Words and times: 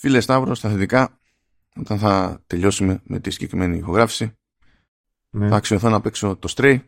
Φίλε 0.00 0.20
Σταύρο, 0.20 0.54
στα 0.54 0.70
θετικά, 0.70 1.20
όταν 1.76 1.98
θα 1.98 2.42
τελειώσουμε 2.46 3.00
με 3.04 3.20
τη 3.20 3.30
συγκεκριμένη 3.30 3.76
ηχογράφηση, 3.76 4.38
Ναι. 5.30 5.48
θα 5.48 5.56
αξιωθώ 5.56 5.88
να 5.88 6.00
παίξω 6.00 6.36
το 6.36 6.54
Stray, 6.56 6.78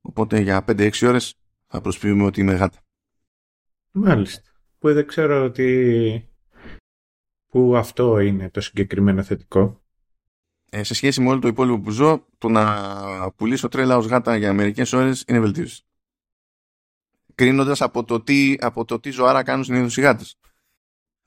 οπότε 0.00 0.40
για 0.40 0.64
5-6 0.66 1.06
ώρες 1.06 1.34
θα 1.66 1.80
προσποιούμε 1.80 2.24
ότι 2.24 2.40
είμαι 2.40 2.54
γάτα. 2.54 2.78
Μάλιστα. 3.90 4.50
Που 4.78 4.92
δεν 4.92 5.06
ξέρω 5.06 5.44
ότι... 5.44 6.28
Που 7.46 7.76
αυτό 7.76 8.18
είναι 8.18 8.50
το 8.50 8.60
συγκεκριμένο 8.60 9.22
θετικό. 9.22 9.82
Ε, 10.70 10.82
σε 10.82 10.94
σχέση 10.94 11.20
με 11.20 11.28
όλο 11.28 11.40
το 11.40 11.48
υπόλοιπο 11.48 11.80
που 11.80 11.90
ζω, 11.90 12.26
το 12.38 12.48
να 12.48 13.32
πουλήσω 13.32 13.68
τρέλα 13.68 13.96
ως 13.96 14.06
γάτα 14.06 14.36
για 14.36 14.52
μερικές 14.52 14.92
ώρες 14.92 15.24
είναι 15.26 15.40
βελτίωση. 15.40 15.82
Κρίνοντας 17.34 17.80
από 17.80 18.04
το 18.04 18.20
τι, 18.20 18.56
από 18.60 18.84
το 18.84 19.00
τι 19.00 19.10
ζωάρα 19.10 19.42
κάνουν 19.42 19.64
συνήθως 19.64 19.96
οι 19.96 20.00
γάτες. 20.00 20.38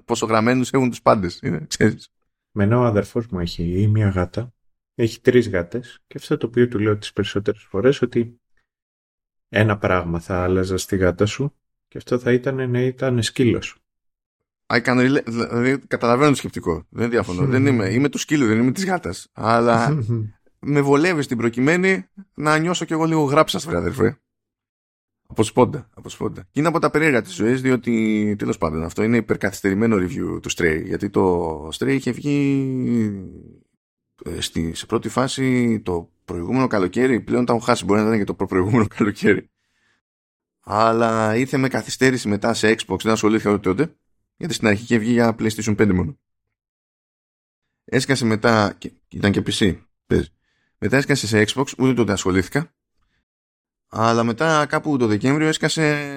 Πόσο 0.08 0.26
γραμμένους 0.26 0.72
έχουν 0.72 0.90
τους 0.90 1.02
πάντες, 1.02 1.40
είναι, 1.44 1.66
ξέρεις. 1.68 2.10
Μενό 2.52 2.80
ο 2.80 2.84
αδερφός 2.84 3.28
μου 3.28 3.40
έχει 3.40 3.88
μία 3.92 4.10
γάτα. 4.10 4.54
Έχει 4.96 5.22
τρεις 5.22 5.50
γάτες. 5.50 6.00
Και 6.08 6.18
αυτό 6.18 6.38
το 6.38 6.48
οποίο 6.48 6.68
του 6.68 6.80
λέω 6.80 6.98
τις 6.98 7.14
περισσότερες 7.14 7.64
φορές 7.64 8.02
ότι 8.02 8.42
ένα 9.50 9.78
πράγμα 9.78 10.20
θα 10.20 10.44
άλλαζα 10.44 10.78
στη 10.78 10.98
γάτα 10.98 11.26
σου 11.26 11.56
και 11.88 11.98
αυτό 11.98 12.20
θα 12.20 12.32
ήταν 12.32 12.70
να 12.70 12.82
ήταν 12.82 13.24
σκύλος. 13.24 13.78
I 14.68 14.82
can 14.82 14.98
relate, 14.98 15.26
δηλαδή 15.26 15.78
καταλαβαίνω 15.88 16.30
το 16.30 16.36
σκεπτικό. 16.36 16.86
Δεν 16.90 17.10
διαφωνώ. 17.10 17.46
δεν 17.46 17.66
είμαι, 17.66 17.90
είμαι 17.90 18.10
του 18.10 18.18
σκύλου, 18.18 18.48
δεν 18.48 18.60
είμαι 18.60 18.72
της 18.72 18.86
γάτας. 18.86 19.28
Αλλά 19.34 20.04
με 20.60 20.82
βολεύει 20.82 21.22
στην 21.22 21.38
προκειμένη 21.38 22.08
να 22.34 22.58
νιώσω 22.58 22.86
κι 22.86 22.94
εγώ 22.94 23.06
λίγο 23.06 23.24
γράψα, 23.24 23.60
βρε 23.60 23.78
αδερφέ. 23.78 24.20
Από 25.28 25.44
σπόντα, 25.44 25.90
από 25.94 26.10
σπόντα. 26.10 26.42
Και 26.42 26.60
είναι 26.60 26.68
από 26.68 26.80
τα 26.80 26.90
περίεργα 26.90 27.22
της 27.22 27.34
ζωής, 27.36 27.62
διότι 27.62 28.36
τέλος 28.38 28.58
πάντων 28.58 28.84
αυτό 28.84 29.04
είναι 29.04 29.18
υπερκαθυστερημένο 29.18 29.96
review 29.96 30.42
του 30.42 30.52
Stray. 30.52 30.82
Γιατί 30.86 31.10
το 31.10 31.68
Stray 31.68 31.88
είχε 31.88 32.12
βγει 32.12 32.32
ε, 34.26 34.42
στη, 34.42 34.74
σε 34.74 34.86
πρώτη 34.86 35.10
φάση 35.10 35.80
το 35.80 36.10
προηγούμενο 36.26 36.68
καλοκαίρι. 36.68 37.22
Πλέον 37.22 37.46
τα 37.46 37.54
έχω 37.54 37.62
χάσει. 37.62 37.86
Μπορεί 37.86 38.00
να 38.02 38.06
ήταν 38.06 38.18
και 38.18 38.24
το 38.34 38.34
προηγούμενο 38.46 38.88
καλοκαίρι. 38.98 39.50
Αλλά 40.60 41.36
ήρθε 41.36 41.58
με 41.58 41.68
καθυστέρηση 41.68 42.28
μετά 42.28 42.54
σε 42.54 42.76
Xbox. 42.78 43.00
Δεν 43.04 43.12
ασχολήθηκα 43.12 43.52
ούτε 43.52 43.62
τότε. 43.74 43.96
Γιατί 44.38 44.54
στην 44.54 44.68
αρχή 44.68 44.84
είχε 44.84 44.98
βγει 44.98 45.12
για 45.12 45.36
PlayStation 45.40 45.76
5 45.76 45.94
μόνο. 45.94 46.18
Έσκασε 47.86 48.26
μετά. 48.26 48.76
και- 48.78 48.92
Ήταν 49.10 49.32
και 49.32 49.44
PC. 49.46 49.78
Παίζει. 50.08 50.28
Μετά 50.78 50.98
έσκασε 50.98 51.28
σε 51.28 51.44
Xbox, 51.48 51.66
ούτε 51.78 51.94
τότε 51.94 52.12
ασχολήθηκα. 52.12 52.74
Αλλά 53.90 54.24
μετά 54.24 54.66
κάπου 54.66 54.98
το 54.98 55.08
Δεκέμβριο 55.08 55.48
έσκασε 55.48 56.14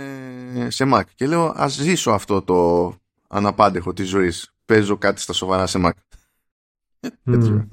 σε 0.68 0.84
Mac. 0.94 1.02
Και 1.14 1.26
λέω 1.26 1.52
ας 1.56 1.72
ζήσω 1.72 2.10
αυτό 2.10 2.42
το 2.42 2.94
αναπάντεχο 3.28 3.92
της 3.92 4.08
ζωής. 4.08 4.54
Παίζω 4.64 4.96
κάτι 4.98 5.20
στα 5.20 5.32
σοβαρά 5.32 5.66
σε 5.66 5.78
Mac. 5.84 5.90
Έτσι. 7.24 7.68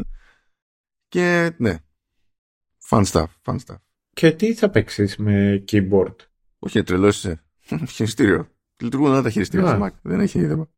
Και 1.08 1.56
ναι. 1.58 1.78
Fun 2.90 3.04
stuff, 3.06 3.28
fun 3.44 3.58
stuff. 3.66 3.78
Και 4.14 4.32
τι 4.32 4.54
θα 4.54 4.70
παίξεις 4.70 5.18
με 5.18 5.64
keyboard; 5.72 6.16
Όχι, 6.60 6.84
τρελό 6.84 7.08
είσαι. 7.08 7.44
Χειριστήριο. 7.96 8.48
Λειτουργούν 8.78 9.10
όλα 9.12 9.22
τα 9.22 9.30
χειριστήρια 9.30 9.72
Α. 9.72 9.76
στο 9.76 9.86
Mac. 9.86 9.90
Δεν 10.02 10.20
έχει 10.20 10.48
θέμα. 10.48 10.70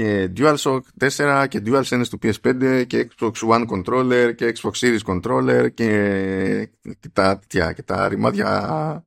Και 0.00 0.32
DualShock 0.36 0.80
4 1.00 1.46
και 1.48 1.62
DualSense 1.66 2.04
του 2.10 2.18
PS5 2.22 2.84
και 2.86 3.08
Xbox 3.10 3.32
One 3.32 3.66
controller 3.66 4.32
και 4.36 4.52
Xbox 4.56 4.70
Series 4.70 5.00
controller 5.04 5.68
και, 5.74 6.70
και 7.00 7.08
τα, 7.12 7.38
τέτοια, 7.38 7.72
και 7.72 7.82
τα 7.82 8.08
ρημάδια 8.08 9.06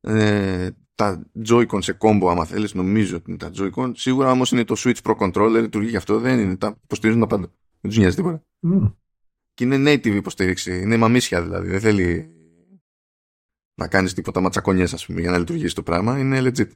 ε, 0.00 0.68
τα 0.94 1.26
Joy-Con 1.48 1.78
σε 1.82 1.96
combo 2.00 2.28
άμα 2.30 2.44
θέλεις 2.44 2.74
νομίζω 2.74 3.16
ότι 3.16 3.30
είναι 3.30 3.38
τα 3.38 3.50
Joy-Con 3.58 3.90
σίγουρα 3.94 4.30
όμως 4.30 4.52
είναι 4.52 4.64
το 4.64 4.74
Switch 4.78 4.96
Pro 5.02 5.16
controller 5.16 5.60
λειτουργεί 5.60 5.88
γι' 5.88 5.96
αυτό 5.96 6.18
δεν 6.18 6.38
είναι 6.38 6.56
τα 6.56 6.78
υποστηρίζουν 6.84 7.20
τα 7.20 7.26
πάντα 7.26 7.52
δεν 7.80 7.90
τους 7.90 7.98
νοιάζει 7.98 8.16
τίποτα 8.16 8.42
Μμ. 8.60 8.86
και 9.54 9.64
είναι 9.64 9.92
native 9.92 10.14
υποστήριξη. 10.14 10.80
Είναι 10.80 10.96
μαμίσια 10.96 11.42
δηλαδή. 11.42 11.68
Δεν 11.68 11.80
θέλει 11.80 12.30
να 13.74 13.88
κάνεις 13.88 14.14
τίποτα 14.14 14.40
ματσακονιές 14.40 14.92
ας 14.92 15.06
πούμε 15.06 15.20
για 15.20 15.30
να 15.30 15.38
λειτουργήσει 15.38 15.74
το 15.74 15.82
πράγμα. 15.82 16.18
Είναι 16.18 16.40
legit. 16.40 16.70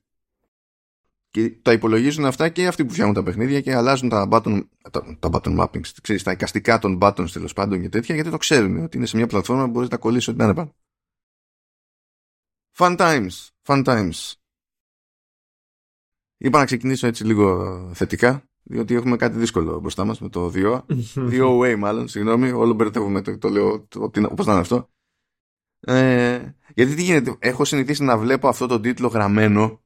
Και 1.30 1.50
τα 1.50 1.72
υπολογίζουν 1.72 2.24
αυτά 2.24 2.48
και 2.48 2.66
αυτοί 2.66 2.84
που 2.84 2.91
φτιάχνουν 2.92 3.14
τα 3.14 3.22
παιχνίδια 3.22 3.60
και 3.60 3.74
αλλάζουν 3.74 4.08
τα 4.08 4.28
button, 4.30 4.68
τα, 4.91 5.16
τα 5.18 5.28
button 5.32 5.58
mappings, 5.58 5.91
ξέρεις, 6.02 6.22
τα 6.22 6.32
εικαστικά 6.32 6.78
των 6.78 6.98
buttons 7.02 7.30
τέλος 7.32 7.52
πάντων 7.52 7.80
και 7.80 7.88
τέτοια 7.88 8.14
γιατί 8.14 8.30
το 8.30 8.36
ξέρουν 8.36 8.82
ότι 8.82 8.96
είναι 8.96 9.06
σε 9.06 9.16
μια 9.16 9.26
πλατφόρμα 9.26 9.64
που 9.64 9.70
μπορείς 9.70 9.88
να 9.88 9.96
κολλήσεις 9.96 10.28
ό,τι 10.28 10.38
να 10.38 10.44
είναι 10.44 10.54
πάνω. 10.54 10.74
Fun 12.76 12.96
times. 12.98 13.48
Fun 13.62 13.84
times. 13.84 14.32
Είπα 16.36 16.58
να 16.58 16.64
ξεκινήσω 16.64 17.06
έτσι 17.06 17.24
λίγο 17.24 17.90
θετικά 17.94 18.44
διότι 18.62 18.94
έχουμε 18.94 19.16
κάτι 19.16 19.38
δύσκολο 19.38 19.80
μπροστά 19.80 20.04
μας 20.04 20.20
με 20.20 20.28
το 20.28 20.52
2 20.54 20.82
Δύο 21.30 21.58
way 21.60 21.76
μάλλον, 21.78 22.08
συγγνώμη, 22.08 22.50
όλο 22.50 22.72
μπερδεύομαι 22.72 23.22
το, 23.22 23.38
το 23.38 23.48
λέω, 23.48 23.80
το, 23.80 24.10
τι- 24.10 24.34
πώς 24.34 24.46
να 24.46 24.52
είναι 24.52 24.60
αυτό. 24.60 24.90
Ε, 25.80 26.54
γιατί 26.74 26.94
τι 26.94 27.02
γίνεται, 27.02 27.36
έχω 27.38 27.64
συνηθίσει 27.64 28.02
να 28.02 28.19
βλέπω 28.19 28.48
αυτό 28.48 28.66
το 28.66 28.80
τίτλο 28.80 29.08
γραμμένο 29.08 29.82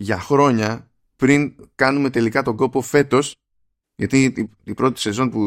για 0.00 0.20
χρόνια 0.20 0.90
πριν 1.16 1.54
κάνουμε 1.74 2.10
τελικά 2.10 2.42
τον 2.42 2.56
κόπο 2.56 2.80
φέτος, 2.80 3.36
γιατί 3.96 4.22
η, 4.24 4.50
η 4.64 4.74
πρώτη 4.74 5.00
σεζόν 5.00 5.30
που 5.30 5.40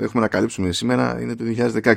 έχουμε 0.00 0.22
να 0.22 0.28
καλύψουμε 0.28 0.72
σήμερα 0.72 1.20
είναι 1.20 1.34
το 1.34 1.44
2016. 1.82 1.94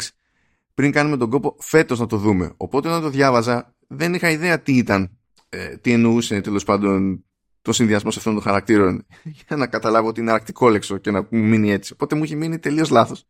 Πριν 0.74 0.92
κάνουμε 0.92 1.18
τον 1.18 1.30
κόπο 1.30 1.56
φέτος 1.60 2.00
να 2.00 2.06
το 2.06 2.18
δούμε. 2.18 2.54
Οπότε 2.58 2.88
όταν 2.88 3.02
το 3.02 3.10
διάβαζα 3.10 3.76
δεν 3.88 4.14
είχα 4.14 4.30
ιδέα 4.30 4.62
τι 4.62 4.78
ήταν, 4.78 5.18
ε, 5.50 5.78
τι 5.78 5.92
εννοούσε 5.92 6.42
τέλος 6.42 6.64
πάντων 6.64 7.24
το 7.62 7.72
συνδυασμό 7.72 8.10
αυτών 8.10 8.34
των 8.34 8.42
χαρακτήρων 8.42 9.06
για 9.48 9.56
να 9.56 9.68
καταλάβω 9.68 10.08
ότι 10.08 10.20
είναι 10.20 10.32
αρκτικόλεξο 10.32 10.98
και 10.98 11.12
να 11.12 11.28
μου 11.30 11.40
μείνει 11.40 11.72
έτσι. 11.72 11.94
Οπότε 11.94 12.16
μου 12.16 12.24
έχει 12.24 12.36
μείνει 12.36 12.60
τελείως 12.60 12.90
λάθος. 12.90 13.26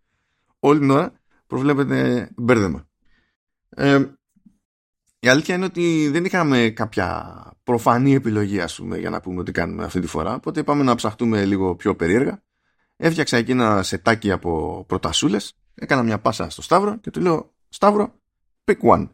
Όλη 0.60 0.80
την 0.80 0.90
ώρα 0.90 1.14
προβλέπεται 1.48 2.30
μπέρδεμα. 2.36 2.88
Ε, 3.70 4.06
η 5.24 5.28
αλήθεια 5.28 5.56
είναι 5.56 5.66
ότι 5.66 6.10
δεν 6.10 6.26
είχαμε 6.26 6.70
κάποια 6.70 7.34
προφανή 7.64 8.14
επιλογή, 8.14 8.60
ας 8.60 8.76
πούμε, 8.76 8.98
για 8.98 9.10
να 9.10 9.22
πούμε 9.22 9.40
ότι 9.40 9.52
κάνουμε 9.52 9.84
αυτή 9.84 10.00
τη 10.00 10.08
φορά. 10.08 10.34
Οπότε 10.34 10.60
είπαμε 10.60 10.84
να 10.84 10.96
ψαχτούμε 10.96 11.46
λίγο 11.46 11.76
πιο 11.76 11.96
περίεργα. 11.96 12.44
Έφτιαξα 12.96 13.38
εκεί 13.38 13.52
ένα 13.52 13.84
σετάκι 13.84 14.32
από 14.32 14.84
προτασούλες. 14.88 15.54
Έκανα 15.74 16.04
μια 16.04 16.20
πάσα 16.20 16.50
στο 16.50 16.62
Σταύρο 16.62 16.98
και 16.98 17.12
του 17.12 17.22
λέω: 17.22 17.54
Σταύρο, 17.70 18.22
pick 18.66 18.80
one. 18.80 19.10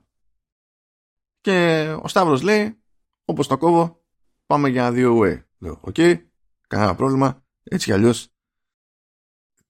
Και 1.42 1.88
ο 2.02 2.08
Σταύρος 2.08 2.42
λέει: 2.42 2.78
Όπως 3.26 3.48
το 3.48 3.58
κόβω, 3.58 4.04
πάμε 4.46 4.70
για 4.70 4.92
The 4.92 5.20
OA. 5.20 5.44
Λέω, 5.58 5.80
οκ, 5.82 5.96
κανένα 6.68 6.96
πρόβλημα, 6.96 7.44
έτσι 7.64 7.86
κι 7.86 7.94
αλλιώς 7.94 8.32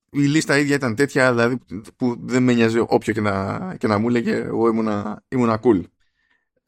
η 0.09 0.19
λίστα 0.19 0.57
ίδια 0.57 0.75
ήταν 0.75 0.95
τέτοια, 0.95 1.31
δηλαδή 1.31 1.57
που 1.95 2.15
δεν 2.19 2.43
με 2.43 2.53
νοιάζει 2.53 2.79
όποιο 2.79 3.13
και 3.13 3.21
να, 3.21 3.75
και 3.75 3.87
να 3.87 3.97
μου 3.97 4.07
έλεγε, 4.07 4.35
εγώ 4.35 4.67
ήμουνα, 4.67 5.23
ήμουνα 5.27 5.59
cool. 5.63 5.83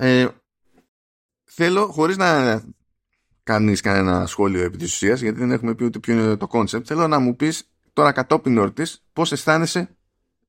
Ε, 0.02 0.28
θέλω, 1.44 1.88
χωρίς 1.88 2.18
να 2.18 2.62
κάνεις 3.44 3.82
κανένα 3.82 4.26
σχόλιο 4.26 4.64
επί 4.64 4.78
της 4.78 4.94
ουσίας, 4.94 5.22
γιατί 5.22 5.40
δεν 5.40 5.52
έχουμε 5.52 5.76
πει 5.76 5.84
ούτε 5.84 6.00
ποιο 6.00 6.14
είναι 6.14 6.38
το 6.38 6.48
concept, 6.52 6.84
θέλω 6.86 7.08
να 7.08 7.20
μου 7.20 7.36
πεις 7.36 7.72
τώρα 7.94 8.12
κατόπιν 8.12 8.58
ορτής 8.58 9.06
πώς 9.14 9.32
αισθάνεσαι 9.32 9.98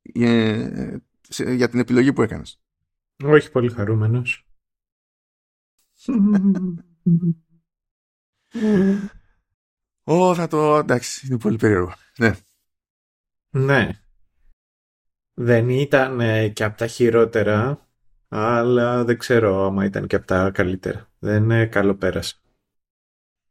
ε, 0.03 0.97
σε- 1.29 1.53
για 1.53 1.69
την 1.69 1.79
επιλογή 1.79 2.13
που 2.13 2.23
έκανες. 2.23 2.61
Όχι 3.25 3.51
πολύ 3.51 3.71
χαρούμενος. 3.73 4.47
Ω, 10.05 10.35
θα 10.35 10.47
το, 10.49 10.77
εντάξει, 10.77 11.27
είναι 11.27 11.39
πολύ 11.39 11.57
περίεργο. 11.57 11.95
Ναι. 12.19 12.33
ναι. 13.51 13.91
Δεν 15.35 15.69
ήταν 15.69 16.21
ε, 16.21 16.49
και 16.49 16.65
από 16.65 16.77
τα 16.77 16.87
χειρότερα, 16.87 17.89
αλλά 18.33 19.05
δεν 19.05 19.19
ξέρω 19.19 19.65
άμα 19.65 19.85
ήταν 19.85 20.07
και 20.07 20.17
από 20.17 20.27
τα 20.27 20.51
καλύτερα. 20.51 21.11
Δεν 21.19 21.51
ε, 21.51 21.67
καλό 21.67 21.95
πέρασα. 21.95 22.37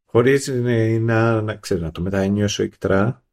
Χωρίς 0.05 0.47
ε, 0.47 0.97
να, 1.01 1.41
να, 1.41 1.55
ξέρω, 1.55 1.81
να 1.81 1.91
το 1.91 2.01
μετανιώσω 2.01 2.63
εκτρά, 2.63 3.23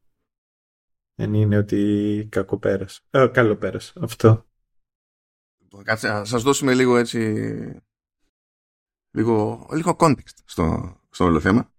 δεν 1.15 1.35
είναι 1.35 1.56
ότι 1.56 2.26
κακό 2.31 2.59
πέρασα. 2.59 3.00
Ε, 3.11 3.26
καλό 3.26 3.56
πέρασα. 3.56 3.93
Αυτό. 4.00 4.47
Κάτσε, 5.82 6.09
να 6.09 6.25
σας 6.25 6.43
δώσουμε 6.43 6.75
λίγο 6.75 6.97
έτσι 6.97 7.19
λίγο, 9.11 9.67
λίγο 9.73 9.97
context 9.99 10.37
στο, 10.44 10.97
στο 11.11 11.25
όλο 11.25 11.41
θέμα. 11.41 11.70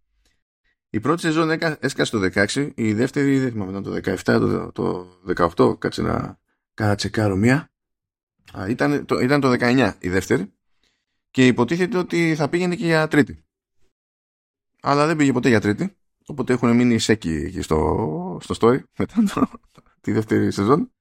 Η 0.90 1.00
πρώτη 1.00 1.22
σεζόν 1.22 1.50
έκα- 1.50 1.78
έσκασε 1.80 2.12
το 2.12 2.30
16, 2.34 2.72
η 2.76 2.94
δεύτερη 2.94 3.40
δεν 3.40 3.52
θυμάμαι 3.52 3.72
ήταν 3.72 3.84
το 3.84 3.94
17, 3.94 4.72
το, 4.72 4.72
το 4.72 5.54
18, 5.56 5.80
κάτσε 5.80 6.02
να 6.02 6.40
κάνα 6.74 6.96
τσεκάρω 6.96 7.36
μία. 7.36 7.72
Α, 8.54 8.70
ήταν, 8.70 9.06
το, 9.06 9.20
ήταν 9.20 9.42
το 9.42 9.52
19 9.60 9.94
η 10.00 10.10
δεύτερη 10.10 10.54
και 11.32 11.48
υποτίθεται 11.48 11.98
ότι 11.98 12.36
θα 12.36 12.50
πήγαινε 12.50 12.76
και 12.76 12.86
για 12.86 13.08
τρίτη. 13.08 13.44
Αλλά 14.82 15.06
δεν 15.06 15.16
πήγε 15.16 15.32
ποτέ 15.32 15.50
για 15.50 15.62
τρίτη, 15.62 15.98
οπότε 16.26 16.54
έχουν 16.54 16.76
μείνει 16.76 17.00
σέκοι 17.00 17.30
εκεί 17.30 17.62
στο, 17.62 18.40
στο 18.42 18.56
story 18.60 18.80
μετά 18.98 19.24
το, 19.34 19.48
τη 20.02 20.12
δεύτερη 20.12 20.52
σεζόν. 20.52 20.92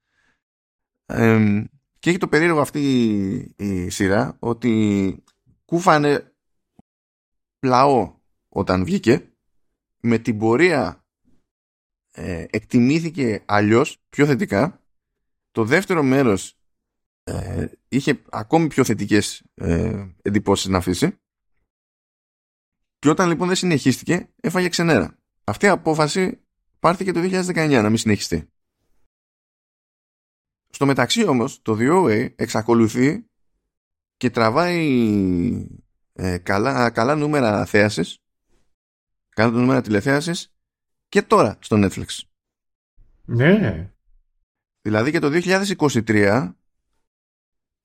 Εμ, 1.06 1.64
και 1.98 2.10
έχει 2.10 2.18
το 2.18 2.28
περίεργο 2.28 2.60
αυτή 2.60 2.80
η, 3.56 3.84
η 3.84 3.90
σειρά 3.90 4.36
ότι 4.38 5.24
κούφανε 5.64 6.32
πλαό 7.58 8.14
όταν 8.48 8.84
βγήκε 8.84 9.32
με 10.00 10.18
την 10.18 10.38
πορεία 10.38 11.04
ε, 12.12 12.44
εκτιμήθηκε 12.50 13.42
αλλιώς 13.46 13.98
πιο 14.08 14.26
θετικά 14.26 14.80
το 15.50 15.64
δεύτερο 15.64 16.02
μέρος 16.02 16.55
ε, 17.28 17.66
είχε 17.88 18.22
ακόμη 18.30 18.66
πιο 18.66 18.84
θετικές 18.84 19.42
ε, 19.54 20.06
εντυπώσεις 20.22 20.66
να 20.66 20.78
αφήσει 20.78 21.18
και 22.98 23.08
όταν 23.08 23.28
λοιπόν 23.28 23.46
δεν 23.46 23.56
συνεχίστηκε 23.56 24.28
έφαγε 24.40 24.68
ξενέρα 24.68 25.18
αυτή 25.44 25.66
η 25.66 25.68
απόφαση 25.68 26.40
πάρθηκε 26.78 27.12
το 27.12 27.20
2019 27.20 27.68
να 27.70 27.88
μην 27.88 27.98
συνεχιστεί 27.98 28.48
στο 30.70 30.86
μεταξύ 30.86 31.26
όμως 31.26 31.62
το 31.62 31.76
DOA 31.80 32.32
εξακολουθεί 32.36 33.26
και 34.16 34.30
τραβάει 34.30 35.68
ε, 36.12 36.38
καλά, 36.38 36.90
καλά 36.90 37.14
νούμερα 37.14 37.66
θέασης 37.66 38.20
καλά 39.36 39.50
νούμερα 39.50 39.80
τηλεθέασης 39.80 40.54
και 41.08 41.22
τώρα 41.22 41.58
στο 41.60 41.76
Netflix. 41.80 42.06
Ναι. 43.24 43.90
Δηλαδή 44.80 45.10
και 45.10 45.18
το 45.18 45.30
2023 45.32 46.52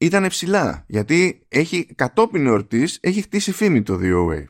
ήταν 0.02 0.28
ψηλά 0.28 0.86
γιατί 0.88 1.46
έχει 1.48 1.86
κατόπιν 1.86 2.46
εορτής 2.46 2.98
έχει 3.02 3.22
χτίσει 3.22 3.52
φήμη 3.52 3.84
το 3.84 3.98
DOA. 4.02 4.46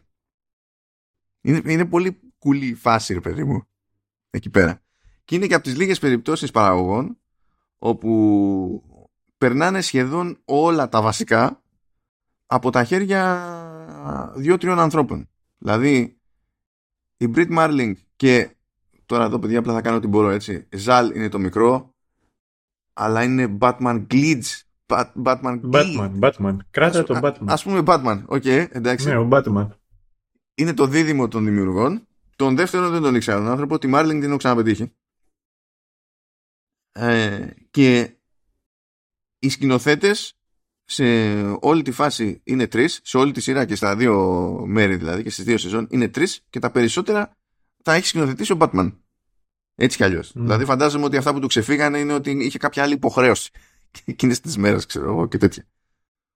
Είναι, 1.41 1.61
είναι 1.65 1.85
πολύ 1.85 2.19
κουλή 2.37 2.73
φάση 2.73 3.13
ρε 3.13 3.19
παιδί 3.19 3.43
μου 3.43 3.67
εκεί 4.29 4.49
πέρα. 4.49 4.81
Και 5.25 5.35
είναι 5.35 5.47
και 5.47 5.53
από 5.53 5.63
τις 5.63 5.77
λίγες 5.77 5.99
περιπτώσεις 5.99 6.51
παραγωγών 6.51 7.17
όπου 7.77 8.83
περνάνε 9.37 9.81
σχεδόν 9.81 10.41
όλα 10.45 10.89
τα 10.89 11.01
βασικά 11.01 11.63
από 12.45 12.69
τα 12.69 12.83
χέρια 12.83 14.33
δύο-τριών 14.35 14.79
ανθρώπων. 14.79 15.29
Δηλαδή 15.57 16.19
η 17.17 17.31
Brit 17.35 17.57
Marling 17.57 17.93
και 18.15 18.55
τώρα 19.05 19.23
εδώ 19.23 19.39
παιδιά 19.39 19.59
απλά 19.59 19.73
θα 19.73 19.81
κάνω 19.81 19.97
ό,τι 19.97 20.07
μπορώ 20.07 20.29
έτσι. 20.29 20.67
Ζαλ 20.71 21.15
είναι 21.15 21.29
το 21.29 21.39
μικρό 21.39 21.93
αλλά 22.93 23.23
είναι 23.23 23.57
Batmanglij 23.59 24.61
Batman 25.23 25.61
Batman, 25.71 26.19
Batman. 26.19 26.57
Κράτα 26.71 27.03
τον 27.03 27.19
Batman. 27.21 27.45
Ας 27.45 27.63
πούμε 27.63 27.83
Batman, 27.85 28.23
OK, 28.25 28.43
okay, 28.45 28.67
εντάξει. 28.71 29.07
Ναι, 29.07 29.17
ο 29.17 29.27
Batman. 29.31 29.67
Είναι 30.55 30.73
το 30.73 30.87
δίδυμο 30.87 31.27
των 31.27 31.45
δημιουργών. 31.45 32.07
Τον 32.35 32.55
δεύτερο 32.55 32.89
δεν 32.89 33.01
τον 33.01 33.15
ήξερα 33.15 33.37
τον 33.37 33.47
άνθρωπο, 33.47 33.77
τη 33.77 33.89
Marling 33.93 34.09
την 34.09 34.23
έχω 34.23 34.37
ξαναπετύχει. 34.37 34.91
Ε, 36.91 37.47
και 37.71 38.15
οι 39.39 39.49
σκηνοθέτες 39.49 40.35
σε 40.85 41.03
όλη 41.59 41.81
τη 41.81 41.91
φάση 41.91 42.41
είναι 42.43 42.67
τρεις, 42.67 42.99
σε 43.03 43.17
όλη 43.17 43.31
τη 43.31 43.41
σειρά 43.41 43.65
και 43.65 43.75
στα 43.75 43.95
δύο 43.95 44.15
μέρη 44.67 44.95
δηλαδή 44.95 45.23
και 45.23 45.29
στις 45.29 45.45
δύο 45.45 45.57
σεζόν 45.57 45.87
είναι 45.89 46.07
τρεις 46.07 46.45
και 46.49 46.59
τα 46.59 46.71
περισσότερα 46.71 47.37
θα 47.83 47.93
έχει 47.93 48.05
σκηνοθετήσει 48.05 48.51
ο 48.51 48.57
Batman. 48.59 48.91
Έτσι 49.75 49.97
κι 49.97 50.03
αλλιώς. 50.03 50.31
Δηλαδή 50.35 50.65
φαντάζομαι 50.65 51.05
ότι 51.05 51.17
αυτά 51.17 51.33
που 51.33 51.39
του 51.39 51.47
ξεφύγανε 51.47 51.99
είναι 51.99 52.13
ότι 52.13 52.31
είχε 52.31 52.57
κάποια 52.57 52.83
άλλη 52.83 52.93
υποχρέωση 52.93 53.51
εκείνες 54.05 54.39
τις 54.39 54.57
μέρες, 54.57 54.85
ξέρω 54.85 55.05
εγώ 55.05 55.27
και 55.27 55.37
τέτοια. 55.37 55.65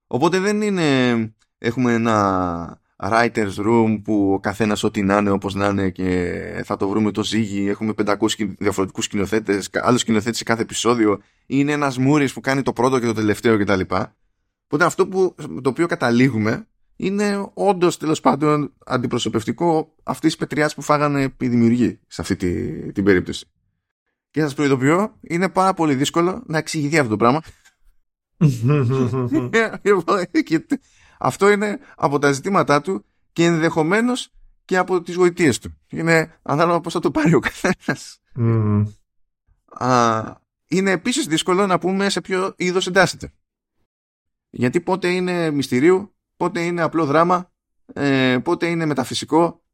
Οπότε 0.06 0.38
δεν 0.38 0.62
είναι. 0.62 1.14
Έχουμε 1.58 1.92
ένα 1.92 2.80
writer's 2.96 3.54
room 3.56 4.00
που 4.04 4.32
ο 4.32 4.40
καθένας 4.40 4.82
ό,τι 4.82 5.02
να 5.02 5.16
είναι 5.16 5.30
όπως 5.30 5.54
να 5.54 5.66
είναι 5.66 5.90
και 5.90 6.62
θα 6.64 6.76
το 6.76 6.88
βρούμε 6.88 7.10
το 7.10 7.24
ζύγι 7.24 7.68
έχουμε 7.68 7.92
500 7.96 8.16
διαφορετικούς 8.58 9.04
σκηνοθέτες 9.04 9.70
άλλους 9.72 10.00
σκηνοθέτες 10.00 10.38
σε 10.38 10.44
κάθε 10.44 10.62
επεισόδιο 10.62 11.20
είναι 11.46 11.72
ένας 11.72 11.98
μούρης 11.98 12.32
που 12.32 12.40
κάνει 12.40 12.62
το 12.62 12.72
πρώτο 12.72 12.98
και 12.98 13.06
το 13.06 13.12
τελευταίο 13.12 13.58
κτλ 13.58 13.80
οπότε 14.64 14.84
αυτό 14.84 15.06
που, 15.08 15.34
το 15.62 15.70
οποίο 15.70 15.86
καταλήγουμε 15.86 16.66
είναι 16.96 17.50
όντως 17.54 17.96
τέλος 17.96 18.20
πάντων 18.20 18.72
αντιπροσωπευτικό 18.86 19.94
αυτής 20.02 20.30
της 20.30 20.36
πετριάς 20.36 20.74
που 20.74 20.82
φάγανε 20.82 21.34
οι 21.38 21.48
δημιουργοί 21.48 21.98
σε 22.06 22.20
αυτή 22.20 22.36
τη, 22.36 22.92
την 22.92 23.04
περίπτωση. 23.04 23.46
Και 24.36 24.42
σας 24.42 24.54
προειδοποιώ, 24.54 25.18
είναι 25.20 25.48
πάρα 25.48 25.74
πολύ 25.74 25.94
δύσκολο 25.94 26.42
να 26.46 26.58
εξηγηθεί 26.58 26.98
αυτό 26.98 27.10
το 27.10 27.16
πράγμα. 27.16 27.42
Αυτό 31.18 31.50
είναι 31.50 31.78
από 31.96 32.18
τα 32.18 32.32
ζητήματά 32.32 32.80
του 32.80 33.04
και 33.32 33.44
ενδεχομένως 33.44 34.32
και 34.64 34.76
από 34.76 35.02
τις 35.02 35.14
γοητείες 35.14 35.58
του. 35.58 35.78
Είναι 35.88 36.38
ανάλογα 36.42 36.80
πώς 36.80 36.92
θα 36.92 37.00
το 37.00 37.10
πάρει 37.10 37.34
ο 37.34 37.40
καθένας. 37.40 38.20
Είναι 40.66 40.90
επίσης 40.90 41.26
δύσκολο 41.26 41.66
να 41.66 41.78
πούμε 41.78 42.08
σε 42.08 42.20
ποιο 42.20 42.54
είδος 42.56 42.86
εντάσσεται. 42.86 43.32
Γιατί 44.50 44.80
πότε 44.80 45.08
είναι 45.08 45.50
μυστηρίου, 45.50 46.14
πότε 46.36 46.60
είναι 46.60 46.82
απλό 46.82 47.04
δράμα, 47.04 47.52
ε, 47.92 48.38
πότε 48.44 48.66
είναι 48.66 48.86
μεταφυσικό, 48.86 49.64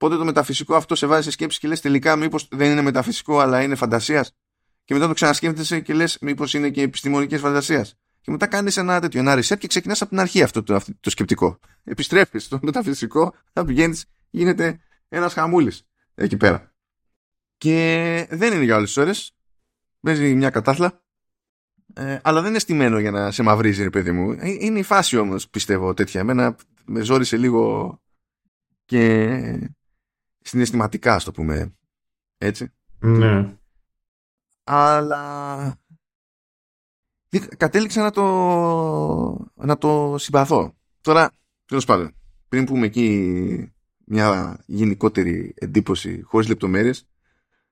πότε 0.00 0.16
το 0.16 0.24
μεταφυσικό 0.24 0.74
αυτό 0.74 0.94
σε 0.94 1.06
βάζει 1.06 1.22
σε 1.22 1.30
σκέψη 1.30 1.58
και 1.58 1.68
λες 1.68 1.80
τελικά 1.80 2.16
μήπως 2.16 2.48
δεν 2.50 2.70
είναι 2.70 2.82
μεταφυσικό 2.82 3.38
αλλά 3.38 3.62
είναι 3.62 3.74
φαντασίας; 3.74 4.36
Και 4.84 4.94
μετά 4.94 5.06
το 5.06 5.12
ξανασκέφτεσαι 5.12 5.80
και 5.80 5.94
λες 5.94 6.18
μήπως 6.20 6.54
είναι 6.54 6.70
και 6.70 6.82
επιστημονικής 6.82 7.40
φαντασίας; 7.40 7.98
Και 8.20 8.30
μετά 8.30 8.46
κάνεις 8.46 8.76
ένα 8.76 9.00
τέτοιο, 9.00 9.20
ένα 9.20 9.36
reset 9.36 9.58
και 9.58 9.66
ξεκινάς 9.66 10.00
από 10.00 10.10
την 10.10 10.20
αρχή 10.20 10.42
αυτό 10.42 10.62
το, 10.62 10.80
το 11.00 11.10
σκεπτικό. 11.10 11.58
Επιστρέφεις 11.84 12.44
στο 12.44 12.58
μεταφυσικό, 12.62 13.34
θα 13.52 13.64
πηγαίνεις, 13.64 14.04
γίνεται 14.30 14.80
ένας 15.08 15.32
χαμούλης 15.32 15.86
εκεί 16.14 16.36
πέρα. 16.36 16.74
Και 17.56 18.26
δεν 18.30 18.52
είναι 18.52 18.64
για 18.64 18.76
όλες 18.76 18.88
τις 18.92 18.96
ώρες. 18.96 19.36
Παίζει 20.00 20.34
μια 20.34 20.50
κατάθλα. 20.50 21.02
Ε, 21.94 22.18
αλλά 22.22 22.40
δεν 22.40 22.50
είναι 22.50 22.58
στημένο 22.58 22.98
για 22.98 23.10
να 23.10 23.30
σε 23.30 23.42
μαυρίζει, 23.42 23.82
ρε 23.82 23.90
παιδί 23.90 24.12
μου. 24.12 24.36
Ε, 24.38 24.48
είναι 24.58 24.78
η 24.78 24.82
φάση 24.82 25.16
όμως, 25.16 25.48
πιστεύω, 25.48 25.94
τέτοια. 25.94 26.20
Εμένα 26.20 26.56
με 26.84 27.00
ζόρισε 27.00 27.36
λίγο 27.36 27.94
και 28.84 29.72
συναισθηματικά, 30.42 31.14
ας 31.14 31.24
το 31.24 31.32
πούμε. 31.32 31.74
Έτσι. 32.38 32.72
Ναι. 32.98 33.56
Αλλά 34.64 35.80
κατέληξα 37.56 38.02
να 38.02 38.10
το, 38.10 38.24
να 39.54 39.78
το 39.78 40.14
συμπαθώ. 40.18 40.74
Τώρα, 41.00 41.30
τέλος 41.64 41.84
πάντων, 41.84 42.14
πριν 42.48 42.64
πούμε 42.64 42.86
εκεί 42.86 43.72
μια 44.04 44.58
γενικότερη 44.66 45.54
εντύπωση 45.56 46.20
χωρίς 46.22 46.48
λεπτομέρειες, 46.48 47.08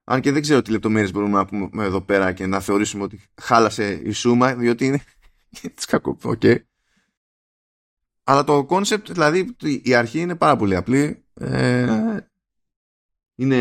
αν 0.05 0.21
και 0.21 0.33
δεν 0.33 0.43
ξέρω 0.43 0.63
τι 0.63 0.71
λεπτομέρειες 0.71 1.13
μπορούμε 1.13 1.37
να 1.37 1.47
πούμε 1.47 1.85
εδώ 1.85 2.01
πέρα 2.01 2.33
και 2.33 2.47
να 2.47 2.61
θεωρήσουμε 2.61 3.03
ότι 3.03 3.21
χάλασε 3.41 3.93
η 4.05 4.11
σούμα, 4.11 4.55
διότι 4.55 4.87
είναι 4.87 5.01
της 5.75 5.85
κακό, 5.85 6.17
okay. 6.23 6.57
Αλλά 8.25 8.45
το 8.45 8.65
κόνσεπτ, 8.65 9.13
δηλαδή 9.13 9.57
η 9.83 9.95
αρχή 9.95 10.21
είναι 10.21 10.37
πάρα 10.37 10.57
πολύ 10.57 10.77
απλή. 10.77 11.25
Ε, 11.35 12.17
είναι, 13.39 13.57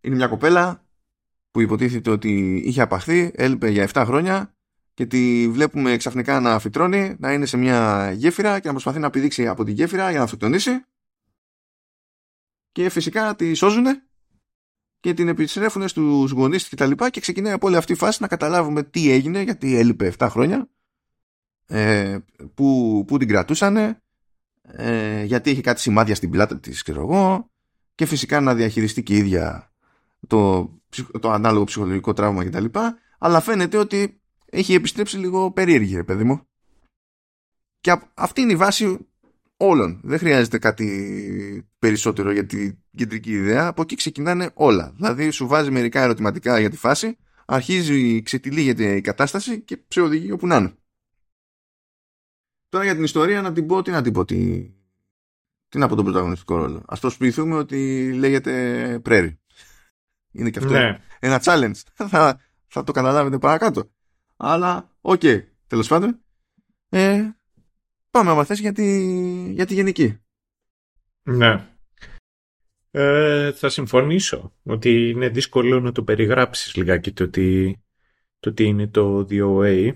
είναι 0.00 0.14
μια 0.14 0.26
κοπέλα 0.26 0.84
που 1.50 1.60
υποτίθεται 1.60 2.10
ότι 2.10 2.62
είχε 2.64 2.80
απαχθεί, 2.80 3.30
έλειπε 3.34 3.68
για 3.68 3.88
7 3.92 4.02
χρόνια 4.06 4.54
και 4.94 5.06
τη 5.06 5.48
βλέπουμε 5.48 5.96
ξαφνικά 5.96 6.40
να 6.40 6.58
φυτρώνει, 6.58 7.16
να 7.18 7.32
είναι 7.32 7.46
σε 7.46 7.56
μια 7.56 8.10
γέφυρα 8.12 8.58
και 8.58 8.66
να 8.66 8.72
προσπαθεί 8.72 8.98
να 8.98 9.10
πηδήξει 9.10 9.46
από 9.46 9.64
τη 9.64 9.72
γέφυρα 9.72 10.08
για 10.08 10.18
να 10.18 10.24
αυτοκτονήσει. 10.24 10.70
Και 12.72 12.88
φυσικά 12.88 13.36
τη 13.36 13.54
σώζουν 13.54 13.86
και 15.00 15.14
την 15.14 15.28
επιστρέφουν 15.28 15.88
στους 15.88 16.30
γονείς 16.30 16.68
και 16.68 16.76
τα 16.76 16.86
λοιπά 16.86 17.10
και 17.10 17.20
ξεκινάει 17.20 17.52
από 17.52 17.66
όλη 17.66 17.76
αυτή 17.76 17.92
η 17.92 17.96
φάση 17.96 18.22
να 18.22 18.28
καταλάβουμε 18.28 18.82
τι 18.82 19.10
έγινε 19.10 19.40
γιατί 19.40 19.76
έλειπε 19.76 20.12
7 20.18 20.26
χρόνια 20.30 20.68
ε, 21.66 22.18
που, 22.54 23.04
που 23.06 23.18
την 23.18 23.28
κρατούσαν 23.28 23.76
ε, 24.62 25.24
γιατί 25.24 25.50
έχει 25.50 25.60
κάτι 25.60 25.80
σημάδια 25.80 26.14
στην 26.14 26.30
πλάτη 26.30 26.58
της 26.58 26.82
ξέρω 26.82 27.00
εγώ 27.00 27.50
και 27.94 28.06
φυσικά 28.06 28.40
να 28.40 28.54
διαχειριστεί 28.54 29.02
και 29.02 29.14
η 29.14 29.16
ίδια 29.16 29.72
το, 30.26 30.70
το 31.20 31.30
ανάλογο 31.30 31.64
ψυχολογικό 31.64 32.12
τραύμα 32.12 32.44
κτλ. 32.44 32.64
Αλλά 33.18 33.40
φαίνεται 33.40 33.76
ότι 33.76 34.20
έχει 34.44 34.74
επιστρέψει 34.74 35.16
λίγο 35.16 35.50
περίεργη, 35.52 35.96
ρε 35.96 36.04
παιδί 36.04 36.24
μου. 36.24 36.46
Και 37.80 37.96
αυτή 38.14 38.40
είναι 38.40 38.52
η 38.52 38.56
βάση 38.56 38.98
όλων. 39.56 40.00
Δεν 40.02 40.18
χρειάζεται 40.18 40.58
κάτι 40.58 41.68
περισσότερο 41.78 42.32
για 42.32 42.46
την 42.46 42.78
κεντρική 42.96 43.32
ιδέα. 43.32 43.66
Από 43.66 43.82
εκεί 43.82 43.96
ξεκινάνε 43.96 44.50
όλα. 44.54 44.92
Δηλαδή 44.96 45.30
σου 45.30 45.46
βάζει 45.46 45.70
μερικά 45.70 46.02
ερωτηματικά 46.02 46.60
για 46.60 46.70
τη 46.70 46.76
φάση, 46.76 47.16
αρχίζει, 47.46 48.22
ξετυλίγεται 48.22 48.96
η 48.96 49.00
κατάσταση 49.00 49.60
και 49.60 49.78
σε 49.88 50.00
οδηγεί 50.00 50.32
όπου 50.32 50.46
να 50.46 50.56
είναι. 50.56 50.74
Τώρα 52.68 52.84
για 52.84 52.94
την 52.94 53.04
ιστορία 53.04 53.42
να 53.42 53.52
την 53.52 53.66
πω, 53.66 53.82
τι 53.82 53.90
να 53.90 54.02
την 54.02 54.12
πω, 54.12 54.24
τι, 54.24 54.70
τι 55.74 55.80
να 55.80 55.88
πω 55.88 55.94
τον 55.94 56.04
πρωταγωνιστικό 56.04 56.56
ρόλο. 56.56 56.82
Ας 56.86 57.00
προσποιηθούμε 57.00 57.54
ότι 57.54 58.12
λέγεται 58.12 59.00
Prairie. 59.02 59.40
Είναι 60.32 60.50
και 60.50 60.58
αυτό 60.58 60.72
ναι. 60.72 61.00
ένα 61.18 61.42
challenge. 61.44 61.80
θα, 62.08 62.40
θα 62.66 62.84
το 62.84 62.92
καταλάβετε 62.92 63.38
παρακάτω. 63.38 63.90
Αλλά, 64.36 64.90
OK, 65.00 65.20
okay, 65.22 65.44
τέλος 65.66 65.88
πάντων. 65.88 66.20
Ε, 66.88 67.30
πάμε 68.10 68.30
άμα 68.30 68.44
θες 68.44 68.58
για 68.60 68.72
τη, 68.72 69.06
για 69.52 69.66
τη 69.66 69.74
γενική. 69.74 70.18
Ναι. 71.22 71.68
Ε, 72.90 73.52
θα 73.52 73.68
συμφωνήσω 73.68 74.52
ότι 74.62 75.08
είναι 75.08 75.28
δύσκολο 75.28 75.80
να 75.80 75.92
το 75.92 76.02
περιγράψεις 76.02 76.74
λιγάκι 76.74 77.12
το 77.12 77.28
τι, 77.28 77.74
το 78.38 78.52
τι 78.52 78.64
είναι 78.64 78.86
το 78.88 79.26
DOA. 79.30 79.94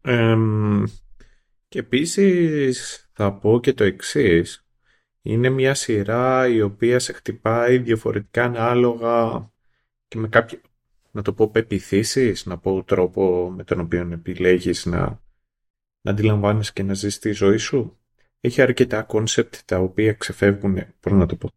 Ε, 0.00 0.36
και 1.68 1.78
επίσης 1.78 3.05
θα 3.18 3.32
πω 3.32 3.60
και 3.60 3.72
το 3.72 3.84
εξής. 3.84 4.66
είναι 5.22 5.48
μια 5.48 5.74
σειρά 5.74 6.48
η 6.48 6.60
οποία 6.60 6.98
σε 6.98 7.12
χτυπάει 7.12 7.78
διαφορετικά 7.78 8.44
ανάλογα 8.44 9.50
και 10.08 10.18
με 10.18 10.28
κάποια, 10.28 10.60
να 11.10 11.22
το 11.22 11.32
πω, 11.32 11.50
πεπιθήσεις, 11.50 12.46
να 12.46 12.58
πω 12.58 12.84
τρόπο 12.84 13.50
με 13.50 13.64
τον 13.64 13.80
οποίο 13.80 14.08
επιλέγεις 14.12 14.86
να, 14.86 15.20
να 16.00 16.10
αντιλαμβάνεις 16.10 16.72
και 16.72 16.82
να 16.82 16.94
ζεις 16.94 17.18
τη 17.18 17.30
ζωή 17.32 17.56
σου. 17.56 17.98
Έχει 18.40 18.62
αρκετά 18.62 19.02
κόνσεπτ 19.02 19.54
τα 19.64 19.78
οποία 19.78 20.12
ξεφεύγουν, 20.12 20.78
πώς 21.00 21.12
να 21.12 21.26
το 21.26 21.36
πω. 21.36 21.50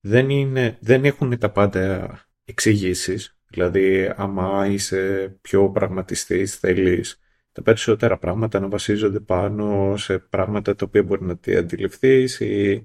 Δεν, 0.00 0.30
είναι, 0.30 0.78
δεν 0.80 1.04
έχουν 1.04 1.38
τα 1.38 1.50
πάντα 1.50 2.18
εξηγήσεις. 2.44 3.38
Δηλαδή, 3.48 4.12
άμα 4.16 4.66
είσαι 4.66 5.28
πιο 5.40 5.70
πραγματιστής, 5.70 6.56
θέλεις 6.56 7.20
τα 7.56 7.62
περισσότερα 7.62 8.18
πράγματα 8.18 8.60
να 8.60 8.68
βασίζονται 8.68 9.20
πάνω 9.20 9.96
σε 9.96 10.18
πράγματα 10.18 10.74
τα 10.74 10.84
οποία 10.86 11.02
μπορεί 11.02 11.24
να 11.24 11.36
τα 11.36 11.56
αντιληφθείς 11.56 12.40
ή 12.40 12.84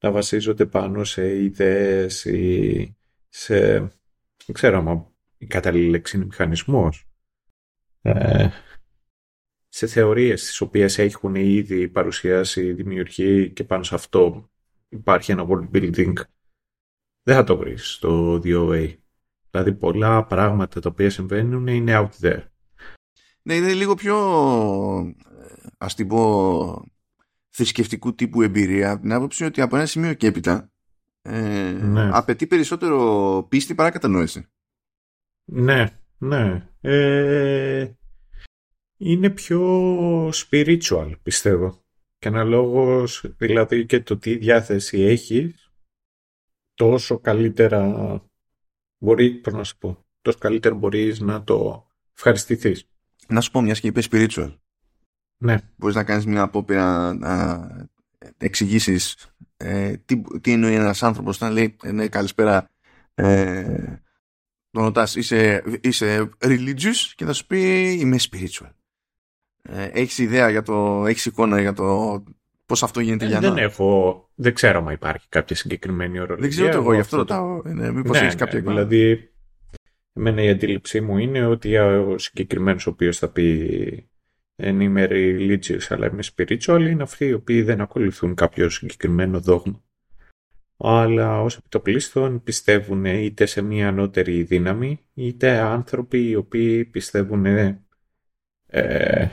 να 0.00 0.10
βασίζονται 0.10 0.66
πάνω 0.66 1.04
σε 1.04 1.42
ιδέες 1.42 2.24
ή 2.24 2.96
σε... 3.28 3.78
δεν 3.78 4.52
ξέρω 4.52 4.78
άμα 4.78 5.12
η 5.38 5.46
κατάλληλη 5.46 5.88
λέξη 5.88 6.16
είναι 6.16 6.26
μηχανισμός. 6.26 7.08
Ε, 8.02 8.48
σε 9.68 9.86
θεωρίες 9.86 10.44
τις 10.44 10.60
οποίες 10.60 10.98
έχουν 10.98 11.34
ήδη 11.34 11.88
παρουσιάσει 11.88 12.66
οι 12.66 12.72
δημιουργοί 12.72 13.50
και 13.50 13.64
πάνω 13.64 13.82
σε 13.82 13.94
αυτό 13.94 14.50
υπάρχει 14.88 15.32
ένα 15.32 15.46
world 15.48 15.70
building 15.72 16.12
δεν 17.22 17.34
θα 17.36 17.44
το 17.44 17.56
βρεις 17.56 17.92
στο 17.92 18.34
DOA. 18.34 18.94
Δηλαδή 19.50 19.72
πολλά 19.72 20.24
πράγματα 20.24 20.80
τα 20.80 20.88
οποία 20.88 21.10
συμβαίνουν 21.10 21.66
είναι 21.66 21.92
out 21.96 22.26
there. 22.26 22.42
Ναι, 23.50 23.56
είναι 23.56 23.72
λίγο 23.72 23.94
πιο 23.94 24.16
ας 25.78 25.94
την 25.94 26.08
πω 26.08 26.84
θρησκευτικού 27.48 28.14
τύπου 28.14 28.42
εμπειρία 28.42 28.90
από 28.90 29.00
την 29.02 29.12
άποψη 29.12 29.44
ότι 29.44 29.60
από 29.60 29.76
ένα 29.76 29.86
σημείο 29.86 30.14
και 30.14 30.26
έπειτα 30.26 30.72
ε, 31.22 31.70
ναι. 31.70 32.10
απαιτεί 32.12 32.46
περισσότερο 32.46 33.46
πίστη 33.48 33.74
παρά 33.74 33.90
κατανόηση. 33.90 34.46
Ναι, 35.44 35.86
ναι. 36.18 36.68
Ε, 36.80 37.92
είναι 38.96 39.30
πιο 39.30 40.28
spiritual 40.28 41.12
πιστεύω. 41.22 41.84
Και 42.18 42.28
αναλόγως 42.28 43.24
δηλαδή 43.36 43.86
και 43.86 44.00
το 44.00 44.18
τι 44.18 44.36
διάθεση 44.36 45.00
έχεις 45.00 45.72
τόσο 46.74 47.18
καλύτερα 47.18 48.22
μπορεί, 48.98 49.30
πώς 49.30 49.52
να 49.52 49.64
σου 49.64 49.78
πω, 49.78 50.04
τόσο 50.20 50.38
καλύτερα 50.38 50.74
μπορείς 50.74 51.20
να 51.20 51.44
το 51.44 51.86
ευχαριστηθείς. 52.14 52.90
Να 53.30 53.40
σου 53.40 53.50
πω 53.50 53.60
μιας 53.60 53.80
και 53.80 53.86
είπες 53.86 54.08
spiritual. 54.10 54.54
Ναι. 55.36 55.56
Μπορείς 55.76 55.96
να 55.96 56.04
κάνεις 56.04 56.26
μια 56.26 56.42
απόπειρα 56.42 57.14
να 57.14 57.66
εξηγήσεις 58.38 59.16
ε, 59.56 59.92
τι, 60.04 60.20
τι 60.40 60.52
εννοεί 60.52 60.74
ένας 60.74 61.02
άνθρωπος 61.02 61.36
όταν 61.36 61.52
λέει 61.52 61.76
ε, 61.82 61.92
ναι, 61.92 62.08
καλησπέρα 62.08 62.70
ε, 63.14 64.00
τον 64.70 64.84
ρωτάς 64.84 65.14
είσαι, 65.14 65.62
είσαι 65.80 66.30
religious 66.38 67.12
και 67.14 67.24
θα 67.24 67.32
σου 67.32 67.46
πει 67.46 67.90
είμαι 68.00 68.16
spiritual. 68.30 68.70
Ε, 69.62 69.84
έχεις 69.84 70.18
ιδέα 70.18 70.50
για 70.50 70.62
το, 70.62 71.06
έχεις 71.06 71.26
εικόνα 71.26 71.60
για 71.60 71.72
το 71.72 72.22
πώς 72.66 72.82
αυτό 72.82 73.00
γίνεται 73.00 73.24
ε, 73.24 73.28
για 73.28 73.40
δεν 73.40 73.56
έχω, 73.56 74.28
δεν 74.34 74.54
ξέρω 74.54 74.78
αν 74.78 74.92
υπάρχει 74.92 75.26
κάποια 75.28 75.56
συγκεκριμένη 75.56 76.18
ορολογία. 76.18 76.48
Δεν 76.48 76.50
ξέρω 76.50 76.68
το 76.68 76.78
εγώ, 76.78 76.94
γι' 76.94 77.00
αυτό 77.00 77.16
ρωτάω. 77.16 77.62
Ε, 77.64 77.90
μήπως 77.90 78.18
ναι, 78.18 78.24
έχεις 78.24 78.34
κάποια 78.34 78.60
ναι, 78.60 78.66
Δηλαδή, 78.66 79.30
εμένα 80.12 80.42
η 80.42 80.48
αντίληψή 80.48 81.00
μου 81.00 81.18
είναι 81.18 81.46
ότι 81.46 81.76
ο 81.76 82.18
συγκεκριμένος 82.18 82.86
ο 82.86 82.90
οποίος 82.90 83.18
θα 83.18 83.30
πει 83.30 84.10
δεν 84.54 84.80
είμαι 84.80 85.06
religious 85.10 85.86
αλλά 85.88 86.06
είμαι 86.06 86.22
spiritual 86.34 86.86
είναι 86.90 87.02
αυτοί 87.02 87.24
οι 87.24 87.32
οποίοι 87.32 87.62
δεν 87.62 87.80
ακολουθούν 87.80 88.34
κάποιο 88.34 88.68
συγκεκριμένο 88.68 89.40
δόγμα. 89.40 89.84
Αλλά 90.76 91.42
ως 91.42 91.56
επιτοπλίστων 91.56 92.42
πιστεύουν 92.42 93.04
είτε 93.04 93.46
σε 93.46 93.62
μια 93.62 93.88
ανώτερη 93.88 94.42
δύναμη 94.42 95.00
είτε 95.14 95.58
άνθρωποι 95.58 96.28
οι 96.28 96.34
οποίοι 96.34 96.84
πιστεύουν 96.84 97.46
ε, 97.46 99.30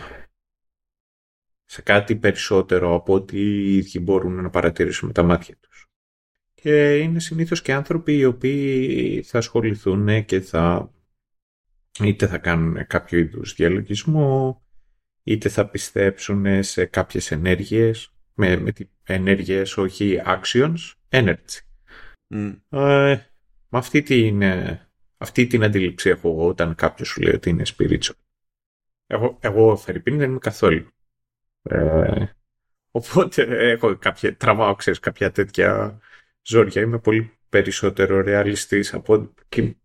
σε 1.66 1.82
κάτι 1.82 2.16
περισσότερο 2.16 2.96
από 2.96 3.14
ό,τι 3.14 3.40
οι 3.40 3.76
ίδιοι 3.76 4.00
μπορούν 4.00 4.42
να 4.42 4.50
παρατηρήσουν 4.50 5.08
με 5.08 5.14
τα 5.14 5.24
μάτια 5.24 5.56
τους. 5.60 5.87
Και 6.68 6.98
είναι 6.98 7.20
συνήθως 7.20 7.62
και 7.62 7.74
άνθρωποι 7.74 8.18
οι 8.18 8.26
οποίοι 8.26 9.22
θα 9.22 9.38
ασχοληθούν 9.38 10.26
και 10.26 10.42
θα 10.42 10.94
είτε 12.00 12.28
θα 12.28 12.38
κάνουν 12.38 12.88
κάποιο 12.88 13.20
είδους 13.20 13.54
διαλογισμό, 13.54 14.64
είτε 15.24 15.50
θα 15.50 15.70
πιστέψουν 15.70 16.64
σε 16.64 16.86
κάποιες 16.86 17.32
ενέργειες, 17.32 18.14
με, 18.34 18.58
με 18.58 18.72
ενέργειες 19.04 19.78
όχι 19.78 20.22
actions, 20.26 20.94
energy. 21.10 21.60
Ε, 22.70 23.16
με 23.70 23.78
αυτή 23.78 24.02
την, 24.02 24.44
αυτή 25.18 25.48
την 25.48 25.64
αντίληψη 25.64 26.10
έχω 26.10 26.30
εγώ 26.30 26.48
όταν 26.48 26.76
κάποιος 26.76 27.08
σου 27.08 27.22
λέει 27.22 27.34
ότι 27.34 27.50
είναι 27.50 27.64
spiritual. 27.78 28.18
Εγώ, 29.08 29.38
εγώ 29.42 29.78
Φερρυπίν 29.78 30.18
δεν 30.18 30.30
είμαι 30.30 30.40
καθόλου. 30.40 30.88
Ε, 31.62 32.26
οπότε 32.92 33.70
έχω 33.72 33.98
κάποια, 33.98 34.36
τραβάω 34.36 34.76
ξέρεις, 34.76 35.00
κάποια 35.00 35.32
τέτοια 35.32 36.00
ζόρια. 36.48 36.82
Είμαι 36.82 37.00
πολύ 37.00 37.32
περισσότερο 37.50 38.22
ρεαλιστής 38.22 38.94
από 38.94 39.34
και 39.50 39.76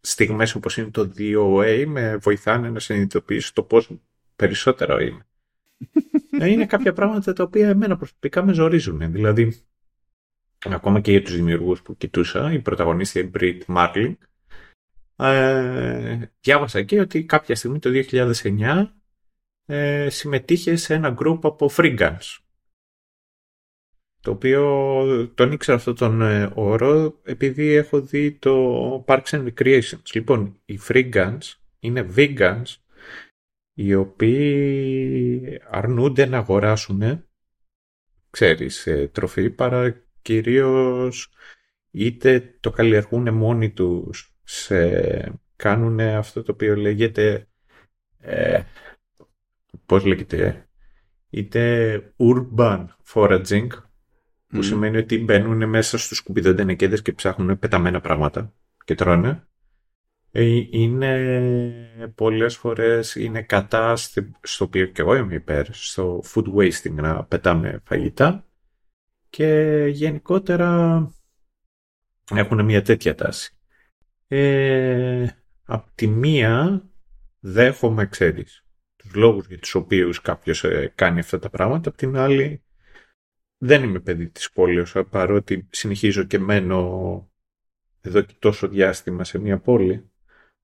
στιγμές 0.00 0.54
όπως 0.54 0.76
είναι 0.76 0.90
το 0.90 1.12
DOA 1.18 1.84
με 1.86 2.16
βοηθάνε 2.16 2.70
να 2.70 2.78
συνειδητοποιήσω 2.78 3.52
το 3.54 3.62
πώς 3.62 3.90
περισσότερο 4.36 4.98
είμαι. 4.98 5.26
Ε, 6.40 6.50
είναι 6.50 6.66
κάποια 6.66 6.92
πράγματα 6.92 7.32
τα 7.32 7.42
οποία 7.42 7.68
εμένα 7.68 7.96
προσωπικά 7.96 8.44
με 8.44 8.52
ζορίζουν. 8.52 9.12
Δηλαδή, 9.12 9.62
ακόμα 10.64 11.00
και 11.00 11.10
για 11.10 11.22
τους 11.22 11.34
δημιουργούς 11.34 11.82
που 11.82 11.96
κοιτούσα, 11.96 12.52
η 12.52 12.60
πρωταγωνίστρια 12.60 13.22
η 13.24 13.30
Brit 13.34 13.60
Marling, 13.66 14.14
ε, 15.16 16.18
διάβασα 16.40 16.82
και 16.82 17.00
ότι 17.00 17.24
κάποια 17.24 17.54
στιγμή 17.54 17.78
το 17.78 17.90
2009 17.90 18.94
ε, 19.66 20.10
συμμετείχε 20.10 20.76
σε 20.76 20.94
ένα 20.94 21.16
group 21.18 21.38
από 21.42 21.70
Guns. 21.76 22.38
Το 24.24 24.30
οποίο 24.30 25.32
τον 25.34 25.52
ήξερα 25.52 25.76
αυτόν 25.76 25.94
τον 25.94 26.22
ε, 26.22 26.50
όρο 26.54 27.20
επειδή 27.22 27.72
έχω 27.72 28.00
δει 28.00 28.32
το 28.32 29.04
Parks 29.08 29.24
and 29.24 29.48
Recreations. 29.48 30.12
Λοιπόν, 30.14 30.60
οι 30.64 30.78
Guns 30.92 31.38
είναι 31.78 32.06
vegans 32.16 32.76
οι 33.74 33.94
οποίοι 33.94 35.60
αρνούνται 35.70 36.26
να 36.26 36.38
αγοράσουν 36.38 37.24
ξέρεις, 38.30 38.86
ε, 38.86 39.08
τροφή 39.12 39.50
παρά 39.50 40.04
κυρίως 40.22 41.32
είτε 41.90 42.56
το 42.60 42.70
καλλιεργούν 42.70 43.34
μόνοι 43.34 43.70
τους 43.70 44.36
σε, 44.42 45.40
κάνουν 45.56 46.00
αυτό 46.00 46.42
το 46.42 46.52
οποίο 46.52 46.76
λέγεται 46.76 47.48
ε, 48.20 48.62
πώς 49.86 50.04
λέγεται, 50.04 50.68
είτε 51.30 52.14
urban 52.18 52.86
foraging, 53.14 53.66
που 54.54 54.62
σημαίνει 54.62 54.96
ότι 54.96 55.18
μπαίνουν 55.18 55.68
μέσα 55.68 55.98
στους 55.98 56.16
σκουπιδοντενεκέδες 56.16 57.02
και 57.02 57.12
ψάχνουν 57.12 57.58
πεταμένα 57.58 58.00
πράγματα 58.00 58.52
και 58.84 58.94
τρώνε. 58.94 59.46
Ε, 60.30 60.42
είναι 60.70 62.12
πολλές 62.14 62.56
φορές 62.56 63.14
είναι 63.14 63.42
κατά 63.42 63.96
στο 63.96 64.64
οποίο 64.64 64.86
και 64.86 65.02
εγώ 65.02 65.14
είμαι 65.14 65.34
υπέρ 65.34 65.66
στο 65.70 66.22
food 66.34 66.44
wasting 66.54 66.92
να 66.92 67.24
πετάμε 67.24 67.80
φαγητά 67.84 68.46
και 69.30 69.84
γενικότερα 69.90 71.00
έχουν 72.34 72.64
μια 72.64 72.82
τέτοια 72.82 73.14
τάση. 73.14 73.56
Ε, 74.28 75.26
απ' 75.64 75.86
τη 75.94 76.06
μία 76.06 76.84
δέχομαι, 77.40 78.06
ξέρεις, 78.06 78.64
τους 78.96 79.14
λόγους 79.14 79.46
για 79.46 79.58
τους 79.58 79.74
οποίους 79.74 80.20
κάποιος 80.20 80.64
ε, 80.64 80.92
κάνει 80.94 81.18
αυτά 81.18 81.38
τα 81.38 81.50
πράγματα. 81.50 81.88
Απ' 81.88 81.96
την 81.96 82.16
άλλη, 82.16 82.63
δεν 83.64 83.82
είμαι 83.82 84.00
παιδί 84.00 84.28
της 84.28 84.52
πόλης, 84.52 84.96
παρότι 85.10 85.68
συνεχίζω 85.70 86.24
και 86.24 86.38
μένω 86.38 87.30
εδώ 88.00 88.20
και 88.20 88.34
τόσο 88.38 88.68
διάστημα 88.68 89.24
σε 89.24 89.38
μια 89.38 89.58
πόλη. 89.58 90.10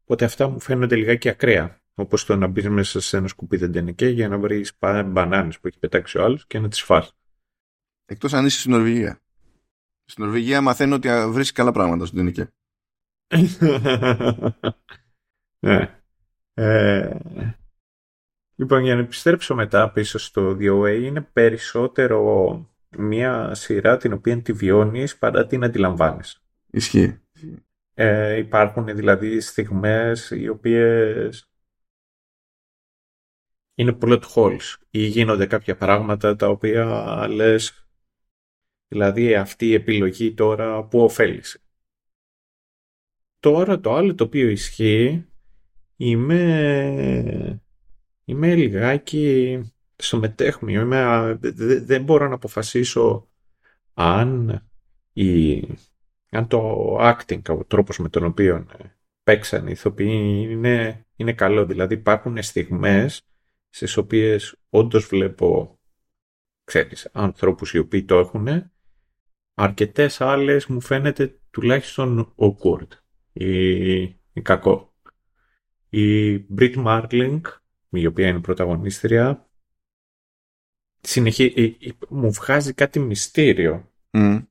Οπότε 0.02 0.24
αυτά 0.24 0.48
μου 0.48 0.60
φαίνονται 0.60 0.96
λιγάκι 0.96 1.28
ακραία. 1.28 1.78
Όπως 1.94 2.24
το 2.24 2.36
να 2.36 2.46
μπεις 2.46 2.68
μέσα 2.68 3.00
σε 3.00 3.16
ένα 3.16 3.28
σκουπίδι 3.28 3.66
ντενεκέ 3.66 4.08
για 4.08 4.28
να 4.28 4.38
βρεις 4.38 4.78
μπανάνες 4.78 5.60
που 5.60 5.66
έχει 5.66 5.78
πετάξει 5.78 6.18
ο 6.18 6.24
άλλος 6.24 6.46
και 6.46 6.58
να 6.58 6.68
τις 6.68 6.82
φας. 6.82 7.16
Εκτός 8.06 8.32
αν 8.32 8.46
είσαι 8.46 8.58
στην 8.58 8.70
Νορβηγία. 8.70 9.20
Στην 10.04 10.24
Νορβηγία 10.24 10.60
μαθαίνω 10.60 10.94
ότι 10.94 11.08
βρίσκεις 11.08 11.52
καλά 11.52 11.72
πράγματα 11.72 12.06
στον 12.06 12.18
ντενεκέ. 12.18 12.52
ναι. 15.66 16.00
Ε, 16.54 17.16
Λοιπόν, 18.60 18.82
για 18.82 18.94
να 18.94 19.00
επιστρέψω 19.00 19.54
μετά 19.54 19.90
πίσω 19.90 20.18
στο 20.18 20.56
DOA, 20.60 21.00
είναι 21.02 21.20
περισσότερο 21.20 22.69
μια 22.98 23.54
σειρά 23.54 23.96
την 23.96 24.12
οποία 24.12 24.42
τη 24.42 24.52
βιώνεις 24.52 25.18
παρά 25.18 25.46
την 25.46 25.64
αντιλαμβάνεις. 25.64 26.42
Ισχύει. 26.70 27.20
Ε, 27.94 28.36
υπάρχουν 28.36 28.84
δηλαδή 28.84 29.40
στιγμές 29.40 30.30
οι 30.30 30.48
οποίες 30.48 31.50
είναι 33.74 33.98
plot 34.02 34.22
holes 34.34 34.76
ή 34.90 35.06
γίνονται 35.06 35.46
κάποια 35.46 35.76
πράγματα 35.76 36.36
τα 36.36 36.48
οποία 36.48 37.26
λες 37.28 37.84
Δηλαδή 38.92 39.34
αυτή 39.34 39.66
η 39.66 39.74
επιλογή 39.74 40.34
τώρα 40.34 40.84
που 40.84 41.00
ωφέλησε. 41.00 41.60
Τώρα 43.40 43.80
το 43.80 43.94
άλλο 43.94 44.14
το 44.14 44.24
οποίο 44.24 44.48
ισχύει 44.48 45.26
είμαι, 45.96 47.60
είμαι 48.24 48.54
λιγάκι 48.54 49.60
στο 50.02 50.18
μετέχμιο. 50.18 50.80
Είμαι, 50.80 51.38
δεν 51.84 52.02
μπορώ 52.02 52.28
να 52.28 52.34
αποφασίσω 52.34 53.28
αν, 53.94 54.62
η, 55.12 55.60
αν 56.30 56.46
το 56.46 56.96
acting, 57.00 57.42
ο 57.48 57.64
τρόπος 57.64 57.98
με 57.98 58.08
τον 58.08 58.24
οποίο 58.24 58.66
παίξαν 59.22 59.66
οι 59.66 59.70
ηθοποιοί 59.72 60.46
είναι, 60.50 61.06
είναι 61.16 61.32
καλό. 61.32 61.66
Δηλαδή 61.66 61.94
υπάρχουν 61.94 62.42
στιγμές 62.42 63.22
στις 63.68 63.96
οποίες 63.96 64.56
όντως 64.70 65.06
βλέπω 65.06 65.78
ξέρεις, 66.64 67.08
ανθρώπους 67.12 67.72
οι 67.72 67.78
οποίοι 67.78 68.04
το 68.04 68.18
έχουν 68.18 68.48
αρκετές 69.54 70.20
άλλες 70.20 70.66
μου 70.66 70.80
φαίνεται 70.80 71.40
τουλάχιστον 71.50 72.34
awkward 72.36 72.88
ή, 73.32 74.00
ή 74.32 74.42
κακό. 74.42 74.94
Η 75.88 76.36
Brit 76.36 76.84
Marling, 76.84 77.40
η 77.90 78.06
οποία 78.06 78.28
είναι 78.28 78.40
πρωταγωνίστρια, 78.40 79.49
συνεχί... 81.00 81.76
μου 82.08 82.32
βγάζει 82.32 82.72
κάτι 82.72 82.98
μυστήριο. 82.98 83.90
Mm. 84.10 84.44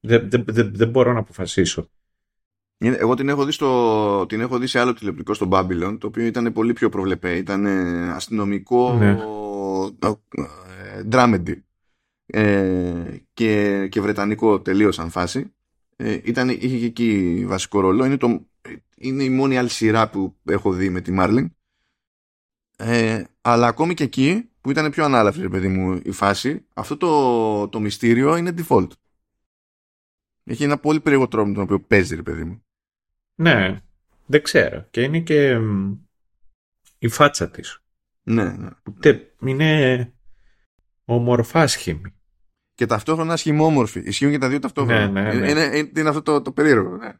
Δεν, 0.00 0.30
δεν, 0.30 0.44
δεν, 0.46 0.74
δεν 0.74 0.88
μπορώ 0.88 1.12
να 1.12 1.18
αποφασίσω. 1.18 1.88
Εγώ 2.78 3.14
την 3.14 3.28
έχω, 3.28 3.44
δει 3.44 3.52
στο, 3.52 4.26
την 4.26 4.40
έχω 4.40 4.58
δει 4.58 4.66
σε 4.66 4.78
άλλο 4.78 4.92
τηλεοπτικό 4.92 5.34
στο 5.34 5.48
Babylon, 5.52 5.96
το 6.00 6.06
οποίο 6.06 6.24
ήταν 6.24 6.52
πολύ 6.52 6.72
πιο 6.72 6.88
προβλεπέ. 6.88 7.36
Ήταν 7.36 7.66
αστυνομικό 8.10 8.92
ναι. 8.92 9.18
dramedy 11.10 11.54
ε, 12.26 13.16
και, 13.34 13.86
και 13.88 14.00
βρετανικό 14.00 14.60
τελείως 14.60 14.94
σαν 14.94 15.10
φάση. 15.10 15.52
Ε, 15.96 16.18
ήταν, 16.24 16.48
είχε 16.48 16.78
και 16.78 16.84
εκεί 16.84 17.44
βασικό 17.46 17.80
ρόλο. 17.80 18.04
Είναι, 18.04 18.16
το, 18.16 18.46
είναι 18.96 19.22
η 19.22 19.30
μόνη 19.30 19.58
άλλη 19.58 19.68
σειρά 19.68 20.10
που 20.10 20.36
έχω 20.44 20.72
δει 20.72 20.90
με 20.90 21.00
τη 21.00 21.12
Μάρλινγκ. 21.12 21.48
Ε, 22.76 23.24
αλλά 23.40 23.66
ακόμη 23.66 23.94
και 23.94 24.04
εκεί 24.04 24.48
που 24.68 24.74
ήταν 24.74 24.90
πιο 24.90 25.04
ανάλαφρη, 25.04 25.48
παιδί 25.48 25.68
μου, 25.68 26.00
η 26.04 26.10
φάση, 26.10 26.66
αυτό 26.74 26.96
το, 26.96 27.68
το 27.68 27.80
μυστήριο 27.80 28.36
είναι 28.36 28.54
default. 28.56 28.88
Έχει 30.44 30.64
ένα 30.64 30.78
πολύ 30.78 31.00
περίεργο 31.00 31.28
τρόπο 31.28 31.48
με 31.48 31.54
τον 31.54 31.62
οποίο 31.62 31.80
παίζει, 31.80 32.14
ρε 32.14 32.22
παιδί 32.22 32.44
μου. 32.44 32.62
Ναι, 33.34 33.80
δεν 34.26 34.42
ξέρω. 34.42 34.86
Και 34.90 35.02
είναι 35.02 35.20
και 35.20 35.58
η 36.98 37.08
φάτσα 37.08 37.50
της. 37.50 37.82
Ναι, 38.22 38.44
ναι. 38.44 38.70
είναι 39.44 40.12
ομορφάς 41.04 41.72
σχήμη. 41.72 42.14
Και 42.74 42.86
ταυτόχρονα 42.86 43.36
σχημόμορφη. 43.36 44.00
Ισχύουν 44.00 44.30
και 44.30 44.38
τα 44.38 44.48
δύο 44.48 44.58
ταυτόχρονα. 44.58 45.08
Ναι, 45.08 45.22
ναι, 45.22 45.32
ναι. 45.32 45.50
Είναι, 45.50 45.90
είναι, 45.96 46.08
αυτό 46.08 46.22
το, 46.22 46.42
το 46.42 46.52
περίεργο. 46.52 46.96
Ναι. 46.96 47.12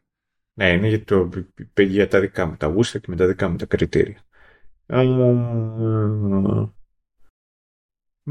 ναι, 0.53 0.71
είναι 0.71 0.87
για, 0.87 1.03
το, 1.03 1.29
για 1.75 2.07
τα 2.07 2.19
δικά 2.19 2.45
μου 2.45 2.55
τα 2.55 2.67
γούστα 2.67 2.99
και 2.99 3.07
με 3.09 3.15
τα 3.15 3.27
δικά 3.27 3.49
μου 3.49 3.55
τα 3.55 3.65
κριτήρια. 3.65 4.23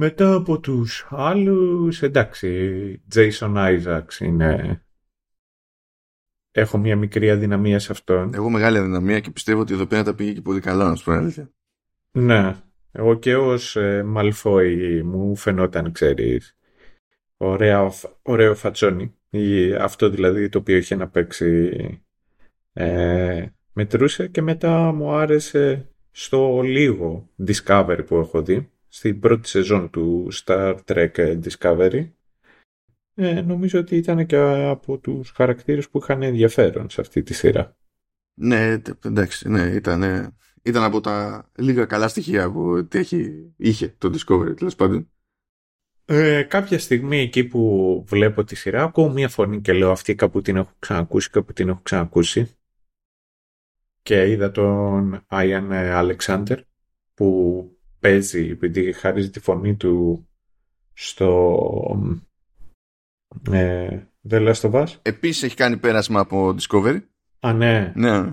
Μετά 0.01 0.35
από 0.35 0.61
τους 0.61 1.07
άλλους, 1.11 2.03
εντάξει, 2.03 3.03
Jason 3.15 3.55
Isaacs 3.55 4.21
είναι 4.21 4.83
έχω 6.51 6.79
μια 6.79 6.97
μικρή 6.97 7.31
αδυναμία 7.31 7.79
σε 7.79 7.93
αυτόν. 7.93 8.35
Εγώ 8.35 8.51
μεγάλη 8.51 8.79
αδυναμία 8.79 9.21
και 9.21 9.31
πιστεύω 9.31 9.61
ότι 9.61 9.73
εδώ 9.73 9.87
πέρα 9.87 10.03
τα 10.03 10.15
πήγε 10.15 10.33
και 10.33 10.41
πολύ 10.41 10.61
καλά, 10.61 10.89
να 10.89 10.95
σου 10.95 11.05
πω 11.05 11.13
αλήθεια. 11.13 11.51
Ναι. 12.11 12.57
Εγώ 12.93 13.15
και 13.15 13.37
ως 13.37 13.77
ε, 13.77 14.03
Μαλφόη 14.03 15.03
μου 15.03 15.37
φαινόταν, 15.37 15.93
ξέρεις, 15.93 16.57
ωραία, 17.37 17.91
ωραίο 18.23 18.55
φατσόνι. 18.55 19.15
Ή 19.31 19.75
αυτό 19.75 20.09
δηλαδή 20.09 20.49
το 20.49 20.59
οποίο 20.59 20.77
είχε 20.77 20.95
να 20.95 21.09
παίξει 21.09 21.71
ε, 22.73 23.47
μετρούσε 23.73 24.29
και 24.29 24.43
μετά 24.43 24.93
μου 24.93 25.13
άρεσε 25.13 25.89
στο 26.11 26.61
λίγο 26.61 27.29
Discovery 27.47 28.03
που 28.07 28.17
έχω 28.17 28.43
δει 28.43 28.71
στην 28.89 29.21
πρώτη 29.21 29.49
σεζόν 29.49 29.91
του 29.91 30.29
Star 30.33 30.79
Trek 30.87 31.41
Discovery 31.43 32.09
ε, 33.21 33.41
νομίζω 33.41 33.79
ότι 33.79 33.97
ήταν 33.97 34.27
και 34.27 34.37
από 34.69 34.99
τους 34.99 35.31
χαρακτήρες 35.31 35.89
που 35.89 35.99
είχαν 35.99 36.23
ενδιαφέρον 36.23 36.91
σε 36.91 37.01
αυτή 37.01 37.23
τη 37.23 37.35
σειρά. 37.35 37.77
Ναι, 38.35 38.83
εντάξει, 39.05 39.49
ναι, 39.49 39.61
ήταν, 39.61 40.03
ήταν 40.63 40.83
από 40.83 41.01
τα 41.01 41.49
λίγα 41.59 41.85
καλά 41.85 42.09
στοιχεία 42.09 42.51
που 42.53 42.89
έχει, 42.93 43.53
είχε 43.57 43.95
το 43.99 44.13
Discovery, 44.15 44.57
τέλος 44.57 44.75
πάντων. 44.75 45.11
Ε, 46.05 46.43
κάποια 46.43 46.79
στιγμή 46.79 47.19
εκεί 47.19 47.45
που 47.45 48.05
βλέπω 48.07 48.45
τη 48.45 48.55
σειρά 48.55 48.83
ακούω 48.83 49.13
μία 49.13 49.29
φωνή 49.29 49.61
και 49.61 49.73
λέω 49.73 49.91
αυτή 49.91 50.15
κάπου 50.15 50.43
την 50.43 50.57
έχω 50.57 50.73
ξανακούσει, 50.79 51.31
κάπου 51.31 51.53
την 51.53 51.69
έχω 51.69 51.81
ξανακούσει 51.83 52.57
και 54.03 54.31
είδα 54.31 54.51
τον 54.51 55.25
Άιαν 55.27 55.73
Αλεξάνδερ 55.73 56.61
που 57.15 57.78
παίζει 58.01 58.49
επειδή 58.49 58.93
χαρίζει 58.93 59.31
τη 59.31 59.41
φωνή 59.41 59.77
του 59.77 60.29
στο 60.93 62.21
ε, 63.51 64.01
The 64.29 64.53
Last 64.55 64.71
of 64.71 64.73
Us. 64.73 64.87
Επίσης 65.03 65.43
έχει 65.43 65.57
κάνει 65.57 65.77
πέρασμα 65.77 66.21
από 66.21 66.55
Discovery. 66.59 67.01
Α, 67.41 67.53
ναι. 67.53 67.93
Ναι. 67.97 68.33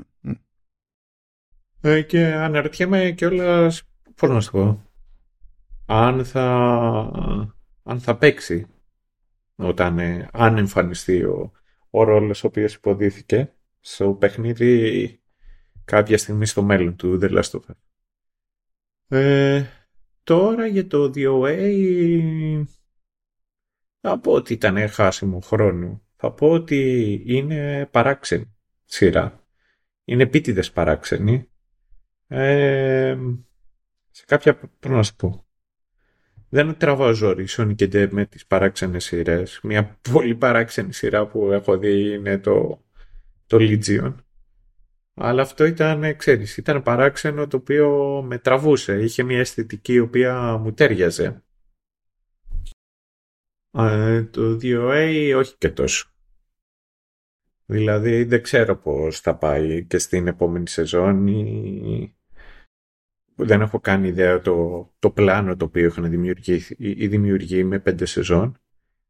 Ε, 1.82 2.01
και 2.01 2.25
αναρωτιέμαι 2.25 3.12
κιόλας 3.12 3.84
πώς 4.15 4.30
να 4.30 4.41
σου 4.41 4.51
πω, 4.51 4.84
αν 5.86 6.25
θα, 6.25 6.47
αν 7.84 7.99
θα 7.99 8.17
παίξει 8.17 8.67
όταν 9.56 9.99
ε, 9.99 10.30
αν 10.34 10.58
εμφανιστεί 10.58 11.23
ο, 11.23 11.51
ο 11.89 12.04
ρόλος 12.04 12.43
ο 12.43 12.47
οποίος 12.47 12.73
υποδίθηκε 12.73 13.54
στο 13.80 14.13
παιχνίδι 14.13 15.19
κάποια 15.86 16.17
στιγμή 16.17 16.45
στο 16.45 16.63
μέλλον 16.63 16.95
του 16.95 17.19
The 17.21 17.30
Last 17.30 17.51
of 17.51 17.60
Us. 17.60 17.75
Ε, 19.07 19.65
τώρα 20.23 20.65
για 20.67 20.87
το 20.87 21.11
DOA 21.15 22.65
θα 24.01 24.19
πω 24.19 24.31
ότι 24.31 24.53
ήταν 24.53 24.89
χάσιμο 24.89 25.39
χρόνο. 25.39 26.01
Θα 26.15 26.31
πω 26.31 26.49
ότι 26.49 27.21
είναι 27.25 27.87
παράξενη 27.91 28.55
σειρά. 28.83 29.47
Είναι 30.05 30.23
επίτηδες 30.23 30.71
παράξενη. 30.71 31.49
Ε, 32.27 33.17
σε 34.11 34.23
κάποια, 34.27 34.55
πώς 34.55 34.91
να 34.91 35.03
σου 35.03 35.15
πω, 35.15 35.45
δεν 36.49 36.77
τραβάω 36.77 37.13
ζόρι 37.13 37.45
Sonic 37.49 37.75
και 37.75 38.07
με 38.11 38.25
τις 38.25 38.45
παράξενες 38.45 39.03
σειρές. 39.03 39.59
Μια 39.63 39.99
πολύ 40.11 40.35
παράξενη 40.35 40.93
σειρά 40.93 41.27
που 41.27 41.51
έχω 41.51 41.77
δει 41.77 42.13
είναι 42.13 42.37
το, 42.37 42.83
το 43.47 43.57
Legion. 43.59 44.15
Αλλά 45.17 45.41
αυτό 45.41 45.65
ήταν, 45.65 46.17
ξέρεις, 46.17 46.58
ήταν 46.58 46.82
παράξενο 46.82 47.47
το 47.47 47.58
οποίο 47.58 48.21
με 48.28 48.38
τραβούσε. 48.38 49.04
Είχε 49.04 49.23
μια 49.23 49.39
αισθητική 49.39 49.93
η 49.93 49.99
οποία 49.99 50.58
μου 50.58 50.73
τέριαζε. 50.73 51.43
Ε, 53.71 54.23
το 54.23 54.58
2A 54.62 55.34
όχι 55.38 55.56
και 55.58 55.69
τόσο. 55.69 56.10
Δηλαδή 57.65 58.23
δεν 58.23 58.41
ξέρω 58.41 58.75
πώς 58.75 59.19
θα 59.19 59.38
πάει 59.38 59.86
και 59.86 59.97
στην 59.97 60.28
επόμενη 60.28 60.67
σεζόν 60.67 61.28
δεν 63.36 63.62
έχω 63.62 63.80
κάνει 63.80 64.08
ιδέα 64.08 64.39
το, 64.39 64.89
το 64.99 65.12
πλάνο 65.12 65.56
το 65.56 65.65
οποίο 65.65 65.86
είχαν 65.86 66.10
δημιουργήσει 66.10 66.75
ή 66.78 67.08
δημιουργεί 67.08 67.63
με 67.63 67.80
πέντε 67.80 68.06
σεζόν. 68.06 68.60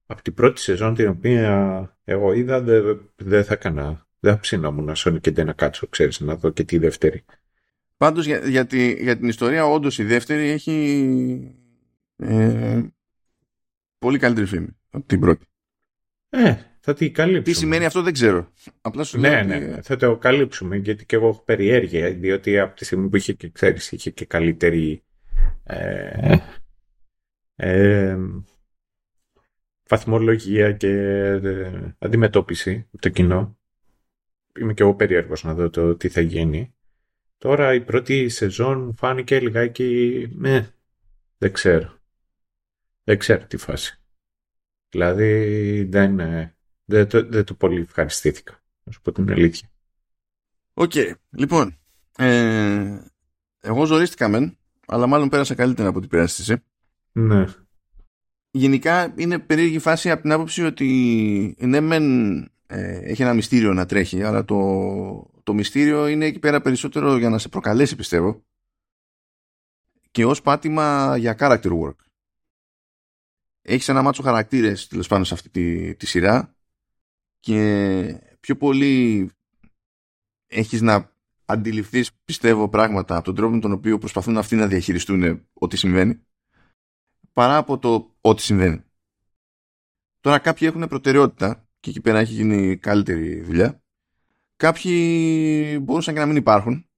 Από 0.06 0.22
την 0.22 0.34
πρώτη 0.34 0.62
σεζόν 0.62 0.94
την 0.94 1.08
οποία 1.08 2.00
εγώ 2.04 2.34
είδα 2.34 2.62
δεν 2.62 3.12
δε 3.16 3.44
θα 3.44 3.54
έκανα, 3.54 4.05
δεν 4.20 4.34
θα 4.34 4.40
ψινόμουν 4.40 4.86
να 4.86 5.20
και 5.20 5.44
να 5.44 5.54
κάτσω, 5.54 5.88
ξέρεις, 5.88 6.20
να 6.20 6.36
δω 6.36 6.50
και 6.50 6.64
τη 6.64 6.78
δεύτερη. 6.78 7.26
Πάντως 7.98 8.26
για, 8.26 8.38
για, 8.48 8.68
για 9.00 9.18
την 9.18 9.28
ιστορία 9.28 9.66
όντως 9.66 9.98
η 9.98 10.04
δεύτερη 10.04 10.50
έχει 10.50 11.56
ε, 12.16 12.82
πολύ 13.98 14.18
καλύτερη 14.18 14.48
φήμη 14.48 14.78
από 14.90 15.08
την 15.08 15.20
πρώτη. 15.20 15.46
Ε, 16.30 16.56
θα 16.80 16.94
την 16.94 17.14
καλύψουμε. 17.14 17.44
Τι 17.44 17.54
σημαίνει 17.54 17.86
αυτό 17.86 18.02
δεν 18.02 18.14
ξέρω. 18.14 18.52
Απλά 18.82 19.04
σου 19.04 19.20
ναι, 19.20 19.42
ναι, 19.42 19.60
ναι, 19.60 19.82
θα 19.82 19.96
το 19.96 20.18
καλύψουμε 20.18 20.76
γιατί 20.76 21.06
και 21.06 21.16
εγώ 21.16 21.28
έχω 21.28 21.44
περιέργεια 21.46 22.12
διότι 22.12 22.60
από 22.60 22.76
τη 22.76 22.86
στιγμή 22.86 23.10
που 23.10 23.16
είχε 23.16 23.34
και 23.34 23.50
ξέρεις 23.50 23.92
είχε 23.92 24.10
και 24.10 24.26
καλύτερη 24.26 25.04
ε, 25.64 26.38
ε, 27.56 28.18
βαθμολογία 29.88 30.72
και 30.72 30.90
ε, 31.44 31.96
αντιμετώπιση 32.00 32.88
από 32.92 33.02
το 33.02 33.10
κοινό. 33.10 33.58
Είμαι 34.60 34.74
και 34.74 34.84
εγώ 34.84 34.96
περίεργος 34.96 35.44
να 35.44 35.54
δω 35.54 35.70
το 35.70 35.96
τι 35.96 36.10
θα 36.10 36.22
γίνει. 36.22 36.76
Τώρα 37.38 37.74
η 37.74 37.82
πρώτη 37.82 38.30
σεζόν 38.30 38.84
μου 38.84 38.96
φάνηκε 38.96 39.40
λιγάκι... 39.40 40.28
Ναι, 40.36 40.70
δεν 41.38 41.52
ξέρω. 41.52 42.00
Δεν 43.04 43.18
ξέρω 43.18 43.46
τι 43.46 43.58
φάση. 43.58 44.00
Δηλαδή 44.90 45.84
δεν, 45.84 46.20
ε, 46.20 46.56
δεν, 46.86 47.08
το, 47.08 47.26
δεν 47.28 47.44
το 47.44 47.54
πολύ 47.54 47.82
ευχαριστήθηκα. 47.82 48.64
Να 48.84 48.92
σου 48.92 49.02
πω 49.02 49.12
την 49.12 49.32
αλήθεια. 49.32 49.70
Οκ. 50.74 50.92
Λοιπόν. 51.30 51.78
Ε, 52.18 53.00
εγώ 53.60 53.86
ζορίστηκα 53.86 54.28
μεν, 54.28 54.58
αλλά 54.88 55.08
μάλλον 55.08 55.30
πέρασα 55.30 55.56
καλύτερα 55.56 55.90
απ' 55.90 56.00
ό,τι 56.00 56.10
πέρασες 56.10 56.64
Ναι. 57.12 57.46
γενικά 58.52 59.14
είναι 59.18 59.40
περίεργη 59.40 59.80
φάση 59.80 60.12
από 60.12 60.22
την 60.22 60.32
άποψη 60.32 60.64
ότι 60.64 61.56
ναι 61.60 61.80
μεν 61.80 62.50
ε, 62.68 62.98
έχει 62.98 63.22
ένα 63.22 63.34
μυστήριο 63.34 63.74
να 63.74 63.86
τρέχει 63.86 64.24
αλλά 64.24 64.46
το, 64.46 65.32
το 65.44 65.54
μυστήριο 65.54 66.08
είναι 66.08 66.26
εκεί 66.26 66.40
πέρα 66.40 66.62
περισσότερο 66.62 67.18
για 67.18 67.30
να 67.30 67.38
σε 67.38 67.50
προκαλέσει 67.50 67.96
πιστεύω 67.96 68.46
και 70.12 70.26
ως 70.26 70.42
πάτημα 70.42 71.18
για 71.18 71.36
character 71.40 71.80
work. 71.82 71.96
Έχεις 73.62 73.90
ένα 73.90 74.02
μάτσο 74.02 74.24
χαρακτήρες 74.24 74.88
τέλος 74.88 75.08
πάνω 75.08 75.24
σε 75.24 75.34
αυτή 75.34 75.50
τη, 75.50 75.96
τη 75.96 76.06
σειρά 76.06 76.56
και 77.40 78.38
πιο 78.40 78.58
πολύ 78.58 79.30
έχεις 80.48 80.82
να 80.82 81.14
αντιληφθείς 81.46 82.14
πιστεύω 82.26 82.70
πράγματα 82.70 83.16
από 83.16 83.26
τον 83.26 83.36
τρόπο 83.36 83.54
με 83.54 83.60
τον 83.60 83.72
οποίο 83.72 83.98
προσπαθούν 83.98 84.38
αυτοί 84.38 84.56
να 84.56 84.68
διαχειριστούν 84.68 85.48
ό,τι 85.54 85.78
συμβαίνει 85.78 86.26
παρά 87.34 87.58
από 87.58 87.78
το 87.78 88.16
ό,τι 88.22 88.42
συμβαίνει. 88.42 88.84
Τώρα 90.20 90.40
κάποιοι 90.40 90.68
έχουν 90.72 90.88
προτεραιότητα 90.88 91.65
και 91.86 91.92
εκεί 91.92 92.02
πέρα 92.02 92.20
έχει 92.20 92.34
γίνει 92.34 92.78
καλύτερη 92.78 93.42
δουλειά. 93.42 93.82
Κάποιοι 94.56 95.80
μπορούσαν 95.82 96.14
και 96.14 96.20
να 96.20 96.26
μην 96.26 96.36
υπάρχουν. 96.36 96.90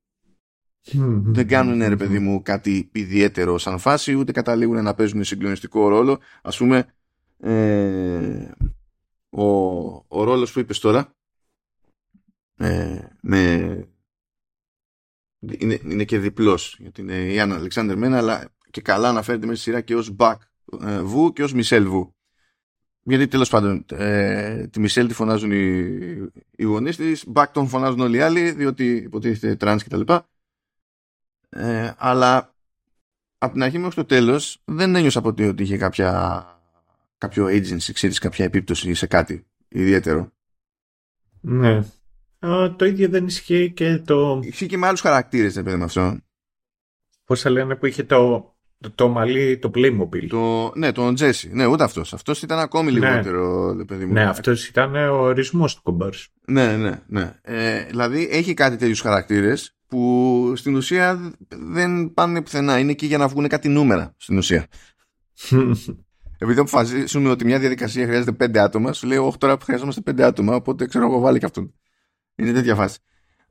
Δεν 1.24 1.48
κάνουν 1.48 1.88
ρε 1.88 1.96
παιδί 1.96 2.20
μου 2.20 2.42
κάτι 2.42 2.90
ιδιαίτερο 2.94 3.58
σαν 3.58 3.80
φάση 3.80 4.14
ούτε 4.14 4.32
καταλήγουν 4.32 4.84
να 4.84 4.94
παίζουν 4.94 5.24
συγκλονιστικό 5.24 5.88
ρόλο. 5.88 6.20
Ας 6.42 6.58
πούμε 6.58 6.94
ε, 7.38 8.52
ο, 9.30 9.46
ο 10.08 10.24
ρόλος 10.24 10.52
που 10.52 10.60
είπες 10.60 10.80
τώρα 10.80 11.16
ε, 12.58 13.00
με, 13.22 13.42
είναι, 15.40 15.80
είναι 15.84 16.04
και 16.04 16.20
διπλός 16.20 16.78
γιατί 16.80 17.02
είναι 17.02 17.34
η 17.34 17.40
Άννα 17.40 17.56
Αλεξάνδρ 17.56 17.96
Μένα 17.96 18.18
αλλά 18.18 18.50
και 18.72 18.82
καλά 18.82 19.10
αναφέρεται 19.10 19.46
μέσα 19.46 19.62
στη 19.62 19.70
σειρά 19.70 19.82
και 19.82 19.96
ως 19.96 20.10
Μπακ 20.10 20.42
ε, 20.82 21.02
Βου 21.02 21.34
και 21.34 21.44
ως 21.44 21.54
Μισελ 21.54 21.88
Βου. 21.88 22.17
Γιατί 23.10 23.28
τέλος 23.28 23.50
πάντων 23.50 23.86
ε, 23.92 24.68
τη 24.68 24.80
Μισελ 24.80 25.08
τη 25.08 25.14
φωνάζουν 25.14 25.52
οι, 25.52 25.68
οι 26.52 26.64
γονείς 26.64 26.96
της, 26.96 27.24
Buck 27.28 27.52
τον 27.52 27.68
φωνάζουν 27.68 28.00
όλοι 28.00 28.18
οι 28.18 28.22
άλλοι 28.22 28.52
διότι 28.52 28.96
υποτίθεται 28.96 29.56
τρανς 29.56 29.84
κτλ. 29.84 30.02
Ε, 31.50 31.94
αλλά 31.98 32.56
από 33.38 33.54
την 33.54 33.64
αρχή 33.64 33.78
μέχρι 33.78 33.96
το 33.96 34.06
τέλος 34.06 34.62
δεν 34.66 34.96
ένιωσα 34.96 35.22
ποτέ 35.22 35.48
ότι 35.48 35.64
είχε 35.64 35.78
κάποια, 35.78 36.46
κάποιο 37.18 37.46
agency, 37.46 37.92
ξέρεις, 37.94 38.20
κάποια 38.20 38.46
επίπτωση 38.46 38.94
σε 38.94 39.08
κάτι 39.08 39.46
ιδιαίτερο. 39.68 40.32
Ναι. 41.42 41.84
το 42.76 42.86
ίδιο 42.86 43.10
δεν 43.10 43.26
ισχύει 43.26 43.72
και 43.72 43.98
το... 43.98 44.40
Ισχύει 44.44 44.66
και 44.68 44.78
με 44.78 44.88
άλλους 44.88 45.02
χαρακτήρες, 45.02 45.54
δεν 45.54 45.64
παιδί 45.64 45.78
με 45.78 45.84
αυτό. 45.84 46.18
Πώς 47.26 47.42
θα 47.42 47.50
λένε 47.50 47.76
που 47.76 47.86
είχε 47.86 48.04
το, 48.04 48.52
το, 48.80 48.92
το 48.96 49.08
μαλλί, 49.08 49.58
το 49.58 49.72
Playmobil. 49.76 50.28
Το, 50.30 50.72
ναι, 50.76 50.92
τον 50.92 51.16
Τζέσι. 51.16 51.50
Ναι, 51.54 51.66
ούτε 51.66 51.84
αυτός. 51.84 52.14
Αυτός 52.14 52.42
ήταν 52.42 52.60
ακόμη 52.60 52.92
ναι. 52.92 53.00
λιγότερο, 53.00 53.76
παιδί 53.88 54.06
μου. 54.06 54.14
Ναι, 54.14 54.24
αυτός 54.24 54.68
ήταν 54.68 54.96
ο 54.96 55.16
ορισμός 55.16 55.76
του 55.76 55.82
κομπάρσου. 55.84 56.32
Ναι, 56.46 56.78
ναι, 56.78 57.02
ναι. 57.08 57.34
Ε, 57.42 57.84
δηλαδή 57.84 58.28
έχει 58.32 58.54
κάτι 58.54 58.76
τέτοιους 58.76 59.02
χαρακτήρες 59.02 59.76
που 59.88 60.54
στην 60.56 60.76
ουσία 60.76 61.32
δεν 61.48 62.14
πάνε 62.14 62.42
πουθενά. 62.42 62.80
Είναι 62.80 62.92
εκεί 62.92 63.06
για 63.06 63.18
να 63.18 63.28
βγουν 63.28 63.48
κάτι 63.48 63.68
νούμερα 63.68 64.14
στην 64.18 64.38
ουσία. 64.38 64.68
Επειδή 66.40 66.60
αποφασίσουμε 66.60 67.30
ότι 67.30 67.46
μια 67.46 67.60
διαδικασία 67.60 68.06
χρειάζεται 68.06 68.32
πέντε 68.32 68.60
άτομα, 68.60 68.94
σου 68.94 69.08
λέει: 69.08 69.18
Όχι, 69.18 69.38
τώρα 69.38 69.58
χρειαζόμαστε 69.64 70.02
πέντε 70.02 70.24
άτομα, 70.24 70.56
οπότε 70.56 70.86
ξέρω 70.86 71.06
εγώ 71.06 71.20
βάλει 71.20 71.40
και 71.40 71.46
αυτόν. 71.46 71.74
Είναι 72.36 72.52
τέτοια 72.52 72.76
φάση. 72.76 72.98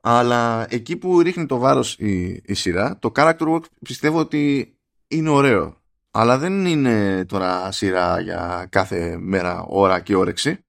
Αλλά 0.01 0.65
εκεί 0.69 0.95
που 0.95 1.21
ρίχνει 1.21 1.45
το 1.45 1.57
βάρος 1.57 1.93
η, 1.99 2.41
η 2.45 2.53
σειρά, 2.53 2.97
το 2.99 3.11
character 3.15 3.53
work 3.53 3.63
πιστεύω 3.81 4.19
ότι 4.19 4.71
είναι 5.07 5.29
ωραίο. 5.29 5.81
Αλλά 6.11 6.37
δεν 6.37 6.65
είναι 6.65 7.25
τώρα 7.25 7.71
σειρά 7.71 8.19
για 8.19 8.67
κάθε 8.69 9.17
μέρα, 9.17 9.63
ώρα 9.63 9.99
και 9.99 10.15
όρεξη. 10.15 10.65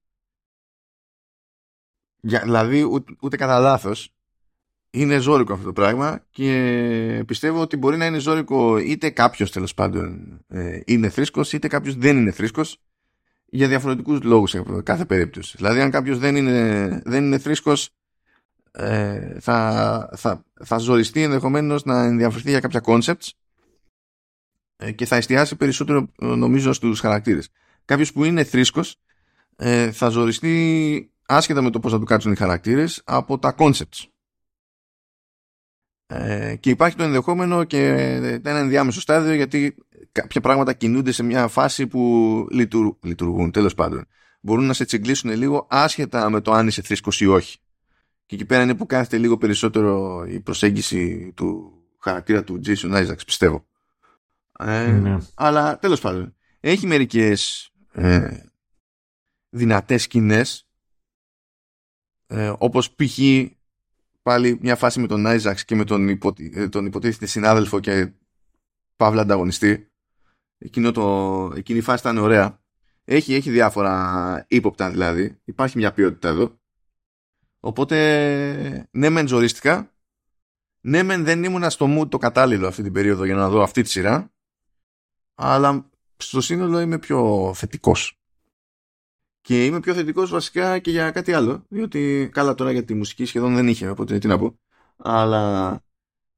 Για, 2.21 2.41
δηλαδή 2.41 2.83
ούτε, 2.83 3.17
ούτε 3.21 3.37
κατά 3.37 3.59
λάθος. 3.59 4.13
Είναι 4.91 5.19
ζώρικο 5.19 5.53
αυτό 5.53 5.65
το 5.65 5.73
πράγμα 5.73 6.25
και 6.31 7.23
πιστεύω 7.27 7.61
ότι 7.61 7.77
μπορεί 7.77 7.97
να 7.97 8.07
είναι 8.07 8.19
ζώρικο 8.19 8.79
είτε 8.79 9.11
κάποιος 9.11 9.51
τέλος 9.51 9.75
πάντων 9.75 10.39
ε, 10.49 10.81
είναι 10.85 11.09
θρήσκος 11.09 11.53
είτε 11.53 11.69
κάποιος 11.69 11.97
δεν 11.97 12.17
είναι 12.17 12.31
θρήσκος 12.31 12.81
για 13.51 13.69
διαφορετικούς 13.69 14.23
λόγους 14.23 14.51
σε 14.51 14.63
κάθε 14.83 15.05
περίπτωση. 15.05 15.57
Δηλαδή, 15.57 15.81
αν 15.81 15.91
κάποιος 15.91 16.19
δεν 16.19 16.37
είναι, 16.37 17.03
δεν 17.05 17.25
είναι 17.25 17.39
θρήσκος, 17.39 17.91
ε, 18.71 19.41
θα, 19.41 20.11
θα, 20.17 20.45
θα 20.65 20.79
ζοριστεί 20.79 21.23
ενδεχομένως 21.23 21.85
να 21.85 22.05
ενδιαφερθεί 22.05 22.51
για 22.51 22.61
κάποια 22.61 22.83
concepts 22.85 23.15
ε, 23.15 23.48
και 24.95 25.07
θα 25.07 25.17
εστιάσει 25.17 25.57
περισσότερο 25.57 26.09
νομίζω 26.17 26.73
στους 26.73 27.01
χαρακτήρες. 27.01 27.49
Κάποιος 27.85 28.13
που 28.13 28.25
είναι 28.25 28.45
θρήσκος 28.45 28.97
ε, 29.57 29.93
θα 29.93 30.09
ζοριστεί 30.09 31.11
άσχετα 31.27 31.63
με 31.63 31.71
το 31.71 31.81
πώς 31.81 31.93
θα 31.93 31.99
του 31.99 32.05
κάτσουν 32.05 32.33
οι 32.33 32.37
χαρακτήρες 32.37 33.03
από 33.05 33.39
τα 33.39 33.55
concepts. 33.59 34.07
Ε, 36.07 36.57
και 36.57 36.71
υπάρχει 36.71 36.97
το 36.97 37.03
ενδεχόμενο 37.03 37.65
και 37.65 37.87
ένα 38.45 38.59
ενδιάμεσο 38.59 39.01
στάδιο 39.01 39.35
γιατί 39.35 39.75
κάποια 40.13 40.41
πράγματα 40.41 40.73
κινούνται 40.73 41.13
σε 41.13 41.23
μια 41.23 41.49
φάση 41.49 41.87
που 41.87 42.47
λειτουργούν, 42.51 42.99
λειτουργούν 43.03 43.51
τέλος 43.51 43.75
πάντων. 43.75 44.07
Μπορούν 44.41 44.65
να 44.65 44.73
σε 44.73 44.85
τσιγκλίσουν 44.85 45.31
λίγο 45.31 45.67
άσχετα 45.71 46.31
με 46.31 46.41
το 46.41 46.53
αν 46.53 46.67
είσαι 46.67 46.83
θρήσκος 46.83 47.21
ή 47.21 47.27
όχι. 47.27 47.59
Και 48.27 48.35
εκεί 48.35 48.45
πέρα 48.45 48.63
είναι 48.63 48.75
που 48.75 48.87
κάθεται 48.87 49.19
λίγο 49.19 49.39
περισσότερο 49.39 50.25
η 50.29 50.41
προσέγγιση 50.41 51.33
του 51.37 51.73
χαρακτήρα 51.99 52.45
του 52.45 52.61
Jason 52.67 52.93
Isaacs 52.93 53.25
πιστεύω. 53.27 53.67
Ε, 54.59 54.91
ναι. 54.91 55.17
Αλλά 55.35 55.79
τέλος 55.79 56.01
πάντων, 56.01 56.35
έχει 56.61 56.87
μερικές 56.87 57.71
ε, 57.93 58.43
δυνατές 59.49 60.03
σκηνές 60.03 60.69
ε, 62.27 62.53
όπως 62.59 62.95
π.χ. 62.95 63.19
πάλι 64.23 64.59
μια 64.61 64.77
φάση 64.77 65.01
με 65.01 65.07
τον 65.07 65.27
Άιζαξ 65.27 65.65
και 65.65 65.75
με 65.75 65.85
τον, 65.85 66.09
υποτι... 66.09 66.53
Ε, 66.55 66.69
τον 66.69 66.87
υποτίθεται 66.87 67.27
συνάδελφο 67.27 67.81
και 67.81 68.13
παύλα 68.97 69.23
ανταγωνιστή. 69.23 69.91
Εκείνο 70.59 70.93
το... 70.93 71.53
Εκείνη 71.57 71.79
η 71.79 71.83
φάση 71.83 72.01
ήταν 72.01 72.19
ωραία. 72.19 72.63
Έχει, 73.05 73.35
έχει 73.35 73.51
διάφορα 73.51 74.45
ύποπτα 74.49 74.91
δηλαδή. 74.91 75.41
Υπάρχει 75.45 75.77
μια 75.77 75.93
ποιότητα 75.93 76.29
εδώ. 76.29 76.61
Οπότε 77.61 78.89
ναι 78.91 79.09
μεν 79.09 79.29
ζωρίστηκα. 79.29 79.93
Ναι 80.81 81.03
μεν 81.03 81.25
δεν 81.25 81.45
ήμουνα 81.45 81.71
στο 81.71 81.87
mood 81.99 82.09
το 82.09 82.19
κατάλληλο 82.19 82.67
αυτή 82.67 82.83
την 82.83 82.93
περίοδο 82.93 83.25
για 83.25 83.35
να 83.35 83.49
δω 83.49 83.63
αυτή 83.63 83.83
τη 83.83 83.89
σειρά 83.89 84.33
αλλά 85.41 85.91
στο 86.17 86.41
σύνολο 86.41 86.81
είμαι 86.81 86.99
πιο 86.99 87.51
θετικός. 87.55 88.19
Και 89.41 89.65
είμαι 89.65 89.81
πιο 89.81 89.95
θετικός 89.95 90.31
βασικά 90.31 90.79
και 90.79 90.91
για 90.91 91.11
κάτι 91.11 91.33
άλλο, 91.33 91.65
διότι 91.69 92.29
καλά 92.33 92.55
τώρα 92.55 92.73
για 92.73 92.85
τη 92.85 92.95
μουσική 92.95 93.25
σχεδόν 93.25 93.55
δεν 93.55 93.69
είχε, 93.69 93.89
οπότε 93.89 94.19
τι 94.19 94.27
να 94.27 94.39
πω. 94.39 94.59
Αλλά 94.97 95.75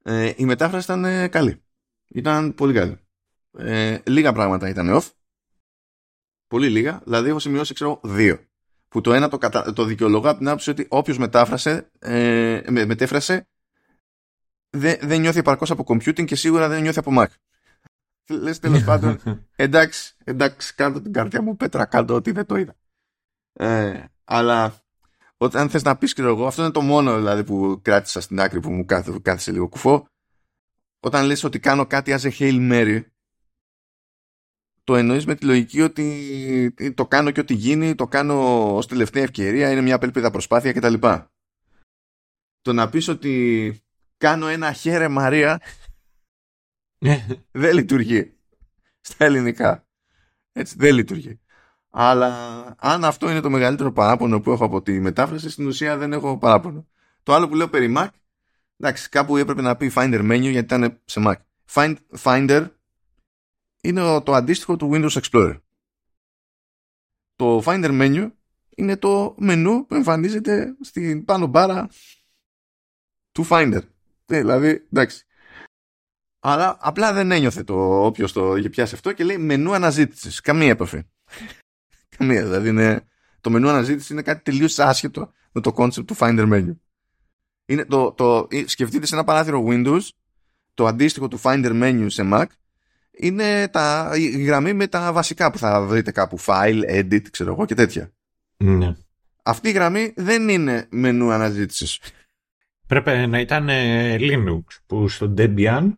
ε, 0.03 0.33
η 0.37 0.45
μετάφραση 0.45 0.85
ήταν 0.85 1.05
ε, 1.05 1.29
καλή. 1.29 1.63
Ήταν 2.09 2.55
πολύ 2.55 2.73
καλή. 2.73 2.99
Ε, 3.59 3.99
λίγα 4.07 4.33
πράγματα 4.33 4.69
ήταν 4.69 4.99
off. 4.99 5.09
Πολύ 6.47 6.69
λίγα. 6.69 7.01
Δηλαδή 7.05 7.29
έχω 7.29 7.39
σημειώσει, 7.39 7.75
ξέρω, 7.75 8.01
δύο. 8.03 8.39
Που 8.89 9.01
το 9.01 9.13
ένα 9.13 9.29
το, 9.29 9.39
κατα... 9.39 9.73
το 9.73 9.85
δικαιολογώ 9.85 10.29
από 10.29 10.39
την 10.39 10.49
άποψη 10.49 10.71
ότι 10.71 10.87
όποιος 10.89 11.19
μετάφρασε, 11.19 11.91
ε, 11.99 12.63
μετέφρασε, 12.69 13.49
δεν, 14.71 14.99
δεν 15.03 15.21
νιώθει 15.21 15.39
επαρκώς 15.39 15.71
από 15.71 15.85
computing 15.87 16.25
και 16.25 16.37
σίγουρα 16.37 16.69
δεν 16.69 16.83
νιώθει 16.83 16.99
από 16.99 17.11
Mac 17.15 17.29
λες 18.31 18.59
τέλος 18.59 18.85
πάντων 18.85 19.21
εντάξει, 19.57 20.15
εντάξει 20.25 20.75
κάτω 20.75 21.01
την 21.01 21.13
καρδιά 21.13 21.43
μου 21.43 21.57
πέτρα 21.57 21.85
κάτω 21.85 22.15
ότι 22.15 22.31
δεν 22.31 22.47
το 22.47 22.57
είδα 22.57 22.77
ε, 23.53 24.05
αλλά 24.25 24.75
όταν 25.37 25.71
θες 25.71 25.83
να 25.83 25.97
πεις 25.97 26.13
και 26.13 26.23
εγώ 26.23 26.47
αυτό 26.47 26.63
είναι 26.63 26.73
το 26.73 26.81
μόνο 26.81 27.17
δηλαδή 27.17 27.45
που 27.45 27.81
κράτησα 27.83 28.21
στην 28.21 28.41
άκρη 28.41 28.61
που 28.61 28.71
μου 28.71 28.85
κάθεσε 29.23 29.53
λίγο 29.53 29.69
κουφό 29.69 30.07
όταν 31.01 31.27
λες 31.27 31.45
ότι 31.45 31.61
κάνω 31.61 31.87
κάτι 31.87 32.15
as 32.17 32.21
a 32.21 32.31
Hail 32.39 32.73
Mary 32.73 33.03
το 34.91 34.97
εννοείς 34.97 35.27
με 35.27 35.35
τη 35.35 35.45
λογική 35.45 35.81
ότι 35.81 36.75
το 36.95 37.07
κάνω 37.07 37.31
και 37.31 37.41
ό,τι 37.41 37.55
γίνει, 37.55 37.95
το 37.95 38.07
κάνω 38.07 38.77
ως 38.77 38.87
τελευταία 38.87 39.23
ευκαιρία, 39.23 39.71
είναι 39.71 39.81
μια 39.81 39.95
απελπίδα 39.95 40.31
προσπάθεια 40.31 40.73
κτλ. 40.73 40.95
Το 42.61 42.73
να 42.73 42.89
πεις 42.89 43.09
ότι 43.09 43.75
κάνω 44.17 44.47
ένα 44.47 44.73
χέρε 44.73 45.09
Μαρία 45.09 45.61
δεν 47.51 47.75
λειτουργεί 47.75 48.33
στα 49.01 49.25
ελληνικά. 49.25 49.87
Έτσι, 50.53 50.75
δεν 50.79 50.95
λειτουργεί. 50.95 51.41
Αλλά 51.91 52.31
αν 52.79 53.05
αυτό 53.05 53.31
είναι 53.31 53.41
το 53.41 53.51
μεγαλύτερο 53.51 53.93
παράπονο 53.93 54.41
που 54.41 54.51
έχω 54.51 54.65
από 54.65 54.83
τη 54.83 55.01
μετάφραση, 55.01 55.51
στην 55.51 55.67
ουσία 55.67 55.97
δεν 55.97 56.13
έχω 56.13 56.39
παράπονο. 56.39 56.87
Το 57.23 57.35
άλλο 57.35 57.49
που 57.49 57.55
λέω 57.55 57.69
περί 57.69 57.95
Mac, 57.97 58.09
εντάξει, 58.77 59.09
κάπου 59.09 59.37
έπρεπε 59.37 59.63
να 59.63 59.77
πει 59.77 59.93
Finder 59.95 60.21
Menu 60.21 60.41
γιατί 60.41 60.75
ήταν 60.75 61.01
σε 61.05 61.23
Mac. 61.25 61.35
Find, 61.73 61.97
Finder 62.23 62.69
είναι 63.81 64.21
το 64.21 64.33
αντίστοιχο 64.33 64.77
του 64.77 64.91
Windows 64.93 65.21
Explorer. 65.21 65.61
Το 67.37 67.63
Finder 67.65 68.01
Menu 68.01 68.31
είναι 68.77 68.97
το 68.97 69.35
μενού 69.39 69.87
που 69.87 69.95
εμφανίζεται 69.95 70.77
στην 70.81 71.25
πάνω 71.25 71.47
μπάρα 71.47 71.89
του 73.33 73.47
Finder. 73.51 73.83
Ε, 74.27 74.39
δηλαδή, 74.39 74.87
εντάξει. 74.93 75.25
Αλλά 76.41 76.77
απλά 76.81 77.13
δεν 77.13 77.31
ένιωθε 77.31 77.63
το 77.63 78.05
όποιος 78.05 78.33
το 78.33 78.57
είχε 78.57 78.69
πιάσει 78.69 78.95
αυτό 78.95 79.13
και 79.13 79.25
λέει 79.25 79.39
μενού 79.39 79.75
αναζήτησης. 79.75 80.41
Καμία 80.41 80.69
επαφή. 80.69 81.03
Καμία. 82.17 82.43
Δηλαδή 82.45 82.69
είναι, 82.69 83.05
το 83.41 83.51
μενού 83.51 83.69
αναζήτησης 83.69 84.11
είναι 84.11 84.23
κάτι 84.23 84.43
τελείως 84.43 84.79
άσχετο 84.79 85.33
με 85.53 85.61
το 85.61 85.73
concept 85.77 86.05
του 86.07 86.17
Finder 86.19 86.53
Menu. 86.53 86.77
Είναι 87.67 87.85
το, 87.85 88.13
το, 88.13 88.49
σκεφτείτε 88.65 89.07
σε 89.07 89.15
ένα 89.15 89.25
παράθυρο 89.25 89.65
Windows 89.67 90.09
το 90.75 90.87
αντίστοιχο 90.87 91.29
του 91.29 91.41
Finder 91.43 91.83
Menu 91.83 92.07
σε 92.09 92.29
Mac 92.33 92.47
είναι 93.21 93.69
τα, 93.69 94.13
η 94.15 94.43
γραμμή 94.43 94.73
με 94.73 94.87
τα 94.87 95.13
βασικά 95.13 95.51
που 95.51 95.59
θα 95.59 95.83
βρείτε 95.83 96.11
κάπου 96.11 96.41
file, 96.47 96.83
edit, 96.89 97.31
ξέρω 97.31 97.53
εγώ 97.53 97.65
και 97.65 97.75
τέτοια. 97.75 98.13
Ναι. 98.57 98.97
Αυτή 99.43 99.69
η 99.69 99.73
γραμμή 99.73 100.13
δεν 100.17 100.49
είναι 100.49 100.87
μενού 100.91 101.31
αναζήτησης. 101.31 102.01
Πρέπει 102.87 103.11
να 103.11 103.41
ήταν 103.41 103.69
ε, 103.69 104.17
Linux 104.21 104.63
που 104.87 105.09
στο 105.09 105.35
Debian 105.37 105.93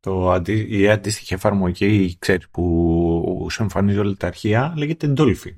το, 0.00 0.42
η 0.46 0.88
αντίστοιχη 0.88 1.34
εφαρμογή 1.34 2.16
ξέρεις, 2.18 2.48
που 2.48 3.46
σου 3.50 3.62
εμφανίζει 3.62 3.98
όλα 3.98 4.14
τα 4.14 4.26
αρχεία 4.26 4.74
λέγεται 4.76 5.12
Dolphin. 5.16 5.54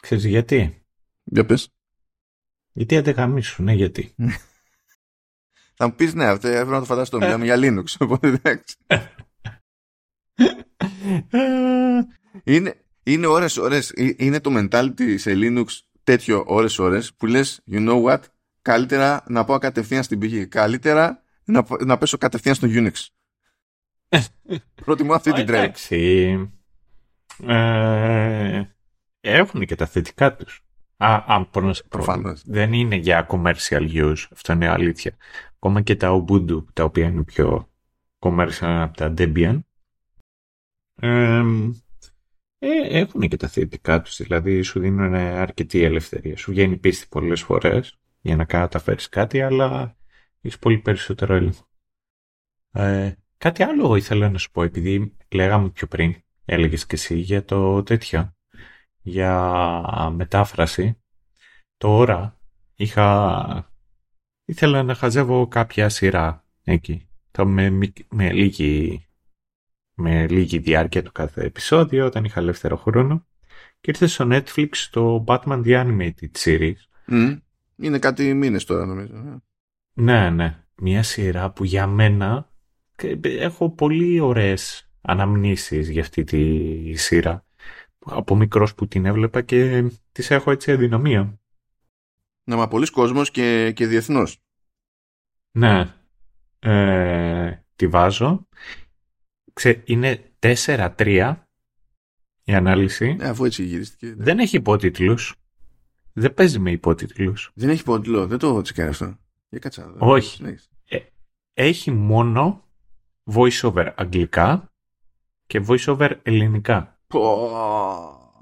Ξέρεις 0.00 0.24
γιατί; 0.24 0.84
Για 1.24 1.46
πες. 1.46 1.68
Γιατί 2.72 2.96
αντεγαμίσου, 2.96 3.62
ναι 3.62 3.72
γιατί; 3.72 4.14
Θα 5.82 5.88
μου 5.88 5.94
πεις 5.94 6.14
ναι, 6.14 6.24
αυτό 6.24 6.48
έπρεπε 6.48 6.70
να 6.70 6.78
το 6.78 6.84
φανταστώ, 6.84 7.18
μιλάμε 7.20 7.44
για 7.44 7.56
Linux, 7.58 7.84
οπότε 8.04 8.28
εντάξει. 8.28 8.76
είναι, 12.44 12.84
είναι 13.02 13.26
ώρες 13.26 13.56
ώρες, 13.56 13.92
είναι 14.16 14.40
το 14.40 14.50
mentality 14.54 15.18
σε 15.18 15.32
Linux 15.34 15.66
τέτοιο 16.04 16.44
ώρες 16.46 16.78
ώρες 16.78 17.14
που 17.14 17.26
λες, 17.26 17.62
you 17.70 17.88
know 17.88 18.02
what, 18.04 18.20
καλύτερα 18.62 19.24
να 19.28 19.44
πάω 19.44 19.58
κατευθείαν 19.58 20.02
στην 20.02 20.18
πηγή, 20.18 20.46
καλύτερα 20.46 21.22
να, 21.44 21.66
να 21.84 21.98
πέσω 21.98 22.18
κατευθείαν 22.18 22.54
στο 22.54 22.68
Unix. 22.70 22.92
Προτιμώ 24.84 25.14
αυτή 25.14 25.32
την 25.32 25.46
τρέλα. 25.46 25.62
Εντάξει. 25.62 26.50
Ε, 27.46 28.62
έχουν 29.20 29.66
και 29.66 29.74
τα 29.74 29.86
θετικά 29.86 30.36
τους. 30.36 30.64
Α, 30.96 31.24
αν 31.26 31.50
Προφανώς. 31.88 32.42
Δεν 32.46 32.72
είναι 32.72 32.96
για 32.96 33.26
commercial 33.30 33.92
use. 33.92 34.24
Αυτό 34.32 34.52
είναι 34.52 34.68
αλήθεια. 34.68 35.16
Ακόμα 35.54 35.80
και 35.80 35.96
τα 35.96 36.24
Ubuntu, 36.24 36.64
τα 36.72 36.84
οποία 36.84 37.06
είναι 37.06 37.22
πιο 37.22 37.68
commercial 38.18 38.48
από 38.60 38.96
τα 38.96 39.14
Debian, 39.16 39.60
ε, 41.02 41.42
έχουν 42.98 43.20
και 43.28 43.36
τα 43.36 43.48
θετικά 43.48 44.02
τους. 44.02 44.16
Δηλαδή 44.16 44.62
σου 44.62 44.80
δίνουν 44.80 45.14
αρκετή 45.14 45.82
ελευθερία. 45.82 46.36
Σου 46.36 46.50
βγαίνει 46.50 46.76
πίστη 46.76 47.06
πολλές 47.08 47.42
φορές 47.42 47.98
για 48.20 48.36
να 48.36 48.44
καταφέρεις 48.44 49.08
κάτι, 49.08 49.40
αλλά 49.40 49.96
έχεις 50.40 50.58
πολύ 50.58 50.78
περισσότερο 50.78 51.34
έλεγχο. 51.34 51.68
Ε, 52.72 53.12
κάτι 53.40 53.62
άλλο 53.62 53.96
ήθελα 53.96 54.30
να 54.30 54.38
σου 54.38 54.50
πω, 54.50 54.62
επειδή 54.62 55.16
λέγαμε 55.28 55.68
πιο 55.68 55.86
πριν, 55.86 56.14
έλεγες 56.44 56.86
και 56.86 56.94
εσύ 56.94 57.16
για 57.16 57.44
το 57.44 57.82
τέτοιο, 57.82 58.34
για 59.02 60.10
μετάφραση. 60.14 61.00
Τώρα 61.76 62.40
είχα... 62.74 63.72
ήθελα 64.44 64.82
να 64.82 64.94
χαζεύω 64.94 65.48
κάποια 65.48 65.88
σειρά 65.88 66.44
εκεί. 66.64 67.08
Το 67.30 67.46
με, 67.46 67.70
με, 68.08 68.32
λίγη, 68.32 69.06
με 69.94 70.28
λίγη 70.28 70.58
διάρκεια 70.58 71.02
του 71.02 71.12
κάθε 71.12 71.44
επεισόδιο, 71.44 72.06
όταν 72.06 72.24
είχα 72.24 72.40
ελεύθερο 72.40 72.76
χρόνο. 72.76 73.26
Και 73.80 73.90
ήρθε 73.90 74.06
στο 74.06 74.28
Netflix 74.30 74.68
το 74.90 75.24
Batman 75.26 75.64
The 75.64 75.84
Animated 75.86 76.30
Series. 76.44 76.74
Είναι 77.76 77.98
κάτι 77.98 78.34
μήνες 78.34 78.64
τώρα 78.64 78.86
νομίζω. 78.86 79.14
Ε. 79.14 79.36
Ναι, 79.92 80.30
ναι. 80.30 80.64
Μια 80.74 81.02
σειρά 81.02 81.50
που 81.50 81.64
για 81.64 81.86
μένα 81.86 82.49
έχω 83.22 83.70
πολύ 83.70 84.20
ωραίες 84.20 84.90
αναμνήσεις 85.00 85.88
για 85.88 86.02
αυτή 86.02 86.24
τη 86.24 86.94
σειρά. 86.94 87.44
Από 87.98 88.36
μικρός 88.36 88.74
που 88.74 88.88
την 88.88 89.06
έβλεπα 89.06 89.42
και 89.42 89.90
τις 90.12 90.30
έχω 90.30 90.50
έτσι 90.50 90.72
αδυναμία. 90.72 91.40
Ναι, 92.44 92.56
μα 92.56 92.68
πολλοί 92.68 92.90
κόσμος 92.90 93.30
και, 93.30 93.72
και 93.72 93.86
διεθνώς. 93.86 94.38
Ναι. 95.50 95.94
Ε, 96.58 97.64
τη 97.76 97.86
βάζω. 97.86 98.48
Ξέ, 99.52 99.82
είναι 99.84 100.32
4-3 100.38 101.36
η 102.44 102.54
ανάλυση. 102.54 103.12
Ναι, 103.12 103.28
αφού 103.28 103.44
έτσι 103.44 103.64
γυρίστηκε. 103.64 104.06
Ναι. 104.06 104.24
Δεν 104.24 104.38
έχει 104.38 104.56
υπότιτλους. 104.56 105.34
Δεν 106.12 106.34
παίζει 106.34 106.58
με 106.58 106.70
υπότιτλους. 106.70 107.50
Δεν 107.54 107.68
έχει 107.68 107.80
υπότιτλο. 107.80 108.26
Δεν 108.26 108.38
το 108.38 108.60
τσεκάρει 108.60 108.88
αυτό. 108.88 109.18
Για 109.48 109.58
κάτσα. 109.58 109.94
Όχι. 109.98 110.56
Ε, 110.88 110.98
έχει 111.54 111.90
μόνο 111.90 112.69
voiceover 113.24 113.92
αγγλικά 113.96 114.72
και 115.46 115.64
voiceover 115.68 116.18
ελληνικά. 116.22 117.00
Πω. 117.06 117.50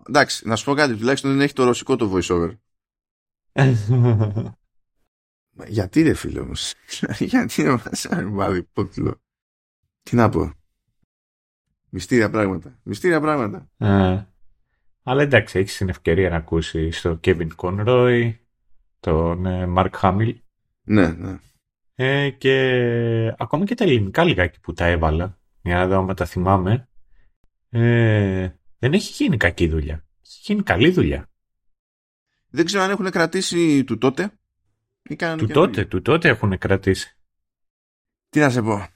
Εντάξει, 0.09 0.49
να 0.49 0.57
σου 0.57 0.65
πω 0.65 0.75
κάτι. 0.75 0.97
Τουλάχιστον 0.97 1.31
δεν 1.31 1.41
έχει 1.41 1.53
το 1.53 1.65
ρωσικό 1.65 1.97
το 1.97 2.13
voiceover. 2.15 2.57
Γιατί 5.67 6.03
ρε 6.03 6.15
φίλε 6.15 6.41
όμως. 6.41 6.75
Γιατί 7.19 7.63
να 7.63 7.73
μας 7.73 8.07
βάλει 8.31 8.59
υπότιτλο. 8.59 9.21
Τι 10.03 10.17
να 10.17 10.29
πω. 10.29 10.53
Μυστήρια 11.89 12.31
πράγματα. 12.31 12.79
Μυστήρια 12.83 13.21
πράγματα. 13.21 13.71
Ε, 13.77 14.27
αλλά 15.03 15.23
εντάξει, 15.23 15.59
έχεις 15.59 15.77
την 15.77 15.89
ευκαιρία 15.89 16.31
να 16.31 16.37
ακούσεις 16.37 17.01
το 17.01 17.21
Kevin 17.25 17.49
Conroy, 17.57 18.35
τον 19.01 19.47
ε, 19.47 19.73
Mark 19.77 19.91
Hamill. 20.01 20.35
Ναι, 20.83 21.09
ναι. 21.09 21.39
Ε, 22.01 22.31
και 22.31 23.35
ακόμα 23.39 23.65
και 23.65 23.75
τα 23.75 23.85
ελληνικά 23.85 24.25
λιγάκι 24.25 24.61
που 24.61 24.73
τα 24.73 24.87
έβαλα, 24.87 25.39
για 25.63 25.77
να 25.77 25.87
δω 25.87 25.99
αν 25.99 26.15
τα 26.15 26.25
θυμάμαι, 26.25 26.89
ε, 27.69 28.51
δεν 28.79 28.93
έχει 28.93 29.25
γίνει 29.25 29.37
κακή 29.37 29.69
δουλειά. 29.69 30.07
Έχει 30.23 30.41
γίνει 30.43 30.63
καλή 30.63 30.91
δουλειά. 30.91 31.31
Δεν 32.49 32.65
ξέρω 32.65 32.83
αν 32.83 32.91
έχουν 32.91 33.11
κρατήσει 33.11 33.85
του 33.85 33.99
τότε. 33.99 34.39
Ή 35.03 35.17
του 35.37 35.47
τότε, 35.47 35.85
του 35.85 36.03
τότε 36.03 36.29
έχουν 36.29 36.59
κρατήσει. 36.59 37.17
Τι 38.29 38.41
να 38.41 38.51
σε 38.51 38.63
πω. 38.63 38.87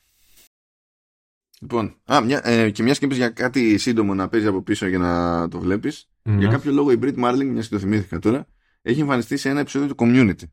Λοιπόν, 1.61 2.01
α, 2.05 2.21
μια, 2.21 2.41
ε, 2.45 2.71
και 2.71 2.83
μιας 2.83 2.99
και 2.99 3.07
για 3.07 3.31
κάτι 3.31 3.79
σύντομο 3.79 4.15
να 4.15 4.29
παίζει 4.29 4.47
από 4.47 4.63
πίσω 4.63 4.87
για 4.87 4.99
να 4.99 5.49
το 5.49 5.59
βλέπεις. 5.59 6.11
Mm-hmm. 6.23 6.39
Για 6.39 6.49
κάποιο 6.49 6.73
λόγο 6.73 6.91
η 6.91 6.99
Brit 7.03 7.25
Marling, 7.25 7.45
μιας 7.45 7.69
και 7.69 7.75
το 7.75 7.81
θυμήθηκα 7.81 8.19
τώρα, 8.19 8.47
έχει 8.83 9.01
εμφανιστεί 9.01 9.37
σε 9.37 9.49
ένα 9.49 9.61
επεισόδιο 9.61 9.89
του 9.89 9.95
Community. 9.99 10.45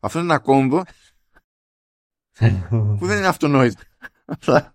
Αυτό 0.00 0.18
είναι 0.18 0.32
ένα 0.32 0.38
κόμβο 0.38 0.84
που 2.98 3.06
δεν 3.06 3.18
είναι 3.18 3.26
αυτονόητο. 3.26 3.82
Απλά, 4.24 4.74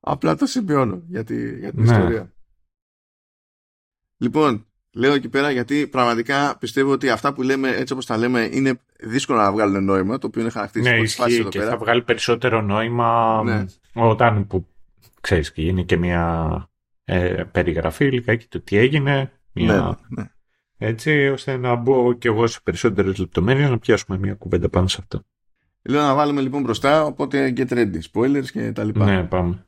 απλά 0.00 0.36
το 0.36 0.46
συμπιώνω 0.46 1.02
για, 1.06 1.24
τη, 1.24 1.58
για 1.58 1.70
την 1.70 1.82
ναι. 1.82 1.92
ιστορία. 1.92 2.32
Λοιπόν, 4.16 4.66
λέω 4.92 5.12
εκεί 5.12 5.28
πέρα 5.28 5.50
γιατί 5.50 5.86
πραγματικά 5.86 6.58
πιστεύω 6.58 6.92
ότι 6.92 7.10
αυτά 7.10 7.32
που 7.32 7.42
λέμε 7.42 7.68
έτσι 7.68 7.92
όπως 7.92 8.06
τα 8.06 8.16
λέμε 8.16 8.48
είναι 8.52 8.80
δύσκολο 9.00 9.38
να 9.38 9.52
βγάλουν 9.52 9.84
νόημα, 9.84 10.18
το 10.18 10.26
οποίο 10.26 10.40
είναι 10.40 10.50
χαρακτηριστικό 10.50 10.96
ναι, 10.96 11.02
της 11.02 11.38
εδώ 11.38 11.48
και 11.48 11.58
πέρα. 11.58 11.70
θα 11.70 11.76
βγάλει 11.76 12.02
περισσότερο 12.02 12.60
νόημα 12.60 13.42
ναι. 13.42 13.64
όταν 13.94 14.46
που 14.46 14.66
ξέρεις 15.20 15.52
και 15.52 15.62
είναι 15.62 15.82
και 15.82 15.96
μια 15.96 16.68
ε, 17.04 17.44
περιγραφή 17.52 18.10
λιγάκι 18.10 18.46
του 18.48 18.62
τι 18.62 18.76
έγινε. 18.76 19.32
Μια... 19.52 19.98
Ναι, 20.08 20.22
ναι. 20.22 20.28
Έτσι, 20.76 21.28
ώστε 21.28 21.56
να 21.56 21.74
μπω 21.74 22.12
και 22.12 22.28
εγώ 22.28 22.46
σε 22.46 22.60
περισσότερες 22.62 23.18
λεπτομέρειες 23.18 23.70
να 23.70 23.78
πιάσουμε 23.78 24.18
μια 24.18 24.34
κουβέντα 24.34 24.68
πάνω 24.68 24.86
σε 24.86 24.96
αυτό. 25.00 25.24
Λέω 25.88 26.02
να 26.02 26.14
βάλουμε 26.14 26.40
λοιπόν 26.40 26.62
μπροστά, 26.62 27.04
οπότε 27.04 27.52
get 27.56 27.68
ready, 27.68 28.00
spoilers 28.12 28.46
και 28.52 28.72
τα 28.72 28.84
λοιπά. 28.84 29.04
Ναι, 29.04 29.24
πάμε. 29.24 29.66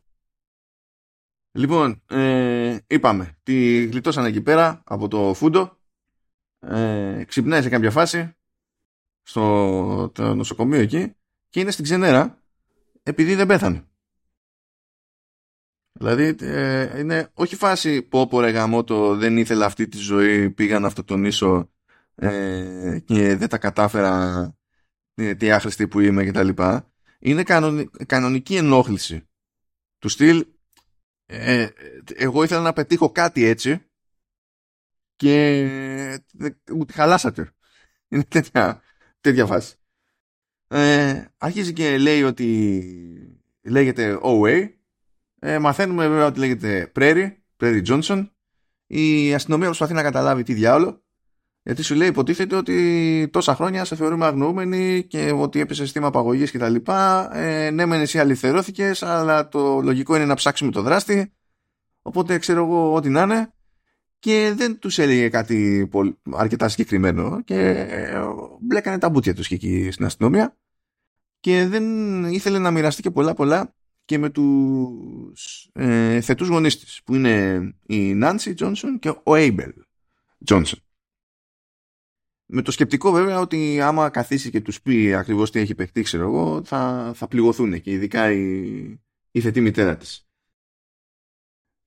Λοιπόν, 1.53 2.03
ε, 2.07 2.77
είπαμε, 2.87 3.37
τη 3.43 3.85
γλιτώσαν 3.87 4.25
εκεί 4.25 4.41
πέρα 4.41 4.83
από 4.85 5.09
το 5.09 5.35
φούντο, 5.35 5.79
ε, 6.59 7.25
ξυπνάει 7.27 7.63
σε 7.63 7.69
κάποια 7.69 7.91
φάση 7.91 8.37
στο 9.23 10.11
το 10.15 10.35
νοσοκομείο 10.35 10.81
εκεί 10.81 11.15
και 11.49 11.61
είναι 11.61 11.71
στην 11.71 11.85
ξενέρα 11.85 12.43
επειδή 13.03 13.35
δεν 13.35 13.47
πέθανε. 13.47 13.85
Δηλαδή 15.93 16.37
ε, 16.41 16.99
είναι 16.99 17.31
όχι 17.35 17.57
φάση 17.57 18.03
που 18.03 18.19
όπου 18.19 18.41
ρε 18.41 18.51
γαμότο 18.51 19.17
δεν 19.17 19.37
ήθελα 19.37 19.67
αυτή 19.67 19.89
τη 19.89 19.97
ζωή 19.97 20.51
πήγαν 20.51 20.85
αυτό 20.85 21.05
τον 21.05 21.25
ίσο 21.25 21.71
ε, 22.15 22.99
και 23.05 23.37
δεν 23.37 23.49
τα 23.49 23.59
κατάφερα 23.59 24.39
ε, 24.39 24.56
τι 25.39 25.51
άχρηστη 25.51 25.89
που 25.89 26.01
είμαι 26.01 26.25
κτλ. 26.25 26.49
Είναι 27.19 27.43
κανονική 28.07 28.57
ενόχληση 28.57 29.29
του 29.99 30.09
στυλ 30.09 30.47
ε, 31.27 31.69
εγώ 32.15 32.43
ήθελα 32.43 32.61
να 32.61 32.73
πετύχω 32.73 33.11
κάτι 33.11 33.45
έτσι 33.45 33.87
και 35.17 36.21
ούτε 36.73 36.93
χαλάσατε. 36.93 37.53
Είναι 38.09 38.25
τέτοια, 38.25 38.83
τέτοια 39.21 39.47
φάση. 39.47 39.77
Ε, 40.69 41.25
αρχίζει 41.39 41.73
και 41.73 41.99
λέει 41.99 42.23
ότι 42.23 43.41
λέγεται 43.63 44.19
OA. 44.23 44.69
Ε, 45.39 45.59
μαθαίνουμε 45.59 46.09
βέβαια 46.09 46.27
ότι 46.27 46.39
λέγεται 46.39 46.93
Prairie, 46.95 47.33
Prairie 47.57 47.87
Johnson. 47.87 48.31
Η 48.87 49.35
αστυνομία 49.35 49.67
προσπαθεί 49.67 49.93
να 49.93 50.03
καταλάβει 50.03 50.43
τι 50.43 50.55
διάολο 50.55 51.05
Γιατί 51.67 51.83
σου 51.83 51.95
λέει 51.95 52.09
υποτίθεται 52.09 52.57
ότι 52.57 53.29
τόσα 53.33 53.55
χρόνια 53.55 53.85
σε 53.85 53.97
θεωρούμε 53.97 54.27
αγνοούμενοι 54.27 55.05
και 55.09 55.33
ότι 55.33 55.61
έπεσε 55.61 55.87
στήμα 55.87 56.07
απαγωγής 56.07 56.51
και 56.51 56.59
τα 56.59 56.69
λοιπά. 56.69 57.31
Ε, 57.37 57.71
ναι 57.71 57.87
μεν 57.87 58.01
εσύ 58.01 58.19
αληθερώθηκες 58.19 59.03
αλλά 59.03 59.49
το 59.49 59.81
λογικό 59.81 60.17
είναι 60.17 60.25
να 60.25 60.35
ψάξουμε 60.35 60.71
το 60.71 60.83
δράστη. 60.83 61.33
Οπότε 62.03 62.39
ξέρω 62.39 62.65
εγώ 62.65 62.95
ό,τι 62.95 63.09
να 63.09 63.23
είναι. 63.23 63.53
Και 64.19 64.53
δεν 64.57 64.79
τους 64.79 64.99
έλεγε 64.99 65.29
κάτι 65.29 65.89
αρκετά 66.33 66.69
συγκεκριμένο 66.69 67.43
και 67.43 67.69
ε, 67.91 68.21
μπλέκανε 68.61 68.99
τα 68.99 69.09
μπούτια 69.09 69.35
τους 69.35 69.51
εκεί 69.51 69.91
στην 69.91 70.05
αστυνομία 70.05 70.57
και 71.41 71.67
δεν 71.67 71.85
ήθελε 72.25 72.59
να 72.59 72.71
μοιραστεί 72.71 73.03
και 73.03 73.11
πολλά 73.11 73.35
πολλά 73.35 73.75
και 74.05 74.19
με 74.19 74.31
τους 74.31 75.71
ε, 75.73 76.21
θετούς 76.21 76.49
γονείς 76.49 76.79
της 76.79 77.01
που 77.05 77.15
είναι 77.15 77.61
η 77.87 78.15
Νάνσι 78.15 78.55
Τζόνσον 78.55 78.99
και 78.99 79.15
ο 79.23 79.35
Έιμπελ 79.35 79.73
Τζόνσον. 80.45 80.81
Με 82.47 82.63
το 82.63 82.71
σκεπτικό 82.71 83.11
βέβαια 83.11 83.41
ότι 83.41 83.81
άμα 83.81 84.11
καθίσει 84.11 84.51
και 84.51 84.61
τους 84.61 84.83
πει 84.83 85.15
ακριβώς 85.15 85.51
τι 85.51 85.59
έχει 85.59 85.75
παιχτεί 85.75 86.03
ξέρω 86.03 86.25
εγώ 86.25 86.65
θα, 86.65 87.13
θα 87.15 87.29
πληγωθούν 87.29 87.81
και 87.81 87.91
ειδικά 87.91 88.33
η, 88.33 89.01
η 89.31 89.41
θετή 89.41 89.61
μητέρα 89.61 89.97
της. 89.97 90.29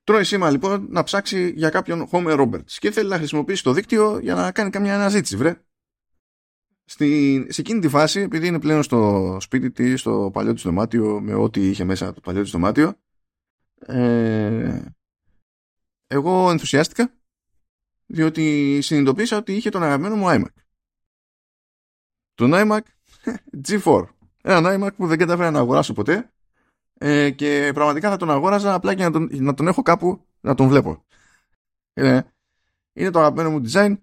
Τρώει 0.03 0.23
σήμα 0.23 0.49
λοιπόν 0.49 0.87
να 0.89 1.03
ψάξει 1.03 1.53
για 1.55 1.69
κάποιον 1.69 2.09
Homer 2.11 2.39
Roberts 2.39 2.71
και 2.71 2.91
θέλει 2.91 3.09
να 3.09 3.17
χρησιμοποιήσει 3.17 3.63
το 3.63 3.73
δίκτυο 3.73 4.19
για 4.19 4.35
να 4.35 4.51
κάνει 4.51 4.69
καμιά 4.69 4.95
αναζήτηση 4.95 5.37
βρε. 5.37 5.61
Στη, 6.85 7.45
σε 7.49 7.61
εκείνη 7.61 7.79
τη 7.79 7.87
φάση, 7.87 8.19
επειδή 8.19 8.47
είναι 8.47 8.59
πλέον 8.59 8.83
στο 8.83 9.37
σπίτι 9.39 9.71
της, 9.71 9.99
στο 9.99 10.29
παλιό 10.33 10.53
του 10.53 10.61
δωμάτιο, 10.61 11.21
με 11.21 11.33
ό,τι 11.33 11.69
είχε 11.69 11.83
μέσα 11.83 12.13
το 12.13 12.21
παλιό 12.21 12.43
του 12.43 12.49
δωμάτιο, 12.49 12.93
ε, 13.79 14.81
εγώ 16.07 16.49
ενθουσιάστηκα 16.51 17.18
διότι 18.11 18.79
συνειδητοποίησα 18.81 19.37
ότι 19.37 19.53
είχε 19.53 19.69
τον 19.69 19.83
αγαπημένο 19.83 20.15
μου 20.15 20.25
iMac. 20.27 20.53
Τον 22.33 22.51
iMac 22.53 22.79
G4. 23.67 24.03
Ένα 24.41 24.75
iMac 24.75 24.95
που 24.95 25.07
δεν 25.07 25.17
κατάφερα 25.17 25.51
να 25.51 25.59
αγοράσω 25.59 25.93
ποτέ 25.93 26.31
ε, 26.93 27.29
και 27.29 27.71
πραγματικά 27.73 28.09
θα 28.09 28.17
τον 28.17 28.31
αγόραζα 28.31 28.73
απλά 28.73 28.95
και 28.95 29.03
να 29.03 29.11
τον, 29.11 29.29
να 29.31 29.53
τον 29.53 29.67
έχω 29.67 29.81
κάπου 29.81 30.25
να 30.41 30.55
τον 30.55 30.67
βλέπω. 30.67 31.05
Ε, 31.93 32.21
είναι 32.93 33.11
το 33.11 33.19
αγαπημένο 33.19 33.49
μου 33.49 33.63
design 33.71 33.95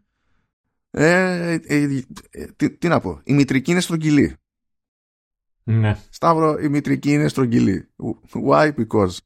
ε, 0.90 1.58
ε, 1.66 2.04
ε, 2.30 2.46
τι, 2.56 2.70
τι, 2.70 2.88
να 2.88 3.00
πω, 3.00 3.20
η 3.24 3.32
μητρική 3.32 3.70
είναι 3.70 3.80
στρογγυλή. 3.80 4.36
Ναι. 5.62 5.96
Σταύρο, 6.10 6.58
η 6.58 6.68
μητρική 6.68 7.12
είναι 7.12 7.28
στρογγυλή. 7.28 7.88
Why? 8.48 8.74
Because. 8.74 9.16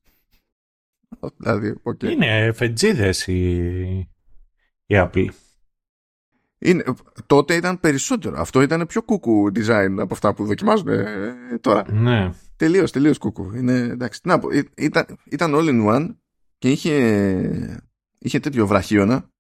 Δηλαδή, 1.36 1.80
okay. 1.82 2.04
Είναι 2.04 2.52
φετζίδες 2.52 3.26
η, 3.26 4.08
η 4.90 4.94
Apple. 4.96 5.26
Είναι, 6.58 6.84
τότε 7.26 7.54
ήταν 7.54 7.80
περισσότερο. 7.80 8.40
Αυτό 8.40 8.62
ήταν 8.62 8.86
πιο 8.86 9.02
κούκου 9.02 9.50
design 9.54 9.94
από 9.98 10.14
αυτά 10.14 10.34
που 10.34 10.44
δοκιμάζουν 10.44 10.88
ε, 10.88 11.34
τώρα. 11.60 11.92
Ναι. 11.92 12.32
Τελείως, 12.56 12.92
τελείως 12.92 13.18
κούκου. 13.18 13.54
Είναι, 13.54 13.78
εντάξει, 13.78 14.20
να 14.24 14.38
πω, 14.38 14.48
ήταν, 14.76 15.06
ήταν 15.24 15.52
all 15.54 15.68
in 15.68 15.86
one 15.86 16.16
και 16.58 16.70
είχε, 16.70 17.88
είχε 18.18 18.40
τέτοιο 18.40 18.66
βραχίωνα 18.66 19.30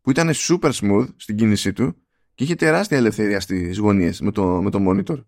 που 0.00 0.10
ήταν 0.10 0.30
super 0.32 0.72
smooth 0.72 1.08
στην 1.16 1.36
κίνησή 1.36 1.72
του 1.72 1.96
και 2.34 2.44
είχε 2.44 2.54
τεράστια 2.54 2.96
ελευθερία 2.96 3.40
στις 3.40 3.78
γωνίες 3.78 4.20
με 4.20 4.30
το, 4.30 4.62
με 4.62 4.70
το 4.70 4.78
monitor. 4.88 5.24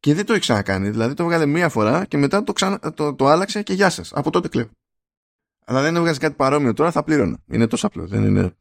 Και 0.00 0.14
δεν 0.14 0.24
το 0.24 0.32
έχει 0.32 0.40
ξανακάνει. 0.40 0.90
Δηλαδή 0.90 1.14
το 1.14 1.22
έβγαλε 1.22 1.46
μία 1.46 1.68
φορά 1.68 2.04
και 2.04 2.16
μετά 2.16 2.44
το, 2.44 2.52
ξανα, 2.52 2.78
το, 2.94 3.14
το 3.14 3.26
άλλαξε 3.26 3.62
και 3.62 3.72
γεια 3.72 3.90
σας. 3.90 4.12
Από 4.12 4.30
τότε 4.30 4.48
κλέβω. 4.48 4.70
Αλλά 5.64 5.82
δεν 5.82 5.96
έβγαζε 5.96 6.18
κάτι 6.18 6.34
παρόμοιο 6.34 6.72
τώρα 6.72 6.90
θα 6.90 7.02
πλήρωνα. 7.02 7.38
Είναι 7.50 7.66
τόσο 7.66 7.86
απλό. 7.86 8.06
Δεν 8.06 8.24
είναι... 8.24 8.56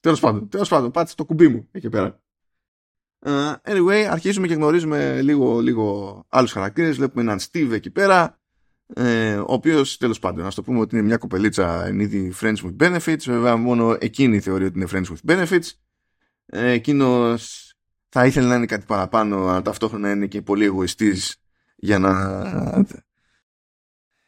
Τέλος 0.00 0.20
πάντων, 0.20 0.48
τέλος 0.48 0.68
πάντων, 0.68 0.90
πάτησε 0.90 1.16
το 1.16 1.24
κουμπί 1.24 1.48
μου 1.48 1.68
εκεί 1.72 1.88
πέρα. 1.88 2.20
Uh, 3.26 3.54
anyway, 3.62 4.06
αρχίζουμε 4.10 4.46
και 4.46 4.54
γνωρίζουμε 4.54 5.22
λίγο, 5.22 5.60
λίγο 5.60 6.24
άλλους 6.28 6.52
χαρακτήρες. 6.52 6.96
Βλέπουμε 6.96 7.22
έναν 7.22 7.38
Steve 7.40 7.70
εκεί 7.72 7.90
πέρα 7.90 8.38
ε, 8.94 9.36
ο 9.36 9.44
οποίος 9.46 9.96
τέλος 9.96 10.18
πάντων, 10.18 10.44
να 10.44 10.50
το 10.50 10.62
πούμε 10.62 10.80
ότι 10.80 10.96
είναι 10.96 11.04
μια 11.04 11.16
κοπελίτσα 11.16 11.86
εν 11.86 12.00
είδη 12.00 12.34
Friends 12.40 12.56
with 12.56 12.76
Benefits. 12.76 13.22
Βέβαια, 13.24 13.56
μόνο 13.56 13.96
εκείνη 14.00 14.40
θεωρεί 14.40 14.64
ότι 14.64 14.78
είναι 14.78 14.88
Friends 14.90 15.06
with 15.06 15.32
Benefits. 15.32 15.70
Ε, 16.46 16.70
Εκείνος 16.70 17.74
θα 18.08 18.26
ήθελε 18.26 18.46
να 18.46 18.54
είναι 18.54 18.66
κάτι 18.66 18.84
παραπάνω, 18.86 19.46
αλλά 19.46 19.62
ταυτόχρονα 19.62 20.10
είναι 20.10 20.26
και 20.26 20.42
πολύ 20.42 20.64
εγωιστής 20.64 21.36
για 21.76 21.98
να, 21.98 22.12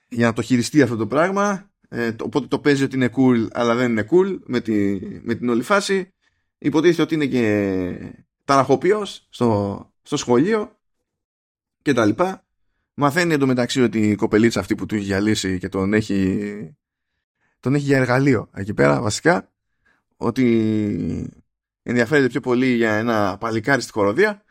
για 0.09 0.27
να 0.27 0.33
το 0.33 0.43
χειριστεί 0.43 0.83
αυτό 0.83 0.97
το 0.97 1.07
πράγμα. 1.07 1.71
Ε, 1.89 2.11
οπότε 2.23 2.47
το 2.47 2.59
παίζει 2.59 2.85
ότι 2.85 2.97
είναι 2.97 3.11
cool, 3.17 3.49
αλλά 3.53 3.75
δεν 3.75 3.91
είναι 3.91 4.07
cool 4.11 4.39
με, 4.47 4.61
τη, 4.61 4.99
με 5.23 5.35
την 5.35 5.49
όλη 5.49 5.63
φάση. 5.63 6.13
Υποτίθεται 6.59 7.03
ότι 7.03 7.15
είναι 7.15 7.27
και 7.27 8.15
ταραχοποιός 8.45 9.27
στο, 9.31 9.93
στο 10.03 10.17
σχολείο 10.17 10.79
και 11.83 11.93
τα 11.93 12.07
λοιπά. 12.07 12.45
Μαθαίνει 12.95 13.35
εντωμεταξύ 13.35 13.83
ότι 13.83 14.11
η 14.11 14.15
κοπελίτσα 14.15 14.61
αυτή 14.61 14.75
που 14.75 14.87
του 14.87 14.95
έχει 14.95 15.05
γυαλίσει 15.05 15.59
και 15.59 15.69
τον 15.69 15.93
έχει, 15.93 16.77
τον 17.61 17.75
έχει 17.75 17.85
για 17.85 17.97
εργαλείο 17.97 18.49
εκεί 18.55 18.75
πέρα 18.75 19.01
βασικά 19.01 19.53
ότι 20.17 21.31
ενδιαφέρεται 21.83 22.29
πιο 22.29 22.41
πολύ 22.41 22.67
για 22.67 22.93
ένα 22.93 23.37
παλικάρι 23.39 23.83
στη 23.83 23.93
χοροδία. 23.93 24.43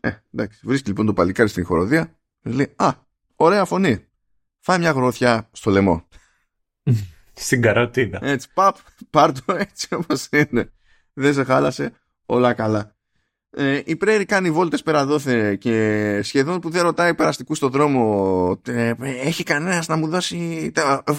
Ε, 0.00 0.10
εντάξει, 0.32 0.60
βρίσκει 0.64 0.88
λοιπόν 0.88 1.06
το 1.06 1.12
παλικάρι 1.12 1.48
στην 1.48 1.64
χοροδία 1.64 2.18
και 2.42 2.50
λέει 2.50 2.72
«Α, 2.76 2.90
ωραία 3.36 3.64
φωνή, 3.64 4.06
φάει 4.58 4.78
μια 4.78 4.90
γροθιά 4.90 5.48
στο 5.52 5.70
λαιμό». 5.70 6.08
Στην 7.34 7.62
καροτίδα. 7.62 8.18
Έτσι, 8.22 8.48
παπ, 8.54 8.76
πάρ' 9.10 9.32
το 9.32 9.54
έτσι 9.54 9.94
όπως 9.94 10.28
είναι. 10.30 10.72
Δεν 11.12 11.34
σε 11.34 11.44
χάλασε, 11.44 11.92
όλα 12.26 12.52
καλά. 12.52 12.94
Ε, 13.52 13.80
η 13.84 13.96
Πρέρι 13.96 14.24
κάνει 14.24 14.50
βόλτες 14.50 14.82
πέρα 14.82 15.06
δόθε 15.06 15.56
και 15.56 16.20
σχεδόν 16.22 16.60
που 16.60 16.70
δεν 16.70 16.82
ρωτάει 16.82 17.14
περαστικού 17.14 17.54
στον 17.54 17.70
δρόμο 17.70 18.60
ε, 18.66 18.92
έχει 19.00 19.42
κανένας 19.42 19.88
να 19.88 19.96
μου 19.96 20.08
δώσει 20.08 20.72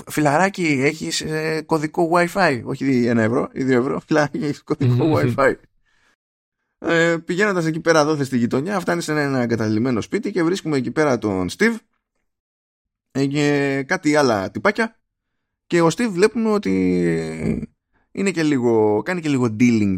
φιλαράκι 0.07 0.81
έχεις 0.83 1.21
ε, 1.21 1.61
κωδικό 1.65 2.09
wifi; 2.13 2.61
Όχι 2.63 3.05
ένα 3.05 3.21
ευρώ 3.21 3.49
ή 3.53 3.63
δύο 3.63 3.79
ευρώ 3.79 3.99
φιλαράκι 4.05 4.37
έχεις 4.37 4.63
κωδικό 4.63 5.11
wifi 5.15 5.55
ε, 6.77 7.17
πηγαίνοντας 7.25 7.65
εκεί 7.65 7.79
πέρα 7.79 8.05
δόθε 8.05 8.23
στη 8.23 8.37
γειτονιά 8.37 8.79
φτάνει 8.79 9.01
σε 9.01 9.11
ένα 9.11 9.41
εγκαταλειμμένο 9.41 10.01
σπίτι 10.01 10.31
και 10.31 10.43
βρίσκουμε 10.43 10.77
εκεί 10.77 10.91
πέρα 10.91 11.17
τον 11.17 11.49
Steve 11.57 11.75
ε, 13.11 13.25
και 13.25 13.83
κάτι 13.87 14.15
άλλα 14.15 14.51
τυπάκια 14.51 15.00
και 15.71 15.81
ο 15.81 15.87
Steve 15.87 16.09
βλέπουμε 16.11 16.49
ότι 16.49 17.69
είναι 18.11 18.31
και 18.31 18.43
λίγο, 18.43 19.01
κάνει 19.01 19.21
και 19.21 19.29
λίγο 19.29 19.55
dealing 19.59 19.97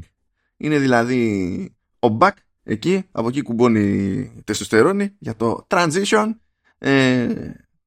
είναι 0.58 0.80
δηλαδή 0.80 1.76
ο 2.00 2.08
Μπακ 2.08 2.38
εκεί, 2.64 3.04
από 3.12 3.28
εκεί 3.28 3.42
κουμπώνει 3.42 4.42
τεστοστερόνη 4.44 5.16
για 5.20 5.36
το 5.36 5.68
transition. 5.70 6.30
Ε, 6.78 7.28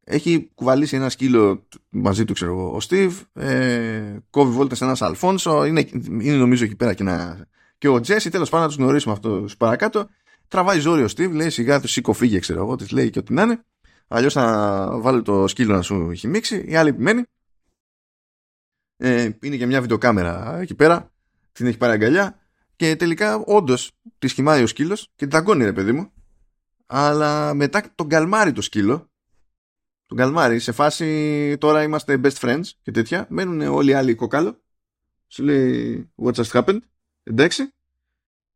έχει 0.05 0.51
κουβαλήσει 0.55 0.97
ένα 0.97 1.09
σκύλο 1.09 1.67
μαζί 1.89 2.25
του, 2.25 2.33
ξέρω 2.33 2.53
εγώ, 2.53 2.75
ο 2.75 2.81
Στίβ. 2.81 3.21
Ε, 3.33 4.17
κόβει 4.31 4.53
βόλτα 4.53 4.77
ένας 4.81 5.03
Αλφόνσο. 5.03 5.65
Είναι, 5.65 5.89
είναι 6.21 6.37
νομίζω 6.37 6.65
εκεί 6.65 6.77
πέρα 6.77 6.95
και, 6.95 7.03
ένα, 7.03 7.47
και 7.79 7.89
ο 7.89 8.01
Τζέσι. 8.01 8.31
Τέλος 8.31 8.49
πάντων, 8.49 8.67
να 8.67 8.73
τους 8.73 8.83
γνωρίσουμε 8.83 9.15
αυτό 9.15 9.47
παρακάτω. 9.59 10.09
Τραβάει 10.49 10.79
ζόρι 10.79 11.03
ο 11.03 11.09
Στίβ, 11.09 11.33
λέει 11.33 11.51
σιγά 11.51 11.81
του 11.81 11.89
σήκω 11.89 12.13
φύγε, 12.13 12.39
ξέρω 12.39 12.63
εγώ, 12.63 12.77
της 12.77 12.91
λέει 12.91 13.11
και 13.11 13.19
ό,τι 13.19 13.33
να 13.33 13.43
είναι. 13.43 13.65
Αλλιώς 14.09 14.33
θα 14.33 14.89
βάλω 15.01 15.23
το 15.23 15.47
σκύλο 15.47 15.75
να 15.75 15.83
σου 15.83 16.13
χυμίξει. 16.13 16.65
Η 16.69 16.77
άλλη 16.77 16.89
επιμένει. 16.89 17.23
Ε, 18.97 19.31
είναι 19.43 19.57
και 19.57 19.67
μια 19.67 19.81
βιντεοκάμερα 19.81 20.59
εκεί 20.61 20.75
πέρα. 20.75 21.13
Την 21.53 21.67
έχει 21.67 21.77
πάρει 21.77 21.93
αγκαλιά. 21.93 22.39
Και 22.77 22.97
τελικά, 22.97 23.37
όντως, 23.37 23.93
τη 24.19 24.29
σχημάει 24.29 24.63
ο 24.63 24.67
σκύλος 24.67 25.03
και 25.03 25.13
την 25.17 25.29
ταγκώνει, 25.29 25.65
ρε 25.65 25.73
παιδί 25.73 25.93
μου. 25.93 26.13
Αλλά 26.87 27.55
μετά 27.55 27.83
τον 27.95 28.09
καλμάρει 28.09 28.53
το 28.53 28.61
σκύλο. 28.61 29.11
Τον 30.07 30.17
καλμάρει 30.19 30.59
σε 30.59 30.73
φάση 30.73 31.57
τώρα 31.59 31.83
είμαστε 31.83 32.21
best 32.25 32.35
friends 32.41 32.65
και 32.83 32.91
τέτοια. 32.91 33.27
Μένουν 33.31 33.61
όλοι 33.61 33.91
οι 33.91 33.95
άλλοι 33.95 34.15
κοκάλο. 34.15 34.63
Σου 35.27 35.43
λέει 35.43 36.11
what 36.17 36.33
just 36.33 36.51
happened; 36.63 36.79
Εντάξει. 37.23 37.71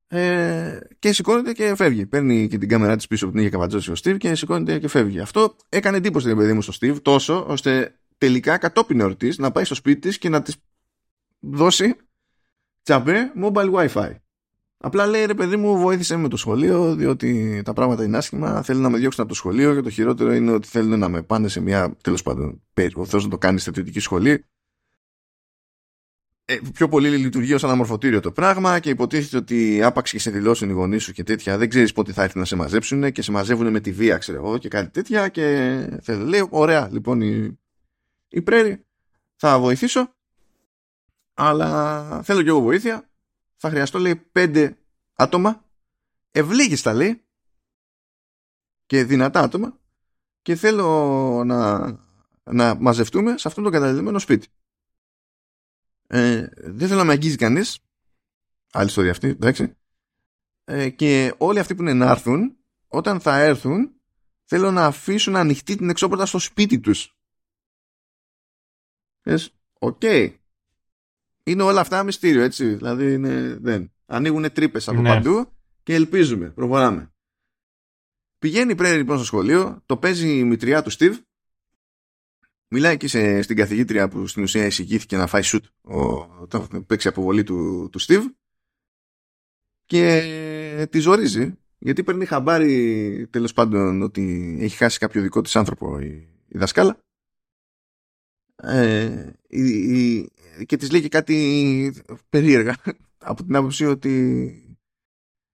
Ε, 0.07 0.79
και 0.98 1.12
σηκώνεται 1.12 1.53
και 1.53 1.74
φεύγει. 1.74 2.07
Παίρνει 2.07 2.48
και 2.48 2.59
την 2.59 2.68
κάμερά 2.68 2.96
της 2.96 3.07
πίσω 3.07 3.26
που 3.26 3.33
την 3.33 3.40
είχε 3.40 3.50
καβατζώσει 3.50 3.90
ο 3.90 3.94
Steve 4.03 4.16
και 4.18 4.35
σηκώνεται 4.35 4.79
και 4.79 4.88
φεύγει. 4.88 5.20
Αυτό 5.20 5.57
έκανε 5.68 5.96
εντύπωση, 5.96 6.29
ρε 6.29 6.35
παιδί 6.35 6.53
μου, 6.53 6.62
στο 6.62 6.72
Steve 6.81 7.03
τόσο 7.03 7.44
ώστε 7.48 8.00
τελικά 8.21 8.58
κατόπιν 8.58 9.00
εορτής 9.00 9.38
να 9.38 9.50
πάει 9.50 9.64
στο 9.64 9.75
σπίτι 9.75 10.00
της 10.00 10.18
και 10.18 10.29
να 10.29 10.42
της 10.42 10.56
δώσει 11.40 11.96
τσαμπέ 12.83 13.33
mobile 13.42 13.73
wifi. 13.73 14.14
Απλά 14.77 15.06
λέει 15.06 15.25
ρε 15.25 15.35
παιδί 15.35 15.56
μου 15.56 15.79
βοήθησε 15.79 16.16
με 16.16 16.29
το 16.29 16.37
σχολείο 16.37 16.94
διότι 16.94 17.62
τα 17.64 17.73
πράγματα 17.73 18.04
είναι 18.04 18.16
άσχημα. 18.16 18.62
Θέλει 18.62 18.81
να 18.81 18.90
με 18.90 18.98
διώξουν 18.98 19.21
από 19.21 19.33
το 19.33 19.37
σχολείο 19.38 19.75
και 19.75 19.81
το 19.81 19.90
χειρότερο 19.90 20.33
είναι 20.33 20.50
ότι 20.50 20.68
θέλουν 20.68 20.98
να 20.98 21.08
με 21.08 21.23
πάνε 21.23 21.48
σε 21.48 21.60
μια 21.60 21.96
τέλος 22.00 22.23
πάντων 22.23 22.62
θέλω 23.06 23.23
να 23.23 23.29
το 23.29 23.38
κάνεις 23.38 23.62
στη 23.62 23.71
θετική 23.71 24.00
σχολή 24.00 24.44
ε, 26.44 26.58
πιο 26.73 26.88
πολύ 26.88 27.08
λειτουργεί 27.08 27.54
ως 27.54 27.64
αναμορφωτήριο 27.64 28.21
το 28.21 28.33
πράγμα 28.33 28.79
και 28.79 28.90
υποτίθεται 28.90 29.37
ότι 29.37 29.83
άπαξ 29.83 30.10
και 30.10 30.18
σε 30.18 30.31
δηλώσουν 30.31 30.68
οι 30.68 30.73
γονείς 30.73 31.02
σου 31.02 31.12
και 31.12 31.23
τέτοια 31.23 31.58
δεν 31.58 31.68
ξέρεις 31.68 31.92
πότε 31.92 32.12
θα 32.12 32.23
έρθει 32.23 32.38
να 32.38 32.44
σε 32.44 32.56
μαζέψουν 32.56 33.12
και 33.12 33.23
σε 33.23 33.31
μαζεύουν 33.31 33.71
με 33.71 33.81
τη 33.81 33.92
βία 33.92 34.18
ξέρω 34.18 34.38
εγώ 34.38 34.58
και 34.58 34.68
κάτι 34.68 34.90
τέτοια 34.90 35.29
και 35.29 35.98
θέλω, 36.02 36.25
λέει 36.25 36.46
ωραία 36.50 36.88
λοιπόν 36.92 37.21
η, 37.21 37.58
η 38.31 38.42
πρέρη 38.42 38.87
θα 39.37 39.58
βοηθήσω 39.58 40.14
αλλά 41.35 42.22
θέλω 42.22 42.42
και 42.42 42.48
εγώ 42.48 42.60
βοήθεια. 42.60 43.10
θα 43.56 43.70
χρειαστώ 43.70 43.98
λέει 43.98 44.16
πέντε 44.16 44.78
άτομα 45.14 45.64
ευλίγιστα 46.31 46.92
λέει 46.92 47.24
και 48.87 49.04
δυνατά 49.04 49.40
άτομα 49.40 49.78
και 50.42 50.54
θέλω 50.54 51.42
να, 51.44 51.90
να 52.42 52.74
μαζευτούμε 52.74 53.38
σε 53.38 53.48
αυτό 53.48 53.63
το 53.63 53.73
εγκαταλειμμένο 53.73 54.19
σπίτι. 54.18 54.48
Ε, 56.06 56.46
δεν 56.56 56.88
θέλω 56.88 56.98
να 56.98 57.04
με 57.04 57.12
αγγίζει 57.12 57.37
κανείς 57.37 57.78
άλλη 58.72 58.88
ιστορία 58.88 59.10
αυτή, 59.10 59.28
εντάξει 59.28 59.76
ε, 60.64 60.90
και 60.90 61.35
όλοι 61.38 61.58
αυτοί 61.58 61.74
που 61.74 61.83
είναι 61.83 61.94
να 61.94 62.10
έρθουν 62.10 62.56
όταν 62.87 63.20
θα 63.20 63.38
έρθουν 63.38 63.94
θέλω 64.44 64.70
να 64.70 64.85
αφήσουν 64.85 65.37
ανοιχτή 65.37 65.76
την 65.76 65.90
εξώπορτα 65.90 66.26
στο 66.26 66.38
σπίτι 66.38 66.81
τους. 66.81 67.19
Οκ. 69.78 70.02
Είναι 71.42 71.62
όλα 71.62 71.81
αυτά 71.81 72.02
μυστήριο, 72.02 72.42
έτσι. 72.42 72.74
Δηλαδή 72.74 73.12
είναι, 73.12 73.58
δεν. 73.60 73.92
Ανοίγουν 74.06 74.52
τρύπες 74.52 74.88
από 74.88 75.00
ναι. 75.00 75.08
παντού 75.08 75.52
και 75.83 75.94
ελπίζουμε. 75.94 76.50
Προχωράμε. 76.50 77.12
Πηγαίνει 78.38 78.72
η 78.72 78.83
λοιπόν 78.83 79.16
στο 79.16 79.24
σχολείο, 79.24 79.83
το 79.87 79.96
παίζει 79.96 80.38
η 80.38 80.44
μητριά 80.44 80.83
του 80.83 80.90
Στίβ. 80.90 81.18
Μιλάει 82.68 82.92
εκεί 82.92 83.06
σε, 83.06 83.42
στην 83.42 83.56
καθηγήτρια 83.56 84.08
που 84.08 84.26
στην 84.26 84.42
ουσία 84.42 84.66
εισηγήθηκε 84.66 85.16
να 85.16 85.26
φάει 85.26 85.42
σουτ 85.42 85.64
όταν 86.40 86.87
παίξει 86.87 87.08
αποβολή 87.08 87.42
του, 87.42 87.88
του 87.92 87.98
Στίβ. 87.98 88.26
Και 89.87 90.87
τη 90.90 90.98
ζορίζει 90.98 91.58
γιατί 91.78 92.02
παίρνει 92.02 92.24
χαμπάρι 92.24 93.26
τέλος 93.31 93.52
πάντων 93.52 94.02
ότι 94.02 94.56
έχει 94.60 94.76
χάσει 94.76 94.98
κάποιο 94.98 95.22
δικό 95.22 95.40
της 95.40 95.56
άνθρωπο 95.56 95.98
η, 95.98 96.28
η 96.48 96.58
δασκάλα 96.58 96.98
ε, 98.63 99.33
και 100.67 100.77
της 100.77 100.90
λέει 100.90 101.00
και 101.00 101.08
κάτι 101.08 101.94
περίεργα 102.29 102.77
από 103.19 103.44
την 103.44 103.56
άποψη 103.56 103.85
ότι 103.85 104.54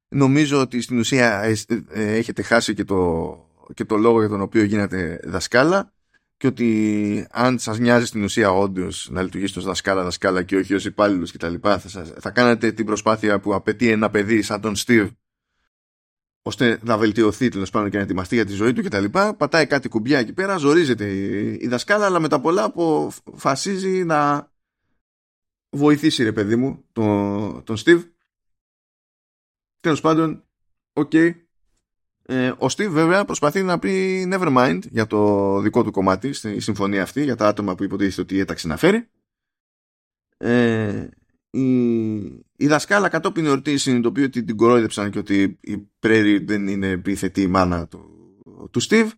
νομίζω 0.09 0.61
ότι 0.61 0.80
στην 0.80 0.98
ουσία 0.98 1.42
ε, 1.42 1.57
ε, 1.90 2.16
έχετε 2.16 2.42
χάσει 2.42 2.74
και 2.74 2.84
το, 2.84 3.38
και 3.74 3.84
το 3.84 3.96
λόγο 3.96 4.18
για 4.18 4.28
τον 4.28 4.40
οποίο 4.40 4.62
γίνατε 4.62 5.20
δασκάλα 5.24 5.92
και 6.36 6.46
ότι 6.46 7.26
αν 7.30 7.59
σας 7.59 7.78
νοιάζει 7.78 8.07
στην 8.07 8.22
ουσία 8.22 8.50
όντω 8.50 8.88
να 9.09 9.22
λειτουργήσετε 9.22 9.59
ως 9.59 9.64
δασκάλα, 9.64 10.02
δασκάλα 10.02 10.42
και 10.42 10.57
όχι 10.57 10.74
ως 10.74 10.84
υπάλληλους 10.84 11.32
κτλ. 11.32 11.54
Θα, 11.62 11.78
θα 12.20 12.30
κάνετε 12.30 12.72
την 12.72 12.86
προσπάθεια 12.86 13.40
που 13.40 13.54
απαιτεί 13.54 13.90
ένα 13.90 14.11
παιδί 14.11 14.42
σαν 14.42 14.61
τον 14.61 14.74
Steve 14.76 15.09
ώστε 16.47 16.78
να 16.82 16.99
βελτιωθεί 16.99 17.49
τέλος 17.49 17.70
πάντων 17.70 17.90
και 17.90 17.97
να 17.97 18.03
ετοιμαστεί 18.03 18.34
για 18.34 18.44
τη 18.44 18.53
ζωή 18.53 18.72
του 18.72 18.82
κτλ. 18.82 19.05
Πατάει 19.36 19.66
κάτι 19.66 19.88
κουμπιά 19.88 20.18
εκεί 20.18 20.32
πέρα, 20.32 20.57
ζορίζεται 20.57 21.11
η 21.61 21.66
δασκάλα, 21.68 22.07
αλλά 22.07 22.20
με 22.20 22.28
τα 22.28 22.40
πολλά 22.40 22.64
αποφασίζει 22.64 24.05
να 24.05 24.51
βοηθήσει 25.70 26.22
ρε 26.22 26.32
παιδί 26.32 26.57
μου 26.57 26.84
τον, 26.92 27.64
τον 27.64 27.76
Steve. 27.78 28.03
Τέλος 29.80 30.01
πάντων, 30.01 30.44
OK. 30.92 31.11
Okay. 31.12 31.34
Ε, 32.22 32.49
ο 32.49 32.66
Steve 32.66 32.90
βέβαια 32.90 33.24
προσπαθεί 33.24 33.62
να 33.62 33.78
πει 33.78 34.24
never 34.32 34.57
mind 34.57 34.80
για 34.90 35.07
το 35.07 35.61
δικό 35.61 35.84
του 35.84 35.90
κομμάτι 35.90 36.32
στη 36.32 36.61
συμφωνία 36.61 37.03
αυτή, 37.03 37.22
για 37.22 37.36
τα 37.36 37.49
άτομα 37.49 37.74
που 37.74 37.84
υποτίθεται 37.84 38.20
ότι 38.20 38.38
έταξε 38.38 38.66
να 38.66 38.76
φέρει. 38.76 39.09
Ε, 40.36 41.09
η, 41.51 41.66
η 42.57 42.66
δασκάλα 42.66 43.09
κατόπιν 43.09 43.47
εορτής 43.46 43.78
συνειδητοποιεί 43.78 44.24
ότι 44.26 44.44
την 44.44 44.57
κορόιδεψαν 44.57 45.11
και 45.11 45.18
ότι 45.18 45.59
η 45.61 45.78
Πρέρι 45.99 46.38
δεν 46.38 46.66
είναι 46.66 46.88
η 46.88 46.97
θετή 46.97 47.42
η 47.42 47.47
μάνα 47.47 47.86
του, 47.86 48.11
του 48.70 48.80
Στίβ. 48.80 49.12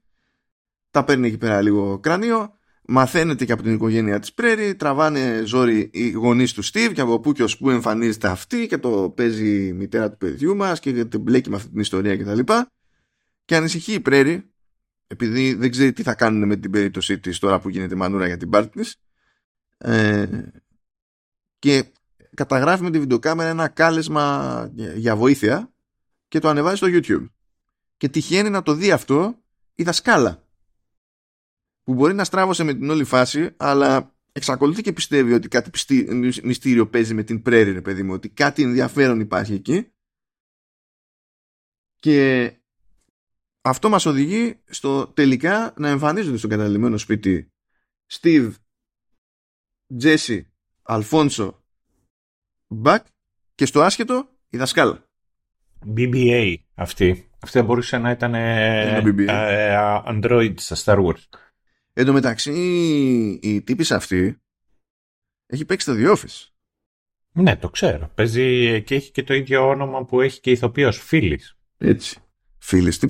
Τα 0.90 1.04
παίρνει 1.04 1.26
εκεί 1.26 1.38
πέρα 1.38 1.62
λίγο 1.62 1.98
κρανίο. 1.98 2.56
Μαθαίνεται 2.90 3.44
και 3.44 3.52
από 3.52 3.62
την 3.62 3.74
οικογένεια 3.74 4.18
της 4.18 4.32
Πρέρι. 4.32 4.74
Τραβάνε 4.74 5.42
ζόρι 5.44 5.90
οι 5.92 6.10
γονείς 6.10 6.52
του 6.52 6.62
Στίβ 6.62 6.92
και 6.92 7.00
από 7.00 7.20
πού 7.20 7.32
και 7.32 7.42
ως 7.42 7.58
πού 7.58 7.70
εμφανίζεται 7.70 8.28
αυτή 8.28 8.66
και 8.66 8.78
το 8.78 9.12
παίζει 9.16 9.66
η 9.66 9.72
μητέρα 9.72 10.10
του 10.10 10.16
παιδιού 10.16 10.56
μας 10.56 10.80
και 10.80 11.04
την 11.04 11.20
μπλέκει 11.20 11.50
με 11.50 11.56
αυτή 11.56 11.70
την 11.70 11.80
ιστορία 11.80 12.16
κτλ. 12.16 12.38
Και, 12.38 12.66
και 13.44 13.56
ανησυχεί 13.56 13.92
η 13.92 14.00
Πρέρι 14.00 14.50
επειδή 15.06 15.54
δεν 15.54 15.70
ξέρει 15.70 15.92
τι 15.92 16.02
θα 16.02 16.14
κάνουν 16.14 16.48
με 16.48 16.56
την 16.56 16.70
περίπτωσή 16.70 17.18
της 17.18 17.38
τώρα 17.38 17.60
που 17.60 17.68
γίνεται 17.68 17.94
μανούρα 17.94 18.26
για 18.26 18.36
την 18.36 18.50
πάρτη 18.50 18.80
της. 18.80 18.96
Ε, 19.78 20.26
και 21.58 21.92
καταγράφει 22.38 22.82
με 22.82 22.90
τη 22.90 22.98
βιντεοκάμερα 22.98 23.48
ένα 23.48 23.68
κάλεσμα 23.68 24.70
για 24.94 25.16
βοήθεια 25.16 25.72
και 26.28 26.38
το 26.38 26.48
ανεβάζει 26.48 26.76
στο 26.76 26.86
YouTube. 26.90 27.30
Και 27.96 28.08
τυχαίνει 28.08 28.50
να 28.50 28.62
το 28.62 28.74
δει 28.74 28.90
αυτό 28.90 29.42
η 29.74 29.82
δασκάλα. 29.82 30.46
Που 31.82 31.94
μπορεί 31.94 32.14
να 32.14 32.24
στράβωσε 32.24 32.64
με 32.64 32.74
την 32.74 32.90
όλη 32.90 33.04
φάση, 33.04 33.54
αλλά 33.56 34.14
εξακολουθεί 34.32 34.82
και 34.82 34.92
πιστεύει 34.92 35.32
ότι 35.32 35.48
κάτι 35.48 35.70
μυστήριο 36.42 36.88
παίζει 36.88 37.14
με 37.14 37.22
την 37.22 37.42
πρέρη, 37.42 37.72
ρε 37.72 37.80
παιδί 37.80 38.02
μου, 38.02 38.12
ότι 38.12 38.28
κάτι 38.28 38.62
ενδιαφέρον 38.62 39.20
υπάρχει 39.20 39.52
εκεί. 39.52 39.92
Και 41.96 42.52
αυτό 43.60 43.88
μας 43.88 44.06
οδηγεί 44.06 44.60
στο 44.66 45.06
τελικά 45.06 45.74
να 45.76 45.88
εμφανίζονται 45.88 46.36
στο 46.36 46.48
καταλημμένο 46.48 46.98
σπίτι 46.98 47.52
Steve, 48.12 48.52
Jesse, 50.02 50.40
Αλφόνσο 50.82 51.62
back 52.84 52.98
και 53.54 53.66
στο 53.66 53.80
άσχετο 53.80 54.28
η 54.48 54.56
δασκάλα. 54.56 55.04
BBA 55.96 56.54
αυτή. 56.74 57.30
Αυτή 57.40 57.58
θα 57.58 57.64
μπορούσε 57.64 57.98
να 57.98 58.10
ήταν 58.10 58.34
ε, 58.34 58.96
ε, 59.28 59.76
Android 60.06 60.54
στα 60.56 60.76
Star 60.76 61.06
Wars. 61.06 61.22
Εν 61.92 62.06
τω 62.06 62.12
μεταξύ 62.12 62.52
η 63.42 63.62
τύπης 63.62 63.90
αυτή 63.90 64.40
έχει 65.46 65.64
παίξει 65.64 65.86
το 65.86 65.92
The 65.96 66.16
Office. 66.16 66.46
Ναι, 67.32 67.56
το 67.56 67.70
ξέρω. 67.70 68.10
Παίζει 68.14 68.82
και 68.82 68.94
έχει 68.94 69.10
και 69.10 69.22
το 69.22 69.34
ίδιο 69.34 69.68
όνομα 69.68 70.04
που 70.04 70.20
έχει 70.20 70.40
και 70.40 70.50
ηθοποιός, 70.50 70.98
Φίλης. 70.98 71.56
Έτσι. 71.78 72.20
Φίλης. 72.58 72.98
Τι... 72.98 73.06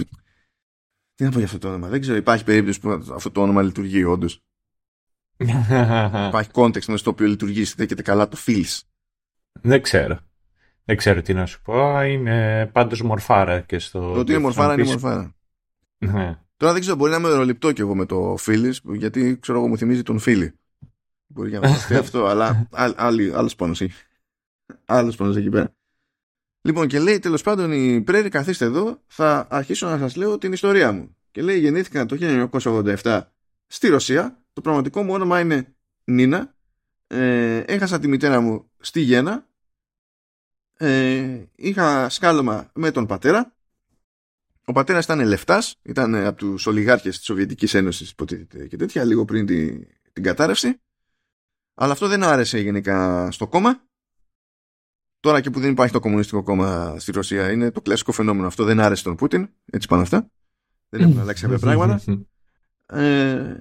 τι 1.15 1.25
να 1.25 1.31
πω 1.31 1.37
για 1.37 1.47
αυτό 1.47 1.59
το 1.59 1.69
όνομα; 1.69 1.89
Δεν 1.89 2.01
ξέρω, 2.01 2.17
υπάρχει 2.17 2.45
περίπτωση 2.45 2.81
που 2.81 2.91
αυτό 2.91 3.31
το 3.31 3.43
όνομα 3.43 3.63
λειτουργεί 3.63 4.05
όντως. 4.05 4.43
υπάρχει 6.29 6.51
context 6.53 6.73
μέσα 6.73 6.97
στο 6.97 7.11
οποίο 7.11 7.27
λειτουργεί, 7.27 7.65
στέκεται 7.65 8.03
καλά 8.03 8.29
το 8.29 8.37
Φίλης. 8.37 8.89
Δεν 9.53 9.83
ξέρω. 9.83 10.19
Δεν 10.85 10.97
ξέρω 10.97 11.23
τι 11.23 11.35
να 11.35 11.47
σου 11.47 11.63
πω. 11.63 12.03
Είναι 12.03 12.67
πάντως 12.67 13.03
μορφάρα 13.03 13.61
και 13.61 13.79
στο. 13.79 14.01
Το 14.13 14.19
ότι 14.19 14.33
είναι 14.33 14.41
μορφάρα 14.41 14.73
είναι 14.73 14.85
μορφάρα. 14.85 15.35
Ναι. 15.99 16.39
Τώρα 16.57 16.73
δεν 16.73 16.81
ξέρω, 16.81 16.97
μπορεί 16.97 17.11
να 17.11 17.17
είμαι 17.17 17.29
ρολυπτό 17.29 17.73
κι 17.73 17.81
εγώ 17.81 17.95
με 17.95 18.07
το 18.07 18.37
φίλης, 18.39 18.81
γιατί 18.85 19.39
ξέρω 19.41 19.59
εγώ 19.59 19.69
μου 19.69 19.79
θυμίζει 19.79 20.03
τον 20.03 20.19
φίλη. 20.19 20.55
Μπορεί 21.27 21.51
να 21.51 21.61
φανταστεί 21.61 21.95
αυτό, 22.05 22.27
αλλά 22.27 22.69
άλλος 23.33 23.55
πόνο 23.55 23.73
έχει. 23.73 23.93
Άλλος 24.85 25.17
πόνο 25.17 25.39
εκεί 25.39 25.49
πέρα. 25.49 25.75
Λοιπόν, 26.61 26.87
και 26.87 26.99
λέει 26.99 27.19
τέλος 27.19 27.43
πάντων 27.43 27.73
η 27.73 28.01
Πρέρη, 28.01 28.29
καθίστε 28.29 28.65
εδώ, 28.65 29.03
θα 29.07 29.47
αρχίσω 29.51 29.89
να 29.89 29.99
σας 29.99 30.17
λέω 30.17 30.39
την 30.39 30.53
ιστορία 30.53 30.93
μου. 30.93 31.17
Και 31.31 31.43
λέει, 31.43 31.59
γεννήθηκα 31.59 32.07
το 32.07 32.17
1987 33.03 33.21
στη 33.67 33.89
Ρωσία. 33.89 34.43
Το 34.53 34.61
πραγματικό 34.61 35.03
μου 35.03 35.13
όνομα 35.13 35.41
είναι 35.41 35.75
Νίνα. 36.05 36.55
Ε, 37.07 37.57
έχασα 37.59 37.99
τη 37.99 38.09
μητέρα 38.09 38.41
μου 38.41 38.68
στη 38.81 39.01
Γέννα 39.01 39.49
ε, 40.79 41.45
είχα 41.55 42.09
σκάλωμα 42.09 42.71
με 42.75 42.91
τον 42.91 43.07
πατέρα. 43.07 43.53
Ο 44.65 44.73
πατέρας 44.73 45.05
ήταν 45.05 45.27
λεφτάς, 45.27 45.75
ήταν 45.83 46.15
από 46.15 46.37
τους 46.37 46.67
ολιγάρχες 46.67 47.17
της 47.17 47.25
Σοβιετικής 47.25 47.75
Ένωσης 47.75 48.15
και 48.69 48.77
τέτοια, 48.77 49.05
λίγο 49.05 49.25
πριν 49.25 49.47
την, 49.47 49.87
την 50.13 50.23
κατάρρευση. 50.23 50.81
Αλλά 51.75 51.93
αυτό 51.93 52.09
δεν 52.09 52.23
άρεσε 52.23 52.59
γενικά 52.59 53.31
στο 53.31 53.49
κόμμα. 53.49 53.87
Τώρα 55.21 55.41
και 55.41 55.51
που 55.51 55.61
δεν 55.61 55.71
υπάρχει 55.71 55.93
το 55.93 56.01
κομμουνιστικό 56.01 56.43
κόμμα 56.43 56.99
στη 56.99 57.13
Ρωσία, 57.13 57.51
είναι 57.51 57.71
το 57.71 57.81
κλασικό 57.81 58.13
φαινόμενο. 58.13 58.47
Αυτό 58.47 58.65
δεν 58.65 58.81
άρεσε 58.81 59.03
τον 59.03 59.17
Πούτιν. 59.17 59.49
Έτσι 59.65 59.89
πάνω 59.89 60.03
αυτά. 60.03 60.31
δεν 60.89 61.01
έχουν 61.01 61.19
αλλάξει 61.19 61.43
κάποια 61.43 61.59
πράγματα. 61.59 62.01
Ε, 62.91 63.61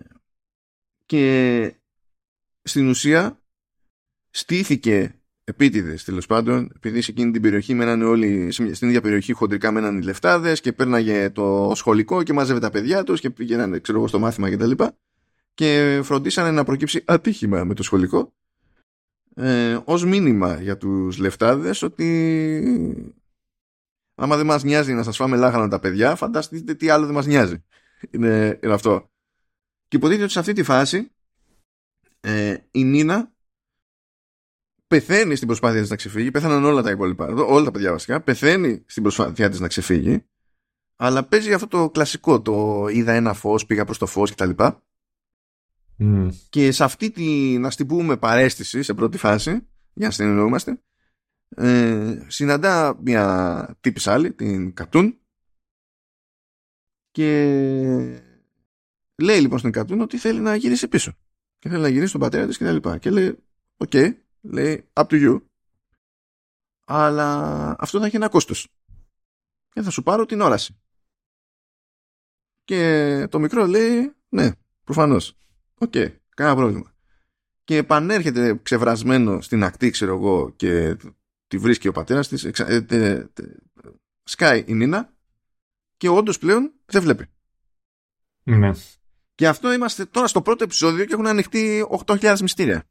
και 1.05 1.75
στην 2.61 2.89
ουσία 2.89 3.41
στήθηκε 4.37 5.21
επίτηδες 5.43 6.03
τέλος 6.03 6.25
πάντων, 6.25 6.71
επειδή 6.75 7.01
σε 7.01 7.11
εκείνη 7.11 7.31
την 7.31 7.41
περιοχή 7.41 7.73
μένανε 7.73 8.05
όλοι 8.05 8.51
στην 8.51 8.87
ίδια 8.87 9.01
περιοχή 9.01 9.33
χοντρικά 9.33 9.71
μέναν 9.71 9.97
οι 9.97 10.03
λεφτάδες 10.03 10.61
και 10.61 10.73
πέρναγε 10.73 11.29
το 11.29 11.71
σχολικό 11.75 12.23
και 12.23 12.33
μάζευε 12.33 12.59
τα 12.59 12.69
παιδιά 12.69 13.03
τους 13.03 13.19
και 13.19 13.29
πήγαιναν 13.29 13.81
ξέρω 13.81 13.97
εγώ, 13.97 14.07
στο 14.07 14.19
μάθημα 14.19 14.49
κτλ. 14.49 14.71
Και, 14.71 14.85
και 15.53 15.99
φροντίσανε 16.03 16.51
να 16.51 16.63
προκύψει 16.63 17.03
ατύχημα 17.05 17.63
με 17.63 17.73
το 17.73 17.83
σχολικό 17.83 18.33
ε, 19.35 19.79
ως 19.83 20.05
μήνυμα 20.05 20.61
για 20.61 20.77
τους 20.77 21.17
λεφτάδες 21.17 21.81
ότι 21.81 22.07
άμα 24.15 24.37
δεν 24.37 24.45
μας 24.45 24.63
νοιάζει 24.63 24.93
να 24.93 25.03
σας 25.03 25.15
φάμε 25.15 25.37
λάχανα 25.37 25.67
τα 25.67 25.79
παιδιά 25.79 26.15
φανταστείτε 26.15 26.73
τι 26.73 26.89
άλλο 26.89 27.05
δεν 27.05 27.15
μας 27.15 27.25
νοιάζει 27.25 27.63
είναι, 28.09 28.59
είναι 28.63 28.73
αυτό 28.73 29.11
και 29.87 29.97
υποτίθεται 29.97 30.23
ότι 30.23 30.33
σε 30.33 30.39
αυτή 30.39 30.53
τη 30.53 30.63
φάση 30.63 31.11
ε, 32.19 32.57
η 32.71 32.83
Νίνα 32.83 33.31
πεθαίνει 34.87 35.35
στην 35.35 35.47
προσπάθεια 35.47 35.81
της 35.81 35.89
να 35.89 35.95
ξεφύγει. 35.95 36.31
Πέθαναν 36.31 36.65
όλα 36.65 36.81
τα 36.81 36.91
υπόλοιπα. 36.91 37.25
Όλα 37.25 37.65
τα 37.65 37.71
παιδιά 37.71 37.91
βασικά. 37.91 38.21
Πεθαίνει 38.21 38.83
στην 38.85 39.03
προσπάθεια 39.03 39.49
της 39.49 39.59
να 39.59 39.67
ξεφύγει. 39.67 40.25
Αλλά 40.95 41.23
παίζει 41.23 41.53
αυτό 41.53 41.67
το 41.67 41.89
κλασικό. 41.89 42.41
Το 42.41 42.87
είδα 42.87 43.13
ένα 43.13 43.33
φως, 43.33 43.65
πήγα 43.65 43.85
προς 43.85 43.97
το 43.97 44.05
φως 44.05 44.31
κτλ. 44.31 44.49
Mm. 45.99 46.29
Και 46.49 46.71
σε 46.71 46.83
αυτή 46.83 47.11
τη, 47.11 47.57
να 47.57 47.69
την 47.69 47.87
πούμε, 47.87 48.17
παρέστηση 48.17 48.83
σε 48.83 48.93
πρώτη 48.93 49.17
φάση, 49.17 49.67
για 49.93 50.07
να 50.07 50.11
συνεννοούμαστε, 50.11 50.81
ε, 51.55 52.25
συναντά 52.27 52.99
μια 53.01 53.77
τύπης 53.79 54.07
άλλη, 54.07 54.33
την 54.33 54.73
Κατούν 54.73 55.19
και 57.11 58.23
λέει 59.15 59.39
λοιπόν 59.39 59.59
στην 59.59 59.71
Κατούν 59.71 60.01
ότι 60.01 60.17
θέλει 60.17 60.39
να 60.39 60.55
γυρίσει 60.55 60.87
πίσω 60.87 61.17
και 61.59 61.69
θέλει 61.69 61.81
να 61.81 61.87
γυρίσει 61.87 62.11
στον 62.11 62.21
πατέρα 62.21 62.47
της 62.47 62.57
και 62.57 62.63
τα 62.63 62.71
λοιπά 62.71 62.97
και 62.97 63.09
λέει 63.09 63.43
OK, 63.77 63.89
okay, 63.91 64.13
λέει 64.41 64.89
up 64.93 65.05
to 65.07 65.25
you 65.25 65.41
αλλά 66.89 67.75
αυτό 67.79 67.99
θα 67.99 68.05
έχει 68.05 68.15
ένα 68.15 68.29
κόστος. 68.29 68.67
Και 69.69 69.81
θα 69.81 69.89
σου 69.89 70.03
πάρω 70.03 70.25
την 70.25 70.41
όραση. 70.41 70.77
Και 72.63 73.27
το 73.29 73.39
μικρό 73.39 73.65
λέει 73.65 74.15
ναι 74.29 74.51
προφανώς 74.83 75.33
OK, 75.77 75.91
okay, 75.93 76.15
κανένα 76.35 76.55
πρόβλημα. 76.55 76.95
Και 77.63 77.77
επανέρχεται 77.77 78.59
ξεβρασμένο 78.63 79.41
στην 79.41 79.63
ακτή 79.63 79.89
ξέρω 79.89 80.13
εγώ 80.15 80.49
και 80.49 80.97
τη 81.47 81.57
βρίσκει 81.57 81.87
ο 81.87 81.91
πατέρας 81.91 82.27
της 82.27 82.43
ε, 82.43 83.29
σκάει 84.23 84.63
η 84.67 84.73
Νίνα 84.73 85.13
και 85.97 86.09
όντως 86.09 86.37
πλέον 86.37 86.73
δεν 86.85 87.01
βλέπει. 87.01 87.25
Ναι. 88.43 88.71
και 89.35 89.47
αυτό 89.47 89.73
είμαστε 89.73 90.05
τώρα 90.05 90.27
στο 90.27 90.41
πρώτο 90.41 90.63
επεισόδιο 90.63 91.05
και 91.05 91.13
έχουν 91.13 91.27
ανοιχτεί 91.27 91.87
8.000 92.05 92.39
μυστήρια 92.39 92.87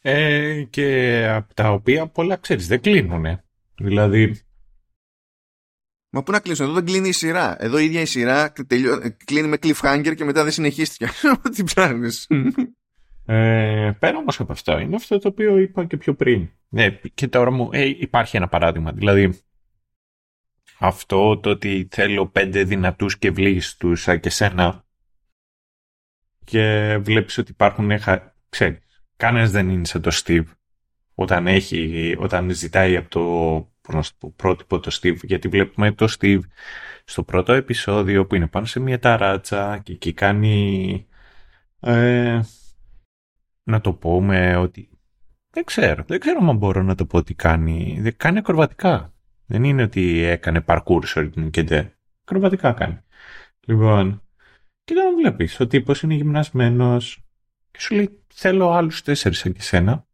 ε, 0.00 0.62
και 0.62 1.26
από 1.28 1.54
τα 1.54 1.72
οποία 1.72 2.06
πολλά 2.06 2.36
ξέρεις 2.36 2.66
δεν 2.66 2.80
κλείνουν 2.80 3.40
δηλαδή 3.74 4.40
Μα 6.12 6.22
πού 6.22 6.32
να 6.32 6.40
κλείσουν, 6.40 6.64
εδώ 6.64 6.74
δεν 6.74 6.84
κλείνει 6.84 7.08
η 7.08 7.12
σειρά. 7.12 7.56
Εδώ 7.58 7.78
η 7.78 7.84
ίδια 7.84 8.00
η 8.00 8.06
σειρά 8.06 8.52
κλείνει 9.24 9.48
με 9.48 9.56
cliffhanger 9.62 10.12
και 10.16 10.24
μετά 10.24 10.42
δεν 10.42 10.52
συνεχίστηκε. 10.52 11.10
Τι 11.54 11.64
ψάχνεις. 11.64 12.26
Ε, 13.26 13.90
πέρα 13.98 14.18
όμως 14.18 14.40
από 14.40 14.52
αυτό, 14.52 14.78
είναι 14.78 14.96
αυτό 14.96 15.18
το 15.18 15.28
οποίο 15.28 15.58
είπα 15.58 15.84
και 15.84 15.96
πιο 15.96 16.14
πριν. 16.14 16.50
Ναι, 16.68 16.90
και 16.90 17.28
τώρα 17.28 17.50
μου 17.50 17.68
ε, 17.72 17.84
υπάρχει 17.84 18.36
ένα 18.36 18.48
παράδειγμα. 18.48 18.92
Δηλαδή, 18.92 19.38
αυτό 20.78 21.38
το 21.38 21.50
ότι 21.50 21.88
θέλω 21.90 22.26
πέντε 22.26 22.64
δυνατούς 22.64 23.18
και 23.18 23.30
βλήστους 23.30 24.02
σαν 24.02 24.20
και 24.20 24.30
σένα 24.30 24.84
και 26.44 26.96
βλέπεις 27.00 27.38
ότι 27.38 27.50
υπάρχουν, 27.50 27.90
ξέρεις, 28.48 28.78
κανένας 29.20 29.50
δεν 29.50 29.68
είναι 29.68 29.84
σαν 29.84 30.02
το 30.02 30.10
Steve 30.24 30.44
όταν, 31.14 31.46
έχει, 31.46 32.16
όταν 32.18 32.50
ζητάει 32.50 32.96
από 32.96 33.08
το, 33.08 34.02
το 34.18 34.28
πρότυπο 34.36 34.80
το 34.80 34.98
Steve, 35.00 35.16
γιατί 35.22 35.48
βλέπουμε 35.48 35.92
το 35.92 36.14
Steve 36.18 36.40
στο 37.04 37.22
πρώτο 37.22 37.52
επεισόδιο 37.52 38.26
που 38.26 38.34
είναι 38.34 38.46
πάνω 38.46 38.66
σε 38.66 38.80
μια 38.80 38.98
ταράτσα 38.98 39.80
και 39.82 39.92
εκεί 39.92 40.12
κάνει 40.12 41.06
ε, 41.80 42.40
να 43.62 43.80
το 43.80 43.92
πούμε 43.92 44.56
ότι 44.56 44.90
δεν 45.50 45.64
ξέρω, 45.64 46.04
δεν 46.06 46.20
ξέρω 46.20 46.48
αν 46.48 46.56
μπορώ 46.56 46.82
να 46.82 46.94
το 46.94 47.06
πω 47.06 47.18
ότι 47.18 47.34
κάνει, 47.34 47.98
δεν 48.00 48.16
κάνει 48.16 48.38
ακροβατικά. 48.38 49.12
Δεν 49.46 49.64
είναι 49.64 49.82
ότι 49.82 50.18
έκανε 50.18 50.64
parkour 50.66 51.00
και 51.50 51.62
δεν. 51.62 51.92
Ακροβατικά 52.22 52.72
κάνει. 52.72 52.98
Λοιπόν, 53.66 54.22
και 54.84 54.94
όταν 54.94 55.16
βλέπεις, 55.16 55.60
ο 55.60 55.66
τύπος 55.66 56.02
είναι 56.02 56.14
γυμνασμένος 56.14 57.29
και 57.70 57.80
σου 57.80 57.94
λέει 57.94 58.22
θέλω 58.34 58.70
άλλους 58.70 59.02
τέσσερις 59.02 59.38
σαν 59.38 59.52
και 59.52 59.62
σένα. 59.62 60.06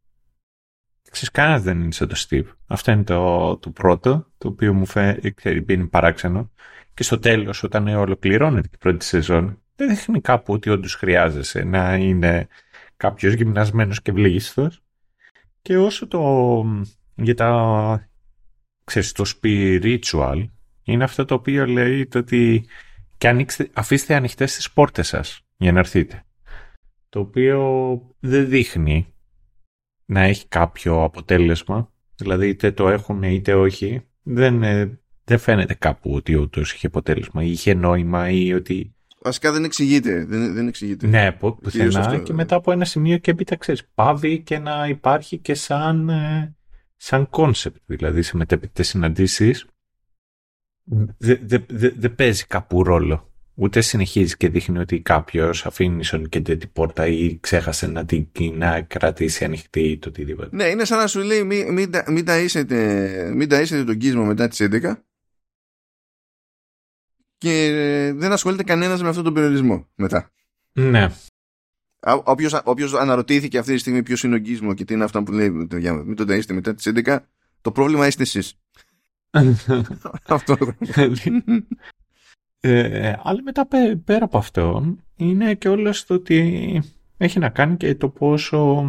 Ξέρεις, 1.11 1.30
κανένας 1.30 1.62
δεν 1.62 1.80
είναι 1.80 1.92
σαν 1.92 2.09
το 2.09 2.14
Steve. 2.28 2.46
Αυτό 2.66 2.90
είναι 2.90 3.04
το, 3.04 3.57
το 3.57 3.70
πρώτο, 3.70 4.26
το 4.38 4.48
οποίο 4.48 4.74
μου 4.74 4.86
φαίνει 4.86 5.86
παράξενο. 5.90 6.50
Και 6.94 7.02
στο 7.02 7.18
τέλος, 7.18 7.62
όταν 7.62 7.88
ολοκληρώνεται 7.88 8.68
η 8.72 8.76
πρώτη 8.78 9.04
σεζόν, 9.04 9.62
δεν 9.76 9.88
δείχνει 9.88 10.20
κάπου 10.20 10.52
ότι 10.52 10.70
όντως 10.70 10.94
χρειάζεσαι 10.94 11.62
να 11.62 11.96
είναι 11.96 12.48
κάποιος 12.96 13.32
γυμνασμένος 13.32 14.02
και 14.02 14.12
βλήστος 14.12 14.82
και 15.62 15.78
όσο 15.78 16.09
το 16.09 16.64
για 17.14 17.34
τα 17.34 18.11
ξέρεις, 18.84 19.12
το 19.12 19.24
spiritual 19.36 20.44
είναι 20.82 21.04
αυτό 21.04 21.24
το 21.24 21.34
οποίο 21.34 21.66
λέει 21.66 22.07
το 22.07 22.18
ότι 22.18 22.68
και 23.18 23.28
ανοίξτε, 23.28 23.70
αφήστε 23.72 24.14
ανοιχτές 24.14 24.54
τις 24.54 24.70
πόρτες 24.70 25.09
σας 25.09 25.40
για 25.57 25.72
να 25.72 25.78
έρθείτε. 25.78 26.25
Το 27.16 27.22
οποίο 27.22 28.00
δεν 28.20 28.48
δείχνει 28.48 29.14
να 30.04 30.20
έχει 30.20 30.48
κάποιο 30.48 31.02
αποτέλεσμα. 31.02 31.92
Δηλαδή 32.16 32.48
είτε 32.48 32.72
το 32.72 32.88
έχουν 32.88 33.22
είτε 33.22 33.54
όχι. 33.54 34.02
Δεν, 34.22 34.62
ε, 34.62 35.00
δεν 35.24 35.38
φαίνεται 35.38 35.74
κάπου 35.74 36.12
ότι 36.14 36.34
όντως 36.34 36.72
είχε 36.72 36.86
αποτέλεσμα 36.86 37.42
ή 37.42 37.50
είχε 37.50 37.74
νόημα 37.74 38.30
ή 38.30 38.52
ότι 38.52 38.94
Βασικά 39.22 39.52
δεν 39.52 39.64
εξηγείται. 39.64 40.24
Δεν, 40.24 40.54
δεν 40.54 40.68
εξηγείται. 40.68 41.06
Ναι, 41.06 41.32
πουθενά 41.32 42.18
και 42.18 42.32
μετά 42.32 42.56
από 42.56 42.72
ένα 42.72 42.84
σημείο 42.84 43.18
και 43.18 43.30
έπειτα 43.30 43.56
ξέρεις, 43.56 43.88
πάβει 43.94 44.42
και 44.42 44.58
να 44.58 44.88
υπάρχει 44.88 45.38
και 45.38 45.54
σαν, 45.54 46.08
ε, 46.08 46.56
σαν 46.96 47.28
concept, 47.30 47.80
δηλαδή 47.86 48.22
σε 48.22 48.36
μετέπειτε 48.36 48.82
συναντήσεις 48.82 49.66
δεν 51.18 51.38
δε, 51.42 51.58
δε, 51.68 51.90
δε 51.90 52.08
παίζει 52.08 52.46
κάπου 52.46 52.82
ρόλο. 52.82 53.30
Ούτε 53.59 53.80
συνεχίζει 53.80 54.36
και 54.36 54.48
δείχνει 54.48 54.78
ότι 54.78 55.00
κάποιος 55.00 55.66
αφήνει 55.66 56.04
και 56.28 56.40
την 56.40 56.72
πόρτα 56.72 57.07
ή 57.07 57.38
ξέχασε 57.40 57.86
να 57.86 58.04
την 58.04 58.28
να 58.52 58.82
κρατήσει 58.82 59.44
ανοιχτή 59.44 59.80
ή 59.80 59.98
το 59.98 60.09
οτιδήποτε. 60.09 60.57
Ναι, 60.57 60.64
είναι 60.64 60.84
σαν 60.84 60.98
να 60.98 61.07
σου 61.07 61.20
λέει 61.20 61.44
μην, 61.44 61.72
μην, 61.72 61.90
μην, 62.09 62.24
μην 63.34 63.48
ταΐσετε 63.50 63.84
τον 63.86 63.98
κύσμο 63.98 64.24
μετά 64.24 64.48
τις 64.48 64.59
11 64.62 64.92
και 67.38 67.72
δεν 68.16 68.32
ασχολείται 68.32 68.62
κανένας 68.62 69.02
με 69.02 69.09
αυτόν 69.09 69.24
τον 69.24 69.34
περιορισμό 69.34 69.88
μετά. 69.94 70.30
Ναι. 70.72 71.09
Όποιος, 72.24 72.61
όποιος 72.64 72.94
αναρωτήθηκε 72.94 73.59
αυτή 73.59 73.72
τη 73.72 73.78
στιγμή 73.78 74.02
ποιος 74.02 74.22
είναι 74.22 74.34
ο 74.34 74.38
γκίσμο 74.38 74.74
και 74.74 74.84
τι 74.84 74.94
είναι 74.94 75.04
αυτά 75.04 75.22
που 75.22 75.32
λέει 75.32 75.50
μην 75.50 76.16
τον 76.16 76.26
ταΐστε 76.28 76.52
μετά 76.52 76.74
τις 76.74 76.92
11 76.94 77.18
το 77.61 77.72
πρόβλημα 77.72 78.07
είστε 78.07 78.22
εσείς. 78.22 78.59
αυτό. 80.26 80.57
Ε, 82.68 83.18
αλλά 83.22 83.42
μετά 83.42 83.68
πέρα 84.04 84.24
από 84.24 84.38
αυτό 84.38 84.96
είναι 85.16 85.54
και 85.54 85.68
όλο 85.68 85.94
το 86.06 86.14
ότι 86.14 86.82
έχει 87.16 87.38
να 87.38 87.48
κάνει 87.48 87.76
και 87.76 87.94
το 87.94 88.08
πόσο 88.08 88.88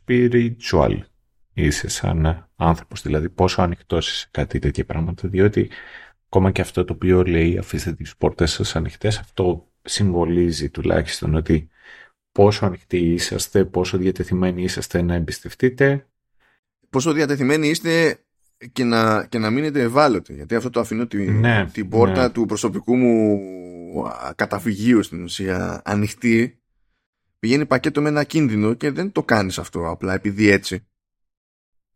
spiritual 0.00 0.98
είσαι 1.52 1.88
σαν 1.88 2.48
άνθρωπος, 2.56 3.02
δηλαδή 3.02 3.30
πόσο 3.30 3.62
ανοιχτός 3.62 4.08
είσαι 4.08 4.18
σε 4.18 4.28
κάτι 4.30 4.58
τέτοια 4.58 4.84
πράγματα, 4.84 5.28
διότι 5.28 5.70
ακόμα 6.26 6.50
και 6.50 6.60
αυτό 6.60 6.84
το 6.84 6.92
οποίο 6.92 7.22
λέει 7.22 7.58
αφήστε 7.58 7.92
τις 7.92 8.16
πόρτες 8.16 8.52
σας 8.52 8.76
ανοιχτές, 8.76 9.18
αυτό 9.18 9.68
συμβολίζει 9.82 10.70
τουλάχιστον 10.70 11.34
ότι 11.34 11.68
πόσο 12.32 12.66
ανοιχτοί 12.66 12.98
είσαστε, 12.98 13.64
πόσο 13.64 13.98
διατεθειμένοι 13.98 14.62
είσαστε 14.62 15.02
να 15.02 15.14
εμπιστευτείτε. 15.14 16.06
Πόσο 16.90 17.12
διατεθειμένοι 17.12 17.68
είστε 17.68 18.24
και 18.72 18.84
να, 18.84 19.26
και 19.26 19.38
να 19.38 19.50
μείνετε 19.50 19.80
ευάλωτοι. 19.80 20.34
Γιατί 20.34 20.54
αυτό 20.54 20.70
το 20.70 20.80
αφήνω 20.80 21.06
τη, 21.06 21.30
ναι, 21.30 21.66
την 21.72 21.88
πόρτα 21.88 22.22
ναι. 22.22 22.30
του 22.30 22.46
προσωπικού 22.46 22.96
μου 22.96 23.40
καταφυγίου 24.34 25.02
στην 25.02 25.22
ουσία 25.22 25.82
ανοιχτή. 25.84 26.56
Πηγαίνει 27.38 27.66
πακέτο 27.66 28.00
με 28.00 28.08
ένα 28.08 28.24
κίνδυνο 28.24 28.74
και 28.74 28.90
δεν 28.90 29.12
το 29.12 29.22
κάνεις 29.22 29.58
αυτό 29.58 29.90
απλά 29.90 30.14
επειδή 30.14 30.48
έτσι. 30.48 30.86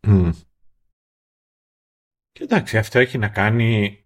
Mm. 0.00 0.30
Και 2.32 2.42
εντάξει, 2.42 2.78
αυτό 2.78 2.98
έχει 2.98 3.18
να 3.18 3.28
κάνει 3.28 3.98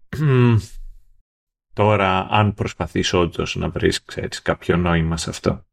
Τώρα, 1.73 2.27
αν 2.29 2.53
προσπαθείς 2.53 3.13
όντως 3.13 3.55
να 3.55 3.69
βρεις, 3.69 4.03
ξέρεις, 4.03 4.41
κάποιο 4.41 4.77
νόημα 4.77 5.17
σε 5.17 5.29
αυτό. 5.29 5.65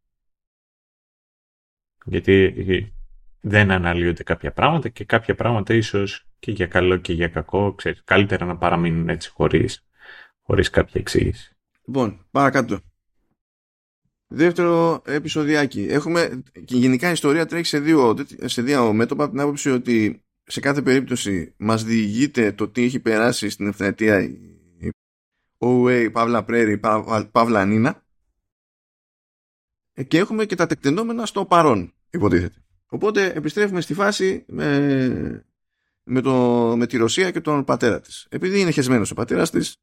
Γιατί 2.05 2.93
δεν 3.41 3.71
αναλύονται 3.71 4.23
κάποια 4.23 4.53
πράγματα 4.53 4.89
και 4.89 5.05
κάποια 5.05 5.35
πράγματα 5.35 5.75
ίσως 5.75 6.28
και 6.39 6.51
για 6.51 6.67
καλό 6.67 6.97
και 6.97 7.13
για 7.13 7.29
κακό, 7.29 7.75
ξέρεις, 7.75 8.03
καλύτερα 8.05 8.47
να 8.47 8.57
παραμείνουν 8.57 9.09
έτσι 9.09 9.31
χωρίς, 9.31 9.87
χωρίς 10.43 10.71
κάποια 10.71 11.01
εξήγηση. 11.01 11.57
Λοιπόν, 11.85 12.27
παρακάτω. 12.31 12.81
Δεύτερο 14.27 15.03
επεισοδιάκι. 15.07 15.87
Έχουμε, 15.91 16.43
και 16.65 16.77
γενικά 16.77 17.09
η 17.09 17.13
ιστορία 17.13 17.47
τρέχει 17.47 17.65
σε 17.65 17.79
δύο, 17.79 18.17
σε 18.45 18.63
δύο 18.63 18.93
μέτωπα 18.93 19.23
από 19.23 19.33
την 19.33 19.41
άποψη 19.41 19.71
ότι 19.71 20.23
σε 20.45 20.61
κάθε 20.61 20.83
περίπτωση 20.83 21.55
μας 21.57 21.85
διηγείται 21.85 22.53
το 22.53 22.69
τι 22.69 22.83
έχει 22.83 23.01
περάσει 23.01 23.49
στην 23.49 23.67
ευθυνατεία 23.67 24.21
η 24.21 24.91
OA, 25.59 26.09
Παύλα 26.13 26.45
Πρέρι, 26.45 26.81
Παύλα 27.31 27.65
Νίνα 27.65 28.07
και 30.09 30.19
έχουμε 30.19 30.45
και 30.47 30.55
τα 30.55 30.67
τεκταινόμενα 30.67 31.27
στο 31.27 31.45
παρόν 31.45 31.95
υποτίθεται. 32.11 32.63
Οπότε 32.87 33.33
επιστρέφουμε 33.33 33.81
στη 33.81 33.95
φάση 33.95 34.45
με, 34.49 35.47
με, 36.09 36.21
το, 36.21 36.75
με 36.77 36.87
τη 36.87 36.97
Ρωσία 36.97 37.31
και 37.31 37.41
τον 37.41 37.65
πατέρα 37.65 38.01
της. 38.01 38.27
Επειδή 38.29 38.61
είναι 38.61 38.71
χεσμένος 38.71 39.11
ο 39.11 39.15
πατέρας 39.15 39.51
της, 39.51 39.77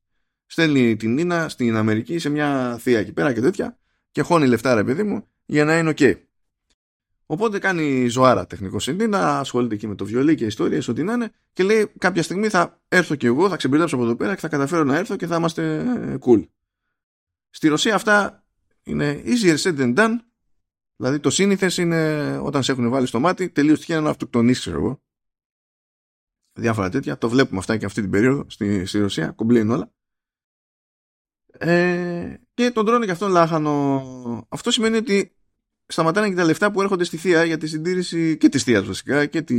στέλνει 0.45 0.95
την 0.95 1.13
Νίνα 1.13 1.49
στην 1.49 1.75
Αμερική 1.75 2.19
σε 2.19 2.29
μια 2.29 2.77
θεία 2.81 2.99
εκεί 2.99 3.13
πέρα 3.13 3.33
και 3.33 3.41
τέτοια 3.41 3.77
και 4.11 4.21
χώνει 4.21 4.47
λεφτά 4.47 4.73
ρε 4.73 4.83
παιδί 4.83 5.03
μου 5.03 5.27
για 5.45 5.65
να 5.65 5.77
είναι 5.77 5.89
οκ. 5.89 5.99
Οπότε 7.25 7.59
κάνει 7.59 8.07
ζωάρα 8.07 8.47
τεχνικός 8.47 8.87
να 8.87 9.39
ασχολείται 9.39 9.75
εκεί 9.75 9.87
με 9.87 9.95
το 9.95 10.05
βιολί 10.05 10.35
και 10.35 10.45
ιστορίες, 10.45 10.87
ό,τι 10.87 11.03
να 11.03 11.13
είναι, 11.13 11.31
και 11.53 11.63
λέει: 11.63 11.91
Κάποια 11.97 12.23
στιγμή 12.23 12.49
θα 12.49 12.81
έρθω 12.87 13.15
και 13.15 13.27
εγώ, 13.27 13.49
θα 13.49 13.55
ξεμπερδέψω 13.55 13.95
από 13.95 14.03
εδώ 14.05 14.15
πέρα 14.15 14.33
και 14.33 14.39
θα 14.39 14.47
καταφέρω 14.47 14.83
να 14.83 14.97
έρθω 14.97 15.15
και 15.15 15.27
θα 15.27 15.35
είμαστε 15.35 15.77
ε, 15.77 16.17
cool. 16.25 16.47
Στη 17.49 17.67
Ρωσία 17.67 17.95
αυτά 17.95 18.45
είναι 18.83 19.23
easier 19.25 19.57
said 19.57 19.77
than 19.79 19.95
done. 19.95 20.15
Δηλαδή 20.95 21.19
το 21.19 21.29
σύνηθες 21.29 21.77
είναι 21.77 22.37
όταν 22.43 22.63
σε 22.63 22.71
έχουν 22.71 22.89
βάλει 22.89 23.07
στο 23.07 23.19
μάτι, 23.19 23.49
τελείως 23.49 23.79
τυχαία 23.79 24.01
να 24.01 24.09
αυτοκτονήσει, 24.09 24.59
ξέρω 24.59 24.77
εγώ. 24.77 25.01
Διάφορα 26.55 26.89
τέτοια. 26.89 27.17
Το 27.17 27.29
βλέπουμε 27.29 27.59
αυτά 27.59 27.77
και 27.77 27.85
αυτή 27.85 28.01
την 28.01 28.09
περίοδο 28.09 28.45
στη, 28.47 28.85
στη 28.85 28.99
Ρωσία. 28.99 29.31
Κομπλέιν 29.31 29.69
όλα. 29.69 29.91
Ε, 31.57 32.33
και 32.53 32.71
τον 32.71 32.85
τρώνε 32.85 33.05
και 33.05 33.11
αυτόν 33.11 33.31
λάχανο. 33.31 34.47
Αυτό 34.49 34.71
σημαίνει 34.71 34.97
ότι 34.97 35.35
σταματάνε 35.85 36.29
και 36.29 36.35
τα 36.35 36.43
λεφτά 36.43 36.71
που 36.71 36.81
έρχονται 36.81 37.03
στη 37.03 37.17
θεία 37.17 37.43
για 37.43 37.57
τη 37.57 37.67
συντήρηση 37.67 38.37
και 38.37 38.49
της 38.49 38.63
θείας 38.63 38.85
βασικά 38.85 39.25
και 39.25 39.41
τη 39.41 39.55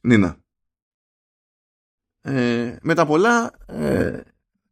Νίνα. 0.00 0.38
Ε, 2.20 2.76
με 2.82 2.94
τα 2.94 3.06
πολλά 3.06 3.52
ε, 3.66 4.20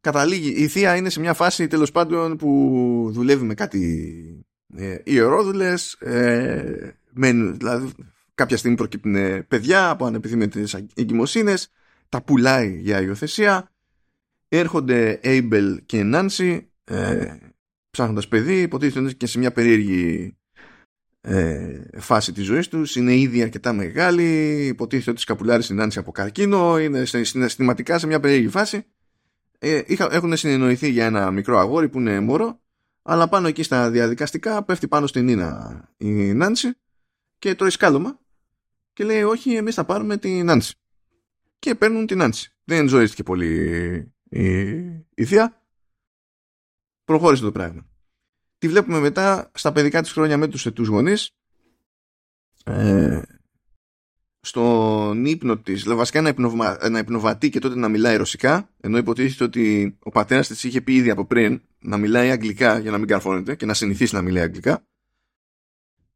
καταλήγει 0.01 0.49
η 0.49 0.67
θεία 0.67 0.95
είναι 0.95 1.09
σε 1.09 1.19
μια 1.19 1.33
φάση 1.33 1.67
τέλος 1.67 1.91
πάντων 1.91 2.37
που 2.37 3.09
δουλεύει 3.11 3.45
με 3.45 3.53
κάτι 3.53 4.45
ε, 4.75 4.97
ιερόδουλες 5.03 5.93
ε, 5.93 6.95
δηλαδή 7.13 7.93
κάποια 8.33 8.57
στιγμή 8.57 8.77
προκύπτουν 8.77 9.47
παιδιά 9.47 9.89
από 9.89 10.05
ανεπιθύμητες 10.05 10.85
εγκυμοσύνες 10.95 11.71
τα 12.09 12.21
πουλάει 12.21 12.79
για 12.79 13.01
υιοθεσία. 13.01 13.71
Έρχονται 14.47 15.11
Έιμπελ 15.11 15.81
και 15.85 16.03
Νάνσι 16.03 16.71
ε, 16.83 17.35
ψάχνοντας 17.89 18.27
παιδί 18.27 18.61
υποτίθεται 18.61 19.13
και 19.13 19.25
σε 19.25 19.39
μια 19.39 19.51
περίεργη 19.51 20.35
ε, 21.21 21.81
φάση 21.97 22.31
της 22.31 22.45
ζωής 22.45 22.67
τους. 22.67 22.95
Είναι 22.95 23.15
ήδη 23.15 23.41
αρκετά 23.41 23.73
μεγάλη 23.73 24.23
υποτίθεται 24.67 25.11
ότι 25.11 25.19
σκαπουλάρει 25.19 25.63
στην 25.63 25.75
Νάνση 25.75 25.99
από 25.99 26.11
καρκίνο 26.11 26.79
είναι 26.79 27.05
συναισθηματικά 27.05 27.99
σε 27.99 28.07
μια 28.07 28.19
περίεργη 28.19 28.47
φάση. 28.47 28.85
Ε, 29.59 29.81
έχουν 30.09 30.37
συνεννοηθεί 30.37 30.89
για 30.89 31.05
ένα 31.05 31.31
μικρό 31.31 31.57
αγόρι 31.57 31.89
που 31.89 31.99
είναι 31.99 32.19
μωρό 32.19 32.61
αλλά 33.01 33.29
πάνω 33.29 33.47
εκεί 33.47 33.63
στα 33.63 33.89
διαδικαστικά 33.89 34.63
πέφτει 34.63 34.87
πάνω 34.87 35.07
στην 35.07 35.25
Νίνα 35.25 35.81
η 35.97 36.33
Νάνση 36.33 36.73
και 37.39 37.55
τρώει 37.55 37.69
σκάλωμα 37.69 38.19
και 38.93 39.03
λέει 39.03 39.23
όχι 39.23 39.55
εμείς 39.55 39.75
θα 39.75 39.85
πάρουμε 39.85 40.17
την 40.17 40.45
Νάνση 40.45 40.75
και 41.59 41.75
παίρνουν 41.75 42.05
την 42.05 42.17
Νάνση 42.17 42.53
δεν 42.63 42.87
ζωήστηκε 42.87 43.23
πολύ 43.23 44.13
η, 44.29 44.67
η 45.15 45.25
θεία. 45.25 45.61
Προχώρησε 47.05 47.43
το 47.43 47.51
πράγμα. 47.51 47.85
Τη 48.57 48.67
βλέπουμε 48.67 48.99
μετά 48.99 49.51
στα 49.53 49.71
παιδικά 49.71 50.01
της 50.01 50.11
χρόνια 50.11 50.37
με 50.37 50.47
τους 50.47 50.65
ετούς 50.65 50.87
γονείς 50.87 51.31
ε, 52.65 53.21
στον 54.39 55.25
ύπνο 55.25 55.57
της, 55.57 55.83
βασικά 55.83 56.21
να, 56.21 56.29
υπνοβα, 56.29 56.89
να 56.89 56.99
υπνοβατεί 56.99 57.49
και 57.49 57.59
τότε 57.59 57.75
να 57.75 57.89
μιλάει 57.89 58.15
ρωσικά, 58.15 58.69
ενώ 58.79 58.97
υποτίθεται 58.97 59.43
ότι 59.43 59.97
ο 59.99 60.09
πατέρας 60.09 60.47
της 60.47 60.63
είχε 60.63 60.81
πει 60.81 60.93
ήδη 60.93 61.09
από 61.09 61.25
πριν 61.25 61.61
να 61.79 61.97
μιλάει 61.97 62.31
αγγλικά 62.31 62.79
για 62.79 62.91
να 62.91 62.97
μην 62.97 63.07
καρφώνεται 63.07 63.55
και 63.55 63.65
να 63.65 63.73
συνηθίσει 63.73 64.15
να 64.15 64.21
μιλάει 64.21 64.43
αγγλικά. 64.43 64.85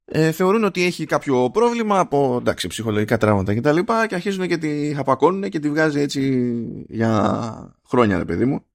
Ε, 0.10 0.32
θεωρούν 0.32 0.64
ότι 0.64 0.84
έχει 0.84 1.05
κάποιο 1.05 1.49
πρόβλημα 1.49 1.99
από 1.99 2.38
εντάξει, 2.39 2.68
ψυχολογικά 2.68 3.18
τραύματα 3.18 3.53
και 3.53 3.62
τα 3.62 3.72
λοιπά 3.72 4.08
και 4.08 4.16
αρχίζουν 4.16 4.47
και 4.47 4.58
τη 4.58 4.93
χαπακώνουν 4.95 5.49
και 5.49 5.60
τη 5.60 5.70
βγάζει 5.70 5.99
έτσι 5.99 6.51
για 6.88 7.78
χρόνια 7.84 8.18
ρε 8.18 8.26
παιδί 8.26 8.45
μου 8.45 8.66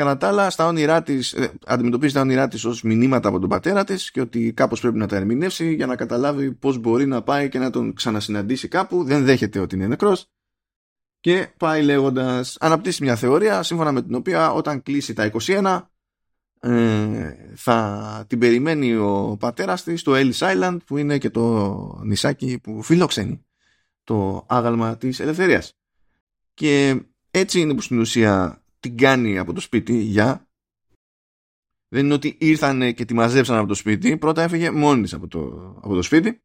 Κατά 0.00 0.16
τα 0.16 0.28
άλλα, 0.28 0.50
στα 0.50 0.66
όνειρά 0.66 1.02
της, 1.02 1.32
ε, 1.32 1.52
αντιμετωπίζει 1.66 2.14
τα 2.14 2.20
όνειρά 2.20 2.48
της 2.48 2.64
ως 2.64 2.82
μηνύματα 2.82 3.28
από 3.28 3.38
τον 3.38 3.48
πατέρα 3.48 3.84
της 3.84 4.10
και 4.10 4.20
ότι 4.20 4.52
κάπως 4.52 4.80
πρέπει 4.80 4.98
να 4.98 5.06
τα 5.06 5.16
ερμηνεύσει 5.16 5.74
για 5.74 5.86
να 5.86 5.96
καταλάβει 5.96 6.52
πώς 6.52 6.78
μπορεί 6.78 7.06
να 7.06 7.22
πάει 7.22 7.48
και 7.48 7.58
να 7.58 7.70
τον 7.70 7.94
ξανασυναντήσει 7.94 8.68
κάπου. 8.68 9.04
Δεν 9.04 9.24
δέχεται 9.24 9.58
ότι 9.58 9.74
είναι 9.74 9.86
νεκρός. 9.86 10.26
Και 11.20 11.48
πάει 11.56 11.82
λέγοντας, 11.82 12.56
αναπτύσσει 12.60 13.02
μια 13.02 13.16
θεωρία 13.16 13.62
σύμφωνα 13.62 13.92
με 13.92 14.02
την 14.02 14.14
οποία 14.14 14.52
όταν 14.52 14.82
κλείσει 14.82 15.14
τα 15.14 15.30
21 15.46 15.64
ε, 15.64 15.89
θα 17.54 18.24
την 18.28 18.38
περιμένει 18.38 18.94
ο 18.94 19.36
πατέρας 19.40 19.82
της 19.82 20.00
στο 20.00 20.12
Ellis 20.14 20.38
Island 20.38 20.76
που 20.86 20.96
είναι 20.96 21.18
και 21.18 21.30
το 21.30 22.00
νησάκι 22.04 22.58
που 22.62 22.82
φιλοξενεί 22.82 23.44
το 24.04 24.46
άγαλμα 24.48 24.96
της 24.96 25.20
ελευθερίας. 25.20 25.74
Και 26.54 27.02
έτσι 27.30 27.60
είναι 27.60 27.74
που 27.74 27.80
στην 27.80 27.98
ουσία 27.98 28.64
την 28.80 28.96
κάνει 28.96 29.38
από 29.38 29.52
το 29.52 29.60
σπίτι 29.60 29.96
για. 29.96 30.48
Δεν 31.88 32.04
είναι 32.04 32.14
ότι 32.14 32.36
ήρθαν 32.40 32.94
και 32.94 33.04
τη 33.04 33.14
μαζέψαν 33.14 33.56
από 33.56 33.68
το 33.68 33.74
σπίτι 33.74 34.16
πρώτα 34.16 34.42
έφυγε 34.42 34.70
μόνη 34.70 35.02
της 35.02 35.14
από 35.14 35.28
το, 35.28 35.74
από 35.82 35.94
το 35.94 36.02
σπίτι. 36.02 36.42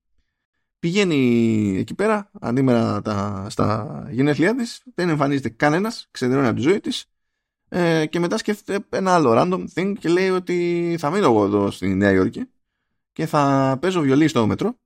Πηγαίνει 0.79 1.75
εκεί 1.77 1.93
πέρα 1.93 2.31
αντίμερα 2.39 3.01
τα, 3.01 3.47
στα 3.49 4.07
γενέθλιά 4.11 4.55
της 4.55 4.83
δεν 4.95 5.09
εμφανίζεται 5.09 5.49
κανένας 5.49 6.07
ξεδρώνει 6.11 6.47
από 6.47 6.55
τη 6.55 6.61
ζωή 6.61 6.79
της 6.79 7.05
ε, 7.77 8.05
και 8.05 8.19
μετά 8.19 8.37
σκέφτεται 8.37 8.97
ένα 8.97 9.13
άλλο 9.13 9.33
random 9.35 9.65
thing 9.73 9.93
και 9.99 10.09
λέει 10.09 10.29
ότι 10.29 10.95
θα 10.99 11.09
μείνω 11.09 11.25
εγώ 11.25 11.43
εδώ 11.43 11.71
στη 11.71 11.87
Νέα 11.87 12.11
Υόρκη 12.11 12.49
και 13.11 13.25
θα 13.25 13.77
παίζω 13.81 14.01
βιολί 14.01 14.27
στο 14.27 14.47
μέτρο 14.47 14.77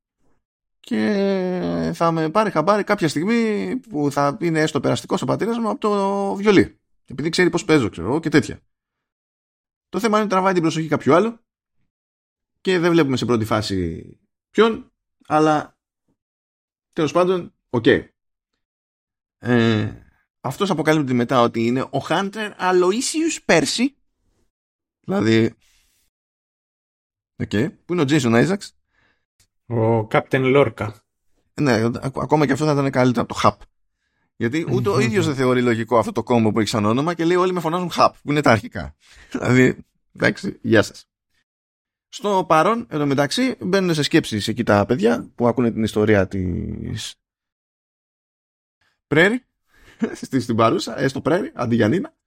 και 0.80 1.92
θα 1.94 2.12
με 2.12 2.30
πάρει 2.30 2.52
χαμπάρι 2.52 2.84
κάποια 2.84 3.08
στιγμή 3.08 3.76
που 3.90 4.12
θα 4.12 4.38
είναι 4.42 4.62
έστω 4.62 4.80
περαστικό 4.80 5.18
ο 5.22 5.26
πατέρα 5.26 5.62
μου 5.62 5.70
από 5.70 5.80
το 5.80 6.36
βιολί 6.36 6.80
επειδή 7.06 7.30
ξέρει 7.30 7.50
πώς 7.50 7.66
παίζω, 7.66 7.90
ξέρω 7.90 8.20
και 8.20 8.30
τέτοια. 8.30 8.60
Το 9.90 10.00
θέμα 10.00 10.16
είναι 10.16 10.26
ότι 10.26 10.34
τραβάει 10.34 10.54
την 10.54 10.62
προσοχή 10.62 10.88
κάποιου 10.88 11.14
άλλου 11.14 11.40
και 12.62 12.80
δεν 12.80 12.92
βλέπουμε 12.92 13.18
σε 13.18 13.26
πρώτη 13.26 13.46
φάση 13.46 14.20
ποιον, 14.50 14.92
αλλά 15.28 15.78
τέλος 16.94 17.12
πάντων, 17.12 17.54
OK. 17.70 17.84
Okay. 17.88 18.08
Ε, 19.38 20.09
αυτός 20.42 20.70
αποκαλύπτει 20.70 21.14
μετά 21.14 21.42
ότι 21.42 21.66
είναι 21.66 21.88
ο 21.90 22.00
Hunter 22.00 22.62
Aloysius 22.62 23.42
Percy. 23.42 23.96
Δηλαδή, 25.00 25.56
okay, 27.44 27.72
που 27.86 27.94
είναι 27.94 28.02
ο 28.02 28.06
Jason 28.08 28.48
Isaacs. 28.48 28.68
Ο 29.76 30.08
Captain 30.12 30.42
Lorca. 30.42 31.04
Ναι, 31.54 31.82
ακόμα 32.02 32.46
και 32.46 32.52
αυτό 32.52 32.66
θα 32.66 32.72
ήταν 32.72 32.92
καλύτερο 32.92 33.22
από 33.22 33.34
το 33.34 33.40
Hap. 33.40 33.62
Γιατί 34.42 34.66
ούτε 34.72 34.90
ο 34.90 35.00
ίδιος 35.00 35.26
δεν 35.26 35.36
θεωρεί 35.36 35.62
λογικό 35.62 35.98
αυτό 35.98 36.12
το 36.12 36.24
κόμμα 36.24 36.52
που 36.52 36.60
έχει 36.60 36.70
σαν 36.70 36.86
όνομα 36.86 37.14
και 37.14 37.26
λέει 37.26 37.38
όλοι 37.38 37.54
με 37.54 37.60
φωνάζουν 37.60 37.92
Hap, 37.92 38.16
που 38.22 38.32
είναι 38.32 38.42
τα 38.42 38.52
αρχικά. 38.52 38.96
δηλαδή, 39.32 39.86
εντάξει, 40.16 40.60
γεια 40.62 40.82
σας. 40.82 41.06
Στο 42.10 42.46
παρόν, 42.48 42.88
εδώ 42.90 43.06
μεταξύ, 43.06 43.56
μπαίνουν 43.60 43.94
σε 43.94 44.04
σκέψεις 44.04 44.48
εκεί 44.48 44.64
τα 44.64 44.86
παιδιά 44.86 45.30
που 45.36 45.48
ακούνε 45.48 45.72
την 45.72 45.84
ιστορία 45.84 46.28
της 46.28 47.16
Πρέρι, 49.08 49.46
στην 50.40 50.56
παρούσα, 50.56 51.00
έστω 51.00 51.22
Πρέρι, 51.22 51.52
αντί 51.56 51.76
για 51.76 51.88
Νίνα. 51.88 52.18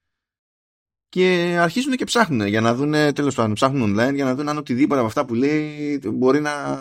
Και 1.08 1.56
αρχίζουν 1.58 1.96
και 1.96 2.04
ψάχνουν 2.04 2.46
για 2.46 2.60
να 2.60 2.74
δουν, 2.74 2.92
τέλος 2.92 3.34
πάντων, 3.34 3.54
ψάχνουν 3.54 3.92
online 3.92 4.14
για 4.14 4.24
να 4.24 4.34
δουν 4.34 4.48
αν 4.48 4.56
οτιδήποτε 4.58 4.98
από 4.98 5.08
αυτά 5.08 5.24
που 5.24 5.34
λέει 5.34 6.00
μπορεί 6.04 6.40
να 6.40 6.76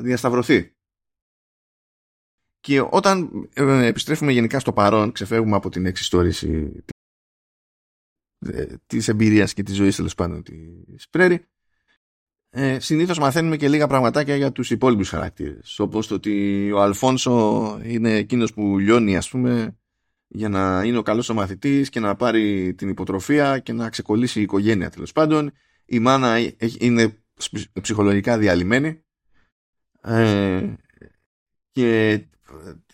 διασταυρωθεί. 0.00 0.74
Και 2.60 2.80
όταν 2.80 3.30
ε, 3.52 3.86
επιστρέφουμε 3.86 4.32
γενικά 4.32 4.58
στο 4.58 4.72
παρόν, 4.72 5.12
ξεφεύγουμε 5.12 5.56
από 5.56 5.68
την 5.68 5.86
εξιστόρηση 5.86 6.84
της 8.86 9.08
εμπειρίας 9.08 9.54
και 9.54 9.62
της 9.62 9.74
ζωής 9.74 9.96
τέλος 9.96 10.14
πάντων 10.14 10.42
της 10.42 11.08
Πρέρι, 11.08 11.46
ε, 12.50 12.78
συνήθως 12.78 13.18
μαθαίνουμε 13.18 13.56
και 13.56 13.68
λίγα 13.68 13.86
πραγματάκια 13.86 14.36
για 14.36 14.52
τους 14.52 14.70
υπόλοιπους 14.70 15.08
χαρακτήρες. 15.08 15.78
Όπως 15.78 16.06
το 16.06 16.14
ότι 16.14 16.72
ο 16.72 16.82
Αλφόνσο 16.82 17.78
είναι 17.82 18.14
εκείνος 18.14 18.52
που 18.52 18.78
λιώνει 18.78 19.16
ας 19.16 19.28
πούμε 19.28 19.78
για 20.36 20.48
να 20.48 20.82
είναι 20.84 20.98
ο 20.98 21.02
καλός 21.02 21.28
ο 21.28 21.34
μαθητής 21.34 21.88
και 21.88 22.00
να 22.00 22.14
πάρει 22.14 22.74
την 22.74 22.88
υποτροφία 22.88 23.58
και 23.58 23.72
να 23.72 23.88
ξεκολλήσει 23.88 24.38
η 24.38 24.42
οικογένεια 24.42 24.90
τέλος 24.90 25.12
πάντων. 25.12 25.52
Η 25.84 25.98
μάνα 25.98 26.38
είναι 26.78 27.18
ψυχολογικά 27.82 28.38
διαλυμένη. 28.38 29.02
Ε, 30.02 30.72
και 31.72 32.20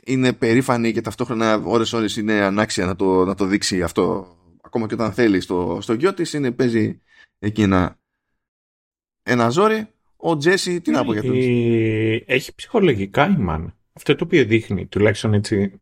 είναι 0.05 0.33
περήφανη 0.33 0.93
και 0.93 1.01
ταυτόχρονα 1.01 1.63
ώρες 1.65 1.93
ώρες 1.93 2.17
είναι 2.17 2.33
ανάξια 2.33 2.87
να 2.87 2.97
το, 2.97 3.25
να 3.25 3.35
το 3.35 3.45
δείξει 3.45 3.83
αυτό. 3.83 4.37
Ακόμα 4.63 4.87
και 4.87 4.95
όταν 4.95 5.13
θέλει 5.13 5.41
στο, 5.41 5.79
στο 5.81 5.93
γιο 5.93 6.15
της 6.15 6.33
είναι, 6.33 6.51
παίζει 6.51 7.01
εκεί 7.39 7.63
ένα, 7.63 7.99
ένα 9.23 9.49
ζόρι. 9.49 9.87
Ο 10.17 10.37
Τζέσι 10.37 10.81
τι 10.81 10.91
να 10.91 11.05
πω 11.05 11.13
για 11.13 11.23
τον 11.23 11.37
Έχει 12.27 12.55
ψυχολογικά 12.55 13.29
η 13.29 13.37
μάνα. 13.37 13.77
Αυτό 13.93 14.15
το 14.15 14.25
οποίο 14.25 14.45
δείχνει 14.45 14.87
τουλάχιστον 14.87 15.35
έτσι 15.35 15.81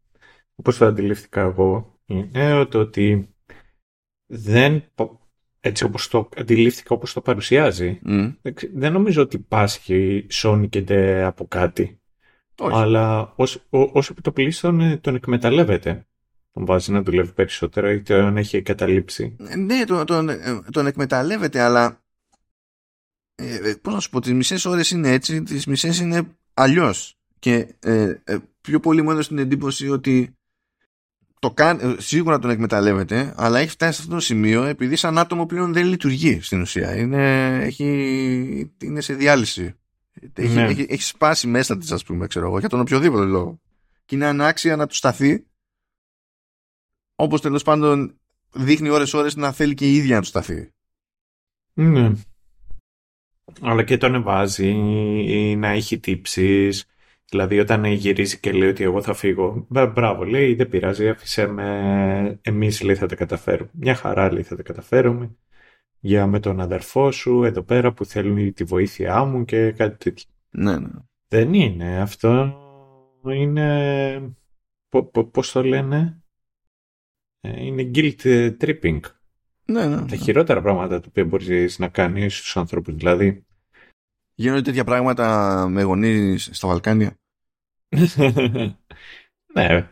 όπως 0.59 0.79
το 0.79 0.87
αντιλήφθηκα 0.87 1.41
εγώ 1.41 2.01
είναι 2.05 2.65
το 2.65 2.79
ότι 2.79 3.35
δεν 4.27 4.85
έτσι 5.61 5.85
όπως 5.85 6.09
το 6.09 6.29
αντιλήφθηκα 6.37 6.95
όπως 6.95 7.13
το 7.13 7.21
παρουσιάζει 7.21 8.01
δεν 8.73 8.93
νομίζω 8.93 9.23
ότι 9.23 9.39
πάσχει 9.39 10.27
σώνικεται 10.29 11.25
από 11.25 11.47
κάτι 11.47 12.01
όχι. 12.59 12.77
Αλλά 12.77 13.33
όσο, 13.37 13.61
όσο 13.71 14.13
επιτοπλίστων 14.13 14.79
τον, 14.79 15.01
τον 15.01 15.15
εκμεταλλεύεται. 15.15 16.07
Τον 16.53 16.65
βάζει 16.65 16.93
να 16.93 17.03
δουλεύει 17.03 17.33
περισσότερο 17.33 17.91
ή 17.91 18.03
τον 18.03 18.37
έχει 18.37 18.57
εγκαταλείψει. 18.57 19.37
Ναι, 19.57 19.85
τον, 19.85 20.07
τον, 20.07 20.29
ε, 20.29 20.63
τον 20.73 20.87
εκμεταλλεύεται, 20.87 21.61
αλλά 21.61 22.03
ε, 23.35 23.71
ε, 23.71 23.75
πώς 23.83 23.95
να 23.95 24.01
σου 24.01 24.11
πω, 24.11 24.21
τις 24.21 24.33
μισές 24.33 24.65
ώρες 24.65 24.91
είναι 24.91 25.11
έτσι, 25.11 25.43
τις 25.43 25.67
μισές 25.67 26.01
είναι 26.01 26.39
αλλιώς. 26.55 27.19
Και 27.39 27.75
ε, 27.81 28.15
ε, 28.25 28.39
πιο 28.61 28.81
πολύ 28.81 29.03
μου 29.03 29.11
έδωσε 29.11 29.29
την 29.29 29.39
εντύπωση 29.39 29.89
ότι 29.89 30.38
το 31.39 31.51
κάν, 31.51 31.97
σίγουρα 31.99 32.39
τον 32.39 32.51
εκμεταλλεύεται, 32.51 33.35
αλλά 33.37 33.59
έχει 33.59 33.71
φτάσει 33.71 33.93
σε 33.93 34.03
αυτό 34.03 34.15
το 34.15 34.21
σημείο 34.21 34.63
επειδή 34.63 34.97
σαν 34.97 35.19
άτομο 35.19 35.47
πλέον 35.47 35.73
δεν 35.73 35.87
λειτουργεί 35.87 36.41
στην 36.41 36.61
ουσία. 36.61 36.97
Είναι, 36.97 37.55
έχει, 37.65 38.73
είναι 38.83 39.01
σε 39.01 39.15
διάλυση. 39.15 39.75
Έχει, 40.35 40.55
ναι. 40.55 40.63
έχει, 40.63 40.87
έχει, 40.89 41.03
σπάσει 41.03 41.47
μέσα 41.47 41.79
της, 41.79 41.93
ας 41.93 42.05
πούμε, 42.05 42.27
ξέρω 42.27 42.47
εγώ, 42.47 42.59
για 42.59 42.69
τον 42.69 42.81
οποιοδήποτε 42.81 43.25
λόγο. 43.25 43.61
Και 44.05 44.15
είναι 44.15 44.27
ανάξια 44.27 44.77
να 44.77 44.87
του 44.87 44.95
σταθεί 44.95 45.47
όπως 47.21 47.41
τέλος 47.41 47.63
πάντων 47.63 48.19
δείχνει 48.53 48.89
ώρες 48.89 49.15
ώρες 49.15 49.37
να 49.37 49.53
θέλει 49.53 49.75
και 49.75 49.87
η 49.91 49.95
ίδια 49.95 50.15
να 50.15 50.21
του 50.21 50.27
σταθεί. 50.27 50.73
Ναι. 51.73 52.13
Αλλά 53.61 53.85
και 53.85 53.97
τον 53.97 54.23
βάζει 54.23 54.69
ή 55.27 55.57
να 55.57 55.69
έχει 55.69 55.99
τύψεις. 55.99 56.87
Δηλαδή 57.31 57.59
όταν 57.59 57.85
γυρίζει 57.85 58.39
και 58.41 58.53
λέει 58.53 58.69
ότι 58.69 58.85
εγώ 58.85 59.03
θα 59.03 59.15
φύγω. 59.15 59.67
Μπράβο 59.69 60.25
λέει 60.25 60.55
δεν 60.55 60.69
πειράζει 60.69 61.09
άφησε 61.09 61.47
με. 61.47 62.39
Εμείς 62.43 62.83
λέει 62.83 62.95
θα 62.95 63.07
τα 63.07 63.15
καταφέρουμε. 63.15 63.71
Μια 63.73 63.95
χαρά 63.95 64.33
λέει 64.33 64.43
θα 64.43 64.57
τα 64.57 64.63
καταφέρουμε. 64.63 65.37
Για 66.01 66.27
με 66.27 66.41
τον 66.41 66.61
αδερφό 66.61 67.11
σου 67.11 67.45
εδώ 67.45 67.63
πέρα 67.63 67.93
που 67.93 68.05
θέλουν 68.05 68.53
τη 68.53 68.65
βοήθειά 68.65 69.25
μου 69.25 69.45
και 69.45 69.73
κάτι 69.73 70.05
τέτοιο. 70.05 70.25
Ναι, 70.51 70.79
ναι. 70.79 70.89
Δεν 71.29 71.55
είναι 71.55 72.01
αυτό. 72.01 72.59
Είναι... 73.25 74.37
Πώς 75.31 75.53
το 75.53 75.63
λένε; 75.63 76.23
Ε, 77.41 77.65
είναι 77.65 77.91
guilt 77.95 78.57
tripping. 78.61 79.01
Ναι, 79.65 79.87
ναι, 79.87 79.97
Τα 79.97 80.05
ναι. 80.11 80.17
χειρότερα 80.17 80.63
πράγματα 80.63 81.01
τα 81.01 81.07
οποία 81.09 81.25
μπορείς 81.25 81.79
να 81.79 81.89
κάνεις 81.89 82.39
στους 82.39 82.57
ανθρώπους. 82.57 82.95
Δηλαδή... 82.95 83.47
Γίνονται 84.41 84.63
τέτοια 84.63 84.85
πράγματα 84.85 85.67
με 85.69 85.83
γονείς 85.83 86.49
στα 86.53 86.69
Βαλκάνια. 86.69 87.19
ναι, 89.55 89.89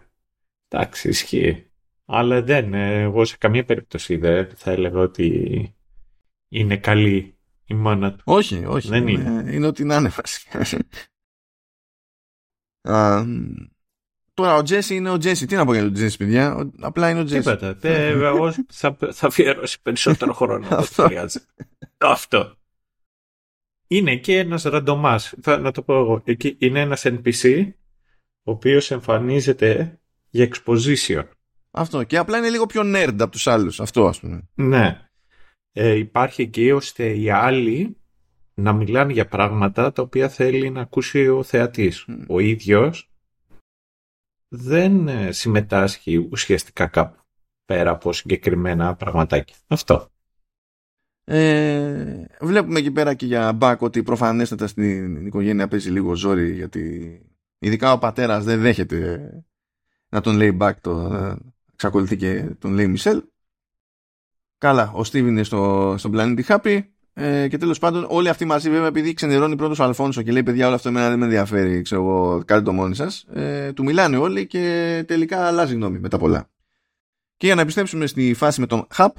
εντάξει, 0.69 1.09
ισχύει. 1.09 1.71
Αλλά 2.05 2.43
δεν, 2.43 2.75
ε, 2.75 3.01
εγώ 3.01 3.25
σε 3.25 3.37
καμία 3.37 3.65
περίπτωση 3.65 4.17
δεν 4.17 4.49
θα 4.57 4.71
έλεγα 4.71 5.01
ότι 5.01 5.75
είναι 6.49 6.77
καλή 6.77 7.39
η 7.65 7.75
μάνα 7.75 8.13
του. 8.13 8.23
Όχι, 8.25 8.65
όχι. 8.67 8.89
Δεν 8.89 9.09
είναι. 9.09 9.53
Είναι, 9.53 9.67
ό,τι 9.67 9.85
να 9.85 9.97
είναι 9.97 10.11
Τώρα 14.35 14.55
ο 14.55 14.63
Τζέσι 14.63 14.95
είναι 14.95 15.11
ο 15.11 15.19
Τζέσι. 15.19 15.47
Τι 15.47 15.55
να 15.55 15.65
πω 15.65 15.73
για 15.73 15.83
τον 15.83 15.93
Τζέσι, 15.93 16.17
παιδιά. 16.17 16.71
Απλά 16.81 17.11
είναι 17.11 17.21
ο 17.21 17.25
Τζέσι. 17.25 17.57
Τίποτα. 17.57 17.79
Εγώ 17.89 18.53
θα, 18.69 18.97
θα 19.13 19.27
αφιερώσει 19.27 19.83
περισσότερο 19.83 20.33
χρόνο. 20.33 20.67
Αυτό. 20.77 21.09
Αυτό. 21.99 22.57
Είναι 23.87 24.17
και 24.17 24.39
ένας 24.39 24.63
ραντομάς. 24.63 25.35
Θα, 25.43 25.59
να 25.59 25.71
το 25.71 25.83
πω 25.83 25.99
εγώ. 25.99 26.23
Εκεί 26.25 26.57
είναι 26.59 26.81
ένας 26.81 27.05
NPC 27.07 27.69
ο 28.43 28.51
οποίος 28.51 28.91
εμφανίζεται 28.91 30.01
για 30.31 30.49
exposition. 30.49 31.25
Αυτό. 31.71 32.03
Και 32.03 32.17
απλά 32.19 32.39
είναι 32.39 32.51
λίγο 32.51 32.67
πιο 32.67 32.83
nerd 32.85 33.17
από 33.19 33.29
τους 33.31 33.47
άλλους. 33.47 33.81
Αυτό 33.81 34.07
ας 34.07 34.21
πούμε. 34.21 34.49
Ναι. 34.55 35.01
Ε, 35.73 35.95
υπάρχει 35.95 36.43
εκεί 36.43 36.71
ώστε 36.71 37.17
οι 37.17 37.31
άλλοι 37.31 37.97
να 38.55 38.73
μιλάνε 38.73 39.13
για 39.13 39.27
πράγματα 39.27 39.93
τα 39.93 40.03
οποία 40.03 40.29
θέλει 40.29 40.71
να 40.71 40.81
ακούσει 40.81 41.29
ο 41.29 41.43
θεατής. 41.43 42.07
Ο 42.29 42.39
ίδιος 42.39 43.11
δεν 44.49 45.09
ε, 45.09 45.33
συμμετάσχει 45.33 46.29
ουσιαστικά 46.31 46.87
κάπου 46.87 47.21
πέρα 47.65 47.91
από 47.91 48.13
συγκεκριμένα 48.13 48.95
πραγματάκια. 48.95 49.57
Αυτό. 49.67 50.11
Ε, 51.29 52.25
βλέπουμε 52.41 52.79
εκεί 52.79 52.91
πέρα 52.91 53.15
και 53.15 53.27
για 53.27 53.53
μπακ 53.53 53.83
ότι 53.83 54.03
προφανέστατα 54.03 54.67
στην 54.67 55.27
οικογένεια 55.27 55.69
παίζει 55.69 55.91
λίγο 55.91 56.15
ζόρι 56.15 56.53
γιατί 56.53 57.21
ειδικά 57.59 57.93
ο 57.93 57.99
πατέρας 57.99 58.45
δεν 58.45 58.61
δέχεται 58.61 59.31
να 60.09 60.21
τον 60.21 60.37
λέει 60.37 60.53
μπακ 60.53 60.81
το 60.81 61.15
ε, 61.15 61.37
εξακολουθεί 61.73 62.17
και 62.17 62.43
τον 62.59 62.73
λέει 62.73 62.89
Μισελ 62.89 63.23
καλά 64.59 64.91
ο 64.95 65.05
Στίβ 65.05 65.27
είναι 65.27 65.43
στο, 65.43 65.95
στον 65.99 66.11
πλανήτη 66.11 66.45
Happy 66.49 66.81
ε, 67.19 67.49
και 67.49 67.59
τέλος 67.59 67.79
πάντων, 67.79 68.07
όλοι 68.09 68.29
αυτοί 68.29 68.45
μαζί, 68.45 68.71
βέβαια, 68.71 68.87
επειδή 68.87 69.15
ξενερώνει 69.15 69.57
πρώτος 69.57 69.79
ο 69.79 69.85
Αλφόνσο 69.85 70.23
και 70.23 70.33
λέει: 70.33 70.43
Παιδιά, 70.43 70.67
όλο 70.67 70.75
αυτό 70.75 70.89
εμένα 70.89 71.09
δεν 71.09 71.19
με 71.19 71.25
ενδιαφέρει, 71.25 71.83
ξέρω 71.83 72.03
εγώ, 72.03 72.43
κάντε 72.45 72.63
το 72.63 72.73
μόνοι 72.73 72.95
σας. 72.95 73.25
Ε, 73.33 73.73
του 73.73 73.85
μιλάνε 73.85 74.17
όλοι 74.17 74.47
και 74.47 75.05
τελικά 75.07 75.47
αλλάζει 75.47 75.75
γνώμη 75.75 75.99
μετά 75.99 76.19
πολλά. 76.19 76.51
Και 77.37 77.47
για 77.47 77.55
να 77.55 77.61
επιστρέψουμε 77.61 78.07
στη 78.07 78.35
φάση 78.35 78.61
με 78.61 78.67
τον 78.67 78.87
Χαπ, 78.91 79.17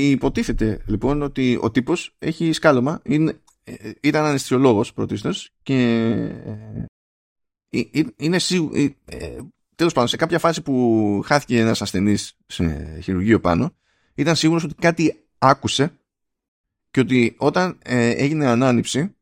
υποτίθεται 0.00 0.80
λοιπόν 0.86 1.22
ότι 1.22 1.58
ο 1.60 1.70
τύπος 1.70 2.16
έχει 2.18 2.52
σκάλωμα. 2.52 3.00
Είναι, 3.04 3.40
ε, 3.64 3.90
ήταν 4.02 4.24
αναισθησιολόγος 4.24 4.92
πρωτίστως 4.92 5.50
και. 5.62 5.74
Ε, 7.70 8.02
είναι 8.16 8.38
σίγουρο. 8.38 8.80
Ε, 9.04 9.38
Τέλος 9.76 9.92
πάντων, 9.92 10.08
σε 10.08 10.16
κάποια 10.16 10.38
φάση 10.38 10.62
που 10.62 11.20
χάθηκε 11.24 11.60
ένας 11.60 11.82
ασθενής 11.82 12.36
σε 12.46 12.98
χειρουργείο 13.02 13.40
πάνω, 13.40 13.74
ήταν 14.14 14.36
σίγουρος 14.36 14.64
ότι 14.64 14.74
κάτι 14.74 15.26
άκουσε 15.38 15.98
και 16.90 17.00
ότι 17.00 17.34
όταν 17.38 17.78
ε, 17.82 18.08
έγινε 18.08 18.46
ανάνυψη 18.46 19.14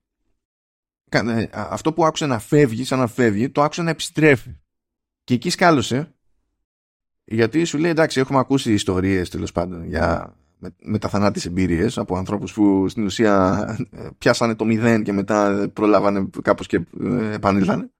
ε, 1.08 1.46
αυτό 1.52 1.92
που 1.92 2.04
άκουσε 2.04 2.26
να 2.26 2.38
φεύγει 2.38 2.84
σαν 2.84 2.98
να 2.98 3.06
φεύγει 3.06 3.50
το 3.50 3.62
άκουσε 3.62 3.82
να 3.82 3.90
επιστρέφει 3.90 4.56
και 5.24 5.34
εκεί 5.34 5.50
σκάλωσε 5.50 6.14
γιατί 7.24 7.64
σου 7.64 7.78
λέει 7.78 7.90
εντάξει 7.90 8.20
έχουμε 8.20 8.38
ακούσει 8.38 8.72
ιστορίες 8.72 9.30
τέλος 9.30 9.52
πάντων 9.52 9.84
για 9.84 10.36
με, 10.78 10.98
τα 10.98 11.08
θανάτης 11.08 11.46
εμπειρίες 11.46 11.98
από 11.98 12.16
ανθρώπους 12.16 12.52
που 12.52 12.88
στην 12.88 13.04
ουσία 13.04 13.64
ε, 13.90 14.08
πιάσανε 14.18 14.54
το 14.54 14.64
μηδέν 14.64 15.02
και 15.02 15.12
μετά 15.12 15.70
προλάβανε 15.72 16.30
κάπως 16.42 16.66
και 16.66 16.84
επανήλθανε 17.32 17.90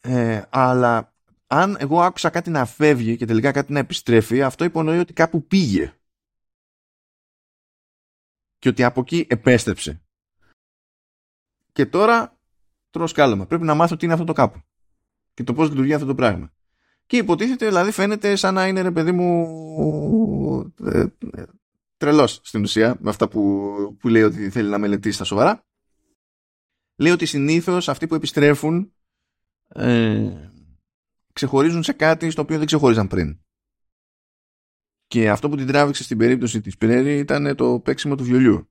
ε, 0.00 0.42
αλλά 0.48 1.14
αν 1.46 1.76
εγώ 1.78 2.00
άκουσα 2.00 2.30
κάτι 2.30 2.50
να 2.50 2.64
φεύγει 2.64 3.16
και 3.16 3.26
τελικά 3.26 3.52
κάτι 3.52 3.72
να 3.72 3.78
επιστρέφει 3.78 4.42
αυτό 4.42 4.64
υπονοεί 4.64 4.98
ότι 4.98 5.12
κάπου 5.12 5.46
πήγε 5.46 5.92
και 8.58 8.68
ότι 8.68 8.84
από 8.84 9.00
εκεί 9.00 9.26
επέστρεψε. 9.28 10.02
Και 11.72 11.86
τώρα 11.86 12.38
τρώω 12.90 13.06
σκάλωμα. 13.06 13.46
Πρέπει 13.46 13.64
να 13.64 13.74
μάθω 13.74 13.96
τι 13.96 14.04
είναι 14.04 14.14
αυτό 14.14 14.24
το 14.26 14.32
κάπου. 14.32 14.62
Και 15.34 15.44
το 15.44 15.52
πώς 15.52 15.68
λειτουργεί 15.68 15.94
αυτό 15.94 16.06
το 16.06 16.14
πράγμα. 16.14 16.52
Και 17.08 17.16
υποτίθεται, 17.16 17.66
δηλαδή 17.66 17.90
φαίνεται 17.90 18.36
σαν 18.36 18.54
να 18.54 18.66
είναι 18.66 18.80
ρε 18.80 18.90
παιδί 18.90 19.12
μου 19.12 20.74
ε, 20.84 21.00
ε, 21.32 21.44
τρελός 21.96 22.40
στην 22.42 22.62
ουσία 22.62 22.96
με 23.00 23.10
αυτά 23.10 23.28
που, 23.28 23.72
που 23.98 24.08
λέει 24.08 24.22
ότι 24.22 24.50
θέλει 24.50 24.68
να 24.68 24.78
μελετήσει 24.78 25.14
στα 25.14 25.24
σοβαρά. 25.24 25.66
Λέει 26.96 27.12
ότι 27.12 27.26
συνήθως 27.26 27.88
αυτοί 27.88 28.06
που 28.06 28.14
επιστρέφουν 28.14 28.92
ε, 29.68 30.50
ξεχωρίζουν 31.32 31.82
σε 31.82 31.92
κάτι 31.92 32.30
στο 32.30 32.42
οποίο 32.42 32.56
δεν 32.56 32.66
ξεχωρίζαν 32.66 33.08
πριν. 33.08 33.40
Και 35.06 35.30
αυτό 35.30 35.48
που 35.48 35.56
την 35.56 35.66
τράβηξε 35.66 36.02
στην 36.02 36.18
περίπτωση 36.18 36.60
της 36.60 36.76
Πρέρι 36.76 37.18
ήταν 37.18 37.56
το 37.56 37.80
παίξιμο 37.80 38.14
του 38.14 38.24
βιολιού. 38.24 38.70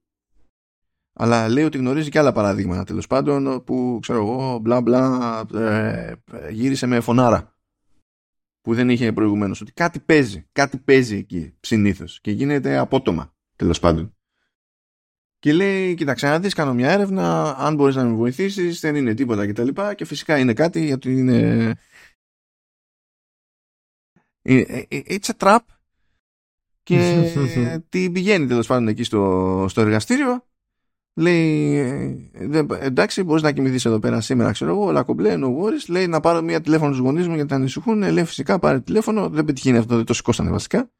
Αλλά 1.13 1.49
λέει 1.49 1.63
ότι 1.63 1.77
γνωρίζει 1.77 2.09
και 2.09 2.19
άλλα 2.19 2.31
παραδείγματα 2.31 2.83
τέλος 2.83 3.07
πάντων 3.07 3.63
που 3.63 3.99
ξέρω 4.01 4.19
εγώ 4.19 4.59
μπλα 4.59 4.81
μπλα 4.81 5.45
ε, 5.53 6.15
γύρισε 6.51 6.85
με 6.85 6.99
φωνάρα 6.99 7.56
που 8.67 8.73
δεν 8.73 8.89
είχε 8.89 9.13
προηγουμένως. 9.13 9.61
Ότι 9.61 9.71
κάτι 9.71 9.99
παίζει, 9.99 10.47
κάτι 10.51 10.77
παίζει 10.77 11.17
εκεί 11.17 11.53
συνήθως 11.59 12.21
και 12.21 12.31
γίνεται 12.31 12.77
απότομα 12.77 13.35
τέλος 13.55 13.79
πάντων. 13.79 14.15
Και 15.39 15.53
λέει, 15.53 15.95
κοίταξε 15.95 16.27
να 16.27 16.39
δεις, 16.39 16.53
κάνω 16.53 16.73
μια 16.73 16.91
έρευνα, 16.91 17.55
αν 17.57 17.75
μπορείς 17.75 17.95
να 17.95 18.03
με 18.03 18.15
βοηθήσεις, 18.15 18.79
δεν 18.79 18.95
είναι 18.95 19.13
τίποτα 19.13 19.47
κτλ. 19.47 19.67
Και, 19.67 19.93
και 19.95 20.05
φυσικά 20.05 20.37
είναι 20.37 20.53
κάτι 20.53 20.85
γιατί 20.85 21.17
είναι... 21.17 21.73
Ε, 24.41 24.59
ε, 24.59 24.85
it's 24.89 25.29
a 25.37 25.37
trap 25.37 25.59
και 26.83 27.31
την 27.89 28.11
πηγαίνει 28.11 28.47
τέλος 28.47 28.67
πάντων 28.67 28.87
εκεί 28.87 29.03
στο, 29.03 29.65
στο 29.69 29.81
εργαστήριο. 29.81 30.46
Λέει, 31.19 32.31
εντάξει, 32.79 33.23
μπορείς 33.23 33.41
να 33.43 33.51
κοιμηθείς 33.51 33.85
εδώ 33.85 33.99
πέρα 33.99 34.21
σήμερα, 34.21 34.51
ξέρω 34.51 34.71
εγώ, 34.71 34.85
όλα 34.85 35.03
κομπλέ, 35.03 35.35
no 35.37 35.45
worries. 35.45 35.85
Λέει 35.87 36.07
να 36.07 36.19
πάρω 36.19 36.41
μια 36.41 36.61
τηλέφωνο 36.61 36.93
στους 36.93 37.05
γονείς 37.05 37.27
μου 37.27 37.35
γιατί 37.35 37.53
ανησυχούν. 37.53 38.11
Λέει, 38.11 38.23
φυσικά 38.23 38.59
πάρε 38.59 38.79
τηλέφωνο. 38.79 39.29
Δεν 39.29 39.45
πετυχαίνει 39.45 39.77
αυτό, 39.77 39.95
δεν 39.95 40.05
το 40.05 40.13
σηκώσανε 40.13 40.49
βασικά. 40.49 40.91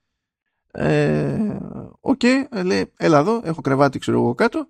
Ε, 0.72 1.58
OK, 2.00 2.20
okay, 2.24 2.64
λέει, 2.64 2.92
έλα 2.98 3.20
εδώ, 3.20 3.42
έχω 3.44 3.62
κρεβάτι, 3.62 4.00
ξέρω 4.00 4.18
εγώ 4.18 4.36
κάτω. 4.36 4.70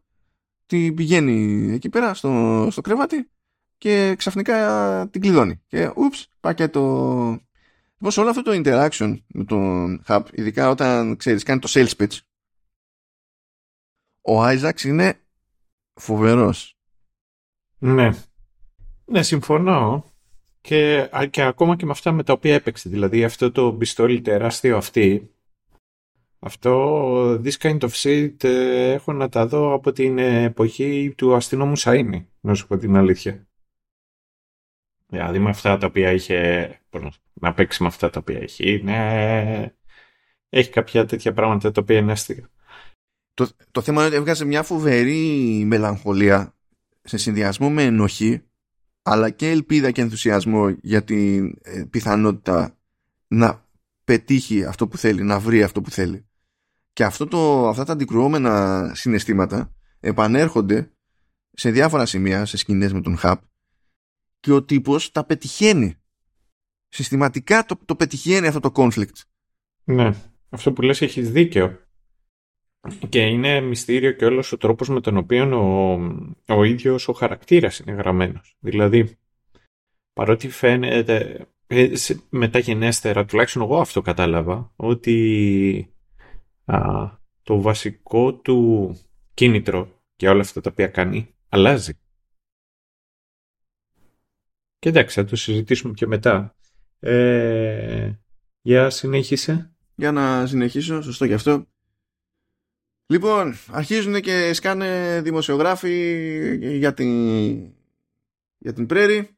Την 0.66 0.96
πηγαίνει 0.96 1.70
εκεί 1.74 1.90
πέρα 1.90 2.14
στο, 2.14 2.68
στο 2.72 2.82
κρεβάτι 2.82 3.30
και 3.78 4.16
ξαφνικά 4.18 5.08
την 5.12 5.22
κλειδώνει. 5.22 5.62
Και 5.68 5.92
oops, 5.96 6.32
πακέτο 6.40 6.82
Λοιπόν, 7.94 8.12
σε 8.12 8.20
όλο 8.20 8.30
αυτό 8.30 8.42
το 8.42 8.52
interaction 8.64 9.18
με 9.28 9.44
τον 9.44 10.04
Hap, 10.08 10.22
ειδικά 10.32 10.70
όταν 10.70 11.16
ξέρεις 11.18 11.44
κάνει 11.44 11.60
το 11.60 11.70
sales 11.72 11.92
pitch, 11.98 12.18
ο 14.22 14.46
Isaacs 14.46 14.84
είναι 14.84 15.20
φοβερός. 15.98 16.78
Ναι. 17.78 18.10
Ναι, 19.06 19.24
συμφωνώ. 19.24 20.06
Και, 20.62 21.10
και 21.30 21.42
ακόμα 21.42 21.76
και 21.76 21.86
με 21.86 21.92
αυτά 21.92 22.12
με 22.12 22.24
τα 22.24 22.34
οποία 22.34 22.54
έπαιξε. 22.54 22.90
Δηλαδή 22.90 23.24
αυτό 23.24 23.52
το 23.52 23.74
πιστόλι 23.74 24.22
τεράστιο 24.22 24.78
αυτή, 24.78 25.32
αυτό 26.40 27.42
this 27.44 27.58
kind 27.60 27.80
of 27.80 27.90
shit 27.90 28.44
ε, 28.44 28.92
έχω 28.92 29.14
να 29.14 29.30
τα 29.30 29.48
δω 29.48 29.74
από 29.74 29.92
την 29.92 30.18
εποχή 30.18 31.14
του 31.18 31.36
αστυνόμου 31.36 31.78
Σαΐνη, 31.78 32.26
να 32.40 32.54
σου 32.54 32.68
πω 32.68 32.78
την 32.78 32.96
αλήθεια. 32.96 33.48
Δηλαδή 35.08 35.40
με 35.40 35.50
αυτά 35.50 35.78
τα 35.78 35.88
οποία 35.88 36.12
είχε, 36.12 36.82
να 37.34 37.54
παίξει 37.54 37.82
με 37.82 37.88
αυτά 37.88 38.10
τα 38.10 38.20
οποία 38.20 38.40
έχει, 38.40 38.82
ναι, 38.84 39.74
έχει 40.50 40.70
κάποια 40.70 41.06
τέτοια 41.06 41.34
πράγματα 41.34 41.72
τα 41.72 41.82
οποία 41.82 41.98
είναι 41.98 42.12
αστεία. 42.12 42.50
Το, 43.38 43.50
το 43.72 43.82
θέμα 43.82 43.98
είναι 43.98 44.08
ότι 44.08 44.16
έβγαζε 44.16 44.46
μια 44.46 44.64
φοβερή 44.64 45.64
μελαγχολία 45.66 46.56
σε 47.02 47.18
συνδυασμό 47.18 47.70
με 47.70 47.84
ενοχή 47.84 48.42
αλλά 49.02 49.30
και 49.30 49.50
ελπίδα 49.50 49.92
και 49.92 50.02
ενθουσιασμό 50.02 50.70
για 50.82 51.04
την 51.04 51.58
ε, 51.62 51.84
πιθανότητα 51.90 52.78
να 53.28 53.66
πετύχει 54.04 54.64
αυτό 54.64 54.88
που 54.88 54.98
θέλει, 54.98 55.24
να 55.24 55.40
βρει 55.40 55.64
αυτό 55.64 55.82
που 55.82 55.92
θέλει. 55.92 56.28
Και 56.94 57.04
αυτό 57.04 57.28
το, 57.28 57.68
αυτά 57.68 57.84
τα 57.84 57.94
αντικρουόμενα 57.94 58.92
συναισθήματα 58.96 59.74
επανέρχονται 60.00 60.92
σε 61.52 61.72
διάφορα 61.72 62.06
σημεία, 62.06 62.46
σε 62.46 62.58
σκηνές 62.58 62.94
με 62.94 63.02
τον 63.02 63.18
Χαπ 63.18 63.42
και 64.40 64.52
ο 64.52 64.64
τύπος 64.64 65.12
τα 65.12 65.24
πετυχαίνει. 65.24 65.96
Συστηματικά 66.88 67.66
το, 67.66 67.80
το 67.86 67.96
πετυχαίνει 67.96 68.48
αυτό 68.48 68.60
το 68.60 68.72
conflict. 68.76 69.22
Ναι, 69.84 70.14
αυτό 70.50 70.74
που 70.74 70.82
λες 70.82 71.02
έχεις 71.02 71.32
δίκαιο. 71.32 71.87
Και 73.10 73.20
είναι 73.20 73.62
μυστήριο 73.62 74.12
και 74.12 74.26
όλος 74.26 74.52
ο 74.52 74.58
τρόπος 74.58 74.90
με 74.90 75.02
τον 75.02 75.18
οποίο 75.18 75.60
ο, 75.60 76.00
ο 76.48 76.64
ίδιος 76.64 77.08
ο 77.08 77.14
χαρακτήρας 77.14 77.80
είναι 77.80 77.92
γραμμένος. 77.92 78.56
Δηλαδή, 78.60 79.18
παρότι 80.14 80.50
φαίνεται 80.50 81.48
ε, 81.68 81.94
μεταγενέστερα, 82.30 83.26
τουλάχιστον 83.26 83.62
εγώ 83.62 83.80
αυτό 83.80 84.02
κατάλαβα, 84.02 84.72
ότι 84.76 85.94
α, 86.66 86.78
το 87.44 87.62
βασικό 87.62 88.34
του 88.34 88.92
κίνητρο 89.34 90.02
και 90.16 90.30
όλα 90.30 90.42
αυτά 90.42 90.62
τα 90.62 90.70
οποία 90.72 90.88
κάνει 90.88 91.36
αλλάζει. 91.50 91.94
Και 94.80 94.90
εντάξει, 94.90 95.20
θα 95.20 95.26
το 95.26 95.36
συζητήσουμε 95.36 95.94
και 95.94 96.08
μετά. 96.08 96.56
Ε, 97.00 98.12
για 98.62 98.90
συνέχισε. 98.90 99.72
Για 99.96 100.12
να 100.12 100.46
συνεχίσω, 100.46 101.02
σωστό 101.02 101.28
και 101.28 101.34
αυτό. 101.34 101.66
Λοιπόν, 103.10 103.58
αρχίζουν 103.72 104.22
και 104.22 104.54
σκάνε 104.54 105.22
δημοσιογράφοι 105.24 106.78
για 106.78 106.94
την, 106.94 107.56
για 108.58 108.74
την 108.74 108.86
Πρέρη. 108.86 109.30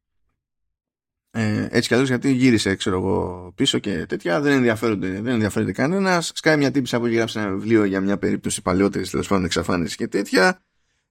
Ε, 1.32 1.68
έτσι 1.70 1.88
κι 1.88 1.94
αλλιώς 1.94 2.10
γιατί 2.10 2.32
γύρισε 2.32 2.76
ξέρω 2.76 2.98
εγώ, 2.98 3.52
πίσω 3.56 3.80
και 3.80 4.06
τέτοια. 4.06 4.42
Δεν 4.42 4.54
ενδιαφέρονται, 4.54 5.08
δεν 5.10 5.28
ενδιαφέρεται 5.28 5.72
κανένας. 5.72 6.32
Σκάει 6.36 6.58
μια 6.58 6.72
τύπησα 6.72 7.00
που 7.00 7.06
έχει 7.06 7.16
γράψει 7.16 7.40
ένα 7.40 7.50
βιβλίο 7.50 7.84
για 7.84 8.02
μια 8.02 8.18
περίπτωση 8.18 8.62
παλιότερη 8.62 9.08
τέλος 9.08 9.28
πάντων 9.28 9.46
εξαφάνισης 9.46 9.96
και 9.96 10.08
τέτοια. 10.08 10.64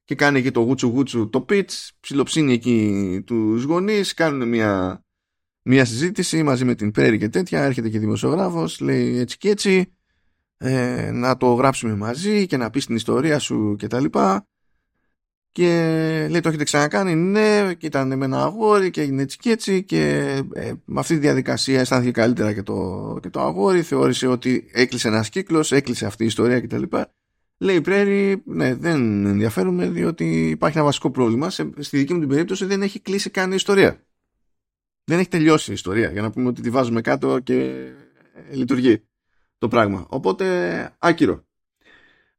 Και 0.05 0.15
κάνει 0.15 0.39
εκεί 0.39 0.51
το 0.51 0.61
γούτσου 0.61 0.89
γούτσου 0.89 1.29
το 1.29 1.45
pitch. 1.49 1.89
Ψιλοψύνει 2.01 2.53
εκεί 2.53 3.23
τους 3.27 3.63
γονείς. 3.63 4.15
Κάνουν 4.15 4.49
μια, 4.49 5.05
μια 5.63 5.85
συζήτηση 5.85 6.43
μαζί 6.43 6.65
με 6.65 6.75
την 6.75 6.91
Πρέρη 6.91 7.19
και 7.19 7.29
τέτοια. 7.29 7.63
Έρχεται 7.63 7.89
και 7.89 7.99
δημοσιογράφος, 7.99 8.81
λέει 8.81 9.19
έτσι 9.19 9.37
και 9.37 9.49
έτσι 9.49 9.98
ε, 10.59 11.11
να 11.11 11.37
το 11.37 11.53
γράψουμε 11.53 11.95
μαζί 11.95 12.47
και 12.47 12.57
να 12.57 12.71
πεις 12.71 12.87
την 12.87 12.97
ιστορία 12.97 13.39
σου 13.39 13.77
και 13.79 13.87
τα 13.87 14.01
λοιπά. 14.01 14.47
Και 15.53 15.67
λέει 16.31 16.41
το 16.41 16.49
έχετε 16.49 16.65
ξανακάνει 16.65 17.15
ναι 17.15 17.75
και 17.75 17.87
ήταν 17.87 18.19
με 18.19 18.25
ένα 18.25 18.43
αγόρι 18.43 18.91
και 18.91 19.01
έγινε 19.01 19.23
έτσι 19.23 19.39
και 19.39 19.51
έτσι 19.51 19.85
και 19.85 20.03
ε, 20.53 20.73
με 20.85 21.01
αυτή 21.01 21.15
τη 21.15 21.21
διαδικασία 21.21 21.81
αισθάνθηκε 21.81 22.11
καλύτερα 22.11 22.53
και 22.53 22.63
το, 22.63 23.19
και 23.23 23.31
το 23.31 23.41
αγόρι 23.41 23.83
θεώρησε 23.83 24.27
ότι 24.27 24.71
έκλεισε 24.73 25.09
ένας 25.09 25.29
κύκλος 25.29 25.73
έκλεισε 25.73 26.07
αυτή 26.07 26.23
η 26.23 26.27
ιστορία 26.27 26.61
και 26.61 26.67
τα 26.67 26.79
λοιπά 26.79 27.13
λέει 27.59 27.81
Πρέρι 27.81 28.43
ναι 28.45 28.75
δεν 28.75 29.27
ενδιαφέρομαι 29.27 29.89
διότι 29.89 30.49
υπάρχει 30.49 30.77
ένα 30.77 30.87
βασικό 30.87 31.11
πρόβλημα. 31.11 31.51
Σε, 31.51 31.71
στη 31.79 31.97
δική 31.97 32.13
μου 32.15 32.21
την 32.21 32.29
περίπτωση 32.29 32.65
δεν 32.65 32.83
έχει 32.83 33.01
κλείσει 33.01 33.31
καν 33.31 33.51
η 33.51 33.55
ιστορία. 33.57 34.07
Δεν 35.05 35.19
έχει 35.19 35.29
τελειώσει 35.29 35.71
η 35.71 35.75
ιστορία 35.75 36.11
για 36.11 36.23
να 36.23 36.31
πούμε 36.31 36.49
ότι 36.49 36.61
τη 36.61 36.71
βάζουμε 36.71 37.01
κάτω 37.01 37.39
και 37.39 37.75
λειτουργεί 38.51 39.08
το 39.59 39.69
πράγμα. 39.69 40.07
Οπότε 40.09 40.97
άκυρο. 40.99 41.45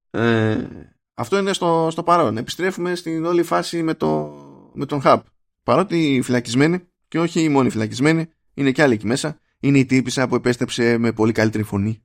Ε, 0.09 0.67
αυτό 1.13 1.37
είναι 1.37 1.53
στο, 1.53 1.87
στο 1.91 2.03
παρόν. 2.03 2.37
Επιστρέφουμε 2.37 2.95
στην 2.95 3.25
όλη 3.25 3.43
φάση 3.43 3.83
με, 3.83 3.93
το, 3.93 4.35
με 4.73 4.85
τον 4.85 5.01
Hub. 5.03 5.21
Παρότι 5.63 6.21
φυλακισμένοι 6.23 6.87
και 7.07 7.19
όχι 7.19 7.41
οι 7.41 7.49
μόνοι 7.49 7.69
φυλακισμένοι, 7.69 8.29
είναι 8.53 8.71
και 8.71 8.81
άλλοι 8.81 8.93
εκεί 8.93 9.05
μέσα. 9.05 9.39
Είναι 9.59 9.77
η 9.79 9.85
τύπησα 9.85 10.27
που 10.27 10.35
επέστρεψε 10.35 10.97
με 10.97 11.11
πολύ 11.11 11.31
καλύτερη 11.31 11.63
φωνή. 11.63 12.03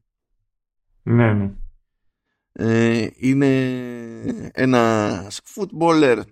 Ναι, 1.02 1.32
ναι. 1.32 1.52
Ε, 2.52 3.08
είναι 3.16 3.70
ένας 4.52 5.40
footballer 5.54 6.22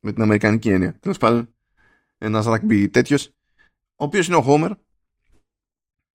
με 0.00 0.12
την 0.12 0.22
αμερικανική 0.22 0.70
έννοια. 0.70 0.98
Τέλος 1.00 1.18
πάντων, 1.18 1.54
ένας 2.18 2.46
rugby 2.48 2.90
τέτοιος, 2.90 3.26
ο 3.96 4.04
οποίος 4.04 4.26
είναι 4.26 4.36
ο 4.36 4.44
Homer. 4.46 4.70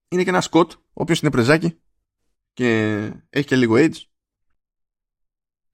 Είναι 0.08 0.24
και 0.24 0.30
ένας 0.30 0.45
Σκοτ, 0.45 0.72
ο 0.72 0.78
οποίος 0.93 1.22
είναι 1.22 1.32
πρεζάκι 1.32 1.80
και 2.56 2.99
έχει 3.30 3.47
και 3.47 3.56
λίγο 3.56 3.76
AIDS. 3.78 4.03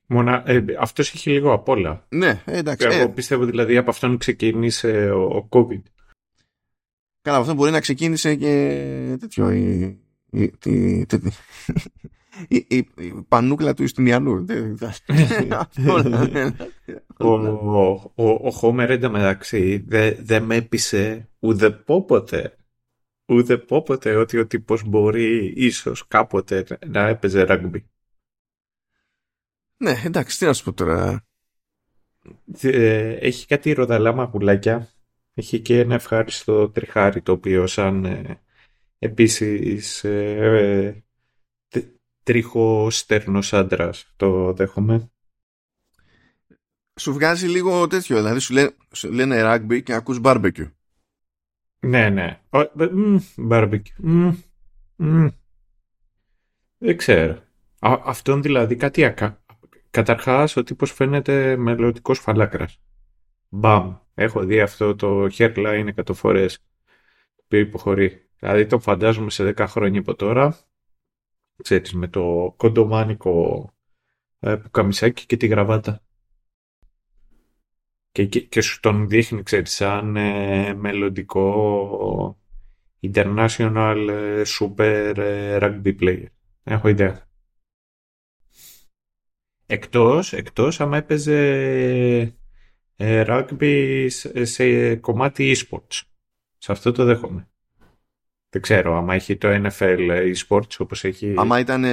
Μονα... 0.08 0.44
Ε, 0.46 0.64
αυτός 0.80 1.14
έχει 1.14 1.30
λίγο 1.30 1.54
απ' 1.54 1.68
όλα. 1.70 2.06
Ναι, 2.10 2.42
ε, 2.46 2.58
εντάξει. 2.58 2.88
Εγώ 2.92 3.02
ε, 3.02 3.08
πιστεύω 3.08 3.46
δηλαδή 3.46 3.78
από 3.78 3.90
αυτόν 3.90 4.18
ξεκίνησε 4.18 5.12
ο, 5.12 5.22
ο 5.22 5.48
COVID. 5.52 5.82
Καλά, 7.22 7.38
αυτό 7.38 7.54
μπορεί 7.54 7.72
να 7.72 7.80
ξεκίνησε 7.80 8.36
και 8.36 9.18
τέτοιο. 9.20 9.52
Η, 9.52 9.98
η, 10.32 10.54
η, 10.64 11.08
η, 12.48 12.66
η, 12.68 12.88
η 12.96 13.26
πανούκλα 13.28 13.74
του 13.74 13.84
Ιστινιανού. 13.84 14.46
ο, 17.18 17.28
ο, 17.28 18.12
ο, 18.16 18.30
ο 18.48 18.52
Χόμερ 18.52 18.90
εντωμεταξύ 18.90 19.84
δεν 19.88 20.16
δε 20.20 20.40
με 20.40 20.56
έπεισε 20.56 21.30
ουδεπόποτε 23.34 23.54
ούτε 23.54 23.58
πόποτε 23.58 24.16
ότι 24.16 24.38
ο 24.38 24.48
τύπος 24.48 24.84
μπορεί 24.84 25.54
ίσως 25.56 26.08
κάποτε 26.08 26.66
να 26.86 27.08
έπαιζε 27.08 27.44
ράγκμπι. 27.44 27.90
Ναι, 29.78 30.02
εντάξει, 30.06 30.38
τι 30.38 30.46
να 30.46 30.54
σου 30.54 30.64
πω 30.64 30.74
τώρα. 30.74 31.26
Ε, 32.62 33.14
έχει 33.14 33.48
κάτι 33.48 33.72
ροδαλά 33.72 34.14
μαγουλάκια. 34.14 34.90
Έχει 35.34 35.60
και 35.60 35.80
ένα 35.80 35.94
ευχάριστο 35.94 36.70
τριχάρι 36.70 37.22
το 37.22 37.32
οποίο 37.32 37.68
σαν 37.68 38.06
ε, 38.06 38.42
επίσης 39.00 40.04
ε, 40.04 41.04
ε, 41.70 41.82
τρίχο 42.24 42.90
στέρνος 42.90 43.54
άντρας 43.54 44.14
το 44.16 44.54
δέχομαι. 44.54 45.12
Σου 47.00 47.14
βγάζει 47.14 47.48
λίγο 47.48 47.88
τέτοιο, 47.88 48.18
δηλαδή 48.18 48.40
σου, 48.40 48.54
λένε, 48.54 48.76
σου 48.92 49.12
λένε 49.12 49.42
rugby 49.44 49.84
και 49.84 49.94
ακούς 49.94 50.20
barbecue. 50.24 50.72
Ναι, 51.86 52.10
ναι. 52.10 52.40
Barbecue. 53.50 54.34
Δεν 56.78 56.98
ξέρω. 56.98 57.44
αυτόν 57.80 58.42
δηλαδή 58.42 58.76
κάτι 58.76 59.06
ακα... 59.06 59.44
Καταρχάς 59.90 60.56
ο 60.56 60.64
τύπος 60.64 60.92
φαίνεται 60.92 61.56
μελλοντικός 61.56 62.20
φαλάκρας. 62.20 62.82
Μπαμ. 63.50 63.96
Έχω 64.14 64.44
δει 64.44 64.62
αυτό 64.62 64.96
το 64.96 65.26
hairline 65.26 65.86
εκατό 65.88 66.14
φορές 66.14 66.60
που 67.48 67.56
υποχωρεί. 67.56 68.30
Δηλαδή 68.40 68.66
το 68.66 68.80
φαντάζομαι 68.80 69.30
σε 69.30 69.54
10 69.58 69.66
χρόνια 69.68 70.00
από 70.00 70.16
τώρα. 70.16 70.58
Ξέρεις 71.64 71.94
με 71.94 72.08
το 72.08 72.54
κοντομάνικο 72.58 73.70
ε, 74.40 74.56
που 74.56 74.70
καμισάκι 74.70 75.26
και 75.26 75.38
τη 75.38 75.48
γραβάτα 75.48 76.02
και, 78.12 78.26
και, 78.26 78.62
σου 78.62 78.80
τον 78.80 79.10
δείχνει, 79.10 79.44
ξέρεις, 79.44 79.72
σαν 79.72 80.16
ε, 80.16 80.74
μελλοντικό 80.74 82.40
international 83.02 84.08
ε, 84.10 84.42
super 84.60 85.14
ε, 85.18 85.58
rugby 85.62 86.00
player. 86.00 86.26
Έχω 86.64 86.88
ιδέα. 86.88 87.30
Εκτός, 89.66 90.34
εκτός 90.34 90.82
άμα 90.82 90.98
έπαιζε 90.98 91.38
ε, 92.96 93.24
rugby 93.28 94.08
σε, 94.42 94.96
κομμάτι 94.96 95.56
e-sports. 95.56 96.02
Σε 96.58 96.72
αυτό 96.72 96.92
το 96.92 97.06
δέχομαι. 97.06 97.50
Δεν 98.50 98.62
ξέρω, 98.62 98.98
άμα 98.98 99.14
έχει 99.14 99.38
το 99.38 99.48
NFL 99.52 100.32
e-sports 100.34 100.78
όπως 100.78 101.04
έχει... 101.04 101.34
Άμα 101.38 101.60
ήταν 101.60 101.84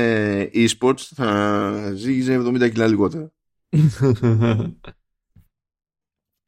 e-sports 0.52 1.00
θα 1.14 1.92
ζήγιζε 1.94 2.38
70 2.38 2.70
κιλά 2.70 2.86
λιγότερα. 2.86 3.32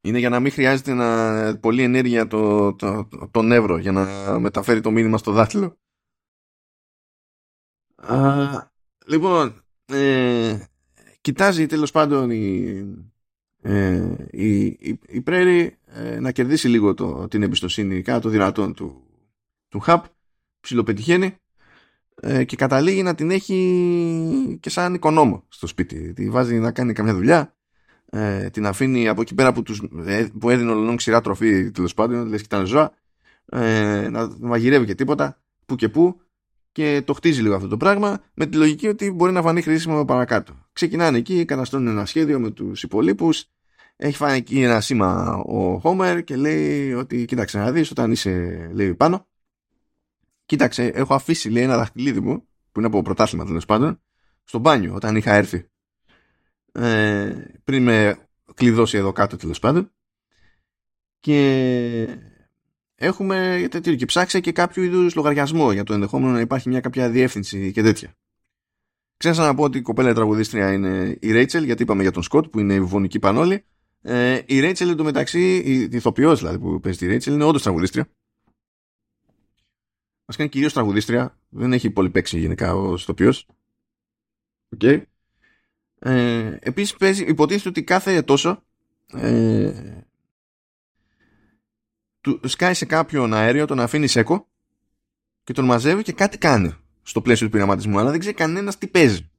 Είναι 0.02 0.18
για 0.18 0.28
να 0.28 0.40
μην 0.40 0.52
χρειάζεται 0.52 0.94
να, 0.94 1.58
πολλή 1.58 1.82
ενέργεια 1.82 2.26
το, 2.26 2.74
το, 2.74 3.08
το, 3.30 3.42
νεύρο 3.42 3.78
για 3.78 3.92
να 3.92 4.38
μεταφέρει 4.38 4.80
το 4.80 4.90
μήνυμα 4.90 5.18
στο 5.18 5.32
δάχτυλο. 5.32 5.78
Α, 7.96 8.48
λοιπόν, 9.06 9.62
ε, 9.86 10.58
κοιτάζει 11.20 11.66
τέλος 11.66 11.90
πάντων 11.90 12.30
η, 12.30 12.84
ε, 13.62 14.14
η, 14.30 14.64
η, 14.64 14.98
η 15.08 15.20
Πρέρη 15.20 15.78
ε, 15.86 16.20
να 16.20 16.32
κερδίσει 16.32 16.68
λίγο 16.68 16.94
το, 16.94 17.28
την 17.28 17.42
εμπιστοσύνη 17.42 18.02
κάτω 18.02 18.20
των 18.20 18.30
δυνατών 18.30 18.74
του, 18.74 19.04
του 19.68 19.80
Χαπ, 19.80 20.04
ψιλοπετυχαίνει 20.60 21.36
ε, 22.20 22.44
και 22.44 22.56
καταλήγει 22.56 23.02
να 23.02 23.14
την 23.14 23.30
έχει 23.30 24.58
και 24.60 24.70
σαν 24.70 24.94
οικονόμο 24.94 25.44
στο 25.48 25.66
σπίτι. 25.66 26.12
Τη 26.12 26.30
βάζει 26.30 26.58
να 26.58 26.72
κάνει 26.72 26.92
καμιά 26.92 27.14
δουλειά 27.14 27.54
ε, 28.10 28.50
την 28.50 28.66
αφήνει 28.66 29.08
από 29.08 29.20
εκεί 29.20 29.34
πέρα 29.34 29.52
που, 29.52 29.62
τους, 29.62 29.82
ε, 30.06 30.28
που 30.38 30.50
έδινε 30.50 30.70
ολονών 30.70 30.96
ξηρά 30.96 31.20
τροφή 31.20 31.70
τέλος 31.70 31.94
πάντων, 31.94 32.28
λες 32.28 32.40
και 32.40 32.46
ήταν 32.54 32.66
ζώα, 32.66 32.92
ε, 33.46 34.08
να 34.10 34.36
μαγειρεύει 34.40 34.86
και 34.86 34.94
τίποτα, 34.94 35.40
που 35.66 35.76
και 35.76 35.88
που, 35.88 36.20
και 36.72 37.02
το 37.04 37.12
χτίζει 37.12 37.42
λίγο 37.42 37.54
αυτό 37.54 37.68
το 37.68 37.76
πράγμα 37.76 38.18
με 38.34 38.46
τη 38.46 38.56
λογική 38.56 38.88
ότι 38.88 39.10
μπορεί 39.10 39.32
να 39.32 39.42
φανεί 39.42 39.62
χρήσιμο 39.62 40.04
παρακάτω. 40.04 40.68
Ξεκινάνε 40.72 41.18
εκεί, 41.18 41.44
καταστώνουν 41.44 41.88
ένα 41.88 42.06
σχέδιο 42.06 42.40
με 42.40 42.50
τους 42.50 42.82
υπολείπους. 42.82 43.44
Έχει 43.96 44.16
φάνει 44.16 44.36
εκεί 44.36 44.62
ένα 44.62 44.80
σήμα 44.80 45.36
ο 45.36 45.80
Homer 45.84 46.20
και 46.24 46.36
λέει 46.36 46.92
ότι 46.92 47.24
κοίταξε 47.24 47.58
να 47.58 47.72
δεις 47.72 47.90
όταν 47.90 48.12
είσαι 48.12 48.70
λέει 48.72 48.94
πάνω 48.94 49.28
κοίταξε, 50.50 50.84
έχω 50.84 51.14
αφήσει 51.14 51.50
λέει, 51.50 51.62
ένα 51.62 51.76
δαχτυλίδι 51.76 52.20
μου, 52.20 52.48
που 52.72 52.78
είναι 52.78 52.86
από 52.86 53.02
πρωτάθλημα 53.02 53.44
τέλος 53.44 53.64
πάντων, 53.64 54.00
στο 54.44 54.58
μπάνιο 54.58 54.94
όταν 54.94 55.16
είχα 55.16 55.32
έρθει. 55.32 55.68
Ε, 56.72 57.32
πριν 57.64 57.82
με 57.82 58.28
κλειδώσει 58.54 58.96
εδώ 58.96 59.12
κάτω 59.12 59.36
τέλος 59.36 59.58
πάντων. 59.58 59.92
Και 61.20 62.18
έχουμε 62.94 63.66
τέτοιο 63.70 63.94
και 63.94 64.04
ψάξε 64.04 64.40
και 64.40 64.52
κάποιο 64.52 64.82
είδους 64.82 65.14
λογαριασμό 65.14 65.72
για 65.72 65.84
το 65.84 65.92
ενδεχόμενο 65.92 66.32
να 66.32 66.40
υπάρχει 66.40 66.68
μια 66.68 66.80
κάποια 66.80 67.10
διεύθυνση 67.10 67.72
και 67.72 67.82
τέτοια. 67.82 68.14
Ξέχασα 69.16 69.46
να 69.46 69.54
πω 69.54 69.62
ότι 69.62 69.78
η 69.78 69.82
κοπέλα 69.82 70.14
τραγουδίστρια 70.14 70.72
είναι 70.72 71.16
η 71.20 71.32
Ρέιτσελ, 71.32 71.64
γιατί 71.64 71.82
είπαμε 71.82 72.02
για 72.02 72.10
τον 72.10 72.22
Σκοτ 72.22 72.46
που 72.46 72.58
είναι 72.58 72.74
η 72.74 72.80
βονική 72.80 73.18
πανόλη. 73.18 73.64
Ε, 74.02 74.40
η 74.46 74.60
Ρέιτσελ 74.60 74.88
εντωμεταξύ, 74.88 75.56
η 75.56 75.96
ηθοποιός 75.96 76.38
δηλαδή 76.38 76.58
που 76.58 76.80
παίζει 76.80 76.98
τη 76.98 77.06
Ρέιτσελ, 77.06 77.34
είναι 77.34 77.44
όντως 77.44 77.62
τραγουδίστρια. 77.62 78.08
Μα 80.24 80.34
κάνει 80.36 80.48
κυρίως 80.48 80.72
τραγουδίστρια. 80.72 81.38
Δεν 81.48 81.72
έχει 81.72 81.90
πολύ 81.90 82.10
παίξει 82.10 82.38
γενικά 82.38 82.74
ο 82.74 82.94
ηθοποιός. 82.94 83.48
Okay. 84.78 85.02
Ε, 86.02 86.56
Επίσης 86.60 87.20
υποτίθεται 87.20 87.68
ότι 87.68 87.82
κάθε 87.82 88.22
τόσο 88.22 88.62
ε, 89.12 89.72
του 92.20 92.40
σκάει 92.44 92.74
σε 92.74 92.84
κάποιον 92.84 93.34
αέριο, 93.34 93.66
τον 93.66 93.80
αφήνει 93.80 94.06
σέκο 94.06 94.48
και 95.44 95.52
τον 95.52 95.64
μαζεύει 95.64 96.02
και 96.02 96.12
κάτι 96.12 96.38
κάνει 96.38 96.74
στο 97.02 97.20
πλαίσιο 97.20 97.46
του 97.46 97.52
πειραματισμού, 97.52 97.98
αλλά 97.98 98.10
δεν 98.10 98.20
ξέρει 98.20 98.34
κανένας 98.34 98.78
τι 98.78 98.86
παίζει. 98.86 99.30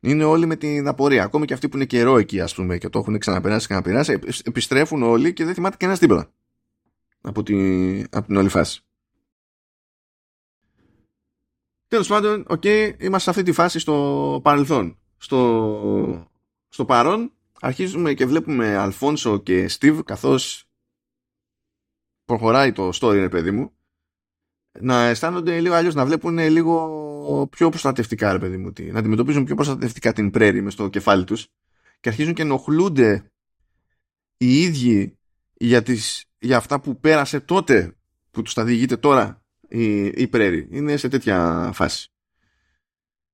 Είναι 0.00 0.24
όλοι 0.24 0.46
με 0.46 0.56
την 0.56 0.88
απορία. 0.88 1.24
Ακόμη 1.24 1.46
και 1.46 1.54
αυτοί 1.54 1.68
που 1.68 1.76
είναι 1.76 1.84
καιρό 1.84 2.18
εκεί, 2.18 2.40
ας 2.40 2.54
πούμε, 2.54 2.78
και 2.78 2.88
το 2.88 2.98
έχουν 2.98 3.18
ξαναπεράσει, 3.18 3.66
ξαναπεράσει, 3.66 4.18
επιστρέφουν 4.44 5.02
όλοι 5.02 5.32
και 5.32 5.44
δεν 5.44 5.54
θυμάται 5.54 5.76
κανένας 5.76 6.00
τίποτα 6.00 6.32
από, 7.20 7.42
από 8.10 8.26
την 8.26 8.36
όλη 8.36 8.48
φάση. 8.48 8.80
Τέλος 11.88 12.08
πάντων, 12.08 12.44
OK, 12.48 12.60
okay, 12.64 12.94
είμαστε 12.98 13.20
σε 13.20 13.30
αυτή 13.30 13.42
τη 13.42 13.52
φάση 13.52 13.78
στο 13.78 14.40
παρελθόν. 14.42 14.98
Στο, 15.18 16.30
στο 16.68 16.84
παρόν, 16.84 17.32
αρχίζουμε 17.60 18.14
και 18.14 18.26
βλέπουμε 18.26 18.76
Αλφόνσο 18.76 19.38
και 19.38 19.68
Στίβ 19.68 20.00
καθώς 20.00 20.64
προχωράει 22.24 22.72
το 22.72 22.88
story, 22.94 23.14
ρε 23.14 23.28
παιδί 23.28 23.50
μου, 23.50 23.70
να 24.80 25.06
αισθάνονται 25.06 25.60
λίγο 25.60 25.74
αλλιώς, 25.74 25.94
να 25.94 26.06
βλέπουν 26.06 26.38
λίγο 26.38 27.48
πιο 27.50 27.68
προστατευτικά, 27.68 28.32
ρε 28.32 28.38
παιδί 28.38 28.56
μου, 28.56 28.72
να 28.92 28.98
αντιμετωπίζουν 28.98 29.44
πιο 29.44 29.54
προστατευτικά 29.54 30.12
την 30.12 30.30
Πρέρι 30.30 30.62
μες 30.62 30.72
στο 30.72 30.88
κεφάλι 30.88 31.24
τους 31.24 31.48
και 32.00 32.08
αρχίζουν 32.08 32.34
και 32.34 32.42
ενοχλούνται 32.42 33.30
οι 34.36 34.60
ίδιοι 34.60 35.18
για, 35.54 35.82
τις, 35.82 36.24
για 36.38 36.56
αυτά 36.56 36.80
που 36.80 37.00
πέρασε 37.00 37.40
τότε 37.40 37.96
που 38.30 38.42
τους 38.42 38.54
τα 38.54 38.64
διηγείται 38.64 38.96
τώρα 38.96 39.42
η, 39.68 40.04
η 40.04 40.28
πρέρη. 40.28 40.68
Είναι 40.70 40.96
σε 40.96 41.08
τέτοια 41.08 41.70
φάση. 41.74 42.10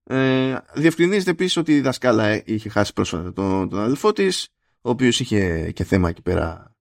Ε, 0.05 0.59
διευκρινίζεται 0.75 1.31
επίσης 1.31 1.57
ότι 1.57 1.77
η 1.77 1.81
δασκάλα 1.81 2.43
είχε 2.45 2.69
χάσει 2.69 2.93
πρόσφατα 2.93 3.33
τον, 3.33 3.69
τον 3.69 3.81
αδελφό 3.81 4.13
της, 4.13 4.49
ο 4.81 4.91
οποίος 4.91 5.21
είχε 5.21 5.73
και 5.73 5.85
θέμα 5.85 6.09
εκεί 6.09 6.23
πέρα 6.23 6.77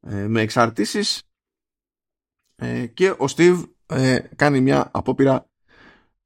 ε, 0.00 0.26
με 0.26 0.40
εξαρτήσεις 0.40 1.22
ε, 2.56 2.86
και 2.86 3.14
ο 3.18 3.28
Στίβ 3.28 3.64
ε, 3.86 4.18
κάνει 4.36 4.60
μια 4.60 4.90
απόπειρα 4.92 5.50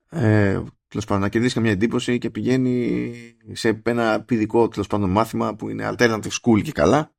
ε, 0.08 0.62
πάντων, 1.06 1.20
να 1.20 1.28
κερδίσει 1.28 1.60
μια 1.60 1.70
εντύπωση 1.70 2.18
και 2.18 2.30
πηγαίνει 2.30 3.14
σε 3.52 3.82
ένα 3.84 4.22
παιδικό 4.22 4.68
πάντων, 4.88 5.10
μάθημα 5.10 5.56
που 5.56 5.68
είναι 5.68 5.88
alternative 5.92 6.30
school 6.42 6.62
και 6.62 6.72
καλά 6.72 7.14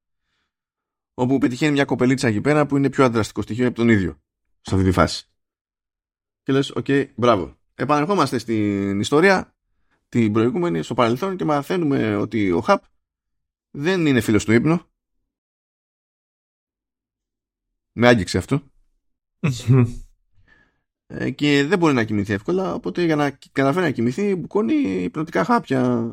όπου 1.14 1.38
πετυχαίνει 1.38 1.72
μια 1.72 1.86
κοπελίτσα 1.86 2.28
εκεί 2.28 2.42
πέρα 2.42 2.66
που 2.66 2.78
είναι 2.78 2.90
πιο 2.90 3.04
αντιδραστικό 3.04 3.42
στοιχείο 3.42 3.68
από 3.68 3.76
τον 3.76 3.90
ίδιο 3.90 4.22
σε 4.62 4.76
αυτή 4.76 4.88
τη 4.88 4.92
φάση. 4.92 5.30
Και 6.44 6.52
λες, 6.52 6.70
OK, 6.70 6.86
okay, 6.88 7.08
μπράβο. 7.16 7.58
Επανερχόμαστε 7.80 8.38
στην 8.38 9.00
ιστορία 9.00 9.56
την 10.10 10.34
προηγούμενη 10.34 10.84
στο 10.84 10.94
παρελθόν 10.94 11.38
και 11.38 11.46
μαθαίνουμε 11.46 12.16
ότι 12.16 12.52
ο 12.52 12.62
Hap 12.62 12.84
δεν 13.72 14.06
είναι 14.06 14.22
φίλος 14.22 14.46
του 14.46 14.52
ύπνου. 14.52 14.80
Με 17.92 18.08
άγγιξε 18.08 18.38
αυτό. 18.38 18.62
Ε, 21.10 21.30
και 21.30 21.64
δεν 21.64 21.78
μπορεί 21.78 21.94
να 21.94 22.04
κοιμηθεί 22.04 22.34
εύκολα 22.34 22.74
οπότε 22.74 23.04
για 23.04 23.16
να 23.16 23.38
καταφέρει 23.52 23.86
να 23.86 23.92
κοιμηθεί 23.92 24.36
μπουκώνει 24.36 25.04
υπνοτικά 25.04 25.44
χάπια 25.44 26.12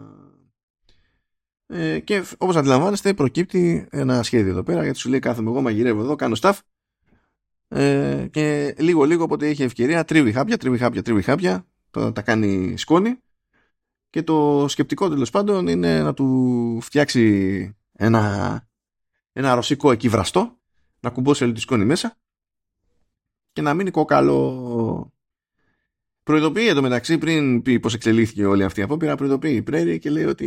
ε, 1.67 2.01
και 2.01 2.25
όπως 2.39 2.57
αντιλαμβάνεστε 2.57 3.15
προκύπτει 3.15 3.89
ένα 3.91 4.23
σχέδιο 4.23 4.51
εδώ 4.51 4.63
πέρα 4.63 4.83
γιατί 4.83 4.99
σου 4.99 5.09
λέει 5.09 5.19
κάθομαι 5.19 5.51
εγώ 5.51 5.61
μαγειρεύω 5.61 6.01
εδώ 6.01 6.17
κάνω 6.17 6.37
staff 6.41 6.59
ε, 7.77 8.27
και 8.31 8.75
λίγο 8.79 9.05
λίγο 9.05 9.23
όποτε 9.23 9.49
έχει 9.49 9.63
ευκαιρία 9.63 10.05
τρίβει 10.05 10.33
χάπια, 10.33 10.57
τρίβει 10.59 10.79
χάπια, 10.79 11.03
τρίβει 11.03 11.23
χάπια 11.23 11.67
το, 11.91 12.13
τα 12.13 12.23
κάνει 12.23 12.77
σκόνη 12.77 13.19
και 14.11 14.23
το 14.23 14.67
σκεπτικό 14.69 15.09
τέλος 15.09 15.31
πάντων 15.31 15.67
είναι 15.67 16.03
να 16.03 16.15
του 16.15 16.79
φτιάξει 16.81 17.77
ένα, 17.93 18.67
ένα 19.33 19.55
ρωσικό 19.55 19.93
εκεί 19.93 20.09
βραστό 20.09 20.59
να 21.01 21.11
κουμπώσει 21.11 21.45
όλη 21.45 21.53
τη 21.53 21.61
σκόνη 21.61 21.85
μέσα 21.85 22.19
και 23.53 23.63
να 23.63 23.75
μείνει 23.75 23.91
κόκαλο. 23.91 25.13
Προειδοποιεί 26.23 26.67
εδώ 26.69 26.83
μεταξύ 26.83 27.19
πριν 27.19 27.63
πει 27.63 27.81
πώς 27.81 27.95
εξελίχθηκε 27.95 28.47
όλη 28.47 28.65
αυτή 28.65 28.81
η 28.81 28.83
απόπειρα, 28.83 29.17
προειδοποιεί 29.17 29.55
η 29.57 29.63
Πρέρι 29.63 29.99
και 29.99 30.11
λέει 30.11 30.25
ότι 30.25 30.47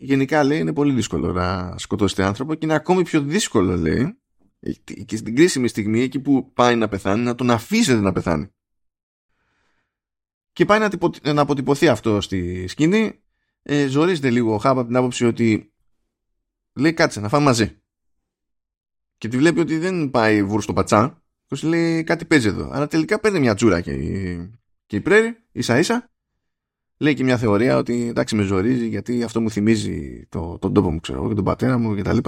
γενικά 0.00 0.44
λέει 0.44 0.58
είναι 0.58 0.72
πολύ 0.72 0.92
δύσκολο 0.92 1.32
να 1.32 1.78
σκοτώσετε 1.78 2.24
άνθρωπο 2.24 2.54
και 2.54 2.64
είναι 2.64 2.74
ακόμη 2.74 3.02
πιο 3.02 3.20
δύσκολο 3.20 3.76
λέει 3.76 4.18
και 5.04 5.16
στην 5.16 5.34
κρίσιμη 5.34 5.68
στιγμή 5.68 6.00
εκεί 6.00 6.20
που 6.20 6.52
πάει 6.52 6.76
να 6.76 6.88
πεθάνει 6.88 7.22
να 7.22 7.34
τον 7.34 7.50
αφήσετε 7.50 8.00
να 8.00 8.12
πεθάνει. 8.12 8.48
Και 10.52 10.64
πάει 10.64 10.78
να, 10.78 10.90
να 11.32 11.40
αποτυπωθεί 11.40 11.88
αυτό 11.88 12.20
στη 12.20 12.66
σκηνή. 12.66 13.22
Ε, 13.62 13.86
ζορίζεται 13.86 14.30
λίγο 14.30 14.54
ο 14.54 14.58
Χάπ 14.58 14.78
από 14.78 14.86
την 14.86 14.96
άποψη 14.96 15.24
ότι 15.24 15.72
λέει 16.72 16.92
κάτσε 16.92 17.20
να 17.20 17.28
φάμε 17.28 17.44
μαζί. 17.44 17.82
Και 19.18 19.28
τη 19.28 19.36
βλέπει 19.36 19.60
ότι 19.60 19.78
δεν 19.78 20.10
πάει 20.10 20.42
βούρ 20.42 20.62
στο 20.62 20.72
πατσά 20.72 21.22
και 21.46 21.66
λέει 21.66 22.04
κάτι 22.04 22.24
παίζει 22.24 22.48
εδώ. 22.48 22.70
Αλλά 22.72 22.86
τελικά 22.86 23.20
παίρνει 23.20 23.40
μια 23.40 23.54
τζούρα 23.54 23.80
και 23.80 23.92
η, 23.92 24.50
και 24.86 24.96
η 24.96 25.00
Πρέρι, 25.00 25.36
ίσα 25.52 25.78
ίσα. 25.78 26.10
Λέει 26.96 27.14
και 27.14 27.24
μια 27.24 27.38
θεωρία 27.38 27.76
ότι 27.76 28.08
εντάξει 28.08 28.36
με 28.36 28.42
ζορίζει 28.42 28.88
γιατί 28.88 29.22
αυτό 29.22 29.40
μου 29.40 29.50
θυμίζει 29.50 30.26
το, 30.28 30.58
τον 30.58 30.72
τόπο 30.72 30.90
μου, 30.90 31.00
ξέρω, 31.00 31.28
και 31.28 31.34
τον 31.34 31.44
πατέρα 31.44 31.78
μου 31.78 31.96
κτλ. 31.96 32.18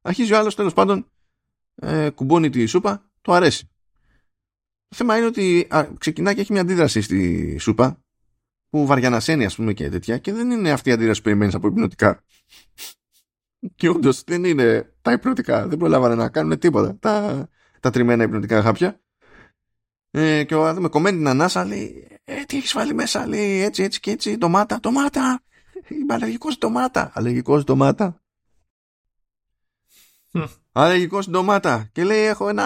Αρχίζει 0.00 0.32
ο 0.32 0.38
άλλος 0.38 0.54
τέλος 0.54 0.72
πάντων, 0.72 1.10
ε, 1.80 2.10
κουμπώνει 2.10 2.50
τη 2.50 2.66
σούπα, 2.66 3.10
το 3.20 3.32
αρέσει. 3.32 3.70
Το 4.88 4.96
θέμα 4.96 5.16
είναι 5.16 5.26
ότι 5.26 5.66
α, 5.70 5.88
ξεκινά 5.98 6.34
και 6.34 6.40
έχει 6.40 6.52
μια 6.52 6.60
αντίδραση 6.60 7.00
στη 7.00 7.56
σούπα 7.58 8.02
που 8.70 8.86
βαριανασένει 8.86 9.44
α 9.44 9.50
πούμε 9.56 9.72
και 9.72 9.88
τέτοια 9.88 10.18
και 10.18 10.32
δεν 10.32 10.50
είναι 10.50 10.70
αυτή 10.70 10.88
η 10.88 10.92
αντίδραση 10.92 11.18
που 11.20 11.24
περιμένει 11.24 11.54
από 11.54 11.66
υπνοτικά. 11.66 12.24
και 13.74 13.88
όντω 13.88 14.10
δεν 14.26 14.44
είναι 14.44 14.94
τα 15.02 15.12
υπνοτικά, 15.12 15.68
δεν 15.68 15.78
προλάβανε 15.78 16.14
να 16.14 16.28
κάνουν 16.28 16.58
τίποτα. 16.58 16.96
Τα, 16.98 17.48
τα 17.80 17.90
τριμμένα 17.90 18.22
υπνοτικά 18.22 18.62
χάπια. 18.62 19.00
Ε, 20.10 20.44
και 20.44 20.54
ο 20.54 20.80
με 20.80 20.88
κομμένη 20.88 21.16
την 21.16 21.28
ανάσα 21.28 21.64
λέει 21.64 22.08
ε, 22.24 22.44
τι 22.44 22.56
έχεις 22.56 22.72
βάλει 22.72 22.94
μέσα 22.94 23.26
λέει 23.26 23.60
έτσι 23.60 23.82
έτσι 23.82 24.00
και 24.00 24.10
έτσι 24.10 24.36
ντομάτα 24.36 24.80
ντομάτα 24.80 25.42
είμαι 25.88 26.14
αλλεργικός 26.14 26.58
ντομάτα 26.58 27.10
αλλεργικός 27.14 27.64
ντομάτα 27.64 28.22
αλλεργικός 30.72 31.30
ντομάτα 31.30 31.88
και 31.92 32.04
λέει 32.04 32.24
έχω 32.24 32.48
ένα 32.48 32.64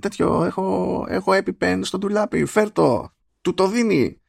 τέτοιο 0.00 0.44
έχω, 0.44 1.06
έχω 1.08 1.32
EpiPen 1.32 1.80
στο 1.82 1.98
ντουλάπι. 1.98 2.44
Φέρτο 2.44 3.14
του 3.40 3.54
το 3.54 3.68
δίνει. 3.68 4.20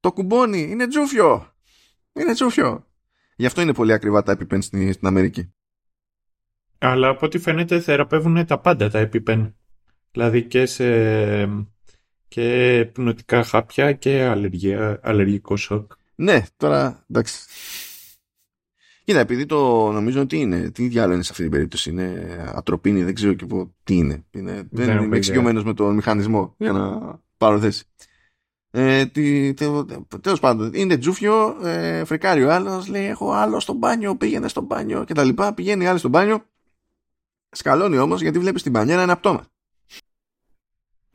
Το 0.00 0.12
κουμπώνει. 0.12 0.60
Είναι 0.70 0.86
τζούφιο. 0.86 1.52
Είναι 2.12 2.32
τζούφιο. 2.32 2.86
Γι' 3.36 3.46
αυτό 3.46 3.60
είναι 3.60 3.74
πολύ 3.74 3.92
ακριβά 3.92 4.22
τα 4.22 4.36
EpiPen 4.38 4.62
στην, 4.62 4.92
στην 4.92 5.06
Αμερική. 5.06 5.54
Αλλά 6.78 7.08
από 7.08 7.26
ό,τι 7.26 7.38
φαίνεται 7.38 7.80
θεραπεύουν 7.80 8.46
τα 8.46 8.58
πάντα 8.58 8.90
τα 8.90 9.08
EpiPen 9.12 9.52
Δηλαδή 10.16 10.42
και 10.42 10.66
σε 10.66 10.86
και 12.28 12.88
πνοτικά 12.92 13.44
χάπια 13.44 13.92
και 13.92 14.22
αλλεργία, 14.22 15.00
αλλεργικό 15.02 15.56
σοκ. 15.56 15.92
Ναι, 16.14 16.42
τώρα 16.56 17.04
εντάξει. 17.10 17.46
Κοίτα, 19.06 19.18
επειδή 19.20 19.46
το 19.46 19.90
νομίζω 19.92 20.20
ότι 20.20 20.36
είναι, 20.36 20.70
τι 20.70 20.88
διάλογο 20.88 21.14
είναι 21.14 21.22
σε 21.22 21.28
αυτή 21.30 21.42
την 21.42 21.52
περίπτωση, 21.52 21.90
είναι 21.90 22.36
ατροπίνη, 22.54 23.02
δεν 23.04 23.14
ξέρω 23.14 23.32
και 23.32 23.46
πω 23.46 23.74
τι 23.84 23.96
είναι. 23.96 24.24
είναι 24.30 24.52
δεν, 24.52 24.68
δεν 24.70 25.02
είμαι 25.02 25.16
εξοικειωμένος 25.16 25.64
με 25.64 25.74
τον 25.74 25.94
μηχανισμό 25.94 26.54
για 26.58 26.72
να 26.72 27.00
πάρω 27.36 27.58
θέση. 27.58 27.84
Ε, 28.70 29.06
Τέλος 30.20 30.40
πάντων, 30.40 30.70
είναι 30.74 30.96
τζούφιο, 30.96 31.56
ε, 31.66 32.04
φρικάρει 32.04 32.44
ο 32.44 32.52
άλλος, 32.52 32.88
λέει: 32.88 33.06
Έχω 33.06 33.32
άλλο 33.32 33.60
στο 33.60 33.72
μπάνιο, 33.72 34.16
πήγαινε 34.16 34.48
στο 34.48 34.60
μπάνιο 34.60 35.04
κτλ. 35.04 35.28
Πηγαίνει 35.54 35.86
άλλο 35.86 35.98
στο 35.98 36.08
μπάνιο, 36.08 36.44
σκαλώνει 37.50 37.98
όμως 37.98 38.20
γιατί 38.20 38.38
βλέπεις 38.38 38.60
στην 38.60 38.72
πανιέρα 38.72 39.02
ένα 39.02 39.16
πτώμα 39.16 39.46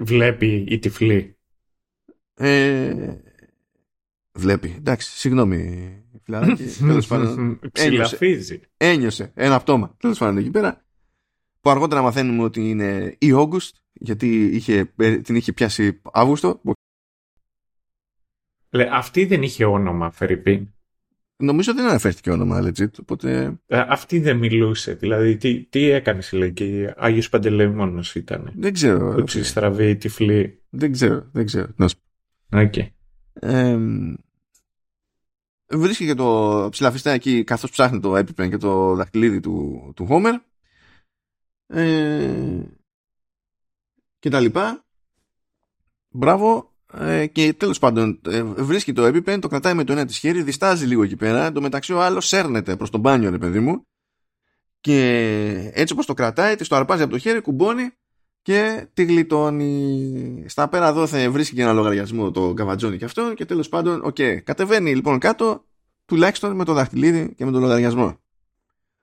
βλέπει 0.04 0.66
η 0.68 0.80
τυφλή. 0.80 1.38
Ε, 2.34 3.16
βλέπει. 4.32 4.74
Εντάξει, 4.78 5.18
συγγνώμη. 5.18 6.04
Φιλαράκι, 6.24 6.64
τέλος 6.88 7.08
πάντων. 7.08 7.60
Ένιωσε, 7.72 8.18
ένιωσε 8.78 9.32
ένα 9.36 9.60
πτώμα. 9.60 9.96
Τέλος 9.98 10.18
πάντων 10.18 10.38
εκεί 10.38 10.52
πέρα. 10.52 10.86
Που 11.62 11.70
αργότερα 11.70 12.02
μαθαίνουμε 12.02 12.44
ότι 12.44 12.70
είναι 12.70 13.16
η 13.20 13.32
August, 13.34 13.70
γιατί 13.94 14.46
είχε, 14.46 14.94
την 15.24 15.36
είχε 15.36 15.54
πιάσει 15.54 16.02
Αύγουστο. 16.12 16.62
Λε, 18.70 18.88
αυτή 18.92 19.26
δεν 19.26 19.44
είχε 19.44 19.66
όνομα, 19.66 20.12
Φερρυπίν. 20.12 20.68
Νομίζω 21.42 21.74
δεν 21.74 21.86
αναφέρθηκε 21.86 22.32
όνομα, 22.32 22.62
legit, 22.64 23.00
οπότε... 23.00 23.60
Ε, 23.68 23.86
αυτή 23.88 24.20
δεν 24.20 24.38
μιλούσε, 24.38 24.94
δηλαδή 24.94 25.38
τι, 25.38 25.64
τι 25.64 25.90
έκανε 25.90 26.22
η 26.58 26.94
Άγιος 26.98 27.30
Παντελεήμονος 27.30 28.16
ήταν. 28.16 28.52
Δεν 28.56 28.74
ξέρω. 28.74 29.16
Ούτσι 29.18 29.44
στραβή, 29.44 29.96
τυφλή. 29.96 30.62
Δεν 30.70 30.92
ξέρω, 30.92 31.30
δεν 31.32 31.46
ξέρω. 31.46 31.68
Okay. 32.50 32.88
Ε, 33.34 33.78
βρίσκει 35.72 36.06
και 36.06 36.14
το 36.14 36.68
ψηλαφιστά 36.72 37.12
εκεί 37.12 37.44
καθώς 37.44 37.70
ψάχνει 37.70 38.00
το 38.00 38.16
έπιπεν 38.16 38.50
και 38.50 38.58
το 38.58 38.96
δαχτυλίδι 38.96 39.40
του, 39.40 39.92
του 39.96 40.08
Homer 40.10 40.40
ε, 41.68 42.64
και 44.20 44.30
τα 44.30 44.40
λοιπά. 44.40 44.86
Μπράβο. 46.10 46.70
Ε, 46.94 47.28
και 47.28 47.54
τέλος 47.54 47.80
πάντων 47.80 48.22
ε, 48.26 48.44
βρίσκει 48.44 48.94
το 48.94 49.06
EpiPen, 49.06 49.40
το 49.40 49.48
κρατάει 49.48 49.74
με 49.74 49.84
το 49.84 49.92
ένα 49.92 50.06
της 50.06 50.18
χέρι, 50.18 50.44
διστάζει 50.44 50.86
λίγο 50.86 51.04
εκεί 51.04 51.16
πέρα. 51.16 51.52
Το 51.52 51.62
μεταξύ 51.62 51.94
ο 51.94 52.02
άλλος 52.02 52.28
σέρνεται 52.28 52.76
προς 52.76 52.90
τον 52.90 53.00
μπάνιο, 53.00 53.30
ρε 53.30 53.38
παιδί 53.38 53.60
μου. 53.60 53.86
Και 54.80 55.72
έτσι 55.74 55.94
όπως 55.94 56.06
το 56.06 56.14
κρατάει, 56.14 56.56
της 56.56 56.68
το 56.68 56.76
αρπάζει 56.76 57.02
από 57.02 57.12
το 57.12 57.18
χέρι, 57.18 57.42
κουμπώνει 57.42 57.92
και 58.42 58.88
τη 58.94 59.04
γλιτώνει. 59.04 60.46
Στα 60.48 60.68
πέρα 60.68 60.94
δώθε 60.94 61.30
βρίσκει 61.30 61.56
και 61.56 61.62
ένα 61.62 61.74
λογαριασμό 61.74 62.32
το 62.32 62.54
καβατζόνι 62.54 62.98
και 62.98 63.06
αυτό 63.06 63.34
και 63.34 63.46
τέλος 63.46 63.70
πάντων, 63.70 64.02
OK, 64.04 64.16
okay, 64.20 64.40
κατεβαίνει 64.44 64.96
λοιπόν 64.96 65.20
κάτω 65.20 65.66
τουλάχιστον 66.06 66.56
με 66.56 66.66
το 66.66 66.74
δαχτυλίδι 66.74 67.34
και 67.36 67.46
με 67.46 67.52
τον 67.52 67.62
λογαριασμό. 67.62 68.20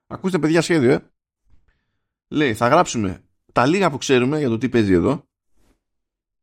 Ακούστε 0.07 0.39
παιδιά 0.39 0.61
σχέδιο, 0.61 0.93
ε. 0.93 1.11
Λέει, 2.29 2.55
θα 2.55 2.69
γράψουμε 2.69 3.23
τα 3.53 3.67
λίγα 3.67 3.91
που 3.91 3.99
ξέρουμε 3.99 4.39
για 4.39 4.49
το 4.49 4.59
τι 4.59 4.69
παίζει 4.69 4.93
εδώ. 4.93 5.27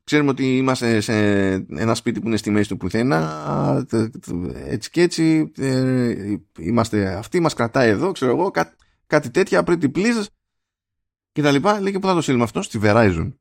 Ξέρουμε 0.03 0.29
ότι 0.29 0.57
είμαστε 0.57 0.99
σε 0.99 1.13
ένα 1.53 1.95
σπίτι 1.95 2.19
που 2.21 2.27
είναι 2.27 2.37
στη 2.37 2.49
μέση 2.49 2.69
του 2.69 2.77
πουθενά, 2.77 3.85
έτσι 4.53 4.89
και 4.89 5.01
έτσι, 5.01 5.51
ε, 5.57 6.35
είμαστε 6.59 7.15
αυτοί, 7.15 7.39
μας 7.39 7.53
κρατάει 7.53 7.89
εδώ, 7.89 8.11
ξέρω 8.11 8.31
εγώ, 8.31 8.51
κά, 8.51 8.75
κάτι 9.07 9.29
τέτοια, 9.29 9.63
pretty 9.67 9.91
please, 9.95 10.25
και 11.35 11.41
τα 11.41 11.51
λοιπά. 11.51 11.81
Λέει 11.81 11.91
και 11.91 11.99
πού 11.99 12.07
θα 12.07 12.13
το 12.13 12.21
στείλουμε 12.21 12.43
αυτό, 12.43 12.61
στη 12.61 12.79
Verizon. 12.81 13.33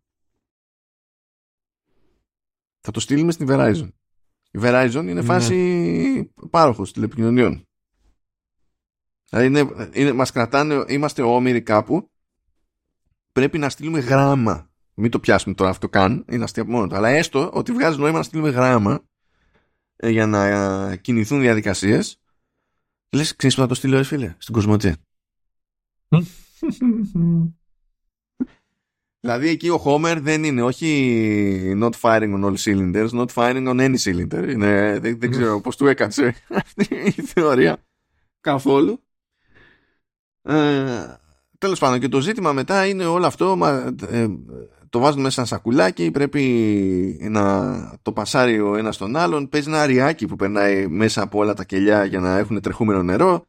Θα 2.80 2.90
το 2.90 3.00
στείλουμε 3.00 3.32
στη 3.32 3.44
Verizon. 3.48 3.88
Η 4.50 4.58
Verizon 4.62 4.92
είναι 4.94 5.12
ναι. 5.12 5.22
φάση 5.22 6.32
πάροχος 6.50 6.92
τηλεπικοινωνιών. 6.92 7.68
Δηλαδή 9.28 9.46
είναι, 9.46 9.90
είναι, 9.92 10.12
μας 10.12 10.30
κρατάνε, 10.32 10.84
είμαστε 10.88 11.22
όμοιροι 11.22 11.62
κάπου 11.62 12.10
πρέπει 13.32 13.58
να 13.58 13.68
στείλουμε 13.68 13.98
γράμμα. 13.98 14.70
Μην 14.94 15.10
το 15.10 15.20
πιάσουμε 15.20 15.54
τώρα 15.54 15.70
αυτό 15.70 15.88
καν, 15.88 16.24
είναι 16.28 16.44
αστεία 16.44 16.64
μόνο 16.64 16.86
του. 16.86 16.96
Αλλά 16.96 17.08
έστω 17.08 17.50
ότι 17.52 17.72
βγάζει 17.72 17.98
νόημα 17.98 18.18
να 18.18 18.24
στείλουμε 18.24 18.50
γράμμα 18.50 19.04
ε, 19.96 20.08
για 20.08 20.26
να 20.26 20.46
ε, 20.46 20.96
κινηθούν 20.96 21.40
διαδικασίες. 21.40 22.20
Λες, 23.10 23.36
ξέρεις 23.36 23.54
που 23.54 23.60
θα 23.60 23.66
το 23.66 23.74
στείλω, 23.74 24.04
φίλε, 24.04 24.34
στην 24.38 24.54
Κοσμοτζέ. 24.54 24.96
δηλαδή 29.24 29.48
εκεί 29.48 29.68
ο 29.68 29.82
Homer 29.84 30.16
δεν 30.20 30.44
είναι 30.44 30.62
όχι 30.62 31.78
not 31.82 31.90
firing 32.00 32.34
on 32.34 32.44
all 32.44 32.56
cylinders, 32.56 33.08
not 33.08 33.26
firing 33.34 33.68
on 33.68 33.80
any 33.80 33.96
cylinder. 34.04 34.48
Είναι, 34.48 34.98
δεν, 35.00 35.18
δεν 35.18 35.30
ξέρω 35.30 35.60
πώς 35.60 35.76
του 35.76 35.86
έκατσε 35.86 36.34
αυτή 36.48 36.86
η 37.16 37.22
θεωρία 37.22 37.76
καθόλου. 38.40 39.02
Ε, 40.42 41.16
τέλος 41.58 41.78
πάντων 41.78 42.00
και 42.00 42.08
το 42.08 42.20
ζήτημα 42.20 42.52
μετά 42.52 42.86
είναι 42.86 43.04
όλο 43.04 43.26
αυτό 43.26 43.58
ε, 44.10 44.26
το 44.88 44.98
βάζουν 44.98 45.20
μέσα 45.20 45.34
σαν 45.34 45.46
σακουλάκι 45.46 46.10
πρέπει 46.10 47.18
να 47.30 47.98
το 48.02 48.12
πασάρει 48.12 48.60
ο 48.60 48.76
ένας 48.76 48.96
τον 48.96 49.16
άλλον 49.16 49.48
παίζει 49.48 49.68
ένα 49.68 49.80
αριάκι 49.80 50.26
που 50.26 50.36
περνάει 50.36 50.86
μέσα 50.86 51.22
από 51.22 51.38
όλα 51.38 51.54
τα 51.54 51.64
κελιά 51.64 52.04
για 52.04 52.20
να 52.20 52.38
έχουν 52.38 52.60
τρεχούμενο 52.60 53.02
νερό 53.02 53.46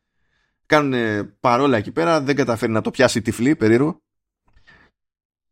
κάνουν 0.65 0.93
παρόλα 1.39 1.77
εκεί 1.77 1.91
πέρα 1.91 2.21
δεν 2.21 2.35
καταφέρει 2.35 2.71
να 2.71 2.81
το 2.81 2.91
πιάσει 2.91 3.21
τυφλή 3.21 3.55
περίεργο 3.55 4.04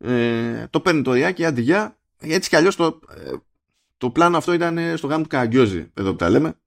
ε, 0.03 0.67
το 0.69 0.79
παίρνει 0.79 1.01
το 1.01 1.11
αριάκι 1.11 1.45
αντιγιά 1.45 1.97
έτσι 2.19 2.49
κι 2.49 2.55
αλλιώς 2.55 2.75
το, 2.75 2.99
ε, 3.09 3.31
το 3.97 4.09
πλάνο 4.09 4.37
αυτό 4.37 4.53
ήταν 4.53 4.97
στο 4.97 5.07
γάμο 5.07 5.23
του 5.23 5.29
Καγκιόζη 5.29 5.91
εδώ 5.93 6.09
που 6.09 6.15
τα 6.15 6.29
λέμε 6.29 6.57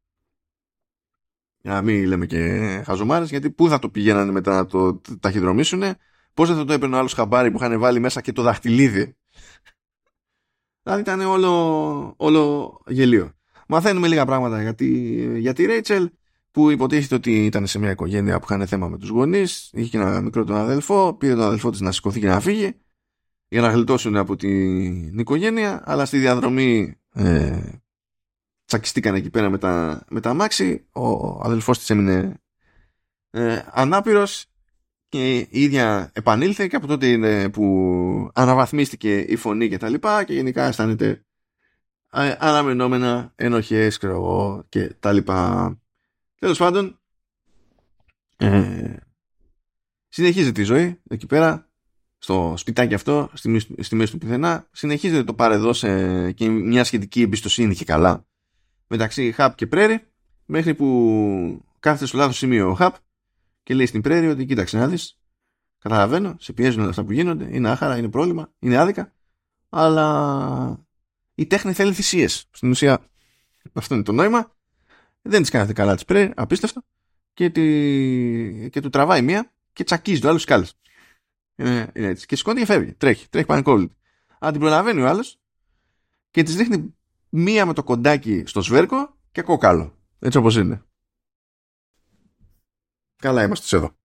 για 1.67 1.75
να 1.75 1.83
μην 1.83 2.07
λέμε 2.07 2.27
και 2.27 2.83
χαζομάρες, 2.85 3.31
γιατί 3.31 3.51
πού 3.51 3.69
θα 3.69 3.79
το 3.79 3.89
πηγαίνανε 3.89 4.33
μετά 4.33 4.55
να 4.55 4.67
το 4.67 5.01
ταχυδρομήσουν, 5.21 5.83
πώς 6.35 6.49
δεν 6.49 6.57
θα 6.57 6.65
το 6.65 6.73
έπαιρνε 6.73 6.95
ο 6.95 6.99
άλλος 6.99 7.13
χαμπάρι 7.13 7.51
που 7.51 7.57
είχαν 7.57 7.79
βάλει 7.79 8.01
μέσα 8.01 8.21
και 8.21 8.33
το 8.33 8.43
δαχτυλίδι. 8.43 9.17
δηλαδή 10.83 11.01
ήταν 11.01 11.21
όλο, 11.21 12.15
όλο 12.17 12.73
γελίο. 12.87 13.33
Μαθαίνουμε 13.69 14.09
λίγα 14.09 14.25
πράγματα 14.25 14.63
για 14.63 14.75
τη, 14.75 14.89
για 15.39 15.53
τη 15.53 15.65
Ρέιτσελ, 15.65 16.11
που 16.51 16.71
υποτίθεται 16.71 17.15
ότι 17.15 17.45
ήταν 17.45 17.67
σε 17.67 17.79
μια 17.79 17.91
οικογένεια 17.91 18.39
που 18.39 18.47
είχαν 18.51 18.67
θέμα 18.67 18.89
με 18.89 18.99
τους 18.99 19.09
γονείς, 19.09 19.71
είχε 19.73 19.89
και 19.89 19.97
ένα 19.97 20.21
μικρό 20.21 20.45
τον 20.45 20.57
αδελφό, 20.57 21.15
πήρε 21.15 21.35
τον 21.35 21.45
αδελφό 21.45 21.71
της 21.71 21.81
να 21.81 21.93
σηκωθεί 21.93 22.21
και 22.21 22.27
να 22.27 22.41
φύγει, 22.41 22.77
για 23.49 23.61
να 23.61 23.71
γλιτώσουν 23.71 24.17
από 24.17 24.37
την 24.37 25.19
οικογένεια, 25.19 25.83
αλλά 25.85 26.05
στη 26.05 26.19
διαδρομή 26.19 26.97
ε, 27.13 27.61
τσακιστήκαν 28.65 29.15
εκεί 29.15 29.31
πέρα 29.31 29.51
με 29.51 29.59
τα, 29.59 30.05
με 30.09 30.21
τα 30.21 30.31
αμάξι. 30.31 30.87
Ο 30.93 31.29
αδελφός 31.45 31.79
της 31.79 31.91
έμεινε 31.91 32.41
ε, 33.31 33.63
ανάπηρος 33.71 34.47
και 35.09 35.37
η 35.39 35.49
ίδια 35.51 36.11
επανήλθε 36.15 36.67
και 36.67 36.77
από 36.77 36.87
τότε 36.87 37.07
είναι 37.07 37.51
που 37.51 38.31
αναβαθμίστηκε 38.35 39.19
η 39.19 39.37
φωνή 39.37 39.69
και 39.69 39.79
τα 39.79 39.89
λοιπά 39.89 40.25
και 40.25 40.33
γενικά 40.33 40.65
αισθάνεται 40.65 41.25
ε, 42.13 42.37
αναμενόμενα 42.39 43.33
ενοχές 43.37 43.99
και 44.69 44.95
τα 45.01 45.13
λοιπά. 45.13 45.79
Τέλος 46.39 46.59
πάντων 46.59 47.01
ε, 48.37 48.97
συνεχίζεται 50.09 50.61
η 50.61 50.65
ζωή 50.65 51.01
εκεί 51.09 51.27
πέρα 51.27 51.66
στο 52.19 52.55
σπιτάκι 52.57 52.95
αυτό 52.95 53.31
στη, 53.33 53.59
στη 53.79 53.95
μέση 53.95 54.13
του 54.13 54.19
πουθενά 54.19 54.69
συνεχίζεται 54.73 55.25
το 55.25 55.35
παρεδό 55.35 55.73
σε 55.73 56.33
και 56.33 56.49
μια 56.49 56.85
σχετική 56.85 57.23
εμπιστοσύνη 57.23 57.75
και 57.75 57.85
καλά 57.85 58.27
μεταξύ 58.87 59.33
Χαπ 59.33 59.55
και 59.55 59.67
Πρέρι 59.67 60.07
μέχρι 60.45 60.75
που 60.75 61.65
κάθεται 61.81 62.07
στο 62.07 62.19
λάθος 62.19 62.37
σημείο 62.37 62.71
ο 62.71 62.75
Χαπ 62.75 62.95
και 63.63 63.75
λέει 63.75 63.87
στην 63.87 64.01
Πρέρι 64.01 64.29
ότι 64.29 64.47
κοίταξε 64.47 64.79
να 64.79 64.89
δεις 64.89 65.19
καταλαβαίνω, 65.79 66.37
σε 66.39 66.53
πιέζουν 66.53 66.81
όλα 66.81 66.91
αυτά 66.91 67.05
που 67.05 67.13
γίνονται 67.13 67.49
είναι 67.51 67.69
άχαρα, 67.71 67.97
είναι 67.97 68.09
πρόβλημα, 68.09 68.53
είναι 68.59 68.77
άδικα 68.77 69.13
αλλά 69.69 70.87
η 71.35 71.47
τέχνη 71.47 71.73
θέλει 71.73 71.93
θυσίες 71.93 72.47
στην 72.51 72.71
ουσία 72.71 73.01
αυτό 73.73 73.95
είναι 73.95 74.03
το 74.03 74.13
νόημα. 74.13 74.55
Δεν 75.23 75.41
τις 75.41 75.51
κάνετε 75.51 75.73
καλά 75.73 75.95
της 75.95 76.05
Πρέρι, 76.05 76.33
απίστευτο. 76.37 76.83
Και, 77.35 77.51
τη... 77.51 78.71
και 78.71 78.81
του 78.81 78.89
τραβάει 78.89 79.23
μία 79.23 79.53
και 79.73 79.85
τσακίζει 79.85 80.21
το 80.21 80.29
άλλο 80.29 80.39
σκάλες 80.39 80.75
είναι, 81.57 81.91
είναι 81.95 82.07
έτσι. 82.07 82.27
Και 82.27 82.37
σηκώνει 82.37 82.59
και 82.59 82.67
φεύγει. 82.67 82.93
Τρέχει. 82.93 83.29
Τρέχει 83.29 83.47
πανικόβλητη. 83.47 83.97
Αν 84.39 84.53
την 84.53 84.61
προλαβαίνει 84.61 85.01
ο 85.01 85.07
άλλος 85.07 85.41
και 86.31 86.43
της 86.43 86.57
δείχνει 86.57 86.95
μία 87.29 87.67
με 87.67 87.73
το 87.73 87.83
κοντάκι 87.83 88.43
στο 88.47 88.61
σβέρκο 88.61 89.17
και 89.33 89.43
κόκαλο. 89.43 89.99
Έτσι 90.19 90.39
όπως 90.39 90.57
είναι. 90.57 90.83
Καλά 93.17 93.43
είμαστε 93.43 93.77
εδώ. 93.77 93.97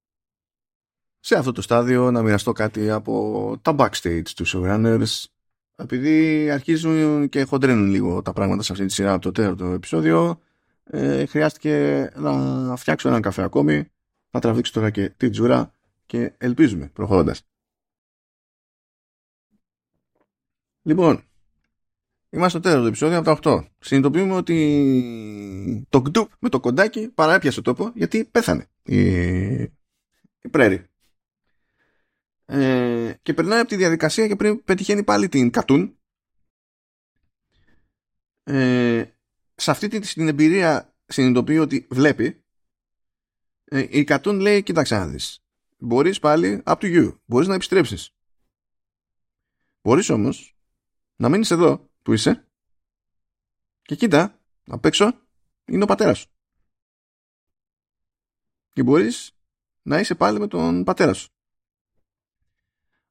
Σε 1.20 1.36
αυτό 1.36 1.52
το 1.52 1.62
στάδιο 1.62 2.12
να 2.12 2.22
μοιραστώ 2.22 2.52
κάτι 2.52 2.90
από 2.90 3.56
τα 3.62 3.76
backstage 3.78 4.30
του 4.36 4.46
showrunners 4.48 5.24
επειδή 5.76 6.50
αρχίζουν 6.50 7.30
και 7.30 7.44
χοντρένουν 7.44 7.90
λίγο 7.90 8.22
τα 8.22 8.34
πράγματα 8.34 8.64
σε 8.64 8.72
αυτή 8.72 8.86
τη 8.86 8.94
σειρά 8.94 9.14
από 9.14 9.22
το 9.22 9.32
τέταρτο 9.32 9.66
επεισόδιο 9.66 10.42
ε, 10.84 11.26
χρειάστηκε 11.26 12.10
να 12.16 12.76
φτιάξω 12.76 13.08
έναν 13.08 13.22
καφέ 13.22 13.44
ακόμη 13.44 13.92
να 14.32 14.40
τραβήξω 14.40 14.74
τώρα 14.74 14.90
και 14.90 15.10
τη 15.10 15.30
τζούρα 15.30 15.74
και 16.12 16.34
ελπίζουμε 16.38 16.88
προχωρώντας. 16.88 17.42
Λοιπόν, 20.82 21.24
Είμαστε 22.30 22.58
στο 22.58 22.68
τέταρτο 22.68 22.88
επεισόδιο 22.88 23.18
από 23.18 23.42
τα 23.42 23.60
8. 23.60 23.68
Συνειδητοποιούμε 23.80 24.34
ότι 24.34 25.86
το 25.90 26.02
γκντουπ 26.02 26.32
με 26.40 26.50
το 26.50 26.60
κοντάκι 26.60 27.08
παράπιασε 27.08 27.62
τόπο 27.62 27.92
γιατί 27.96 28.26
πέθανε 28.26 28.68
η, 28.84 29.00
η 30.42 30.50
Πρέρι. 30.52 30.86
Ε, 32.46 33.14
και 33.22 33.34
περνάει 33.34 33.60
από 33.60 33.70
τη 33.70 33.76
διαδικασία 33.76 34.28
και 34.28 34.36
πριν 34.36 34.64
πετυχαίνει 34.64 35.04
πάλι 35.04 35.30
την 35.30 35.52
Κατούν. 35.52 35.98
Ε, 38.44 39.06
σε 39.56 39.72
αυτή 39.72 39.88
την 39.88 40.28
εμπειρία 40.28 40.96
συνειδητοποιεί 41.06 41.58
ότι 41.62 41.88
βλέπει. 41.90 42.44
Ε, 43.64 43.88
η 43.90 44.04
Κατούν 44.04 44.40
λέει: 44.40 44.64
Κοίταξε 44.64 44.96
να 44.96 45.08
δεις. 45.08 45.41
Μπορείς 45.84 46.20
πάλι 46.20 46.64
up 46.66 46.78
to 46.78 46.84
you. 46.84 47.18
Μπορείς 47.26 47.48
να 47.48 47.54
επιστρέψεις. 47.54 48.16
Μπορείς 49.82 50.10
όμως 50.10 50.58
να 51.16 51.30
μείνεις 51.30 51.52
εδώ 51.52 51.90
που 52.02 52.14
είσαι 52.14 52.48
και 53.82 53.96
κοίτα, 53.96 54.42
απ' 54.68 54.86
έξω 54.86 55.22
είναι 55.66 55.84
ο 55.84 55.86
πατέρας 55.86 56.20
σου. 56.20 56.30
Και 58.74 58.84
μπορείς 58.84 59.32
να 59.82 60.00
είσαι 60.00 60.16
πάλι 60.16 60.40
με 60.40 60.48
τον 60.48 60.84
πατέρα 60.84 61.14
σου. 61.14 61.30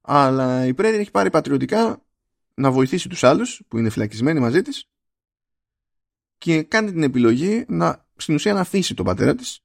Αλλά 0.01 0.65
η 0.65 0.73
Πρέδη 0.73 0.97
έχει 0.97 1.11
πάρει 1.11 1.29
πατριωτικά 1.29 2.05
να 2.53 2.71
βοηθήσει 2.71 3.09
τους 3.09 3.23
άλλους 3.23 3.61
που 3.67 3.77
είναι 3.77 3.89
φυλακισμένοι 3.89 4.39
μαζί 4.39 4.61
της 4.61 4.89
και 6.37 6.63
κάνει 6.63 6.91
την 6.91 7.03
επιλογή 7.03 7.65
να, 7.67 8.07
στην 8.15 8.35
ουσία 8.35 8.53
να 8.53 8.59
αφήσει 8.59 8.93
τον 8.93 9.05
πατέρα 9.05 9.35
της 9.35 9.63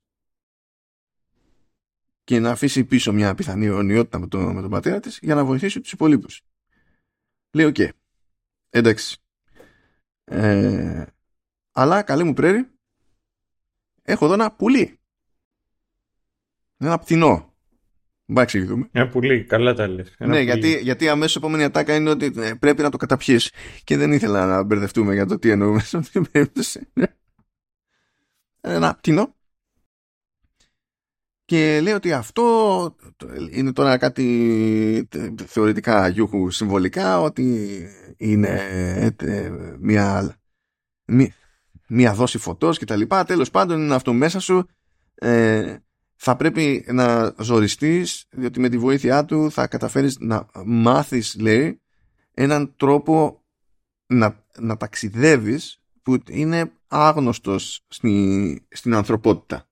και 2.27 2.41
να 2.41 2.51
αφήσει 2.51 2.85
πίσω 2.85 3.13
μια 3.13 3.35
πιθανή 3.35 3.67
αιωνιότητα 3.67 4.19
με, 4.19 4.27
το, 4.27 4.39
με 4.39 4.61
τον 4.61 4.71
πατέρα 4.71 5.01
της 5.01 5.19
για 5.23 5.35
να 5.35 5.45
βοηθήσει 5.45 5.81
τους 5.81 5.93
υπόλοιπους. 5.93 6.43
Λέει, 7.51 7.67
OK, 7.67 7.75
okay. 7.79 7.89
εντάξει. 8.71 9.17
Ε, 10.25 11.05
αλλά 11.73 12.03
καλή 12.03 12.25
μου 12.25 12.33
Πρέρι, 12.33 12.69
έχω 14.03 14.25
εδώ 14.25 14.35
ένα 14.35 14.53
πουλί. 14.53 14.99
Ένα 16.77 16.99
πτηνό. 16.99 17.55
Μπα 18.27 18.43
εξηγηθούμε. 18.43 18.89
Ένα 18.93 19.09
πουλί, 19.09 19.45
καλά 19.45 19.75
τα 19.75 19.89
λες. 19.89 20.15
ναι, 20.19 20.41
γιατί, 20.41 20.79
γιατί 20.83 21.09
αμέσως 21.09 21.35
η 21.35 21.39
επόμενη 21.39 21.65
ατάκα 21.65 21.95
είναι 21.95 22.11
ότι 22.11 22.33
ε, 22.37 22.55
πρέπει 22.55 22.83
να 22.83 22.91
το 22.91 22.97
καταπιείς. 22.97 23.53
Και 23.85 23.97
δεν 23.97 24.13
ήθελα 24.13 24.47
να 24.47 24.63
μπερδευτούμε 24.63 25.15
για 25.15 25.27
το 25.27 25.39
τι 25.39 25.51
εννοούμε 25.51 25.81
σε 25.81 25.97
αυτή 25.97 26.11
την 26.11 26.31
περίπτωση. 26.31 26.89
Ένα 28.61 28.95
πτηνό. 28.95 29.36
Και 31.47 31.81
λέει 31.81 31.93
ότι 31.93 32.13
αυτό 32.13 32.97
είναι 33.51 33.73
τώρα 33.73 33.99
κάτι 33.99 35.09
θεωρητικά 35.47 36.09
γιούχου 36.09 36.51
συμβολικά, 36.51 37.21
ότι 37.21 37.69
είναι 38.17 38.61
ε, 39.17 39.51
μια, 39.81 40.37
μια 41.89 42.15
δόση 42.15 42.39
φωτός 42.39 42.79
και 42.79 42.85
τα 42.85 42.97
λοιπά. 42.97 43.25
Τέλος 43.25 43.51
πάντων 43.51 43.81
είναι 43.81 43.95
αυτό 43.95 44.13
μέσα 44.13 44.41
σου. 44.41 44.69
Ε, 45.15 45.77
θα 46.17 46.37
πρέπει 46.37 46.85
να 46.89 47.35
ζοριστείς, 47.39 48.25
διότι 48.31 48.61
με 48.61 48.69
τη 48.69 48.79
βοήθειά 48.79 49.25
του 49.25 49.51
θα 49.51 49.67
καταφέρεις 49.67 50.19
να 50.19 50.47
μάθεις, 50.65 51.37
λέει, 51.41 51.81
έναν 52.35 52.75
τρόπο 52.77 53.45
να, 54.07 54.45
να 54.59 54.77
ταξιδεύεις 54.77 55.83
που 56.03 56.23
είναι 56.29 56.73
άγνωστος 56.87 57.85
στη, 57.89 58.67
στην 58.71 58.95
ανθρωπότητα. 58.95 59.66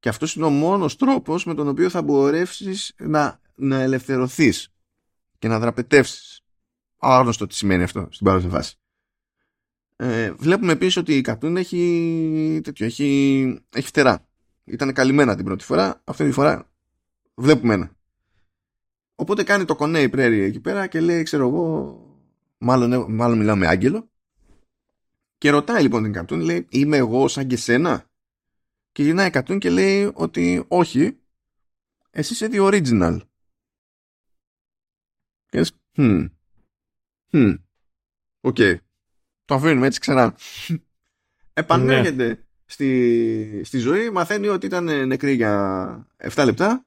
Και 0.00 0.08
αυτός 0.08 0.34
είναι 0.34 0.44
ο 0.44 0.50
μόνος 0.50 0.96
τρόπος 0.96 1.44
με 1.44 1.54
τον 1.54 1.68
οποίο 1.68 1.88
θα 1.90 2.02
μπορέσεις 2.02 2.94
να, 2.98 3.40
να 3.54 3.80
ελευθερωθείς 3.80 4.68
και 5.38 5.48
να 5.48 5.58
δραπετεύσεις. 5.58 6.40
Άγνωστο 6.98 7.46
τι 7.46 7.54
σημαίνει 7.54 7.82
αυτό 7.82 8.08
στην 8.10 8.26
παρούσα 8.26 8.48
βάση. 8.48 8.74
Ε, 9.96 10.32
βλέπουμε 10.32 10.72
επίσης 10.72 10.96
ότι 10.96 11.16
η 11.16 11.20
Καρτούν 11.20 11.56
έχει, 11.56 12.60
τέτοιο, 12.62 12.86
έχει, 12.86 13.62
έχει 13.74 13.86
φτερά. 13.86 14.26
Ήταν 14.64 14.92
καλυμμένα 14.92 15.36
την 15.36 15.44
πρώτη 15.44 15.64
φορά, 15.64 16.00
αυτή 16.04 16.24
τη 16.24 16.32
φορά 16.32 16.70
βλέπουμε 17.34 17.74
ένα. 17.74 17.96
Οπότε 19.14 19.42
κάνει 19.42 19.64
το 19.64 19.76
κονέ 19.76 20.00
η 20.00 20.08
πρέρι 20.08 20.40
εκεί 20.40 20.60
πέρα 20.60 20.86
και 20.86 21.00
λέει, 21.00 21.22
ξέρω 21.22 21.48
εγώ, 21.48 21.98
μάλλον, 22.58 23.14
μάλλον 23.14 23.38
μιλάω 23.38 23.56
με 23.56 23.66
άγγελο. 23.66 24.10
Και 25.38 25.50
ρωτάει 25.50 25.82
λοιπόν 25.82 26.02
την 26.02 26.12
Καρτούν, 26.12 26.40
λέει, 26.40 26.66
είμαι 26.68 26.96
εγώ 26.96 27.28
σαν 27.28 27.46
και 27.46 27.56
σένα; 27.56 28.09
Και 28.92 29.02
γυρνάει 29.02 29.30
Καρτούν 29.30 29.58
και 29.58 29.70
λέει 29.70 30.10
ότι 30.14 30.64
όχι, 30.68 31.18
εσύ 32.10 32.32
είσαι 32.32 32.48
the 32.52 32.72
original. 32.72 33.20
Και 35.46 35.58
λες, 35.58 35.72
hm, 35.96 36.28
hm, 37.32 37.58
OK. 38.40 38.56
Το 39.44 39.54
αφήνουμε 39.54 39.86
έτσι 39.86 40.00
ξανά. 40.00 40.36
Επανέρχεται 41.52 42.26
ναι. 42.26 42.36
στη, 42.64 43.60
στη 43.64 43.78
ζωή, 43.78 44.10
μαθαίνει 44.10 44.48
ότι 44.48 44.66
ήταν 44.66 45.06
νεκρή 45.06 45.32
για 45.34 46.06
7 46.16 46.44
λεπτά. 46.44 46.84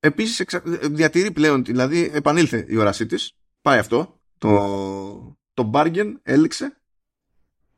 Επίσης 0.00 0.44
διατηρεί 0.90 1.32
πλέον, 1.32 1.64
δηλαδή 1.64 2.10
επανήλθε 2.12 2.66
η 2.68 2.76
όρασή 2.76 3.06
της. 3.06 3.32
Πάει 3.62 3.78
αυτό. 3.78 4.20
Το, 4.38 5.36
το 5.54 5.70
bargain 5.74 6.14
έληξε. 6.22 6.80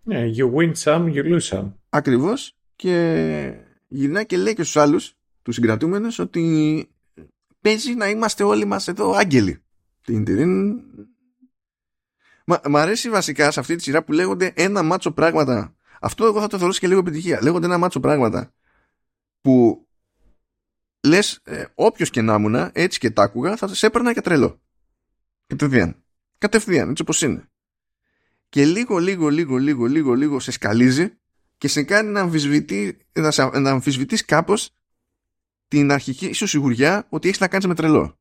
Ναι, 0.02 0.30
you 0.36 0.52
win 0.54 0.72
some, 0.74 1.12
you 1.14 1.24
lose 1.24 1.48
some. 1.48 1.72
Ακριβώς. 1.88 2.57
Και 2.78 3.54
γυρνάει 3.88 4.26
και 4.26 4.36
λέει 4.36 4.54
και 4.54 4.62
στους 4.62 4.76
άλλους, 4.76 5.14
τους 5.42 5.54
συγκρατούμενους, 5.54 6.18
ότι 6.18 6.88
παίζει 7.60 7.94
να 7.94 8.08
είμαστε 8.08 8.44
όλοι 8.44 8.64
μας 8.64 8.88
εδώ 8.88 9.12
άγγελοι. 9.12 9.62
Την, 10.04 10.24
την, 10.24 10.80
Μα, 12.44 12.60
μ' 12.68 12.76
αρέσει 12.76 13.10
βασικά 13.10 13.50
σε 13.50 13.60
αυτή 13.60 13.76
τη 13.76 13.82
σειρά 13.82 14.04
που 14.04 14.12
λέγονται 14.12 14.52
ένα 14.56 14.82
μάτσο 14.82 15.12
πράγματα. 15.12 15.76
Αυτό 16.00 16.24
εγώ 16.24 16.40
θα 16.40 16.46
το 16.46 16.58
θεωρήσω 16.58 16.80
και 16.80 16.86
λίγο 16.86 16.98
επιτυχία. 16.98 17.42
Λέγονται 17.42 17.66
ένα 17.66 17.78
μάτσο 17.78 18.00
πράγματα 18.00 18.52
που 19.40 19.86
λες, 21.06 21.40
ε, 21.44 21.64
όποιος 21.74 22.10
και 22.10 22.22
να 22.22 22.34
ήμουν, 22.34 22.70
έτσι 22.72 22.98
και 22.98 23.10
τ' 23.10 23.20
άκουγα, 23.20 23.56
θα 23.56 23.68
σε 23.68 23.86
έπαιρνα 23.86 24.10
για 24.10 24.22
τρελό. 24.22 24.60
Κατευθείαν. 25.46 26.04
Κατευθείαν, 26.38 26.90
έτσι 26.90 27.02
όπως 27.02 27.22
είναι. 27.22 27.48
Και 28.48 28.64
λίγο, 28.64 28.98
λίγο, 28.98 29.28
λίγο, 29.28 29.56
λίγο, 29.56 29.86
λίγο, 29.86 30.14
λίγο 30.14 30.40
σε 30.40 30.50
σκαλίζει 30.50 31.17
και 31.58 31.68
σε 31.68 31.82
κάνει 31.82 32.10
να, 32.10 32.20
αμφισβητεί, 32.20 32.98
να, 33.12 33.60
να 33.60 33.70
αμφισβητείς 33.70 34.24
κάπως 34.24 34.70
την 35.68 35.92
αρχική 35.92 36.26
ίσως 36.26 36.50
σιγουριά 36.50 37.06
ότι 37.08 37.28
έχεις 37.28 37.40
να 37.40 37.48
κάνεις 37.48 37.66
με 37.66 37.74
τρελό. 37.74 38.18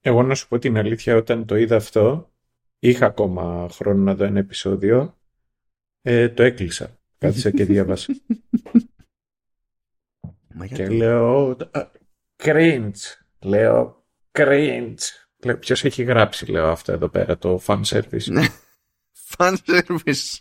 Εγώ 0.00 0.22
να 0.22 0.34
σου 0.34 0.48
πω 0.48 0.58
την 0.58 0.76
αλήθεια, 0.76 1.16
όταν 1.16 1.46
το 1.46 1.56
είδα 1.56 1.76
αυτό, 1.76 2.30
είχα 2.78 3.06
ακόμα 3.06 3.68
χρόνο 3.72 4.02
να 4.02 4.14
δω 4.14 4.24
ένα 4.24 4.38
επεισόδιο, 4.38 5.18
ε, 6.02 6.28
το 6.28 6.42
έκλεισα. 6.42 6.98
Κάθισα 7.18 7.50
και 7.50 7.64
διάβασα. 7.64 8.14
και 10.74 10.88
λέω, 10.88 11.56
cringe, 12.36 12.90
λέω, 13.40 14.04
cringe. 14.32 14.96
Λέω, 15.44 15.58
ποιος 15.58 15.84
έχει 15.84 16.02
γράψει, 16.02 16.46
λέω, 16.46 16.70
αυτό 16.70 16.92
εδώ 16.92 17.08
πέρα, 17.08 17.38
το 17.38 17.60
fan 17.66 17.80
service. 17.84 18.24
Ναι. 18.24 18.46
fan 19.36 19.56
service. 19.66 20.38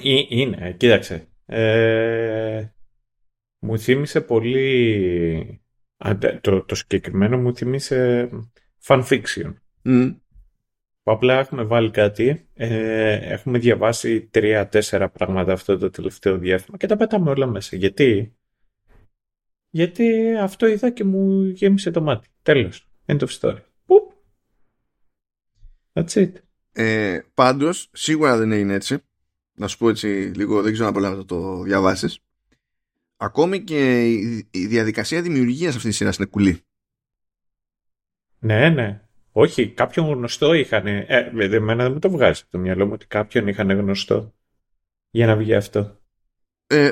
Είναι, 0.00 0.74
κοίταξε. 0.76 1.28
Ε, 1.46 2.68
μου 3.58 3.78
θύμισε 3.78 4.20
πολύ 4.20 5.64
το, 6.40 6.64
το 6.64 6.74
συγκεκριμένο 6.74 7.38
μου 7.38 7.56
θυμίσε 7.56 8.30
fan 8.84 9.04
fiction. 9.04 9.54
Mm. 9.84 10.16
Που 11.02 11.10
απλά 11.10 11.38
έχουμε 11.38 11.62
βάλει 11.62 11.90
κάτι, 11.90 12.48
ε, 12.54 13.32
έχουμε 13.32 13.58
διαβάσει 13.58 14.26
τρία-τέσσερα 14.26 15.10
πράγματα 15.10 15.52
αυτό 15.52 15.78
το 15.78 15.90
τελευταίο 15.90 16.38
διάστημα 16.38 16.76
και 16.76 16.86
τα 16.86 16.96
πετάμε 16.96 17.30
όλα 17.30 17.46
μέσα. 17.46 17.76
Γιατί; 17.76 18.36
Γιατί 19.70 20.34
αυτό 20.34 20.66
είδα 20.66 20.90
και 20.90 21.04
μου 21.04 21.42
γέμισε 21.42 21.90
το 21.90 22.00
μάτι. 22.00 22.28
Τέλος. 22.42 22.88
End 23.06 23.18
of 23.18 23.28
story. 23.40 23.62
Πουπ. 23.86 24.10
That's 25.92 26.12
it. 26.12 26.32
Ε, 26.72 27.20
πάντως, 27.34 27.88
σίγουρα 27.92 28.36
δεν 28.36 28.50
είναι 28.50 28.74
έτσι. 28.74 28.98
Να 29.54 29.66
σου 29.68 29.78
πω 29.78 29.88
έτσι 29.88 30.06
λίγο, 30.34 30.62
δεν 30.62 30.72
ξέρω 30.72 30.86
αν 30.86 30.94
πολλά 30.94 31.14
να 31.14 31.24
το 31.24 31.62
διαβάσεις 31.62 32.20
ακόμη 33.16 33.60
και 33.60 34.10
η 34.50 34.66
διαδικασία 34.66 35.22
δημιουργίας 35.22 35.68
αυτής 35.76 35.88
της 35.88 35.96
σειράς 35.96 36.16
είναι 36.16 36.26
κουλή. 36.26 36.60
Ναι, 38.38 38.68
ναι. 38.68 39.00
Όχι, 39.32 39.68
κάποιον 39.68 40.06
γνωστό 40.06 40.52
είχαν. 40.52 40.86
Ε, 40.86 41.30
εμένα 41.50 41.82
δεν 41.82 41.92
μου 41.92 41.98
το 41.98 42.10
βγάζει 42.10 42.42
το 42.50 42.58
μυαλό 42.58 42.86
μου 42.86 42.92
ότι 42.94 43.06
κάποιον 43.06 43.48
είχαν 43.48 43.70
γνωστό 43.70 44.34
για 45.10 45.26
να 45.26 45.36
βγει 45.36 45.54
αυτό. 45.54 45.98
Ε, 46.66 46.90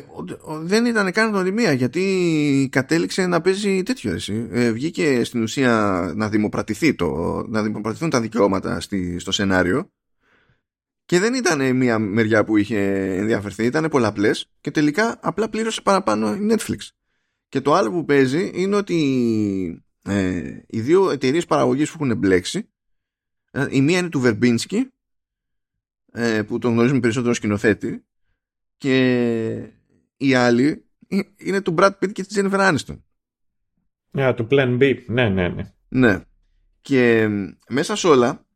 δεν 0.63 0.87
ήταν 0.87 1.13
καν 1.13 1.31
γνωριμία 1.31 1.73
γιατί 1.73 2.69
κατέληξε 2.73 3.27
να 3.27 3.41
παίζει 3.41 3.83
τέτοιο 3.83 4.13
εσύ. 4.13 4.49
Ε, 4.51 4.73
βγήκε 4.73 5.25
στην 5.25 5.43
ουσία 5.43 6.13
να 6.17 6.29
δημοπρατηθεί 6.29 6.95
το, 6.95 7.07
να 7.49 7.63
δημοπρατηθούν 7.63 8.11
τα 8.11 8.21
δικαιώματα 8.21 8.81
στη, 8.81 9.19
στο 9.19 9.33
σενάριο 9.33 9.91
και 11.13 11.21
δεν 11.21 11.35
ήταν 11.35 11.77
μία 11.77 11.99
μεριά 11.99 12.45
που 12.45 12.57
είχε 12.57 12.79
ενδιαφερθεί, 13.17 13.65
ήταν 13.65 13.89
πολλαπλές 13.89 14.51
και 14.61 14.71
τελικά 14.71 15.19
απλά 15.23 15.49
πλήρωσε 15.49 15.81
παραπάνω 15.81 16.35
η 16.35 16.47
Netflix. 16.51 16.79
Και 17.49 17.61
το 17.61 17.75
άλλο 17.75 17.91
που 17.91 18.05
παίζει 18.05 18.51
είναι 18.55 18.77
ότι 18.77 19.85
ε, 20.03 20.59
οι 20.67 20.81
δύο 20.81 21.11
εταιρείες 21.11 21.47
παραγωγής 21.47 21.91
που 21.91 22.05
έχουν 22.05 22.19
μπλέξει, 22.19 22.69
ε, 23.51 23.67
η 23.71 23.81
μία 23.81 23.99
είναι 23.99 24.09
του 24.09 24.23
Verbinski, 24.25 24.81
ε, 26.13 26.43
που 26.43 26.59
τον 26.59 26.73
γνωρίζουμε 26.73 27.01
περισσότερο 27.01 27.35
σκηνοθέτη, 27.35 28.05
και 28.77 29.69
η 30.17 30.35
άλλη 30.35 30.85
είναι 31.37 31.61
του 31.61 31.75
Brad 31.79 31.91
Pitt 32.03 32.13
και 32.13 32.25
της 32.25 32.41
Jennifer 32.41 32.75
Aniston. 32.75 32.99
Yeah, 34.13 34.33
του 34.37 34.47
Plan 34.51 34.79
B. 34.79 34.97
Ναι, 35.07 35.29
ναι, 35.29 35.49
ναι. 35.49 35.73
Ναι. 35.89 36.21
Και 36.81 37.29
μέσα 37.69 37.97
σε 37.97 38.09
όλα 38.09 38.47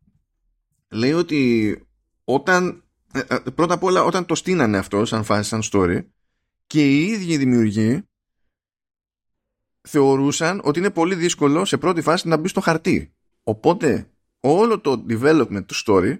λέει 0.88 1.12
ότι 1.12 1.80
όταν 2.28 2.84
ε, 3.12 3.20
ε, 3.28 3.38
πρώτα 3.54 3.74
απ' 3.74 3.82
όλα 3.82 4.04
όταν 4.04 4.26
το 4.26 4.34
στείνανε 4.34 4.78
αυτό 4.78 5.04
σαν 5.04 5.24
φάση, 5.24 5.48
σαν 5.48 5.62
story 5.72 6.06
και 6.66 6.90
οι 6.90 7.06
ίδιοι 7.06 7.36
δημιουργοί 7.36 8.02
θεωρούσαν 9.80 10.60
ότι 10.64 10.78
είναι 10.78 10.90
πολύ 10.90 11.14
δύσκολο 11.14 11.64
σε 11.64 11.76
πρώτη 11.76 12.02
φάση 12.02 12.28
να 12.28 12.36
μπει 12.36 12.48
στο 12.48 12.60
χαρτί. 12.60 13.14
Οπότε 13.42 14.10
όλο 14.40 14.80
το 14.80 15.04
development 15.08 15.64
του 15.66 15.74
story 15.84 16.18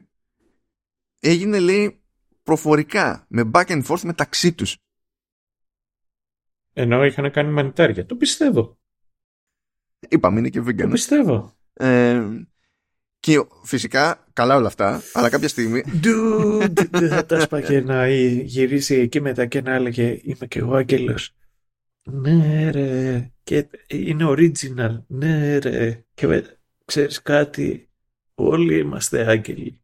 έγινε 1.20 1.58
λέει 1.58 2.00
προφορικά 2.42 3.26
με 3.28 3.50
back 3.52 3.66
and 3.66 3.84
forth 3.84 4.00
μεταξύ 4.00 4.52
τους. 4.52 4.76
Ενώ 6.72 7.04
είχαν 7.04 7.30
κάνει 7.30 7.52
μανιτάρια. 7.52 8.06
Το 8.06 8.16
πιστεύω. 8.16 8.78
Είπαμε, 10.08 10.38
είναι 10.38 10.48
και 10.48 10.60
vegan. 10.60 10.80
Το 10.80 10.88
πιστεύω. 10.88 11.56
Ε, 11.72 12.28
και 13.26 13.44
φυσικά, 13.62 14.26
καλά 14.32 14.56
όλα 14.56 14.66
αυτά, 14.66 15.02
αλλά 15.12 15.28
κάποια 15.28 15.48
στιγμή. 15.48 15.82
Dude, 16.02 16.88
δεν 16.90 17.08
θα 17.08 17.26
τα 17.26 17.40
σπαγε 17.40 17.80
να 17.80 18.08
γυρίσει 18.08 18.94
εκεί 18.94 19.20
μετά 19.20 19.46
και 19.46 19.60
να 19.60 19.74
έλεγε 19.74 20.20
Είμαι 20.22 20.46
και 20.46 20.58
εγώ 20.58 20.74
άγγελος. 20.74 21.34
Ναι, 22.02 22.70
ρε. 22.70 23.30
Και 23.42 23.68
είναι 23.86 24.24
original. 24.28 25.02
Ναι, 25.06 25.58
ρε. 25.58 26.04
Και 26.14 26.44
ξέρεις 26.84 27.22
κάτι, 27.22 27.88
όλοι 28.34 28.78
είμαστε 28.78 29.30
άγγελοι. 29.30 29.80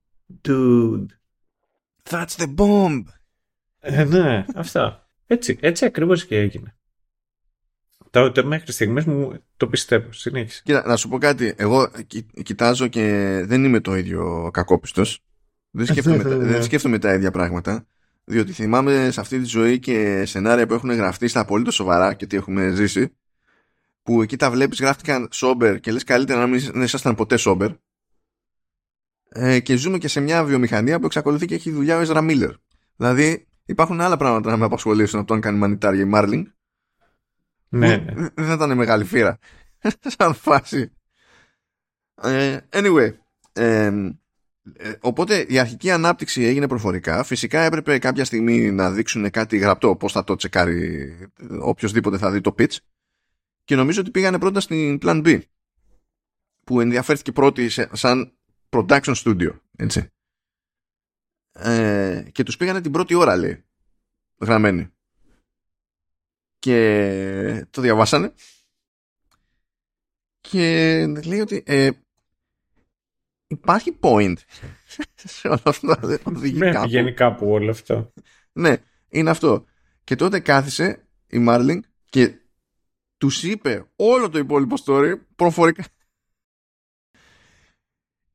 Dude. 0.48 1.06
That's 2.10 2.36
the 2.36 2.54
bomb. 2.56 3.02
Ε, 3.78 4.04
ναι, 4.04 4.44
αυτά. 4.54 5.08
Έτσι, 5.26 5.58
έτσι 5.60 5.84
ακριβώς 5.84 6.26
και 6.26 6.36
έγινε. 6.36 6.76
Το, 8.12 8.44
μέχρι 8.44 8.72
στιγμής 8.72 9.04
μου 9.04 9.32
το 9.56 9.66
πιστεύω. 9.66 10.12
Συνέχισε. 10.12 10.60
Κοίτα, 10.64 10.86
να 10.86 10.96
σου 10.96 11.08
πω 11.08 11.18
κάτι. 11.18 11.54
Εγώ 11.56 11.90
κοιτάζω 12.42 12.86
και 12.86 13.02
δεν 13.46 13.64
είμαι 13.64 13.80
το 13.80 13.96
ίδιο 13.96 14.50
κακόπιστος. 14.52 15.24
Δεν 15.70 15.86
σκέφτομαι, 15.86 16.22
δεν 16.52 16.62
σκέφτομαι 16.62 16.98
τα 16.98 17.14
ίδια 17.14 17.30
πράγματα. 17.30 17.86
Διότι 18.24 18.52
θυμάμαι 18.52 19.10
σε 19.10 19.20
αυτή 19.20 19.38
τη 19.38 19.44
ζωή 19.44 19.78
και 19.78 20.24
σενάρια 20.24 20.66
που 20.66 20.74
έχουν 20.74 20.90
γραφτεί 20.90 21.28
στα 21.28 21.40
απολύτως 21.40 21.74
σοβαρά 21.74 22.14
και 22.14 22.26
τι 22.26 22.36
έχουμε 22.36 22.70
ζήσει. 22.70 23.16
Που 24.02 24.22
εκεί 24.22 24.36
τα 24.36 24.50
βλέπεις, 24.50 24.80
γράφτηκαν 24.80 25.28
σόμπερ 25.32 25.80
και 25.80 25.92
λες 25.92 26.04
καλύτερα 26.04 26.40
να 26.40 26.46
μην 26.46 26.82
ήσασταν 26.82 27.14
ποτέ 27.14 27.36
σόμπερ. 27.36 27.70
Ε, 29.28 29.60
και 29.60 29.76
ζούμε 29.76 29.98
και 29.98 30.08
σε 30.08 30.20
μια 30.20 30.44
βιομηχανία 30.44 30.98
που 30.98 31.06
εξακολουθεί 31.06 31.46
και 31.46 31.54
έχει 31.54 31.70
δουλειά 31.70 31.98
ο 31.98 32.02
Ezra 32.06 32.30
Miller. 32.30 32.52
Δηλαδή 32.96 33.46
υπάρχουν 33.64 34.00
άλλα 34.00 34.16
πράγματα 34.16 34.50
να 34.50 34.56
με 34.56 34.64
απασχολήσουν 34.64 35.18
από 35.18 35.28
το 35.28 35.34
αν 35.34 35.40
κάνει 35.40 35.58
μανιτάρια 35.58 36.02
η 36.02 36.04
Μάρλινγκ 36.04 36.46
ναι, 37.72 37.96
ναι. 37.96 38.28
Δεν 38.34 38.46
θα 38.46 38.52
ήταν 38.52 38.76
μεγάλη 38.76 39.04
φύρα. 39.04 39.38
Σαν 40.18 40.34
φάση. 40.34 40.92
Ε, 42.22 42.58
anyway. 42.70 43.12
Ε, 43.52 43.92
οπότε 45.00 45.46
η 45.48 45.58
αρχική 45.58 45.90
ανάπτυξη 45.90 46.42
έγινε 46.42 46.68
προφορικά. 46.68 47.22
Φυσικά 47.22 47.60
έπρεπε 47.60 47.98
κάποια 47.98 48.24
στιγμή 48.24 48.70
να 48.70 48.90
δείξουν 48.90 49.30
κάτι 49.30 49.56
γραπτό 49.56 49.96
πώς 49.96 50.12
θα 50.12 50.24
το 50.24 50.36
τσεκάρει 50.36 51.16
οποιοδήποτε 51.60 52.18
θα 52.18 52.30
δει 52.30 52.40
το 52.40 52.54
pitch. 52.58 52.76
Και 53.64 53.76
νομίζω 53.76 54.00
ότι 54.00 54.10
πήγανε 54.10 54.38
πρώτα 54.38 54.60
στην 54.60 54.98
Plan 55.02 55.26
B. 55.26 55.40
Που 56.64 56.80
ενδιαφέρθηκε 56.80 57.32
πρώτη 57.32 57.68
σαν 57.92 58.32
production 58.70 59.14
studio. 59.14 59.50
Έτσι. 59.76 60.08
Ε, 61.52 62.24
και 62.32 62.42
τους 62.42 62.56
πήγανε 62.56 62.80
την 62.80 62.92
πρώτη 62.92 63.14
ώρα 63.14 63.36
λέει. 63.36 63.64
Γραμμένη 64.40 64.92
και 66.62 67.66
το 67.70 67.80
διαβάσανε 67.80 68.32
και 70.40 71.06
λέει 71.06 71.40
ότι 71.40 71.62
ε, 71.66 71.90
υπάρχει 73.46 73.98
point 74.00 74.34
σε 75.36 75.48
όλο 75.48 75.62
αυτό. 75.64 75.96
Ναι, 76.54 76.80
πηγαίνει 76.80 77.12
κάπου 77.14 77.50
όλο 77.50 77.70
αυτό. 77.70 78.12
ναι, 78.52 78.76
είναι 79.08 79.30
αυτό. 79.30 79.64
Και 80.04 80.16
τότε 80.16 80.40
κάθισε 80.40 81.06
η 81.26 81.38
Μάρλινγκ 81.38 81.82
και 82.04 82.38
τους 83.16 83.42
είπε 83.42 83.86
όλο 83.96 84.28
το 84.28 84.38
υπόλοιπο 84.38 84.76
story 84.84 85.14
προφορικά. 85.36 85.84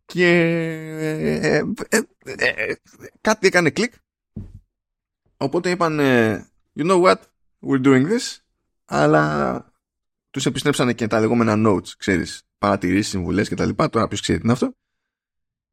Και 0.05 0.27
ε, 0.99 1.63
ε, 1.89 2.01
ε, 2.37 2.75
κάτι 3.21 3.47
έκανε 3.47 3.69
κλικ. 3.69 3.93
Οπότε 5.37 5.69
είπαν, 5.69 5.99
you 6.75 6.91
know 6.91 7.01
what, 7.03 7.21
we're 7.61 7.83
doing 7.83 8.07
this, 8.07 8.37
αλλά 8.85 9.65
τους 10.29 10.45
επιστρέψανε 10.45 10.93
και 10.93 11.07
τα 11.07 11.19
λεγόμενα 11.19 11.53
notes, 11.67 11.87
ξέρεις, 11.97 12.43
παρατηρήσεις, 12.57 13.07
συμβουλές 13.07 13.47
και 13.47 13.55
τα 13.55 13.65
λοιπά. 13.65 13.89
Τώρα 13.89 14.07
ποιος 14.07 14.21
ξέρει 14.21 14.37
τι 14.37 14.43
είναι 14.43 14.53
αυτό. 14.53 14.75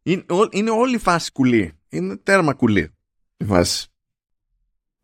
Είναι, 0.02 0.24
είναι 0.50 0.70
όλη 0.70 0.94
η 0.94 0.98
φάση 0.98 1.32
κουλή. 1.32 1.78
Είναι 1.88 2.16
τέρμα 2.16 2.54
κουλή 2.54 2.94
η 3.36 3.44
φάση. 3.44 3.88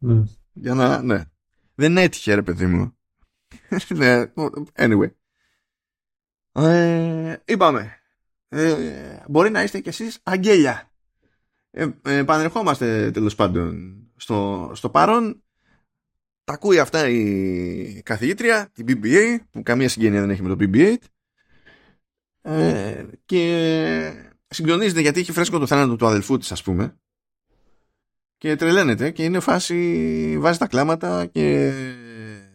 Mm. 0.07 0.23
Για 0.52 0.74
να, 0.74 1.02
ναι. 1.02 1.24
Δεν 1.74 1.97
έτυχε 1.97 2.35
ρε 2.35 2.43
παιδί 2.43 2.66
μου. 2.66 2.97
ναι, 3.89 4.32
anyway. 4.74 5.11
Ε, 6.52 7.36
είπαμε. 7.44 7.94
Ε, 8.48 9.24
μπορεί 9.28 9.51
να 9.51 9.62
είστε 9.62 9.81
κι 9.81 9.89
εσείς 9.89 10.19
αγγέλια. 10.23 10.90
Ε, 11.70 11.89
ε, 12.02 12.16
επανερχόμαστε 12.16 13.11
τέλος 13.11 13.35
πάντων 13.35 13.97
στο, 14.16 14.70
στο 14.74 14.90
παρόν 14.90 15.43
τα 16.51 16.56
ακούει 16.56 16.78
αυτά 16.78 17.09
η 17.09 18.02
καθηγήτρια, 18.05 18.70
η 18.77 18.85
BB-8, 18.86 19.39
που 19.51 19.62
καμία 19.62 19.89
συγγένεια 19.89 20.20
δεν 20.20 20.31
έχει 20.31 20.43
με 20.43 20.48
το 20.48 20.56
BB-8 20.60 20.97
ε, 22.43 23.05
και 23.24 24.12
συγκλονίζεται 24.47 25.01
γιατί 25.01 25.20
έχει 25.20 25.32
φρέσκο 25.32 25.59
το 25.59 25.66
θάνατο 25.66 25.97
του 25.97 26.06
αδελφού 26.06 26.39
της 26.39 26.52
ας 26.52 26.62
πούμε. 26.62 26.97
Και 28.39 28.56
τρελαίνεται 28.56 29.10
και 29.10 29.24
είναι 29.24 29.40
φάση 29.40 30.36
βάζει 30.39 30.59
τα 30.59 30.66
κλάματα 30.66 31.27
και 31.27 31.72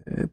ε, 0.03 0.23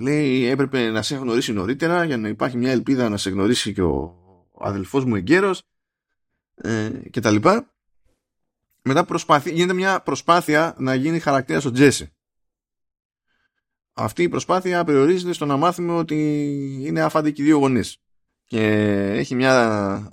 λέει 0.00 0.46
έπρεπε 0.46 0.90
να 0.90 1.02
σε 1.02 1.16
γνωρίσει 1.16 1.52
νωρίτερα 1.52 2.04
για 2.04 2.16
να 2.16 2.28
υπάρχει 2.28 2.56
μια 2.56 2.70
ελπίδα 2.70 3.08
να 3.08 3.16
σε 3.16 3.30
γνωρίσει 3.30 3.72
και 3.72 3.82
ο 3.82 4.14
αδελφός 4.58 5.04
μου 5.04 5.14
εγκαίρος 5.14 5.62
ε, 6.54 6.90
και 7.10 7.20
τα 7.20 7.30
λοιπά. 7.30 7.70
Μετά 8.82 9.04
προσπάθει, 9.04 9.50
γίνεται 9.50 9.72
μια 9.72 10.00
προσπάθεια 10.00 10.74
να 10.78 10.94
γίνει 10.94 11.18
χαρακτήρας 11.18 11.64
ο 11.64 11.70
Τζέσι 11.70 12.15
αυτή 13.98 14.22
η 14.22 14.28
προσπάθεια 14.28 14.84
περιορίζεται 14.84 15.32
στο 15.32 15.46
να 15.46 15.56
μάθουμε 15.56 15.92
ότι 15.92 16.16
είναι 16.82 17.02
αφάντικοι 17.02 17.42
δύο 17.42 17.58
γονείς 17.58 17.98
και 18.44 18.62
έχει 19.12 19.34
μια 19.34 20.08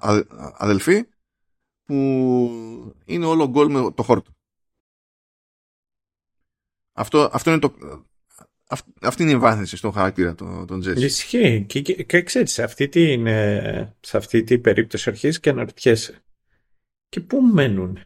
αδελφή 0.57 1.03
που 1.83 1.95
είναι 3.05 3.25
όλο 3.25 3.47
γκολ 3.47 3.71
με 3.71 3.91
το 3.91 4.03
χόρτο. 4.03 4.31
Αυτό, 6.93 7.29
αυτό 7.33 7.49
είναι 7.51 7.59
το, 7.59 7.73
αυτή 9.01 9.23
είναι 9.23 9.31
η 9.31 9.37
βάθυνση 9.37 9.77
στο 9.77 9.91
χαρακτήρα 9.91 10.35
των, 10.35 10.67
των 10.67 10.79
Τζέσι. 10.79 11.05
Ισχύει. 11.05 11.65
Και, 11.67 11.81
και, 11.81 12.03
και 12.03 12.21
ξέρεις, 12.21 12.51
σε 12.51 12.63
αυτή, 12.63 12.89
την, 12.89 13.27
σε 13.99 14.17
αυτή 14.17 14.43
την 14.43 14.61
περίπτωση 14.61 15.09
αρχίζεις 15.09 15.39
και 15.39 15.49
αναρωτιέσαι. 15.49 16.23
Και 17.09 17.19
πού 17.19 17.41
μένουν 17.41 17.99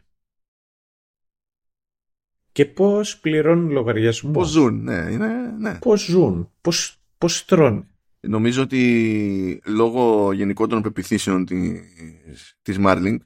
και 2.58 2.66
πώς 2.66 3.18
πληρώνουν 3.18 3.70
λογαριασμό. 3.70 4.30
Πώς 4.30 4.48
ζουν, 4.48 4.82
ναι. 4.82 5.08
Είναι, 5.10 5.54
ναι. 5.58 5.74
Πώς 5.74 6.04
ζουν, 6.04 6.50
πώς, 6.60 7.00
πώς 7.18 7.44
τρώνε. 7.44 7.86
Νομίζω 8.20 8.62
ότι 8.62 9.62
λόγω 9.64 10.32
γενικότερων 10.32 10.82
πεπιθήσεων 10.82 11.44
της, 11.44 12.56
της 12.62 12.76
Marling 12.80 13.16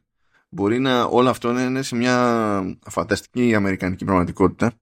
μπορεί 0.49 0.79
να 0.79 1.05
όλο 1.05 1.29
αυτό 1.29 1.53
να 1.53 1.65
είναι 1.65 1.83
σε 1.83 1.97
μια 1.97 2.79
φανταστική 2.87 3.55
αμερικανική 3.55 4.05
πραγματικότητα 4.05 4.73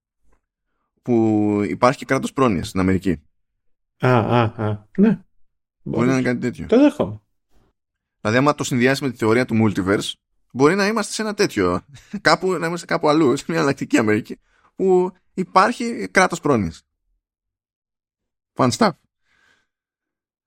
που 1.03 1.47
υπάρχει 1.69 1.99
και 1.99 2.05
κράτος 2.05 2.33
πρόνοιας 2.33 2.69
στην 2.69 2.81
Αμερική. 2.81 3.23
Α, 3.99 4.19
α, 4.19 4.43
α, 4.43 4.87
ναι. 4.99 5.21
Μπορεί 5.83 6.07
να 6.07 6.13
είναι 6.13 6.23
κάτι 6.23 6.39
τέτοιο. 6.39 6.67
Το 6.67 6.81
δέχομαι. 6.81 7.21
Δηλαδή 8.21 8.39
άμα 8.39 8.55
το 8.55 8.65
συνδυάσει 8.65 9.05
με 9.05 9.11
τη 9.11 9.17
θεωρία 9.17 9.45
του 9.45 9.55
multiverse 9.63 10.13
μπορεί 10.53 10.75
να 10.75 10.87
είμαστε 10.87 11.13
σε 11.13 11.23
ένα 11.23 11.35
τέτοιο. 11.35 11.85
Κάπου, 12.21 12.53
να 12.53 12.67
είμαστε 12.67 12.87
κάπου 12.87 13.09
αλλού, 13.09 13.37
σε 13.37 13.45
μια 13.49 13.57
εναλλακτική 13.57 13.99
Αμερική, 13.99 14.41
που 14.77 15.13
υπάρχει 15.35 16.09
κράτος 16.11 16.41
πρόνοιας. 16.41 16.83
Fun 18.55 18.71
stuff. 18.71 18.91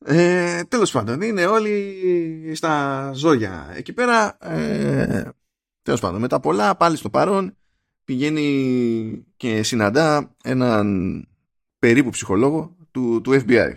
Ε, 0.06 0.64
τέλος 0.64 0.92
πάντων, 0.92 1.22
είναι 1.22 1.46
όλοι 1.46 2.52
στα 2.56 3.12
ζώια. 3.14 3.72
Εκεί 3.76 3.94
πέρα, 3.94 4.38
ε, 4.42 5.30
τέλος 5.82 6.00
πάντων, 6.00 6.20
μετά 6.20 6.40
πολλά, 6.40 6.76
πάλι 6.76 6.98
στο 6.98 7.10
παρόν, 7.10 7.58
πηγαίνει 8.04 9.26
και 9.38 9.64
συναντά 9.64 10.36
έναν 10.44 11.28
περίπου 11.80 12.10
ψυχολόγο 12.10 12.76
του, 12.92 13.22
του 13.22 13.32
FBI. 13.32 13.74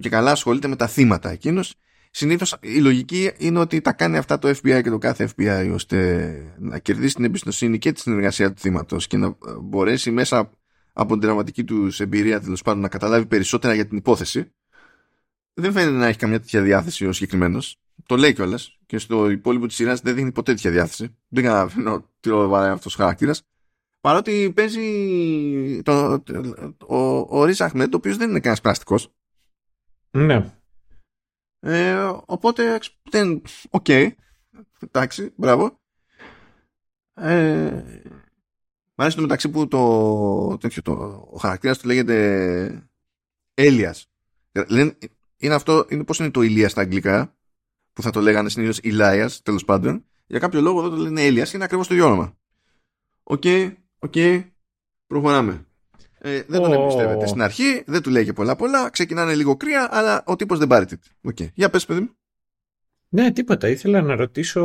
Και 0.00 0.08
καλά 0.08 0.30
ασχολείται 0.30 0.68
με 0.68 0.76
τα 0.76 0.86
θύματα 0.86 1.30
εκείνος 1.30 1.74
Συνήθως 2.10 2.56
η 2.60 2.78
λογική 2.80 3.30
είναι 3.38 3.58
ότι 3.58 3.80
τα 3.80 3.92
κάνει 3.92 4.16
αυτά 4.16 4.38
το 4.38 4.48
FBI 4.48 4.80
και 4.82 4.90
το 4.90 4.98
κάθε 4.98 5.28
FBI 5.36 5.70
ώστε 5.72 6.54
να 6.58 6.78
κερδίσει 6.78 7.14
την 7.14 7.24
εμπιστοσύνη 7.24 7.78
και 7.78 7.92
τη 7.92 8.00
συνεργασία 8.00 8.52
του 8.52 8.60
θύματος 8.60 9.06
και 9.06 9.16
να 9.16 9.36
μπορέσει 9.62 10.10
μέσα 10.10 10.50
από 10.92 11.12
την 11.12 11.20
δραματική 11.20 11.64
τους 11.64 12.00
εμπειρία 12.00 12.40
τέλος 12.40 12.62
πάντων 12.62 12.80
να 12.80 12.88
καταλάβει 12.88 13.26
περισσότερα 13.26 13.74
για 13.74 13.86
την 13.86 13.96
υπόθεση. 13.96 14.52
Δεν 15.54 15.72
φαίνεται 15.72 15.96
να 15.96 16.06
έχει 16.06 16.18
καμιά 16.18 16.40
τέτοια 16.40 16.62
διάθεση 16.62 17.06
ο 17.06 17.12
συγκεκριμένος. 17.12 17.80
Το 18.06 18.16
λέει 18.16 18.32
κιόλας 18.32 18.78
και 18.86 18.98
στο 18.98 19.30
υπόλοιπο 19.30 19.66
της 19.66 19.76
σειράς 19.76 20.00
δεν 20.00 20.14
δείχνει 20.14 20.32
ποτέ 20.32 20.52
τέτοια 20.52 20.70
διάθεση. 20.70 21.16
Δεν 21.28 21.44
καταλαβαίνω 21.44 22.10
τι 22.20 22.28
ρόλο 22.28 22.54
αυτός 22.54 22.94
ο 22.94 22.96
χαρακτήρας. 22.96 23.42
Παρότι 24.00 24.52
παίζει 24.54 25.82
το, 25.82 26.22
ο, 26.86 26.96
ο, 26.96 27.26
ο 27.38 27.44
Riz 27.44 27.64
Ahmed, 27.64 27.94
ο 27.94 27.96
οποίος 27.96 28.16
δεν 28.16 28.28
είναι 28.28 28.38
κανένας 28.38 28.60
πράστικο. 28.60 28.98
Ναι. 30.10 30.57
Ε, 31.60 32.12
οπότε, 32.26 32.78
δεν, 33.10 33.42
OK, 33.70 33.84
okay, 33.88 34.10
εντάξει, 34.80 35.32
μπράβο. 35.36 35.80
Ε, 37.14 37.84
μ' 38.94 39.00
αρέσει 39.00 39.16
το 39.16 39.22
μεταξύ 39.22 39.48
που 39.48 39.68
το, 39.68 40.56
τέτοιο, 40.58 40.82
το, 40.82 40.92
ο 41.30 41.38
χαρακτήρας 41.38 41.78
του 41.78 41.86
λέγεται 41.86 42.88
Έλιας. 43.54 44.10
Λένε, 44.68 44.98
είναι 45.36 45.54
αυτό, 45.54 45.86
είναι 45.88 46.04
πώς 46.04 46.18
είναι 46.18 46.30
το 46.30 46.42
Ηλία 46.42 46.68
στα 46.68 46.80
αγγλικά, 46.80 47.36
που 47.92 48.02
θα 48.02 48.10
το 48.10 48.20
λέγανε 48.20 48.48
συνήθως 48.48 48.78
Ηλάιας, 48.78 49.42
τέλος 49.42 49.64
πάντων. 49.64 50.04
Για 50.26 50.38
κάποιο 50.38 50.60
λόγο 50.60 50.78
εδώ 50.78 50.88
το 50.88 50.96
λένε 50.96 51.22
Έλιας, 51.22 51.52
είναι 51.52 51.64
ακριβώς 51.64 51.86
το 51.86 51.94
ίδιο 51.94 52.06
όνομα. 52.06 52.36
OK, 53.22 53.40
okay, 53.44 53.74
OK, 53.98 54.12
okay, 54.14 54.50
προχωράμε. 55.06 55.67
Ε, 56.20 56.42
δεν 56.42 56.60
τον 56.60 56.72
εμπιστεύεται 56.72 57.26
στην 57.26 57.42
αρχή, 57.42 57.82
δεν 57.86 58.02
του 58.02 58.10
λέει 58.10 58.24
και 58.24 58.32
πολλά 58.32 58.56
πολλά, 58.56 58.90
ξεκινάνε 58.90 59.34
λίγο 59.34 59.56
κρύα, 59.56 59.88
αλλά 59.90 60.22
ο 60.26 60.36
τύπος 60.36 60.58
δεν 60.58 60.68
πάρει 60.68 60.86
τίποτα. 60.86 61.10
Okay. 61.28 61.48
Για 61.54 61.70
πες 61.70 61.86
παιδί 61.86 62.00
μου. 62.00 62.16
Ναι, 63.08 63.32
τίποτα. 63.32 63.68
Ήθελα 63.68 64.02
να 64.02 64.16
ρωτήσω 64.16 64.62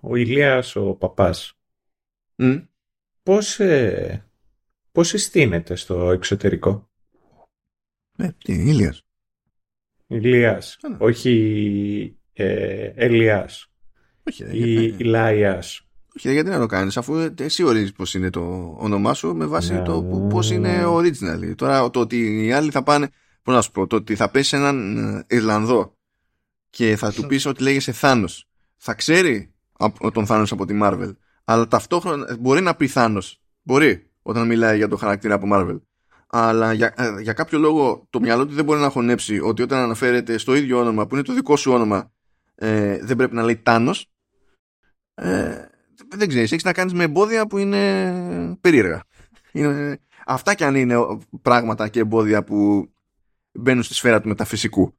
ο 0.00 0.16
Ηλίας 0.16 0.76
ο 0.76 0.94
παπάς. 0.94 1.52
Mm. 2.36 2.66
Πώς, 3.22 3.60
ε, 3.60 4.24
πώς 4.92 5.08
συστήνεται 5.08 5.74
στο 5.74 6.10
εξωτερικό; 6.10 6.90
Ε, 8.16 8.28
τι, 8.44 8.52
Ηλίας. 8.52 9.02
Ηλίας, 10.06 10.78
όχι 10.98 12.18
ε, 12.32 12.92
Ελιάς. 12.94 13.68
Όχι, 14.22 14.44
ή 14.44 14.94
Ηλάιας. 14.98 15.83
Όχι, 16.16 16.32
γιατί 16.32 16.50
να 16.50 16.58
το 16.58 16.66
κάνεις 16.66 16.96
αφού 16.96 17.30
εσύ 17.38 17.62
ορίζεις 17.62 17.92
πώς 17.92 18.14
είναι 18.14 18.30
το 18.30 18.74
όνομά 18.78 19.14
σου 19.14 19.34
με 19.34 19.46
βάση 19.46 19.82
το 19.82 20.02
πώς 20.30 20.50
είναι 20.50 20.84
original. 20.86 21.54
Τώρα 21.56 21.90
το 21.90 22.00
ότι 22.00 22.44
οι 22.46 22.52
άλλοι 22.52 22.70
θα 22.70 22.82
πάνε, 22.82 23.08
πώς 23.42 23.54
να 23.54 23.60
σου 23.60 23.70
πω, 23.70 23.86
το 23.86 23.96
ότι 23.96 24.14
θα 24.14 24.30
πέσει 24.30 24.56
έναν 24.56 24.96
ε, 25.28 25.36
Ιρλανδό 25.36 25.96
και 26.70 26.96
θα 26.96 27.12
του 27.12 27.26
πεις 27.26 27.46
ότι 27.46 27.62
λέγεσαι 27.62 27.92
Θάνος. 27.92 28.48
Θα 28.76 28.94
ξέρει 28.94 29.54
τον 30.12 30.26
Θάνος 30.26 30.52
από 30.52 30.66
τη 30.66 30.78
Marvel. 30.82 31.12
Αλλά 31.44 31.68
ταυτόχρονα 31.68 32.36
μπορεί 32.40 32.60
να 32.60 32.74
πει 32.74 32.86
Θάνος. 32.86 33.40
Μπορεί 33.62 34.10
όταν 34.22 34.46
μιλάει 34.46 34.76
για 34.76 34.88
το 34.88 34.96
χαρακτήρα 34.96 35.34
από 35.34 35.48
Marvel. 35.52 35.80
Αλλά 36.26 36.72
για, 36.72 36.94
ε, 36.96 37.20
για 37.20 37.32
κάποιο 37.32 37.58
λόγο 37.58 38.06
το 38.10 38.20
μυαλό 38.20 38.46
του 38.46 38.54
δεν 38.54 38.64
μπορεί 38.64 38.80
να 38.80 38.90
χωνέψει 38.90 39.40
ότι 39.40 39.62
όταν 39.62 39.78
αναφέρεται 39.78 40.38
στο 40.38 40.54
ίδιο 40.54 40.78
όνομα 40.78 41.06
που 41.06 41.14
είναι 41.14 41.24
το 41.24 41.34
δικό 41.34 41.56
σου 41.56 41.72
όνομα 41.72 42.12
ε, 42.54 42.98
δεν 43.02 43.16
πρέπει 43.16 43.34
να 43.34 43.42
λέει 43.42 43.56
Τάνος. 43.56 44.10
Ε, 45.14 45.54
δεν 46.08 46.28
ξέρεις, 46.28 46.52
έχεις 46.52 46.64
να 46.64 46.72
κάνεις 46.72 46.92
με 46.92 47.04
εμπόδια 47.04 47.46
που 47.46 47.58
είναι 47.58 48.56
περίεργα. 48.60 49.02
Είναι, 49.52 49.98
αυτά 50.26 50.54
κι 50.54 50.64
αν 50.64 50.74
είναι 50.74 50.96
πράγματα 51.42 51.88
και 51.88 52.00
εμπόδια 52.00 52.44
που 52.44 52.88
μπαίνουν 53.52 53.82
στη 53.82 53.94
σφαίρα 53.94 54.20
του 54.20 54.28
μεταφυσικού. 54.28 54.94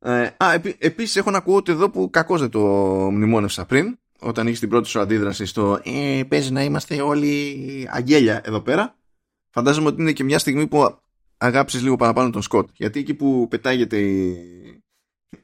Ε, 0.00 0.30
α, 0.36 0.52
επί, 0.52 0.76
επίσης 0.78 1.16
έχω 1.16 1.30
να 1.30 1.38
ακούω 1.38 1.62
εδώ 1.68 1.90
που 1.90 2.10
κακώς 2.10 2.40
δεν 2.40 2.50
το 2.50 2.60
μνημόνευσα 3.10 3.66
πριν 3.66 3.98
όταν 4.18 4.46
είχες 4.46 4.58
την 4.58 4.68
πρώτη 4.68 4.88
σου 4.88 5.00
αντίδραση 5.00 5.46
στο 5.46 5.80
ε, 5.84 6.22
παίζει 6.28 6.52
να 6.52 6.64
είμαστε 6.64 7.00
όλοι 7.02 7.88
αγγέλια 7.90 8.40
εδώ 8.44 8.60
πέρα 8.60 8.96
φαντάζομαι 9.50 9.88
ότι 9.88 10.00
είναι 10.00 10.12
και 10.12 10.24
μια 10.24 10.38
στιγμή 10.38 10.66
που 10.66 10.98
αγάπησες 11.36 11.82
λίγο 11.82 11.96
παραπάνω 11.96 12.30
τον 12.30 12.42
Σκοτ 12.42 12.68
γιατί 12.72 13.00
εκεί 13.00 13.14
που 13.14 13.46
πετάγεται 13.50 13.98
η 13.98 14.82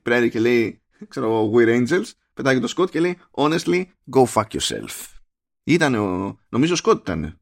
Πρέρι 0.03 0.31
και 0.31 0.41
λέει 0.41 0.83
ξέρω 1.09 1.53
We're 1.55 1.87
Angels 1.87 2.11
πετάγεται 2.35 2.63
το 2.63 2.69
Σκοτ 2.69 2.91
και 2.91 3.01
λέει 3.01 3.19
Honestly 3.31 3.85
go 4.15 4.25
fuck 4.25 4.47
yourself 4.47 5.19
ήταν 5.65 5.95
ο, 5.95 6.39
νομίζω 6.49 6.73
ο 6.73 6.77
Σκοτ 6.77 7.01
ήταν 7.01 7.41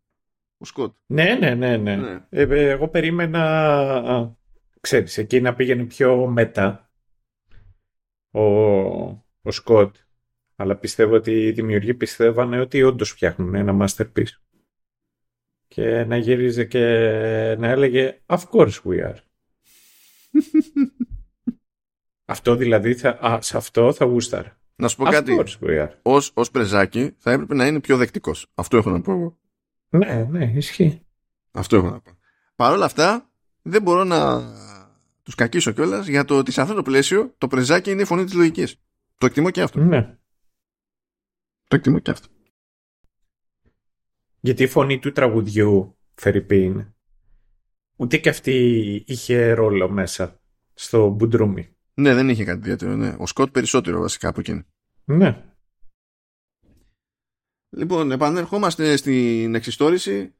ο 0.58 0.64
Σκοτ 0.64 0.94
ναι 1.06 1.36
ναι 1.40 1.54
ναι, 1.54 1.76
ναι. 1.76 1.96
ναι. 1.96 2.26
Ε, 2.28 2.42
ε, 2.42 2.70
εγώ 2.70 2.88
περίμενα 2.88 4.36
ξέρεις 4.80 5.18
εκεί 5.18 5.40
να 5.40 5.54
πήγαινε 5.54 5.84
πιο 5.84 6.26
μετά 6.26 6.92
ο, 8.32 8.42
ο 9.42 9.50
Σκοτ. 9.50 9.96
Αλλά 10.56 10.76
πιστεύω 10.76 11.14
ότι 11.14 11.30
οι 11.30 11.52
δημιουργοί 11.52 11.94
πιστεύανε 11.94 12.60
ότι 12.60 12.82
όντως 12.82 13.10
φτιάχνουν 13.10 13.54
ένα 13.54 13.86
masterpiece. 13.86 14.36
Και 15.68 16.04
να 16.04 16.16
γύριζε 16.16 16.64
και 16.64 16.78
να 17.58 17.68
έλεγε 17.68 18.20
Of 18.26 18.42
course 18.50 18.80
we 18.84 19.06
are. 19.06 19.16
αυτό 22.34 22.56
δηλαδή, 22.56 22.94
θα, 22.94 23.10
α, 23.10 23.40
σε 23.40 23.56
αυτό 23.56 23.92
θα 23.92 24.04
γούσταρ. 24.04 24.46
Να 24.76 24.88
σου 24.88 24.96
πω 24.96 25.04
κάτι. 25.04 25.44
Ως, 26.02 26.30
ως 26.34 26.50
πρεζάκι 26.50 27.14
θα 27.18 27.30
έπρεπε 27.30 27.54
να 27.54 27.66
είναι 27.66 27.80
πιο 27.80 27.96
δεκτικός. 27.96 28.46
Αυτό 28.54 28.76
έχω 28.76 28.90
να 28.90 29.00
πω. 29.00 29.38
Ναι, 29.88 30.26
ναι, 30.30 30.52
ισχύει. 30.54 31.06
Αυτό 31.50 31.76
έχω 31.76 31.90
να 31.90 32.00
πω. 32.00 32.10
Παρ' 32.56 32.72
όλα 32.72 32.84
αυτά 32.84 33.30
δεν 33.62 33.82
μπορώ 33.82 34.04
να 34.04 34.42
τους 35.22 35.34
κακίσω 35.34 35.72
κιόλας 35.72 36.06
για 36.06 36.24
το 36.24 36.38
ότι 36.38 36.52
σε 36.52 36.60
αυτό 36.60 36.74
το 36.74 36.82
πλαίσιο 36.82 37.34
το 37.38 37.48
πρεζάκι 37.48 37.90
είναι 37.90 38.02
η 38.02 38.04
φωνή 38.04 38.24
της 38.24 38.34
λογικής. 38.34 38.76
Το 39.18 39.26
εκτιμώ 39.26 39.50
και 39.50 39.62
αυτό. 39.62 39.80
Ναι. 39.80 40.18
Το 41.68 41.76
εκτιμώ 41.76 41.98
και 41.98 42.10
αυτό. 42.10 42.28
Γιατί 44.40 44.62
η 44.62 44.66
φωνή 44.66 44.98
του 44.98 45.12
τραγουδιού, 45.12 45.96
Φερρυπίν, 46.14 46.94
ούτε 47.96 48.16
και 48.16 48.28
αυτή 48.28 48.54
είχε 49.06 49.52
ρόλο 49.52 49.88
μέσα 49.88 50.40
στο 50.74 51.08
Μπουντρούμι. 51.08 51.76
Ναι, 51.94 52.14
δεν 52.14 52.28
είχε 52.28 52.44
κάτι 52.44 52.58
ιδιαίτερο. 52.58 52.96
Ναι. 52.96 53.14
Ο 53.18 53.26
Σκοτ 53.26 53.50
περισσότερο 53.50 54.00
βασικά 54.00 54.28
από 54.28 54.40
εκείνη. 54.40 54.66
Ναι. 55.04 55.44
Λοιπόν, 57.68 58.10
επανερχόμαστε 58.10 58.96
στην 58.96 59.54
εξιστόρηση 59.54 60.34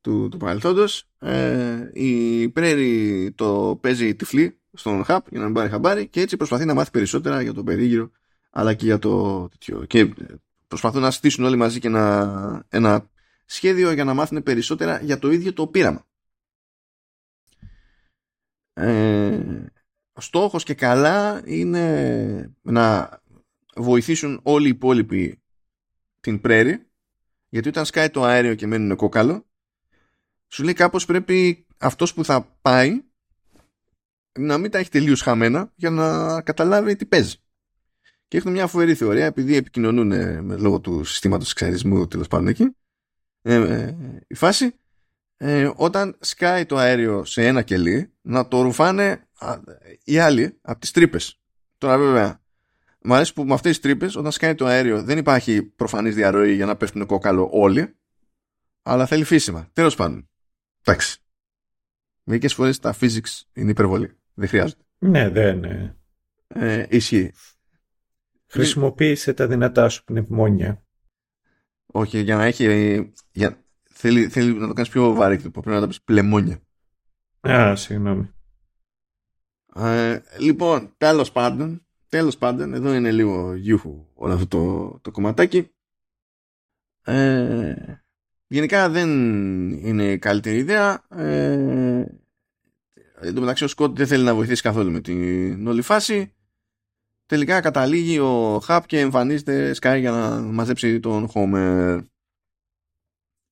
του, 0.00 0.28
του 0.28 0.36
παρελθόντος 0.36 1.08
ε, 1.18 1.90
η 1.92 2.48
Πρέρι 2.48 3.32
το 3.34 3.78
παίζει 3.82 4.14
τυφλή 4.14 4.60
στον 4.72 5.04
Χαπ 5.04 5.26
για 5.30 5.38
να 5.38 5.44
μην 5.44 5.54
πάρει 5.54 5.68
χαμπάρι 5.68 6.08
και 6.08 6.20
έτσι 6.20 6.36
προσπαθεί 6.36 6.64
να 6.64 6.74
μάθει 6.74 6.90
περισσότερα 6.90 7.42
για 7.42 7.52
τον 7.52 7.64
περίγυρο 7.64 8.10
αλλά 8.50 8.74
και 8.74 8.84
για 8.84 8.98
το 8.98 9.48
τέτοιο 9.48 9.84
και 9.84 10.14
προσπαθούν 10.68 11.00
να 11.00 11.10
στήσουν 11.10 11.44
όλοι 11.44 11.56
μαζί 11.56 11.78
και 11.78 11.86
ένα, 11.86 12.66
ένα 12.68 13.10
σχέδιο 13.44 13.92
για 13.92 14.04
να 14.04 14.14
μάθουν 14.14 14.42
περισσότερα 14.42 15.00
για 15.02 15.18
το 15.18 15.30
ίδιο 15.30 15.52
το 15.52 15.66
πείραμα 15.66 16.06
ε, 18.72 19.38
ο 19.38 19.71
στόχος 20.20 20.64
και 20.64 20.74
καλά 20.74 21.42
είναι 21.44 22.54
να 22.62 23.10
βοηθήσουν 23.74 24.40
όλοι 24.42 24.66
οι 24.66 24.70
υπόλοιποι 24.70 25.42
την 26.20 26.40
Πρέρι 26.40 26.86
γιατί 27.48 27.68
όταν 27.68 27.84
σκάει 27.84 28.10
το 28.10 28.24
αέριο 28.24 28.54
και 28.54 28.66
μένουν 28.66 28.96
κόκαλο 28.96 29.46
σου 30.48 30.62
λέει 30.62 30.74
κάπως 30.74 31.04
πρέπει 31.04 31.66
αυτός 31.78 32.14
που 32.14 32.24
θα 32.24 32.58
πάει 32.62 33.02
να 34.38 34.58
μην 34.58 34.70
τα 34.70 34.78
έχει 34.78 34.90
τελείως 34.90 35.22
χαμένα 35.22 35.72
για 35.74 35.90
να 35.90 36.40
καταλάβει 36.42 36.96
τι 36.96 37.06
παίζει. 37.06 37.36
Και 38.28 38.36
έχουν 38.36 38.52
μια 38.52 38.66
φοβερή 38.66 38.94
θεωρία 38.94 39.24
επειδή 39.24 39.56
επικοινωνούν 39.56 40.06
με, 40.44 40.56
λόγω 40.56 40.80
του 40.80 41.04
συστήματος 41.04 41.50
εξαρισμού 41.50 42.08
τέλος 42.08 42.28
πάντων 42.28 42.46
εκεί. 42.46 42.76
Ε, 43.42 43.54
ε, 43.54 43.96
η 44.26 44.34
φάση 44.34 44.74
ε, 45.36 45.70
όταν 45.76 46.16
σκάει 46.20 46.66
το 46.66 46.76
αέριο 46.76 47.24
σε 47.24 47.46
ένα 47.46 47.62
κελί 47.62 48.12
να 48.20 48.48
το 48.48 48.62
ρουφάνε 48.62 49.28
οι 50.04 50.18
άλλοι 50.18 50.58
από 50.62 50.80
τις 50.80 50.90
τρύπες. 50.90 51.40
Τώρα 51.78 51.98
βέβαια 51.98 52.40
μου 53.02 53.14
αρέσει 53.14 53.32
που 53.32 53.44
με 53.44 53.54
αυτές 53.54 53.70
τις 53.70 53.80
τρύπες 53.80 54.16
όταν 54.16 54.32
σκάει 54.32 54.54
το 54.54 54.66
αέριο 54.66 55.02
δεν 55.02 55.18
υπάρχει 55.18 55.62
προφανής 55.62 56.14
διαρροή 56.14 56.54
για 56.54 56.66
να 56.66 56.76
πέφτουν 56.76 57.06
κόκαλο 57.06 57.48
όλοι 57.52 57.94
αλλά 58.82 59.06
θέλει 59.06 59.24
φύσιμα. 59.24 59.68
Τέλος 59.72 59.94
πάντων. 59.94 60.28
Εντάξει. 60.84 61.22
Μερικές 62.24 62.54
φορές 62.54 62.78
τα 62.78 62.94
physics 63.00 63.40
είναι 63.52 63.70
υπερβολή. 63.70 64.16
Δεν 64.34 64.48
χρειάζεται. 64.48 64.82
Ναι, 64.98 65.28
δεν. 65.28 65.58
Ναι. 65.58 65.94
Ε, 66.48 66.86
ισχύει. 66.88 67.32
Χρησιμοποίησε 68.46 69.32
τα 69.34 69.46
δυνατά 69.46 69.88
σου 69.88 70.04
πνευμόνια. 70.04 70.84
Όχι, 71.86 72.20
για 72.20 72.36
να 72.36 72.44
έχει. 72.44 73.12
Για... 73.32 73.64
Θέλει, 73.82 74.28
θέλει 74.28 74.52
να 74.52 74.66
το 74.66 74.72
κάνεις 74.72 74.90
πιο 74.90 75.12
βαρύκτυπο. 75.12 75.60
Πρέπει 75.60 75.74
να 75.74 75.82
το 75.82 75.88
πεις 75.88 76.02
πλεμόνια. 76.02 76.60
Α, 77.40 77.76
συγγνώμη. 77.76 78.30
Ε, 79.74 80.20
λοιπόν, 80.38 80.94
τέλος 80.98 81.32
πάντων, 81.32 81.86
τέλος 82.08 82.38
πάντων, 82.38 82.74
εδώ 82.74 82.94
είναι 82.94 83.12
λίγο 83.12 83.54
γιούχου 83.54 84.06
όλο 84.14 84.32
αυτό 84.32 84.46
το, 84.46 84.98
το 85.02 85.10
κομματάκι. 85.10 85.70
Ε, 87.04 87.74
Γενικά 88.52 88.88
δεν 88.88 89.08
είναι 89.70 90.16
καλύτερη 90.16 90.56
ιδέα. 90.56 91.06
Ε, 91.08 92.04
εν 93.20 93.34
τω 93.34 93.40
μεταξύ 93.40 93.64
ο 93.64 93.68
Σκότ 93.68 93.96
δεν 93.96 94.06
θέλει 94.06 94.24
να 94.24 94.34
βοηθήσει 94.34 94.62
καθόλου 94.62 94.90
με 94.90 95.00
την 95.00 95.66
όλη 95.66 95.82
φάση. 95.82 96.34
Τελικά 97.26 97.60
καταλήγει 97.60 98.18
ο 98.18 98.60
Χαπ 98.64 98.86
και 98.86 99.00
εμφανίζεται 99.00 99.74
Σκάι 99.74 100.00
για 100.00 100.10
να 100.10 100.40
μαζέψει 100.40 101.00
τον 101.00 101.28
Χόμερ. 101.28 102.00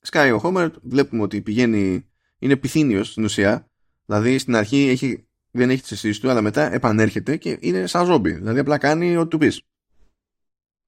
Σκάι 0.01 0.31
ο 0.31 0.39
Χόμερ 0.39 0.71
βλέπουμε 0.83 1.23
ότι 1.23 1.41
πηγαίνει, 1.41 2.11
είναι 2.39 2.57
πυθύνιος 2.57 3.11
στην 3.11 3.25
ουσία. 3.25 3.71
Δηλαδή 4.05 4.39
στην 4.39 4.57
αρχή 4.57 4.89
έχει, 4.89 5.29
δεν 5.51 5.71
έχει 5.71 5.83
τις 5.83 5.93
αισθήσεις 5.93 6.21
του 6.21 6.31
αλλά 6.31 6.41
μετά 6.41 6.73
επανέρχεται 6.73 7.37
και 7.37 7.59
είναι 7.61 7.87
σαν 7.87 8.07
ζόμπι. 8.07 8.33
Δηλαδή 8.33 8.59
απλά 8.59 8.79
κάνει 8.79 9.17
ό,τι 9.17 9.29
του 9.29 9.39
πεις. 9.39 9.63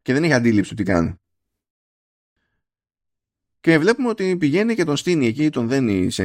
Και 0.02 0.12
δεν 0.12 0.24
έχει 0.24 0.32
αντίληψη 0.32 0.70
του 0.70 0.76
τι 0.76 0.82
κάνει. 0.82 1.14
Και 3.60 3.78
βλέπουμε 3.78 4.08
ότι 4.08 4.36
πηγαίνει 4.36 4.74
και 4.74 4.84
τον 4.84 4.96
στείνει 4.96 5.26
εκεί, 5.26 5.50
τον 5.50 5.68
δένει 5.68 6.10
σε 6.10 6.24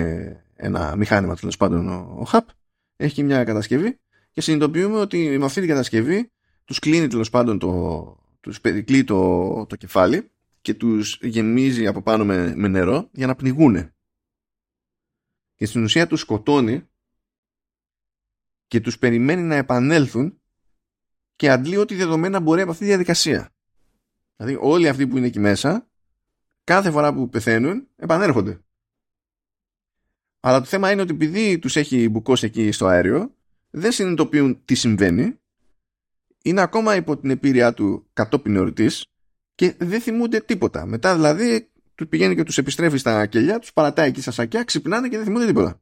ένα 0.55 0.95
μηχάνημα 0.95 1.35
τέλος 1.35 1.57
πάντων 1.57 1.89
ο, 2.19 2.23
Χαπ. 2.23 2.49
Έχει 2.95 3.23
μια 3.23 3.43
κατασκευή 3.43 3.99
και 4.31 4.41
συνειδητοποιούμε 4.41 4.99
ότι 4.99 5.37
με 5.37 5.45
αυτή 5.45 5.59
την 5.59 5.69
κατασκευή 5.69 6.31
τους 6.65 6.79
κλείνει 6.79 7.07
τέλος 7.07 7.29
πάντων 7.29 7.59
το, 7.59 8.17
τους 8.39 8.61
περικλεί 8.61 9.03
το, 9.03 9.65
το 9.65 9.75
κεφάλι 9.75 10.31
και 10.61 10.73
τους 10.73 11.19
γεμίζει 11.21 11.87
από 11.87 12.01
πάνω 12.01 12.25
με, 12.25 12.55
με 12.55 12.67
νερό 12.67 13.09
για 13.11 13.27
να 13.27 13.35
πνιγούνε. 13.35 13.93
Και 15.55 15.65
στην 15.65 15.83
ουσία 15.83 16.07
τους 16.07 16.19
σκοτώνει 16.19 16.87
και 18.67 18.79
τους 18.79 18.99
περιμένει 18.99 19.41
να 19.41 19.55
επανέλθουν 19.55 20.41
και 21.35 21.49
αντλεί 21.49 21.77
ό,τι 21.77 21.95
δεδομένα 21.95 22.39
μπορεί 22.39 22.61
από 22.61 22.71
αυτή 22.71 22.83
τη 22.83 22.89
διαδικασία. 22.89 23.49
Δηλαδή 24.35 24.57
όλοι 24.61 24.87
αυτοί 24.87 25.07
που 25.07 25.17
είναι 25.17 25.27
εκεί 25.27 25.39
μέσα 25.39 25.87
κάθε 26.63 26.91
φορά 26.91 27.13
που 27.13 27.29
πεθαίνουν 27.29 27.87
επανέρχονται. 27.95 28.61
Αλλά 30.39 30.59
το 30.59 30.65
θέμα 30.65 30.91
είναι 30.91 31.01
ότι 31.01 31.13
επειδή 31.13 31.59
τους 31.59 31.75
έχει 31.75 32.09
μπουκώσει 32.09 32.45
εκεί 32.45 32.71
στο 32.71 32.85
αέριο 32.85 33.35
δεν 33.69 33.91
συνειδητοποιούν 33.91 34.61
τι 34.65 34.75
συμβαίνει 34.75 35.39
είναι 36.41 36.61
ακόμα 36.61 36.95
υπό 36.95 37.17
την 37.17 37.29
επίρρειά 37.29 37.73
του 37.73 38.07
κατόπιν 38.13 38.55
εορτής 38.55 39.05
και 39.55 39.75
δεν 39.77 40.01
θυμούνται 40.01 40.39
τίποτα. 40.39 40.85
Μετά 40.85 41.15
δηλαδή 41.15 41.69
τους 41.95 42.07
πηγαίνει 42.07 42.35
και 42.35 42.43
τους 42.43 42.57
επιστρέφει 42.57 42.97
στα 42.97 43.25
κελιά, 43.25 43.59
τους 43.59 43.73
παρατάει 43.73 44.07
εκεί 44.07 44.21
στα 44.21 44.31
σακιά, 44.31 44.63
ξυπνάνε 44.63 45.07
και 45.07 45.15
δεν 45.15 45.25
θυμούνται 45.25 45.45
τίποτα. 45.45 45.81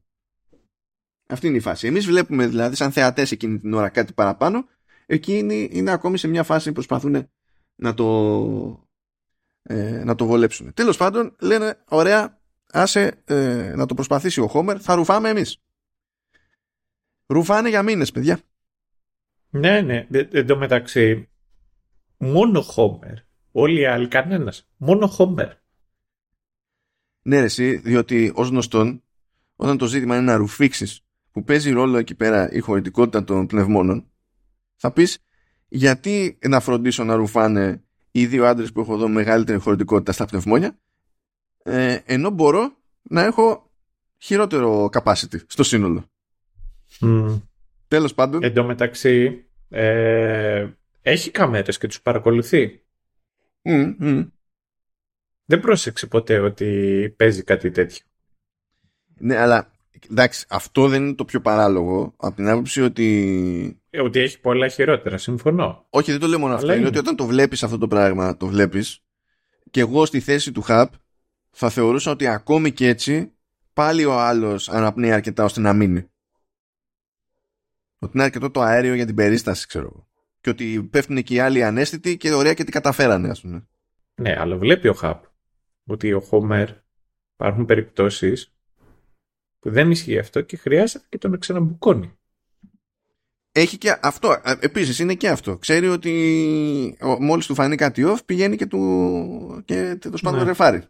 Αυτή 1.26 1.46
είναι 1.46 1.56
η 1.56 1.60
φάση. 1.60 1.86
Εμείς 1.86 2.06
βλέπουμε 2.06 2.46
δηλαδή 2.46 2.76
σαν 2.76 2.92
θεατές 2.92 3.30
εκείνη 3.30 3.58
την 3.58 3.74
ώρα 3.74 3.88
κάτι 3.88 4.12
παραπάνω, 4.12 4.66
εκείνοι 5.06 5.68
είναι 5.72 5.90
ακόμη 5.90 6.18
σε 6.18 6.28
μια 6.28 6.42
φάση 6.42 6.66
που 6.66 6.72
προσπαθούν 6.72 7.30
να 7.74 7.94
το, 7.94 8.88
ε, 9.62 10.04
να 10.04 10.14
το 10.14 10.26
βολέψουν. 10.26 10.74
Τέλος 10.74 10.96
πάντων 10.96 11.36
λένε 11.40 11.82
ωραία 11.88 12.40
άσε 12.72 13.22
ε, 13.24 13.72
να 13.76 13.86
το 13.86 13.94
προσπαθήσει 13.94 14.40
ο 14.40 14.46
Χόμερ, 14.46 14.82
θα 14.82 14.94
ρουφάμε 14.94 15.28
εμείς. 15.28 15.62
Ρουφάνε 17.26 17.68
για 17.68 17.82
μήνες 17.82 18.10
παιδιά. 18.10 18.40
Ναι, 19.50 19.80
ναι. 19.80 20.06
Εν 20.10 20.46
τω 20.46 20.56
μεταξύ, 20.56 21.28
μόνο 22.16 22.60
Χόμερ. 22.60 23.14
Όλοι 23.52 23.80
οι 23.80 23.86
άλλοι, 23.86 24.08
κανένας. 24.08 24.68
Μόνο 24.76 25.06
Χόμερ. 25.06 25.52
Ναι, 27.22 27.38
ρε, 27.38 27.44
εσύ, 27.44 27.76
διότι 27.76 28.32
ως 28.34 28.48
γνωστόν, 28.48 29.02
όταν 29.56 29.78
το 29.78 29.86
ζήτημα 29.86 30.16
είναι 30.16 30.24
να 30.24 30.36
ρουφήξεις 30.36 31.05
που 31.36 31.44
παίζει 31.44 31.70
ρόλο 31.70 31.96
εκεί 31.98 32.14
πέρα 32.14 32.52
η 32.52 32.58
χωρητικότητα 32.58 33.24
των 33.24 33.46
πνευμόνων, 33.46 34.10
θα 34.76 34.92
πεις 34.92 35.18
γιατί 35.68 36.38
να 36.48 36.60
φροντίσω 36.60 37.04
να 37.04 37.14
ρουφάνε 37.14 37.84
οι 38.10 38.26
δύο 38.26 38.46
άντρες 38.46 38.72
που 38.72 38.80
έχω 38.80 38.94
εδώ 38.94 39.08
μεγαλύτερη 39.08 39.58
χωρητικότητα 39.58 40.12
στα 40.12 40.26
πνευμόνια, 40.26 40.78
ε, 41.62 41.98
ενώ 42.04 42.30
μπορώ 42.30 42.76
να 43.02 43.22
έχω 43.22 43.72
χειρότερο 44.18 44.88
capacity 44.92 45.40
στο 45.46 45.62
σύνολο. 45.62 46.10
Mm. 47.00 47.42
Τέλος 47.88 48.14
πάντων. 48.14 48.42
Εν 48.42 48.54
τω 48.54 48.64
μεταξύ, 48.64 49.44
ε, 49.68 50.68
έχει 51.02 51.30
κάμερες 51.30 51.78
και 51.78 51.86
τους 51.86 52.02
παρακολουθεί. 52.02 52.84
Δεν 55.44 55.60
πρόσεξε 55.60 56.06
ποτέ 56.06 56.38
ότι 56.38 57.14
παίζει 57.16 57.42
κάτι 57.42 57.70
τέτοιο. 57.70 58.04
Ναι, 59.18 59.36
αλλά 59.36 59.75
εντάξει, 60.10 60.46
αυτό 60.48 60.88
δεν 60.88 61.04
είναι 61.04 61.14
το 61.14 61.24
πιο 61.24 61.40
παράλογο 61.40 62.14
από 62.16 62.36
την 62.36 62.48
άποψη 62.48 62.82
ότι. 62.82 63.80
Ε, 63.90 64.00
ότι 64.00 64.20
έχει 64.20 64.40
πολλά 64.40 64.68
χειρότερα, 64.68 65.18
συμφωνώ. 65.18 65.86
Όχι, 65.90 66.10
δεν 66.10 66.20
το 66.20 66.26
λέω 66.26 66.38
μόνο 66.38 66.54
αυτό. 66.54 66.66
Είναι. 66.66 66.76
είναι 66.76 66.86
ότι 66.86 66.98
όταν 66.98 67.16
το 67.16 67.26
βλέπεις 67.26 67.62
αυτό 67.62 67.78
το 67.78 67.88
πράγμα, 67.88 68.36
το 68.36 68.46
βλέπεις, 68.46 69.02
και 69.70 69.80
εγώ 69.80 70.06
στη 70.06 70.20
θέση 70.20 70.52
του 70.52 70.62
Χαπ 70.62 70.92
θα 71.50 71.70
θεωρούσα 71.70 72.10
ότι 72.10 72.26
ακόμη 72.26 72.72
και 72.72 72.88
έτσι 72.88 73.32
πάλι 73.72 74.04
ο 74.04 74.18
άλλος 74.18 74.68
αναπνέει 74.68 75.12
αρκετά 75.12 75.44
ώστε 75.44 75.60
να 75.60 75.72
μείνει. 75.72 76.10
Ότι 77.98 78.12
είναι 78.14 78.24
αρκετό 78.24 78.50
το 78.50 78.60
αέριο 78.60 78.94
για 78.94 79.06
την 79.06 79.14
περίσταση, 79.14 79.66
ξέρω 79.66 79.84
εγώ. 79.84 80.08
Και 80.40 80.50
ότι 80.50 80.88
πέφτουν 80.90 81.22
και 81.22 81.34
οι 81.34 81.38
άλλοι 81.38 81.64
ανέστητοι 81.64 82.16
και 82.16 82.32
ωραία 82.32 82.54
και 82.54 82.64
τι 82.64 82.70
καταφέρανε, 82.70 83.28
ας 83.28 83.40
πούμε. 83.40 83.66
Ναι, 84.14 84.36
αλλά 84.38 84.56
βλέπει 84.56 84.88
ο 84.88 84.92
Χαπ 84.92 85.24
ότι 85.86 86.12
ο 86.12 86.20
Χόμερ 86.20 86.68
υπάρχουν 87.34 87.64
περιπτώσεις 87.64 88.55
που 89.66 89.72
δεν 89.72 89.90
ισχύει 89.90 90.18
αυτό 90.18 90.40
και 90.40 90.56
χρειάζεται 90.56 91.04
και 91.08 91.18
τον 91.18 91.38
ξαναμπουκώνει. 91.38 92.12
Έχει 93.52 93.78
και 93.78 93.98
αυτό. 94.02 94.36
Επίσης 94.60 94.98
είναι 94.98 95.14
και 95.14 95.28
αυτό. 95.28 95.56
Ξέρει 95.58 95.88
ότι 95.88 96.96
μόλις 97.20 97.46
του 97.46 97.54
φανεί 97.54 97.76
κάτι 97.76 98.02
off 98.06 98.18
πηγαίνει 98.26 98.56
και 98.56 98.66
του 98.66 99.62
και 99.64 99.98
το 100.10 100.16
σπάνιο 100.16 100.40
ναι. 100.40 100.46
ρεφάρει. 100.46 100.82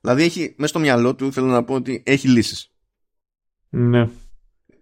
Δηλαδή 0.00 0.22
έχει 0.22 0.54
μέσα 0.56 0.68
στο 0.68 0.78
μυαλό 0.78 1.14
του 1.14 1.32
θέλω 1.32 1.46
να 1.46 1.64
πω 1.64 1.74
ότι 1.74 2.02
έχει 2.06 2.28
λύσεις. 2.28 2.72
Ναι. 3.68 4.08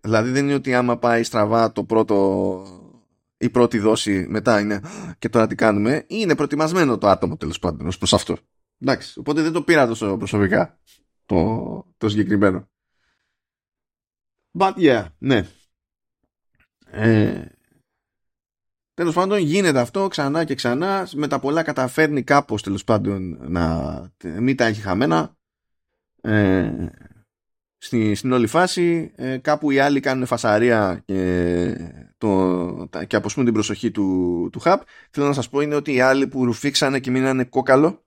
Δηλαδή 0.01 0.31
δεν 0.31 0.45
είναι 0.45 0.55
ότι 0.55 0.75
άμα 0.75 0.99
πάει 0.99 1.23
στραβά 1.23 1.73
το 1.73 1.85
πρώτο 1.85 2.67
η 3.37 3.51
πρώτη 3.51 3.79
δόση 3.79 4.27
μετά 4.29 4.61
είναι 4.61 4.81
και 5.19 5.29
τώρα 5.29 5.47
τι 5.47 5.55
κάνουμε 5.55 6.05
είναι 6.07 6.35
προετοιμασμένο 6.35 6.99
το 6.99 7.09
άτομο 7.09 7.37
τέλος 7.37 7.59
πάντων 7.59 7.87
ως 7.87 7.99
προς 7.99 8.13
αυτό. 8.13 8.37
Εντάξει, 8.81 9.19
οπότε 9.19 9.43
δεν 9.43 9.53
το 9.53 9.63
πήρα 9.63 9.87
τόσο 9.87 10.17
προσωπικά 10.17 10.79
το, 11.27 11.87
το 11.97 12.09
συγκεκριμένο. 12.09 12.69
But 14.59 14.73
yeah, 14.77 15.05
ναι. 15.19 15.47
Ε, 16.91 17.45
τέλος 18.95 19.15
πάντων 19.15 19.39
γίνεται 19.39 19.81
αυτό 19.81 20.09
ξανά 20.09 20.45
και 20.45 20.55
ξανά. 20.55 21.09
Με 21.15 21.29
τα 21.29 21.39
πολλά 21.39 21.63
καταφέρνει 21.63 22.23
κάπως 22.23 22.63
τέλος 22.63 22.85
πάντων 22.85 23.39
να 23.51 24.11
μην 24.39 24.57
τα 24.57 24.65
έχει 24.65 24.81
χαμένα. 24.81 25.37
Ε, 26.21 26.89
στη, 27.79 28.15
στην 28.15 28.33
όλη 28.33 28.47
φάση 28.47 29.13
ε, 29.17 29.37
κάπου 29.37 29.71
οι 29.71 29.79
άλλοι 29.79 30.01
κάνουν 30.01 30.27
φασαρία 30.27 31.03
και, 31.05 31.75
το, 32.19 32.89
και 33.07 33.17
αποσπούν 33.17 33.45
την 33.45 33.53
προσοχή 33.53 33.91
του, 33.91 34.49
του 34.53 34.61
Χαπ 34.61 34.83
θέλω 35.11 35.27
να 35.27 35.33
σας 35.33 35.49
πω 35.49 35.61
είναι 35.61 35.75
ότι 35.75 35.93
οι 35.93 36.01
άλλοι 36.01 36.27
που 36.27 36.45
ρουφήξανε 36.45 37.01
και 37.01 37.11
μείνανε 37.11 37.45
κόκαλο 37.45 38.06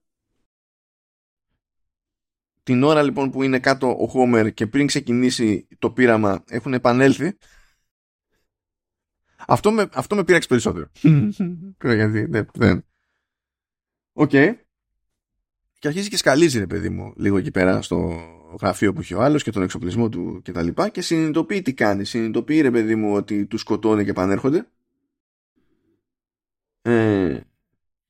την 2.64 2.84
ώρα 2.84 3.04
λοιπόν 3.04 3.32
που 3.32 3.44
είναι 3.44 3.60
κάτω 3.60 3.98
ο 4.00 4.08
Χόμερ 4.08 4.54
και 4.54 4.68
πριν 4.68 4.88
ξεκινήσει 4.88 5.68
το 5.80 5.92
πείραμα 5.92 6.44
έχουν 6.48 6.74
επανέλθει 6.74 7.38
αυτό 9.48 9.72
με, 9.72 9.90
αυτό 9.94 10.16
με 10.16 10.24
πείραξε 10.24 10.48
περισσότερο. 10.48 10.90
Γιατί 11.96 12.26
δεν. 12.54 12.86
Οκ. 14.14 14.30
Και 15.80 15.88
αρχίζει 15.88 16.10
και 16.10 16.18
σκαλίζει 16.18 16.60
ρε 16.60 16.68
παιδί 16.68 16.90
μου 16.90 17.14
λίγο 17.18 17.38
εκεί 17.38 17.52
πέρα 17.52 17.82
στο 17.82 18.22
γραφείο 18.62 18.94
που 18.94 19.00
έχει 19.00 19.14
ο 19.14 19.22
άλλος 19.22 19.44
και 19.44 19.52
τον 19.52 19.64
εξοπλισμό 19.64 20.10
του 20.10 20.42
και 20.44 20.52
τα 20.52 20.62
λοιπά 20.62 20.90
και 20.90 21.02
συνειδητοποιεί 21.02 21.62
τι 21.62 21.74
κάνει. 21.74 22.06
Συνειδητοποιεί 22.06 22.62
ρε 22.62 22.72
παιδί 22.72 22.96
μου 22.96 23.14
ότι 23.14 23.46
τους 23.46 23.58
σκοτώνει 23.58 24.04
και 24.04 24.10
επανέρχονται. 24.10 24.68
Ε, 26.82 27.40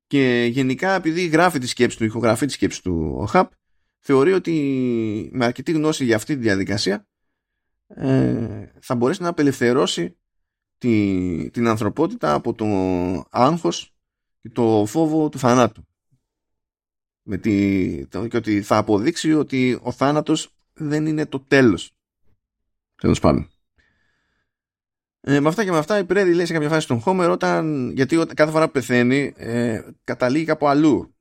και 0.07 0.47
γενικά 0.51 0.95
επειδή 0.95 1.27
γράφει 1.27 1.59
τη 1.59 1.67
σκέψη 1.67 1.97
του, 1.97 2.03
ηχογραφεί 2.03 2.45
της 2.45 2.55
σκέψης 2.55 2.81
του 2.81 3.15
ο 3.17 3.25
Χαπ 3.25 3.51
θεωρεί 3.99 4.33
ότι 4.33 5.29
με 5.33 5.45
αρκετή 5.45 5.71
γνώση 5.71 6.05
για 6.05 6.15
αυτή 6.15 6.35
τη 6.35 6.41
διαδικασία 6.41 7.07
ε, 7.87 8.71
θα 8.81 8.95
μπορέσει 8.95 9.21
να 9.21 9.29
απελευθερώσει 9.29 10.17
τη, 10.77 11.49
την 11.51 11.67
ανθρωπότητα 11.67 12.33
από 12.33 12.53
το 12.53 12.65
άγχος 13.29 13.93
και 14.41 14.49
το 14.49 14.85
φόβο 14.87 15.29
του 15.29 15.39
θανάτου. 15.39 15.83
Με 17.21 17.37
τη, 17.37 18.07
το, 18.07 18.27
και 18.27 18.37
ότι 18.37 18.61
θα 18.61 18.77
αποδείξει 18.77 19.33
ότι 19.33 19.79
ο 19.81 19.91
θάνατος 19.91 20.55
δεν 20.73 21.05
είναι 21.05 21.25
το 21.25 21.39
τέλος. 21.39 21.91
Τέλος 22.95 23.19
πάντων. 23.19 23.49
Ε, 25.21 25.39
με 25.39 25.47
αυτά 25.47 25.63
και 25.63 25.71
με 25.71 25.77
αυτά 25.77 25.97
η 25.97 26.05
Πρέδη 26.05 26.33
λέει 26.33 26.45
σε 26.45 26.53
κάποια 26.53 26.69
φάση 26.69 26.81
στον 26.81 26.99
Χόμερ 26.99 27.29
όταν, 27.29 27.91
γιατί 27.91 28.25
κάθε 28.33 28.51
φορά 28.51 28.65
που 28.65 28.71
πεθαίνει 28.71 29.33
ε, 29.35 29.81
καταλήγει 30.03 30.45
κάπου 30.45 30.67
αλλού 30.67 30.99
ε, 30.99 31.18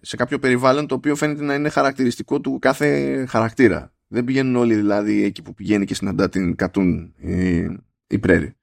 σε 0.00 0.16
κάποιο 0.16 0.38
περιβάλλον 0.38 0.86
το 0.86 0.94
οποίο 0.94 1.16
φαίνεται 1.16 1.42
να 1.42 1.54
είναι 1.54 1.68
χαρακτηριστικό 1.68 2.40
του 2.40 2.58
κάθε 2.60 3.24
χαρακτήρα. 3.28 3.92
Δεν 4.06 4.24
πηγαίνουν 4.24 4.56
όλοι 4.56 4.74
δηλαδή 4.74 5.24
εκεί 5.24 5.42
που 5.42 5.54
πηγαίνει 5.54 5.84
και 5.84 5.94
συναντά 5.94 6.28
την 6.28 6.56
κατούν 6.56 7.14
η, 7.16 7.58
η 8.06 8.18
Πρέρι. 8.18 8.54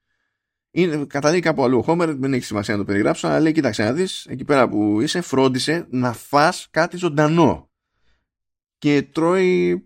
Είναι, 0.70 1.04
καταλήγει 1.04 1.40
κάπου 1.40 1.64
αλλού. 1.64 1.78
Ο 1.78 1.82
Χόμερ 1.82 2.14
δεν 2.14 2.32
έχει 2.32 2.44
σημασία 2.44 2.74
να 2.74 2.80
το 2.80 2.86
περιγράψω, 2.86 3.26
αλλά 3.26 3.40
λέει: 3.40 3.52
Κοίταξε 3.52 3.82
να 3.82 3.92
δεις, 3.92 4.26
εκεί 4.26 4.44
πέρα 4.44 4.68
που 4.68 5.00
είσαι, 5.00 5.20
φρόντισε 5.20 5.86
να 5.90 6.12
φας 6.12 6.68
κάτι 6.70 6.96
ζωντανό. 6.96 7.70
Και 8.78 9.02
τρώει. 9.12 9.82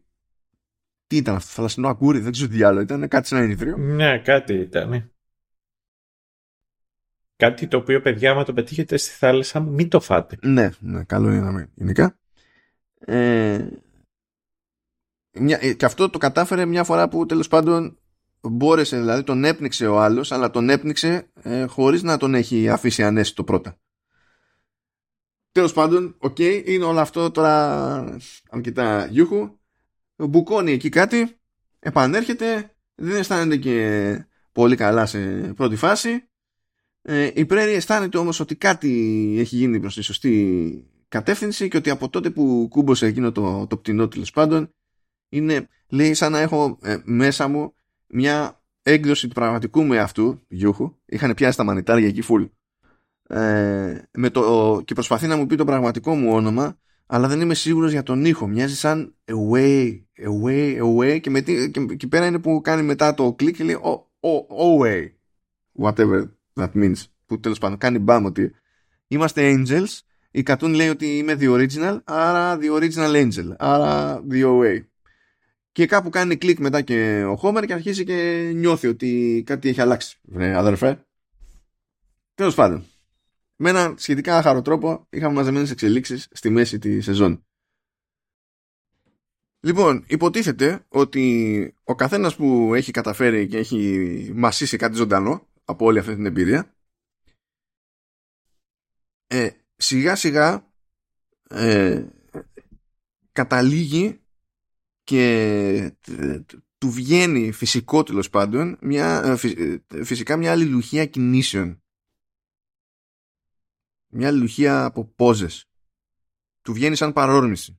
Τι 1.06 1.16
ήταν 1.16 1.34
αυτό, 1.34 1.50
θαλασσινό 1.50 1.88
αγγούρι, 1.88 2.18
δεν 2.18 2.32
ξέρω 2.32 2.48
τι 2.48 2.62
άλλο 2.62 2.80
ήταν, 2.80 3.08
κάτι 3.08 3.26
σαν 3.26 3.42
ενυδρείο. 3.42 3.76
Ναι, 3.76 4.18
κάτι 4.18 4.54
ήταν. 4.54 5.11
Κάτι 7.42 7.66
το 7.66 7.76
οποίο, 7.76 8.00
παιδιά, 8.00 8.30
άμα 8.30 8.44
το 8.44 8.52
πετύχετε 8.52 8.96
στη 8.96 9.10
θάλασσα, 9.10 9.60
μην 9.60 9.88
το 9.88 10.00
φάτε. 10.00 10.38
Ναι, 10.42 10.70
ναι 10.80 11.04
καλό 11.04 11.30
είναι 11.30 11.40
να 11.40 11.52
μην. 11.52 11.68
Γενικά. 11.74 12.18
Ε, 12.98 13.66
μια, 15.32 15.58
ε, 15.60 15.72
και 15.72 15.84
αυτό 15.84 16.10
το 16.10 16.18
κατάφερε 16.18 16.64
μια 16.64 16.84
φορά 16.84 17.08
που 17.08 17.26
τέλος 17.26 17.48
πάντων 17.48 17.98
μπόρεσε, 18.40 18.98
δηλαδή 18.98 19.22
τον 19.22 19.44
έπνιξε 19.44 19.86
ο 19.86 20.00
άλλος, 20.00 20.32
αλλά 20.32 20.50
τον 20.50 20.70
έπνιξε 20.70 21.30
ε, 21.42 21.66
χωρίς 21.66 22.02
να 22.02 22.16
τον 22.16 22.34
έχει 22.34 22.68
αφήσει 22.68 23.02
αναίσθητο 23.02 23.44
πρώτα. 23.44 23.78
Τέλος 25.52 25.72
πάντων, 25.72 26.16
OK, 26.18 26.36
okay, 26.38 26.62
είναι 26.64 26.84
όλο 26.84 27.00
αυτό 27.00 27.30
τώρα, 27.30 27.94
αν 28.50 28.62
κοιτά 28.62 29.06
γιούχου, 29.06 29.58
μπουκώνει 30.16 30.72
εκεί 30.72 30.88
κάτι, 30.88 31.40
επανέρχεται, 31.78 32.74
δεν 32.94 33.16
αισθάνεται 33.16 33.56
και 33.56 34.26
πολύ 34.52 34.76
καλά 34.76 35.06
σε 35.06 35.18
πρώτη 35.56 35.76
φάση, 35.76 36.26
ε, 37.02 37.30
η 37.34 37.46
Πρέρι 37.46 37.72
αισθάνεται 37.72 38.18
όμως 38.18 38.40
ότι 38.40 38.54
κάτι 38.54 38.88
έχει 39.38 39.56
γίνει 39.56 39.80
προς 39.80 39.94
τη 39.94 40.02
σωστή 40.02 40.86
κατεύθυνση 41.08 41.68
και 41.68 41.76
ότι 41.76 41.90
από 41.90 42.08
τότε 42.08 42.30
που 42.30 42.66
κούμπωσε 42.70 43.06
εκείνο 43.06 43.32
το, 43.32 43.66
το 43.66 43.76
πτηνό 43.76 44.08
τέλος 44.08 44.30
πάντων 44.30 44.74
είναι 45.28 45.68
λέει 45.88 46.14
σαν 46.14 46.32
να 46.32 46.40
έχω 46.40 46.78
ε, 46.82 46.96
μέσα 47.04 47.48
μου 47.48 47.74
μια 48.06 48.62
έκδοση 48.82 49.28
του 49.28 49.34
πραγματικού 49.34 49.82
μου 49.82 49.92
εαυτού, 49.92 50.40
Γιούχου, 50.48 50.94
είχαν 51.04 51.34
πιάσει 51.34 51.56
τα 51.56 51.64
μανιτάρια 51.64 52.06
εκεί 52.06 52.22
full. 52.28 52.48
Ε, 53.28 54.02
με 54.12 54.30
το, 54.30 54.82
και 54.84 54.94
προσπαθεί 54.94 55.26
να 55.26 55.36
μου 55.36 55.46
πει 55.46 55.56
το 55.56 55.64
πραγματικό 55.64 56.14
μου 56.14 56.32
όνομα, 56.32 56.78
αλλά 57.06 57.28
δεν 57.28 57.40
είμαι 57.40 57.54
σίγουρος 57.54 57.92
για 57.92 58.02
τον 58.02 58.24
ήχο. 58.24 58.46
Μοιάζει 58.46 58.76
σαν 58.76 59.14
away, 59.24 60.02
away, 60.26 60.82
away 60.82 61.20
και, 61.20 61.30
με, 61.30 61.40
και, 61.40 61.68
και 61.96 62.06
πέρα 62.06 62.26
είναι 62.26 62.38
που 62.38 62.60
κάνει 62.60 62.82
μετά 62.82 63.14
το 63.14 63.32
κλικ 63.32 63.56
και 63.56 63.64
λέει 63.64 63.78
oh, 63.82 64.00
oh, 64.20 64.80
away. 64.80 65.10
Whatever 65.82 66.24
that 66.54 66.72
means. 66.74 66.94
Που 67.26 67.40
τέλος 67.40 67.58
πάντων 67.58 67.78
κάνει 67.78 67.98
μπαμ 67.98 68.24
ότι 68.24 68.54
είμαστε 69.06 69.54
angels. 69.54 69.98
Η 70.30 70.42
Cartoon 70.46 70.74
λέει 70.74 70.88
ότι 70.88 71.18
είμαι 71.18 71.36
the 71.40 71.48
original, 71.48 72.00
άρα 72.04 72.58
the 72.60 72.80
original 72.80 73.12
angel, 73.14 73.54
άρα 73.58 74.22
the 74.30 74.44
away. 74.44 74.84
Και 75.72 75.86
κάπου 75.86 76.10
κάνει 76.10 76.36
κλικ 76.36 76.58
μετά 76.58 76.82
και 76.82 77.24
ο 77.24 77.40
Homer 77.42 77.64
και 77.66 77.72
αρχίζει 77.72 78.04
και 78.04 78.50
νιώθει 78.54 78.86
ότι 78.86 79.42
κάτι 79.46 79.68
έχει 79.68 79.80
αλλάξει. 79.80 80.18
Βρε, 80.22 80.56
αδερφέ. 80.56 81.06
Τέλος 82.34 82.54
πάντων. 82.54 82.84
Με 83.56 83.70
ένα 83.70 83.94
σχετικά 83.96 84.38
άχαρο 84.38 84.62
τρόπο 84.62 85.06
είχαμε 85.10 85.34
μαζεμένες 85.34 85.70
εξελίξεις 85.70 86.28
στη 86.30 86.50
μέση 86.50 86.78
τη 86.78 87.00
σεζόν. 87.00 87.44
Λοιπόν, 89.60 90.04
υποτίθεται 90.06 90.84
ότι 90.88 91.74
ο 91.84 91.94
καθένας 91.94 92.36
που 92.36 92.74
έχει 92.74 92.90
καταφέρει 92.90 93.46
και 93.46 93.56
έχει 93.56 94.30
μασίσει 94.34 94.76
κάτι 94.76 94.96
ζωντανό 94.96 95.46
από 95.72 95.84
όλη 95.84 95.98
αυτή 95.98 96.14
την 96.14 96.26
εμπειρία. 96.26 96.74
Ε, 99.26 99.50
σιγά 99.76 100.16
σιγά 100.16 100.72
ε, 101.48 102.06
καταλήγει 103.32 104.20
και 105.04 105.24
ε, 106.06 106.40
του 106.78 106.90
βγαίνει 106.90 107.52
φυσικό 107.52 108.02
τέλος 108.02 108.30
πάντων 108.30 108.78
μια, 108.80 109.38
ε, 109.42 109.48
ε, 109.94 110.04
φυσικά 110.04 110.36
μια 110.36 110.50
αλληλουχία 110.50 111.06
κινήσεων. 111.06 111.82
Μια 114.08 114.28
αλληλουχία 114.28 114.84
από 114.84 115.04
πόζες. 115.04 115.70
Του 116.62 116.72
βγαίνει 116.72 116.96
σαν 116.96 117.12
παρόρμηση. 117.12 117.78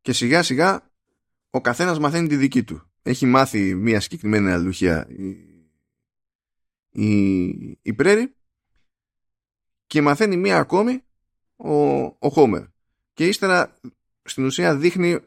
Και 0.00 0.12
σιγά 0.12 0.42
σιγά 0.42 0.92
ο 1.50 1.60
καθένας 1.60 1.98
μαθαίνει 1.98 2.28
τη 2.28 2.36
δική 2.36 2.64
του. 2.64 2.90
Έχει 3.02 3.26
μάθει 3.26 3.74
μια 3.74 4.00
συγκεκριμένη 4.00 4.50
αλληλουχία 4.50 5.08
η, 6.94 7.44
η, 7.44 7.78
η 7.82 7.92
Πρέρη 7.92 8.34
και 9.86 10.02
μαθαίνει 10.02 10.36
μία 10.36 10.58
ακόμη 10.58 11.02
ο, 11.56 12.04
ο 12.04 12.28
Χόμερ 12.28 12.62
και 13.12 13.26
ύστερα 13.26 13.78
στην 14.22 14.44
ουσία 14.44 14.76
δείχνει 14.76 15.18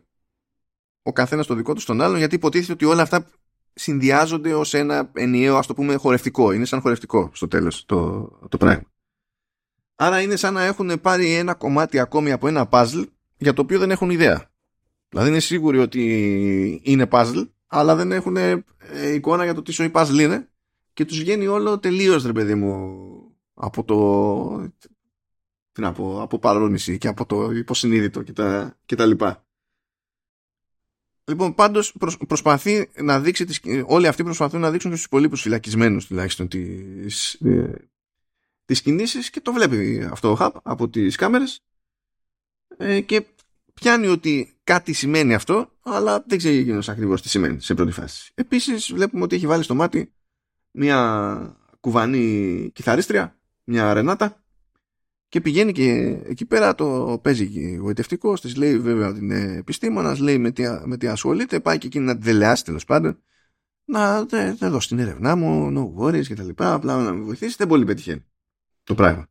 ο 1.02 1.14
καθένας 1.14 1.48
το 1.48 1.53
δικό 1.53 1.73
του 1.73 1.80
στον 1.80 2.02
άλλον, 2.02 2.18
γιατί 2.18 2.35
υποτίθεται 2.35 2.72
ότι 2.72 2.85
όλα 2.85 3.02
αυτά 3.02 3.26
συνδυάζονται 3.73 4.53
ως 4.53 4.73
ένα 4.73 5.11
ενιαίο, 5.14 5.57
ας 5.57 5.68
το 5.68 5.73
πούμε, 5.73 5.95
χορευτικό. 5.95 6.52
Είναι 6.52 6.65
σαν 6.65 6.81
χορευτικό 6.81 7.30
στο 7.34 7.48
τέλος 7.48 7.85
το, 7.85 8.22
το 8.49 8.57
πράγμα. 8.57 8.91
Άρα 9.95 10.22
είναι 10.22 10.35
σαν 10.35 10.53
να 10.53 10.64
έχουν 10.64 11.02
πάρει 11.02 11.34
ένα 11.34 11.53
κομμάτι 11.53 11.99
ακόμη 11.99 12.31
από 12.31 12.48
ένα 12.48 12.69
puzzle 12.72 13.06
για 13.38 13.53
το 13.53 13.61
οποίο 13.61 13.80
δεν 13.80 13.91
έχουν 13.91 14.10
ιδέα. 14.10 14.52
Δηλαδή 15.10 15.30
είναι 15.30 15.39
σίγουροι 15.39 15.77
ότι 15.77 16.81
είναι 16.84 17.07
puzzle, 17.11 17.49
αλλά 17.68 17.95
δεν 17.95 18.11
έχουν 18.11 18.38
ε, 18.38 18.64
εικόνα 19.14 19.44
για 19.44 19.53
το 19.53 19.61
τι 19.61 19.72
σοή 19.72 19.91
puzzle 19.94 20.19
είναι 20.19 20.49
και 20.98 21.06
τους 21.06 21.19
βγαίνει 21.19 21.48
όλο 21.48 21.80
τελείως 21.80 22.26
ρε 22.26 22.32
παιδί 22.32 22.56
μου 22.56 22.98
από 23.53 23.84
το 23.84 24.72
τι 25.72 25.82
να 25.82 25.91
πω, 25.91 26.22
από 26.22 26.40
παρόνιση 26.40 26.98
και 26.98 27.07
από 27.07 27.26
το 27.26 27.52
υποσυνείδητο 27.52 28.22
και 28.22 28.34
τα, 28.34 28.78
και 28.86 28.95
τα 28.95 29.06
λοιπά. 29.06 29.45
Λοιπόν, 31.24 31.56
πάντως 31.56 31.95
προσπαθεί 32.28 32.90
να 33.02 33.19
δείξει. 33.19 33.45
Τις, 33.45 33.61
όλοι 33.86 34.07
αυτοί 34.07 34.24
προσπαθούν 34.24 34.60
να 34.60 34.72
δείξουν 34.72 34.90
και 34.90 34.95
στους 34.95 35.07
υπολείπους 35.07 35.41
φυλακισμένους 35.41 36.07
τουλάχιστον 36.07 36.48
τις 36.48 37.41
τις 38.65 38.82
κινήσεις 38.82 39.30
και 39.30 39.41
το 39.41 39.53
βλέπει 39.53 40.07
αυτό 40.11 40.32
ο 40.32 40.36
Χαπ 40.36 40.56
από 40.64 40.90
τις 40.90 41.15
κάμερες 41.15 41.60
ε, 42.78 43.02
και 43.02 43.26
πιάνει 43.74 44.07
ότι 44.07 44.57
κάτι 44.64 44.94
σημαίνει 44.94 45.34
αυτό, 45.34 45.72
αλλά 45.82 46.24
δεν 46.28 46.38
ξέρει 46.38 46.57
εκείνο 46.57 46.82
ακριβώς 46.88 47.22
τι 47.22 47.30
σημαίνει 47.30 47.61
σε 47.61 47.74
πρώτη 47.74 47.91
φάση. 47.91 48.32
Επίσης, 48.36 48.94
βλέπουμε 48.94 49.24
ότι 49.24 49.36
έχει 49.36 49.48
βάλει 49.48 49.64
στο 49.64 49.76
μάτι 49.76 50.11
μια 50.78 51.58
κουβανή 51.80 52.70
κιθαρίστρια, 52.74 53.40
μια 53.64 53.94
ρενάτα, 53.94 54.41
και 55.30 55.41
πηγαίνει 55.41 55.72
και 55.72 56.20
εκεί 56.26 56.45
πέρα 56.45 56.76
το 56.76 57.20
παίζει 57.24 57.76
γοητευτικό, 57.76 58.34
τη 58.34 58.58
λέει 58.58 58.80
βέβαια 58.80 59.08
ότι 59.08 59.20
είναι 59.20 59.56
επιστήμονας, 59.58 60.20
λέει 60.20 60.38
με 60.38 60.52
τι, 60.52 60.64
με 60.86 60.98
τι 60.98 61.08
ασχολείται, 61.08 61.60
πάει 61.60 61.78
και 61.78 61.88
εκείνη 61.88 62.06
να 62.06 62.18
τη 62.18 62.24
δελεάσει 62.24 62.64
τέλος 62.64 62.86
πάντων. 62.86 63.22
Να 63.86 64.26
δεν 64.26 64.58
δώσει 64.60 64.88
την 64.88 64.99
έρευνά 64.99 65.36
μου, 65.36 65.74
no 65.76 66.02
worries 66.02 66.26
και 66.26 66.36
τα 66.36 66.44
λοιπά, 66.44 66.74
απλά 66.74 67.04
να 67.04 67.14
με 67.14 67.22
βοηθήσει. 67.22 67.56
Δεν 67.58 67.68
πολύ 67.68 67.86
πετυχαίνει 67.86 68.26
το 68.84 68.95
πράγμα. 68.95 69.28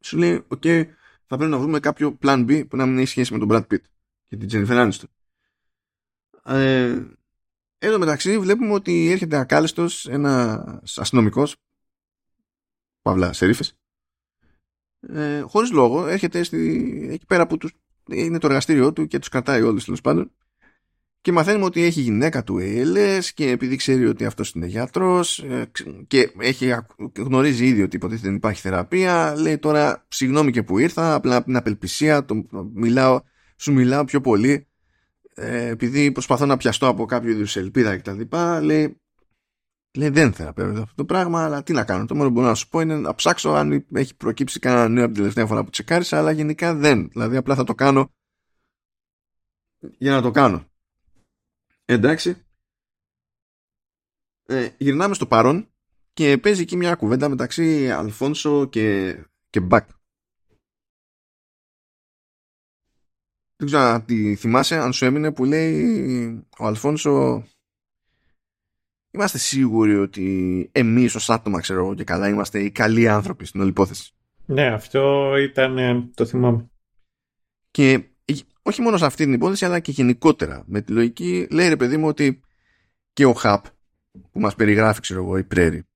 Σου 0.00 0.18
λέει, 0.18 0.44
οκ, 0.48 0.62
θα 1.26 1.36
πρέπει 1.36 1.50
να 1.50 1.58
βρούμε 1.58 1.80
κάποιο 1.80 2.18
plan 2.22 2.46
B 2.48 2.68
που 2.68 2.76
να 2.76 2.86
μην 2.86 2.98
έχει 2.98 3.06
σχέση 3.06 3.32
με 3.32 3.38
τον 3.38 3.48
Brad 3.50 3.72
Pitt 3.72 3.82
και 4.28 4.36
την 4.36 4.48
Jennifer 4.52 4.90
Aniston. 4.90 5.08
Ε, 6.44 7.02
εδώ 7.84 7.98
μεταξύ 7.98 8.38
βλέπουμε 8.38 8.72
ότι 8.72 9.10
έρχεται 9.10 9.36
ακάλεστος 9.36 10.06
ένας 10.06 10.96
αστυνομικός, 10.96 11.56
παύλα 13.02 13.32
σερίφης, 13.32 13.76
ε, 15.08 15.40
χωρίς 15.40 15.70
λόγο 15.70 16.06
έρχεται 16.06 16.42
στη, 16.42 17.08
εκεί 17.12 17.26
πέρα 17.26 17.46
που 17.46 17.56
τους, 17.56 17.72
είναι 18.06 18.38
το 18.38 18.46
εργαστήριό 18.46 18.92
του 18.92 19.06
και 19.06 19.18
τους 19.18 19.28
κρατάει 19.28 19.62
όλους 19.62 19.84
τέλος 19.84 20.00
πάντων. 20.00 20.32
Και 21.20 21.32
μαθαίνουμε 21.32 21.64
ότι 21.64 21.82
έχει 21.82 22.00
γυναίκα 22.00 22.44
του 22.44 22.58
ΕΛΕΣ 22.58 23.32
και 23.32 23.50
επειδή 23.50 23.76
ξέρει 23.76 24.06
ότι 24.06 24.24
αυτός 24.24 24.50
είναι 24.50 24.66
γιατρός 24.66 25.38
ε, 25.38 25.70
και 26.06 26.32
έχει, 26.38 26.74
γνωρίζει 27.16 27.66
ήδη 27.66 27.82
ότι 27.82 27.96
υποτίθεται 27.96 28.26
δεν 28.26 28.36
υπάρχει 28.36 28.60
θεραπεία 28.60 29.34
λέει 29.36 29.58
τώρα 29.58 30.06
συγγνώμη 30.08 30.50
και 30.50 30.62
που 30.62 30.78
ήρθα 30.78 31.14
απλά 31.14 31.36
από 31.36 31.44
την 31.44 31.56
απελπισία 31.56 32.24
το, 32.24 32.46
μιλάω, 32.74 33.20
σου 33.56 33.72
μιλάω 33.72 34.04
πιο 34.04 34.20
πολύ 34.20 34.52
ε, 34.52 34.71
επειδή 35.34 36.12
προσπαθώ 36.12 36.46
να 36.46 36.56
πιαστώ 36.56 36.86
από 36.88 37.04
κάποιο 37.04 37.30
είδους 37.30 37.56
ελπίδα 37.56 37.96
κτλ. 37.96 38.20
Λέει 38.62 39.02
Λέει 39.96 40.08
δεν 40.08 40.32
θεραπεύεται 40.32 40.80
αυτό 40.80 40.94
το 40.94 41.04
πράγμα, 41.04 41.44
αλλά 41.44 41.62
τι 41.62 41.72
να 41.72 41.84
κάνω. 41.84 42.06
Το 42.06 42.14
μόνο 42.14 42.28
που 42.28 42.34
μπορώ 42.34 42.46
να 42.46 42.54
σου 42.54 42.68
πω 42.68 42.80
είναι 42.80 42.96
να 42.96 43.14
ψάξω 43.14 43.50
αν 43.50 43.86
έχει 43.92 44.16
προκύψει 44.16 44.58
κανένα 44.58 44.88
νέο 44.88 45.04
από 45.04 45.12
την 45.12 45.22
τελευταία 45.22 45.46
φορά 45.46 45.64
που 45.64 45.70
τσεκάρισα, 45.70 46.18
αλλά 46.18 46.30
γενικά 46.30 46.74
δεν. 46.74 47.08
Δηλαδή 47.08 47.36
απλά 47.36 47.54
θα 47.54 47.64
το 47.64 47.74
κάνω 47.74 48.12
για 49.98 50.12
να 50.12 50.22
το 50.22 50.30
κάνω. 50.30 50.64
Εντάξει. 51.84 52.36
Ε, 54.46 54.68
γυρνάμε 54.78 55.14
στο 55.14 55.26
παρόν 55.26 55.68
και 56.12 56.38
παίζει 56.38 56.62
εκεί 56.62 56.76
μια 56.76 56.94
κουβέντα 56.94 57.28
μεταξύ 57.28 57.90
Αλφόνσο 57.90 58.64
και, 58.64 59.16
και 59.50 59.60
Μπακ. 59.60 59.88
Δεν 63.62 63.70
ξέρω 63.70 63.86
αν 63.86 64.04
τη 64.04 64.34
θυμάσαι, 64.34 64.76
αν 64.76 64.92
σου 64.92 65.04
έμεινε 65.04 65.32
που 65.32 65.44
λέει 65.44 66.46
ο 66.58 66.66
Αλφόνσο 66.66 67.44
είμαστε 69.10 69.38
σίγουροι 69.38 69.96
ότι 69.96 70.68
εμείς 70.72 71.14
ως 71.14 71.30
άτομα 71.30 71.60
ξέρω 71.60 71.84
εγώ 71.84 71.94
και 71.94 72.04
καλά 72.04 72.28
είμαστε 72.28 72.62
οι 72.62 72.70
καλοί 72.70 73.08
άνθρωποι 73.08 73.46
στην 73.46 73.60
όλη 73.60 73.68
υπόθεση. 73.68 74.12
Ναι, 74.46 74.66
αυτό 74.66 75.32
ήταν, 75.36 75.78
ε, 75.78 76.10
το 76.14 76.26
θυμάμαι. 76.26 76.70
Και 77.70 78.04
όχι 78.62 78.82
μόνο 78.82 78.96
σε 78.96 79.06
αυτή 79.06 79.24
την 79.24 79.32
υπόθεση 79.32 79.64
αλλά 79.64 79.80
και 79.80 79.90
γενικότερα 79.90 80.64
με 80.66 80.80
τη 80.80 80.92
λογική 80.92 81.46
λέει 81.50 81.68
ρε 81.68 81.76
παιδί 81.76 81.96
μου 81.96 82.06
ότι 82.06 82.40
και 83.12 83.24
ο 83.24 83.32
Χαπ 83.32 83.64
που 84.30 84.40
μας 84.40 84.54
περιγράφει 84.54 85.00
ξέρω 85.00 85.22
εγώ 85.22 85.38
η 85.38 85.44
Πρέρι 85.44 85.86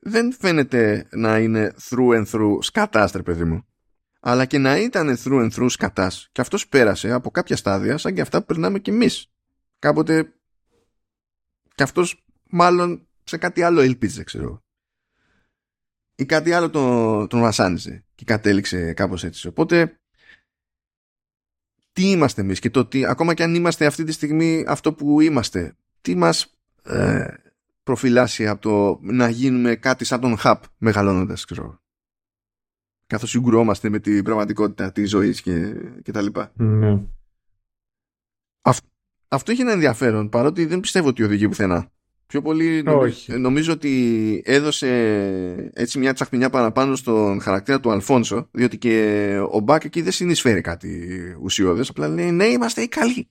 δεν 0.00 0.32
φαίνεται 0.32 1.08
να 1.10 1.38
είναι 1.38 1.74
through 1.88 2.24
and 2.24 2.26
through 2.26 2.58
σκατάς 2.60 3.12
ρε 3.12 3.22
παιδί 3.22 3.44
μου 3.44 3.66
αλλά 4.24 4.44
και 4.44 4.58
να 4.58 4.76
ήταν 4.76 5.18
through 5.24 5.40
and 5.40 5.50
through 5.50 5.70
σκατάς 5.70 6.28
και 6.32 6.40
αυτός 6.40 6.68
πέρασε 6.68 7.12
από 7.12 7.30
κάποια 7.30 7.56
στάδια 7.56 7.98
σαν 7.98 8.14
και 8.14 8.20
αυτά 8.20 8.38
που 8.38 8.46
περνάμε 8.46 8.78
κι 8.78 8.90
εμείς. 8.90 9.32
Κάποτε 9.78 10.32
και 11.74 11.82
αυτός 11.82 12.24
μάλλον 12.50 13.06
σε 13.24 13.36
κάτι 13.36 13.62
άλλο 13.62 13.80
ελπίζε 13.80 14.22
ξέρω. 14.22 14.62
Ή 16.14 16.24
κάτι 16.24 16.52
άλλο 16.52 16.70
τον, 16.70 17.28
τον 17.28 17.40
βασάνιζε 17.40 18.04
και 18.14 18.24
κατέληξε 18.24 18.92
κάπως 18.92 19.24
έτσι. 19.24 19.46
Οπότε 19.48 20.00
τι 21.92 22.10
είμαστε 22.10 22.40
εμείς 22.40 22.58
και 22.58 22.70
το 22.70 22.80
ότι 22.80 23.06
ακόμα 23.06 23.34
και 23.34 23.42
αν 23.42 23.54
είμαστε 23.54 23.86
αυτή 23.86 24.04
τη 24.04 24.12
στιγμή 24.12 24.64
αυτό 24.66 24.92
που 24.92 25.20
είμαστε 25.20 25.76
τι 26.00 26.14
μας 26.14 26.54
ε, 26.82 27.26
προφυλάσσει 27.82 28.48
από 28.48 28.60
το 28.60 28.98
να 29.02 29.28
γίνουμε 29.28 29.76
κάτι 29.76 30.04
σαν 30.04 30.20
τον 30.20 30.36
χαπ 30.36 30.64
μεγαλώνοντας 30.78 31.44
ξέρω 31.44 31.81
καθώς 33.12 33.30
συγκρουόμαστε 33.30 33.88
με 33.88 33.98
την 33.98 34.24
πραγματικότητα 34.24 34.92
της 34.92 35.10
ζωής 35.10 35.42
και, 35.42 35.74
και 36.02 36.12
τα 36.12 36.22
λοιπά. 36.22 36.52
Ναι. 36.56 37.00
Αυτό 39.28 39.52
έχει 39.52 39.60
ένα 39.60 39.72
ενδιαφέρον, 39.72 40.28
παρότι 40.28 40.66
δεν 40.66 40.80
πιστεύω 40.80 41.08
ότι 41.08 41.22
οδηγεί 41.22 41.48
πουθενά. 41.48 41.90
Πιο 42.26 42.42
πολύ 42.42 42.82
νομίζω, 42.82 43.38
νομίζω 43.38 43.72
ότι 43.72 44.42
έδωσε 44.44 44.88
έτσι 45.74 45.98
μια 45.98 46.12
τσαχμινιά 46.12 46.50
παραπάνω 46.50 46.96
στον 46.96 47.40
χαρακτήρα 47.40 47.80
του 47.80 47.90
Αλφόνσο, 47.90 48.48
διότι 48.52 48.78
και 48.78 49.38
ο 49.50 49.60
Μπακ 49.60 49.84
εκεί 49.84 50.02
δεν 50.02 50.12
συνεισφέρει 50.12 50.60
κάτι 50.60 51.08
ουσιώδες, 51.42 51.88
απλά 51.88 52.08
λέει 52.08 52.30
ναι 52.30 52.44
είμαστε 52.44 52.82
οι 52.82 52.88
καλοί 52.88 53.28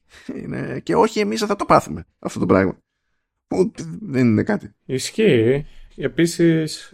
και 0.83 0.95
όχι 0.95 1.19
εμείς 1.19 1.39
θα 1.39 1.55
το 1.55 1.65
πάθουμε 1.65 2.05
αυτό 2.19 2.39
το 2.39 2.45
πράγμα. 2.45 2.77
Ούτε 3.55 3.83
δεν 4.01 4.27
είναι 4.27 4.43
κάτι. 4.43 4.73
Ισχύει. 4.85 5.65
Επίσης, 5.95 6.93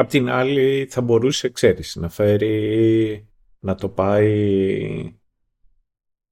Απ' 0.00 0.08
την 0.08 0.28
άλλη 0.28 0.86
θα 0.90 1.00
μπορούσε, 1.00 1.48
ξέρεις, 1.48 1.96
να 1.96 2.08
φέρει, 2.08 3.28
να 3.58 3.74
το 3.74 3.88
πάει 3.88 5.18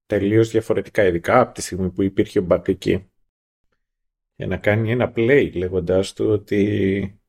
τελείως 0.06 0.50
διαφορετικά, 0.50 1.04
ειδικά 1.04 1.40
από 1.40 1.54
τη 1.54 1.62
στιγμή 1.62 1.90
που 1.90 2.02
υπήρχε 2.02 2.38
ο 2.38 2.42
Μπακ 2.42 2.68
εκεί. 2.68 3.10
Για 4.34 4.46
να 4.46 4.56
κάνει 4.56 4.90
ένα 4.90 5.12
play 5.16 5.50
λέγοντάς 5.54 6.12
του 6.12 6.26
ότι 6.26 7.20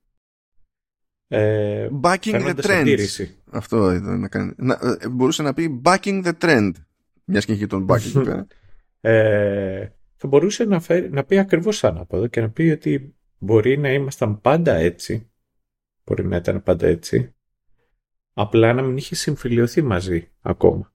ε, 1.28 1.90
backing 2.02 2.56
the 2.56 2.56
trend. 2.56 2.98
Αυτό 3.52 3.94
ήταν 3.94 4.20
να 4.20 4.28
κάνει. 4.28 4.54
Να, 4.58 4.74
ε, 4.74 5.10
μπορούσε 5.10 5.44
να 5.44 5.54
πει 5.54 5.82
backing 5.86 6.26
the 6.26 6.34
trend. 6.42 6.72
Μιας 7.26 7.46
και 7.46 7.68
τον 7.68 7.88
backing 7.90 8.44
ε, 9.02 9.88
θα 10.16 10.28
μπορούσε 10.28 10.64
να, 10.64 10.80
φέρει, 10.80 11.10
να 11.10 11.24
πει 11.24 11.38
ακριβώς 11.40 11.84
ανάποδο 11.84 12.28
και 12.28 12.42
να 12.42 12.50
πει 12.50 12.70
ότι 12.70 13.16
μπορεί 13.38 13.78
να 13.78 13.94
ήμασταν 13.94 14.42
πάντα 14.42 14.76
έτσι 14.76 15.29
Μπορεί 16.10 16.26
να 16.28 16.36
ήταν 16.36 16.64
πάντα 16.64 16.88
έτσι. 16.88 17.34
Απλά 18.34 18.74
να 18.74 18.82
μην 18.82 18.98
είχε 18.98 19.16
συμφιλειωθεί 19.16 19.82
μαζί 19.82 20.30
ακόμα. 20.42 20.94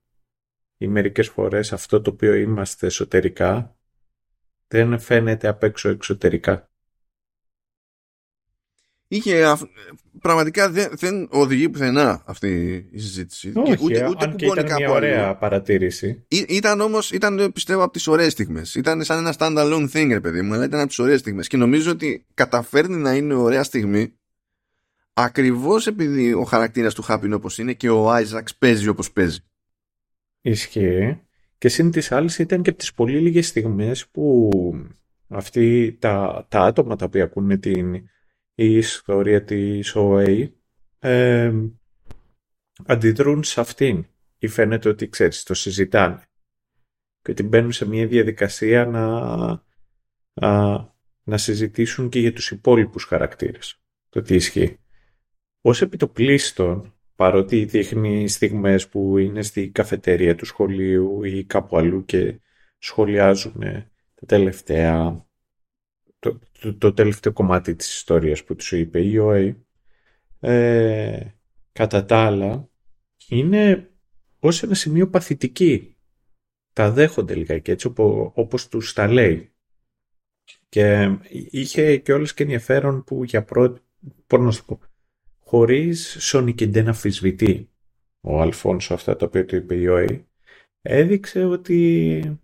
Ή 0.79 0.89
μερικές 0.89 1.29
φορές 1.29 1.73
αυτό 1.73 2.01
το 2.01 2.11
οποίο 2.11 2.35
είμαστε 2.35 2.87
εσωτερικά 2.87 3.77
δεν 4.69 4.99
φαίνεται 4.99 5.49
απ' 5.49 5.63
έξω 5.63 5.89
εξωτερικά. 5.89 6.69
Είχε, 9.09 9.57
πραγματικά 10.21 10.71
δεν, 10.71 10.89
δεν 10.93 11.29
οδηγεί 11.31 11.69
πουθενά 11.69 12.23
αυτή 12.27 12.75
η 12.93 12.99
συζήτηση. 12.99 13.53
Όχι, 13.57 13.85
ούτε, 13.85 14.09
ούτε 14.09 14.25
αν 14.25 14.37
και 14.37 14.47
ήταν 14.47 14.65
μια 14.65 14.91
ωραία 14.91 15.37
παρατήρηση. 15.37 16.25
Ή, 16.29 16.45
ήταν 16.49 16.81
όμως, 16.81 17.11
ήταν 17.11 17.53
πιστεύω 17.53 17.83
από 17.83 17.93
τις 17.93 18.07
ωραίες 18.07 18.33
στιγμές. 18.33 18.75
Ήταν 18.75 19.05
σαν 19.05 19.19
ένα 19.19 19.35
standalone 19.39 19.91
thing, 19.93 20.09
ρε 20.09 20.21
παιδί 20.21 20.43
μου, 20.43 20.55
αλλά 20.55 20.65
ήταν 20.65 20.79
από 20.81 20.89
τις 20.89 20.99
ωραίες 20.99 21.21
στιγμές. 21.21 21.49
Και 21.49 21.57
νομίζω 21.57 21.91
ότι 21.91 22.27
καταφέρνει 22.35 22.97
να 22.97 23.15
είναι 23.15 23.35
ωραία 23.35 23.63
στιγμή 23.63 24.19
ακριβώς 25.15 25.87
επειδή 25.87 26.33
ο 26.33 26.45
χαρακτήρας 26.45 26.95
του 26.95 27.03
Χάπιν 27.03 27.33
όπως 27.33 27.59
είναι 27.59 27.73
και 27.73 27.89
ο 27.89 28.11
Άιζαξ 28.11 28.57
παίζει 28.57 28.89
όπως 28.89 29.13
παίζει. 29.13 29.41
Ισχύει. 30.41 31.21
Και 31.59 31.69
σύν 31.69 31.91
της 31.91 32.13
άλλης 32.13 32.39
ήταν 32.39 32.63
και 32.63 32.71
από 32.71 32.79
τις 32.79 32.95
πολύ 32.95 33.21
λίγες 33.21 33.47
στιγμές 33.47 34.09
που 34.09 34.51
αυτοί 35.29 35.97
τα, 36.01 36.47
τα 36.49 36.61
άτομα 36.61 36.97
τα 36.97 37.05
οποία 37.05 37.25
ακούνε 37.25 37.57
την 37.57 37.95
η 38.55 38.77
ιστορία 38.77 39.45
της 39.45 39.93
OA 39.97 40.49
ε, 40.99 41.53
αντιδρούν 42.87 43.43
σε 43.43 43.61
αυτήν 43.61 44.07
ή 44.39 44.49
φαίνεται 44.49 44.89
ότι 44.89 45.09
ξέρεις 45.09 45.43
το 45.43 45.55
συζητάνε 45.55 46.23
και 47.23 47.31
ότι 47.31 47.43
μπαίνουν 47.43 47.73
σε 47.73 47.87
μια 47.87 48.07
διαδικασία 48.07 48.87
να, 48.87 49.63
να 51.23 51.37
συζητήσουν 51.37 52.09
και 52.09 52.21
για 52.21 52.33
τους 52.33 52.51
υπόλοιπους 52.51 53.05
χαρακτήρες 53.05 53.81
το 54.09 54.23
τι 54.23 54.35
ισχύει. 54.35 54.79
Ως 55.67 55.83
επιτοπλίστων, 55.83 56.95
παρότι 57.17 57.65
δείχνει 57.65 58.29
στιγμές 58.29 58.89
που 58.89 59.19
είναι 59.19 59.43
στη 59.43 59.69
καφετέρια 59.69 60.35
του 60.35 60.45
σχολείου 60.45 61.25
ή 61.25 61.45
κάπου 61.45 61.77
αλλού 61.77 62.05
και 62.05 62.41
σχολιάζουν 62.79 63.61
τα 64.15 64.27
τελευταία, 64.27 65.27
το, 66.19 66.39
το, 66.79 66.93
τελευταίο 66.93 67.33
κομμάτι 67.33 67.75
της 67.75 67.95
ιστορίας 67.95 68.45
που 68.45 68.55
τους 68.55 68.73
είπε 68.73 69.01
η 69.01 69.19
ΟΕ, 69.19 69.57
ε, 70.41 71.21
κατά 71.73 72.05
τα 72.05 72.25
άλλα, 72.25 72.69
είναι 73.29 73.91
ως 74.39 74.63
ένα 74.63 74.75
σημείο 74.75 75.09
παθητική. 75.09 75.97
Τα 76.73 76.91
δέχονται 76.91 77.35
λιγάκι 77.35 77.71
έτσι 77.71 77.93
όπως 78.35 78.69
τους 78.69 78.93
τα 78.93 79.09
λέει. 79.09 79.53
Και 80.69 81.17
είχε 81.31 81.97
και 81.97 82.13
όλες 82.13 82.35
και 82.35 82.43
ενδιαφέρον 82.43 83.05
που 83.05 83.25
για 83.25 83.45
πρώτη, 83.45 83.81
πώς 84.27 84.41
να 84.41 84.51
σου 84.51 84.65
πω, 84.65 84.81
χωρίς 85.45 86.17
σονικεντέ 86.21 86.83
να 86.83 86.91
αφισβητεί 86.91 87.71
ο 88.21 88.41
Αλφόνσο 88.41 88.95
αυτά 88.95 89.17
τα 89.17 89.27
οποία 89.27 89.45
του 89.45 89.57
είπε 89.57 89.75
η 89.75 89.87
ΟΕ, 89.87 90.27
έδειξε 90.83 91.45
ότι 91.45 92.41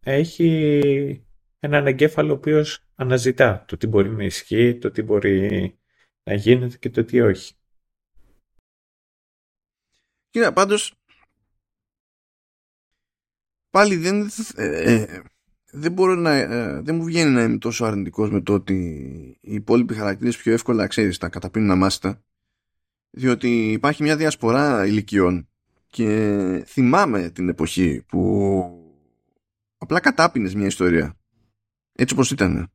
έχει 0.00 1.24
έναν 1.58 1.86
εγκέφαλο 1.86 2.32
ο 2.32 2.34
οποίος 2.34 2.84
αναζητά 2.94 3.64
το 3.68 3.76
τι 3.76 3.86
μπορεί 3.86 4.10
να 4.10 4.24
ισχύει, 4.24 4.78
το 4.78 4.90
τι 4.90 5.02
μπορεί 5.02 5.78
να 6.22 6.34
γίνεται 6.34 6.76
και 6.76 6.90
το 6.90 7.04
τι 7.04 7.20
όχι. 7.20 7.54
Κοίτα, 10.30 10.52
πάντως 10.52 10.94
πάλι 13.70 13.96
δεν, 13.96 14.30
ε, 14.54 14.92
ε, 14.94 15.22
δεν 15.70 15.92
μπορώ 15.92 16.14
να, 16.14 16.34
ε, 16.34 16.80
δεν 16.80 16.94
μου 16.94 17.04
βγαίνει 17.04 17.30
να 17.30 17.42
είμαι 17.42 17.58
τόσο 17.58 17.84
αρνητικός 17.84 18.30
με 18.30 18.40
το 18.40 18.54
ότι 18.54 18.74
οι 19.40 19.54
υπόλοιποι 19.54 19.94
χαρακτήρες 19.94 20.36
πιο 20.36 20.52
εύκολα 20.52 20.86
ξέρεις 20.86 21.18
τα 21.18 21.28
καταπίνουν 21.28 21.70
αμάστα 21.70 22.24
διότι 23.10 23.72
υπάρχει 23.72 24.02
μια 24.02 24.16
διασπορά 24.16 24.86
ηλικιών 24.86 25.48
και 25.86 26.62
θυμάμαι 26.66 27.30
την 27.30 27.48
εποχή 27.48 28.04
που 28.08 28.62
απλά 29.78 30.00
κατάπινες 30.00 30.54
μια 30.54 30.66
ιστορία 30.66 31.14
έτσι 31.92 32.14
όπως 32.14 32.30
ήταν. 32.30 32.70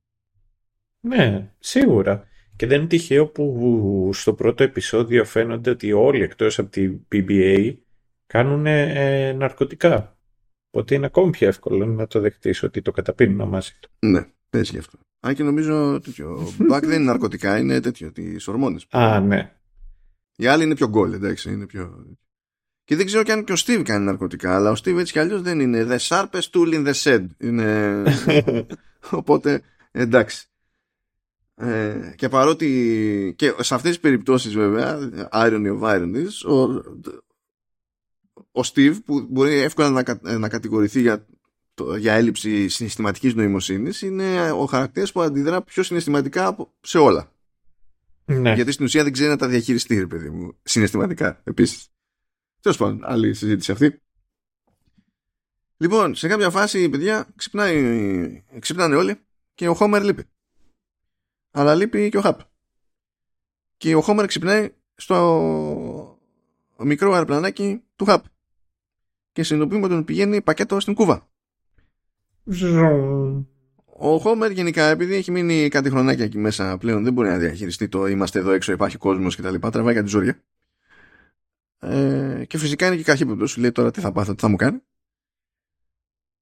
Ναι, 1.00 1.52
σίγουρα. 1.60 2.28
Και 2.56 2.68
δεν 2.68 2.80
είναι 2.80 2.88
τυχαίο 2.88 3.28
που 3.28 4.10
στο 4.14 4.34
πρώτο 4.34 4.64
επεισόδιο 4.64 5.26
φαίνονται 5.26 5.70
ότι 5.70 5.92
όλοι 5.92 6.24
εκτός 6.24 6.60
από 6.60 6.70
την 6.70 7.00
PBA 7.12 7.76
κάνουν 8.28 8.66
ε, 8.66 9.34
ναρκωτικά. 9.34 10.18
Οπότε 10.70 10.96
είναι 10.96 11.06
ακόμη 11.06 11.30
πιο 11.30 11.48
εύκολο 11.48 11.86
να 11.86 12.08
το 12.08 12.20
δεχτείς 12.20 12.64
ότι 12.64 12.82
το 12.82 12.92
καταπίνουν 12.92 13.48
μαζί 13.48 13.72
του. 13.80 13.90
Ναι, 14.00 14.28
πες 14.50 14.70
γι' 14.70 14.78
αυτό. 14.78 15.00
Αν 15.20 15.36
και 15.36 15.44
νομίζω 15.44 16.00
τέτοιο. 16.00 16.54
Μπακ 16.68 16.86
δεν 16.86 16.96
είναι 16.96 17.12
ναρκωτικά, 17.12 17.58
είναι 17.58 17.80
τέτοιο, 17.80 18.12
τις 18.12 18.48
ορμόνες. 18.48 18.86
Α, 18.90 19.20
ναι. 19.20 19.55
Οι 20.36 20.48
άλλοι 20.48 20.64
είναι 20.64 20.76
πιο 20.76 20.88
γκολ, 20.88 21.14
εντάξει, 21.14 21.52
είναι 21.52 21.66
πιο... 21.66 22.06
Και 22.84 22.96
δεν 22.96 23.06
ξέρω 23.06 23.24
και 23.24 23.32
αν 23.32 23.44
και 23.44 23.52
ο 23.52 23.56
Steve 23.60 23.82
κάνει 23.84 24.06
ναρκωτικά, 24.06 24.56
αλλά 24.56 24.72
ο 24.72 24.74
Steve 24.74 24.98
έτσι 24.98 25.14
κι 25.14 25.20
αλλιώς 25.20 25.42
δεν 25.42 25.60
είναι 25.60 25.88
the 25.90 25.98
sharpest 25.98 26.50
tool 26.52 26.74
in 26.74 26.88
the 26.88 26.94
shed. 26.94 27.26
Είναι... 27.38 28.04
Οπότε, 29.10 29.62
εντάξει. 29.92 30.48
Ε, 31.56 32.14
και 32.16 32.30
παρότι 32.30 33.34
και 33.38 33.54
σε 33.60 33.74
αυτές 33.76 33.92
τις 33.92 34.00
περιπτώσεις 34.00 34.54
βέβαια 34.54 35.00
irony 35.32 35.80
of 35.80 35.82
ironies 35.82 36.50
ο, 36.50 36.62
ο 38.52 38.62
Steve 38.74 38.96
που 39.06 39.28
μπορεί 39.30 39.54
εύκολα 39.54 39.90
να, 39.90 40.38
να 40.38 40.50
κατηγορηθεί 40.50 41.02
για, 41.02 41.26
το, 41.74 41.96
για 41.96 42.14
έλλειψη 42.14 42.68
συναισθηματικής 42.68 43.36
νοημοσύνης 43.36 44.02
είναι 44.02 44.52
ο 44.52 44.66
χαρακτήρας 44.66 45.12
που 45.12 45.22
αντιδρά 45.22 45.62
πιο 45.62 45.84
συναισθηματικά 45.84 46.56
σε 46.82 46.98
όλα 46.98 47.35
ναι. 48.26 48.54
Γιατί 48.54 48.72
στην 48.72 48.86
ουσία 48.86 49.04
δεν 49.04 49.12
ξέρει 49.12 49.30
να 49.30 49.38
τα 49.38 49.48
διαχειριστεί, 49.48 50.00
ρε 50.00 50.08
παιδί 50.08 50.30
μου. 50.30 50.58
Συναισθηματικά 50.64 51.42
επίσης. 51.44 51.90
Τέλος 52.62 52.78
πάντων, 52.78 53.00
άλλη 53.04 53.34
συζήτηση 53.34 53.72
αυτή. 53.72 54.00
Λοιπόν, 55.78 56.16
σε 56.16 56.28
κάποια 56.28 56.50
φάση, 56.50 56.90
παιδιά, 56.90 57.28
ξυπνάει, 57.36 58.44
ξυπνάνε 58.60 58.96
όλοι 58.96 59.20
και 59.54 59.68
ο 59.68 59.74
Χόμερ 59.74 60.04
λείπει. 60.04 60.24
Αλλά 61.52 61.76
λείπει 61.76 62.10
και 62.10 62.18
ο 62.18 62.22
Χαπ. 62.22 62.40
Και 63.78 63.96
ο 63.96 64.02
Χόμερ 64.02 64.26
ξυπνάει 64.26 64.74
στο 64.96 66.20
μικρό 66.78 67.14
αεροπλανάκι 67.14 67.84
του 67.96 68.06
Χαπ. 68.06 68.26
Και 69.32 69.44
συνειδητοποιούμε 69.44 69.86
ότι 69.86 69.96
τον 69.96 70.06
πηγαίνει 70.06 70.42
πακέτο 70.42 70.80
στην 70.80 70.94
Κούβα. 70.94 71.30
Ο 73.98 74.18
Χόμερ 74.18 74.52
γενικά 74.52 74.86
επειδή 74.86 75.16
έχει 75.16 75.32
μείνει 75.32 75.68
κάτι 75.68 75.90
χρονάκια 75.90 76.26
εκεί 76.26 76.38
μέσα 76.38 76.78
πλέον 76.78 77.04
δεν 77.04 77.14
μπορεί 77.14 77.30
να 77.30 77.38
διαχειριστεί 77.38 77.88
το 77.88 78.08
είμαστε 78.08 78.40
εδώ 78.40 78.52
έξω 78.52 78.72
υπάρχει 78.72 78.98
κόσμος 78.98 79.36
και 79.36 79.42
τα 79.42 79.52
λοιπά 79.52 79.70
τραβάει 79.70 79.94
για 79.94 80.04
τη 80.04 80.10
ζώρια 80.10 80.44
ε, 81.80 82.46
και 82.48 82.58
φυσικά 82.58 82.88
είναι 82.88 82.96
και 82.96 83.04
καχύποπτος 83.04 83.58
λέει 83.58 83.72
τώρα 83.72 83.92
τι 83.92 84.00
θα 84.00 84.12
πάθω 84.12 84.36
τι 84.36 84.42
θα 84.42 84.48
μου 84.48 84.56
κάνει. 84.56 84.80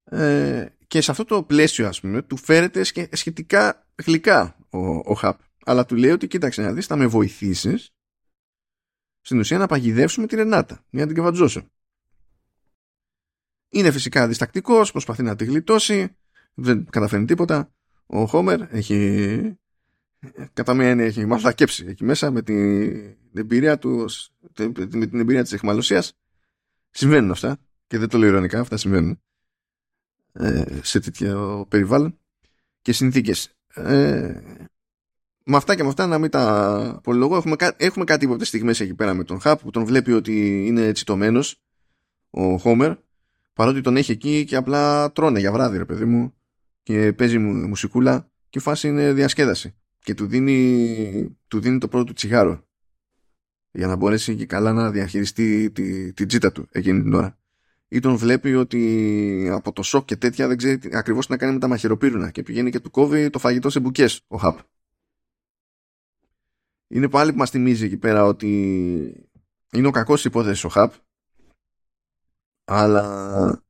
Ε, 0.04 0.66
και 0.86 1.00
σε 1.00 1.10
αυτό 1.10 1.24
το 1.24 1.42
πλαίσιο 1.42 1.88
ας 1.88 2.00
πούμε 2.00 2.22
του 2.22 2.36
φέρεται 2.36 2.82
σχετικά 3.12 3.86
γλυκά 4.04 4.56
ο, 4.70 4.78
ο 4.88 5.14
Χαπ. 5.14 5.40
Αλλά 5.64 5.84
του 5.84 5.96
λέει 5.96 6.10
ότι 6.10 6.26
κοίταξε 6.26 6.62
να 6.62 6.72
δεις 6.72 6.86
θα 6.86 6.96
με 6.96 7.06
βοηθήσεις 7.06 7.94
στην 9.20 9.38
ουσία 9.38 9.58
να 9.58 9.66
παγιδεύσουμε 9.66 10.26
τη 10.26 10.36
Ρενάτα 10.36 10.84
για 10.90 11.00
να 11.00 11.06
την 11.06 11.16
καβατζώσω. 11.16 11.68
Είναι 13.68 13.90
φυσικά 13.90 14.28
διστακτικός 14.28 14.90
προσπαθεί 14.90 15.22
να 15.22 15.36
τη 15.36 15.44
γλιτώσει 15.44 16.16
δεν 16.54 16.86
καταφέρνει 16.90 17.26
τίποτα. 17.26 17.72
Ο 18.06 18.24
Χόμερ 18.24 18.60
έχει 18.70 19.58
κατά 20.52 20.74
μία 20.74 20.88
έννοια 20.88 21.06
έχει 21.06 21.26
μαλακέψει 21.26 21.84
εκεί 21.88 22.04
μέσα 22.04 22.30
με 22.30 22.42
την 22.42 23.16
εμπειρία 23.34 23.78
του 23.78 24.06
με 24.58 25.06
την 25.06 25.20
εμπειρία 25.20 25.42
της 25.42 25.52
εχμαλωσίας 25.52 26.12
συμβαίνουν 26.90 27.30
αυτά 27.30 27.58
και 27.86 27.98
δεν 27.98 28.08
το 28.08 28.18
λέω 28.18 28.28
ειρωνικά 28.28 28.60
αυτά 28.60 28.76
συμβαίνουν 28.76 29.20
ε, 30.32 30.64
σε 30.82 31.00
τέτοιο 31.00 31.66
περιβάλλον 31.68 32.18
και 32.82 32.92
συνθήκες. 32.92 33.54
Ε, 33.74 34.40
με 35.44 35.56
αυτά 35.56 35.74
και 35.74 35.82
με 35.82 35.88
αυτά 35.88 36.06
να 36.06 36.18
μην 36.18 36.30
τα 36.30 37.00
πολυλογώ 37.02 37.36
έχουμε, 37.36 37.56
έχουμε 37.76 38.04
κάτι 38.04 38.26
από 38.26 38.44
στιγμές 38.44 38.80
εκεί 38.80 38.94
πέρα 38.94 39.14
με 39.14 39.24
τον 39.24 39.40
Χαπ 39.40 39.60
που 39.60 39.70
τον 39.70 39.84
βλέπει 39.84 40.12
ότι 40.12 40.66
είναι 40.66 40.86
έτσι 40.86 41.04
τομένος 41.04 41.62
ο 42.30 42.56
Χόμερ 42.56 42.96
παρότι 43.52 43.80
τον 43.80 43.96
έχει 43.96 44.12
εκεί 44.12 44.44
και 44.44 44.56
απλά 44.56 45.12
τρώνε 45.12 45.38
για 45.38 45.52
βράδυ 45.52 45.78
ρε 45.78 45.84
παιδί 45.84 46.04
μου 46.04 46.34
και 46.84 47.12
παίζει 47.12 47.38
μου, 47.38 47.68
μουσικούλα 47.68 48.30
και 48.48 48.58
η 48.58 48.62
φάση 48.62 48.88
είναι 48.88 49.12
διασκέδαση. 49.12 49.74
Και 49.98 50.14
του 50.14 50.26
δίνει, 50.26 51.38
του 51.48 51.60
δίνει 51.60 51.78
το 51.78 51.88
πρώτο 51.88 52.04
του 52.04 52.12
τσιγάρο. 52.12 52.66
Για 53.70 53.86
να 53.86 53.96
μπορέσει 53.96 54.36
και 54.36 54.46
καλά 54.46 54.72
να 54.72 54.90
διαχειριστεί 54.90 55.70
τη, 55.70 56.12
τη 56.12 56.26
τζίτα 56.26 56.52
του 56.52 56.68
εκείνη 56.70 57.02
την 57.02 57.14
ώρα. 57.14 57.38
Ή 57.88 58.00
τον 58.00 58.16
βλέπει 58.16 58.54
ότι 58.54 59.48
από 59.52 59.72
το 59.72 59.82
σοκ 59.82 60.04
και 60.04 60.16
τέτοια 60.16 60.48
δεν 60.48 60.56
ξέρει 60.56 60.80
ακριβώς 60.92 61.26
τι 61.26 61.32
να 61.32 61.38
κάνει 61.38 61.52
με 61.52 61.58
τα 61.58 61.68
μαχαιροπύρουνα. 61.68 62.30
Και 62.30 62.42
πηγαίνει 62.42 62.70
και 62.70 62.80
του 62.80 62.90
κόβει 62.90 63.30
το 63.30 63.38
φαγητό 63.38 63.70
σε 63.70 63.80
μπουκές 63.80 64.24
ο 64.26 64.36
Χαπ. 64.36 64.58
Είναι 66.88 67.08
πάλι 67.08 67.32
που 67.32 67.38
μας 67.38 67.50
θυμίζει 67.50 67.84
εκεί 67.84 67.96
πέρα 67.96 68.24
ότι 68.24 68.48
είναι 69.72 69.86
ο 69.86 69.90
κακός 69.90 70.24
υπόθεσης 70.24 70.64
ο 70.64 70.68
Χαπ. 70.68 70.92
Αλλά 72.64 73.36
ε, 73.48 73.62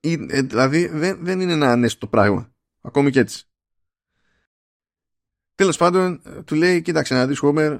δηλαδή 0.00 0.86
δεν, 0.86 1.24
δεν 1.24 1.40
είναι 1.40 1.52
ένα 1.52 1.72
ανέστο 1.72 2.06
πράγμα 2.06 2.52
ακόμη 2.80 3.10
και 3.10 3.20
έτσι 3.20 3.42
Τέλος 5.54 5.76
πάντων, 5.76 6.22
του 6.44 6.54
λέει: 6.54 6.82
Κοίταξε 6.82 7.14
να 7.14 7.26
δεις, 7.26 7.38
Χόμερ, 7.38 7.78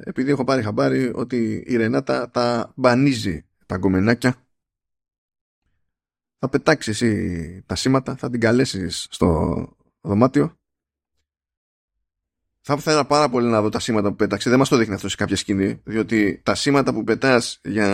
επειδή 0.00 0.30
έχω 0.30 0.44
πάρει 0.44 0.62
χαμπάρι 0.62 1.12
ότι 1.14 1.64
η 1.66 1.76
Ρενάτα 1.76 2.30
τα 2.30 2.72
μπανίζει 2.76 3.46
τα 3.66 3.76
γκομενάκια. 3.76 4.46
Θα 6.38 6.48
πετάξεις 6.48 7.02
εσύ 7.02 7.62
τα 7.66 7.74
σήματα, 7.74 8.16
θα 8.16 8.30
την 8.30 8.40
καλέσεις 8.40 9.06
στο 9.10 9.68
δωμάτιο 10.00 10.60
θα 12.62 12.74
ήθελα 12.78 13.06
πάρα 13.06 13.28
πολύ 13.28 13.46
να 13.46 13.62
δω 13.62 13.68
τα 13.68 13.78
σήματα 13.78 14.08
που 14.08 14.16
πέταξε. 14.16 14.48
Δεν 14.50 14.58
μας 14.58 14.68
το 14.68 14.76
δείχνει 14.76 14.94
αυτό 14.94 15.08
σε 15.08 15.16
κάποια 15.16 15.36
σκηνή. 15.36 15.80
Διότι 15.84 16.40
τα 16.44 16.54
σήματα 16.54 16.92
που 16.92 17.04
πετάς 17.04 17.60
για 17.62 17.88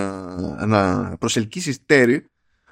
να 0.67 1.09
προσελκύσεις 1.19 1.85
τέρι, 1.87 2.27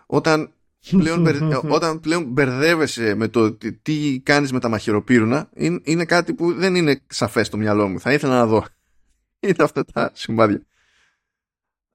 όταν 0.07 0.55
πλέον, 0.90 1.27
όταν 1.77 2.01
πλέον 2.01 2.24
μπερδεύεσαι 2.24 3.15
με 3.15 3.28
το 3.28 3.56
τι 3.82 4.20
κάνεις 4.23 4.52
με 4.52 4.61
τα 4.61 4.69
μαχαιροπύρουνα, 4.69 5.51
είναι, 5.82 6.05
κάτι 6.05 6.35
που 6.35 6.52
δεν 6.55 6.74
είναι 6.74 7.01
σαφές 7.06 7.47
στο 7.47 7.56
μυαλό 7.56 7.89
μου. 7.89 8.01
Θα 8.01 8.12
ήθελα 8.12 8.36
να 8.36 8.47
δω. 8.47 8.65
Είναι 9.40 9.55
αυτά 9.59 9.85
τα 9.85 10.11
σημάδια. 10.15 10.62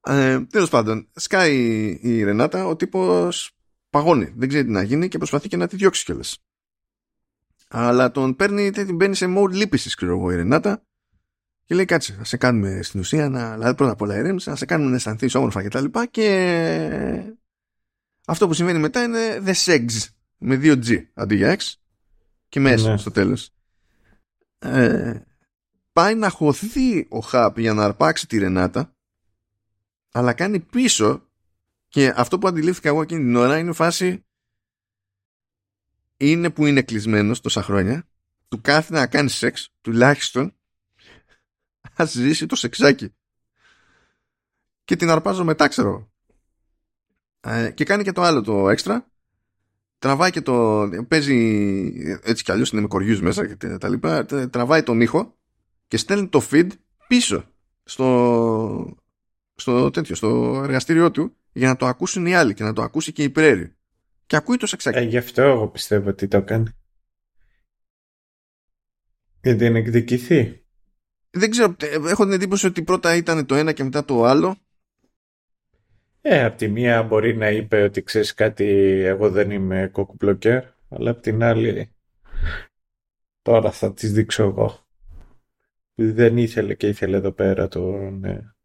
Ε, 0.01 0.39
Τέλος 0.39 0.69
πάντων, 0.69 1.07
σκάει 1.15 1.55
η 2.01 2.23
Ρενάτα, 2.23 2.65
ο 2.65 2.75
τύπος 2.75 3.51
παγώνει. 3.89 4.33
Δεν 4.35 4.49
ξέρει 4.49 4.65
τι 4.65 4.71
να 4.71 4.83
γίνει 4.83 5.07
και 5.07 5.17
προσπαθεί 5.17 5.47
και 5.47 5.57
να 5.57 5.67
τη 5.67 5.75
διώξει 5.75 6.05
κιόλας. 6.05 6.37
Αλλά 7.69 8.11
τον 8.11 8.35
παίρνει, 8.35 8.71
την 8.71 8.95
μπαίνει 8.95 9.15
σε 9.15 9.25
mode 9.37 9.51
λύπησης, 9.51 9.95
ξέρω 9.95 10.11
εγώ, 10.11 10.31
η 10.31 10.35
Ρενάτα. 10.35 10.83
Και 11.65 11.75
λέει, 11.75 11.85
κάτσε, 11.85 12.15
να 12.17 12.23
σε 12.23 12.37
κάνουμε 12.37 12.79
στην 12.83 12.99
ουσία, 12.99 13.29
να, 13.29 13.53
δηλαδή 13.53 13.75
πρώτα 13.75 13.91
απ' 13.91 14.01
όλα 14.01 14.17
ηρέμησε, 14.17 14.49
να 14.49 14.55
σε 14.55 14.65
κάνουμε 14.65 14.89
να 14.89 14.95
αισθανθείς 14.95 15.35
όμορφα 15.35 15.63
κτλ. 15.63 15.85
Και, 15.85 16.01
και 16.11 17.33
αυτό 18.30 18.47
που 18.47 18.53
συμβαίνει 18.53 18.80
μετά 18.80 19.03
είναι 19.03 19.43
the 19.45 19.53
sex 19.53 19.85
με 20.38 20.60
2G 20.61 21.06
αντί 21.14 21.35
για 21.35 21.57
X 21.60 21.73
και 22.49 22.60
μέσα 22.60 22.89
ναι. 22.89 22.97
στο 22.97 23.11
τέλος. 23.11 23.53
Ε, 24.60 25.22
πάει 25.91 26.15
να 26.15 26.30
χωθεί 26.30 27.07
ο 27.10 27.19
Χαπ 27.19 27.60
για 27.60 27.73
να 27.73 27.84
αρπάξει 27.84 28.27
τη 28.27 28.38
Ρενάτα 28.38 28.95
αλλά 30.11 30.34
κάνει 30.34 30.60
πίσω 30.60 31.30
και 31.88 32.14
αυτό 32.15 32.39
που 32.39 32.47
αντιλήφθηκα 32.47 32.89
εγώ 32.89 33.01
εκείνη 33.01 33.23
την 33.23 33.35
ώρα 33.35 33.57
είναι 33.57 33.72
φάση 33.72 34.26
είναι 36.18 36.49
που 36.49 36.65
είναι 36.65 36.81
κλεισμένος 36.81 37.41
τόσα 37.41 37.64
χρόνια, 37.64 38.07
του 38.47 38.61
κάθε 38.61 38.93
να 38.93 39.07
κάνει 39.07 39.30
σεξ, 39.30 39.69
τουλάχιστον 39.81 40.56
ας 41.95 42.11
ζήσει 42.11 42.45
το 42.45 42.56
σεξάκι. 42.56 43.14
Και 44.84 44.95
την 44.95 45.10
αρπάζω 45.10 45.43
μετά, 45.43 45.68
ξέρω. 45.68 46.11
Ε, 47.41 47.71
και 47.71 47.83
κάνει 47.83 48.03
και 48.03 48.11
το 48.11 48.21
άλλο 48.21 48.41
το 48.41 48.69
έξτρα. 48.69 49.11
Τραβάει 49.99 50.31
και 50.31 50.41
το. 50.41 50.89
Παίζει 51.07 51.37
έτσι 52.23 52.43
κι 52.43 52.51
αλλιώς 52.51 52.71
είναι 52.71 52.81
με 52.81 52.87
κοριούς 52.87 53.21
μέσα 53.21 53.55
και 53.55 53.77
τα 53.77 53.89
λοιπά. 53.89 54.25
Τραβάει 54.25 54.83
τον 54.83 55.01
ήχο 55.01 55.37
και 55.87 55.97
στέλνει 55.97 56.27
το 56.27 56.41
feed 56.51 56.67
πίσω 57.07 57.43
στο, 57.83 58.97
στο 59.55 59.89
τέτοιο, 59.89 60.15
στο 60.15 60.61
εργαστήριό 60.63 61.11
του 61.11 61.35
για 61.51 61.67
να 61.67 61.75
το 61.75 61.85
ακούσουν 61.85 62.25
οι 62.25 62.35
άλλοι 62.35 62.53
και 62.53 62.63
να 62.63 62.73
το 62.73 62.81
ακούσει 62.81 63.11
και 63.11 63.23
η 63.23 63.29
πρέρη. 63.29 63.75
Και 64.25 64.35
ακούει 64.35 64.57
το 64.57 64.67
σεξάκι. 64.67 64.97
Ε, 64.97 65.01
γι' 65.01 65.17
αυτό 65.17 65.41
εγώ 65.41 65.67
πιστεύω 65.67 66.09
ότι 66.09 66.27
το 66.27 66.43
κάνει. 66.43 66.69
Γιατί 69.41 69.65
είναι 69.65 69.79
εκδικηθεί. 69.79 70.63
Δεν 71.29 71.49
ξέρω, 71.49 71.75
ε, 71.79 71.95
έχω 72.09 72.23
την 72.23 72.33
εντύπωση 72.33 72.65
ότι 72.65 72.83
πρώτα 72.83 73.15
ήταν 73.15 73.45
το 73.45 73.55
ένα 73.55 73.71
και 73.71 73.83
μετά 73.83 74.05
το 74.05 74.23
άλλο. 74.23 74.57
Ε, 76.21 76.43
απ' 76.43 76.57
τη 76.57 76.67
μία 76.67 77.03
μπορεί 77.03 77.35
να 77.35 77.49
είπε 77.49 77.81
ότι 77.81 78.03
ξέρεις 78.03 78.33
κάτι, 78.33 78.65
εγώ 79.05 79.29
δεν 79.29 79.51
είμαι 79.51 79.89
κοκουπλοκέρ, 79.91 80.63
αλλά 80.89 81.11
απ' 81.11 81.21
την 81.21 81.43
άλλη 81.43 81.93
τώρα 83.41 83.71
θα 83.71 83.93
τις 83.93 84.13
δείξω 84.13 84.43
εγώ. 84.43 84.87
Δεν 85.95 86.37
ήθελε 86.37 86.73
και 86.73 86.87
ήθελε 86.87 87.17
εδώ 87.17 87.31
πέρα 87.31 87.67
τον, 87.67 88.23
ε, 88.23 88.55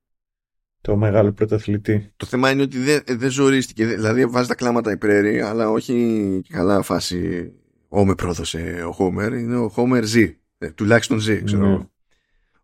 το 0.81 0.97
μεγάλο 0.97 1.33
πρωταθλητή. 1.33 2.13
Το 2.17 2.27
θέμα 2.27 2.51
είναι 2.51 2.63
ότι 2.63 2.79
δεν, 2.79 3.03
δεν 3.07 3.31
ζορίστηκε. 3.31 3.87
Δηλαδή 3.87 4.27
βάζει 4.27 4.49
τα 4.49 4.55
κλάματα 4.55 4.91
η 4.93 4.97
Πρέρι, 4.97 5.41
αλλά 5.41 5.71
όχι 5.71 6.43
καλά 6.49 6.83
φάση. 6.83 7.53
Ω 7.89 8.05
με 8.05 8.15
πρόδωσε 8.15 8.85
ο 8.87 8.93
Χόμερ. 8.93 9.33
Είναι 9.33 9.57
ο 9.57 9.69
Χόμερ 9.69 10.05
ζει. 10.05 10.39
Ε, 10.59 10.71
τουλάχιστον 10.71 11.19
ζει, 11.19 11.43
ξέρω. 11.43 11.69
Ναι. 11.69 11.87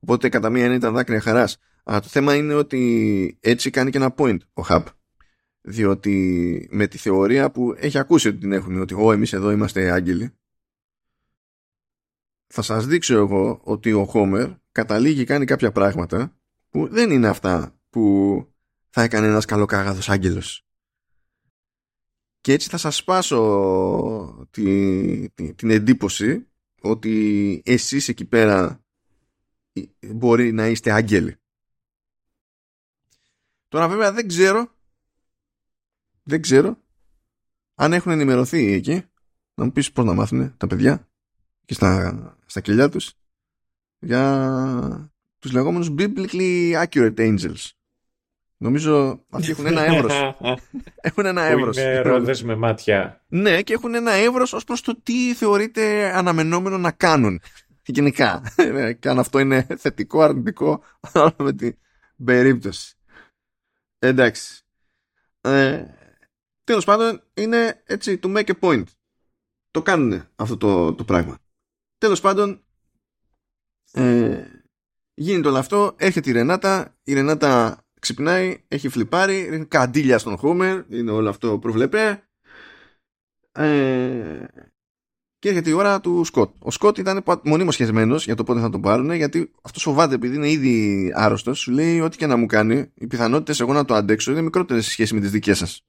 Οπότε 0.00 0.28
κατά 0.28 0.50
μία 0.50 0.64
είναι 0.64 0.74
ήταν 0.74 0.94
δάκρυα 0.94 1.20
χαράς. 1.20 1.58
Αλλά 1.90 2.00
το 2.00 2.08
θέμα 2.08 2.34
είναι 2.34 2.54
ότι 2.54 3.38
έτσι 3.40 3.70
κάνει 3.70 3.90
και 3.90 3.96
ένα 3.96 4.14
point 4.16 4.38
ο 4.52 4.62
Χαπ. 4.62 4.86
Διότι 5.60 6.68
με 6.70 6.86
τη 6.86 6.98
θεωρία 6.98 7.50
που 7.50 7.74
έχει 7.76 7.98
ακούσει 7.98 8.28
ότι 8.28 8.38
την 8.38 8.52
έχουν, 8.52 8.80
ότι 8.80 8.94
εγώ 8.94 9.12
εμείς 9.12 9.32
εδώ 9.32 9.50
είμαστε 9.50 9.90
άγγελοι, 9.90 10.30
θα 12.46 12.62
σας 12.62 12.86
δείξω 12.86 13.16
εγώ 13.16 13.60
ότι 13.62 13.92
ο 13.92 14.04
Χόμερ 14.04 14.50
καταλήγει 14.72 15.24
κάνει 15.24 15.44
κάποια 15.44 15.72
πράγματα 15.72 16.36
που 16.68 16.88
δεν 16.88 17.10
είναι 17.10 17.28
αυτά 17.28 17.80
που 17.90 18.46
θα 18.88 19.02
έκανε 19.02 19.26
ένας 19.26 19.44
καλοκάγαθος 19.44 20.08
άγγελος. 20.08 20.66
Και 22.40 22.52
έτσι 22.52 22.68
θα 22.68 22.76
σας 22.76 22.96
σπάσω 22.96 24.48
τη, 24.50 25.30
την 25.30 25.70
εντύπωση 25.70 26.46
ότι 26.80 27.62
εσείς 27.64 28.08
εκεί 28.08 28.24
πέρα 28.24 28.84
μπορεί 30.00 30.52
να 30.52 30.66
είστε 30.66 30.92
άγγελοι. 30.92 31.34
Τώρα 33.70 33.88
βέβαια 33.88 34.12
δεν 34.12 34.28
ξέρω 34.28 34.68
δεν 36.22 36.40
ξέρω 36.42 36.76
αν 37.74 37.92
έχουν 37.92 38.12
ενημερωθεί 38.12 38.72
εκεί 38.72 39.04
να 39.54 39.64
μου 39.64 39.72
πεις 39.72 39.92
πώς 39.92 40.04
να 40.04 40.12
μάθουν 40.14 40.56
τα 40.56 40.66
παιδιά 40.66 41.08
και 41.64 41.74
στα, 41.74 42.36
στα 42.46 42.60
κελιά 42.60 42.88
τους 42.88 43.12
για 43.98 45.10
τους 45.38 45.52
λεγόμενους 45.52 45.94
biblically 45.98 46.84
accurate 46.84 47.14
angels 47.16 47.70
Νομίζω 48.62 49.24
αυτοί 49.30 49.50
έχουν 49.50 49.66
ένα 49.66 49.84
εύρος. 49.84 50.36
έχουν 51.00 51.26
ένα 51.26 51.42
εύρος. 51.42 51.76
Είναι 51.76 52.00
ρόδες 52.00 52.42
με 52.42 52.54
μάτια. 52.54 53.24
Ναι, 53.28 53.62
και 53.62 53.72
έχουν 53.72 53.94
ένα 53.94 54.12
εύρος 54.12 54.52
ως 54.52 54.64
προς 54.64 54.80
το 54.80 55.00
τι 55.02 55.34
θεωρείται 55.34 56.12
αναμενόμενο 56.16 56.78
να 56.78 56.90
κάνουν. 56.90 57.40
Γενικά. 57.84 58.42
και 58.98 59.08
αν 59.08 59.18
αυτό 59.18 59.38
είναι 59.38 59.66
θετικό, 59.76 60.20
αρνητικό, 60.20 60.82
ανάλογα 61.12 61.36
με 61.38 61.52
την 61.52 61.76
περίπτωση. 62.24 62.94
Εντάξει. 64.00 64.62
Ε, 65.40 65.84
Τέλος 66.70 66.84
πάντων, 66.84 67.22
είναι 67.34 67.82
έτσι 67.86 68.18
to 68.22 68.36
make 68.36 68.50
a 68.50 68.60
point. 68.60 68.84
Το 69.70 69.82
κάνουν 69.82 70.24
αυτό 70.36 70.56
το, 70.56 70.94
το 70.94 71.04
πράγμα. 71.04 71.38
Τέλος 71.98 72.20
πάντων, 72.20 72.64
ε, 73.92 74.44
γίνεται 75.14 75.48
όλο 75.48 75.58
αυτό, 75.58 75.94
έρχεται 75.98 76.30
η 76.30 76.32
Ρενάτα, 76.32 76.96
η 77.02 77.14
Ρενάτα 77.14 77.84
ξυπνάει, 78.00 78.64
έχει 78.68 78.88
φλιπάρει, 78.88 79.46
είναι 79.46 79.64
καντήλια 79.64 80.18
στον 80.18 80.36
Χόμερ, 80.36 80.84
είναι 80.88 81.10
όλο 81.10 81.28
αυτό 81.28 81.58
προβλέπε. 81.58 82.28
Ε, 83.52 84.46
και 85.40 85.48
έρχεται 85.48 85.70
η 85.70 85.72
ώρα 85.72 86.00
του 86.00 86.24
Σκοτ. 86.24 86.50
Ο 86.58 86.70
Σκοτ 86.70 86.98
ήταν 86.98 87.24
μονίμως 87.44 87.74
σχεσμένο 87.74 88.16
για 88.16 88.34
το 88.34 88.44
πότε 88.44 88.60
θα 88.60 88.70
τον 88.70 88.80
πάρουν, 88.80 89.12
γιατί 89.12 89.50
αυτός 89.62 89.82
φοβάται 89.82 90.14
επειδή 90.14 90.36
είναι 90.36 90.50
ήδη 90.50 91.12
άρρωστος. 91.14 91.58
Σου 91.58 91.70
λέει 91.70 92.00
ό,τι 92.00 92.16
και 92.16 92.26
να 92.26 92.36
μου 92.36 92.46
κάνει, 92.46 92.90
οι 92.94 93.06
πιθανότητες 93.06 93.60
εγώ 93.60 93.72
να 93.72 93.84
το 93.84 93.94
αντέξω 93.94 94.30
είναι 94.30 94.40
μικρότερες 94.40 94.84
σε 94.84 94.90
σχέση 94.90 95.14
με 95.14 95.20
τις 95.20 95.30
δικές 95.30 95.58
σας. 95.58 95.84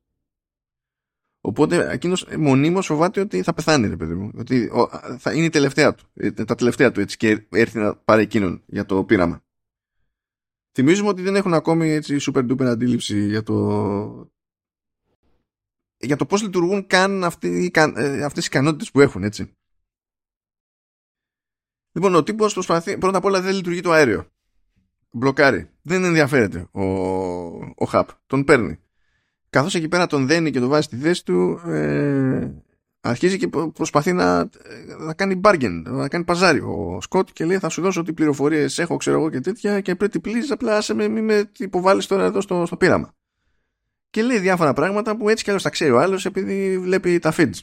Οπότε 1.41 1.91
εκείνος 1.91 2.28
μονίμως 2.38 2.86
φοβάται 2.86 3.19
ότι 3.19 3.41
θα 3.41 3.53
πεθάνει, 3.53 3.88
ρε 3.88 3.95
παιδί 3.95 4.14
μου. 4.14 4.32
Ότι 4.38 4.72
θα 5.18 5.34
είναι 5.34 5.45
η 5.45 5.49
τελευταία 5.49 5.95
του. 5.95 6.06
Ε, 6.14 6.32
τα 6.32 6.56
τελευταία 6.56 6.91
του 6.91 6.99
έτσι 6.99 7.18
και 7.18 7.45
έρθει 7.49 7.80
να 7.80 7.95
πάρει 7.95 8.22
εκείνον 8.22 8.61
για 8.65 8.86
το 8.86 9.03
πείραμα. 9.03 9.44
Θυμίζουμε 10.73 11.10
ότι 11.10 11.22
δεν 11.22 11.36
έχουν 11.36 11.53
ακόμη 11.53 11.90
έτσι 11.90 12.18
super 12.22 12.52
duper 12.52 12.65
αντίληψη 12.65 13.28
για 13.28 13.44
το 13.44 14.32
για 16.02 16.15
το 16.15 16.26
πώς 16.26 16.41
λειτουργούν 16.41 16.88
καν 16.88 17.23
αυτοί, 17.23 17.72
ε, 17.95 18.23
αυτές 18.23 18.44
οι 18.44 18.48
ικανότητες 18.52 18.91
που 18.91 18.99
έχουν, 19.02 19.23
έτσι. 19.23 19.56
Λοιπόν, 21.91 22.15
ο 22.15 22.23
τύπος 22.23 22.53
προσπαθεί, 22.53 22.98
πρώτα 22.98 23.18
απ' 23.18 23.26
όλα 23.26 23.41
δεν 23.41 23.56
λειτουργεί 23.56 23.82
το 23.82 23.91
αέριο. 23.91 24.28
Μπλοκάρει. 25.11 25.69
Δεν 25.82 26.03
ενδιαφέρεται 26.03 26.68
ο, 26.72 26.84
ο 27.76 27.86
Χαπ. 27.88 28.10
Τον 28.28 28.44
παίρνει. 28.44 28.80
καθώς 29.49 29.76
εκεί 29.76 29.88
πέρα 29.88 30.07
τον 30.07 30.28
δένει 30.28 30.52
και 30.52 30.60
τον 30.60 30.69
βάζει 30.69 30.84
στη 30.84 30.95
θέση 30.95 31.26
του 31.26 31.61
ε, 31.65 32.52
αρχίζει 33.02 33.38
και 33.38 33.48
προσπαθεί 33.73 34.14
να, 34.14 34.49
να 34.99 35.14
κάνει 35.14 35.41
bargain, 35.44 35.82
να 35.86 36.07
κάνει 36.07 36.23
παζάρι 36.23 36.60
ο 36.60 36.98
Σκοτ 37.02 37.30
και 37.34 37.45
λέει 37.45 37.57
θα 37.57 37.69
σου 37.69 37.82
δώσω 37.82 38.03
τι 38.03 38.14
πληροφορίες 38.14 38.80
έχω 38.80 38.98
ξέρω 38.98 39.18
εγώ 39.18 39.30
και 39.30 39.40
τέτοια 39.40 39.82
και 39.82 39.95
πρέπει 39.95 40.22
please 40.23 40.49
απλά 40.49 40.82
σε 40.82 40.94
με, 40.94 41.07
μη 41.07 41.22
με 41.22 41.52
υποβάλεις 41.57 42.07
τώρα 42.07 42.23
εδώ 42.23 42.41
στο, 42.41 42.65
στο 42.65 42.78
πείραμα. 42.78 43.14
Και 44.12 44.24
λέει 44.24 44.40
διάφορα 44.40 44.74
πράγματα 44.74 45.18
που 45.18 45.30
έτσι 45.30 45.44
κι 45.44 45.50
αλλιώς 45.50 45.64
τα 45.64 45.70
ξέρει 45.70 45.92
ο 45.92 46.00
άλλος 46.00 46.26
επειδή 46.26 46.80
βλέπει 46.80 47.20
τα 47.20 47.34
feeds. 47.38 47.60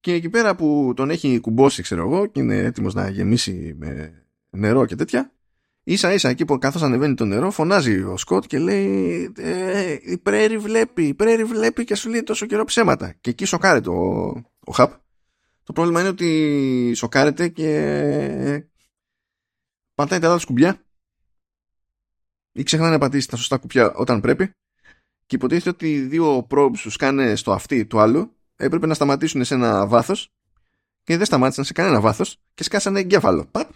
Και 0.00 0.12
εκεί 0.12 0.28
πέρα 0.28 0.54
που 0.54 0.92
τον 0.96 1.10
έχει 1.10 1.40
κουμπώσει 1.40 1.82
ξέρω 1.82 2.02
εγώ 2.02 2.26
και 2.26 2.40
είναι 2.40 2.56
έτοιμος 2.56 2.94
να 2.94 3.08
γεμίσει 3.08 3.74
με 3.78 4.24
νερό 4.50 4.86
και 4.86 4.94
τέτοια 4.94 5.32
ίσα 5.84 6.12
ίσα 6.12 6.28
εκεί 6.28 6.44
που 6.44 6.58
καθώς 6.58 6.82
ανεβαίνει 6.82 7.14
το 7.14 7.24
νερό 7.24 7.50
φωνάζει 7.50 8.02
ο 8.02 8.16
Σκοτ 8.16 8.44
και 8.46 8.58
λέει 8.58 9.32
ε, 9.36 9.96
η 10.02 10.18
Πρέρι 10.18 10.58
βλέπει, 10.58 11.06
η 11.06 11.14
Πρέρι 11.14 11.44
βλέπει 11.44 11.84
και 11.84 11.94
σου 11.94 12.10
λέει 12.10 12.22
τόσο 12.22 12.46
καιρό 12.46 12.64
ψέματα 12.64 13.14
και 13.20 13.30
εκεί 13.30 13.44
σοκάρεται 13.44 13.90
ο, 13.90 14.28
ο 14.60 14.72
Χαπ. 14.72 14.92
Το 15.62 15.72
πρόβλημα 15.72 16.00
είναι 16.00 16.08
ότι 16.08 16.92
σοκάρεται 16.94 17.48
και 17.48 18.64
πατάει 19.94 20.18
τα 20.18 20.28
άλλα 20.28 20.38
σκουμπιά 20.38 20.84
ή 22.52 22.62
ξεχνά 22.62 22.90
να 22.90 22.98
πατήσει 22.98 23.28
τα 23.28 23.36
σωστά 23.36 23.56
κουπιά 23.56 23.92
όταν 23.92 24.20
πρέπει 24.20 24.50
και 25.26 25.36
υποτίθεται 25.36 25.70
ότι 25.70 25.92
οι 25.92 26.00
δύο 26.00 26.46
probes 26.50 26.78
που 26.82 26.90
σκάνε 26.90 27.36
στο 27.36 27.52
αυτί 27.52 27.86
του 27.86 28.00
άλλου 28.00 28.36
έπρεπε 28.56 28.86
να 28.86 28.94
σταματήσουν 28.94 29.44
σε 29.44 29.54
ένα 29.54 29.86
βάθος 29.86 30.32
και 31.02 31.16
δεν 31.16 31.26
σταμάτησαν 31.26 31.64
σε 31.64 31.72
κανένα 31.72 32.00
βάθος 32.00 32.40
και 32.54 32.62
σκάσανε 32.62 33.00
εγκέφαλο. 33.00 33.46
Παπ, 33.46 33.70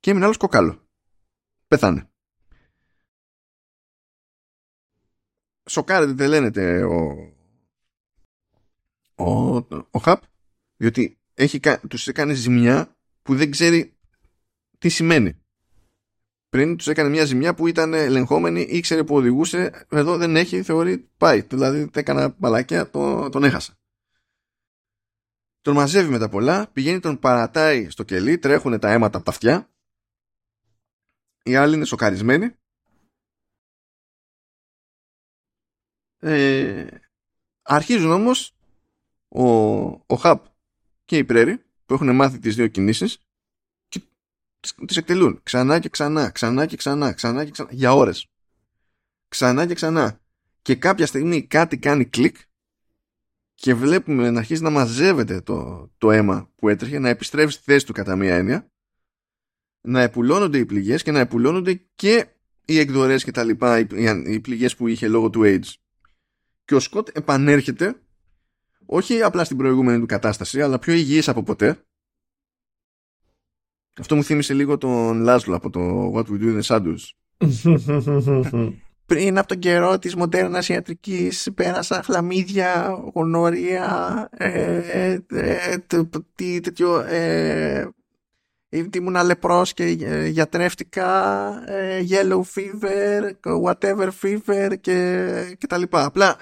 και 0.00 0.10
έμεινε 0.10 0.24
άλλος 0.24 0.36
κοκάλο 0.36 0.88
πεθάνε. 1.70 2.10
Σοκάρεται, 5.70 6.14
τελένεται 6.14 6.82
ο, 6.82 7.32
ο, 9.14 9.56
ο 9.90 9.98
Χαπ, 9.98 10.22
διότι 10.76 11.18
έχει, 11.34 11.60
τους 11.88 12.08
έκανε 12.08 12.34
ζημιά 12.34 12.96
που 13.22 13.36
δεν 13.36 13.50
ξέρει 13.50 13.96
τι 14.78 14.88
σημαίνει. 14.88 15.42
Πριν 16.50 16.76
τους 16.76 16.86
έκανε 16.86 17.08
μια 17.08 17.24
ζημιά 17.24 17.54
που 17.54 17.66
ήταν 17.66 17.94
ελεγχόμενη, 17.94 18.60
ήξερε 18.60 19.04
που 19.04 19.16
οδηγούσε, 19.16 19.86
εδώ 19.88 20.16
δεν 20.16 20.36
έχει, 20.36 20.62
θεωρεί 20.62 21.08
πάει. 21.16 21.40
Δηλαδή 21.40 21.90
έκανα 21.94 22.34
μαλακιά, 22.38 22.90
το, 22.90 23.28
τον 23.28 23.44
έχασα. 23.44 23.74
Τον 25.60 25.74
μαζεύει 25.74 26.10
με 26.10 26.18
τα 26.18 26.28
πολλά, 26.28 26.68
πηγαίνει, 26.72 27.00
τον 27.00 27.18
παρατάει 27.18 27.90
στο 27.90 28.02
κελί, 28.02 28.38
τρέχουν 28.38 28.78
τα 28.78 28.90
αίματα 28.90 29.16
από 29.16 29.26
τα 29.26 29.30
αυτιά 29.30 29.70
οι 31.42 31.56
άλλοι 31.56 31.74
είναι 31.74 31.84
σοκαρισμένοι. 31.84 32.54
Ε, 36.18 36.86
αρχίζουν 37.62 38.10
όμως 38.10 38.56
ο, 39.28 39.44
ο 39.86 40.14
Χαπ 40.18 40.46
και 41.04 41.16
η 41.16 41.24
Πρέρι 41.24 41.64
που 41.86 41.94
έχουν 41.94 42.14
μάθει 42.14 42.38
τις 42.38 42.54
δύο 42.54 42.66
κινήσεις 42.66 43.16
και 43.16 43.29
τις 44.86 44.96
εκτελούν 44.96 45.40
ξανά 45.42 45.78
και 45.78 45.88
ξανά, 45.88 46.30
ξανά 46.30 46.66
και 46.66 46.76
ξανά, 46.76 47.12
ξανά 47.12 47.44
και 47.44 47.50
ξανά, 47.50 47.68
για 47.72 47.94
ώρες. 47.94 48.26
Ξανά 49.28 49.66
και 49.66 49.74
ξανά. 49.74 50.20
Και 50.62 50.74
κάποια 50.74 51.06
στιγμή 51.06 51.46
κάτι 51.46 51.78
κάνει 51.78 52.04
κλικ 52.04 52.36
και 53.54 53.74
βλέπουμε 53.74 54.30
να 54.30 54.38
αρχίζει 54.38 54.62
να 54.62 54.70
μαζεύεται 54.70 55.40
το, 55.40 55.90
το 55.98 56.10
αίμα 56.10 56.50
που 56.56 56.68
έτρεχε, 56.68 56.98
να 56.98 57.08
επιστρέφει 57.08 57.52
στη 57.52 57.62
θέση 57.64 57.86
του 57.86 57.92
κατά 57.92 58.16
μία 58.16 58.34
έννοια 58.34 58.70
να 59.80 60.02
επουλώνονται 60.02 60.58
οι 60.58 60.66
πληγές 60.66 61.02
και 61.02 61.10
να 61.10 61.18
επουλώνονται 61.18 61.82
και 61.94 62.26
οι 62.64 62.78
εκδορές 62.78 63.24
και 63.24 63.30
τα 63.30 63.44
λοιπά, 63.44 63.78
οι 64.26 64.40
πληγές 64.40 64.76
που 64.76 64.88
είχε 64.88 65.08
λόγω 65.08 65.30
του 65.30 65.40
AIDS. 65.44 65.74
Και 66.64 66.74
ο 66.74 66.80
Σκοτ 66.80 67.08
επανέρχεται 67.12 68.00
όχι 68.86 69.22
απλά 69.22 69.44
στην 69.44 69.56
προηγούμενη 69.56 70.00
του 70.00 70.06
κατάσταση, 70.06 70.62
αλλά 70.62 70.78
πιο 70.78 70.92
υγιής 70.92 71.28
από 71.28 71.42
ποτέ. 71.42 71.84
Αυτό 74.00 74.16
μου 74.16 74.24
θύμισε 74.24 74.54
λίγο 74.54 74.78
τον 74.78 75.20
Λάσλο 75.20 75.56
από 75.56 75.70
το 75.70 76.12
What 76.14 76.24
We 76.24 76.42
Do 76.42 76.58
in 76.58 76.60
the 76.60 76.76
Shadows. 76.76 77.02
Πριν 79.06 79.38
από 79.38 79.48
τον 79.48 79.58
καιρό 79.58 79.98
της 79.98 80.14
μοντέρνας 80.14 80.68
ιατρικής 80.68 81.48
πέρασα 81.54 82.02
χλαμίδια, 82.02 82.98
γονόρια, 83.14 84.28
ε, 84.36 84.80
ε, 84.90 85.18
ε, 85.28 86.60
τέτοιο, 86.60 87.04
ήμουν 88.96 89.24
λεπρός 89.24 89.72
και 89.72 89.84
ε, 89.84 90.26
γιατρεύτηκα 90.26 91.08
ε, 91.70 92.04
yellow 92.10 92.40
fever, 92.54 93.30
whatever 93.64 94.08
fever 94.22 94.74
και, 94.80 95.56
και 95.58 95.66
τα 95.66 95.78
λοιπά. 95.78 96.04
Απλά 96.04 96.36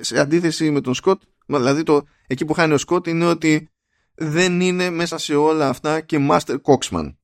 σε 0.00 0.20
αντίθεση 0.20 0.70
με 0.70 0.80
τον 0.80 0.94
Σκοτ, 0.94 1.22
δηλαδή 1.46 1.82
το, 1.82 2.02
εκεί 2.26 2.44
που 2.44 2.52
χάνει 2.52 2.72
ο 2.72 2.78
Σκοτ 2.78 3.06
είναι 3.06 3.24
ότι 3.24 3.70
δεν 4.14 4.60
είναι 4.60 4.90
μέσα 4.90 5.18
σε 5.18 5.34
όλα 5.34 5.68
αυτά 5.68 6.00
και 6.00 6.28
master 6.30 6.56
coxman. 6.62 7.14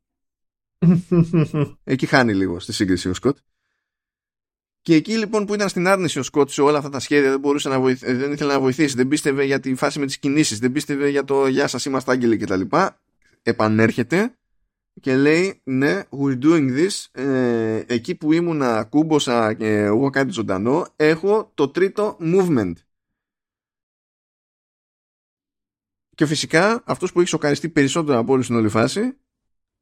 εκεί 1.85 2.06
χάνει 2.06 2.35
λίγο 2.35 2.60
στη 2.60 2.73
σύγκριση 2.73 3.09
ο 3.09 3.15
Σκοτ. 3.15 3.36
Και 4.81 4.94
εκεί 4.94 5.16
λοιπόν 5.16 5.47
που 5.47 5.55
ήταν 5.55 5.69
στην 5.69 5.86
άρνηση 5.86 6.19
ο 6.19 6.23
Σκότ 6.23 6.51
σε 6.51 6.62
όλα 6.62 6.78
αυτά 6.78 6.90
τα 6.90 6.98
σχέδια 7.01 7.31
δεν 7.31 7.40
μπορούσε 7.40 7.69
να 7.69 7.81
βοηθήσει, 7.81 8.15
δεν 8.15 8.32
ήθελε 8.32 8.52
να 8.52 8.60
βοηθήσει, 8.60 8.97
δεν 8.97 9.09
πίστευε 9.09 9.44
για 9.44 9.60
τη 9.60 9.74
φάση 9.74 9.98
με 9.98 10.06
τις 10.06 10.19
κινήσεις, 10.19 10.59
δεν 10.59 10.73
πίστευε 10.73 11.09
για 11.09 11.24
το 11.24 11.47
«Γεια 11.47 11.66
σας 11.66 11.85
είμαστε 11.85 12.10
άγγελοι» 12.10 12.36
κτλ 12.36 12.60
επανέρχεται 13.43 14.35
και 15.01 15.16
λέει 15.16 15.60
ναι, 15.65 16.02
we're 16.10 16.39
doing 16.43 16.78
this 16.78 17.23
ε, 17.23 17.82
εκεί 17.86 18.15
που 18.15 18.32
ήμουνα 18.32 18.85
κούμποσα 18.85 19.52
και 19.52 19.77
εγώ 19.77 20.10
κάτι 20.10 20.32
ζωντανό 20.32 20.86
έχω 20.97 21.51
το 21.55 21.69
τρίτο 21.69 22.16
movement 22.20 22.73
και 26.19 26.27
φυσικά 26.27 26.82
αυτός 26.86 27.12
που 27.12 27.20
έχει 27.20 27.28
σοκαριστεί 27.28 27.69
περισσότερο 27.69 28.19
από 28.19 28.32
όλη 28.32 28.43
στην 28.43 28.57
όλη 28.57 28.69
φάση 28.69 29.16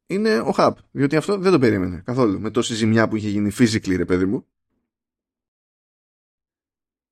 είναι 0.05 0.39
ο 0.39 0.51
Χαπ 0.51 0.77
διότι 0.91 1.15
αυτό 1.15 1.37
δεν 1.37 1.51
το 1.51 1.59
περίμενε 1.59 2.01
καθόλου 2.05 2.39
με 2.39 2.49
τόση 2.51 2.73
ζημιά 2.73 3.07
που 3.07 3.15
είχε 3.15 3.29
γίνει 3.29 3.51
physically 3.59 3.95
ρε 3.97 4.05
παιδί 4.05 4.25
μου 4.25 4.45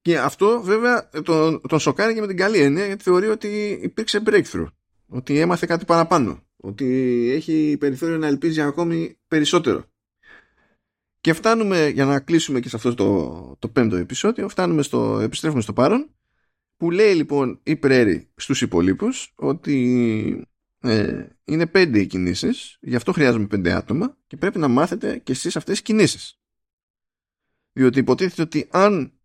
και 0.02 0.19
αυτό 0.19 0.61
βέβαια 0.61 1.10
τον, 1.10 1.61
τον 1.68 1.80
σοκάρει 1.80 2.14
και 2.14 2.22
με 2.22 2.27
την 2.27 2.38
καλή 2.38 2.60
έννοια 2.60 2.85
γιατί 2.85 3.03
θεωρεί 3.03 3.27
ότι 3.27 3.80
υπήρξε 3.81 4.22
breakthrough 4.26 4.68
ότι 5.07 5.39
έμαθε 5.39 5.65
κάτι 5.65 5.85
παραπάνω, 5.85 6.43
ότι 6.57 6.85
έχει 7.34 7.77
περιθώριο 7.80 8.18
να 8.18 8.27
ελπίζει 8.27 8.61
ακόμη 8.61 9.18
περισσότερο. 9.27 9.84
Και 11.22 11.34
φτάνουμε, 11.34 11.88
για 11.88 12.06
να 12.06 12.19
κλείσουμε 12.19 12.60
και 12.60 12.69
σε 12.69 12.76
αυτό 12.76 12.93
το, 12.93 13.56
το 13.60 13.68
πέμπτο 13.68 13.95
επεισόδιο, 13.95 14.49
φτάνουμε 14.49 14.81
στο, 14.81 15.19
επιστρέφουμε 15.19 15.61
στο 15.61 15.73
παρόν, 15.73 16.10
που 16.77 16.91
λέει 16.91 17.15
λοιπόν 17.15 17.60
η 17.64 17.76
Πρέρι 17.76 18.31
στους 18.35 18.61
υπολείπους 18.61 19.34
ότι 19.35 20.47
ε, 20.80 21.27
είναι 21.43 21.68
πέντε 21.68 21.99
οι 21.99 22.07
κινήσεις, 22.07 22.77
γι' 22.81 22.95
αυτό 22.95 23.11
χρειάζομαι 23.11 23.47
πέντε 23.47 23.72
άτομα 23.72 24.18
και 24.27 24.38
πρέπει 24.38 24.60
να 24.60 24.68
μάθετε 24.68 25.18
και 25.18 25.31
εσείς 25.31 25.56
αυτές 25.56 25.73
τις 25.73 25.84
κινήσεις. 25.84 26.39
Διότι 27.72 27.99
υποτίθεται 27.99 28.41
ότι 28.41 28.68
αν 28.72 29.19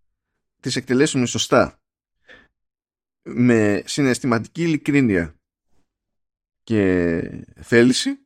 τις 0.60 0.76
εκτελέσουμε 0.76 1.26
σωστά 1.26 1.80
με 3.22 3.82
συναισθηματική 3.86 4.62
ειλικρίνεια 4.62 5.34
και 6.62 7.20
θέληση 7.60 8.18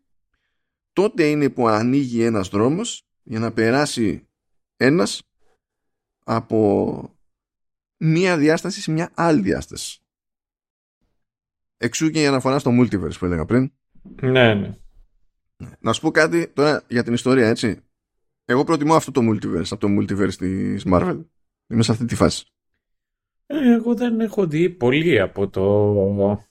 τότε 0.93 1.31
είναι 1.31 1.51
που 1.51 1.69
ανοίγει 1.69 2.23
ένας 2.23 2.49
δρόμος 2.49 3.03
για 3.23 3.39
να 3.39 3.53
περάσει 3.53 4.29
ένας 4.77 5.23
από 6.25 7.14
μία 8.05 8.39
διάσταση 8.39 8.81
σε 8.81 8.91
μια 8.91 9.11
άλλη 9.15 9.41
διάσταση. 9.41 9.99
Εξού 11.77 12.11
και 12.11 12.21
η 12.21 12.27
αναφορά 12.27 12.59
στο 12.59 12.71
multiverse 12.81 13.19
που 13.19 13.25
έλεγα 13.25 13.45
πριν. 13.45 13.73
Ναι, 14.21 14.55
ναι. 14.55 14.75
Να 15.79 15.93
σου 15.93 16.01
πω 16.01 16.11
κάτι 16.11 16.49
τώρα 16.49 16.85
για 16.89 17.03
την 17.03 17.13
ιστορία, 17.13 17.49
έτσι. 17.49 17.81
Εγώ 18.45 18.65
προτιμώ 18.65 18.95
αυτό 18.95 19.11
το 19.11 19.21
multiverse 19.21 19.69
από 19.71 19.81
το 19.81 19.89
multiverse 19.99 20.35
της 20.35 20.85
Marvel. 20.87 21.25
Είμαι 21.67 21.83
σε 21.83 21.93
αυτή 21.93 22.05
τη 22.05 22.15
φάση. 22.15 22.47
Ε, 23.47 23.73
εγώ 23.73 23.95
δεν 23.95 24.21
έχω 24.21 24.47
δει 24.47 24.71
πολύ 24.71 25.21
από 25.21 25.49
το 25.49 26.47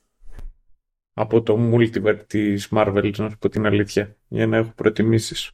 από 1.13 1.41
το 1.41 1.71
multiverse 1.73 2.23
της 2.27 2.67
Marvel, 2.71 3.11
να 3.17 3.29
σου 3.29 3.37
πω 3.37 3.49
την 3.49 3.65
αλήθεια, 3.65 4.17
για 4.27 4.47
να 4.47 4.57
έχω 4.57 4.71
προτιμήσεις. 4.75 5.51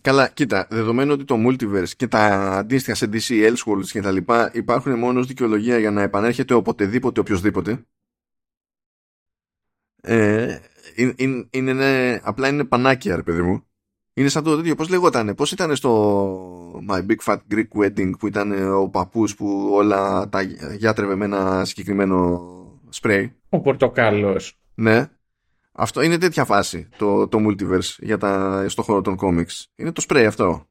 Καλά, 0.00 0.28
κοίτα, 0.28 0.66
δεδομένου 0.70 1.12
ότι 1.12 1.24
το 1.24 1.36
multiverse 1.46 1.88
και 1.96 2.06
τα 2.08 2.26
αντίστοιχα 2.56 2.94
σε 2.94 3.08
DC, 3.12 3.52
Elseworlds 3.52 3.86
και 3.90 4.00
τα 4.00 4.10
λοιπά 4.10 4.50
υπάρχουν 4.54 4.98
μόνος 4.98 5.20
ως 5.20 5.26
δικαιολογία 5.26 5.78
για 5.78 5.90
να 5.90 6.02
επανέρχεται 6.02 6.54
οποτεδήποτε 6.54 7.20
οποιοδήποτε 7.20 7.86
ε, 10.00 10.58
είναι, 11.16 11.48
είναι, 11.50 12.20
απλά 12.24 12.48
είναι 12.48 12.64
πανάκια 12.64 13.16
ρε 13.16 13.22
παιδί 13.22 13.42
μου 13.42 13.68
είναι 14.18 14.28
σαν 14.28 14.42
το 14.42 14.56
τέτοιο, 14.56 14.74
πώς 14.74 14.88
λεγότανε, 14.88 15.34
πώς 15.34 15.52
ήταν 15.52 15.76
στο 15.76 16.84
My 16.88 17.06
Big 17.06 17.16
Fat 17.24 17.38
Greek 17.50 17.82
Wedding 17.82 18.10
που 18.18 18.26
ήταν 18.26 18.72
ο 18.72 18.88
παππούς 18.88 19.34
που 19.34 19.68
όλα 19.72 20.28
τα 20.28 20.42
γιάτρευε 20.76 21.14
με 21.14 21.24
ένα 21.24 21.64
συγκεκριμένο 21.64 22.40
σπρέι. 22.88 23.36
Ο 23.48 23.60
πορτοκάλος. 23.60 24.58
Ναι. 24.74 25.06
Αυτό 25.80 26.02
είναι 26.02 26.18
τέτοια 26.18 26.44
φάση 26.44 26.88
το, 26.96 27.28
το 27.28 27.38
multiverse 27.40 27.96
για 27.98 28.18
τα, 28.18 28.64
στο 28.68 28.82
χώρο 28.82 29.00
των 29.00 29.16
comics. 29.20 29.64
Είναι 29.74 29.92
το 29.92 30.04
spray 30.08 30.24
αυτό. 30.28 30.68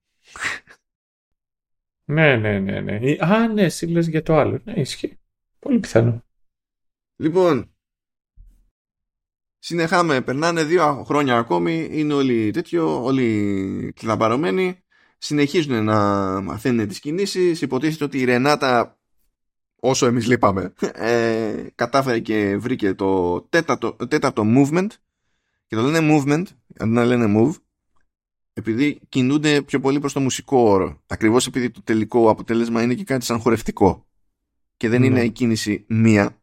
Ναι, 2.05 2.35
ναι, 2.35 2.59
ναι, 2.59 2.79
ναι. 2.79 3.15
Α, 3.19 3.47
ναι, 3.47 3.63
εσύ 3.63 3.85
λες 3.85 4.07
για 4.07 4.23
το 4.23 4.35
άλλο. 4.35 4.61
Ναι, 4.63 4.73
ισχύει. 4.73 5.19
Πολύ 5.59 5.79
πιθανό. 5.79 6.23
Λοιπόν, 7.15 7.75
συνεχάμε, 9.59 10.21
περνάνε 10.21 10.63
δύο 10.63 11.03
χρόνια 11.03 11.37
ακόμη, 11.37 11.87
είναι 11.91 12.13
όλοι 12.13 12.51
τέτοιο, 12.51 13.03
όλοι 13.03 13.93
κλειδαμπαρωμένοι, 13.95 14.83
συνεχίζουν 15.17 15.83
να 15.83 15.95
μαθαίνουν 16.41 16.87
τις 16.87 16.99
κινήσεις, 16.99 17.61
υποτίθεται 17.61 18.03
ότι 18.03 18.19
η 18.19 18.23
Ρενάτα, 18.23 18.96
όσο 19.79 20.05
εμείς 20.05 20.27
λείπαμε, 20.27 20.73
ε, 20.93 21.65
κατάφερε 21.75 22.19
και 22.19 22.57
βρήκε 22.57 22.93
το 22.93 23.41
τέταρτο, 23.41 23.93
τέταρτο 23.93 24.43
movement, 24.55 24.87
και 25.67 25.75
το 25.75 25.81
λένε 25.81 26.07
movement, 26.11 26.43
αντί 26.77 26.91
να 26.91 27.05
λένε 27.05 27.33
move, 27.37 27.55
επειδή 28.53 28.99
κινούνται 29.09 29.61
πιο 29.61 29.79
πολύ 29.79 29.99
προς 29.99 30.13
το 30.13 30.19
μουσικό 30.19 30.57
όρο. 30.57 31.01
Ακριβώς 31.07 31.47
επειδή 31.47 31.69
το 31.69 31.81
τελικό 31.83 32.29
αποτέλεσμα 32.29 32.81
είναι 32.81 32.93
και 32.93 33.03
κάτι 33.03 33.25
σαν 33.25 33.39
χορευτικό. 33.39 34.07
Και 34.77 34.89
δεν 34.89 35.03
είναι 35.03 35.23
η 35.23 35.29
κίνηση 35.29 35.85
μία. 35.87 36.41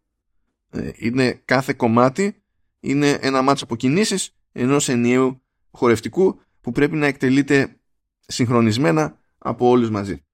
Ε, 0.71 0.91
είναι 0.95 1.41
κάθε 1.45 1.73
κομμάτι 1.73 2.43
είναι 2.81 3.11
ένα 3.11 3.43
μάτσο 3.43 3.65
από 3.65 3.77
κινήσεις 3.77 4.35
ενός 4.53 4.89
ενιαίου 4.89 5.43
χορευτικού 5.71 6.41
που 6.61 6.73
πρέπει 6.73 6.97
να 6.97 7.07
εκτελείται 7.07 7.81
συγχρονισμένα 8.27 9.19
από 9.39 9.69
όλους 9.69 9.91
μαζί. 9.91 10.25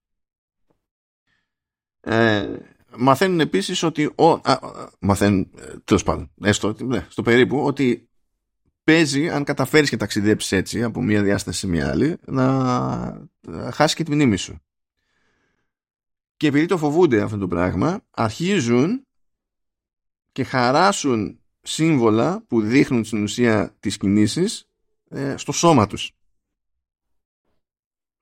Ε, 2.01 2.55
μαθαίνουν 2.97 3.39
επίσης 3.39 3.83
ότι 3.83 4.11
ο, 4.15 4.31
α, 4.31 4.59
μαθαίνουν 4.99 5.51
ε, 5.57 5.77
τέλος 5.83 6.03
πάντων 6.03 6.31
έστω, 6.41 6.75
ναι, 6.79 7.05
στο 7.09 7.21
περίπου 7.21 7.65
ότι 7.65 8.09
παίζει 8.83 9.29
αν 9.29 9.43
καταφέρεις 9.43 9.89
και 9.89 9.97
ταξιδέψεις 9.97 10.51
έτσι 10.51 10.83
από 10.83 11.01
μία 11.01 11.23
διάσταση 11.23 11.59
σε 11.59 11.67
μία 11.67 11.89
άλλη 11.89 12.17
να 12.25 13.29
χάσεις 13.71 13.95
και 13.95 14.03
τη 14.03 14.11
μνήμη 14.11 14.37
σου. 14.37 14.59
Και 16.37 16.47
επειδή 16.47 16.65
το 16.65 16.77
φοβούνται 16.77 17.21
αυτό 17.21 17.37
το 17.37 17.47
πράγμα 17.47 18.05
αρχίζουν 18.11 19.07
και 20.31 20.43
χαράσουν 20.43 21.39
σύμβολα 21.61 22.43
που 22.47 22.61
δείχνουν 22.61 23.03
στην 23.03 23.23
ουσία 23.23 23.75
τις 23.79 23.97
κινήσεις 23.97 24.65
ε, 25.09 25.37
στο 25.37 25.51
σώμα 25.51 25.87
τους. 25.87 26.11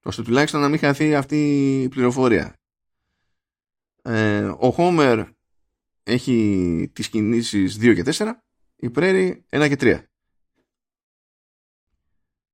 Ώστε 0.03 0.21
τουλάχιστον 0.21 0.61
να 0.61 0.69
μην 0.69 0.79
χαθεί 0.79 1.15
αυτή 1.15 1.81
η 1.81 1.89
πληροφορία. 1.89 2.58
Ε, 4.01 4.51
ο 4.59 4.71
Χόμερ 4.71 5.27
έχει 6.03 6.89
τις 6.93 7.09
κινήσεις 7.09 7.77
2 7.79 7.93
και 7.95 8.03
4, 8.05 8.31
η 8.75 8.89
Πρέρι 8.89 9.45
1 9.49 9.67
και 9.67 9.75
3. 9.79 10.03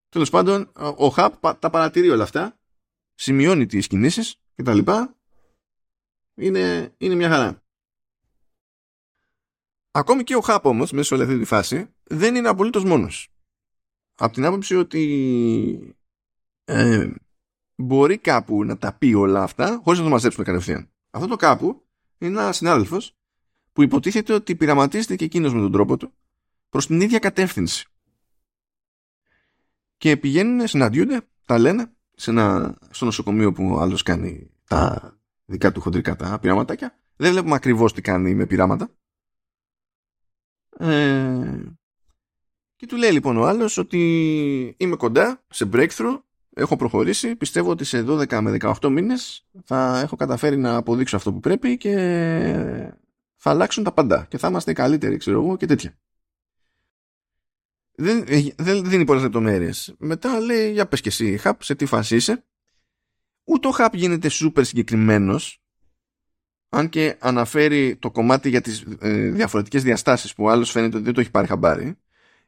Τέλος 0.10 0.30
πάντων, 0.30 0.72
ο 0.76 1.08
Χαπ 1.08 1.60
τα 1.60 1.70
παρατηρεί 1.70 2.10
όλα 2.10 2.24
αυτά, 2.24 2.60
σημειώνει 3.14 3.66
τις 3.66 3.88
κινήσεις 3.88 4.36
και 4.56 4.64
τα 4.64 4.74
λοιπά. 4.74 5.18
Είναι, 6.36 6.94
είναι 6.98 7.16
μια 7.16 7.30
χαρά. 7.30 7.64
Ακόμη 9.92 10.24
και 10.24 10.36
ο 10.36 10.42
Χαπ 10.42 10.66
όμως, 10.66 10.92
μέσα 10.92 11.04
σε 11.04 11.14
όλη 11.14 11.24
αυτή 11.24 11.40
τη 11.40 11.46
φάση, 11.46 11.94
δεν 12.04 12.36
είναι 12.36 12.50
απολύτως 12.50 12.84
μόνος. 12.84 13.30
Από 14.16 14.34
την 14.34 14.46
άποψη 14.46 14.76
ότι 14.76 15.96
ε, 16.66 17.12
μπορεί 17.76 18.18
κάπου 18.18 18.64
να 18.64 18.78
τα 18.78 18.94
πει 18.94 19.14
όλα 19.14 19.44
αυτά 19.44 19.82
χωρίς 19.84 20.00
να 20.00 20.06
το 20.06 20.12
μαζέψουμε 20.12 20.46
κατευθείαν. 20.46 20.95
Αυτό 21.16 21.28
το 21.28 21.36
κάπου 21.36 21.86
είναι 22.18 22.40
ένας 22.40 22.58
συνάδελφος 22.58 23.16
που 23.74 23.84
υποτίθεται 23.84 24.34
ότι 24.34 24.56
πειραματίζεται 24.56 25.16
και 25.16 25.26
εκείνος 25.26 25.54
με 25.54 25.60
τον 25.60 25.72
τρόπο 25.72 25.98
του 25.98 26.14
προς 26.70 26.88
την 26.88 27.02
ίδια 27.02 27.20
κατεύθυνση 27.20 27.88
και 29.98 30.18
πηγαίνουν, 30.18 30.68
συναντιούνται, 30.68 31.22
τα 31.46 31.58
λένε 31.58 31.92
σε 32.16 32.30
ένα, 32.30 32.78
στο 32.90 33.06
νοσοκομείο 33.06 33.52
που 33.52 33.74
ο 33.74 33.80
άλλος 33.80 34.04
κάνει 34.04 34.52
τα 34.68 35.14
δικά 35.46 35.72
του 35.72 35.82
χοντρικά 35.82 36.16
τα 36.16 36.40
πειράματάκια. 36.40 37.00
Δεν 37.16 37.32
βλέπουμε 37.32 37.56
ακριβώς 37.56 37.94
τι 37.94 38.02
κάνει 38.02 38.36
με 38.36 38.46
πειράματα. 38.46 38.90
Ε, 40.78 41.64
και 42.76 42.86
του 42.86 42.96
λέει 42.98 43.12
λοιπόν 43.12 43.38
ο 43.38 43.46
άλλος 43.46 43.78
ότι 43.78 44.76
είμαι 44.78 44.96
κοντά 44.96 45.44
σε 45.50 45.70
breakthrough, 45.74 46.20
έχω 46.56 46.76
προχωρήσει, 46.76 47.36
πιστεύω 47.36 47.70
ότι 47.70 47.84
σε 47.84 48.06
12 48.08 48.40
με 48.42 48.58
18 48.62 48.90
μήνες 48.90 49.46
θα 49.64 50.00
έχω 50.00 50.16
καταφέρει 50.16 50.58
να 50.58 50.76
αποδείξω 50.76 51.16
αυτό 51.16 51.34
που 51.34 51.40
πρέπει 51.40 51.78
και 51.78 51.94
θα 53.36 53.50
αλλάξουν 53.50 53.84
τα 53.84 53.92
πάντα 53.92 54.26
και 54.30 54.38
θα 54.38 54.48
είμαστε 54.48 54.74
καλύτεροι, 54.74 55.18
ξέρω 55.18 55.42
εγώ 55.42 55.58
και 55.58 55.66
τέτοια. 55.66 55.98
Δεν, 57.98 58.24
δεν 58.58 58.90
δίνει 58.90 59.06
πολλές 59.06 59.24
λεπτομέρειες. 59.24 59.96
Μετά 59.98 60.40
λέει, 60.40 60.72
για 60.72 60.88
πες 60.88 61.02
και 61.02 61.10
εσύ, 61.10 61.38
Χαπ, 61.38 61.64
σε 61.64 61.76
τι 61.76 61.86
φάση 61.86 62.16
είσαι. 62.16 62.44
Ούτε 63.44 63.68
ο 63.68 63.72
Χαπ 63.72 63.96
γίνεται 63.96 64.30
σούπερ 64.30 64.66
συγκεκριμένος, 64.66 65.64
αν 66.70 66.90
και 66.90 67.16
αναφέρει 67.20 67.96
το 67.96 68.12
κομμάτι 68.12 68.50
για 68.50 68.62
τις 68.62 68.86
ε, 69.00 69.30
διαφορετικές 69.30 69.84
διαστάσεις 69.84 70.34
που 70.34 70.50
άλλος 70.50 70.72
φαίνεται 70.72 70.96
ότι 70.96 71.06
δεν 71.06 71.14
το 71.14 71.20
έχει 71.20 71.32
πάρει 71.32 71.48
χαμπάρι. 71.48 71.98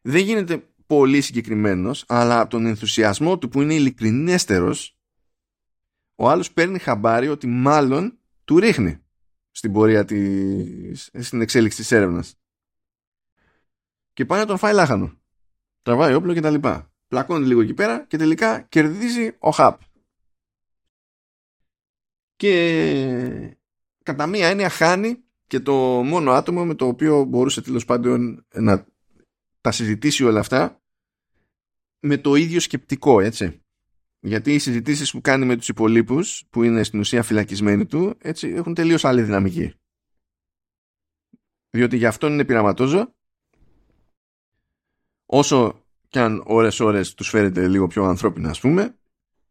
Δεν 0.01 0.21
γίνεται 0.21 0.63
πολύ 0.87 1.21
συγκεκριμένος, 1.21 2.03
αλλά 2.07 2.39
από 2.39 2.49
τον 2.49 2.65
ενθουσιασμό 2.65 3.37
του 3.37 3.49
που 3.49 3.61
είναι 3.61 3.73
ειλικρινέστερος, 3.73 4.97
ο 6.15 6.29
άλλος 6.29 6.51
παίρνει 6.51 6.79
χαμπάρι 6.79 7.27
ότι 7.27 7.47
μάλλον 7.47 8.19
του 8.43 8.59
ρίχνει 8.59 8.97
στην 9.51 9.71
πορεία 9.71 10.05
της, 10.05 11.09
στην 11.19 11.41
εξέλιξη 11.41 11.77
της 11.77 11.91
έρευνας. 11.91 12.35
Και 14.13 14.25
πάει 14.25 14.39
να 14.39 14.45
τον 14.45 14.57
φάει 14.57 14.73
λάχανο 14.73 15.17
τραβάει 15.87 16.13
όπλο 16.13 16.33
και 16.33 16.41
τα 16.41 16.49
λοιπά. 16.49 16.91
Πλακώνει 17.07 17.45
λίγο 17.45 17.61
εκεί 17.61 17.73
πέρα 17.73 18.05
και 18.05 18.17
τελικά 18.17 18.61
κερδίζει 18.61 19.35
ο 19.39 19.49
Χαπ. 19.49 19.81
Και 22.35 23.57
κατά 24.03 24.27
μία 24.27 24.47
έννοια 24.47 24.69
χάνει 24.69 25.23
και 25.47 25.59
το 25.59 25.73
μόνο 26.03 26.31
άτομο 26.31 26.65
με 26.65 26.75
το 26.75 26.87
οποίο 26.87 27.23
μπορούσε 27.23 27.61
τέλος 27.61 27.85
πάντων 27.85 28.45
να 28.53 28.85
τα 29.61 29.71
συζητήσει 29.71 30.23
όλα 30.23 30.39
αυτά 30.39 30.76
με 31.99 32.17
το 32.17 32.35
ίδιο 32.35 32.59
σκεπτικό, 32.59 33.19
έτσι. 33.19 33.61
Γιατί 34.19 34.53
οι 34.53 34.59
συζητήσεις 34.59 35.11
που 35.11 35.21
κάνει 35.21 35.45
με 35.45 35.55
τους 35.55 35.69
υπολείπους 35.69 36.43
που 36.49 36.63
είναι 36.63 36.83
στην 36.83 36.99
ουσία 36.99 37.23
φυλακισμένοι 37.23 37.85
του 37.85 38.17
έτσι, 38.21 38.47
έχουν 38.47 38.73
τελείως 38.73 39.05
άλλη 39.05 39.21
δυναμική. 39.21 39.73
Διότι 41.69 41.97
για 41.97 42.07
αυτόν 42.07 42.33
είναι 42.33 42.45
πειραματόζω 42.45 43.15
όσο 45.25 45.85
και 46.07 46.19
αν 46.19 46.43
ώρες 46.45 46.79
ώρες 46.79 47.13
τους 47.13 47.29
φέρεται 47.29 47.67
λίγο 47.67 47.87
πιο 47.87 48.03
ανθρώπινα 48.03 48.49
ας 48.49 48.59
πούμε 48.59 48.97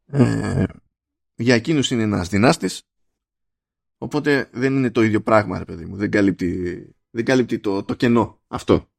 ε, 0.07 0.65
για 1.35 1.55
εκείνους 1.55 1.91
είναι 1.91 2.03
ένας 2.03 2.29
δυνάστης 2.29 2.83
οπότε 3.99 4.49
δεν 4.53 4.77
είναι 4.77 4.91
το 4.91 5.03
ίδιο 5.03 5.23
πράγμα 5.23 5.59
ρε 5.59 5.65
παιδί 5.65 5.85
μου 5.85 5.97
δεν 5.97 6.11
καλύπτει, 6.11 6.81
δεν 7.11 7.25
καλύπτει 7.25 7.59
το, 7.59 7.83
το 7.83 7.95
κενό 7.95 8.41
αυτό 8.47 8.91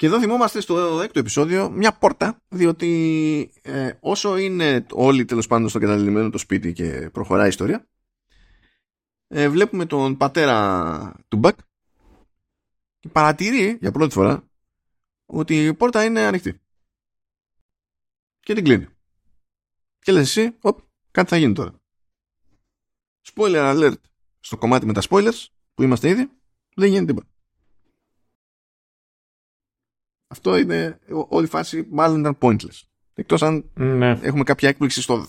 και 0.00 0.06
εδώ 0.06 0.20
θυμόμαστε 0.20 0.60
στο 0.60 1.00
έκτο 1.00 1.18
επεισόδιο 1.18 1.70
μια 1.70 1.92
πόρτα 1.92 2.42
διότι 2.48 3.52
ε, 3.62 3.92
όσο 4.00 4.36
είναι 4.36 4.86
όλοι 4.92 5.24
τέλος 5.24 5.46
πάντων 5.46 5.68
στο 5.68 5.78
καταλημμένο 5.78 6.30
το 6.30 6.38
σπίτι 6.38 6.72
και 6.72 7.10
προχωράει 7.12 7.44
η 7.46 7.48
ιστορία 7.48 7.88
ε, 9.26 9.48
βλέπουμε 9.48 9.86
τον 9.86 10.16
πατέρα 10.16 11.24
του 11.28 11.36
Μπακ 11.36 11.58
και 12.98 13.08
παρατηρεί 13.08 13.78
για 13.80 13.92
πρώτη 13.92 14.12
φορά 14.12 14.48
ότι 15.26 15.64
η 15.64 15.74
πόρτα 15.74 16.04
είναι 16.04 16.20
ανοιχτή. 16.20 16.60
Και 18.40 18.54
την 18.54 18.64
κλείνει. 18.64 18.86
Και 19.98 20.12
λες 20.12 20.22
εσύ, 20.22 20.56
οπ, 20.60 20.78
κάτι 21.10 21.28
θα 21.28 21.36
γίνει 21.36 21.52
τώρα. 21.52 21.80
Spoiler 23.34 23.76
alert 23.76 24.00
στο 24.40 24.56
κομμάτι 24.56 24.86
με 24.86 24.92
τα 24.92 25.02
spoilers 25.08 25.46
που 25.74 25.82
είμαστε 25.82 26.08
ήδη, 26.08 26.30
δεν 26.74 26.88
γίνεται 26.88 27.06
τίποτα. 27.06 27.28
Αυτό 30.32 30.56
είναι, 30.56 30.98
όλη 31.28 31.44
η 31.44 31.48
φάση 31.48 31.86
μάλλον 31.90 32.20
ήταν 32.20 32.38
pointless. 32.40 32.82
Εκτός 33.14 33.42
αν 33.42 33.70
ναι. 33.74 34.10
έχουμε 34.10 34.42
κάποια 34.42 34.68
έκπληξη 34.68 35.02
στο, 35.02 35.26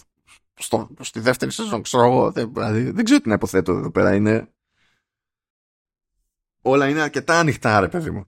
στο, 0.54 0.90
στη 1.00 1.20
δεύτερη 1.20 1.52
σεζόν, 1.52 1.82
ξέρω 1.82 2.04
εγώ, 2.04 2.32
δεν, 2.32 2.54
δηλαδή, 2.54 2.92
δεν 2.92 3.06
ξέρω 3.06 3.22
τι 3.22 3.28
να 3.28 3.34
υποθέτω 3.34 3.72
εδώ 3.72 3.92
πέρα. 3.92 4.16
Είναι... 4.16 4.54
Όλα 6.62 6.90
είναι 6.90 7.02
αρκετά 7.02 7.40
ανοιχτά, 7.40 7.80
ρε 7.80 7.88
παιδί 7.88 8.12
μου. 8.12 8.26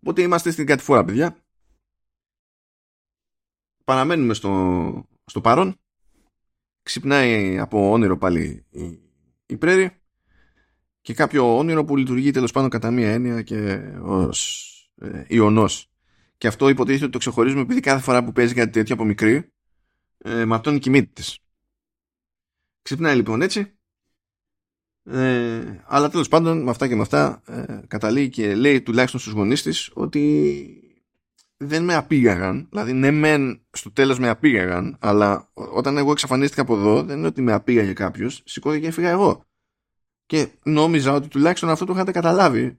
Οπότε 0.00 0.22
είμαστε 0.22 0.50
στην 0.50 0.66
κατηφόρα, 0.66 1.04
παιδιά. 1.04 1.44
Παραμένουμε 3.84 4.34
στο, 4.34 5.08
στο 5.24 5.40
παρόν. 5.40 5.80
Ξυπνάει 6.82 7.58
από 7.58 7.90
όνειρο 7.90 8.18
πάλι 8.18 8.66
η, 8.70 9.00
η 9.46 9.56
Πρέρη 9.56 9.99
και 11.00 11.14
κάποιο 11.14 11.58
όνειρο 11.58 11.84
που 11.84 11.96
λειτουργεί 11.96 12.30
τέλος 12.30 12.52
πάντων 12.52 12.70
κατά 12.70 12.90
μία 12.90 13.12
έννοια 13.12 13.42
και 13.42 13.80
ως 14.02 14.66
ε, 14.94 15.24
ιονός. 15.28 15.90
Και 16.38 16.46
αυτό 16.46 16.68
υποτίθεται 16.68 17.04
ότι 17.04 17.12
το 17.12 17.18
ξεχωρίζουμε 17.18 17.60
επειδή 17.60 17.80
κάθε 17.80 18.02
φορά 18.02 18.24
που 18.24 18.32
παίζει 18.32 18.54
κάτι 18.54 18.70
τέτοιο 18.70 18.94
από 18.94 19.04
μικρή 19.04 19.52
ε, 20.18 20.44
ματώνει 20.44 20.78
η 20.84 20.90
μύτη 20.90 21.12
της. 21.12 21.38
Ξυπνάει 22.82 23.16
λοιπόν 23.16 23.42
έτσι 23.42 23.74
ε, 25.04 25.82
αλλά 25.86 26.08
τέλος 26.08 26.28
πάντων 26.28 26.62
με 26.62 26.70
αυτά 26.70 26.88
και 26.88 26.94
με 26.94 27.02
αυτά 27.02 27.42
ε, 27.46 27.80
καταλήγει 27.88 28.28
και 28.28 28.54
λέει 28.54 28.82
τουλάχιστον 28.82 29.20
στους 29.20 29.32
γονείς 29.32 29.62
της 29.62 29.90
ότι 29.94 30.84
δεν 31.56 31.84
με 31.84 31.94
απήγαγαν. 31.94 32.66
Δηλαδή, 32.70 32.92
ναι, 32.92 33.10
μεν 33.10 33.66
στο 33.70 33.92
τέλος 33.92 34.18
με 34.18 34.28
απήγαγαν, 34.28 34.96
αλλά 35.00 35.50
όταν 35.52 35.96
εγώ 35.96 36.10
εξαφανίστηκα 36.10 36.62
από 36.62 36.76
εδώ, 36.76 37.02
δεν 37.02 37.18
είναι 37.18 37.26
ότι 37.26 37.42
με 37.42 37.52
απήγαγε 37.52 37.92
κάποιος, 37.92 38.42
σηκώθηκε 38.44 38.82
και 38.82 38.88
έφυγα 38.88 39.08
εγώ. 39.08 39.44
Και 40.30 40.48
νόμιζα 40.62 41.12
ότι 41.12 41.28
τουλάχιστον 41.28 41.70
αυτό 41.70 41.84
το 41.84 41.92
είχατε 41.92 42.12
καταλάβει 42.12 42.78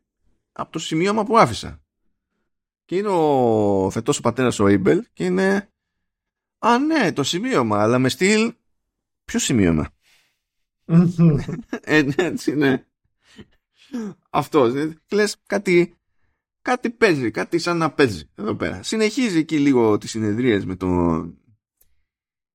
από 0.52 0.72
το 0.72 0.80
σημείωμα 0.80 1.26
που 1.26 1.38
άφησα. 1.38 1.82
Και 2.86 2.96
είναι 2.96 3.08
ο 3.08 3.90
φετός 3.90 4.18
ο 4.18 4.22
πατέρας 4.22 4.60
ο 4.60 4.68
Έιμπελ 4.68 5.06
και 5.14 5.24
είναι 5.24 5.70
Α 6.60 6.80
ναι 6.80 7.14
το 7.14 7.24
σημείωμα 7.24 7.82
αλλά 7.82 8.00
με 8.00 8.10
στυλ 8.10 8.54
Ποιο 9.26 9.40
σημείωμα; 9.40 9.90
Ε, 11.82 12.02
ναι, 12.02 12.14
έτσι 12.16 12.56
ναι 12.56 12.86
Αυτός 14.30 14.74
Λες 15.12 15.38
κάτι 15.46 15.96
Κάτι 16.62 16.90
παίζει 16.90 17.32
κάτι 17.32 17.60
σαν 17.60 17.78
να 17.78 17.92
παίζει 17.92 18.30
εδώ 18.36 18.56
πέρα. 18.56 18.84
Συνεχίζει 18.84 19.38
εκεί 19.38 19.60
λίγο 19.60 19.98
τις 19.98 20.10
συνεδρίες 20.10 20.66
με 20.66 20.76
τον 20.76 21.38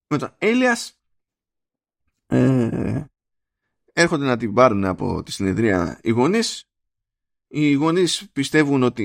με 0.06 0.18
τον 0.18 0.34
Έλιας. 0.38 0.98
Ε, 2.26 3.04
έρχονται 3.98 4.24
να 4.24 4.36
την 4.36 4.52
πάρουν 4.52 4.84
από 4.84 5.22
τη 5.22 5.32
συνεδρία 5.32 5.98
οι 6.02 6.10
γονείς. 6.10 6.64
Οι 7.48 7.72
γονείς 7.72 8.28
πιστεύουν 8.32 8.82
ότι 8.82 9.04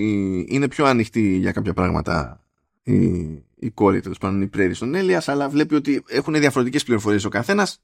είναι 0.49 0.67
πιο 0.67 0.85
ανοιχτοί 0.85 1.35
για 1.35 1.51
κάποια 1.51 1.73
πράγματα 1.73 2.45
η, 2.83 2.95
η 3.55 3.69
κόρη 3.73 4.01
τέλος 4.01 4.17
πάντων 4.17 4.41
η 4.41 4.47
πρέρη 4.47 4.73
στον 4.73 4.95
Έλιας 4.95 5.27
αλλά 5.27 5.49
βλέπει 5.49 5.75
ότι 5.75 6.03
έχουν 6.07 6.33
διαφορετικές 6.33 6.83
πληροφορίες 6.83 7.25
ο 7.25 7.29
καθένας. 7.29 7.81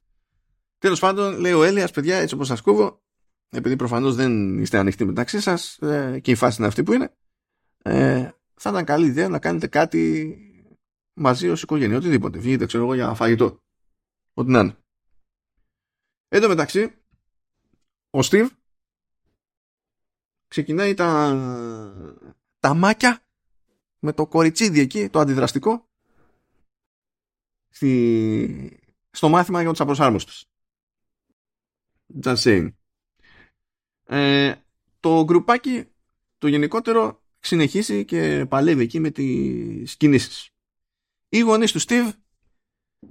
Τέλος 0.77 0.99
πάντων 0.99 1.39
λέει 1.39 1.53
ο 1.53 1.63
Έλιας 1.63 1.91
παιδιά 1.91 2.17
έτσι 2.17 2.35
όπως 2.35 2.47
σας 2.47 2.61
κόβω 2.61 3.01
επειδή 3.49 3.75
προφανώς 3.75 4.15
δεν 4.15 4.59
είστε 4.59 4.77
ανοιχτοί 4.77 5.05
μεταξύ 5.05 5.39
σας 5.39 5.77
ε, 5.77 6.19
και 6.21 6.31
η 6.31 6.35
φάση 6.35 6.55
είναι 6.57 6.67
αυτή 6.67 6.83
που 6.83 6.93
είναι 6.93 7.11
ε, 7.81 8.29
θα 8.55 8.69
ήταν 8.69 8.85
καλή 8.85 9.05
ιδέα 9.05 9.29
να 9.29 9.39
κάνετε 9.39 9.67
κάτι 9.67 10.35
μαζί 11.13 11.49
ως 11.49 11.61
οικογένεια 11.61 11.97
οτιδήποτε. 11.97 12.39
Βγείτε 12.39 12.65
ξέρω 12.65 12.83
εγώ 12.83 12.93
για 12.93 13.13
φαγητό. 13.13 13.61
Ό,τι 14.33 14.51
να 14.51 14.59
είναι 14.59 14.75
Εν 16.27 16.41
τω 16.41 16.47
μεταξύ, 16.47 16.95
ο 18.09 18.21
Στίβ 18.21 18.51
ξεκινάει 20.47 20.93
τα, 20.93 21.33
τα 22.59 22.73
μάκια 22.73 23.25
με 23.99 24.13
το 24.13 24.27
κοριτσίδι 24.27 24.79
εκεί, 24.79 25.09
το 25.09 25.19
αντιδραστικό, 25.19 25.89
στη, 27.69 28.79
στο 29.11 29.29
μάθημα 29.29 29.61
για 29.61 29.69
τους 29.69 29.79
απροσάρμοστους. 29.79 30.45
Just 32.23 32.35
saying. 32.35 32.73
Ε, 34.03 34.55
το 34.99 35.23
γκρουπάκι 35.23 35.85
το 36.37 36.47
γενικότερο 36.47 37.23
συνεχίσει 37.39 38.05
και 38.05 38.45
παλεύει 38.49 38.83
εκεί 38.83 38.99
με 38.99 39.11
τις 39.11 39.97
κινήσεις. 39.97 40.49
Οι 41.29 41.39
γονείς 41.39 41.71
του 41.71 41.81
Steve 41.81 42.11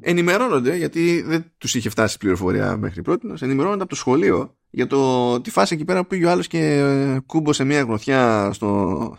ενημερώνονται, 0.01 0.77
γιατί 0.77 1.23
δεν 1.23 1.53
τους 1.59 1.75
είχε 1.75 1.89
φτάσει 1.89 2.19
πληροφορία 2.19 2.77
μέχρι 2.77 3.03
πρώτης, 3.03 3.43
ενημερώνονται 3.43 3.83
από 3.83 3.91
το 3.91 3.97
σχολείο 3.97 4.57
για 4.71 4.87
το 4.87 5.41
τη 5.41 5.51
φάση 5.51 5.75
εκεί 5.75 5.85
πέρα 5.85 6.01
που 6.03 6.07
πήγε 6.07 6.27
ο 6.27 6.31
άλλος 6.31 6.47
και 6.47 7.23
κούμπωσε 7.27 7.65
μια 7.65 7.83
γροθιά 7.83 8.53
στο, 8.53 9.17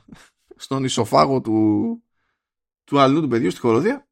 στον 0.56 0.84
ισοφάγο 0.84 1.41
του, 1.41 2.03
του 2.84 2.99
αλλού 2.99 3.22
του 3.22 3.27
παιδιού 3.27 3.52
στη 3.52 3.60
χοροδία. 3.60 4.07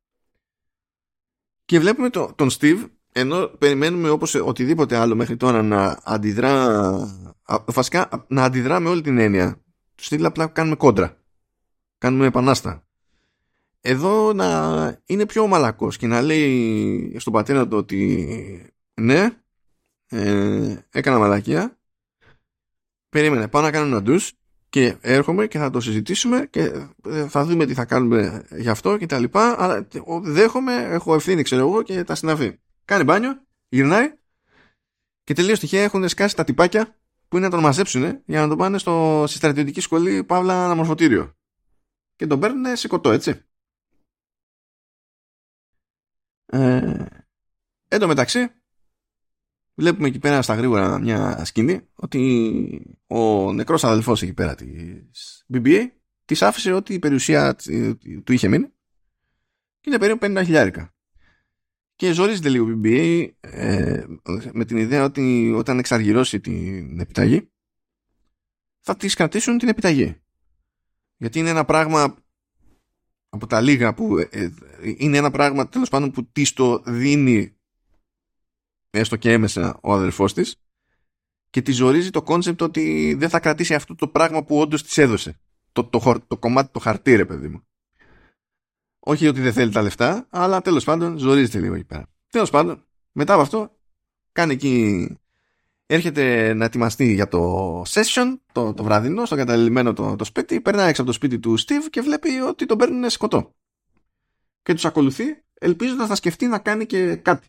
Και 1.65 1.80
βλέπουμε 1.80 2.10
το, 2.10 2.34
τον 2.36 2.49
Steve 2.60 2.90
ενώ 3.11 3.48
περιμένουμε 3.48 4.10
όπως 4.10 4.36
οτιδήποτε 4.36 4.98
άλλο 4.98 5.15
μέχρι 5.15 5.38
τώρα 5.38 5.61
να 5.61 5.99
αντιδρά 6.03 7.38
βασικά 7.65 8.26
να 8.27 8.44
αντιδρά 8.44 8.80
με 8.80 8.90
όλη 8.90 9.02
την 9.02 9.18
έννοια. 9.18 9.64
Του 9.95 10.03
Steve 10.03 10.23
απλά 10.23 10.48
κάνουμε 10.48 10.76
κόντρα. 10.76 11.23
Κάνουμε 11.98 12.26
επανάστα 12.26 12.85
εδώ 13.88 14.34
να 14.34 14.99
είναι 15.06 15.26
πιο 15.26 15.48
μαλακός 15.48 15.98
και 15.98 16.07
να 16.07 16.22
λέει 16.22 17.16
στον 17.20 17.34
πατέρα 17.34 17.68
του 17.68 17.78
ότι 17.78 18.74
ναι, 18.94 19.30
ε, 20.07 20.76
έκανα 20.90 21.20
μαλακία, 21.20 21.80
περίμενε, 23.10 23.48
πάω 23.48 23.62
να 23.62 23.72
κάνω 23.72 23.86
ένα 23.86 24.02
ντους 24.02 24.34
και 24.70 24.98
έρχομαι 25.02 25.48
και 25.48 25.57
θα 25.57 25.70
το 25.70 25.80
συζητήσουμε 25.80 26.48
και 26.49 26.88
θα 27.28 27.45
δούμε 27.45 27.66
τι 27.66 27.74
θα 27.74 27.86
κάνουμε 27.86 28.45
γι' 28.57 28.70
αυτό 28.70 28.98
και 28.98 29.06
τα 29.06 29.20
λοιπά, 29.20 29.64
αλλά 29.64 29.88
δέχομαι, 30.22 30.74
έχω 30.76 31.16
ευθύνη 31.16 31.41
ξέρω 31.41 31.62
εγώ 31.62 31.82
και 31.82 32.03
τα 32.03 32.16
συναφή. 32.16 32.60
Κάνει 32.86 33.03
μπάνιο, 33.03 33.41
γυρνάει 33.70 34.14
και 35.24 35.34
τελείως 35.34 35.60
τυχαία 35.60 35.84
έχουν 35.84 36.10
σκάσει 36.10 36.36
τα 36.36 36.44
τυπάκια 36.44 36.98
που 37.28 37.38
είναι 37.38 37.45
να 37.45 37.52
τον 37.52 37.62
μαζέψουν 37.62 38.22
για 38.26 38.41
να 38.41 38.48
τον 38.48 38.57
πάνε 38.57 38.78
στο, 38.78 39.24
στη 39.28 39.38
στρατιωτική 39.38 39.82
σχολή 39.82 40.24
Παύλα 40.24 40.66
Αναμορφωτήριο. 40.66 41.36
Και 42.16 42.28
τον 42.28 42.40
παίρνουν 42.40 42.76
σε 42.76 42.88
κοτό, 42.88 43.12
έτσι. 43.12 43.45
Ε, 46.45 47.05
εν 47.88 47.99
τω 47.99 48.07
μεταξύ, 48.07 48.49
βλέπουμε 49.73 50.07
εκεί 50.07 50.19
πέρα 50.19 50.41
στα 50.41 50.53
γρήγορα 50.53 50.99
μια 50.99 51.45
σκηνή 51.45 51.81
ότι 51.95 52.97
ο 53.07 53.53
νεκρός 53.53 53.84
αδελφός 53.84 54.22
εκεί 54.22 54.34
πέρα 54.34 54.55
της 54.55 55.45
BBA 55.53 55.88
της 56.26 56.41
άφησε 56.41 56.72
ότι 56.72 56.93
η 56.93 56.99
περιουσία 56.99 57.55
του 58.23 58.34
είχε 58.34 58.47
μείνει 58.47 58.67
και 59.80 59.89
είναι 59.89 59.99
περίπου 59.99 60.26
50 60.26 60.41
χιλιάρικα. 60.45 60.93
Και 61.95 62.11
ζορίζεται 62.11 62.49
λίγο 62.49 62.69
η 62.69 62.80
BBA 62.84 63.30
ε, 63.39 64.03
με 64.53 64.65
την 64.65 64.77
ιδέα 64.77 65.03
ότι 65.03 65.51
όταν 65.55 65.80
εξαργυρώσει 65.80 66.39
την 66.39 66.99
επιταγή 66.99 67.49
θα 68.80 68.95
της 68.95 69.15
κρατήσουν 69.15 69.57
την 69.57 69.67
επιταγή. 69.67 70.22
Γιατί 71.17 71.39
είναι 71.39 71.49
ένα 71.49 71.65
πράγμα 71.65 72.24
από 73.36 73.48
τα 73.48 73.62
λίγα 73.62 73.94
που 73.94 74.18
ε, 74.18 74.28
ε, 74.32 74.52
είναι 74.82 75.18
ένα 75.18 75.32
πράγμα 75.32 75.70
τέλος 75.70 75.90
πάντων 75.90 76.12
που 76.12 76.26
της 76.26 76.53
το 76.53 76.82
δίνει 76.86 77.56
έστω 78.90 79.16
και 79.16 79.32
έμμεσα 79.32 79.80
ο 79.82 79.94
αδελφός 79.94 80.34
της 80.34 80.56
και 81.49 81.62
της 81.62 81.76
ζορίζει 81.76 82.10
το 82.10 82.22
κόνσεπτ 82.22 82.62
ότι 82.62 83.14
δεν 83.14 83.30
θα 83.30 83.40
κρατήσει 83.40 83.74
αυτό 83.74 83.95
το 83.95 84.07
πράγμα 84.07 84.44
που 84.44 84.60
όντως 84.60 84.84
της 84.84 84.98
έδωσε. 84.98 85.40
Το, 85.72 85.84
το, 85.84 86.24
το, 86.28 86.38
κομμάτι 86.38 86.72
το 86.72 86.80
χαρτί 86.80 87.16
ρε 87.16 87.26
παιδί 87.26 87.48
μου. 87.48 87.68
Όχι 88.99 89.28
ότι 89.28 89.41
δεν 89.41 89.53
θέλει 89.53 89.72
τα 89.72 89.82
λεφτά 89.82 90.28
αλλά 90.30 90.62
τέλος 90.62 90.84
πάντων 90.84 91.18
ζορίζεται 91.18 91.60
λίγο 91.60 91.74
εκεί 91.74 91.86
πέρα. 91.86 92.10
Τέλος 92.28 92.49
πάντων 92.49 92.86
μετά 93.12 93.34
από 93.34 93.41
αυτό 93.41 93.78
κάνει 94.32 94.53
εκεί 94.53 95.07
έρχεται 95.86 96.53
να 96.53 96.66
ετοιμαστεί 96.66 97.14
για 97.14 97.28
το 97.28 97.82
session, 97.82 98.40
το, 98.52 98.74
το 98.74 98.84
βραδινό, 98.84 99.26
στο 99.26 99.36
καταλημμένο 99.36 99.94
το, 99.94 100.16
το 100.16 100.24
σπίτι, 100.24 100.62
περνάει 100.62 100.90
έξω 100.90 101.02
από 101.02 101.12
το 101.12 101.16
σπίτι 101.16 101.40
του 101.40 101.60
Steve 101.60 101.90
και 101.90 102.02
βλέπει 102.02 102.30
ότι 102.30 102.66
τον 102.66 102.78
παίρνουν 102.78 103.10
σκοτώ. 103.10 103.56
Και 104.62 104.74
τους 104.74 104.86
ακολουθεί, 104.86 105.44
ελπίζοντας 105.53 106.10
να 106.10 106.16
σκεφτεί 106.16 106.48
να 106.48 106.60
κάνει 106.60 106.86
και 106.86 107.16
κάτι. 107.16 107.48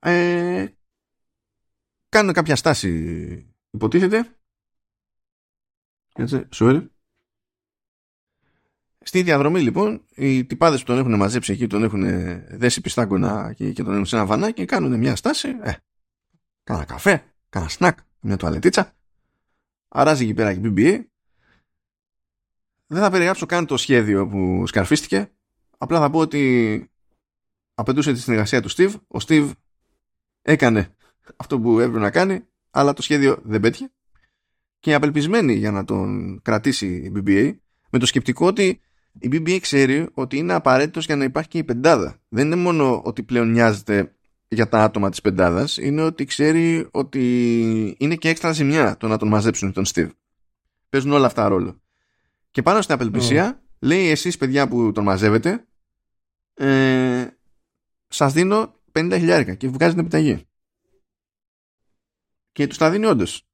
Ε, 0.00 0.66
κάνουν 2.08 2.32
κάποια 2.32 2.56
στάση, 2.56 3.54
υποτίθεται. 3.70 4.38
Έτσι, 6.14 6.48
sorry. 6.54 6.86
Στη 9.00 9.22
διαδρομή 9.22 9.60
λοιπόν, 9.60 10.04
οι 10.14 10.44
τυπάδες 10.44 10.80
που 10.80 10.86
τον 10.86 10.98
έχουν 10.98 11.16
μαζέψει 11.16 11.52
εκεί, 11.52 11.66
τον 11.66 11.82
έχουν 11.82 12.02
δέσει 12.48 12.80
πιστάγκωνα 12.80 13.52
και, 13.52 13.72
και 13.72 13.82
τον 13.82 13.92
έχουν 13.92 14.06
σε 14.06 14.16
ένα 14.16 14.26
βανάκι 14.26 14.52
και 14.52 14.64
κάνουν 14.64 14.98
μια 14.98 15.16
στάση. 15.16 15.48
Ε, 15.62 15.72
κάνα 16.64 16.84
καφέ, 16.84 17.24
κάνα 17.48 17.68
σνακ, 17.68 17.98
μια 18.20 18.36
τουαλετίτσα. 18.36 18.92
Αράζει 19.88 20.24
εκεί 20.24 20.34
πέρα 20.34 20.54
και 20.54 20.60
BBA. 20.64 21.00
Δεν 22.86 23.02
θα 23.02 23.10
περιγράψω 23.10 23.46
καν 23.46 23.66
το 23.66 23.76
σχέδιο 23.76 24.26
που 24.28 24.66
σκαρφίστηκε. 24.66 25.30
Απλά 25.78 26.00
θα 26.00 26.10
πω 26.10 26.18
ότι 26.18 26.90
απαιτούσε 27.74 28.12
τη 28.12 28.20
συνεργασία 28.20 28.62
του 28.62 28.70
Steve. 28.70 28.94
Ο 29.08 29.18
Steve 29.26 29.50
έκανε 30.42 30.96
αυτό 31.36 31.60
που 31.60 31.80
έπρεπε 31.80 31.98
να 31.98 32.10
κάνει, 32.10 32.44
αλλά 32.70 32.92
το 32.92 33.02
σχέδιο 33.02 33.38
δεν 33.42 33.60
πέτυχε. 33.60 33.92
Και 34.78 34.94
απελπισμένη 34.94 35.54
για 35.54 35.70
να 35.70 35.84
τον 35.84 36.40
κρατήσει 36.42 36.86
η 36.86 37.12
BBA, 37.16 37.56
με 37.90 37.98
το 37.98 38.06
σκεπτικό 38.06 38.46
ότι 38.46 38.80
η 39.20 39.28
BBA 39.32 39.58
ξέρει 39.60 40.08
ότι 40.14 40.36
είναι 40.36 40.52
απαραίτητος 40.52 41.06
για 41.06 41.16
να 41.16 41.24
υπάρχει 41.24 41.48
και 41.48 41.58
η 41.58 41.64
πεντάδα. 41.64 42.20
Δεν 42.28 42.46
είναι 42.46 42.56
μόνο 42.56 43.02
ότι 43.04 43.22
πλέον 43.22 43.50
νοιάζεται 43.50 44.12
για 44.48 44.68
τα 44.68 44.82
άτομα 44.82 45.10
της 45.10 45.20
πεντάδας, 45.20 45.76
είναι 45.76 46.02
ότι 46.02 46.24
ξέρει 46.24 46.88
ότι 46.90 47.96
είναι 47.98 48.14
και 48.14 48.28
έξτρα 48.28 48.52
ζημιά 48.52 48.96
το 48.96 49.08
να 49.08 49.16
τον 49.16 49.28
μαζέψουν 49.28 49.72
τον 49.72 49.84
Steve. 49.86 50.10
Παίζουν 50.88 51.12
όλα 51.12 51.26
αυτά 51.26 51.48
ρόλο. 51.48 51.80
Και 52.50 52.62
πάνω 52.62 52.80
στην 52.82 52.94
απελπισία, 52.94 53.62
λέει 53.78 54.08
εσείς 54.08 54.36
παιδιά 54.36 54.68
που 54.68 54.92
τον 54.92 55.04
μαζεύετε, 55.04 55.66
ε, 56.54 57.26
σας 58.08 58.32
δίνω 58.32 58.74
50 58.92 59.16
χιλιάρικα 59.18 59.54
και 59.54 59.68
βγάζει 59.68 59.90
την 59.90 60.00
επιταγή. 60.00 60.46
Και 62.52 62.66
τους 62.66 62.78
τα 62.78 62.90
δίνει 62.90 63.06
όντως. 63.06 63.47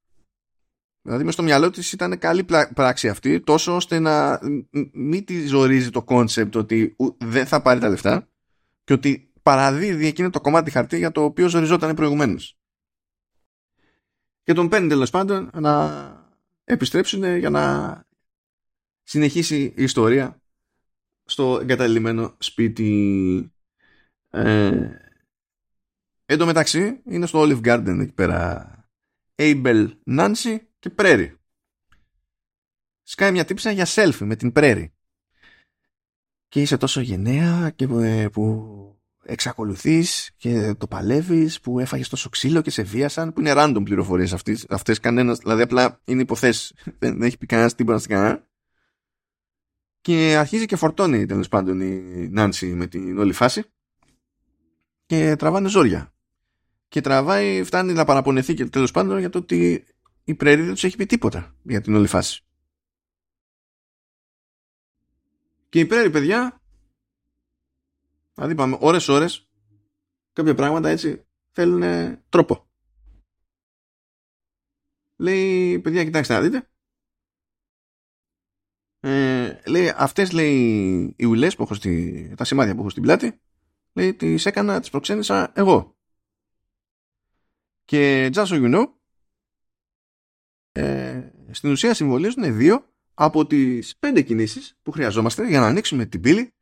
Δηλαδή 1.05 1.23
μες 1.23 1.33
στο 1.33 1.43
μυαλό 1.43 1.69
της 1.69 1.91
ήταν 1.91 2.17
καλή 2.17 2.45
πράξη 2.73 3.09
αυτή 3.09 3.39
τόσο 3.39 3.75
ώστε 3.75 3.99
να 3.99 4.39
μην 4.91 5.25
τη 5.25 5.47
ζορίζει 5.47 5.89
το 5.89 6.03
κόνσεπτ 6.03 6.55
ότι 6.55 6.95
δεν 7.17 7.45
θα 7.45 7.61
πάρει 7.61 7.79
τα 7.79 7.89
λεφτά 7.89 8.27
και 8.83 8.93
ότι 8.93 9.31
παραδίδει 9.41 10.07
εκείνο 10.07 10.29
το 10.29 10.41
κομμάτι 10.41 10.71
χαρτί 10.71 10.97
για 10.97 11.11
το 11.11 11.23
οποίο 11.23 11.47
ζοριζόταν 11.47 11.95
προηγουμένως. 11.95 12.57
Και 14.43 14.53
τον 14.53 14.69
παίρνει 14.69 14.87
τέλος 14.87 15.09
πάντων 15.09 15.49
να 15.53 16.25
επιστρέψουν 16.63 17.37
για 17.37 17.49
να 17.49 18.03
συνεχίσει 19.03 19.61
η 19.75 19.83
ιστορία 19.83 20.41
στο 21.25 21.59
εγκαταλειμμένο 21.61 22.35
σπίτι. 22.37 23.51
Ε, 24.29 24.89
εν 26.25 26.37
τω 26.37 26.45
μεταξύ 26.45 27.01
είναι 27.05 27.25
στο 27.25 27.41
Olive 27.41 27.61
Garden 27.61 27.97
εκεί 28.01 28.13
πέρα 28.13 28.69
Abel 29.35 29.89
Nancy 30.09 30.57
και 30.85 30.93
Prairie. 30.97 31.33
Σκάει 33.03 33.31
μια 33.31 33.45
τύψα 33.45 33.71
για 33.71 33.85
selfie 33.87 34.25
με 34.25 34.35
την 34.35 34.51
Prairie. 34.55 34.89
Και 36.47 36.61
είσαι 36.61 36.77
τόσο 36.77 37.01
γενναία 37.01 37.69
και 37.69 37.87
ε, 38.01 38.27
που 38.27 38.75
εξακολουθείς 39.23 40.31
και 40.37 40.73
το 40.77 40.87
παλεύεις 40.87 41.59
που 41.59 41.79
έφαγες 41.79 42.09
τόσο 42.09 42.29
ξύλο 42.29 42.61
και 42.61 42.69
σε 42.69 42.83
βίασαν 42.83 43.33
που 43.33 43.39
είναι 43.39 43.53
random 43.55 43.81
πληροφορίες 43.83 44.33
αυτές, 44.33 44.65
αυτές 44.69 44.99
κανένας, 44.99 45.37
δηλαδή 45.37 45.61
απλά 45.61 46.01
είναι 46.05 46.21
υποθέσεις 46.21 46.73
δεν 46.99 47.21
έχει 47.21 47.37
πει 47.37 47.45
κανένας 47.45 47.75
τίποτα 47.75 47.97
στην 47.97 48.11
κανένα 48.11 48.47
και 50.01 50.35
αρχίζει 50.37 50.65
και 50.65 50.75
φορτώνει 50.75 51.25
τέλος 51.25 51.47
πάντων 51.47 51.79
η 51.81 52.29
Νάνση 52.31 52.65
με 52.65 52.87
την 52.87 53.19
όλη 53.19 53.33
φάση 53.33 53.63
και 55.05 55.35
τραβάνε 55.35 55.69
ζόρια 55.69 56.13
και 56.87 57.01
τραβάει, 57.01 57.63
φτάνει 57.63 57.93
να 57.93 58.05
παραπονεθεί 58.05 58.53
και 58.53 58.65
τέλος 58.65 58.91
πάντων 58.91 59.19
για 59.19 59.29
το 59.29 59.37
ότι 59.37 59.85
η 60.27 60.35
Πρέρη 60.35 60.61
δεν 60.61 60.73
τους 60.73 60.83
έχει 60.83 60.95
πει 60.95 61.05
τίποτα 61.05 61.55
για 61.63 61.81
την 61.81 61.95
όλη 61.95 62.07
φάση. 62.07 62.43
Και 65.69 65.79
η 65.79 65.85
Πρέρη, 65.85 66.09
παιδιά, 66.09 66.61
δηλαδή 68.33 68.53
είπαμε 68.53 68.77
ώρες-ώρες, 68.79 69.49
κάποια 70.33 70.55
πράγματα 70.55 70.89
έτσι 70.89 71.25
θέλουν 71.51 71.81
τρόπο. 72.29 72.69
Λέει, 75.15 75.79
παιδιά, 75.79 76.03
κοιτάξτε 76.03 76.33
να 76.33 76.41
δείτε. 76.41 76.69
Ε, 78.99 79.61
λέει, 79.67 79.89
αυτές 79.95 80.31
λέει 80.31 81.15
οι 81.17 81.25
ουλές 81.25 81.55
που 81.55 81.63
έχω 81.63 81.73
στη, 81.73 82.33
τα 82.37 82.43
σημάδια 82.43 82.73
που 82.73 82.79
έχω 82.79 82.89
στην 82.89 83.03
πλάτη, 83.03 83.41
λέει, 83.93 84.13
τις 84.15 84.45
έκανα, 84.45 84.79
τις 84.79 84.89
προξένησα 84.89 85.51
εγώ. 85.55 85.97
Και 87.85 88.29
just 88.33 88.45
so 88.45 88.63
you 88.63 88.75
know, 88.75 88.93
ε, 90.77 91.31
στην 91.51 91.71
ουσία 91.71 91.93
συμβολίζουν 91.93 92.57
δύο 92.57 92.85
από 93.13 93.45
τις 93.45 93.95
πέντε 93.99 94.21
κινήσεις 94.21 94.77
που 94.81 94.91
χρειαζόμαστε 94.91 95.47
για 95.47 95.59
να 95.59 95.67
ανοίξουμε 95.67 96.05
την 96.05 96.21
πύλη 96.21 96.53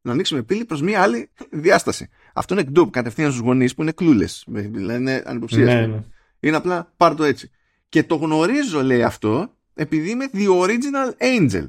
να 0.00 0.12
ανοίξουμε 0.12 0.42
πύλη 0.42 0.64
προς 0.64 0.82
μία 0.82 1.02
άλλη 1.02 1.30
διάσταση. 1.50 2.08
Αυτό 2.32 2.54
είναι 2.54 2.62
εκντόπ 2.62 2.90
κατευθείαν 2.90 3.30
στους 3.30 3.42
γονείς 3.42 3.74
που 3.74 3.82
είναι 3.82 3.92
κλούλες, 3.92 4.44
δηλαδή 4.46 5.00
είναι 5.00 5.22
ανυποψίες. 5.26 5.66
Ναι, 5.66 5.86
ναι. 5.86 6.04
Είναι 6.40 6.56
απλά 6.56 6.92
πάρ 6.96 7.14
το 7.14 7.24
έτσι. 7.24 7.50
Και 7.88 8.02
το 8.02 8.14
γνωρίζω 8.14 8.82
λέει 8.82 9.02
αυτό 9.02 9.54
επειδή 9.74 10.10
είμαι 10.10 10.30
the 10.32 10.48
original 10.48 11.36
angel. 11.36 11.66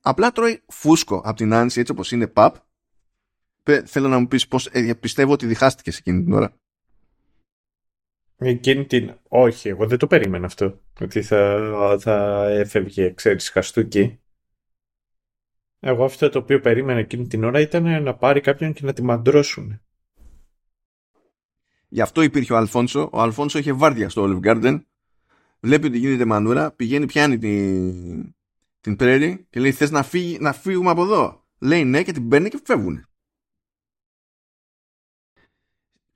Απλά 0.00 0.32
τρώει 0.32 0.62
φούσκο 0.66 1.22
από 1.24 1.36
την 1.36 1.52
άνση 1.52 1.80
έτσι 1.80 1.92
όπως 1.92 2.12
είναι 2.12 2.26
παπ. 2.26 2.56
Θέλω 3.84 4.08
να 4.08 4.18
μου 4.18 4.28
πεις 4.28 4.48
πώς 4.48 4.66
ε, 4.66 4.94
πιστεύω 4.94 5.32
ότι 5.32 5.46
διχάστηκες 5.46 5.98
εκείνη 5.98 6.22
την 6.22 6.32
ώρα. 6.32 6.56
Εκείνη 8.40 8.86
την... 8.86 9.14
Όχι, 9.28 9.68
εγώ 9.68 9.86
δεν 9.86 9.98
το 9.98 10.06
περίμενα 10.06 10.46
αυτό. 10.46 10.80
Ότι 11.00 11.22
θα, 11.22 11.96
θα 12.00 12.46
έφευγε, 12.50 13.12
ξέρεις, 13.12 13.48
χαστούκι. 13.50 14.20
Εγώ 15.80 16.04
αυτό 16.04 16.28
το 16.28 16.38
οποίο 16.38 16.60
περίμενα 16.60 16.98
εκείνη 16.98 17.26
την 17.26 17.44
ώρα 17.44 17.60
ήταν 17.60 18.02
να 18.02 18.14
πάρει 18.14 18.40
κάποιον 18.40 18.72
και 18.72 18.84
να 18.84 18.92
τη 18.92 19.02
μαντρώσουν. 19.02 19.80
Γι' 21.88 22.00
αυτό 22.00 22.22
υπήρχε 22.22 22.52
ο 22.52 22.56
Αλφόνσο. 22.56 23.08
Ο 23.12 23.20
Αλφόνσο 23.20 23.58
είχε 23.58 23.72
βάρδια 23.72 24.08
στο 24.08 24.24
Olive 24.24 24.46
Garden. 24.46 24.80
Βλέπει 25.60 25.86
ότι 25.86 25.98
γίνεται 25.98 26.24
μανούρα. 26.24 26.72
Πηγαίνει, 26.72 27.06
πιάνει 27.06 27.38
την, 27.38 28.34
την 28.80 28.96
πρέρι 28.96 29.46
και 29.50 29.60
λέει: 29.60 29.72
Θες 29.72 29.90
να, 29.90 30.06
να 30.40 30.52
φύγουμε 30.52 30.90
από 30.90 31.02
εδώ; 31.02 31.46
Λέει 31.58 31.84
ναι 31.84 32.02
και 32.02 32.12
την 32.12 32.28
παίρνει 32.28 32.48
και 32.48 32.60
φεύγουν 32.64 33.07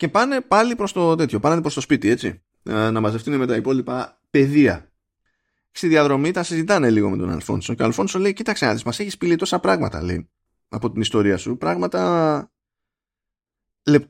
και 0.02 0.08
πάνε 0.08 0.40
πάλι 0.40 0.76
προς 0.76 0.92
το 0.92 1.14
τέτοιο, 1.14 1.40
πάνε 1.40 1.60
προς 1.60 1.74
το 1.74 1.80
σπίτι, 1.80 2.08
έτσι, 2.08 2.42
ε, 2.62 2.90
να 2.90 3.00
μαζευτούν 3.00 3.36
με 3.36 3.46
τα 3.46 3.56
υπόλοιπα 3.56 4.20
παιδεία. 4.30 4.92
Στη 5.70 5.88
διαδρομή 5.88 6.30
τα 6.30 6.42
συζητάνε 6.42 6.90
λίγο 6.90 7.10
με 7.10 7.16
τον 7.16 7.30
Αλφόνσο 7.30 7.74
και 7.74 7.82
ο 7.82 7.84
Αλφόνσο 7.84 8.18
λέει, 8.18 8.32
κοίταξε 8.32 8.66
να 8.66 8.72
δεις, 8.72 8.82
μας 8.82 8.98
έχεις 8.98 9.16
πει 9.16 9.36
τόσα 9.36 9.60
πράγματα, 9.60 10.02
λέει, 10.02 10.30
από 10.68 10.92
την 10.92 11.00
ιστορία 11.00 11.36
σου, 11.36 11.56
πράγματα 11.56 12.52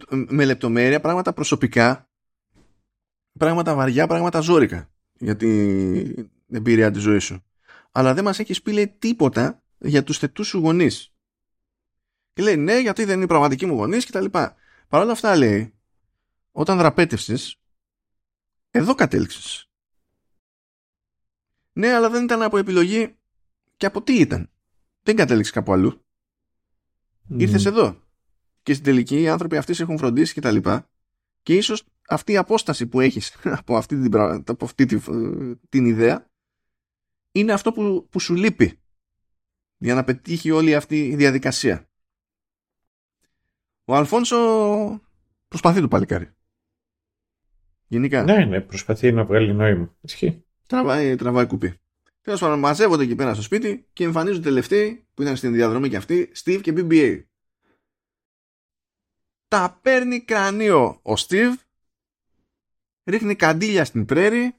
με 0.08 0.44
λεπτομέρεια, 0.44 1.00
πράγματα 1.00 1.32
προσωπικά, 1.32 2.10
πράγματα 3.38 3.74
βαριά, 3.74 4.06
πράγματα 4.06 4.40
ζώρικα 4.40 4.90
για 5.12 5.36
την 5.36 6.30
εμπειρία 6.50 6.90
της 6.90 7.02
ζωής 7.02 7.24
σου. 7.24 7.44
Αλλά 7.92 8.14
δεν 8.14 8.24
μας 8.24 8.38
έχεις 8.38 8.62
πει, 8.62 8.72
λέει, 8.72 8.88
τίποτα 8.98 9.62
για 9.78 10.02
τους 10.02 10.18
θετούς 10.18 10.46
σου 10.46 10.58
γονείς. 10.58 11.14
Και 12.32 12.42
λέει, 12.42 12.56
ναι, 12.56 12.78
γιατί 12.78 13.04
δεν 13.04 13.14
είναι 13.14 13.24
οι 13.24 13.28
πραγματικοί 13.28 13.66
μου 13.66 13.74
γονείς 13.74 14.04
και 14.04 14.12
τα 14.12 14.20
λοιπά. 14.20 14.56
Παρ' 14.88 15.02
όλα 15.02 15.12
αυτά, 15.12 15.36
λέει, 15.36 15.74
όταν 16.52 16.78
δραπέτευσες, 16.78 17.56
εδώ 18.70 18.94
κατέληξες. 18.94 19.70
Ναι, 21.72 21.92
αλλά 21.92 22.10
δεν 22.10 22.24
ήταν 22.24 22.42
από 22.42 22.58
επιλογή 22.58 23.16
και 23.76 23.86
από 23.86 24.02
τι 24.02 24.18
ήταν; 24.18 24.50
Δεν 25.02 25.16
κατέληξες 25.16 25.52
κάπου 25.52 25.72
αλλού. 25.72 26.04
Mm. 27.30 27.40
Ήρθες 27.40 27.64
εδώ. 27.64 28.00
Και 28.62 28.72
στην 28.72 28.84
τελική 28.84 29.20
οι 29.20 29.28
άνθρωποι 29.28 29.56
αυτοί 29.56 29.74
σε 29.74 29.82
έχουν 29.82 29.98
φροντίσει 29.98 30.32
και 30.32 30.40
τα 30.40 30.50
λοιπά. 30.50 30.90
Και 31.42 31.56
ίσως 31.56 31.84
αυτή 32.08 32.32
η 32.32 32.36
απόσταση 32.36 32.86
που 32.86 33.00
έχεις 33.00 33.36
από 33.58 33.76
αυτή 33.76 34.00
την, 34.00 34.16
από 34.46 34.64
αυτή 34.64 34.86
την, 35.68 35.84
ιδέα 35.84 36.30
είναι 37.32 37.52
αυτό 37.52 37.72
που, 37.72 38.06
που 38.10 38.20
σου 38.20 38.34
λείπει 38.34 38.80
για 39.76 39.94
να 39.94 40.04
πετύχει 40.04 40.50
όλη 40.50 40.74
αυτή 40.74 41.06
η 41.06 41.16
διαδικασία. 41.16 41.88
Ο 43.84 43.94
Αλφόνσο 43.94 44.36
προσπαθεί 45.48 45.80
το 45.80 45.88
παλικάρι. 45.88 46.30
Γενικά. 47.92 48.22
Ναι, 48.22 48.44
ναι, 48.44 48.60
προσπαθεί 48.60 49.12
να 49.12 49.24
βγάλει 49.24 49.52
νόημα. 49.52 49.94
Ισχύει. 50.00 50.44
Τραβάει, 50.66 51.16
τραβάει 51.16 51.46
κουπί. 51.46 51.80
Τέλος 52.22 52.40
πάντων, 52.40 52.58
μαζεύονται 52.58 53.02
εκεί 53.02 53.14
πέρα 53.14 53.32
στο 53.32 53.42
σπίτι 53.42 53.86
και 53.92 54.04
εμφανίζονται 54.04 54.48
τελευταίοι 54.48 55.06
που 55.14 55.22
ήταν 55.22 55.36
στην 55.36 55.52
διαδρομή 55.52 55.88
και 55.88 55.96
αυτοί, 55.96 56.32
Steve 56.44 56.60
και 56.62 56.72
BBA. 56.76 57.22
Τα 59.48 59.78
παίρνει 59.82 60.20
κρανίο 60.20 61.00
ο 61.02 61.12
Steve, 61.16 61.52
ρίχνει 63.04 63.34
καντήλια 63.34 63.84
στην 63.84 64.04
πρέρη, 64.04 64.54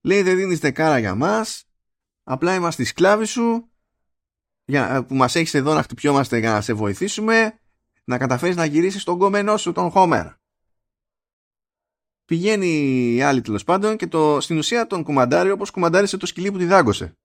λέει 0.00 0.22
δεν 0.22 0.36
δίνεις 0.36 0.58
δεκάρα 0.58 0.98
για 0.98 1.14
μας, 1.14 1.64
απλά 2.22 2.54
είμαστε 2.54 2.84
σκλάβοι 2.84 3.24
σου, 3.24 3.70
για, 4.64 5.04
που 5.04 5.14
μας 5.14 5.34
έχεις 5.34 5.54
εδώ 5.54 5.74
να 5.74 5.82
χτυπιόμαστε 5.82 6.38
για 6.38 6.52
να 6.52 6.60
σε 6.60 6.72
βοηθήσουμε, 6.72 7.58
να 8.04 8.18
καταφέρεις 8.18 8.56
να 8.56 8.64
γυρίσεις 8.64 9.04
τον 9.04 9.18
κόμενό 9.18 9.56
σου, 9.56 9.72
τον 9.72 9.90
Χόμερ 9.90 10.37
πηγαίνει 12.28 12.68
η 13.14 13.22
άλλη 13.22 13.40
τέλος 13.40 13.64
πάντων 13.64 13.96
και 13.96 14.06
το, 14.06 14.40
στην 14.40 14.58
ουσία 14.58 14.86
τον 14.86 15.02
κουμαντάρει 15.02 15.50
όπως 15.50 15.70
κουμαντάρισε 15.70 16.16
το 16.16 16.26
σκυλί 16.26 16.52
που 16.52 16.58
τη 16.58 16.64
δάγκωσε. 16.64 17.16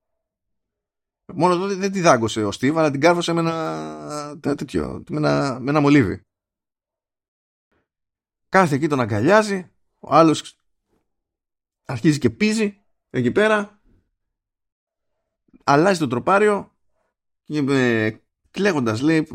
Μόνος 1.34 1.58
τότε 1.58 1.74
δεν 1.74 1.92
τη 1.92 2.02
δάγκωσε 2.02 2.44
ο 2.44 2.52
Στίβ, 2.52 2.78
αλλά 2.78 2.92
την 2.92 3.00
κάρβωσε 3.00 3.34
με 3.34 3.40
ένα, 3.40 4.40
τέτοιο, 4.40 5.04
με 5.10 5.18
ένα, 5.18 5.60
με 5.60 5.70
ένα 5.70 5.80
μολύβι. 5.80 6.22
Κάθε 8.50 8.76
εκεί 8.76 8.88
τον 8.88 9.00
αγκαλιάζει, 9.00 9.72
ο 10.00 10.16
άλλος 10.16 10.56
αρχίζει 11.86 12.20
και 12.20 12.30
πίζει 12.30 12.82
εκεί 13.10 13.32
πέρα, 13.32 13.82
αλλάζει 15.64 16.00
το 16.00 16.08
τροπάριο 16.08 16.76
και 17.44 17.58
ε, 17.58 18.18
κλαίγοντας 18.52 19.02
λέει 19.02 19.28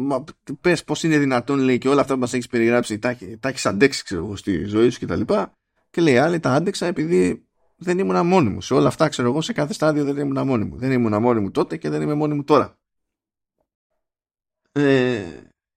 πες 0.60 0.84
πως 0.84 1.02
είναι 1.02 1.18
δυνατόν 1.18 1.58
λέει 1.58 1.78
και 1.78 1.88
όλα 1.88 2.00
αυτά 2.00 2.14
που 2.14 2.20
μας 2.20 2.32
έχεις 2.32 2.46
περιγράψει 2.46 2.98
τα, 2.98 3.18
τα 3.40 3.48
έχεις 3.48 3.66
αντέξει 3.66 4.04
ξέρω, 4.04 4.36
στη 4.36 4.64
ζωή 4.64 4.90
σου 4.90 5.06
κτλ 5.06 5.22
και 5.90 6.00
λέει 6.00 6.18
άλλοι 6.18 6.40
τα 6.40 6.52
άντεξα 6.52 6.86
επειδή 6.86 7.48
δεν 7.76 7.98
ήμουν 7.98 8.26
μόνη 8.26 8.48
μου. 8.48 8.60
Σε 8.60 8.74
όλα 8.74 8.88
αυτά, 8.88 9.08
ξέρω 9.08 9.28
εγώ, 9.28 9.40
σε 9.40 9.52
κάθε 9.52 9.72
στάδιο 9.72 10.04
δεν 10.04 10.16
ήμουν 10.16 10.46
μόνη 10.46 10.64
μου. 10.64 10.76
Δεν 10.76 10.90
ήμουν 10.90 11.22
μόνη 11.22 11.40
μου 11.40 11.50
τότε 11.50 11.76
και 11.76 11.88
δεν 11.88 12.02
είμαι 12.02 12.14
μόνη 12.14 12.34
μου 12.34 12.44
τώρα. 12.44 12.78
Ε, 14.72 15.24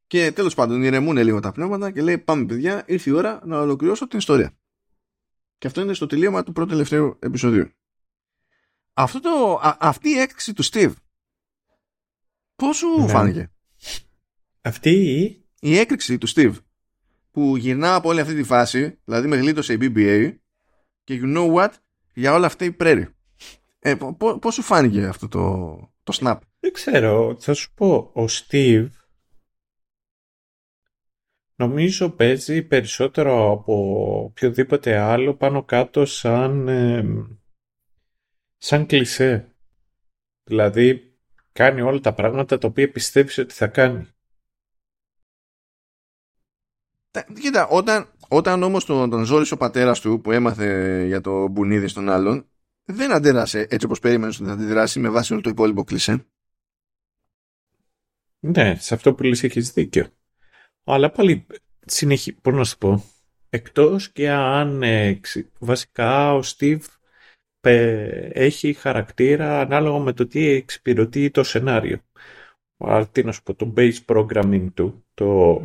και 0.08 0.32
τέλος 0.32 0.54
πάντων 0.54 0.84
ηρεμούν 0.84 1.18
λίγο 1.18 1.40
τα 1.40 1.52
πνεύματα 1.52 1.92
και 1.92 2.02
λέει 2.02 2.18
πάμε 2.18 2.46
παιδιά, 2.46 2.84
ήρθε 2.88 3.10
η 3.10 3.14
ώρα 3.14 3.42
να 3.46 3.60
ολοκληρώσω 3.60 4.08
την 4.08 4.18
ιστορία. 4.18 4.58
Και 5.58 5.68
αυτό 5.68 5.82
είναι 5.82 5.94
στο 5.94 6.06
τελείωμα 6.06 6.44
του 6.44 6.52
πρώτου 6.52 6.70
τελευταίου 6.70 7.18
επεισοδίου. 7.20 7.70
Αυτό 8.94 9.20
το, 9.20 9.60
αυτή 9.80 10.10
η 10.10 10.18
έκρηξη 10.18 10.54
του 10.54 10.66
Steve 10.66 10.94
πώς 12.56 12.78
σου 12.78 13.02
ναι. 13.02 13.08
φάνηκε; 13.08 13.52
Αυτή 14.62 14.90
η... 14.90 15.46
Η 15.60 15.78
έκρηξη 15.78 16.18
του 16.18 16.30
Steve 16.30 16.54
που 17.32 17.58
γυρνά 17.58 17.95
από 17.95 18.10
όλη 18.10 18.20
αυτή 18.20 18.36
τη 18.36 18.44
φάση, 18.44 18.99
δηλαδή 19.03 19.28
με 19.28 19.36
γλίτωσε 19.36 19.74
η 19.74 19.78
BBA 19.82 20.36
και 21.03 21.20
you 21.24 21.38
know 21.38 21.53
what, 21.53 21.70
για 22.14 22.34
όλα 22.34 22.45
αυτά 22.45 22.66
η 22.66 22.72
πρέρη. 22.72 23.08
Ε, 23.80 23.95
πώς 24.41 24.53
σου 24.53 24.62
φάνηκε 24.62 25.06
αυτό 25.06 25.28
το, 25.28 25.66
το 26.03 26.18
snap; 26.22 26.38
Δεν 26.60 26.74
ξέρω, 26.74 27.36
θα 27.40 27.53
σου 27.53 27.74
πω, 27.74 28.12
ο 28.14 28.26
Steve 28.30 28.88
νομίζω 31.56 32.10
παίζει 32.10 32.64
περισσότερο 32.64 33.52
από 33.52 33.74
οποιοδήποτε 34.24 34.98
άλλο 34.98 35.36
πάνω 35.36 35.64
κάτω 35.64 36.06
σαν, 36.06 36.70
σαν 38.58 38.86
κλισέ. 38.86 39.56
Δηλαδή 40.44 41.16
κάνει 41.52 41.82
όλα 41.82 41.99
τα 41.99 42.14
πράγματα 42.14 42.58
τα 42.58 42.68
οποία 42.68 42.91
πιστεύεις 42.91 43.38
ότι 43.38 43.53
θα 43.53 43.68
κάνει. 43.68 44.08
Κοίτα, 47.42 47.68
όταν, 47.68 48.10
όταν 48.28 48.64
όμως 48.64 48.86
τον, 48.86 49.10
τον 49.10 49.24
ζόρισε 49.24 49.54
ο 49.54 49.58
πατέρας 49.58 50.00
του 50.00 50.22
που 50.22 50.32
έμαθε 50.32 51.04
για 51.06 51.22
το 51.22 51.48
μπουνίδι 51.48 51.88
στον 51.88 52.10
άλλον, 52.10 52.50
δεν 52.84 53.12
αντέδρασε 53.12 53.68
έτσι 53.70 53.86
όπως 53.86 54.00
περίμενες 54.00 54.40
ότι 54.40 54.48
θα 54.48 54.54
αντιδράσει 54.54 55.00
με 55.00 55.10
βάση 55.10 55.34
όλο 55.34 55.42
το 55.42 55.50
υπόλοιπο 55.50 55.84
κλισέ. 55.84 56.26
Ναι, 58.40 58.76
σε 58.76 58.94
αυτό 58.94 59.14
που 59.14 59.24
λες 59.24 59.44
έχεις 59.44 59.72
δίκιο. 59.72 60.08
Αλλά 60.84 61.10
πάλι 61.12 61.46
συνεχί... 61.86 62.34
πώς 62.34 62.54
να 62.54 62.64
σου 62.64 62.78
πω, 62.78 63.04
εκτός 63.50 64.12
και 64.12 64.30
αν 64.30 64.84
ε, 64.84 65.20
βασικά 65.60 66.34
ο 66.34 66.42
Στίβ 66.42 66.86
έχει 67.62 68.74
χαρακτήρα 68.74 69.60
ανάλογα 69.60 70.00
με 70.00 70.14
το 70.14 70.28
τι 70.28 70.48
εξυπηρετεί 70.48 71.32
το 71.32 71.44
σενάριο. 71.44 72.02
Τι 73.12 73.24
να 73.24 73.32
σου 73.32 73.44
πω, 73.44 73.54
το 73.54 73.74
base 73.78 73.98
programming 74.06 74.68
του, 74.74 75.06
το, 75.14 75.62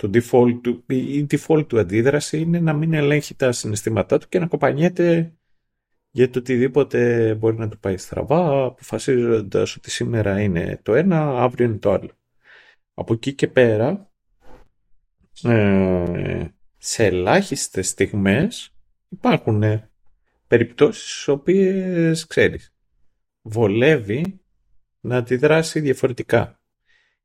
το 0.00 0.10
default 0.14 0.60
του, 0.62 0.84
η 0.86 1.26
default 1.30 1.68
του 1.68 1.78
αντίδραση 1.78 2.40
είναι 2.40 2.60
να 2.60 2.72
μην 2.72 2.94
ελέγχει 2.94 3.34
τα 3.34 3.52
συναισθήματά 3.52 4.18
του 4.18 4.28
και 4.28 4.38
να 4.38 4.46
κοπανιέται 4.46 5.34
για 6.10 6.30
το 6.30 6.38
οτιδήποτε 6.38 7.34
μπορεί 7.34 7.56
να 7.56 7.68
του 7.68 7.78
πάει 7.78 7.96
στραβά, 7.96 8.64
αποφασίζοντας 8.64 9.76
ότι 9.76 9.90
σήμερα 9.90 10.40
είναι 10.40 10.80
το 10.82 10.94
ένα, 10.94 11.42
αύριο 11.42 11.66
είναι 11.66 11.76
το 11.76 11.92
άλλο. 11.92 12.10
Από 12.94 13.12
εκεί 13.12 13.34
και 13.34 13.48
πέρα, 13.48 14.10
ε, 15.42 16.44
σε 16.76 17.04
ελάχιστες 17.04 17.88
στιγμές 17.88 18.74
υπάρχουν 19.08 19.62
περιπτώσεις 20.46 21.10
στις 21.10 21.28
οποίες, 21.28 22.26
ξέρεις, 22.26 22.74
βολεύει 23.42 24.40
να 25.00 25.16
αντιδράσει 25.16 25.80
διαφορετικά. 25.80 26.59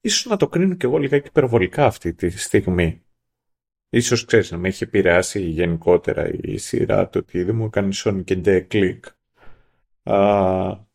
Ίσως 0.06 0.26
να 0.26 0.38
το 0.38 0.48
κρίνω 0.48 0.76
και 0.76 0.86
εγώ 0.86 0.98
λιγάκι 0.98 1.28
υπερβολικά 1.28 1.86
αυτή 1.86 2.14
τη 2.14 2.30
στιγμή. 2.30 3.02
Ίσως 3.90 4.26
ξέρεις 4.26 4.52
να 4.52 4.58
με 4.58 4.68
έχει 4.68 4.84
επηρεάσει 4.84 5.40
γενικότερα 5.42 6.30
η 6.42 6.58
σειρά 6.58 7.10
το 7.10 7.20
ότι 7.20 7.44
δεν 7.44 7.56
μου 7.56 7.66
έκανε 7.66 7.94
Sonic 7.96 8.24
και 8.24 8.42
Day 8.46 8.68
Click. 8.72 9.00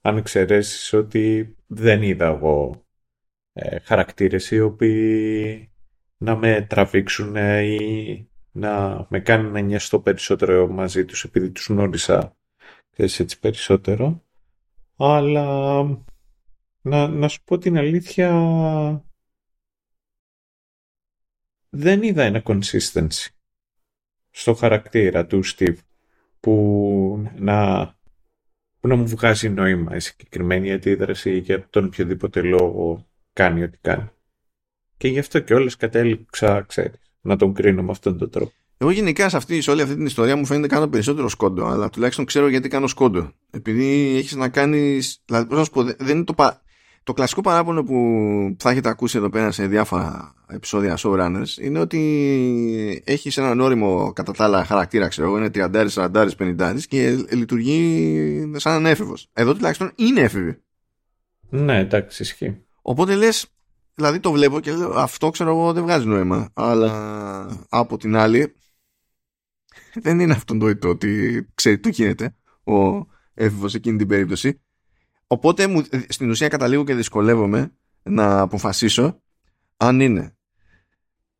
αν 0.00 0.16
εξαιρέσεις 0.16 0.92
ότι 0.92 1.56
δεν 1.66 2.02
είδα 2.02 2.26
εγώ 2.26 2.84
ε, 3.52 3.78
χαρακτήρες 3.78 4.50
οι 4.50 4.60
οποίοι 4.60 5.70
να 6.16 6.36
με 6.36 6.66
τραβήξουν 6.68 7.36
ή 7.36 8.28
να 8.52 9.06
με 9.08 9.20
κάνουν 9.20 9.52
να 9.52 9.60
νοιαστώ 9.60 10.00
περισσότερο 10.00 10.68
μαζί 10.68 11.04
τους 11.04 11.24
επειδή 11.24 11.50
τους 11.50 11.66
γνώρισα 11.66 12.36
έτσι 12.96 13.38
περισσότερο. 13.38 14.22
Αλλά 14.96 15.82
να, 16.82 17.08
να 17.08 17.28
σου 17.28 17.42
πω 17.44 17.58
την 17.58 17.76
αλήθεια 17.76 18.30
δεν 21.70 22.02
είδα 22.02 22.22
ένα 22.22 22.42
consistency 22.44 23.26
στο 24.30 24.54
χαρακτήρα 24.54 25.26
του 25.26 25.40
Steve 25.44 25.76
που 26.40 27.30
να, 27.36 27.86
που 28.80 28.88
να 28.88 28.94
μου 28.96 29.06
βγάζει 29.06 29.48
νόημα 29.48 29.96
η 29.96 30.00
συγκεκριμένη 30.00 30.72
αντίδραση 30.72 31.38
για 31.38 31.68
τον 31.70 31.84
οποιοδήποτε 31.84 32.42
λόγο 32.42 33.06
κάνει 33.32 33.62
ό,τι 33.62 33.78
κάνει. 33.80 34.10
Και 34.96 35.08
γι' 35.08 35.18
αυτό 35.18 35.40
και 35.40 35.54
όλες 35.54 35.76
κατέληξα, 35.76 36.62
ξέρεις, 36.62 37.00
να 37.20 37.36
τον 37.36 37.54
κρίνω 37.54 37.82
με 37.82 37.90
αυτόν 37.90 38.18
τον 38.18 38.30
τρόπο. 38.30 38.52
Εγώ 38.78 38.90
γενικά 38.90 39.28
σε, 39.28 39.36
αυτή, 39.36 39.60
σε 39.60 39.70
όλη 39.70 39.82
αυτή 39.82 39.94
την 39.94 40.06
ιστορία 40.06 40.36
μου 40.36 40.46
φαίνεται 40.46 40.66
κάνω 40.66 40.88
περισσότερο 40.88 41.28
σκόντο, 41.28 41.66
αλλά 41.66 41.90
τουλάχιστον 41.90 42.24
ξέρω 42.24 42.48
γιατί 42.48 42.68
κάνω 42.68 42.86
σκόντο. 42.86 43.32
Επειδή 43.50 44.16
έχεις 44.16 44.34
να 44.34 44.48
κάνεις. 44.48 45.22
Δηλαδή, 45.24 45.48
πώς 45.48 45.58
να 45.58 45.64
σου 45.64 45.70
πω, 45.70 45.82
δεν 45.82 46.16
είναι 46.16 46.24
το, 46.24 46.34
πα... 46.34 46.62
το 47.10 47.16
κλασικό 47.16 47.40
παράπονο 47.40 47.82
που 47.82 47.96
θα 48.58 48.70
έχετε 48.70 48.88
ακούσει 48.88 49.16
εδώ 49.16 49.28
πέρα 49.28 49.50
σε 49.50 49.66
διάφορα 49.66 50.34
επεισόδια 50.46 50.98
showrunners 50.98 51.60
είναι 51.60 51.78
ότι 51.78 53.02
έχει 53.06 53.40
έναν 53.40 53.60
όριμο 53.60 54.12
κατά 54.12 54.32
τα 54.32 54.44
άλλα 54.44 54.64
χαρακτήρα, 54.64 55.08
ξέρω 55.08 55.28
εγώ, 55.28 55.36
είναι 55.36 55.50
30, 55.54 55.88
40, 55.88 56.28
50 56.38 56.78
και 56.88 57.10
λειτουργεί 57.30 58.52
σαν 58.56 58.72
έναν 58.72 58.86
έφηβο. 58.86 59.14
Εδώ 59.32 59.54
τουλάχιστον 59.54 59.92
είναι 59.94 60.20
έφηβη. 60.20 60.62
Ναι, 61.48 61.78
εντάξει, 61.78 62.22
ισχύει. 62.22 62.64
Οπότε 62.82 63.14
λες, 63.14 63.46
δηλαδή 63.94 64.20
το 64.20 64.32
βλέπω 64.32 64.60
και 64.60 64.72
λέω 64.72 64.92
αυτό 64.92 65.30
ξέρω 65.30 65.50
εγώ 65.50 65.72
δεν 65.72 65.82
βγάζει 65.82 66.06
νόημα. 66.06 66.50
Αλλά 66.52 67.66
από 67.68 67.96
την 67.96 68.16
άλλη 68.16 68.54
δεν 69.94 70.20
είναι 70.20 70.32
αυτόν 70.32 70.78
το 70.78 70.88
ότι 70.88 71.46
ξέρει 71.54 71.78
τι 71.78 71.90
γίνεται 71.90 72.36
ο 72.64 73.06
έφηβος 73.34 73.74
εκείνη 73.74 73.98
την 73.98 74.08
περίπτωση. 74.08 74.60
Οπότε 75.32 75.66
μου, 75.66 75.84
στην 76.08 76.30
ουσία 76.30 76.48
καταλήγω 76.48 76.84
και 76.84 76.94
δυσκολεύομαι 76.94 77.72
να 78.02 78.40
αποφασίσω 78.40 79.22
αν 79.76 80.00
είναι 80.00 80.36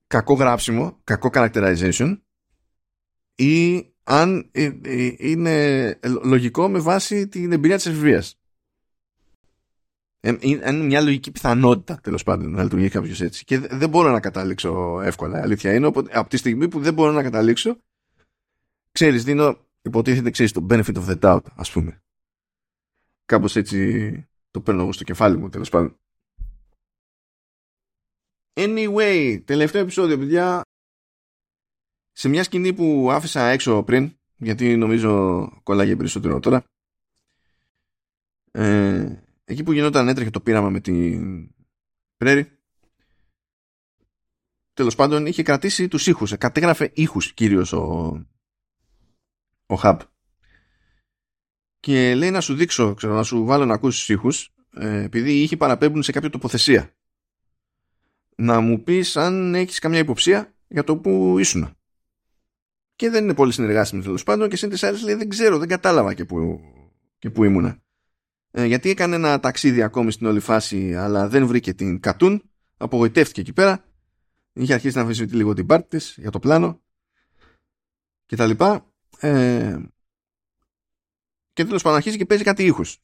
κακό 0.07 0.35
γράψιμο, 0.35 1.01
κακό 1.05 1.31
characterization 1.33 2.19
ή 3.35 3.85
αν 4.03 4.49
ε, 4.53 4.71
ε, 4.83 5.15
είναι 5.19 5.99
λογικό 6.23 6.69
με 6.69 6.79
βάση 6.79 7.29
την 7.29 7.53
εμπειρία 7.53 7.77
της 7.77 7.87
εφηβείας. 7.87 8.41
Ε, 10.21 10.37
είναι 10.41 10.73
μια 10.73 11.01
λογική 11.01 11.31
πιθανότητα 11.31 12.01
τέλος 12.03 12.23
πάντων 12.23 12.51
να 12.51 12.63
λειτουργεί 12.63 12.89
κάποιος 12.89 13.21
έτσι. 13.21 13.45
Και 13.45 13.59
δεν 13.59 13.89
μπορώ 13.89 14.11
να 14.11 14.21
καταλήξω 14.21 15.01
εύκολα. 15.01 15.39
Η 15.39 15.43
αλήθεια 15.43 15.75
είναι 15.75 15.87
από 16.11 16.29
τη 16.29 16.37
στιγμή 16.37 16.69
που 16.69 16.81
δεν 16.81 16.95
μπορώ 16.95 17.13
να 17.13 17.23
καταλήξω, 17.23 17.77
ξέρεις, 18.93 19.25
δίνω 19.25 19.69
υποτίθεται 19.83 20.31
ξέρεις, 20.31 20.53
το 20.53 20.67
benefit 20.71 20.95
of 20.95 21.05
the 21.09 21.19
doubt, 21.21 21.45
ας 21.55 21.71
πούμε. 21.71 22.03
Κάπως 23.31 23.57
έτσι 23.57 24.29
το 24.51 24.61
παίρνω 24.61 24.83
εγώ 24.83 24.93
στο 24.93 25.05
κεφάλι 25.05 25.37
μου 25.37 25.49
τέλος 25.49 25.69
πάντων. 25.69 25.97
Anyway, 28.53 29.43
τελευταίο 29.45 29.83
επεισόδιο, 29.83 30.19
παιδιά. 30.19 30.63
Σε 32.13 32.29
μια 32.29 32.43
σκηνή 32.43 32.73
που 32.73 33.11
άφησα 33.11 33.49
έξω 33.49 33.83
πριν, 33.83 34.19
γιατί 34.37 34.77
νομίζω 34.77 35.43
κολλάγε 35.63 35.97
περισσότερο 35.97 36.41
τώρα. 36.41 36.65
Ε, 38.51 39.23
εκεί 39.45 39.63
που 39.63 39.73
γινόταν 39.73 40.09
έτρεχε 40.09 40.31
το 40.31 40.41
πείραμα 40.41 40.71
με 40.71 40.81
την 40.81 41.55
Πρέρι 42.17 42.59
τέλος 44.73 44.95
πάντων 44.95 45.27
είχε 45.27 45.43
κρατήσει 45.43 45.89
τους 45.89 46.07
ήχους 46.07 46.37
κατέγραφε 46.39 46.91
ήχους 46.95 47.33
κυρίως 47.33 47.73
ο, 47.73 47.83
ο 49.67 49.81
Hub 49.83 49.99
και 51.81 52.15
λέει 52.15 52.31
να 52.31 52.41
σου 52.41 52.55
δείξω 52.55 52.95
ξέρω, 52.95 53.15
να 53.15 53.23
σου 53.23 53.45
βάλω 53.45 53.65
να 53.65 53.75
ακούσεις 53.75 54.09
ήχους 54.09 54.53
ε, 54.75 55.03
επειδή 55.03 55.33
οι 55.33 55.43
ήχοι 55.43 55.57
παραπέμπουν 55.57 56.03
σε 56.03 56.13
κάποια 56.13 56.31
τοποθεσία. 56.31 56.95
Να 58.37 58.61
μου 58.61 58.83
πεις 58.83 59.17
αν 59.17 59.55
έχεις 59.55 59.79
καμιά 59.79 59.99
υποψία 59.99 60.55
για 60.69 60.85
το 60.85 60.97
που 60.97 61.39
ήσουν. 61.39 61.75
Και 62.97 63.11
δεν 63.11 63.25
είναι 63.25 63.35
πολύ 63.35 63.53
συνεργάσιμο 63.53 64.03
τέλος 64.03 64.23
πάντων 64.23 64.49
και 64.49 64.57
σύν 64.57 64.73
άλλες 64.81 65.03
λέει 65.03 65.15
δεν 65.15 65.29
ξέρω, 65.29 65.59
δεν 65.59 65.69
κατάλαβα 65.69 66.15
και 66.15 66.25
που, 66.25 66.61
και 67.19 67.31
που 67.31 67.45
ήμουνα. 67.45 67.83
Ε, 68.51 68.65
γιατί 68.65 68.91
έκανε 68.91 69.17
ένα 69.17 69.41
ταξίδι 69.41 69.83
ακόμη 69.83 70.13
στην 70.13 70.27
όλη 70.27 70.41
φάση 70.41 70.95
αλλά 70.95 71.29
δεν 71.29 71.47
βρήκε 71.47 71.75
την 71.75 72.01
Κατούν 72.01 72.43
απογοητεύτηκε 72.77 73.41
εκεί 73.41 73.53
πέρα. 73.53 73.85
Είχε 74.53 74.75
αρχίσει 74.75 74.97
να 74.97 75.03
αφήσει 75.03 75.23
λίγο 75.23 75.55
την 75.55 75.67
πάρτη 75.67 75.89
της 75.89 76.15
για 76.19 76.31
το 76.31 76.39
πλάνο 76.39 76.81
και 78.27 78.37
τα 78.37 78.47
λοιπά. 78.47 78.87
Ε, 79.19 79.79
και 81.61 81.67
τέλος 81.67 81.83
πάντων 81.83 81.97
αρχίζει 81.99 82.17
και 82.17 82.27
παίζει 82.27 82.45
κάτι 82.45 82.65
ήχους 82.65 82.99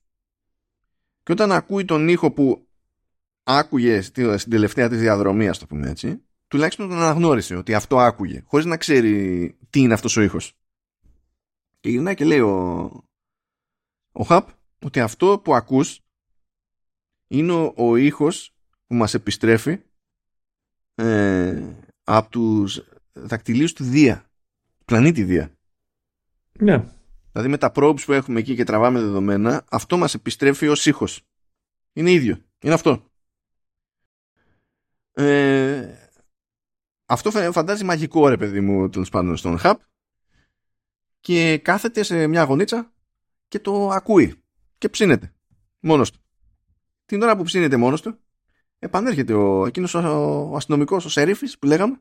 και 1.22 1.32
όταν 1.32 1.52
ακούει 1.52 1.84
τον 1.84 2.08
ήχο 2.08 2.30
που 2.32 2.68
άκουγε 3.42 4.00
στην 4.00 4.50
τελευταία 4.50 4.88
της 4.88 5.00
διαδρομή 5.00 5.50
το 5.50 5.66
πούμε 5.66 5.90
έτσι 5.90 6.22
τουλάχιστον 6.48 6.88
τον 6.88 6.96
αναγνώρισε 6.96 7.54
ότι 7.54 7.74
αυτό 7.74 7.98
άκουγε 7.98 8.42
χωρίς 8.46 8.66
να 8.66 8.76
ξέρει 8.76 9.56
τι 9.70 9.80
είναι 9.80 9.94
αυτός 9.94 10.16
ο 10.16 10.20
ήχος 10.22 10.58
και 11.80 11.90
γυρνάει 11.90 12.14
και 12.14 12.24
λέει 12.24 12.40
ο, 12.40 12.90
ο 14.12 14.22
Χαπ 14.22 14.48
ότι 14.84 15.00
αυτό 15.00 15.40
που 15.44 15.54
ακούς 15.54 16.00
είναι 17.26 17.52
ο, 17.52 17.72
ο 17.76 17.96
ήχος 17.96 18.54
που 18.86 18.94
μας 18.94 19.14
επιστρέφει 19.14 19.80
ε, 20.94 21.62
από 22.04 22.30
τους 22.30 22.84
δακτυλίους 23.12 23.72
του 23.72 23.84
Δία, 23.84 24.30
πλανήτη 24.84 25.24
Δία. 25.24 25.50
Ναι. 26.58 26.95
Δηλαδή 27.36 27.50
με 27.50 27.58
τα 27.58 27.72
probes 27.74 28.00
που 28.04 28.12
έχουμε 28.12 28.40
εκεί 28.40 28.54
και 28.54 28.64
τραβάμε 28.64 29.00
δεδομένα, 29.00 29.64
αυτό 29.70 29.96
μας 29.96 30.14
επιστρέφει 30.14 30.68
ως 30.68 30.86
ήχος. 30.86 31.22
Είναι 31.92 32.10
ίδιο. 32.10 32.38
Είναι 32.60 32.74
αυτό. 32.74 33.10
Ε, 35.12 35.94
αυτό 37.06 37.30
φαντάζει 37.30 37.84
μαγικό 37.84 38.28
ρε 38.28 38.36
παιδί 38.36 38.60
μου 38.60 38.88
τέλος 38.88 39.08
πάντων 39.08 39.36
στον 39.36 39.58
hub 39.62 39.74
και 41.20 41.58
κάθεται 41.58 42.02
σε 42.02 42.26
μια 42.26 42.42
γωνίτσα 42.42 42.92
και 43.48 43.58
το 43.58 43.88
ακούει 43.88 44.42
και 44.78 44.88
ψήνεται 44.88 45.34
μόνος 45.80 46.10
του. 46.10 46.20
Την 47.04 47.22
ώρα 47.22 47.36
που 47.36 47.42
ψήνεται 47.42 47.76
μόνος 47.76 48.02
του, 48.02 48.18
επανέρχεται 48.78 49.32
ο, 49.32 49.66
εκείνος 49.66 49.94
ο, 49.94 50.00
ο 50.50 50.56
αστυνομικός, 50.56 51.04
ο 51.04 51.08
σερίφης 51.08 51.58
που 51.58 51.66
λέγαμε, 51.66 52.00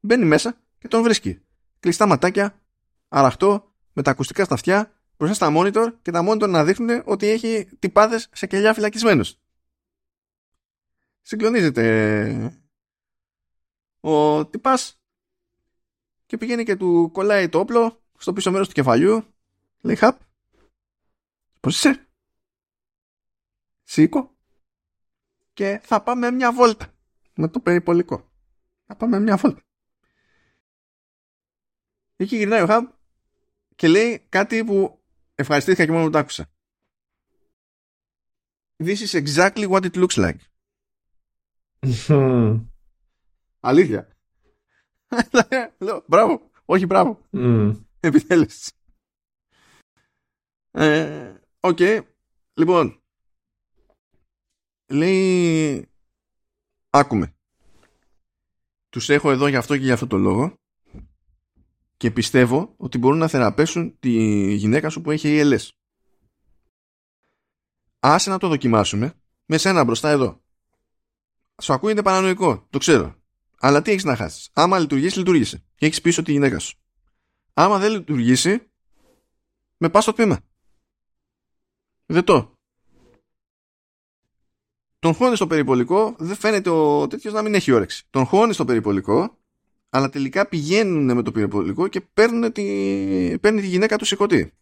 μπαίνει 0.00 0.24
μέσα 0.24 0.56
και 0.78 0.88
τον 0.88 1.02
βρίσκει. 1.02 1.40
Κλειστά 1.80 2.06
ματάκια, 2.06 2.60
αραχτό, 3.08 3.73
με 3.94 4.02
τα 4.02 4.10
ακουστικά 4.10 4.44
στα 4.44 4.54
αυτιά, 4.54 4.92
μπροστά 5.16 5.34
στα 5.34 5.52
monitor 5.56 5.94
και 6.02 6.10
τα 6.10 6.24
monitor 6.28 6.48
να 6.48 6.64
δείχνουν 6.64 7.02
ότι 7.04 7.26
έχει 7.26 7.68
τυπάδες 7.78 8.28
σε 8.32 8.46
κελιά 8.46 8.74
φυλακισμένους. 8.74 9.38
Συγκλονίζεται 11.22 12.60
ο 14.00 14.46
τυπάς 14.46 15.00
και 16.26 16.36
πηγαίνει 16.36 16.64
και 16.64 16.76
του 16.76 17.10
κολλάει 17.12 17.48
το 17.48 17.58
όπλο 17.58 18.02
στο 18.18 18.32
πίσω 18.32 18.50
μέρος 18.50 18.68
του 18.68 18.74
κεφαλιού. 18.74 19.24
Λέει 19.80 19.96
χαπ. 19.96 20.20
Πώς 21.60 21.76
είσαι; 21.76 22.08
Σήκω. 23.82 24.36
Και 25.52 25.80
θα 25.82 26.02
πάμε 26.02 26.30
μια 26.30 26.52
βόλτα. 26.52 26.92
Με 27.34 27.48
το 27.48 27.60
περιπολικό. 27.60 28.30
Θα 28.86 28.96
πάμε 28.96 29.20
μια 29.20 29.36
βόλτα. 29.36 29.62
Εκεί 32.16 32.36
γυρνάει 32.36 32.62
ο 32.62 32.66
Χαμπ 32.66 32.88
και 33.74 33.88
λέει 33.88 34.26
κάτι 34.28 34.64
που 34.64 35.02
ευχαριστήθηκα 35.34 35.84
και 35.84 35.92
μόνο 35.92 36.04
που 36.04 36.10
το 36.10 36.18
άκουσα. 36.18 36.48
This 38.84 38.96
is 38.96 39.24
exactly 39.24 39.68
what 39.68 39.84
it 39.84 39.94
looks 39.94 40.16
like. 40.16 40.38
Αλήθεια. 43.60 44.08
Λέω, 45.78 46.04
μπράβο. 46.06 46.50
Όχι, 46.64 46.86
μπράβο. 46.86 47.20
Mm. 47.32 47.84
Επιτέλεση. 48.00 48.72
Ε, 50.70 51.34
οκ. 51.60 51.78
Λοιπόν. 52.54 53.02
Λέει... 54.86 55.88
Άκου 56.90 57.15
με. 57.15 57.34
Τους 58.88 59.08
έχω 59.08 59.30
εδώ 59.30 59.46
για 59.46 59.58
αυτό 59.58 59.76
και 59.76 59.84
για 59.84 59.94
αυτό 59.94 60.06
το 60.06 60.16
λόγο 60.16 60.58
και 62.04 62.10
πιστεύω 62.10 62.74
ότι 62.76 62.98
μπορούν 62.98 63.18
να 63.18 63.28
θεραπεύσουν 63.28 63.98
τη 63.98 64.10
γυναίκα 64.54 64.88
σου 64.88 65.00
που 65.00 65.10
έχει 65.10 65.40
ELS. 65.42 65.68
Άσε 68.00 68.30
να 68.30 68.38
το 68.38 68.48
δοκιμάσουμε 68.48 69.14
με 69.44 69.58
σένα 69.58 69.84
μπροστά 69.84 70.10
εδώ. 70.10 70.42
Σου 71.62 71.72
ακούγεται 71.72 72.02
παρανοϊκό, 72.02 72.66
το 72.70 72.78
ξέρω. 72.78 73.14
Αλλά 73.58 73.82
τι 73.82 73.90
έχεις 73.90 74.04
να 74.04 74.16
χάσεις. 74.16 74.50
Άμα 74.52 74.78
λειτουργήσει, 74.78 75.18
λειτουργήσε. 75.18 75.64
Και 75.74 75.86
έχεις 75.86 76.00
πίσω 76.00 76.22
τη 76.22 76.32
γυναίκα 76.32 76.58
σου. 76.58 76.76
Άμα 77.54 77.78
δεν 77.78 77.92
λειτουργήσει, 77.92 78.70
με 79.76 79.88
πας 79.88 80.02
στο 80.02 80.12
τμήμα. 80.12 80.40
Δεν 82.06 82.24
το. 82.24 82.58
Τον 84.98 85.14
χώνεις 85.14 85.36
στο 85.36 85.46
περιπολικό, 85.46 86.14
δεν 86.18 86.36
φαίνεται 86.36 86.70
ο 86.70 87.06
τέτοιος 87.06 87.32
να 87.32 87.42
μην 87.42 87.54
έχει 87.54 87.72
όρεξη. 87.72 88.06
Τον 88.10 88.24
χώνεις 88.24 88.54
στο 88.54 88.64
περιπολικό 88.64 89.38
αλλά 89.94 90.08
τελικά 90.10 90.46
πηγαίνουν 90.46 91.14
με 91.14 91.22
το 91.22 91.32
πυροπολικό 91.32 91.88
και 91.88 92.00
παίρνουν 92.00 92.52
τη, 92.52 92.62
παίρνει 93.40 93.60
τη 93.60 93.66
γυναίκα 93.66 93.98
τους 93.98 94.08
σηκωτή. 94.08 94.52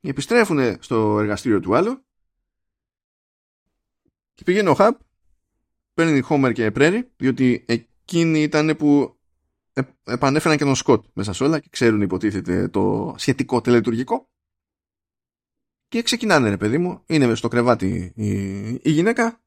Επιστρέφουν 0.00 0.76
στο 0.80 1.18
εργαστήριο 1.18 1.60
του 1.60 1.76
άλλου. 1.76 2.04
Και 4.34 4.44
πηγαίνει 4.44 4.68
ο 4.68 4.74
Χαπ, 4.74 5.00
παίρνει 5.94 6.20
Χόμερ 6.20 6.52
και 6.52 6.70
Πρέρι, 6.70 7.10
διότι 7.16 7.64
εκείνοι 7.68 8.42
ήταν 8.42 8.76
που 8.76 9.18
επανέφεραν 10.04 10.56
και 10.56 10.64
τον 10.64 10.74
Σκοτ 10.74 11.04
μέσα 11.12 11.32
σε 11.32 11.44
όλα 11.44 11.58
και 11.58 11.68
ξέρουν 11.70 12.00
υποτίθεται 12.00 12.68
το 12.68 13.14
σχετικό 13.18 13.60
τελετουργικό. 13.60 14.28
Και 15.88 16.02
ξεκινάνε 16.02 16.48
ρε 16.48 16.56
παιδί 16.56 16.78
μου, 16.78 17.02
είναι 17.06 17.34
στο 17.34 17.48
κρεβάτι 17.48 18.12
η, 18.16 18.30
η 18.82 18.90
γυναίκα 18.90 19.40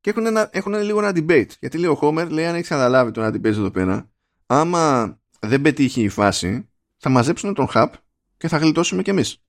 και 0.00 0.10
έχουν, 0.10 0.26
ένα, 0.26 0.48
έχουν 0.52 0.74
λίγο 0.74 0.98
ένα 0.98 1.12
debate. 1.14 1.50
Γιατί 1.60 1.78
λέει 1.78 1.90
ο 1.90 1.94
Χόμερ, 1.94 2.30
λέει 2.30 2.46
αν 2.46 2.54
έχεις 2.54 2.68
καταλάβει 2.68 3.10
το 3.10 3.20
να 3.20 3.28
debate 3.28 3.44
εδώ 3.44 3.70
πέρα 3.70 4.13
άμα 4.46 5.18
δεν 5.40 5.62
πετύχει 5.62 6.02
η 6.02 6.08
φάση, 6.08 6.68
θα 6.96 7.08
μαζέψουν 7.08 7.54
τον 7.54 7.68
hub 7.74 7.90
και 8.36 8.48
θα 8.48 8.56
γλιτώσουμε 8.56 9.02
κι 9.02 9.10
εμείς. 9.10 9.44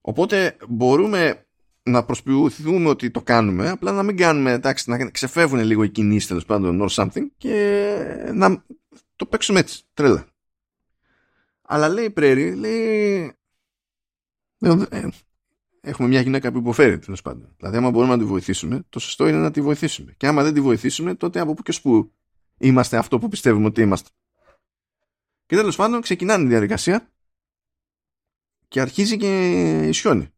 Οπότε 0.00 0.56
μπορούμε 0.68 1.46
να 1.82 2.04
προσποιηθούμε 2.04 2.88
ότι 2.88 3.10
το 3.10 3.22
κάνουμε, 3.22 3.68
απλά 3.68 3.92
να 3.92 4.02
μην 4.02 4.16
κάνουμε, 4.16 4.52
εντάξει, 4.52 4.90
να 4.90 5.10
ξεφεύγουν 5.10 5.60
λίγο 5.60 5.82
οι 5.82 5.90
κινήσεις 5.90 6.28
τέλος 6.28 6.44
πάντων 6.44 6.88
or 6.88 6.88
something 6.88 7.26
και 7.36 8.32
να 8.34 8.64
το 9.16 9.26
παίξουμε 9.26 9.58
έτσι, 9.58 9.82
τρέλα. 9.94 10.28
Αλλά 11.62 11.88
λέει 11.88 12.04
η 12.04 12.10
Πρέρι, 12.10 12.54
λέει... 12.54 13.32
Ε, 14.58 15.08
έχουμε 15.80 16.08
μια 16.08 16.20
γυναίκα 16.20 16.52
που 16.52 16.58
υποφέρει 16.58 16.98
τέλος 16.98 17.22
πάντων. 17.22 17.54
Δηλαδή, 17.56 17.76
άμα 17.76 17.90
μπορούμε 17.90 18.12
να 18.12 18.18
τη 18.18 18.24
βοηθήσουμε, 18.24 18.82
το 18.88 18.98
σωστό 18.98 19.28
είναι 19.28 19.38
να 19.38 19.50
τη 19.50 19.60
βοηθήσουμε. 19.60 20.14
Και 20.16 20.26
άμα 20.26 20.42
δεν 20.42 20.54
τη 20.54 20.60
βοηθήσουμε, 20.60 21.14
τότε 21.14 21.40
από 21.40 21.54
πού 21.54 21.62
και 21.62 21.72
σπου 21.72 22.12
είμαστε 22.60 22.96
αυτό 22.96 23.18
που 23.18 23.28
πιστεύουμε 23.28 23.66
ότι 23.66 23.80
είμαστε. 23.80 24.10
Και 25.46 25.56
τέλος 25.56 25.76
πάντων 25.76 26.00
ξεκινάνε 26.00 26.44
η 26.44 26.48
διαδικασία 26.48 27.12
και 28.68 28.80
αρχίζει 28.80 29.16
και 29.16 29.78
ισιώνει 29.88 30.28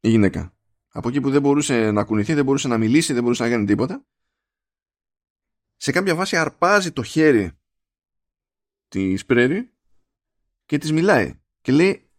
η 0.00 0.08
γυναίκα. 0.08 0.52
Από 0.88 1.08
εκεί 1.08 1.20
που 1.20 1.30
δεν 1.30 1.40
μπορούσε 1.40 1.90
να 1.90 2.04
κουνηθεί, 2.04 2.34
δεν 2.34 2.44
μπορούσε 2.44 2.68
να 2.68 2.78
μιλήσει, 2.78 3.12
δεν 3.12 3.22
μπορούσε 3.22 3.42
να 3.42 3.48
κάνει 3.48 3.66
τίποτα. 3.66 4.04
Σε 5.76 5.92
κάποια 5.92 6.14
βάση 6.14 6.36
αρπάζει 6.36 6.92
το 6.92 7.02
χέρι 7.02 7.52
της 8.88 9.26
Πρέρι 9.26 9.72
και 10.64 10.78
της 10.78 10.92
μιλάει 10.92 11.40
και 11.60 11.72
λέει 11.72 12.10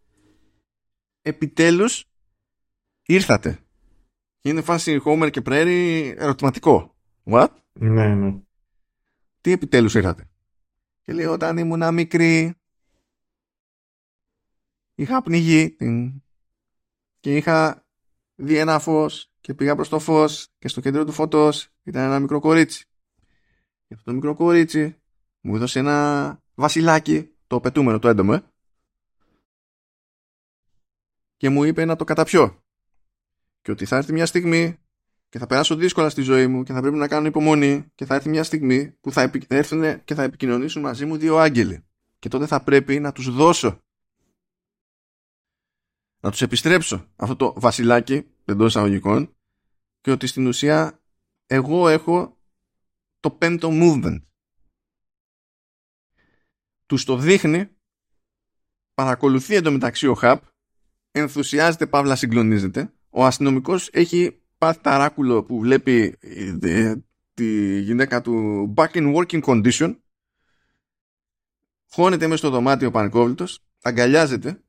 επιτέλους 1.22 2.04
ήρθατε. 3.02 3.58
Και 4.38 4.48
είναι 4.48 4.62
φάση 4.62 5.00
Homer 5.04 5.30
και 5.30 5.40
Πρέρι 5.40 6.08
ερωτηματικό. 6.18 6.96
What? 7.24 7.48
Ναι, 7.72 8.14
ναι 8.14 8.40
τι 9.40 9.52
επιτέλους 9.52 9.94
ήρθατε; 9.94 10.28
Και 11.02 11.12
λέει 11.12 11.26
όταν 11.26 11.56
ήμουν 11.56 11.94
μικρή 11.94 12.54
είχα 14.94 15.22
πνιγεί 15.22 15.76
και 17.20 17.36
είχα 17.36 17.86
δει 18.34 18.56
ένα 18.56 18.78
φως 18.78 19.30
και 19.40 19.54
πήγα 19.54 19.74
προς 19.74 19.88
το 19.88 19.98
φως 19.98 20.48
και 20.58 20.68
στο 20.68 20.80
κέντρο 20.80 21.04
του 21.04 21.12
φωτός 21.12 21.68
ήταν 21.82 22.02
ένα 22.02 22.18
μικρό 22.20 22.40
κορίτσι. 22.40 22.84
Και 23.86 23.94
αυτό 23.94 24.10
το 24.10 24.16
μικρό 24.16 24.34
κορίτσι 24.34 24.96
μου 25.40 25.56
έδωσε 25.56 25.78
ένα 25.78 26.38
βασιλάκι, 26.54 27.30
το 27.46 27.60
πετούμενο, 27.60 27.98
το 27.98 28.08
έντομο, 28.08 28.32
ε. 28.34 28.42
και 31.36 31.48
μου 31.48 31.64
είπε 31.64 31.84
να 31.84 31.96
το 31.96 32.04
καταπιώ. 32.04 32.62
Και 33.62 33.70
ότι 33.70 33.84
θα 33.84 33.96
έρθει 33.96 34.12
μια 34.12 34.26
στιγμή 34.26 34.78
και 35.30 35.38
θα 35.38 35.46
περάσω 35.46 35.74
δύσκολα 35.74 36.08
στη 36.08 36.22
ζωή 36.22 36.46
μου 36.46 36.62
και 36.62 36.72
θα 36.72 36.80
πρέπει 36.80 36.96
να 36.96 37.08
κάνω 37.08 37.26
υπομονή 37.26 37.90
και 37.94 38.04
θα 38.04 38.14
έρθει 38.14 38.28
μια 38.28 38.44
στιγμή 38.44 38.90
που 38.90 39.12
θα 39.12 39.30
έρθουν 39.48 40.04
και 40.04 40.14
θα 40.14 40.22
επικοινωνήσουν 40.22 40.82
μαζί 40.82 41.04
μου 41.04 41.16
δύο 41.16 41.36
άγγελοι. 41.36 41.84
Και 42.18 42.28
τότε 42.28 42.46
θα 42.46 42.62
πρέπει 42.62 43.00
να 43.00 43.12
τους 43.12 43.30
δώσω. 43.34 43.82
Να 46.20 46.30
τους 46.30 46.42
επιστρέψω 46.42 47.06
αυτό 47.16 47.36
το 47.36 47.54
βασιλάκι 47.56 48.26
εντός 48.44 48.68
εισαγωγικών 48.68 49.36
και 50.00 50.10
ότι 50.10 50.26
στην 50.26 50.46
ουσία 50.46 51.02
εγώ 51.46 51.88
έχω 51.88 52.38
το 53.20 53.30
πέμπτο 53.30 53.68
movement. 53.72 54.22
Τους 56.86 57.04
το 57.04 57.16
δείχνει 57.16 57.68
παρακολουθεί 58.94 59.54
εντωμεταξύ 59.54 60.06
ο 60.06 60.14
Χαπ 60.14 60.42
ενθουσιάζεται 61.10 61.86
παύλα 61.86 62.16
συγκλονίζεται. 62.16 62.92
Ο 63.10 63.24
αστυνομικός 63.24 63.88
έχει 63.92 64.39
πάθει 64.60 64.80
ταράκουλο 64.80 65.44
που 65.44 65.58
βλέπει 65.58 66.18
ε, 66.60 66.94
τη 67.34 67.80
γυναίκα 67.80 68.20
του 68.20 68.74
back 68.76 68.88
in 68.88 69.14
working 69.14 69.42
condition 69.42 69.96
χώνεται 71.90 72.26
μέσα 72.26 72.36
στο 72.36 72.50
δωμάτιο 72.50 72.90
πανικόβλητος 72.90 73.64
αγκαλιάζεται, 73.82 74.62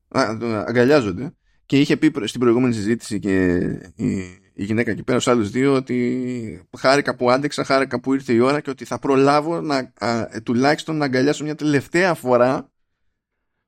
αγκαλιάζονται 0.67 1.35
και 1.65 1.79
είχε 1.79 1.97
πει 1.97 2.11
στην 2.23 2.39
προηγούμενη 2.39 2.73
συζήτηση 2.73 3.19
και 3.19 3.55
η, 3.95 4.17
η 4.53 4.63
γυναίκα 4.63 4.91
εκεί 4.91 5.03
πέρα 5.03 5.19
στους 5.19 5.33
άλλους 5.33 5.49
δύο 5.49 5.73
ότι 5.73 6.67
χάρηκα 6.77 7.15
που 7.15 7.31
άντεξα, 7.31 7.63
χάρηκα 7.63 7.99
που 7.99 8.13
ήρθε 8.13 8.33
η 8.33 8.39
ώρα 8.39 8.59
και 8.59 8.69
ότι 8.69 8.85
θα 8.85 8.99
προλάβω 8.99 9.61
να, 9.61 9.93
α, 9.99 10.27
τουλάχιστον 10.43 10.97
να 10.97 11.05
αγκαλιάσω 11.05 11.43
μια 11.43 11.55
τελευταία 11.55 12.13
φορά 12.13 12.71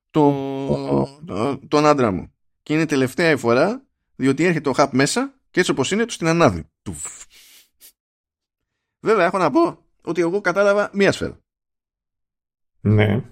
το, 0.10 0.32
το, 1.26 1.60
τον 1.68 1.86
άντρα 1.86 2.12
μου. 2.12 2.34
Και 2.64 2.74
είναι 2.74 2.86
τελευταία 2.86 3.32
η 3.32 3.38
φορά 3.38 3.86
διότι 4.16 4.44
έρχεται 4.44 4.70
ο 4.70 4.74
χαπ 4.74 4.94
μέσα 4.94 5.40
και 5.54 5.60
έτσι 5.60 5.72
όπως 5.72 5.92
είναι, 5.92 6.06
τους 6.06 6.18
την 6.18 6.28
ανάβει. 6.28 6.70
Βέβαια, 9.00 9.26
έχω 9.26 9.38
να 9.38 9.52
πω 9.52 9.86
ότι 10.02 10.22
εγώ 10.22 10.42
κατάλαβα 10.42 10.90
μία 10.94 11.12
σφαίρα. 11.12 11.40
Ναι. 12.82 13.24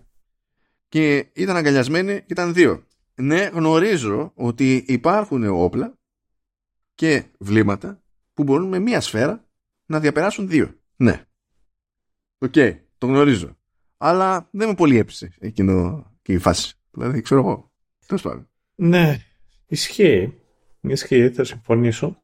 Και 0.89 1.17
ήταν 1.33 1.55
αγκαλιασμένοι 1.55 2.19
και 2.19 2.33
ήταν 2.33 2.53
δύο. 2.53 2.87
Ναι, 3.15 3.43
γνωρίζω 3.43 4.31
ότι 4.35 4.75
υπάρχουν 4.87 5.43
όπλα 5.43 5.97
και 6.95 7.25
βλήματα 7.39 8.03
που 8.33 8.43
μπορούν 8.43 8.67
με 8.67 8.79
μία 8.79 9.01
σφαίρα 9.01 9.49
να 9.85 9.99
διαπεράσουν 9.99 10.47
δύο. 10.47 10.79
Ναι. 10.95 11.25
Οκ, 12.37 12.55
το 12.97 13.07
γνωρίζω. 13.07 13.57
Αλλά 13.97 14.49
δεν 14.51 14.67
με 14.67 14.73
πολύ 14.73 14.97
έπεισε 14.97 15.33
εκείνη 15.39 16.05
εκεί 16.21 16.33
η 16.33 16.37
φάση. 16.37 16.73
Δηλαδή, 16.91 17.21
ξέρω 17.21 17.39
εγώ. 17.39 17.71
Τέλος 18.05 18.21
πάντων. 18.21 18.49
Ναι, 18.75 19.17
ισχύει. 19.67 20.40
Ισχύει, 20.81 21.29
θα 21.29 21.43
συμφωνήσω. 21.43 22.23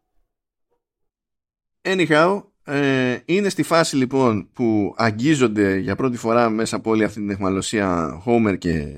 Anyhow, 1.81 2.43
ε, 2.63 3.19
είναι 3.25 3.49
στη 3.49 3.63
φάση 3.63 3.95
λοιπόν 3.95 4.49
που 4.53 4.93
αγγίζονται 4.97 5.77
για 5.77 5.95
πρώτη 5.95 6.17
φορά 6.17 6.49
μέσα 6.49 6.75
από 6.75 6.89
όλη 6.89 7.03
αυτή 7.03 7.19
την 7.19 7.29
αιχμαλωσία 7.29 8.21
Homer 8.25 8.57
και 8.57 8.95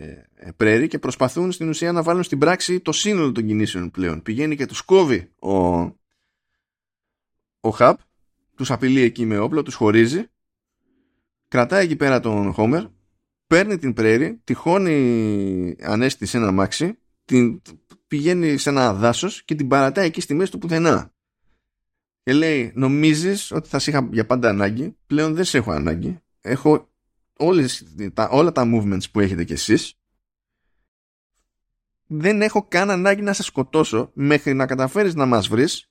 πρέρι 0.56 0.88
και 0.88 1.00
προσπαθούν 1.00 1.52
στην 1.52 1.70
ουσία 1.70 1.92
να 1.92 2.04
βάλουν 2.04 2.24
στην 2.24 2.38
πράξη 2.38 2.80
το 2.80 2.92
σύνολο 2.92 3.32
των 3.32 3.46
κινήσεων 3.46 3.92
πλέον. 3.92 4.22
Πηγαίνει 4.22 4.56
και 4.56 4.66
τους 4.66 4.82
κόβει 4.82 5.32
ο, 5.40 5.56
ο 7.60 7.70
Χαπ, 7.74 8.00
τους 8.56 8.72
απειλεί 8.72 9.02
εκεί 9.02 9.26
με 9.26 9.38
όπλο, 9.38 9.64
τους 9.64 9.76
χωρίζει, 9.76 10.26
κρατάει 11.48 11.84
εκεί 11.84 11.96
πέρα 11.96 12.20
τον 12.20 12.54
Χόμερ, 12.54 12.84
παίρνει 13.48 13.78
την 13.78 13.94
πρέρι, 13.94 14.42
τυχώνει 14.44 15.76
ανέστη 15.82 16.26
σε 16.26 16.38
ένα 16.38 16.52
μάξι, 16.52 16.98
την 17.26 17.62
πηγαίνει 18.10 18.58
σε 18.58 18.70
ένα 18.70 18.94
δάσος 18.94 19.44
και 19.44 19.56
την 19.56 19.68
παρατάει 19.68 20.06
εκεί 20.06 20.22
στη 20.22 20.34
μέση 20.34 20.52
του 20.52 20.58
πουθενά. 20.58 21.14
Και 22.24 22.34
λέει, 22.34 22.72
νομίζεις 22.76 23.52
ότι 23.52 23.70
θα 23.70 23.80
σε 23.80 23.90
είχα 23.90 24.10
για 24.12 24.26
πάντα 24.26 24.50
ανάγκη, 24.50 24.98
πλέον 25.06 25.34
δεν 25.34 25.44
σε 25.44 25.58
έχω 25.58 25.72
ανάγκη. 25.72 26.20
Έχω 26.42 26.90
όλες, 27.38 27.86
τα, 28.14 28.30
όλα 28.30 28.52
τα 28.52 28.64
movements 28.66 29.12
που 29.12 29.20
έχετε 29.20 29.44
κι 29.44 29.54
εσείς. 29.54 29.94
Δεν 32.08 32.42
έχω 32.42 32.64
καν 32.68 32.90
ανάγκη 32.90 33.22
να 33.22 33.34
σε 33.34 33.44
σκοτώσω 33.44 34.12
μέχρι 34.14 34.54
να 34.54 34.66
καταφέρεις 34.66 35.16
να 35.16 35.26
μας 35.26 35.48
βρεις. 35.48 35.90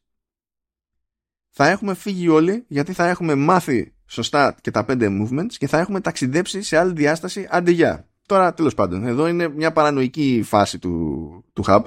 Θα 1.50 1.68
έχουμε 1.68 1.94
φύγει 1.94 2.28
όλοι 2.28 2.64
γιατί 2.68 2.92
θα 2.92 3.08
έχουμε 3.08 3.34
μάθει 3.34 3.94
σωστά 4.06 4.56
και 4.60 4.70
τα 4.70 4.84
πέντε 4.84 5.08
movements 5.10 5.52
και 5.58 5.66
θα 5.66 5.78
έχουμε 5.78 6.00
ταξιδέψει 6.00 6.62
σε 6.62 6.76
άλλη 6.76 6.92
διάσταση 6.92 7.48
αντί 7.50 7.84
Τώρα 8.26 8.54
τέλος 8.54 8.74
πάντων, 8.74 9.06
εδώ 9.06 9.26
είναι 9.26 9.48
μια 9.48 9.72
παρανοϊκή 9.72 10.42
φάση 10.44 10.78
του, 10.78 11.44
του 11.52 11.64
hub 11.66 11.82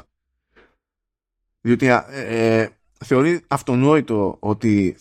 διότι 1.62 1.88
ε, 1.88 2.04
ε, 2.10 2.70
θεωρεί 3.06 3.42
αυτονόητο 3.48 4.38
ότι 4.40 4.98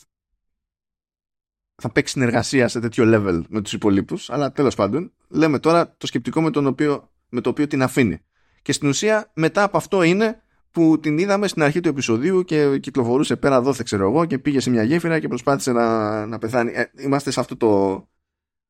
θα 1.82 1.90
παίξει 1.90 2.12
συνεργασία 2.12 2.68
σε 2.68 2.80
τέτοιο 2.80 3.04
level 3.06 3.42
με 3.48 3.60
τους 3.60 3.72
υπολείπους 3.72 4.30
αλλά 4.30 4.52
τέλος 4.52 4.74
πάντων 4.74 5.12
λέμε 5.28 5.58
τώρα 5.58 5.96
το 5.96 6.06
σκεπτικό 6.06 6.42
με, 6.42 6.50
τον 6.50 6.66
οποίο, 6.66 7.10
με 7.28 7.40
το 7.40 7.50
οποίο 7.50 7.66
την 7.66 7.82
αφήνει. 7.82 8.20
Και 8.62 8.72
στην 8.72 8.88
ουσία 8.88 9.30
μετά 9.34 9.62
από 9.62 9.76
αυτό 9.76 10.02
είναι 10.02 10.42
που 10.70 11.00
την 11.00 11.18
είδαμε 11.18 11.48
στην 11.48 11.62
αρχή 11.62 11.80
του 11.80 11.88
επεισοδίου 11.88 12.44
και 12.44 12.78
κυκλοφορούσε 12.78 13.36
πέρα 13.36 13.60
δόθε 13.60 13.82
ξέρω 13.84 14.08
εγώ 14.08 14.24
και 14.24 14.38
πήγε 14.38 14.60
σε 14.60 14.70
μια 14.70 14.82
γέφυρα 14.82 15.18
και 15.18 15.28
προσπάθησε 15.28 15.72
να, 15.72 16.26
να 16.26 16.38
πεθάνει. 16.38 16.72
Ε, 16.74 16.90
είμαστε 17.00 17.30
σε 17.30 17.40
αυτό 17.40 17.56
το 17.56 18.08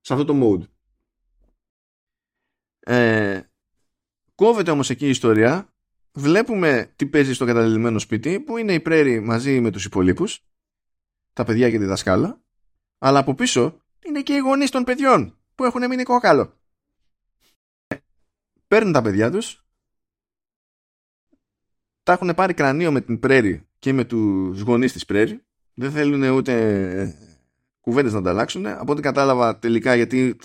σε 0.01 0.13
αυτό 0.13 0.25
το 0.25 0.35
mode. 0.43 0.65
Ε, 2.81 3.41
κόβεται 4.35 4.71
όμως 4.71 4.91
εκεί 4.91 5.07
η 5.07 5.11
ιστορία 5.11 5.75
βλέπουμε 6.13 6.93
τι 6.97 7.07
παίζει 7.07 7.35
στο 7.35 7.45
καταλημμένο 7.45 7.99
σπίτι 7.99 8.41
που 8.41 8.57
είναι 8.57 8.73
η 8.73 8.81
Πρέρι 8.81 9.21
μαζί 9.21 9.61
με 9.61 9.71
τους 9.71 9.85
υπολείπους 9.85 10.45
τα 11.33 11.45
παιδιά 11.45 11.71
και 11.71 11.79
τη 11.79 11.85
δασκάλα 11.85 12.41
αλλά 12.99 13.19
από 13.19 13.35
πίσω 13.35 13.83
είναι 14.07 14.23
και 14.23 14.33
οι 14.33 14.39
γονείς 14.39 14.71
των 14.71 14.85
παιδιών 14.85 15.39
που 15.55 15.65
έχουν 15.65 15.87
μείνει 15.87 16.03
κόκαλο. 16.03 16.55
Παίρνουν 18.67 18.93
τα 18.93 19.03
παιδιά 19.03 19.31
τους 19.31 19.65
τα 22.03 22.13
έχουν 22.13 22.35
πάρει 22.35 22.55
κρανίο 22.55 22.93
με 22.93 23.01
την 23.01 23.21
Πρέρι 23.21 23.69
και 23.79 23.93
με 23.93 24.05
τους 24.05 24.61
γονείς 24.61 24.93
της 24.93 25.05
Πρέρι 25.05 25.45
δεν 25.75 25.91
θέλουν 25.91 26.23
ούτε 26.23 27.30
κουβέντες 27.81 28.13
να 28.13 28.19
ανταλλάξουν 28.19 28.67
από 28.67 28.93
ό,τι 28.93 29.03
κατάλαβα 29.03 29.59
τελικά 29.59 29.95
γιατί 29.95 30.37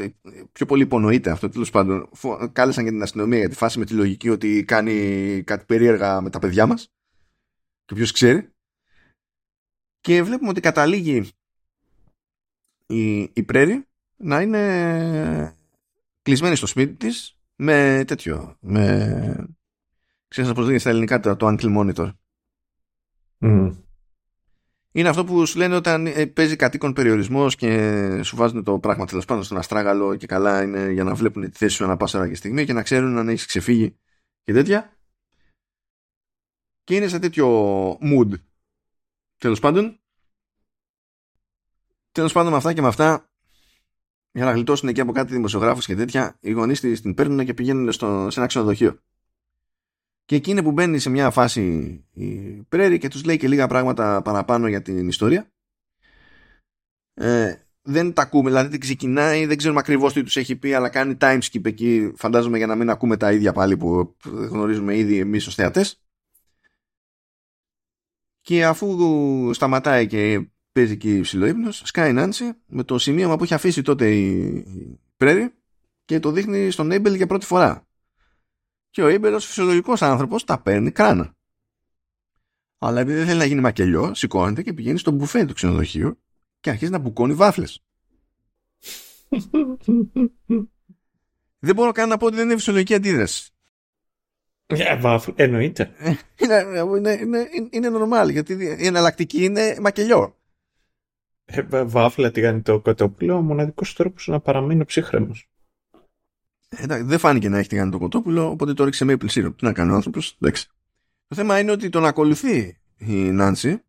πιο 0.51 0.65
πολύ 0.65 0.83
υπονοείται 0.83 1.31
αυτό 1.31 1.49
τέλος 1.49 1.69
πάντων 1.69 2.09
κάλεσαν 2.51 2.83
και 2.83 2.89
την 2.89 3.01
αστυνομία 3.01 3.39
για 3.39 3.49
τη 3.49 3.55
φάση 3.55 3.79
με 3.79 3.85
τη 3.85 3.93
λογική 3.93 4.29
ότι 4.29 4.63
κάνει 4.63 5.43
κάτι 5.43 5.65
περίεργα 5.65 6.21
με 6.21 6.29
τα 6.29 6.39
παιδιά 6.39 6.65
μας 6.65 6.89
και 7.85 7.95
ποιος 7.95 8.11
ξέρει. 8.11 8.49
Και 9.99 10.23
βλέπουμε 10.23 10.49
ότι 10.49 10.61
καταλήγει 10.61 11.29
η, 12.85 13.21
η 13.21 13.43
Πρέρι 13.43 13.85
να 14.15 14.41
είναι 14.41 15.55
κλεισμένη 16.21 16.55
στο 16.55 16.67
σπίτι 16.67 16.93
της 16.93 17.37
με 17.55 18.03
τέτοιο 18.07 18.57
με 18.59 19.55
ξέρεις 20.27 20.51
πώς 20.51 20.63
λέγεται 20.63 20.79
στα 20.79 20.89
ελληνικά 20.89 21.19
το, 21.19 21.35
το 21.35 21.47
Uncle 21.47 21.77
Monitor 21.77 22.11
είναι 24.95 25.09
αυτό 25.09 25.23
που 25.23 25.45
σου 25.45 25.57
λένε 25.57 25.75
όταν 25.75 26.05
ε, 26.05 26.25
παίζει 26.25 26.55
κατοίκον 26.55 26.93
περιορισμός 26.93 27.55
και 27.55 28.23
σου 28.23 28.35
βάζουν 28.35 28.63
το 28.63 28.79
πράγμα 28.79 29.05
τέλος 29.05 29.25
πάντων 29.25 29.43
στον 29.43 29.57
αστράγαλο 29.57 30.15
και 30.15 30.25
καλά 30.25 30.63
είναι 30.63 30.91
για 30.91 31.03
να 31.03 31.15
βλέπουν 31.15 31.49
τη 31.49 31.57
θέση 31.57 31.75
σου 31.75 31.83
ανά 31.83 31.97
πάσα 31.97 32.19
ώρα 32.19 32.27
και 32.27 32.35
στιγμή 32.35 32.65
και 32.65 32.73
να 32.73 32.83
ξέρουν 32.83 33.17
αν 33.17 33.29
έχεις 33.29 33.45
ξεφύγει 33.45 33.97
και 34.43 34.53
τέτοια. 34.53 34.97
Και 36.83 36.95
είναι 36.95 37.07
σε 37.07 37.19
τέτοιο 37.19 37.47
mood. 37.91 38.31
Τέλος 39.37 39.59
πάντων. 39.59 39.99
Τέλος 42.11 42.33
πάντων 42.33 42.51
με 42.51 42.57
αυτά 42.57 42.73
και 42.73 42.81
με 42.81 42.87
αυτά 42.87 43.29
για 44.31 44.45
να 44.45 44.51
γλιτώσουν 44.51 44.89
εκεί 44.89 45.01
από 45.01 45.11
κάτι 45.11 45.33
δημοσιογράφους 45.33 45.85
και 45.85 45.95
τέτοια, 45.95 46.37
οι 46.39 46.51
γονείς 46.51 46.79
την 46.79 47.13
παίρνουν 47.13 47.45
και 47.45 47.53
πηγαίνουν 47.53 47.91
στο, 47.91 48.27
σε 48.29 48.39
ένα 48.39 48.47
ξενοδοχείο. 48.47 48.99
Και 50.25 50.35
εκείνη 50.35 50.63
που 50.63 50.71
μπαίνει 50.71 50.99
σε 50.99 51.09
μια 51.09 51.29
φάση 51.31 51.61
η 52.11 52.35
Πρέρι 52.69 52.97
και 52.97 53.07
τους 53.07 53.23
λέει 53.23 53.37
και 53.37 53.47
λίγα 53.47 53.67
πράγματα 53.67 54.21
παραπάνω 54.21 54.67
για 54.67 54.81
την 54.81 55.07
ιστορία. 55.07 55.51
Ε, 57.13 57.55
δεν 57.81 58.13
τα 58.13 58.21
ακούμε, 58.21 58.49
δηλαδή 58.49 58.69
την 58.69 58.79
ξεκινάει, 58.79 59.45
δεν 59.45 59.57
ξέρουμε 59.57 59.79
ακριβώς 59.79 60.13
τι 60.13 60.23
τους 60.23 60.37
έχει 60.37 60.55
πει, 60.55 60.73
αλλά 60.73 60.89
κάνει 60.89 61.17
time 61.19 61.39
skip 61.41 61.65
εκεί, 61.65 62.11
φαντάζομαι 62.15 62.57
για 62.57 62.67
να 62.67 62.75
μην 62.75 62.89
ακούμε 62.89 63.17
τα 63.17 63.31
ίδια 63.31 63.53
πάλι 63.53 63.77
που 63.77 64.15
γνωρίζουμε 64.23 64.97
ήδη 64.97 65.19
εμείς 65.19 65.47
ως 65.47 65.55
θεατές. 65.55 65.99
Και 68.41 68.65
αφού 68.65 69.53
σταματάει 69.53 70.07
και 70.07 70.47
παίζει 70.71 70.91
εκεί 70.91 71.19
ψηλοείπνος, 71.21 71.81
σκάει 71.85 72.09
η 72.09 72.13
Νάνση 72.13 72.53
με 72.65 72.83
το 72.83 72.97
σημείωμα 72.97 73.37
που 73.37 73.43
έχει 73.43 73.53
αφήσει 73.53 73.81
τότε 73.81 74.15
η 74.15 74.65
Πρέρι 75.17 75.53
και 76.05 76.19
το 76.19 76.31
δείχνει 76.31 76.71
στον 76.71 76.91
Έμπελ 76.91 77.13
για 77.13 77.27
πρώτη 77.27 77.45
φορά 77.45 77.87
και 78.95 79.03
ο 79.03 79.09
Ήμπερ 79.09 79.33
ως 79.33 79.45
φυσιολογικός 79.45 80.01
άνθρωπος 80.01 80.43
τα 80.43 80.61
παίρνει 80.61 80.91
κράνα. 80.91 81.35
Αλλά 82.77 82.99
επειδή 82.99 83.17
δεν 83.17 83.27
θέλει 83.27 83.37
να 83.37 83.45
γίνει 83.45 83.61
μακελιό, 83.61 84.13
σηκώνεται 84.13 84.61
και 84.61 84.73
πηγαίνει 84.73 84.97
στο 84.97 85.11
μπουφέ 85.11 85.45
του 85.45 85.53
ξενοδοχείου 85.53 86.19
και 86.59 86.69
αρχίζει 86.69 86.91
να 86.91 86.97
μπουκώνει 86.97 87.33
βάφλες. 87.33 87.83
δεν 91.59 91.75
μπορώ 91.75 91.91
καν 91.91 92.09
να 92.09 92.17
πω 92.17 92.25
ότι 92.25 92.35
δεν 92.35 92.45
είναι 92.45 92.55
φυσιολογική 92.55 92.93
αντίδραση. 92.93 93.49
Yeah, 94.67 95.19
ε, 95.35 95.43
εννοείται. 95.43 95.93
Ε, 95.97 96.13
είναι, 96.35 96.63
είναι, 96.99 97.11
είναι, 97.21 97.69
είναι 97.69 97.89
normal, 97.91 98.31
γιατί 98.31 98.53
η 98.53 98.85
εναλλακτική 98.85 99.43
είναι 99.43 99.77
μακελιό. 99.81 100.37
Ε, 101.45 101.61
βάφλα 101.83 102.31
το 102.61 102.79
κοτόπουλο, 102.79 103.35
ο 103.35 103.41
μοναδικός 103.41 103.93
τρόπος 103.93 104.27
να 104.27 104.39
παραμείνει 104.39 104.85
ψύχρεμος. 104.85 105.49
Εντάξει, 106.77 107.03
δεν 107.03 107.19
φάνηκε 107.19 107.49
να 107.49 107.57
έχει 107.57 107.69
κάνει 107.69 107.91
το 107.91 107.97
κοτόπουλο, 107.97 108.49
οπότε 108.49 108.73
το 108.73 108.83
ρίξε 108.83 109.05
maple 109.07 109.29
syrup. 109.29 109.53
Τι 109.57 109.65
να 109.65 109.73
κάνει 109.73 109.91
ο 109.91 109.95
άνθρωπος. 109.95 110.37
Το 111.27 111.35
θέμα 111.35 111.59
είναι 111.59 111.71
ότι 111.71 111.89
τον 111.89 112.05
ακολουθεί 112.05 112.77
η 112.97 113.13
Νάνση. 113.13 113.81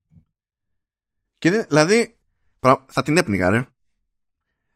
Και 1.38 1.50
δεν, 1.50 1.64
δηλαδή, 1.68 2.16
θα 2.86 3.02
την 3.02 3.16
έπνιγα, 3.16 3.50
ρε. 3.50 3.66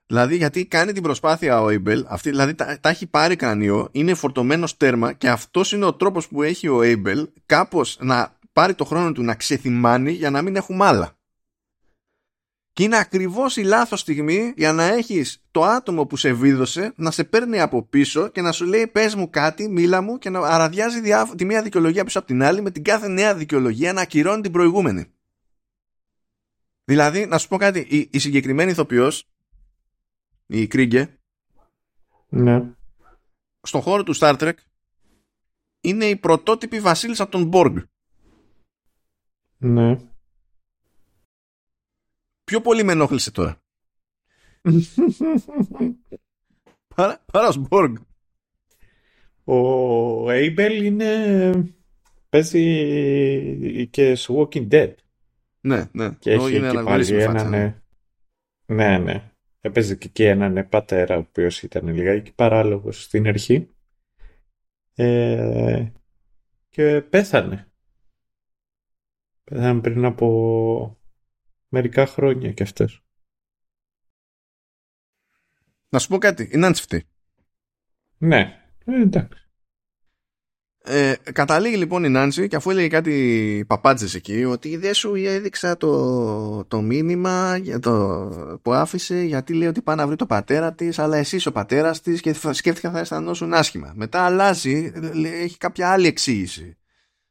Δηλαδή, 0.06 0.36
γιατί 0.36 0.66
κάνει 0.66 0.92
την 0.92 1.02
προσπάθεια 1.02 1.62
ο 1.62 1.68
Έιμπελ, 1.68 2.04
αυτή, 2.08 2.30
δηλαδή 2.30 2.54
τα, 2.54 2.78
τα 2.80 2.88
έχει 2.88 3.06
πάρει 3.06 3.36
κρανίο, 3.36 3.88
είναι 3.92 4.14
φορτωμένος 4.14 4.76
τέρμα 4.76 5.12
και 5.12 5.28
αυτός 5.28 5.72
είναι 5.72 5.84
ο 5.84 5.94
τρόπος 5.94 6.28
που 6.28 6.42
έχει 6.42 6.68
ο 6.68 6.82
Έιμπελ 6.82 7.28
κάπως 7.46 7.98
να 8.00 8.38
πάρει 8.52 8.74
το 8.74 8.84
χρόνο 8.84 9.12
του 9.12 9.22
να 9.22 9.34
ξεθυμάνει 9.34 10.12
για 10.12 10.30
να 10.30 10.42
μην 10.42 10.56
έχουμε 10.56 10.86
άλλα. 10.86 11.18
Και 12.80 12.86
είναι 12.86 12.98
ακριβώς 12.98 13.56
η 13.56 13.62
λάθος 13.62 14.00
στιγμή 14.00 14.52
για 14.56 14.72
να 14.72 14.84
έχεις 14.84 15.42
το 15.50 15.64
άτομο 15.64 16.06
που 16.06 16.16
σε 16.16 16.32
βίδωσε 16.32 16.92
να 16.96 17.10
σε 17.10 17.24
παίρνει 17.24 17.60
από 17.60 17.82
πίσω 17.82 18.28
και 18.28 18.40
να 18.40 18.52
σου 18.52 18.64
λέει 18.64 18.86
πες 18.86 19.14
μου 19.14 19.30
κάτι, 19.30 19.68
μίλα 19.68 20.00
μου 20.00 20.18
και 20.18 20.30
να 20.30 20.38
αραδιάζει 20.40 21.00
τη 21.36 21.44
μία 21.44 21.62
δικαιολογία 21.62 22.04
πίσω 22.04 22.18
από 22.18 22.26
την 22.26 22.42
άλλη 22.42 22.60
με 22.60 22.70
την 22.70 22.84
κάθε 22.84 23.08
νέα 23.08 23.34
δικαιολογία 23.34 23.92
να 23.92 24.00
ακυρώνει 24.00 24.42
την 24.42 24.52
προηγούμενη. 24.52 25.12
Δηλαδή, 26.84 27.26
να 27.26 27.38
σου 27.38 27.48
πω 27.48 27.56
κάτι, 27.56 27.78
η, 27.78 28.08
η 28.12 28.18
συγκεκριμένη 28.18 28.70
ηθοποιός, 28.70 29.28
η 30.46 30.66
Κρίγκε, 30.66 31.18
ναι. 32.28 32.62
στον 33.62 33.80
χώρο 33.80 34.02
του 34.02 34.16
Star 34.16 34.38
Trek 34.38 34.54
είναι 35.80 36.04
η 36.04 36.16
πρωτότυπη 36.16 36.80
βασίλισσα 36.80 37.28
των 37.28 37.44
Μπόργκ. 37.44 37.76
Ναι. 39.58 40.09
Πιο 42.50 42.60
πολύ 42.60 42.84
με 42.84 42.92
ενόχλησε 42.92 43.30
τώρα; 43.30 43.62
παρά, 46.94 47.24
παράς 47.32 47.54
Σμπόργκ. 47.54 47.96
Ο 49.44 50.30
Έιμπελ 50.30 50.84
είναι... 50.84 51.74
παίζει 52.28 53.86
και 53.90 54.14
στο 54.14 54.34
Walking 54.34 54.68
Dead. 54.68 54.94
Ναι, 55.60 55.88
ναι. 55.92 56.10
Και 56.18 56.32
έχει 56.32 56.56
είναι 56.56 56.70
και 56.70 56.82
πάλι 56.82 57.22
έναν... 57.22 57.48
Ναι. 57.48 57.82
ναι, 58.66 58.98
ναι. 58.98 59.32
Έπαιζε 59.60 59.96
και 59.96 60.06
εκεί 60.06 60.24
έναν 60.24 60.68
πατέρα, 60.68 61.16
ο 61.16 61.18
οποίος 61.18 61.62
ήταν 61.62 61.88
λιγάκι 61.88 62.32
παράλογος 62.32 63.02
στην 63.02 63.26
αρχή. 63.26 63.68
Ε, 64.94 65.86
και 66.68 67.00
πέθανε. 67.00 67.72
Πέθανε 69.44 69.80
πριν 69.80 70.04
από 70.04 70.94
μερικά 71.70 72.06
χρόνια 72.06 72.52
κι 72.52 72.62
αυτές. 72.62 73.00
Να 75.88 75.98
σου 75.98 76.08
πω 76.08 76.18
κάτι, 76.18 76.50
είναι 76.52 76.66
άντσιφτη. 76.66 77.06
Ναι, 78.18 78.60
ε, 78.84 79.00
εντάξει. 79.00 79.40
Ε, 80.82 81.14
καταλήγει 81.32 81.76
λοιπόν 81.76 82.04
η 82.04 82.08
Νάνση 82.08 82.48
και 82.48 82.56
αφού 82.56 82.70
έλεγε 82.70 82.88
κάτι 82.88 83.64
παπάντζες 83.66 84.14
εκεί 84.14 84.44
ότι 84.44 84.76
δεν 84.76 84.94
σου 84.94 85.14
έδειξα 85.14 85.76
το, 85.76 86.64
το 86.64 86.80
μήνυμα 86.80 87.56
για 87.56 87.78
το, 87.78 88.60
που 88.62 88.72
άφησε 88.72 89.20
γιατί 89.20 89.54
λέει 89.54 89.68
ότι 89.68 89.82
πάει 89.82 89.96
να 89.96 90.06
βρει 90.06 90.16
το 90.16 90.26
πατέρα 90.26 90.74
της 90.74 90.98
αλλά 90.98 91.16
εσύ 91.16 91.48
ο 91.48 91.52
πατέρας 91.52 92.00
της 92.00 92.20
και 92.20 92.34
σκέφτηκα 92.50 92.90
θα 92.90 92.98
αισθανόσουν 92.98 93.54
άσχημα. 93.54 93.92
Μετά 93.96 94.24
αλλάζει, 94.24 94.92
έχει 95.24 95.56
κάποια 95.56 95.90
άλλη 95.90 96.06
εξήγηση 96.06 96.76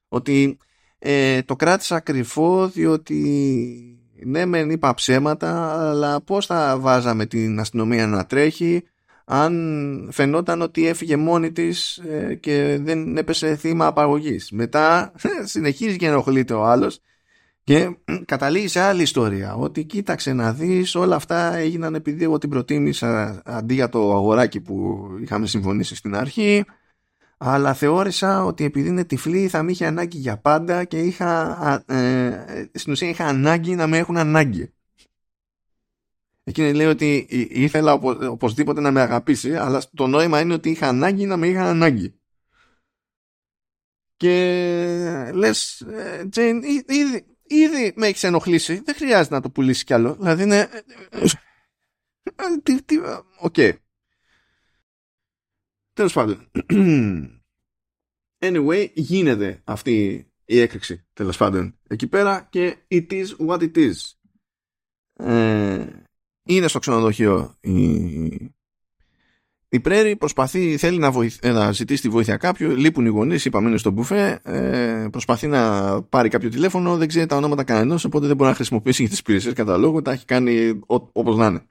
ότι 0.07 0.57
ε, 0.99 1.41
το 1.41 1.55
κράτησα 1.55 1.99
κρυφό 1.99 2.67
διότι 2.67 3.98
ναι 4.25 4.45
μεν 4.45 4.69
είπα 4.69 4.93
ψέματα 4.93 5.79
αλλά 5.89 6.21
πώς 6.21 6.45
θα 6.45 6.77
βάζαμε 6.79 7.25
την 7.25 7.59
αστυνομία 7.59 8.07
να 8.07 8.25
τρέχει 8.25 8.83
αν 9.31 10.09
φαινόταν 10.11 10.61
ότι 10.61 10.87
έφυγε 10.87 11.17
μόνη 11.17 11.51
της 11.51 11.97
ε, 11.97 12.33
και 12.33 12.79
δεν 12.81 13.17
έπεσε 13.17 13.55
θύμα 13.55 13.85
απαγωγής. 13.85 14.51
Μετά 14.51 15.11
συνεχίζει 15.43 15.95
και 15.95 16.07
ενοχλείται 16.07 16.53
ο 16.53 16.63
άλλος 16.63 17.01
και 17.63 17.97
καταλήγει 18.25 18.67
σε 18.67 18.79
άλλη 18.79 19.01
ιστορία 19.01 19.55
ότι 19.55 19.83
κοίταξε 19.83 20.33
να 20.33 20.53
δεις 20.53 20.95
όλα 20.95 21.15
αυτά 21.15 21.55
έγιναν 21.55 21.95
επειδή 21.95 22.23
εγώ 22.23 22.37
την 22.37 22.49
προτίμησα 22.49 23.41
αντί 23.45 23.73
για 23.73 23.89
το 23.89 24.13
αγοράκι 24.13 24.59
που 24.59 24.99
είχαμε 25.23 25.47
συμφωνήσει 25.47 25.95
στην 25.95 26.15
αρχή 26.15 26.65
αλλά 27.41 27.73
θεώρησα 27.73 28.43
ότι 28.43 28.63
επειδή 28.63 28.87
είναι 28.87 29.05
τυφλή 29.05 29.47
θα 29.47 29.63
με 29.63 29.71
είχε 29.71 29.85
ανάγκη 29.85 30.17
για 30.17 30.37
πάντα 30.37 30.83
και 30.83 30.99
είχα, 30.99 31.83
ε, 31.87 32.69
στην 32.73 32.91
ουσία 32.91 33.09
είχα 33.09 33.25
ανάγκη 33.25 33.75
να 33.75 33.87
με 33.87 33.97
έχουν 33.97 34.17
ανάγκη. 34.17 34.73
Εκείνη 36.43 36.73
λέει 36.73 36.87
ότι 36.87 37.27
ήθελα 37.49 37.93
οπο, 37.93 38.09
οπωσδήποτε 38.09 38.81
να 38.81 38.91
με 38.91 39.01
αγαπήσει, 39.01 39.55
αλλά 39.55 39.81
το 39.93 40.07
νόημα 40.07 40.39
είναι 40.39 40.53
ότι 40.53 40.69
είχα 40.69 40.87
ανάγκη 40.87 41.25
να 41.25 41.37
με 41.37 41.47
είχα 41.47 41.69
ανάγκη. 41.69 42.13
Και 44.17 45.31
λες, 45.33 45.85
Τζέιν, 46.29 46.61
ήδη, 46.63 47.25
ήδη 47.43 47.93
με 47.95 48.07
έχει 48.07 48.25
ενοχλήσει, 48.25 48.81
δεν 48.85 48.95
χρειάζεται 48.95 49.35
να 49.35 49.41
το 49.41 49.49
πουλήσει 49.49 49.83
κι 49.83 49.93
άλλο. 49.93 50.15
Δηλαδή 50.15 50.43
είναι... 50.43 50.69
OK. 53.39 53.53
Okay. 53.57 53.73
Τέλος 55.99 56.13
πάντων. 56.13 56.47
Anyway, 58.41 58.89
γίνεται 58.93 59.61
αυτή 59.63 60.27
η 60.45 60.59
έκρηξη, 60.59 61.05
τέλος 61.13 61.37
πάντων, 61.37 61.77
εκεί 61.87 62.07
πέρα 62.07 62.47
και 62.49 62.75
it 62.87 63.11
is 63.11 63.25
what 63.47 63.59
it 63.59 63.75
is. 63.75 63.93
Ε, 65.13 65.85
είναι 66.43 66.67
στο 66.67 66.79
ξενοδοχείο 66.79 67.57
η, 67.59 67.73
η 69.69 69.79
Prairie 69.81 70.15
προσπαθεί, 70.15 70.77
θέλει 70.77 70.97
να, 70.97 71.11
βοηθ, 71.11 71.45
να 71.45 71.71
ζητήσει 71.71 72.01
τη 72.01 72.09
βοήθεια 72.09 72.37
κάποιου. 72.37 72.75
Λείπουν 72.75 73.05
οι 73.05 73.09
γονείς, 73.09 73.45
είπαμε 73.45 73.69
είναι 73.69 73.77
στο 73.77 73.91
μπουφέ. 73.91 74.39
Ε, 74.43 75.07
προσπαθεί 75.11 75.47
να 75.47 76.01
πάρει 76.01 76.29
κάποιο 76.29 76.49
τηλέφωνο, 76.49 76.97
δεν 76.97 77.07
ξέρει 77.07 77.25
τα 77.25 77.35
ονόματα 77.35 77.63
κανενός, 77.63 77.99
οπότε 78.05 78.27
δεν 78.27 78.35
μπορεί 78.35 78.49
να 78.49 78.55
χρησιμοποιήσει 78.55 79.07
τις 79.07 79.19
υπηρεσίες 79.19 79.53
καταλόγου. 79.53 80.01
Τα 80.01 80.11
έχει 80.11 80.25
κάνει 80.25 80.79
όπως 80.87 81.37
να 81.37 81.45
είναι. 81.45 81.63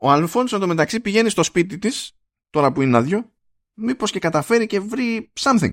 Ο 0.00 0.10
Αλφόνσο 0.10 0.56
εντωμεταξύ 0.56 1.00
πηγαίνει 1.00 1.28
στο 1.28 1.42
σπίτι 1.42 1.78
της, 1.78 2.17
τώρα 2.50 2.72
που 2.72 2.82
είναι 2.82 2.96
άδειο, 2.96 3.32
μήπως 3.74 4.10
και 4.10 4.18
καταφέρει 4.18 4.66
και 4.66 4.80
βρει 4.80 5.32
something. 5.40 5.72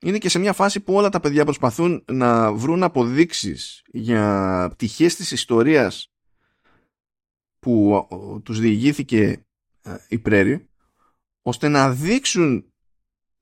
Είναι 0.00 0.18
και 0.18 0.28
σε 0.28 0.38
μια 0.38 0.52
φάση 0.52 0.80
που 0.80 0.94
όλα 0.94 1.08
τα 1.08 1.20
παιδιά 1.20 1.44
προσπαθούν 1.44 2.04
να 2.12 2.52
βρουν 2.52 2.82
αποδείξεις 2.82 3.82
για 3.86 4.68
πτυχές 4.70 5.14
της 5.14 5.30
ιστορίας 5.30 6.12
που 7.58 8.06
τους 8.44 8.60
διηγήθηκε 8.60 9.46
ε, 9.82 9.96
η 10.08 10.18
Πρέρη 10.18 10.68
ώστε 11.42 11.68
να 11.68 11.90
δείξουν 11.90 12.72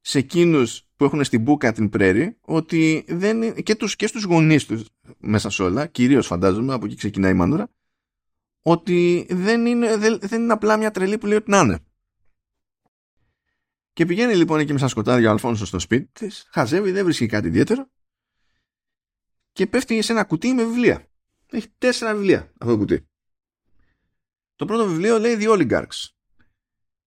σε 0.01 0.18
εκείνους 0.18 0.89
που 0.97 1.05
έχουν 1.05 1.25
στην 1.25 1.41
μπουκα 1.41 1.73
την 1.73 1.89
Πρέρη 1.89 2.36
ότι 2.41 3.05
δεν 3.09 3.43
είναι, 3.43 3.60
και, 3.60 3.75
τους, 3.75 3.97
και 3.97 4.07
στους 4.07 4.23
γονείς 4.23 4.67
τους 4.67 4.89
μέσα 5.18 5.51
σε 5.51 5.62
όλα, 5.62 5.86
κυρίως 5.86 6.26
φαντάζομαι, 6.26 6.73
από 6.75 6.86
εκεί 6.86 6.94
ξεκινάει 6.94 7.31
η 7.31 7.34
μανούρα, 7.34 7.70
ότι 8.62 9.26
δεν 9.31 9.67
είναι, 9.67 9.97
δεν, 9.97 10.18
δεν 10.20 10.43
είναι 10.43 10.52
απλά 10.52 10.76
μια 10.76 10.91
τρελή 10.91 11.18
που 11.18 11.26
λέει 11.26 11.36
ότι 11.36 11.51
να 11.51 11.59
είναι. 11.59 11.78
Και 13.94 14.06
πηγαίνει 14.06 14.34
λοιπόν 14.34 14.60
εκεί 14.60 14.73
μέσα 14.73 14.89
σκοτάδια 14.89 15.28
ο 15.28 15.32
Αλφόνσος 15.32 15.68
στο 15.68 15.78
σπίτι 15.78 16.10
της, 16.12 16.47
χαζεύει, 16.50 16.90
δεν 16.90 17.05
βρίσκει 17.05 17.26
κάτι 17.26 17.47
ιδιαίτερο 17.47 17.90
και 19.52 19.66
πέφτει 19.66 20.02
σε 20.02 20.12
ένα 20.12 20.24
κουτί 20.24 20.52
με 20.52 20.64
βιβλία. 20.64 21.08
Έχει 21.47 21.68
τέσσερα 21.78 22.14
βιβλία 22.14 22.52
αυτό 22.58 22.73
το 22.73 22.78
κουτί. 22.78 23.08
Το 24.56 24.64
πρώτο 24.64 24.86
βιβλίο 24.86 25.18
λέει 25.18 25.36
The 25.40 25.48
Oligarchs. 25.48 26.08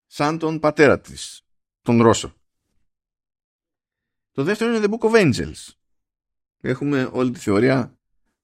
Σαν 0.05 0.37
τον 0.37 0.59
πατέρα 0.59 0.99
της, 0.99 1.45
τον 1.81 2.01
Ρώσο. 2.01 2.33
Το 4.31 4.43
δεύτερο 4.43 4.75
είναι 4.75 4.85
The 4.85 4.89
Book 4.89 5.11
of 5.11 5.33
Angels. 5.33 5.69
Έχουμε 6.61 7.09
όλη 7.11 7.31
τη 7.31 7.39
θεωρία 7.39 7.99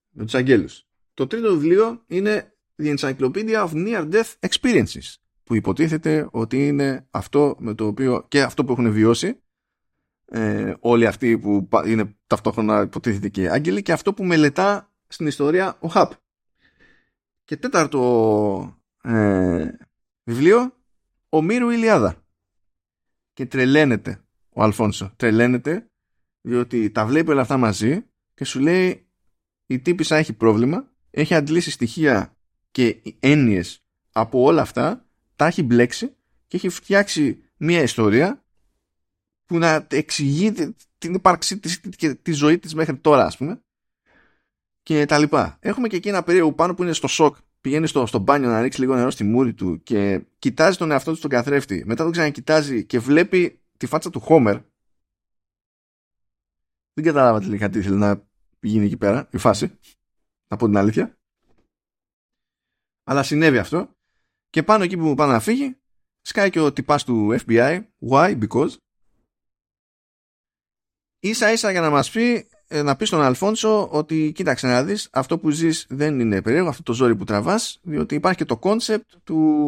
με 0.10 0.24
τους 0.24 0.34
αγγέλους. 0.34 0.88
Το 1.14 1.28
τρίτο 1.28 1.54
βιβλίο 1.54 2.04
είναι 2.08 2.58
The 2.78 2.98
Encyclopedia 2.98 3.70
of 3.70 3.72
Near 3.72 4.12
Death 4.12 4.50
Experiences 4.50 5.23
που 5.44 5.56
υποτίθεται 5.56 6.28
ότι 6.32 6.68
είναι 6.68 7.08
αυτό 7.12 7.56
με 7.60 7.74
το 7.74 7.86
οποίο 7.86 8.26
και 8.28 8.42
αυτό 8.42 8.66
που 8.66 8.72
έχουν 8.72 8.92
βιώσει 8.92 9.44
ε, 10.26 10.74
όλοι 10.80 11.08
αυτοί 11.08 11.40
που 11.40 11.70
είναι 11.86 12.16
ταυτόχρονα 12.28 12.82
υποτίθεται 12.82 13.30
και 13.30 13.50
άγγελοι 13.50 13.82
και 13.82 13.92
αυτό 13.92 14.14
που 14.14 14.24
μελετά 14.24 14.92
στην 15.08 15.28
ιστορία 15.28 15.78
ο 15.80 15.88
Χαπ. 15.88 16.12
Και 17.44 17.58
τέταρτο 17.58 18.78
ε, 19.04 19.70
βιβλίο 20.24 20.74
ο 21.30 21.42
Μύρου 21.42 21.70
Ηλιάδα. 21.70 22.16
Και 23.34 23.46
τρελαίνεται 23.46 24.24
ο 24.50 24.64
Αλφόνσο. 24.64 25.14
Τρελαίνεται 25.16 25.88
διότι 26.42 26.92
τα 26.92 27.06
βλέπει 27.06 27.32
όλα 27.32 27.42
αυτά 27.42 27.58
μαζί 27.58 28.06
και 28.34 28.46
σου 28.46 28.60
λέει 28.60 29.08
η 29.66 29.80
τύπησα 29.80 30.16
έχει 30.16 30.34
πρόβλημα, 30.34 30.92
έχει 31.10 31.34
αντλήσει 31.34 31.72
στοιχεία 31.72 32.38
και 32.72 33.02
έννοιες 33.20 33.84
από 34.12 34.44
όλα 34.44 34.62
αυτά, 34.62 35.06
τα 35.36 35.46
έχει 35.46 35.64
μπλέξει 35.64 36.16
και 36.48 36.58
έχει 36.58 36.70
φτιάξει 36.70 37.44
μια 37.58 37.82
ιστορία 37.82 38.44
που 39.46 39.58
να 39.58 39.88
εξηγεί 39.90 40.52
την 40.98 41.14
ύπαρξή 41.14 41.60
της 41.60 41.80
και 41.80 42.14
τη 42.14 42.32
ζωή 42.32 42.60
της 42.60 42.76
μέχρι 42.76 42.98
τώρα 42.98 43.26
ας 43.26 43.38
πούμε 43.38 43.62
και 44.84 45.06
τα 45.06 45.18
λοιπά. 45.18 45.58
Έχουμε 45.60 45.88
και 45.88 45.96
εκεί 45.96 46.10
ένα 46.10 46.24
περίεργο 46.24 46.54
πάνω 46.54 46.74
που 46.74 46.84
είναι 46.84 46.94
στο 46.94 47.08
σοκ 47.08 47.36
πηγαίνει 47.62 47.88
στο, 47.88 48.06
στο 48.06 48.20
μπάνιο 48.20 48.50
να 48.50 48.62
ρίξει 48.62 48.80
λίγο 48.80 48.96
νερό 48.96 49.10
στη 49.10 49.24
μούρη 49.24 49.54
του 49.54 49.84
και 49.84 50.22
κοιτάζει 50.40 50.78
τον 50.78 50.92
εαυτό 50.92 51.12
του 51.12 51.18
στον 51.18 51.30
καθρέφτη. 51.30 51.84
Μετά 51.86 52.04
τον 52.04 52.12
ξανακοιτάζει 52.12 52.86
και 52.86 53.00
βλέπει 53.00 53.60
τη 53.78 53.86
φάτσα 53.86 54.10
του 54.10 54.20
Χόμερ. 54.20 54.58
Δεν 56.94 57.04
κατάλαβα 57.04 57.40
τελικά 57.40 57.70
τι 57.70 57.80
ήθελε 57.80 57.96
να 57.96 58.24
γίνει 58.60 58.86
εκεί 58.86 58.98
πέρα, 58.98 59.28
η 59.32 59.38
φάση. 59.38 59.78
Να 60.48 60.58
πω 60.58 60.66
την 60.66 60.78
αλήθεια. 60.78 61.18
Αλλά 63.04 63.24
συνέβη 63.24 63.58
αυτό. 63.58 63.93
Και 64.54 64.64
πάνω 64.64 64.84
εκεί 64.84 64.98
που 64.98 65.14
πάει 65.14 65.30
να 65.30 65.40
φύγει, 65.40 65.78
σκάει 66.22 66.50
και 66.50 66.60
ο 66.60 66.74
τυπάς 66.74 67.04
του 67.04 67.36
FBI. 67.46 67.80
Why? 68.10 68.40
Because. 68.40 68.70
Ίσα 71.20 71.52
ίσα 71.52 71.72
για 71.72 71.82
να 71.82 71.90
μας 71.90 72.12
πει 72.12 72.48
ε, 72.68 72.82
να 72.82 72.96
πει 72.96 73.06
στον 73.06 73.22
Αλφόνσο 73.22 73.88
ότι 73.92 74.32
κοίταξε 74.36 74.68
να 74.68 74.84
δεις 74.84 75.10
αυτό 75.12 75.40
που 75.40 75.50
ζεις 75.50 75.86
δεν 75.90 76.20
είναι 76.20 76.42
περίεργο 76.42 76.70
αυτό 76.70 76.84
το 76.84 76.94
ζόρι 76.94 77.16
που 77.16 77.24
τραβάς 77.24 77.80
διότι 77.84 78.16
υπάρχει 78.16 78.38
και 78.38 78.46
το 78.46 78.58
κόνσεπτ 78.58 79.10
του 79.24 79.68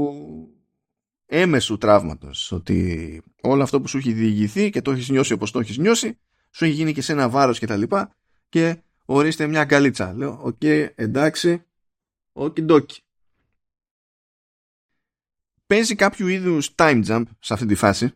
έμεσου 1.25 1.77
τραύματος 1.77 2.51
ότι 2.51 3.21
όλο 3.41 3.63
αυτό 3.63 3.81
που 3.81 3.87
σου 3.87 3.97
έχει 3.97 4.13
διηγηθεί 4.13 4.69
και 4.69 4.81
το 4.81 4.91
έχεις 4.91 5.09
νιώσει 5.09 5.33
όπως 5.33 5.51
το 5.51 5.59
έχεις 5.59 5.77
νιώσει 5.77 6.17
σου 6.51 6.65
έχει 6.65 6.73
γίνει 6.73 6.93
και 6.93 7.01
σε 7.01 7.11
ένα 7.11 7.29
βάρος 7.29 7.59
και 7.59 7.67
τα 7.67 7.75
λοιπά 7.75 8.15
και 8.49 8.77
ορίστε 9.05 9.47
μια 9.47 9.63
αγκαλίτσα 9.63 10.13
λέω 10.13 10.39
ok 10.41 10.55
okay, 10.61 10.89
εντάξει 10.95 11.65
okey 12.33 12.65
dokey 12.65 13.04
παίζει 15.65 15.95
κάποιο 15.95 16.27
είδους 16.27 16.71
time 16.75 17.05
jump 17.05 17.23
σε 17.39 17.53
αυτή 17.53 17.65
τη 17.65 17.75
φάση 17.75 18.11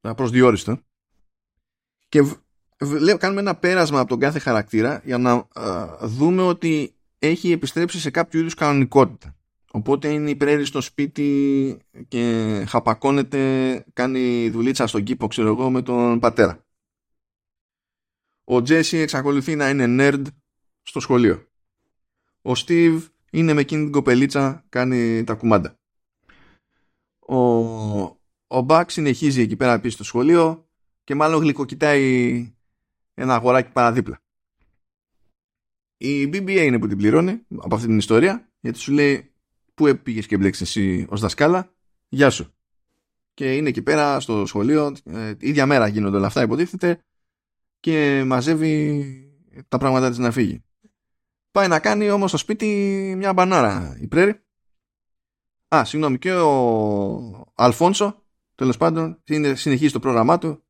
απροσδιόριστο 0.00 0.78
και 2.08 2.22
λέω, 3.00 3.16
κάνουμε 3.16 3.40
ένα 3.40 3.56
πέρασμα 3.56 4.00
από 4.00 4.08
τον 4.08 4.18
κάθε 4.18 4.38
χαρακτήρα 4.38 5.02
για 5.04 5.18
να 5.18 5.48
δούμε 6.00 6.42
ότι 6.42 6.96
έχει 7.18 7.52
επιστρέψει 7.52 8.00
σε 8.00 8.10
κάποιο 8.10 8.40
είδους 8.40 8.54
κανονικότητα. 8.54 9.36
Οπότε 9.70 10.08
είναι 10.12 10.30
υπερέρη 10.30 10.64
στο 10.64 10.80
σπίτι 10.80 11.78
και 12.08 12.64
χαπακώνεται, 12.68 13.84
κάνει 13.92 14.50
δουλίτσα 14.50 14.86
στον 14.86 15.02
κήπο, 15.02 15.26
ξέρω 15.26 15.48
εγώ, 15.48 15.70
με 15.70 15.82
τον 15.82 16.18
πατέρα. 16.18 16.64
Ο 18.44 18.62
Τζέσι 18.62 18.96
εξακολουθεί 18.96 19.56
να 19.56 19.68
είναι 19.68 19.86
nerd 19.88 20.22
στο 20.82 21.00
σχολείο. 21.00 21.48
Ο 22.42 22.54
Στίβ 22.54 23.06
είναι 23.36 23.52
με 23.52 23.60
εκείνη 23.60 23.82
την 23.82 23.92
κοπελίτσα, 23.92 24.64
κάνει 24.68 25.24
τα 25.24 25.34
κουμάντα. 25.34 25.78
Ο, 27.18 27.36
ο 28.46 28.60
Μπακ 28.64 28.90
συνεχίζει 28.90 29.40
εκεί 29.40 29.56
πέρα 29.56 29.80
πίσω 29.80 29.94
στο 29.94 30.04
σχολείο 30.04 30.68
και 31.04 31.14
μάλλον 31.14 31.40
γλυκοκοιτάει 31.40 32.54
ένα 33.14 33.34
αγοράκι 33.34 33.70
παραδίπλα. 33.72 34.20
Η 35.96 36.24
BBA 36.24 36.48
είναι 36.64 36.78
που 36.78 36.86
την 36.86 36.96
πληρώνει 36.96 37.40
από 37.56 37.74
αυτή 37.74 37.86
την 37.86 37.98
ιστορία 37.98 38.48
γιατί 38.60 38.78
σου 38.78 38.92
λέει 38.92 39.32
πού 39.74 39.98
πήγε 40.02 40.20
και 40.20 40.36
μπλέξεις 40.36 40.68
εσύ 40.68 41.06
ως 41.08 41.20
δασκάλα, 41.20 41.74
γεια 42.08 42.30
σου. 42.30 42.54
και 43.34 43.56
είναι 43.56 43.68
εκεί 43.68 43.82
πέρα 43.82 44.20
στο 44.20 44.46
σχολείο, 44.46 44.96
ε, 45.04 45.34
ίδια 45.38 45.66
μέρα 45.66 45.86
γίνονται 45.86 46.16
όλα 46.16 46.26
αυτά 46.26 46.42
υποτίθεται 46.42 47.04
και 47.80 48.22
μαζεύει 48.26 49.04
τα 49.68 49.78
πράγματα 49.78 50.08
της 50.08 50.18
να 50.18 50.30
φύγει. 50.30 50.64
Πάει 51.56 51.68
να 51.68 51.80
κάνει 51.80 52.10
όμως 52.10 52.28
στο 52.28 52.38
σπίτι 52.38 52.66
μια 53.16 53.32
μπανάρα 53.32 53.96
η 54.00 54.06
Πρέρη. 54.06 54.44
Α, 55.74 55.84
συγγνώμη, 55.84 56.18
και 56.18 56.32
ο 56.32 57.52
Αλφόνσο, 57.54 58.24
τέλος 58.54 58.76
πάντων, 58.76 59.22
συνεχίζει 59.54 59.92
το 59.92 60.00
πρόγραμμά 60.00 60.38
του 60.38 60.64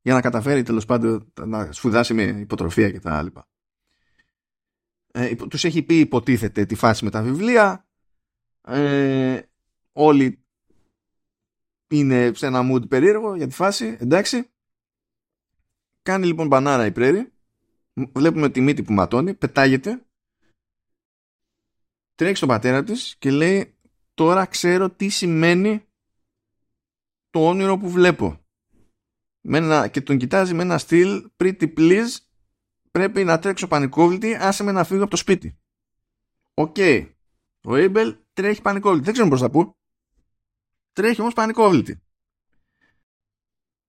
για 0.00 0.14
να 0.14 0.20
καταφέρει 0.20 0.62
τέλος 0.62 0.84
πάντων 0.84 1.32
να 1.40 1.72
σπουδάσει 1.72 2.14
με 2.14 2.22
υποτροφία 2.22 2.92
κτλ. 2.92 3.26
Ε, 5.12 5.34
τους 5.34 5.64
έχει 5.64 5.82
πει 5.82 5.98
υποτίθεται 5.98 6.66
τη 6.66 6.74
φάση 6.74 7.04
με 7.04 7.10
τα 7.10 7.22
βιβλία. 7.22 7.88
Ε, 8.66 9.40
όλοι 9.92 10.44
είναι 11.88 12.32
σε 12.34 12.46
ένα 12.46 12.60
mood 12.72 12.88
περίεργο 12.88 13.34
για 13.36 13.46
τη 13.46 13.54
φάση, 13.54 13.96
εντάξει. 14.00 14.50
Κάνει 16.02 16.26
λοιπόν 16.26 16.46
μπανάρα 16.46 16.86
η 16.86 16.92
Πρέρη. 16.92 17.32
Βλέπουμε 17.92 18.50
τη 18.50 18.60
μύτη 18.60 18.82
που 18.82 18.92
ματώνει, 18.92 19.34
πετάγεται. 19.34 20.04
Τρέχει 22.20 22.36
στον 22.36 22.48
πατέρα 22.48 22.84
της 22.84 23.16
και 23.18 23.30
λέει 23.30 23.74
τώρα 24.14 24.46
ξέρω 24.46 24.90
τι 24.90 25.08
σημαίνει 25.08 25.84
το 27.30 27.48
όνειρο 27.48 27.78
που 27.78 27.90
βλέπω. 27.90 28.44
Με 29.40 29.58
ένα, 29.58 29.88
και 29.88 30.00
τον 30.00 30.18
κοιτάζει 30.18 30.54
με 30.54 30.62
ένα 30.62 30.78
στυλ 30.78 31.30
pretty 31.36 31.74
please 31.76 32.16
πρέπει 32.90 33.24
να 33.24 33.38
τρέξω 33.38 33.68
πανικόβλητη 33.68 34.34
άσε 34.34 34.62
με 34.62 34.72
να 34.72 34.84
φύγω 34.84 35.02
από 35.02 35.10
το 35.10 35.16
σπίτι. 35.16 35.58
Ok. 36.54 36.74
Okay. 36.78 37.12
Ο 37.64 37.76
Abel 37.76 38.16
τρέχει 38.32 38.62
πανικόβλητη. 38.62 39.04
Δεν 39.04 39.12
ξέρω 39.12 39.28
πώς 39.28 39.40
θα 39.40 39.50
πω. 39.50 39.76
Τρέχει 40.92 41.20
όμως 41.20 41.34
πανικόβλητη. 41.34 42.02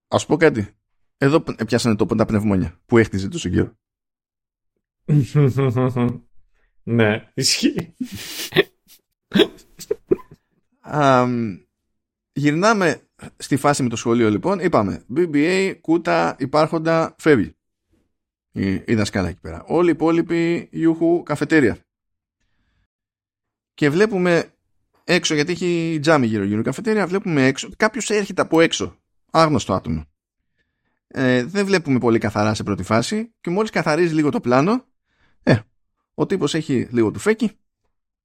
Ας 0.07 0.25
πω 0.25 0.37
κάτι. 0.37 0.75
Εδώ 1.17 1.41
πιάσανε 1.41 1.95
το 1.95 2.05
τα 2.05 2.25
πνευμόνια 2.25 2.79
που 2.85 2.97
έχτιζε 2.97 3.27
τόσο 3.27 3.49
καιρό. 3.49 3.75
ναι, 6.83 7.31
ισχύει. 7.33 7.95
γυρνάμε 12.33 13.01
στη 13.37 13.55
φάση 13.55 13.83
με 13.83 13.89
το 13.89 13.95
σχολείο 13.95 14.29
λοιπόν. 14.29 14.59
Είπαμε 14.59 15.05
BBA, 15.15 15.75
κούτα, 15.81 16.35
υπάρχοντα, 16.39 17.15
φεύγει. 17.17 17.55
Η, 18.51 18.73
η 18.73 18.95
δασκάλα 18.95 19.27
εκεί 19.27 19.39
πέρα. 19.39 19.63
Όλοι 19.67 19.87
οι 19.87 19.91
υπόλοιποι 19.91 20.67
Ιούχου 20.71 21.23
καφετέρια. 21.23 21.77
Και 23.73 23.89
βλέπουμε 23.89 24.53
έξω, 25.03 25.33
γιατί 25.33 25.51
έχει 25.51 25.99
τζάμι 26.01 26.27
γύρω 26.27 26.43
γύρω 26.43 26.61
καφετέρια, 26.61 27.07
βλέπουμε 27.07 27.45
έξω. 27.45 27.69
Κάποιος 27.77 28.09
έρχεται 28.09 28.41
από 28.41 28.61
έξω. 28.61 28.95
Άγνωστο 29.31 29.73
άτομο. 29.73 30.05
Ε, 31.07 31.43
δεν 31.43 31.65
βλέπουμε 31.65 31.99
πολύ 31.99 32.19
καθαρά 32.19 32.53
σε 32.53 32.63
πρώτη 32.63 32.83
φάση 32.83 33.33
και 33.41 33.49
μόλις 33.49 33.69
καθαρίζει 33.69 34.13
λίγο 34.13 34.29
το 34.29 34.39
πλάνο 34.39 34.85
ε, 35.43 35.55
ο 36.21 36.25
τύπος 36.25 36.53
έχει 36.53 36.87
λίγο 36.91 37.11
του 37.11 37.19
φέκι 37.19 37.51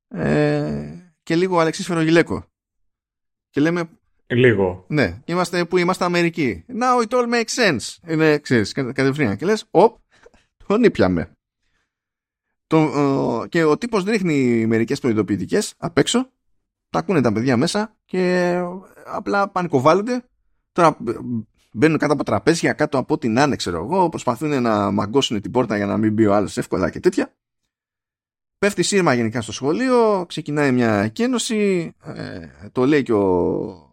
ε, 0.08 0.94
και 1.22 1.36
λίγο 1.36 1.58
αλεξίσφαιρο 1.58 2.00
γυλαίκο 2.00 2.44
και 3.50 3.60
λέμε 3.60 3.88
λίγο. 4.26 4.84
ναι, 4.88 5.22
είμαστε, 5.24 5.64
που 5.64 5.76
είμαστε 5.76 6.04
Αμερική. 6.04 6.64
Now 6.68 7.06
it 7.06 7.08
all 7.08 7.28
makes 7.32 7.64
sense. 7.64 8.10
Είναι 8.12 8.38
ξέρεις 8.38 8.72
κατευθείαν. 8.72 9.36
Και 9.36 9.44
λες 9.44 9.64
οπ 9.70 9.96
τον 10.66 10.84
ήπιαμε 10.84 11.30
το, 12.66 13.46
και 13.48 13.64
ο 13.64 13.78
τύπος 13.78 14.04
ρίχνει 14.04 14.66
μερικές 14.66 15.00
προειδοποιητικές 15.00 15.74
απ' 15.76 15.98
έξω. 15.98 16.30
Τα 16.90 16.98
ακούνε 16.98 17.20
τα 17.20 17.32
παιδιά 17.32 17.56
μέσα 17.56 17.96
και 18.04 18.54
απλά 19.04 19.48
πανικοβάλλονται. 19.48 20.24
Τώρα 20.72 20.96
μπαίνουν 21.72 21.98
κάτω 21.98 22.12
από 22.12 22.24
τραπέζια, 22.24 22.72
κάτω 22.72 22.98
από 22.98 23.18
την 23.18 23.38
άνε, 23.38 23.56
ξέρω 23.56 23.84
εγώ, 23.84 24.08
προσπαθούν 24.08 24.62
να 24.62 24.90
μαγκώσουν 24.90 25.40
την 25.40 25.50
πόρτα 25.50 25.76
για 25.76 25.86
να 25.86 25.96
μην 25.96 26.12
μπει 26.12 26.26
ο 26.26 26.34
άλλος 26.34 26.56
εύκολα 26.56 26.90
και 26.90 27.00
τέτοια. 27.00 27.34
Πέφτει 28.58 28.82
σύρμα 28.82 29.14
γενικά 29.14 29.40
στο 29.40 29.52
σχολείο, 29.52 30.24
ξεκινάει 30.28 30.72
μια 30.72 31.02
εκένωση, 31.02 31.92
ε, 32.04 32.48
το 32.72 32.86
λέει 32.86 33.02
και 33.02 33.12
ο 33.12 33.90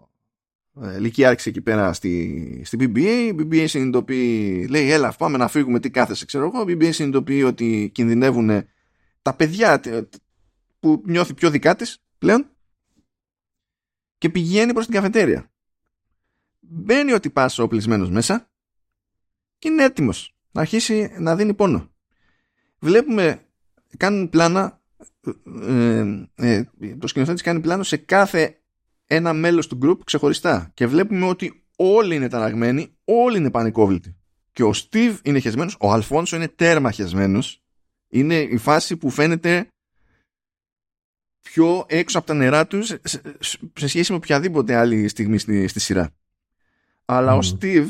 ε, 0.82 1.00
Λυκιάρχης 1.00 1.46
εκεί 1.46 1.62
πέρα 1.62 1.94
στη, 1.94 2.62
στη 2.66 2.78
BBA. 2.80 3.34
Η 3.34 3.36
BBA 3.38 3.66
συνειδητοποιεί, 3.68 4.68
λέει 4.70 4.92
έλα 4.92 5.14
πάμε 5.18 5.38
να 5.38 5.48
φύγουμε 5.48 5.80
τι 5.80 5.90
κάθεσαι 5.90 6.26
ξέρω 6.26 6.46
εγώ. 6.46 6.70
Η 6.70 6.78
BBA 6.78 6.94
συνειδητοποιεί 6.94 7.44
ότι 7.46 7.92
κινδυνεύουν 7.94 8.68
τα 9.22 9.34
παιδιά 9.34 9.82
που 10.80 11.04
νιώθει 11.06 11.34
πιο 11.34 11.50
δικά 11.50 11.76
της 11.76 12.04
πλέον 12.18 12.48
και 14.18 14.30
πηγαίνει 14.30 14.74
προς 14.74 14.86
την 14.86 14.94
καφετέρια 14.94 15.52
μπαίνει 16.74 17.14
ο 17.14 17.20
τυπάς 17.20 17.60
οπλισμένος 17.60 18.10
μέσα 18.10 18.50
και 19.60 19.68
είναι 19.68 19.84
έτοιμος 19.84 20.36
να 20.52 20.62
αρχίσει 20.62 21.16
να 21.20 21.36
δίνει 21.36 21.54
πόνο. 21.54 21.92
Βλέπουμε, 22.80 23.46
κάνουν 23.98 24.30
πλάνα, 24.30 24.82
ε, 25.58 26.24
ε, 26.36 26.64
το 27.00 27.08
σκηνοθέτης 27.08 27.42
κάνει 27.42 27.60
πλάνο 27.60 27.84
σε 27.84 27.98
κάθε 27.98 28.58
ένα 29.06 29.34
μέλος 29.34 29.68
του 29.68 29.80
group 29.84 29.98
ξεχωριστά 30.04 30.72
και 30.74 30.88
βλέπουμε 30.88 31.26
ότι 31.26 31.66
όλοι 31.76 32.16
είναι 32.16 32.28
ταραγμένοι, 32.28 32.98
όλοι 33.04 33.38
είναι 33.38 33.52
πανικόβλητοι. 33.52 34.16
Και 34.52 34.64
ο 34.64 34.74
Στίβ 34.74 35.20
είναι 35.24 35.40
χεσμένος, 35.40 35.78
ο 35.80 35.92
Αλφόνσο 35.92 36.36
είναι 36.36 36.48
τέρμα 36.48 36.92
χεσμένος. 36.92 37.64
Είναι 38.08 38.40
η 38.40 38.58
φάση 38.58 38.98
που 38.98 39.10
φαίνεται 39.10 39.68
πιο 41.42 41.86
έξω 41.88 42.18
από 42.18 42.28
τα 42.28 42.34
νερά 42.34 42.68
τους 42.68 42.94
σε 43.74 43.88
σχέση 43.88 44.12
με 44.12 44.18
οποιαδήποτε 44.18 44.76
άλλη 44.76 45.08
στιγμή 45.08 45.38
στη, 45.38 45.68
στη 45.68 45.80
σειρά. 45.80 46.10
Αλλά 47.06 47.36
ο 47.36 47.40
Steve, 47.42 47.88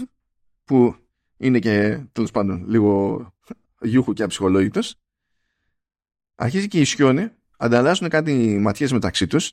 που 0.64 0.96
είναι 1.38 1.60
και 1.60 2.00
τέλος 2.12 2.32
πάντων 2.32 2.66
λίγο 2.68 3.28
γιούχου 3.82 4.14
και 4.14 4.24
αψυχολόγητος, 4.24 4.96
αρχίζει 6.36 6.68
και 6.68 6.80
ισιώνει, 6.80 7.32
ανταλλάσσουν 7.58 8.10
κάτι 8.10 8.58
ματιές 8.58 8.92
μεταξύ 8.92 9.28
τους, 9.28 9.52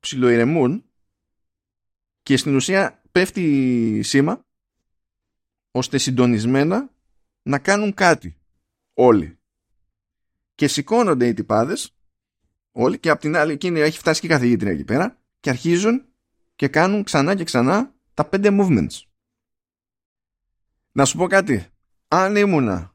ψιλοειρεμούν 0.00 0.84
και 2.22 2.36
στην 2.36 2.54
ουσία 2.54 3.02
πέφτει 3.12 4.00
σήμα 4.02 4.44
ώστε 5.70 5.98
συντονισμένα 5.98 6.90
να 7.42 7.58
κάνουν 7.58 7.94
κάτι 7.94 8.38
όλοι. 8.94 9.38
Και 10.54 10.68
σηκώνονται 10.68 11.26
οι 11.26 11.34
τυπάδες 11.34 11.96
όλοι 12.72 12.98
και 12.98 13.10
από 13.10 13.20
την 13.20 13.36
άλλη 13.36 13.52
εκείνη 13.52 13.80
έχει 13.80 13.98
φτάσει 13.98 14.20
και 14.20 14.26
η 14.26 14.30
καθηγήτρια 14.30 14.72
εκεί 14.72 14.84
πέρα 14.84 15.18
και 15.40 15.50
αρχίζουν 15.50 16.04
και 16.56 16.68
κάνουν 16.68 17.02
ξανά 17.02 17.34
και 17.34 17.44
ξανά 17.44 17.94
τα 18.14 18.24
πέντε 18.24 18.48
movements. 18.52 19.02
Να 20.92 21.04
σου 21.04 21.16
πω 21.16 21.26
κάτι. 21.26 21.66
Αν 22.08 22.36
ήμουνα 22.36 22.94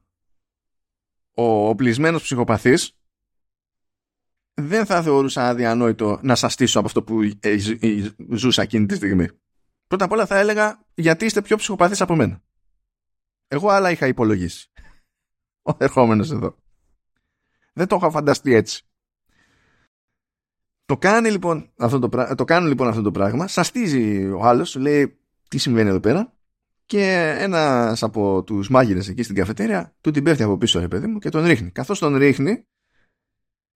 ο 1.33 1.69
οπλισμένος 1.69 2.22
ψυχοπαθής 2.22 2.98
δεν 4.59 4.85
θα 4.85 5.01
θεωρούσα 5.01 5.47
αδιανόητο 5.47 6.19
να 6.21 6.35
σας 6.35 6.53
στήσω 6.53 6.79
από 6.79 6.88
αυτό 6.88 7.03
που 7.03 7.21
ε, 7.21 7.51
ε, 7.79 8.11
ζούσα 8.29 8.61
εκείνη 8.61 8.85
τη 8.85 8.95
στιγμή. 8.95 9.27
Πρώτα 9.88 10.05
απ' 10.05 10.11
όλα 10.11 10.25
θα 10.25 10.38
έλεγα 10.38 10.85
γιατί 10.93 11.25
είστε 11.25 11.41
πιο 11.41 11.57
ψυχοπαθείς 11.57 12.01
από 12.01 12.15
μένα. 12.15 12.41
Εγώ 13.47 13.69
άλλα 13.69 13.91
είχα 13.91 14.07
υπολογίσει. 14.07 14.71
Ο 15.61 15.71
ερχόμενος 15.77 16.31
εδώ. 16.31 16.55
Δεν 17.73 17.88
το 17.88 17.95
είχα 17.95 18.09
φανταστεί 18.09 18.53
έτσι. 18.53 18.83
Το 20.85 20.97
κάνει 20.97 21.31
λοιπόν 21.31 21.71
αυτό 21.77 21.99
το, 21.99 22.35
το 22.35 22.43
κάνουν 22.43 22.67
λοιπόν 22.67 22.88
αυτό 22.88 23.01
το 23.01 23.11
πράγμα, 23.11 23.47
σαστίζει 23.47 24.29
ο 24.29 24.41
άλλος, 24.41 24.75
λέει 24.75 25.19
τι 25.47 25.57
συμβαίνει 25.57 25.89
εδώ 25.89 25.99
πέρα 25.99 26.33
και 26.85 27.35
ένας 27.39 28.03
από 28.03 28.43
τους 28.43 28.69
μάγειρες 28.69 29.07
εκεί 29.07 29.23
στην 29.23 29.35
καφετέρια 29.35 29.95
του 30.01 30.11
την 30.11 30.23
πέφτει 30.23 30.43
από 30.43 30.57
πίσω 30.57 30.79
ρε 30.79 30.88
παιδί 30.88 31.07
μου 31.07 31.19
και 31.19 31.29
τον 31.29 31.45
ρίχνει. 31.45 31.71
Καθώς 31.71 31.99
τον 31.99 32.15
ρίχνει, 32.15 32.65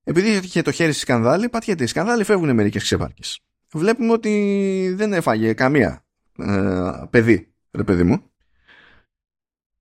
επειδή 0.03 0.30
είχε 0.30 0.61
το 0.61 0.72
χέρι 0.72 0.91
στη 0.91 1.01
σκανδάλη, 1.01 1.49
πατιέται 1.49 1.83
η 1.83 1.88
σκανδάλη, 1.88 2.23
φεύγουν 2.23 2.53
μερικές 2.53 2.83
ξεπάρκες. 2.83 3.40
Βλέπουμε 3.73 4.11
ότι 4.11 4.93
δεν 4.95 5.14
έφαγε 5.14 5.53
καμία 5.53 6.06
ε, 6.38 6.91
παιδί, 7.09 7.53
ρε 7.72 7.83
παιδί 7.83 8.03
μου. 8.03 8.23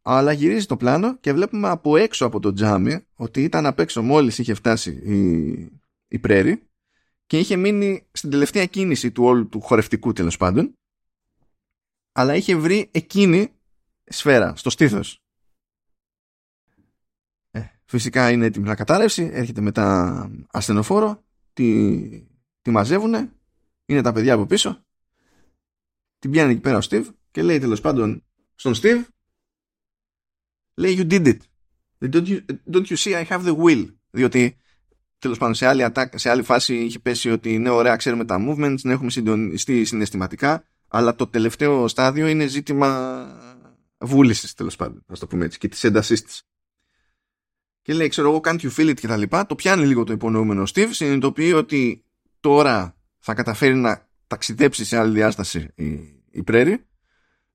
Αλλά 0.02 0.33
γυρίζει 0.33 0.67
το 0.67 0.76
πλάνο 0.76 1.17
και 1.18 1.33
βλέπουμε 1.33 1.68
από 1.68 1.97
έξω 1.97 2.26
από 2.26 2.41
το 2.41 2.52
τζάμι 2.52 3.07
ότι 3.15 3.42
ήταν 3.42 3.67
απ' 3.67 3.78
έξω 3.78 4.02
μόλις 4.02 4.39
είχε 4.39 4.55
φτάσει 4.55 4.91
η, 4.91 5.81
η 6.09 6.18
πρέρη 6.18 6.62
και 7.26 7.39
είχε 7.39 7.57
μείνει 7.57 8.07
στην 8.12 8.31
τελευταία 8.31 8.67
κίνηση 8.67 9.10
του 9.10 9.25
όλου 9.25 9.49
του 9.49 9.60
χορευτικού 9.60 10.12
τέλος 10.12 10.36
πάντων 10.36 10.75
αλλά 12.12 12.34
είχε 12.34 12.57
βρει 12.57 12.89
εκείνη 12.92 13.52
σφαίρα 14.05 14.57
στο 14.57 14.70
στήθος 14.70 15.12
ε, 15.12 15.22
φυσικά 17.92 18.30
είναι 18.30 18.46
έτοιμη 18.46 18.66
να 18.66 18.74
κατάρρευσει 18.74 19.30
έρχεται 19.32 19.60
μετά 19.60 20.30
ασθενοφόρο 20.50 21.24
τη, 21.52 22.00
τη 22.62 22.70
μαζεύουνε 22.70 23.32
είναι 23.84 24.02
τα 24.02 24.12
παιδιά 24.12 24.34
από 24.34 24.46
πίσω 24.46 24.84
την 26.18 26.30
πιάνει 26.30 26.52
εκεί 26.52 26.60
πέρα 26.60 26.76
ο 26.76 26.80
Στίβ 26.80 27.08
και 27.30 27.42
λέει 27.42 27.58
τέλος 27.58 27.80
πάντων 27.80 28.24
στον 28.54 28.74
Στίβ 28.74 29.06
λέει 30.74 30.96
you 30.98 31.12
did 31.12 31.26
it 31.26 31.38
don't 32.14 32.26
you, 32.26 32.40
don't 32.72 32.86
you 32.86 32.96
see 32.96 33.14
I 33.14 33.24
have 33.24 33.44
the 33.44 33.56
will 33.56 33.86
διότι 34.10 34.56
τέλος 35.18 35.38
πάντων 35.38 35.54
σε 35.54 35.66
άλλη, 35.66 35.86
attack, 35.92 36.06
σε 36.14 36.30
άλλη 36.30 36.42
φάση 36.42 36.76
είχε 36.76 36.98
πέσει 36.98 37.30
ότι 37.30 37.58
ναι 37.58 37.70
ωραία 37.70 37.96
ξέρουμε 37.96 38.24
τα 38.24 38.36
movements, 38.48 38.80
να 38.82 38.92
έχουμε 38.92 39.10
συντονιστεί 39.10 39.84
συναισθηματικά 39.84 40.64
Αλλά 40.88 41.14
το 41.14 41.26
τελευταίο 41.26 41.88
στάδιο 41.88 42.26
είναι 42.26 42.46
ζήτημα 42.46 43.26
βούλησης 43.98 44.54
τέλος 44.54 44.76
πάντων, 44.76 45.04
α 45.06 45.14
το 45.18 45.26
πούμε 45.26 45.44
έτσι, 45.44 45.58
και 45.58 45.68
της 45.68 45.84
έντασής 45.84 46.22
της. 46.22 46.42
Και 47.83 47.94
λέει, 47.94 48.09
ξέρω 48.09 48.28
εγώ, 48.28 48.41
can't 48.44 48.61
you 48.61 48.70
feel 48.77 48.91
it 48.91 48.94
και 48.94 49.07
τα 49.07 49.17
λοιπά. 49.17 49.47
Το 49.47 49.55
πιάνει 49.55 49.86
λίγο 49.86 50.05
το 50.05 50.12
υπονοούμενο 50.12 50.62
Steve, 50.62 50.89
συνειδητοποιεί 50.91 51.52
ότι 51.57 52.05
τώρα 52.41 52.97
θα 53.19 53.35
καταφέρει 53.35 53.75
να 53.75 54.09
ταξιδέψει 54.27 54.85
σε 54.85 54.97
άλλη 54.97 55.15
διάσταση 55.15 55.73
η, 55.75 55.85
η 56.31 56.43
Πρέρη. 56.43 56.86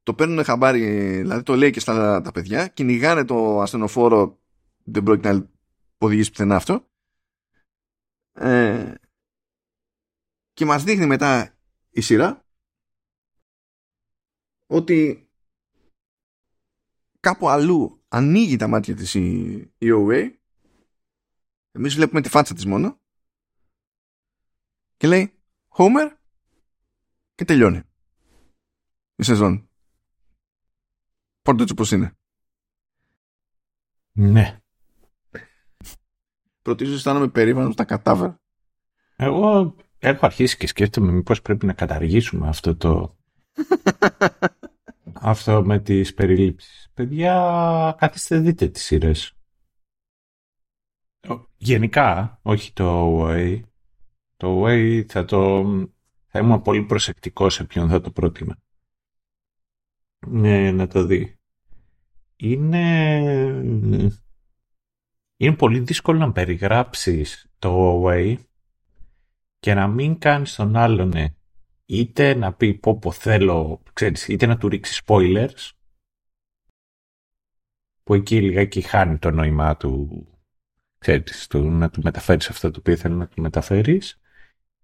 Το 0.03 0.13
παίρνουν 0.13 0.43
χαμπάρι, 0.43 0.81
δηλαδή 1.17 1.43
το 1.43 1.55
λέει 1.55 1.71
και 1.71 1.79
στα 1.79 2.21
τα 2.21 2.31
παιδιά, 2.31 2.67
κυνηγάνε 2.67 3.25
το 3.25 3.61
ασθενοφόρο, 3.61 4.39
δεν 4.83 5.03
πρόκειται 5.03 5.33
να 5.33 5.49
οδηγήσει 5.97 6.29
πουθενά 6.29 6.55
αυτό. 6.55 6.87
Ε, 8.33 8.93
και 10.53 10.65
μας 10.65 10.83
δείχνει 10.83 11.05
μετά 11.05 11.57
η 11.89 12.01
σειρά 12.01 12.45
ότι 14.67 15.29
κάπου 17.19 17.49
αλλού 17.49 17.96
ανοίγει 18.07 18.55
τα 18.55 18.67
μάτια 18.67 18.95
της 18.95 19.13
η, 19.13 19.51
η 19.77 19.87
OA 19.91 20.31
εμείς 21.71 21.95
βλέπουμε 21.95 22.21
τη 22.21 22.29
φάτσα 22.29 22.53
της 22.53 22.65
μόνο 22.65 22.99
και 24.97 25.07
λέει 25.07 25.33
Homer 25.77 26.11
και 27.35 27.45
τελειώνει 27.45 27.81
η 29.15 29.23
σεζόν. 29.23 29.69
Πόρτε 31.41 31.61
έτσι 31.61 31.73
όπως 31.73 31.91
είναι. 31.91 32.17
Ναι. 34.11 34.61
Πρωτίστως 36.61 36.95
αισθάνομαι 36.97 37.27
περήφανος 37.27 37.75
τα 37.75 37.85
κατάφερα. 37.85 38.41
Εγώ 39.15 39.75
έχω 39.97 40.25
αρχίσει 40.25 40.57
και 40.57 40.67
σκέφτομαι 40.67 41.11
μήπως 41.11 41.41
πρέπει 41.41 41.65
να 41.65 41.73
καταργήσουμε 41.73 42.47
αυτό 42.47 42.75
το... 42.75 43.17
αυτό 45.21 45.63
με 45.65 45.79
τις 45.79 46.13
περιλήψεις. 46.13 46.89
Παιδιά, 46.93 47.95
καθίστε 47.97 48.39
δείτε 48.39 48.67
τις 48.67 48.83
σειρές. 48.83 49.37
Γενικά, 51.57 52.39
όχι 52.41 52.73
το 52.73 53.19
way. 53.21 53.61
Το 54.37 54.63
way 54.65 55.03
θα 55.07 55.25
το... 55.25 55.63
θα 56.27 56.39
ήμουν 56.39 56.61
πολύ 56.61 56.83
προσεκτικός 56.83 57.53
σε 57.53 57.63
ποιον 57.63 57.89
θα 57.89 58.01
το 58.01 58.11
πρότεινα. 58.11 58.57
Ναι, 60.27 60.71
να 60.71 60.87
το 60.87 61.05
δει. 61.05 61.39
Είναι... 62.35 63.17
Είναι 65.39 65.55
πολύ 65.55 65.79
δύσκολο 65.79 66.19
να 66.19 66.31
περιγράψεις 66.31 67.47
το 67.59 68.03
way 68.05 68.35
και 69.59 69.73
να 69.73 69.87
μην 69.87 70.19
κάνεις 70.19 70.55
τον 70.55 70.75
άλλον 70.75 71.07
ναι, 71.07 71.35
είτε 71.87 72.33
να 72.33 72.53
πει 72.53 72.73
πω 72.73 72.97
πω 72.99 73.11
θέλω, 73.11 73.81
ξέρεις, 73.93 74.27
είτε 74.27 74.45
να 74.45 74.57
του 74.57 74.67
ρίξει 74.67 75.03
spoilers 75.05 75.71
που 78.03 78.13
εκεί 78.13 78.41
λιγάκι 78.41 78.81
χάνει 78.81 79.17
το 79.17 79.31
νόημά 79.31 79.77
του, 79.77 80.25
ξέρεις, 80.97 81.47
του, 81.47 81.69
να 81.69 81.89
του 81.89 82.01
μεταφέρεις 82.03 82.49
αυτό 82.49 82.71
το 82.71 82.79
οποίο 82.79 82.95
θέλει 82.95 83.15
να 83.15 83.27
του 83.27 83.41
μεταφέρεις 83.41 84.19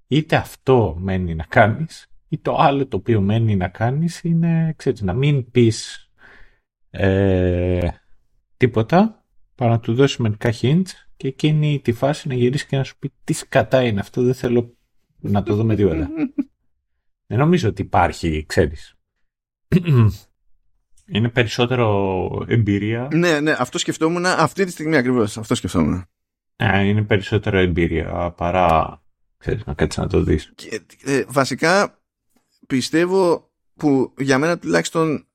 είτε 0.07 0.35
αυτό 0.35 0.95
μένει 0.99 1.35
να 1.35 1.43
κάνεις 1.43 2.07
ή 2.29 2.37
το 2.37 2.55
άλλο 2.55 2.87
το 2.87 2.97
οποίο 2.97 3.21
μένει 3.21 3.55
να 3.55 3.67
κάνεις 3.67 4.23
είναι, 4.23 4.73
ξέρεις, 4.75 5.01
να 5.01 5.13
μην 5.13 5.51
πεις 5.51 6.09
ε, 6.89 7.87
τίποτα, 8.57 9.25
παρά 9.55 9.71
να 9.71 9.79
του 9.79 9.93
δώσεις 9.93 10.17
μερικά 10.17 10.53
hints 10.61 10.89
και 11.17 11.27
εκείνη 11.27 11.79
τη 11.79 11.91
φάση 11.91 12.27
να 12.27 12.33
γυρίσεις 12.33 12.67
και 12.67 12.77
να 12.77 12.83
σου 12.83 12.97
πει 12.99 13.11
τι 13.23 13.33
σκατά 13.33 13.83
είναι 13.83 13.99
αυτό, 13.99 14.21
δεν 14.21 14.33
θέλω 14.33 14.77
να 15.19 15.43
το 15.43 15.55
δούμε 15.55 15.75
τίποτα. 15.75 16.09
δεν 17.27 17.37
νομίζω 17.37 17.69
ότι 17.69 17.81
υπάρχει, 17.81 18.45
ξέρεις. 18.47 18.95
είναι 21.13 21.29
περισσότερο 21.29 22.45
εμπειρία. 22.47 23.07
Ναι, 23.13 23.39
ναι, 23.39 23.55
αυτό 23.57 23.77
σκεφτόμουν 23.77 24.25
αυτή 24.25 24.65
τη 24.65 24.71
στιγμή 24.71 24.97
ακριβώς. 24.97 25.37
Αυτό 25.37 25.55
σκεφτόμουν. 25.55 26.05
είναι 26.83 27.03
περισσότερο 27.03 27.57
εμπειρία 27.57 28.31
παρά 28.31 29.01
ξέρεις, 29.43 29.65
να 29.65 29.73
κάτσεις 29.73 30.01
να 30.01 30.07
το 30.07 30.23
δεις. 30.23 30.51
Και, 30.55 30.81
ε, 31.03 31.23
βασικά 31.27 32.03
πιστεύω 32.67 33.51
που 33.73 34.13
για 34.17 34.37
μένα 34.37 34.59
τουλάχιστον 34.59 35.27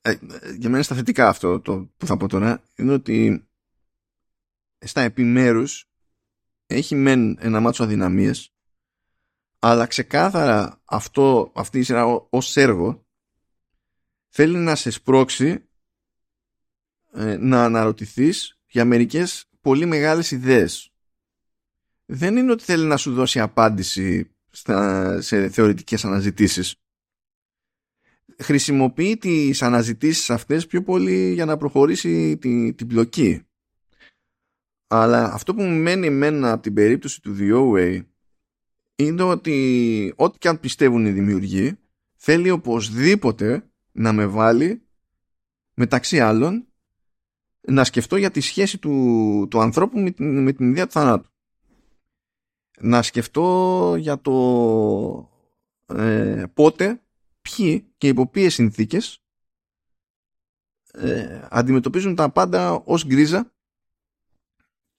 ε, 0.00 0.14
για 0.58 0.70
μένα 0.70 0.82
στα 0.82 0.94
θετικά 0.94 1.28
αυτό 1.28 1.60
το 1.60 1.90
που 1.96 2.06
θα 2.06 2.16
πω 2.16 2.28
τώρα 2.28 2.62
είναι 2.76 2.92
ότι 2.92 3.48
στα 4.78 5.00
επιμέρους 5.00 5.90
έχει 6.66 6.94
μεν 6.94 7.38
ένα 7.40 7.60
μάτσο 7.60 7.84
αδυναμίες 7.84 8.52
αλλά 9.58 9.86
ξεκάθαρα 9.86 10.80
αυτό, 10.84 11.52
αυτή 11.54 11.78
η 11.78 11.82
σειρά 11.82 12.06
ως 12.30 12.56
έργο 12.56 13.06
θέλει 14.28 14.56
να 14.56 14.74
σε 14.74 14.90
σπρώξει 14.90 15.68
ε, 17.12 17.36
να 17.36 17.64
αναρωτηθείς 17.64 18.58
για 18.66 18.84
μερικές 18.84 19.44
πολύ 19.60 19.86
μεγάλες 19.86 20.30
ιδέες. 20.30 20.92
Δεν 22.04 22.36
είναι 22.36 22.52
ότι 22.52 22.64
θέλει 22.64 22.84
να 22.84 22.96
σου 22.96 23.14
δώσει 23.14 23.40
απάντηση 23.40 24.30
στα, 24.50 25.20
σε 25.20 25.48
θεωρητικές 25.48 26.04
αναζητήσεις. 26.04 26.74
Χρησιμοποιεί 28.38 29.16
τις 29.16 29.62
αναζητήσεις 29.62 30.30
αυτές 30.30 30.66
πιο 30.66 30.82
πολύ 30.82 31.32
για 31.32 31.44
να 31.44 31.56
προχωρήσει 31.56 32.38
την, 32.38 32.74
την 32.74 32.86
πλοκή. 32.86 33.42
Αλλά 34.86 35.32
αυτό 35.32 35.54
που 35.54 35.62
μου 35.62 35.82
μένει 35.82 36.06
εμένα 36.06 36.52
από 36.52 36.62
την 36.62 36.74
περίπτωση 36.74 37.20
του 37.20 37.36
The 37.38 37.52
O-Way 37.54 38.04
είναι 38.98 39.22
ότι 39.22 40.12
ό,τι 40.16 40.38
και 40.38 40.48
αν 40.48 40.60
πιστεύουν 40.60 41.06
οι 41.06 41.10
δημιουργοί 41.10 41.78
θέλει 42.16 42.50
οπωσδήποτε 42.50 43.70
να 43.92 44.12
με 44.12 44.26
βάλει 44.26 44.82
μεταξύ 45.74 46.20
άλλων 46.20 46.66
να 47.60 47.84
σκεφτώ 47.84 48.16
για 48.16 48.30
τη 48.30 48.40
σχέση 48.40 48.78
του, 48.78 49.46
του 49.50 49.60
ανθρώπου 49.60 50.00
με 50.00 50.10
την, 50.10 50.42
με 50.42 50.52
την 50.52 50.70
ιδέα 50.70 50.86
του 50.86 50.92
θανάτου. 50.92 51.30
Να 52.80 53.02
σκεφτώ 53.02 53.94
για 53.98 54.20
το 54.20 55.30
ε, 55.86 56.44
πότε, 56.54 57.02
ποιοι 57.40 57.92
και 57.96 58.08
υπό 58.08 58.28
ποιες 58.28 58.54
συνθήκες 58.54 59.22
ε, 60.92 61.46
αντιμετωπίζουν 61.50 62.14
τα 62.14 62.30
πάντα 62.30 62.72
ως 62.72 63.06
γκρίζα 63.06 63.52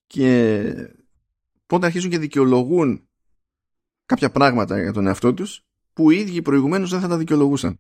και 0.08 0.94
πότε 1.66 1.86
αρχίζουν 1.86 2.10
και 2.10 2.20
δικαιολογούν 2.20 3.09
κάποια 4.10 4.30
πράγματα 4.30 4.82
για 4.82 4.94
τον 4.94 5.08
εαυτό 5.08 5.34
τους 5.34 5.66
που 5.94 6.12
οι 6.12 6.18
ίδιοι 6.20 6.42
προηγουμένως 6.42 6.90
δεν 6.90 7.00
θα 7.00 7.08
τα 7.08 7.18
δικαιολογούσαν. 7.18 7.80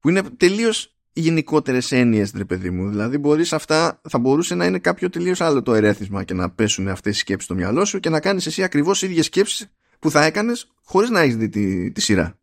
Που 0.00 0.08
είναι 0.08 0.22
τελείως 0.22 0.98
γενικότερες 1.12 1.92
έννοιες, 1.92 2.32
ρε 2.36 2.44
παιδί 2.44 2.70
μου. 2.70 2.88
Δηλαδή, 2.88 3.18
μπορείς 3.18 3.52
αυτά, 3.52 4.00
θα 4.08 4.18
μπορούσε 4.18 4.54
να 4.54 4.64
είναι 4.64 4.78
κάποιο 4.78 5.10
τελείως 5.10 5.40
άλλο 5.40 5.62
το 5.62 5.74
ερέθισμα 5.74 6.24
και 6.24 6.34
να 6.34 6.50
πέσουν 6.50 6.88
αυτές 6.88 7.16
οι 7.16 7.18
σκέψεις 7.18 7.44
στο 7.44 7.54
μυαλό 7.54 7.84
σου 7.84 8.00
και 8.00 8.08
να 8.08 8.20
κάνεις 8.20 8.46
εσύ 8.46 8.62
ακριβώς 8.62 9.02
ίδιες 9.02 9.24
σκέψεις 9.24 9.72
που 9.98 10.10
θα 10.10 10.24
έκανες 10.24 10.72
χωρίς 10.82 11.10
να 11.10 11.20
έχεις 11.20 11.36
δει 11.36 11.48
τη, 11.48 11.92
τη 11.92 12.00
σειρά. 12.00 12.38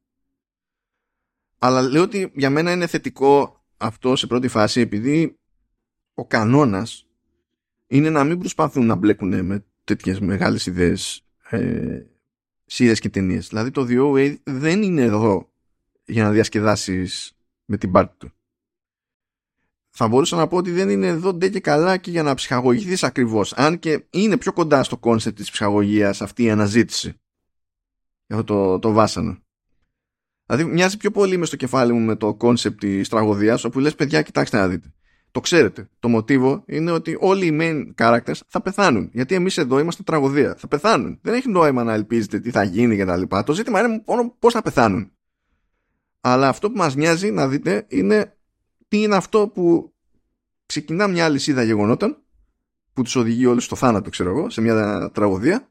Αλλά 1.57 1.81
λέω 1.81 2.01
ότι 2.01 2.31
για 2.35 2.49
μένα 2.49 2.71
είναι 2.71 2.87
θετικό 2.87 3.63
αυτό 3.77 4.15
σε 4.15 4.27
πρώτη 4.27 4.47
φάση 4.47 4.81
επειδή 4.81 5.39
ο 6.13 6.25
κανόνας 6.25 7.07
είναι 7.87 8.09
να 8.09 8.23
μην 8.23 8.39
προσπαθούν 8.39 8.85
να 8.85 8.95
μπλέκουν 8.95 9.45
με 9.45 9.65
τέτοιες 9.83 10.19
μεγάλες 10.19 10.65
ιδέες 10.65 11.21
ε, 11.49 12.01
και 12.99 13.09
ταινίες. 13.09 13.47
Δηλαδή 13.47 13.71
το 13.71 13.85
The 13.89 14.13
OA 14.13 14.35
δεν 14.43 14.83
είναι 14.83 15.01
εδώ 15.01 15.49
για 16.05 16.23
να 16.23 16.31
διασκεδάσεις 16.31 17.37
με 17.65 17.77
την 17.77 17.91
πάρτη 17.91 18.15
του 18.17 18.31
θα 19.99 20.07
μπορούσα 20.07 20.35
να 20.35 20.47
πω 20.47 20.57
ότι 20.57 20.71
δεν 20.71 20.89
είναι 20.89 21.07
εδώ 21.07 21.33
ντε 21.33 21.49
και 21.49 21.59
καλά 21.59 21.97
και 21.97 22.11
για 22.11 22.23
να 22.23 22.33
ψυχαγωγηθείς 22.33 23.03
ακριβώς. 23.03 23.53
Αν 23.53 23.79
και 23.79 24.05
είναι 24.09 24.37
πιο 24.37 24.53
κοντά 24.53 24.83
στο 24.83 24.97
κόνσεπτ 24.97 25.37
της 25.37 25.51
ψυχαγωγίας 25.51 26.21
αυτή 26.21 26.43
η 26.43 26.49
αναζήτηση. 26.49 27.19
Για 28.27 28.37
αυτό 28.37 28.43
το, 28.43 28.79
το 28.79 28.91
βάσανο. 28.91 29.37
Δηλαδή 30.45 30.63
μοιάζει 30.63 30.97
πιο 30.97 31.11
πολύ 31.11 31.37
με 31.37 31.45
στο 31.45 31.55
κεφάλι 31.55 31.93
μου 31.93 31.99
με 31.99 32.15
το 32.15 32.33
κόνσεπτ 32.33 32.79
της 32.79 33.09
τραγωδίας 33.09 33.63
όπου 33.63 33.79
λες 33.79 33.95
παιδιά 33.95 34.21
κοιτάξτε 34.21 34.57
να 34.57 34.67
δείτε. 34.67 34.93
Το 35.31 35.39
ξέρετε. 35.39 35.89
Το 35.99 36.07
μοτίβο 36.07 36.63
είναι 36.67 36.91
ότι 36.91 37.17
όλοι 37.19 37.45
οι 37.45 37.57
main 37.61 37.93
characters 38.03 38.39
θα 38.47 38.61
πεθάνουν. 38.61 39.09
Γιατί 39.13 39.35
εμείς 39.35 39.57
εδώ 39.57 39.79
είμαστε 39.79 40.03
τραγωδία. 40.03 40.55
Θα 40.57 40.67
πεθάνουν. 40.67 41.19
Δεν 41.21 41.33
έχει 41.33 41.49
νόημα 41.49 41.83
να 41.83 41.93
ελπίζετε 41.93 42.39
τι 42.39 42.51
θα 42.51 42.63
γίνει 42.63 42.97
κτλ. 42.97 43.21
Το 43.45 43.53
ζήτημα 43.53 43.79
είναι 43.79 44.03
μόνο 44.07 44.35
πώς 44.39 44.53
θα 44.53 44.61
πεθάνουν. 44.61 45.11
Αλλά 46.21 46.47
αυτό 46.47 46.71
που 46.71 46.77
μας 46.77 46.95
νοιάζει 46.95 47.31
να 47.31 47.47
δείτε 47.47 47.85
είναι 47.87 48.37
τι 48.87 49.01
είναι 49.01 49.15
αυτό 49.15 49.47
που 49.47 49.93
ξεκινά 50.65 51.07
μια 51.07 51.25
αλυσίδα 51.25 51.63
γεγονότων 51.63 52.17
που 52.93 53.01
τους 53.03 53.15
οδηγεί 53.15 53.45
όλους 53.45 53.63
στο 53.63 53.75
θάνατο 53.75 54.09
ξέρω 54.09 54.29
εγώ 54.29 54.49
σε 54.49 54.61
μια 54.61 55.09
τραγωδία 55.13 55.69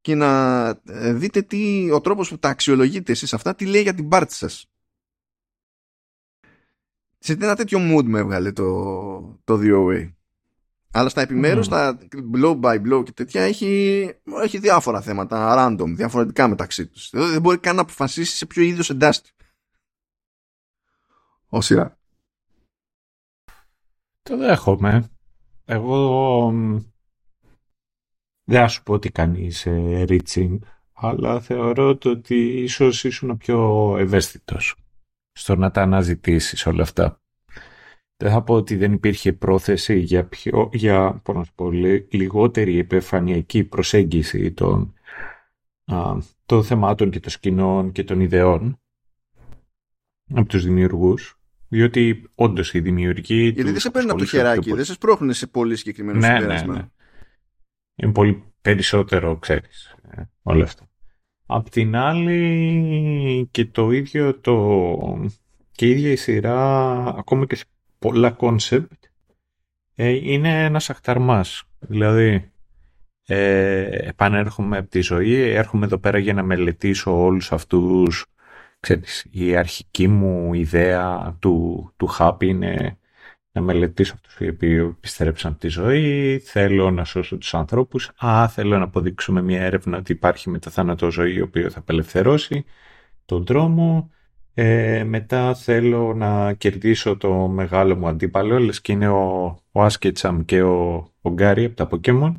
και 0.00 0.14
να 0.14 0.66
ε, 0.84 1.12
δείτε 1.12 1.42
τι, 1.42 1.90
ο 1.90 2.00
τρόπος 2.00 2.28
που 2.28 2.38
τα 2.38 2.48
αξιολογείτε 2.48 3.12
εσείς 3.12 3.34
αυτά 3.34 3.54
τι 3.54 3.66
λέει 3.66 3.82
για 3.82 3.94
την 3.94 4.08
πάρτι 4.08 4.34
σας 4.34 4.66
σε 7.18 7.32
ένα 7.32 7.56
τέτοιο 7.56 7.78
mood 7.82 8.04
με 8.04 8.18
έβγαλε 8.18 8.52
το, 8.52 9.40
το 9.44 9.58
DOA 9.62 10.12
Αλλά 10.92 11.08
στα 11.08 11.20
επιμέρους, 11.20 11.66
mm. 11.66 11.68
στα 11.68 11.98
blow 12.34 12.60
by 12.60 12.82
blow 12.86 13.02
και 13.04 13.12
τέτοια, 13.12 13.42
έχει, 13.42 14.12
έχει 14.42 14.58
διάφορα 14.58 15.00
θέματα, 15.00 15.54
random, 15.58 15.92
διαφορετικά 15.94 16.48
μεταξύ 16.48 16.86
τους. 16.86 17.10
Δηλαδή 17.10 17.30
δεν 17.32 17.40
μπορεί 17.40 17.58
καν 17.58 17.76
να 17.76 17.82
αποφασίσει 17.82 18.36
σε 18.36 18.46
ποιο 18.46 18.62
είδος 18.62 18.90
εντάσσεται. 18.90 19.28
Ω 21.48 21.60
σειρά. 21.60 21.98
Το 24.22 24.36
δέχομαι. 24.36 25.10
Εγώ 25.64 26.52
δεν 28.44 28.68
σου 28.68 28.82
πω 28.82 28.92
ότι 28.92 29.10
κάνει 29.10 29.50
ε, 29.64 30.04
reaching, 30.08 30.58
αλλά 30.92 31.40
θεωρώ 31.40 31.98
ότι 32.04 32.62
ίσως 32.62 33.04
ήσουν 33.04 33.36
πιο 33.36 33.96
ευαίσθητος 33.98 34.74
στο 35.38 35.56
να 35.56 35.70
τα 35.70 35.82
αναζητήσεις 35.82 36.66
όλα 36.66 36.82
αυτά. 36.82 37.20
Δεν 38.16 38.30
θα 38.30 38.42
πω 38.42 38.54
ότι 38.54 38.76
δεν 38.76 38.92
υπήρχε 38.92 39.32
πρόθεση 39.32 39.98
για, 39.98 40.24
πιο, 40.24 40.70
για 40.72 41.22
πω, 41.54 41.70
λιγότερη 42.10 42.78
επιφανειακή 42.78 43.64
προσέγγιση 43.64 44.52
των, 44.52 44.94
α, 45.84 46.16
των 46.46 46.64
θεμάτων 46.64 47.10
και 47.10 47.20
των 47.20 47.30
σκηνών 47.30 47.92
και 47.92 48.04
των 48.04 48.20
ιδεών 48.20 48.80
από 50.34 50.48
τους 50.48 50.64
δημιουργούς. 50.64 51.32
Διότι 51.68 52.30
όντως 52.34 52.74
οι 52.74 52.80
δημιουργοί. 52.80 53.42
Γιατί 53.42 53.62
δεν 53.62 53.80
σε 53.80 53.90
παίρνουν 53.90 54.10
από 54.10 54.18
το 54.18 54.26
χεράκι, 54.26 54.72
δεν 54.72 54.84
σε 54.84 54.92
σπρώχνουν 54.92 55.32
σε 55.32 55.46
πολύ 55.46 55.76
συγκεκριμένο 55.76 56.18
ναι, 56.18 56.40
ναι, 56.40 56.62
ναι. 56.62 56.88
Είναι 57.94 58.12
πολύ 58.12 58.44
περισσότερο, 58.60 59.36
ξέρεις, 59.36 59.94
ε, 60.10 60.22
όλο 60.42 60.62
αυτό. 60.62 60.88
Απ' 61.50 61.68
την 61.68 61.96
άλλη 61.96 63.48
και 63.50 63.64
το 63.64 63.90
ίδιο 63.90 64.38
το... 64.38 65.28
και 65.72 65.86
η 65.86 65.90
ίδια 65.90 66.10
η 66.10 66.16
σειρά, 66.16 66.94
ακόμα 67.16 67.46
και 67.46 67.54
σε 67.54 67.64
πολλά 67.98 68.30
κόνσεπτ, 68.30 69.04
ε, 69.94 70.08
είναι 70.08 70.64
ένας 70.64 70.90
αχταρμάς. 70.90 71.64
Δηλαδή, 71.78 72.50
ε, 73.26 74.08
επανέρχομαι 74.08 74.78
από 74.78 74.88
τη 74.88 75.00
ζωή, 75.00 75.40
έρχομαι 75.40 75.86
εδώ 75.86 75.98
πέρα 75.98 76.18
για 76.18 76.32
να 76.32 76.42
μελετήσω 76.42 77.22
όλους 77.24 77.52
αυτούς, 77.52 78.26
ξέρεις, 78.80 79.26
η 79.30 79.56
αρχική 79.56 80.08
μου 80.08 80.54
ιδέα 80.54 81.36
του, 81.38 81.88
του 81.96 82.08
hub 82.18 82.36
είναι 82.42 82.97
να 83.58 83.64
μελετήσω 83.64 84.14
αυτούς 84.14 84.36
οι 84.38 84.48
οποίοι 84.48 84.94
επιστρέψαν 84.96 85.50
από 85.50 85.60
τη 85.60 85.68
ζωή, 85.68 86.38
θέλω 86.44 86.90
να 86.90 87.04
σώσω 87.04 87.36
τους 87.36 87.54
ανθρώπους, 87.54 88.10
α, 88.24 88.48
θέλω 88.48 88.78
να 88.78 88.84
αποδείξουμε 88.84 89.42
μια 89.42 89.62
έρευνα 89.62 89.98
ότι 89.98 90.12
υπάρχει 90.12 90.50
μεταθάνατο 90.50 91.10
ζωή 91.10 91.34
η 91.34 91.40
οποία 91.40 91.70
θα 91.70 91.78
απελευθερώσει 91.78 92.64
τον 93.24 93.44
δρόμο, 93.44 94.10
ε, 94.54 95.04
μετά 95.04 95.54
θέλω 95.54 96.14
να 96.14 96.52
κερδίσω 96.52 97.16
το 97.16 97.32
μεγάλο 97.32 97.96
μου 97.96 98.08
αντίπαλο, 98.08 98.58
λες 98.58 98.80
και 98.80 98.92
είναι 98.92 99.08
ο, 99.08 99.44
ο 99.72 99.82
Άσκετσαμ 99.82 100.44
και 100.44 100.62
ο, 100.62 100.94
ο 101.20 101.30
Γκάρι 101.30 101.64
από 101.64 101.76
τα 101.76 101.88
Pokemon 101.90 102.34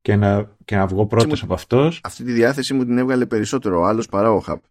και 0.00 0.16
να, 0.16 0.56
και 0.64 0.76
να 0.76 0.86
βγω 0.86 1.06
πρώτος 1.06 1.42
από 1.42 1.54
αυτός. 1.54 2.00
Αυτή 2.02 2.24
τη 2.24 2.32
διάθεση 2.32 2.74
μου 2.74 2.84
την 2.84 2.98
έβγαλε 2.98 3.26
περισσότερο 3.26 3.80
ο 3.80 3.84
άλλος 3.84 4.06
παρά 4.06 4.32
ο 4.32 4.40
Χαπ. 4.40 4.62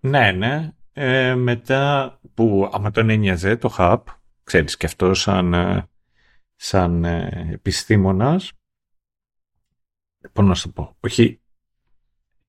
Ναι, 0.00 0.32
ναι. 0.32 0.72
Ε, 0.92 1.34
μετά 1.34 2.18
που 2.34 2.70
άμα 2.72 2.90
τον 2.90 3.10
ένοιαζε 3.10 3.56
το 3.56 3.68
Χαπ, 3.68 4.06
ξέρεις 4.44 4.76
και 4.76 4.86
αυτός 4.86 5.20
σαν, 5.20 5.54
ε, 5.54 5.88
σαν 6.56 7.04
ε, 7.04 7.48
επιστήμονας, 7.52 8.52
πώς 10.32 10.46
να 10.46 10.54
σου 10.54 10.72
πω, 10.72 10.96
όχι, 11.00 11.40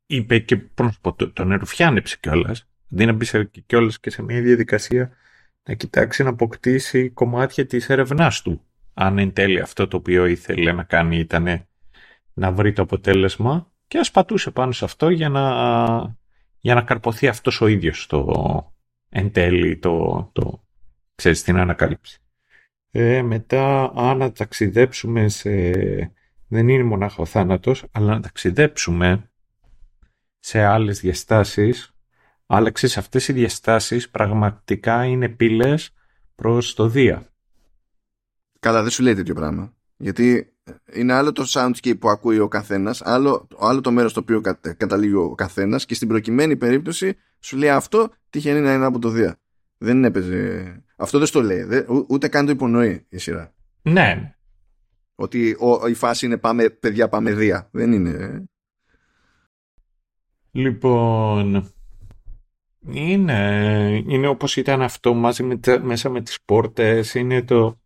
είπε 0.06 0.40
και 0.40 0.58
πώς 0.58 0.86
να 0.86 0.92
σου 0.92 1.02
πω, 1.02 1.32
τον 1.34 1.52
ερουφιάνεψε 1.52 2.18
κιόλας, 2.20 2.68
αντί 2.92 3.06
να 3.06 3.14
μπει 3.14 3.26
κιόλας 3.66 4.00
και 4.00 4.10
σε 4.10 4.22
μια 4.22 4.42
διαδικασία 4.42 5.12
να 5.64 5.74
κοιτάξει 5.74 6.24
να 6.24 6.30
αποκτήσει 6.30 7.10
κομμάτια 7.10 7.66
της 7.66 7.90
έρευνάς 7.90 8.42
του. 8.42 8.62
Αν 8.94 9.18
εν 9.18 9.34
τέλει 9.34 9.60
αυτό 9.60 9.88
το 9.88 9.98
οποίο 9.98 10.26
ήθελε 10.26 10.72
να 10.72 10.84
κάνει 10.84 11.18
ήταν 11.18 11.68
να 12.34 12.52
βρει 12.52 12.74
το 12.74 12.82
αποτέλεσμα 12.82 13.72
και 13.88 13.98
ας 13.98 14.12
πατούσε 14.12 14.52
πάνω 14.52 14.72
σε 14.72 14.86
αυτό 14.86 15.10
για 15.10 15.30
να, 15.30 15.44
για 16.60 16.74
να 16.74 16.82
καρποθεί 16.82 17.28
αυτός 17.28 17.62
ο 17.62 17.68
ίδιος 17.68 18.08
το 18.08 18.74
εν 19.10 19.32
τέλει 19.32 19.78
το, 19.78 20.30
το, 20.34 20.63
ξέρεις, 21.16 21.44
την 21.44 21.58
ανακάλυψη. 21.58 22.18
Ε, 22.92 23.22
μετά, 23.22 23.92
αν 23.96 24.18
να 24.18 24.32
ταξιδέψουμε 24.32 25.30
σε... 25.30 25.50
Δεν 26.48 26.68
είναι 26.68 26.84
μονάχα 26.84 27.16
ο 27.18 27.26
θάνατος, 27.26 27.86
αλλά 27.92 28.14
να 28.14 28.20
ταξιδέψουμε 28.20 29.32
σε 30.40 30.64
άλλες 30.64 31.00
διαστάσεις, 31.00 31.96
αλλά 32.46 32.72
ξέρεις, 32.72 32.98
αυτές 32.98 33.28
οι 33.28 33.34
διαστάσεις 33.34 34.10
πραγματικά 34.10 35.06
είναι 35.06 35.30
πύλες 35.30 35.94
προς 36.36 36.74
το 36.74 36.88
Δία. 36.88 37.28
Καλά, 38.60 38.82
δεν 38.82 38.92
σου 38.92 39.04
λέει 39.04 39.14
τέτοιο 39.14 39.34
πράγμα. 39.34 39.74
Γιατί 39.98 40.54
είναι 40.94 41.14
άλλο 41.14 41.32
το 41.32 41.44
soundscape 41.48 42.00
που 42.00 42.10
ακούει 42.10 42.40
ο 42.40 42.48
καθένας, 42.48 43.02
άλλο, 43.02 43.48
άλλο 43.60 43.82
το 43.82 43.92
μέρος 43.92 44.12
στο 44.12 44.20
οποίο 44.20 44.42
καταλήγει 44.78 45.14
ο 45.14 45.36
καθένας 45.36 45.86
και 45.86 45.96
στην 45.96 46.08
προκειμένη 46.08 46.58
περίπτωση 46.58 47.18
σου 47.40 47.58
λέει 47.58 47.70
αυτό 47.70 48.14
τυχαίνει 48.30 48.60
να 48.60 48.74
είναι 48.74 48.86
από 48.86 49.00
το 49.00 49.10
Δία. 49.10 49.38
Δεν 49.84 50.04
έπαιζε 50.04 50.84
αυτό 50.96 51.18
δεν 51.18 51.28
στο 51.28 51.42
λέει. 51.42 51.66
ούτε 52.08 52.28
καν 52.28 52.46
το 52.46 52.52
υπονοεί 52.52 53.06
η 53.10 53.18
σειρά. 53.18 53.54
Ναι. 53.82 54.36
Ότι 55.16 55.56
ο, 55.60 55.88
η 55.88 55.94
φάση 55.94 56.26
είναι 56.26 56.38
πάμε, 56.38 56.70
παιδιά, 56.70 57.10
πάμε 57.10 57.34
δία. 57.34 57.70
Δεν 57.72 57.92
είναι. 57.92 58.10
Ε. 58.10 58.44
Λοιπόν, 60.52 61.74
είναι, 62.86 64.04
είναι 64.08 64.28
όπως 64.28 64.56
ήταν 64.56 64.82
αυτό 64.82 65.14
μαζί 65.14 65.44
με, 65.44 65.60
μέσα 65.82 66.10
με 66.10 66.22
τις 66.22 66.42
πόρτες, 66.42 67.14
είναι 67.14 67.44
το... 67.44 67.80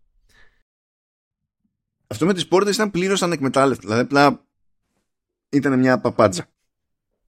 Αυτό 2.08 2.26
με 2.26 2.34
τις 2.34 2.48
πόρτες 2.48 2.76
ήταν 2.76 2.92
πλήρως 2.92 3.22
ανεκμετάλλευτο, 3.22 3.88
δηλαδή 3.88 4.02
απλά 4.02 4.46
ήταν 5.50 5.80
μια 5.80 6.00
παπάτζα. 6.00 6.46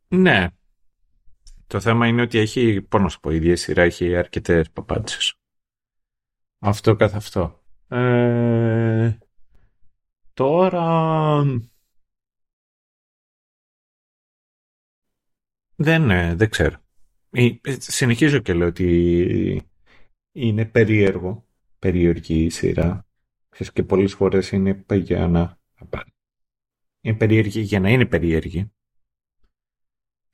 Ναι. 0.08 0.48
Το 1.70 1.80
θέμα 1.80 2.08
είναι 2.08 2.22
ότι 2.22 2.38
έχει, 2.38 2.82
πώς 2.82 3.02
να 3.02 3.10
σου 3.10 3.20
πω, 3.20 3.32
η 3.32 3.36
ίδια 3.36 3.56
σειρά 3.56 3.82
έχει 3.82 4.16
αρκετές 4.16 4.72
παπάτσες. 4.72 5.36
Αυτό 6.60 6.96
καθ' 6.96 7.16
αυτό. 7.16 7.64
Ε, 7.88 9.18
τώρα... 10.34 11.44
Δεν, 15.76 16.10
ε, 16.10 16.36
δεν 16.36 16.50
ξέρω. 16.50 16.84
Ε, 17.32 17.50
συνεχίζω 17.78 18.40
και 18.40 18.54
λέω 18.54 18.68
ότι 18.68 19.70
είναι 20.32 20.66
περίεργο, 20.66 21.48
περίεργη 21.80 22.44
η 22.44 22.50
σειρά. 22.50 23.08
Και 23.74 23.84
πολλές 23.84 24.14
φορές 24.14 24.52
είναι 24.52 24.86
για 24.90 25.28
να... 25.28 25.60
Είναι 27.02 27.18
περίεργη 27.18 27.62
για 27.62 27.80
να 27.80 27.90
είναι 27.90 28.06
περίεργη. 28.06 28.72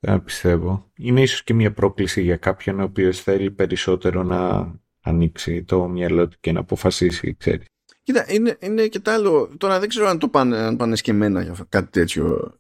Δεν 0.08 0.24
πιστεύω. 0.24 0.92
Είναι 0.98 1.22
ίσως 1.22 1.44
και 1.44 1.54
μια 1.54 1.74
πρόκληση 1.74 2.22
για 2.22 2.38
κάποιον 2.38 2.80
ο 2.80 2.84
οποίος 2.84 3.22
θέλει 3.22 3.52
περισσότερο 3.52 4.24
να 4.24 4.72
ανοίξει 5.02 5.64
το 5.64 5.88
μυαλό 5.88 6.28
του 6.28 6.38
και 6.40 6.52
να 6.52 6.60
αποφασίσει, 6.60 7.36
ξέρεις. 7.36 7.66
Κοίτα, 8.04 8.26
είναι, 8.28 8.58
είναι 8.60 8.88
και 8.88 9.00
τ' 9.00 9.08
άλλο. 9.08 9.50
Τώρα 9.58 9.80
δεν 9.80 9.90
ξέρω 9.90 10.08
αν 10.08 10.20
το 10.20 10.28
πάνε, 10.28 10.58
αν 10.58 10.76
πάνε 10.76 10.96
σκεμμένα 10.96 11.42
για 11.42 11.56
κάτι 11.70 11.90
τέτοιο 11.90 12.54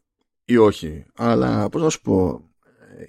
ή 0.45 0.57
όχι. 0.57 1.05
Αλλά 1.15 1.69
πώς 1.69 1.81
να 1.81 1.89
σου 1.89 2.01
πω, 2.01 2.49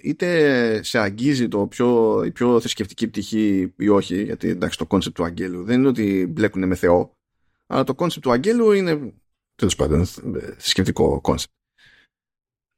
είτε 0.01 0.83
σε 0.83 0.99
αγγίζει 0.99 1.47
το 1.47 1.67
πιο, 1.67 2.21
η 2.25 2.31
πιο 2.31 2.59
θρησκευτική 2.59 3.07
πτυχή 3.07 3.73
ή 3.77 3.89
όχι, 3.89 4.23
γιατί 4.23 4.49
εντάξει 4.49 4.77
το 4.77 4.85
κόνσεπτ 4.85 5.15
του 5.15 5.23
Αγγέλου 5.23 5.63
δεν 5.63 5.79
είναι 5.79 5.87
ότι 5.87 6.27
μπλέκουν 6.29 6.67
με 6.67 6.75
Θεό, 6.75 7.11
αλλά 7.67 7.83
το 7.83 7.95
κόνσεπτ 7.95 8.25
του 8.25 8.31
Αγγέλου 8.31 8.71
είναι 8.71 9.13
τέλος 9.55 9.75
πάντων 9.75 10.05
θρησκευτικό 10.57 11.21
κόνσεπτ. 11.21 11.51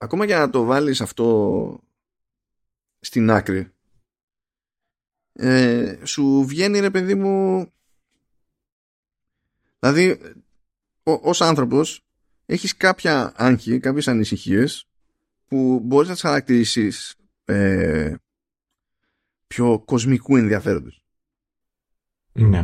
Ακόμα 0.02 0.26
για 0.26 0.40
να 0.40 0.50
το 0.50 0.64
βάλεις 0.64 1.02
αυτό 1.02 1.80
στην 3.00 3.30
άκρη 3.32 3.72
ε, 5.34 5.98
σου 6.04 6.46
βγαίνει 6.46 6.80
ρε 6.80 6.90
παιδί 6.90 7.16
μου 7.16 7.68
δηλαδή 9.80 10.20
ω 11.04 11.12
ως 11.12 11.42
άνθρωπος 11.42 12.06
έχεις 12.46 12.78
κάποια 12.78 13.34
άγχη, 13.36 13.80
κάποιες 13.80 14.08
ανησυχίες 14.08 14.88
που 15.46 15.80
μπορείς 15.84 16.08
να 16.08 16.14
τις 16.14 16.24
χαρακτηρίσεις 16.24 17.16
ε, 17.46 18.16
πιο 19.48 19.80
κοσμικού 19.80 20.38
ενδιαφέροντος. 20.38 21.04
Ναι. 22.32 22.64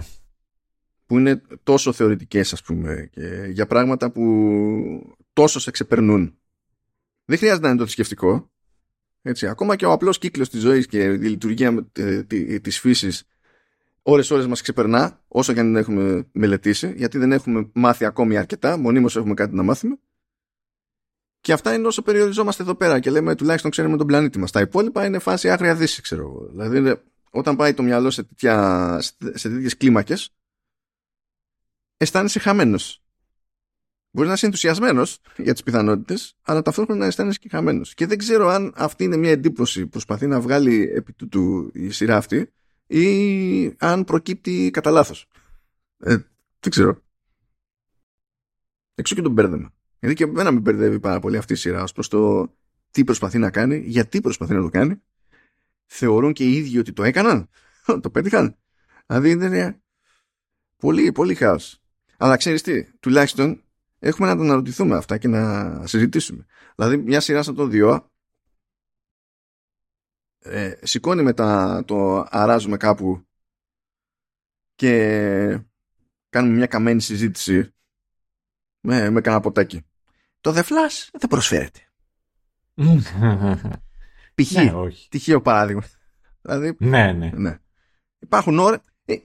Που 1.06 1.18
είναι 1.18 1.42
τόσο 1.64 1.94
θεωρητικές 1.94 2.54
ας 2.54 2.62
πούμε 2.62 3.10
και 3.12 3.48
για 3.50 3.68
πράγματα 3.68 4.12
που 4.12 5.18
τόσο 5.34 5.60
σε 5.60 5.72
ξεπερνούν. 5.72 6.40
Δεν 7.26 7.38
χρειάζεται 7.38 7.64
να 7.64 7.70
είναι 7.70 7.78
το 7.78 7.84
θρησκευτικό 7.84 8.50
έτσι, 9.22 9.48
ακόμα 9.48 9.76
και 9.76 9.86
ο 9.86 9.92
απλός 9.92 10.18
κύκλος 10.18 10.50
της 10.50 10.62
ζωής 10.62 10.88
και 10.88 11.04
η 11.04 11.18
λειτουργία 11.18 11.90
ε, 11.94 12.24
της 12.60 12.80
φύσης 12.80 13.28
ώρες 14.02 14.32
ώρες 14.32 14.48
μας 14.48 14.62
ξεπερνά 14.62 15.24
όσο 15.28 15.54
και 15.54 15.60
αν 15.60 15.74
δεν 15.74 15.82
έχουμε 15.82 16.28
μελετήσει 16.32 16.94
γιατί 16.96 17.18
δεν 17.18 17.32
έχουμε 17.32 17.70
μάθει 17.74 18.06
ακόμη 18.06 18.38
αρκετά 18.38 18.78
μονίμως 18.78 19.16
έχουμε 19.16 19.34
κάτι 19.34 19.56
να 19.56 19.64
μάθουμε. 19.64 20.00
Και 21.42 21.54
αυτά 21.54 21.74
είναι 21.74 21.88
όσο 21.88 22.02
περιοριζόμαστε 22.02 22.64
εδώ 22.64 22.76
πέρα 22.76 23.00
και 23.00 23.10
λέμε 23.10 23.36
τουλάχιστον 23.36 23.72
ξέρουμε 23.72 23.98
τον 23.98 24.08
πλανήτη 24.08 24.40
μας. 24.40 24.52
Τα 24.52 24.62
υπόλοιπα 24.62 25.06
είναι 25.06 25.20
φάση 25.20 25.50
άγρια 25.50 25.76
δύση 25.76 26.02
ξέρω 26.02 26.22
εγώ. 26.22 26.48
Δηλαδή 26.50 27.02
όταν 27.30 27.56
πάει 27.56 27.74
το 27.74 27.84
μυαλό 27.84 28.10
σε, 28.10 28.24
τέτοια, 28.24 28.98
σε 29.34 29.50
τέτοιες 29.50 29.78
κλίμακες 29.78 30.30
αισθάνεσαι 31.98 32.40
χαμένος 32.40 33.05
Μπορεί 34.16 34.28
να 34.28 34.34
είσαι 34.34 34.46
ενθουσιασμένος 34.46 35.20
για 35.38 35.54
τις 35.54 35.64
πιθανότητες, 35.64 36.38
αλλά 36.42 36.62
ταυτόχρονα 36.62 37.00
να 37.00 37.06
αισθάνεσαι 37.06 37.40
και 37.42 37.50
χαμένος. 37.50 37.94
Και 37.94 38.06
δεν 38.06 38.18
ξέρω 38.18 38.48
αν 38.48 38.74
αυτή 38.76 39.04
είναι 39.04 39.18
μια 39.18 39.32
εντύπωση 39.32 39.84
που 39.84 39.90
προσπαθεί 39.90 40.28
να 40.28 40.40
βγάλει 40.40 40.92
επί 40.96 41.14
του, 41.14 41.28
του 41.28 41.72
η 41.74 41.90
σειρά 41.90 42.18
αυτή 42.18 42.54
ή 42.88 43.76
αν 43.78 44.04
προκύπτει 44.04 44.70
κατά 44.74 44.90
λάθος. 44.92 45.28
Ε, 45.98 46.18
δεν 46.60 46.70
ξέρω. 46.70 47.04
Έξω 48.96 49.16
και 49.16 49.22
τον 49.22 49.32
μπέρδεμα. 49.32 49.74
Γιατί 50.00 50.16
και 50.16 50.24
εμένα 50.24 50.52
με 50.52 50.60
μπερδεύει 50.60 51.00
πάρα 51.00 51.20
πολύ 51.20 51.38
αυτή 51.38 51.54
η 51.54 51.56
σειρά 51.56 51.84
ως 51.84 51.92
προς 51.92 52.08
το 52.08 52.54
τι 52.92 53.04
προσπαθεί 53.04 53.38
να 53.38 53.52
κάνει, 53.52 53.78
γιατί 53.78 54.22
προσπαθεί 54.22 54.54
να 54.54 54.62
το 54.62 54.70
κάνει. 54.70 55.02
Θεωρούν 55.86 56.34
και 56.34 56.44
οι 56.44 56.56
ίδιοι 56.56 56.78
ότι 56.78 56.94
το 56.94 57.04
έκαναν. 57.04 57.50
το 58.02 58.10
πέτυχαν. 58.10 58.58
Δηλαδή 59.06 59.30
είναι 59.30 59.82
πολύ, 60.78 61.12
πολύ 61.12 61.36
χάος. 61.36 61.80
Αλλά 62.18 62.38
ξέρεις 62.38 62.62
τι, 62.62 62.84
τουλάχιστον 63.00 63.60
έχουμε 64.08 64.28
να 64.28 64.36
τα 64.36 64.42
αναρωτηθούμε 64.42 64.96
αυτά 64.96 65.18
και 65.18 65.28
να 65.28 65.88
συζητήσουμε. 65.88 66.46
Δηλαδή, 66.76 66.98
μια 66.98 67.20
σειρά 67.20 67.44
σαν 67.44 67.56
το 67.56 67.68
δύο 67.68 68.12
ε, 70.40 70.74
σηκώνει 70.82 71.24
μετά 71.24 71.84
το 71.86 72.28
αράζουμε 72.30 72.78
κάπου 72.78 73.28
και 74.76 75.60
κάνουμε 76.30 76.56
μια 76.56 76.68
καμένη 76.68 77.02
συζήτηση 77.02 77.74
με, 78.80 79.10
με 79.10 79.22
κανένα 79.22 79.42
ποτάκι. 79.44 79.86
Το 80.42 80.54
The 80.56 80.64
Flash 80.64 81.10
δεν 81.12 81.30
προσφέρεται. 81.30 81.80
Π.χ. 84.36 84.52
Ναι, 84.52 84.72
τυχαίο 85.10 85.42
παράδειγμα. 85.42 85.84
Δηλαδή, 86.42 86.76
ναι, 86.80 87.12
ναι. 87.12 87.32
ναι. 87.36 87.60
Υπάρχουν 88.20 88.60
ώρες... 88.60 88.80
Ε, 89.06 89.14
ε, 89.14 89.22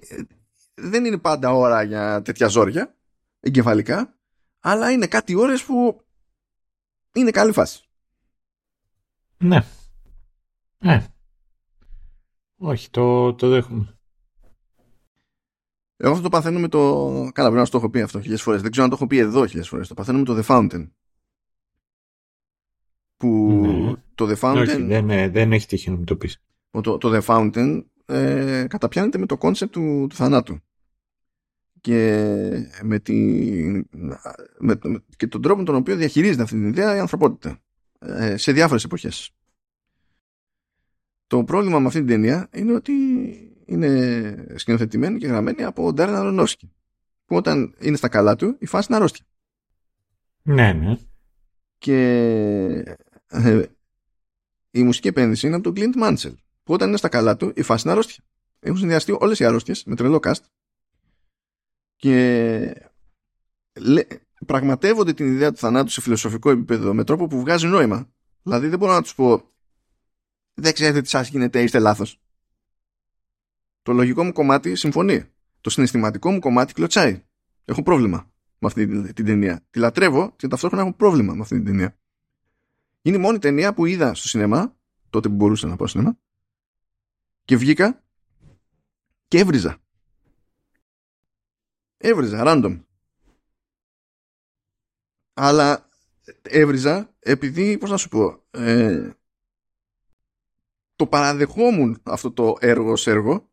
δεν 0.75 1.05
είναι 1.05 1.19
πάντα 1.19 1.53
ώρα 1.53 1.83
για 1.83 2.23
τέτοια 2.23 2.47
ζόρια 2.47 2.95
εγκεφαλικά, 3.41 4.20
αλλά 4.61 4.91
είναι 4.91 5.07
κάτι 5.07 5.35
ώρες 5.35 5.65
που 5.65 6.05
είναι 7.13 7.31
καλή 7.31 7.53
φάση. 7.53 7.85
Ναι. 9.39 9.61
Ναι. 10.79 11.07
Όχι, 12.57 12.91
το, 12.91 13.35
το 13.35 13.49
δέχομαι. 13.49 13.99
Εγώ 15.97 16.11
αυτό 16.11 16.23
το 16.23 16.29
παθαίνω 16.29 16.59
με 16.59 16.69
το. 16.69 16.79
Καλά, 17.35 17.49
πρέπει 17.49 17.65
να 17.65 17.67
το 17.67 17.77
έχω 17.77 17.91
πει 17.91 18.01
αυτό 18.01 18.19
χιλιάδες 18.19 18.43
φορές. 18.43 18.63
Δεν 18.63 18.71
ξέρω 18.71 18.85
αν 18.85 18.91
το 18.91 18.97
έχω 18.97 19.07
πει 19.07 19.19
εδώ 19.19 19.47
χιλιάδες 19.47 19.69
φορές. 19.69 19.89
Το 19.89 19.95
παθαίνω 19.95 20.19
με 20.19 20.25
το 20.25 20.39
The 20.39 20.45
Fountain. 20.45 20.91
Που 23.17 23.61
ναι. 23.63 23.95
το 24.15 24.29
The 24.29 24.39
Fountain. 24.41 24.61
Όχι, 24.61 24.83
δεν, 24.83 25.33
δεν 25.33 25.53
έχει 25.53 25.67
τύχει 25.67 25.91
να 25.91 25.97
μου 25.97 26.05
το 26.05 26.17
πεις. 26.17 26.43
Το, 26.71 26.99
το 26.99 27.11
The 27.13 27.23
Fountain 27.23 27.85
ε, 28.07 28.67
καταπιάνεται 28.69 29.19
με 29.19 29.27
το 29.27 29.37
κόνσεπτ 29.37 29.73
του, 29.73 30.07
του 30.09 30.15
θανάτου 30.15 30.61
και 31.81 32.71
με, 32.83 32.99
τη, 32.99 33.15
με, 34.59 34.79
και 35.17 35.27
τον 35.27 35.43
τρόπο 35.43 35.63
τον 35.63 35.75
οποίο 35.75 35.97
διαχειρίζεται 35.97 36.43
αυτή 36.43 36.55
την 36.55 36.69
ιδέα 36.69 36.97
η 36.97 36.99
ανθρωπότητα 36.99 37.59
ε, 37.99 38.37
σε 38.37 38.53
διάφορες 38.53 38.85
εποχές. 38.85 39.31
Το 41.27 41.45
πρόβλημα 41.45 41.79
με 41.79 41.87
αυτή 41.87 41.99
την 41.99 42.09
ταινία 42.09 42.49
είναι 42.53 42.73
ότι 42.73 42.93
είναι 43.65 44.47
σκηνοθετημένη 44.55 45.19
και 45.19 45.27
γραμμένη 45.27 45.65
από 45.65 45.85
τον 45.85 45.95
Ντάρεν 45.95 46.15
Αρονόσκι 46.15 46.73
που 47.25 47.37
όταν 47.37 47.75
είναι 47.81 47.97
στα 47.97 48.09
καλά 48.09 48.37
του 48.37 48.57
η 48.59 48.67
φάση 48.67 48.87
είναι 48.89 48.97
αρρώστια. 48.97 49.25
Ναι, 50.43 50.73
ναι. 50.73 50.99
Και 51.79 51.97
ε, 53.27 53.63
η 54.71 54.83
μουσική 54.83 55.09
επένδυση 55.09 55.47
είναι 55.47 55.57
από 55.57 55.73
τον 55.73 55.75
Clint 55.77 56.03
Mansell 56.03 56.35
που 56.63 56.73
όταν 56.73 56.89
είναι 56.89 56.97
στα 56.97 57.09
καλά 57.09 57.37
του 57.37 57.53
η 57.55 57.63
φάση 57.63 57.83
είναι 57.83 57.93
αρρώστια. 57.93 58.25
Έχουν 58.61 58.79
συνδυαστεί 58.79 59.17
όλες 59.19 59.39
οι 59.39 59.45
αρρώστιες 59.45 59.85
με 59.85 59.95
τρελό 59.95 60.19
cast 60.23 60.41
και 62.01 62.91
πραγματεύονται 64.47 65.13
την 65.13 65.27
ιδέα 65.27 65.53
του 65.53 65.59
θανάτου 65.59 65.91
σε 65.91 66.01
φιλοσοφικό 66.01 66.51
επίπεδο 66.51 66.95
με 66.95 67.05
τρόπο 67.05 67.27
που 67.27 67.41
βγάζει 67.41 67.67
νόημα. 67.67 68.09
Δηλαδή 68.43 68.69
δεν 68.69 68.79
μπορώ 68.79 68.93
να 68.93 69.03
τους 69.03 69.15
πω 69.15 69.51
δεν 70.55 70.73
ξέρετε 70.73 71.01
τι 71.01 71.09
σας 71.09 71.29
γίνεται, 71.29 71.63
είστε 71.63 71.79
λάθος. 71.79 72.21
Το 73.83 73.93
λογικό 73.93 74.25
μου 74.25 74.33
κομμάτι 74.33 74.77
συμφωνεί. 74.77 75.25
Το 75.61 75.71
συναισθηματικό 75.71 76.31
μου 76.31 76.39
κομμάτι 76.39 76.73
κλωτσάει. 76.73 77.25
Έχω 77.65 77.83
πρόβλημα 77.83 78.31
με 78.59 78.69
αυτή 78.69 79.13
την 79.13 79.25
ταινία. 79.25 79.67
Τη 79.71 79.79
λατρεύω 79.79 80.33
και 80.37 80.49
ταυτόχρονα 80.49 80.83
έχω 80.83 80.93
πρόβλημα 80.93 81.35
με 81.35 81.41
αυτή 81.41 81.55
την 81.55 81.65
ταινία. 81.65 81.99
Είναι 83.03 83.17
η 83.17 83.21
μόνη 83.21 83.39
ταινία 83.39 83.75
που 83.75 83.87
είδα 83.87 84.15
στο 84.15 84.29
σινεμά, 84.29 84.77
τότε 85.11 85.29
που 85.29 85.35
μπορούσα 85.35 85.67
να 85.67 85.77
πάω 85.77 85.87
στο 85.87 85.99
σινεμά, 85.99 86.19
και 87.45 87.57
βγήκα 87.57 88.05
και 89.29 89.39
έβριζα. 89.39 89.79
Έβριζα, 92.03 92.43
random. 92.47 92.81
Αλλά 95.33 95.89
έβριζα 96.43 97.15
επειδή, 97.19 97.79
πώς 97.79 97.91
να 97.91 97.97
σου 97.97 98.09
πω, 98.09 98.45
ε, 98.51 99.11
το 100.97 101.07
παραδεχόμουν 101.07 102.01
αυτό 102.03 102.33
το 102.33 102.57
έργο 102.61 102.91
ως 102.91 103.07
έργο, 103.07 103.49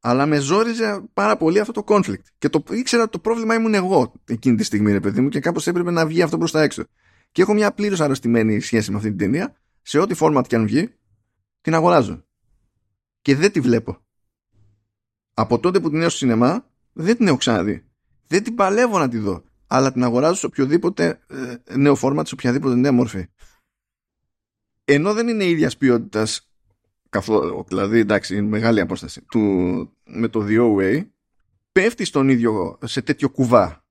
αλλά 0.00 0.26
με 0.26 0.38
ζόριζε 0.38 1.04
πάρα 1.12 1.36
πολύ 1.36 1.60
αυτό 1.60 1.72
το 1.72 1.84
conflict. 1.86 2.22
Και 2.38 2.48
το 2.48 2.64
ήξερα 2.70 3.02
ότι 3.02 3.12
το 3.12 3.18
πρόβλημα 3.18 3.54
ήμουν 3.54 3.74
εγώ 3.74 4.12
εκείνη 4.24 4.56
τη 4.56 4.64
στιγμή, 4.64 4.92
ρε 4.92 5.00
παιδί 5.00 5.20
μου, 5.20 5.28
και 5.28 5.40
κάπως 5.40 5.66
έπρεπε 5.66 5.90
να 5.90 6.06
βγει 6.06 6.22
αυτό 6.22 6.38
προς 6.38 6.50
τα 6.50 6.62
έξω. 6.62 6.84
Και 7.32 7.42
έχω 7.42 7.54
μια 7.54 7.72
πλήρως 7.72 8.00
αρρωστημένη 8.00 8.60
σχέση 8.60 8.90
με 8.90 8.96
αυτή 8.96 9.08
την 9.08 9.18
ταινία, 9.18 9.56
σε 9.82 9.98
ό,τι 9.98 10.14
format 10.20 10.44
και 10.46 10.56
αν 10.56 10.66
βγει, 10.66 10.94
την 11.60 11.74
αγοράζω. 11.74 12.24
Και 13.22 13.36
δεν 13.36 13.52
τη 13.52 13.60
βλέπω. 13.60 14.04
Από 15.34 15.58
τότε 15.58 15.80
που 15.80 15.90
την 15.90 16.00
έχω 16.00 16.08
στο 16.08 16.18
σινεμά, 16.18 16.70
δεν 16.92 17.16
την 17.16 17.26
έχω 17.26 17.36
ξαναδεί. 17.36 17.85
Δεν 18.26 18.42
την 18.42 18.54
παλεύω 18.54 18.98
να 18.98 19.08
τη 19.08 19.18
δω. 19.18 19.42
Αλλά 19.66 19.92
την 19.92 20.04
αγοράζω 20.04 20.34
σε 20.34 20.46
οποιοδήποτε 20.46 21.20
ε, 21.26 21.76
νέο 21.76 21.94
φόρμα, 21.94 22.24
σε 22.24 22.34
οποιαδήποτε 22.34 22.74
νέα 22.74 22.92
μορφή. 22.92 23.26
Ενώ 24.84 25.14
δεν 25.14 25.28
είναι 25.28 25.44
ίδιας 25.44 25.76
ποιότητας 25.76 26.50
καθόλου, 27.08 27.64
δηλαδή 27.68 27.98
εντάξει, 27.98 28.36
είναι 28.36 28.48
μεγάλη 28.48 28.80
απόσταση 28.80 29.22
του, 29.22 29.40
με 30.04 30.28
το 30.28 30.46
The 30.48 30.76
OA, 30.76 31.06
πέφτει 31.72 32.04
στον 32.04 32.28
ίδιο 32.28 32.78
σε 32.84 33.02
τέτοιο 33.02 33.30
κουβά 33.30 33.84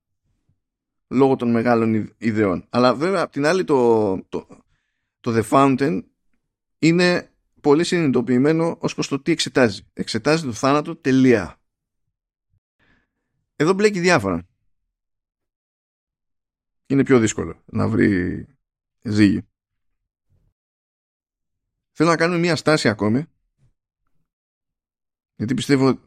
λόγω 1.08 1.36
των 1.36 1.52
μεγάλων 1.52 2.14
ιδεών. 2.18 2.66
Αλλά 2.70 2.96
βέβαια 2.96 3.22
απ' 3.22 3.32
την 3.32 3.46
άλλη 3.46 3.64
το, 3.64 4.16
το, 4.30 4.48
το 5.20 5.32
The 5.36 5.44
Fountain 5.50 6.04
είναι 6.80 7.30
πολύ 7.62 7.84
συνειδητοποιημένο 7.84 8.78
ως 8.80 8.94
προς 8.94 9.08
το 9.08 9.20
τι 9.20 9.32
εξετάζει. 9.32 9.82
Εξετάζει 9.94 10.46
το 10.46 10.52
θάνατο 10.52 10.96
τελεία. 10.96 11.60
Εδώ 13.56 13.74
μπλέκει 13.74 14.00
διάφορα. 14.00 14.48
Είναι 16.86 17.04
πιο 17.04 17.20
δύσκολο 17.20 17.64
να 17.66 17.88
βρει 17.88 18.46
ζύγι. 19.02 19.48
Θέλω 21.92 22.10
να 22.10 22.18
κάνουμε 22.18 22.40
μία 22.40 22.56
στάση 22.56 22.90
ακόμη 22.90 23.26
γιατί 25.36 25.54
πιστεύω 25.54 26.00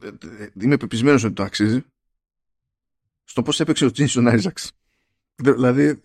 είμαι 0.60 0.77
πεπισμένος 0.77 1.25
ότι 1.25 1.35
το 1.35 1.43
αξίζει 1.43 1.85
στο 3.25 3.43
πώς 3.43 3.60
έπαιξε 3.60 3.85
ο 3.85 3.91
Τζίνσον 3.91 4.28
Άιζαξ. 4.28 4.73
Δηλαδή 5.35 6.02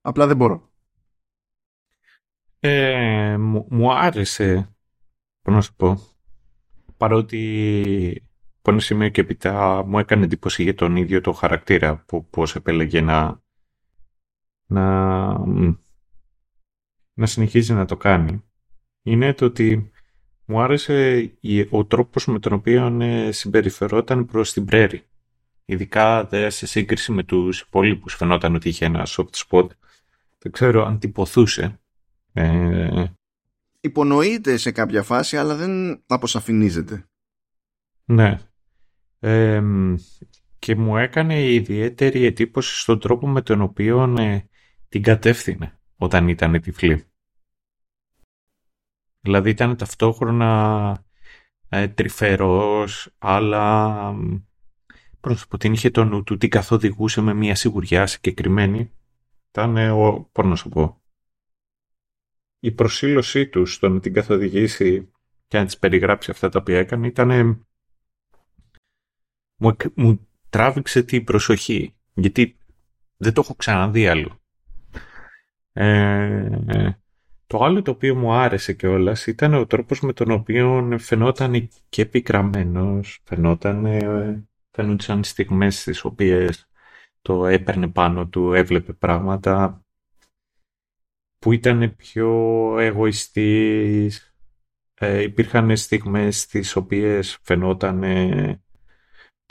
απλά 0.00 0.26
δεν 0.26 0.36
μπορώ. 0.36 0.70
Ε, 2.60 3.36
μου, 3.36 3.66
μου 3.70 3.92
άρεσε, 3.92 4.74
πώς 5.42 5.54
να 5.54 5.60
σου 5.60 5.74
πω, 5.74 6.16
παρότι 6.96 8.25
από 8.66 8.74
ένα 8.74 8.84
σημείο 8.84 9.08
και 9.08 9.20
έπειτα 9.20 9.84
μου 9.86 9.98
έκανε 9.98 10.24
εντύπωση 10.24 10.62
για 10.62 10.74
τον 10.74 10.96
ίδιο 10.96 11.20
το 11.20 11.32
χαρακτήρα 11.32 11.96
που 12.06 12.26
πώς 12.26 12.54
επέλεγε 12.54 13.00
να, 13.00 13.42
να, 14.66 15.26
να 17.14 17.26
συνεχίζει 17.26 17.72
να 17.72 17.84
το 17.84 17.96
κάνει 17.96 18.44
είναι 19.02 19.34
το 19.34 19.44
ότι 19.44 19.90
μου 20.44 20.60
άρεσε 20.60 21.30
ο 21.70 21.84
τρόπος 21.84 22.26
με 22.26 22.38
τον 22.38 22.52
οποίο 22.52 23.00
ε, 23.00 23.32
συμπεριφερόταν 23.32 24.26
προς 24.26 24.52
την 24.52 24.64
πρέρη. 24.64 25.06
Ειδικά 25.64 26.24
δε, 26.24 26.50
σε 26.50 26.66
σύγκριση 26.66 27.12
με 27.12 27.22
τους 27.22 27.60
υπόλοιπους 27.60 28.14
φαινόταν 28.14 28.54
ότι 28.54 28.68
είχε 28.68 28.84
ένα 28.84 29.06
soft 29.08 29.44
spot. 29.48 29.66
Δεν 30.38 30.52
ξέρω 30.52 30.84
αν 30.84 30.98
τυποθούσε. 30.98 31.80
Ε... 32.32 33.04
Υπονοείται 33.80 34.56
σε 34.56 34.70
κάποια 34.70 35.02
φάση 35.02 35.36
αλλά 35.36 35.54
δεν 35.54 36.02
αποσαφηνίζεται. 36.06 37.08
Ναι 38.04 38.38
και 40.58 40.76
μου 40.76 40.96
έκανε 40.96 41.52
ιδιαίτερη 41.52 42.24
εντύπωση 42.24 42.80
στον 42.80 43.00
τρόπο 43.00 43.28
με 43.28 43.42
τον 43.42 43.60
οποίο 43.60 44.14
ε, 44.18 44.48
την 44.88 45.02
κατεύθυνε 45.02 45.78
όταν 45.96 46.28
ήταν 46.28 46.60
τυφλή. 46.60 47.04
Δηλαδή 49.20 49.50
ήταν 49.50 49.76
ταυτόχρονα 49.76 51.04
ε, 51.68 51.88
τρυφερός, 51.88 53.14
αλλά 53.18 54.14
πώς 55.20 55.46
την 55.58 55.72
είχε 55.72 55.90
το 55.90 56.04
νου 56.04 56.22
του, 56.22 56.36
την 56.36 56.50
καθοδηγούσε 56.50 57.20
με 57.20 57.34
μια 57.34 57.54
σιγουριά 57.54 58.06
συγκεκριμένη. 58.06 58.92
Ήταν, 59.48 59.76
ε, 59.76 59.90
ο, 59.90 60.28
πώς 60.32 60.46
να 60.46 60.56
σου 60.56 60.68
πω, 60.68 61.02
η 62.58 62.72
προσήλωσή 62.72 63.48
του 63.48 63.66
στο 63.66 63.88
να 63.88 64.00
την 64.00 64.12
καθοδηγήσει 64.12 65.10
και 65.46 65.58
να 65.58 65.64
της 65.64 65.78
περιγράψει 65.78 66.30
αυτά 66.30 66.48
τα 66.48 66.58
οποία 66.58 66.78
έκανε 66.78 67.06
ήταν 67.06 67.65
μου, 69.56 69.76
μου 69.94 70.28
τράβηξε 70.50 71.02
την 71.02 71.24
προσοχή. 71.24 71.94
Γιατί 72.14 72.56
δεν 73.16 73.32
το 73.32 73.40
έχω 73.40 73.54
ξαναδεί 73.54 74.08
άλλο. 74.08 74.40
Ε, 75.72 76.48
το 77.46 77.64
άλλο 77.64 77.82
το 77.82 77.90
οποίο 77.90 78.14
μου 78.14 78.32
άρεσε 78.32 78.72
κιόλας 78.72 79.26
ήταν 79.26 79.54
ο 79.54 79.66
τρόπος 79.66 80.00
με 80.00 80.12
τον 80.12 80.30
οποίο 80.30 80.96
φαινόταν 81.00 81.68
και 81.88 82.06
πικραμένος, 82.06 83.20
φαινόταν, 83.24 83.86
φαινόταν 84.70 85.24
στιγμές 85.24 85.80
στις 85.80 86.04
οποίες 86.04 86.68
το 87.22 87.46
έπαιρνε 87.46 87.88
πάνω 87.88 88.26
του, 88.26 88.52
έβλεπε 88.52 88.92
πράγματα 88.92 89.84
που 91.38 91.52
ήταν 91.52 91.96
πιο 91.96 92.30
εγωιστής. 92.78 94.34
Ε, 94.94 95.22
υπήρχαν 95.22 95.76
στιγμές 95.76 96.40
στις 96.40 96.76
οποίες 96.76 97.38
φαινόταν 97.42 98.02
ότι 98.02 98.65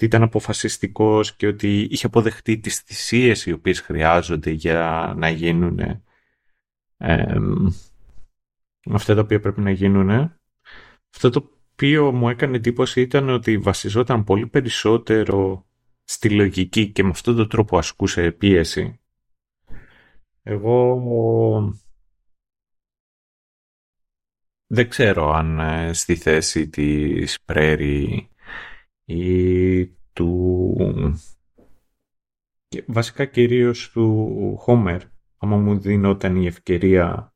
ήταν 0.02 0.24
αποφασιστικός 0.24 1.36
και 1.36 1.48
ότι 1.48 1.82
είχε 1.82 2.06
αποδεχτεί 2.06 2.58
τις 2.58 2.80
θυσίες 2.80 3.46
οι 3.46 3.52
οποίες 3.52 3.80
χρειάζονται 3.80 4.52
για 4.52 5.14
να 5.18 5.30
γίνουν 5.30 5.80
ε, 6.98 7.36
αυτά 8.92 9.16
τα 9.16 9.22
οποία 9.22 9.40
πρέπει 9.40 9.62
να 9.62 9.72
γίνουν. 9.72 10.10
Αυτό 11.16 11.30
το 11.30 11.52
οποίο 11.72 12.12
μου 12.12 12.30
έκανε 12.30 12.56
εντύπωση 12.56 13.02
ήταν 13.02 13.30
ότι 13.30 13.58
βασιζόταν 13.58 14.24
πολύ 14.24 14.48
περισσότερο 14.48 15.66
στη 16.04 16.30
λογική 16.30 16.92
και 16.92 17.04
με 17.04 17.10
αυτόν 17.10 17.36
τον 17.36 17.50
τρόπο 17.50 17.78
ασκούσε 17.78 18.32
πίεση. 18.32 19.00
Εγώ 20.44 21.00
δεν 24.68 24.90
ξέρω 24.90 25.32
αν 25.32 25.60
ε, 25.60 25.94
στη 25.94 26.16
θέση 26.16 26.70
της 26.70 27.42
Πρέρι 27.42 28.30
ή 29.06 29.86
του... 30.14 30.76
Βασικά 32.88 33.26
κυρίως 33.26 33.90
του 33.90 34.56
Χόμερ, 34.58 35.02
άμα 35.38 35.58
μου 35.58 35.80
δίνονταν 35.80 36.36
η 36.36 36.46
ευκαιρία 36.46 37.34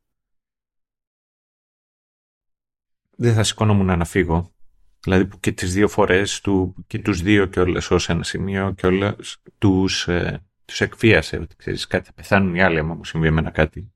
δεν 3.16 3.34
θα 3.34 3.42
σηκώνομουν 3.42 3.86
να 3.86 4.04
φύγω. 4.04 4.52
Δηλαδή 5.00 5.26
που 5.26 5.40
και 5.40 5.52
τις 5.52 5.72
δύο 5.72 5.88
φορές 5.88 6.40
του, 6.40 6.84
και 6.86 6.98
τους 6.98 7.22
δύο 7.22 7.46
και 7.46 7.60
όλες 7.60 7.90
ως 7.90 8.08
ένα 8.08 8.22
σημείο 8.22 8.72
και 8.72 8.86
όλες 8.86 9.42
τους, 9.58 10.08
ε, 10.08 10.44
τους 10.64 10.80
εκφίασε 10.80 11.36
ότι 11.36 11.56
ξέρεις 11.56 11.86
κάτι 11.86 12.06
θα 12.06 12.12
πεθάνουν 12.12 12.54
οι 12.54 12.62
άλλοι 12.62 12.78
άμα 12.78 12.94
μου 12.94 13.04
συμβεί 13.04 13.26
εμένα 13.26 13.50
κάτι. 13.50 13.92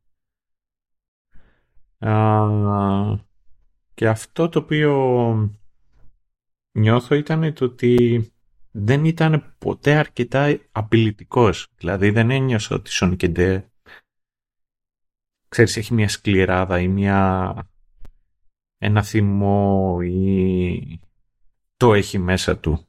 και 3.94 4.08
αυτό 4.08 4.48
το 4.48 4.58
οποίο 4.58 5.56
νιώθω 6.78 7.14
ήταν 7.14 7.54
το 7.54 7.64
ότι 7.64 8.24
δεν 8.70 9.04
ήταν 9.04 9.54
ποτέ 9.58 9.94
αρκετά 9.94 10.60
απειλητικός. 10.72 11.68
Δηλαδή 11.76 12.10
δεν 12.10 12.30
ένιωσα 12.30 12.74
ότι 12.74 12.90
Sonic 12.94 13.62
ξέρεις 15.48 15.76
έχει 15.76 15.94
μια 15.94 16.08
σκληράδα 16.08 16.80
ή 16.80 16.88
μια 16.88 17.54
ένα 18.78 19.02
θυμό 19.02 19.98
ή 20.02 21.00
το 21.76 21.94
έχει 21.94 22.18
μέσα 22.18 22.58
του. 22.58 22.88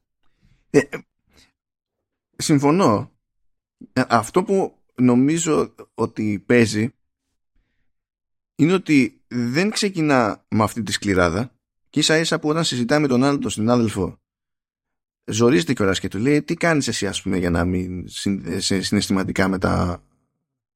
Ε, 0.69 0.79
συμφωνώ. 2.37 3.11
Ε, 3.93 4.03
αυτό 4.07 4.43
που 4.43 4.83
νομίζω 4.95 5.75
ότι 5.93 6.43
παίζει 6.45 6.93
είναι 8.55 8.73
ότι 8.73 9.23
δεν 9.27 9.69
ξεκινά 9.69 10.45
με 10.47 10.63
αυτή 10.63 10.83
τη 10.83 10.91
σκληράδα 10.91 11.54
και 11.95 12.01
ίσα 12.01 12.17
ίσα 12.17 12.39
που 12.39 12.49
όταν 12.49 12.63
συζητάει 12.63 12.99
με 12.99 13.07
τον 13.07 13.23
άλλο 13.23 13.37
τον 13.37 13.49
συνάδελφο 13.49 14.19
ζορίζεται 15.25 15.73
κιόλας 15.73 15.99
και 15.99 16.07
του 16.07 16.17
λέει 16.17 16.43
τι 16.43 16.53
κάνεις 16.53 16.87
εσύ 16.87 17.07
ας 17.07 17.21
πούμε 17.21 17.37
για 17.37 17.49
να 17.49 17.65
μην 17.65 18.07
συναισθηματικά 18.79 19.47
με 19.47 19.57
τα, 19.57 20.03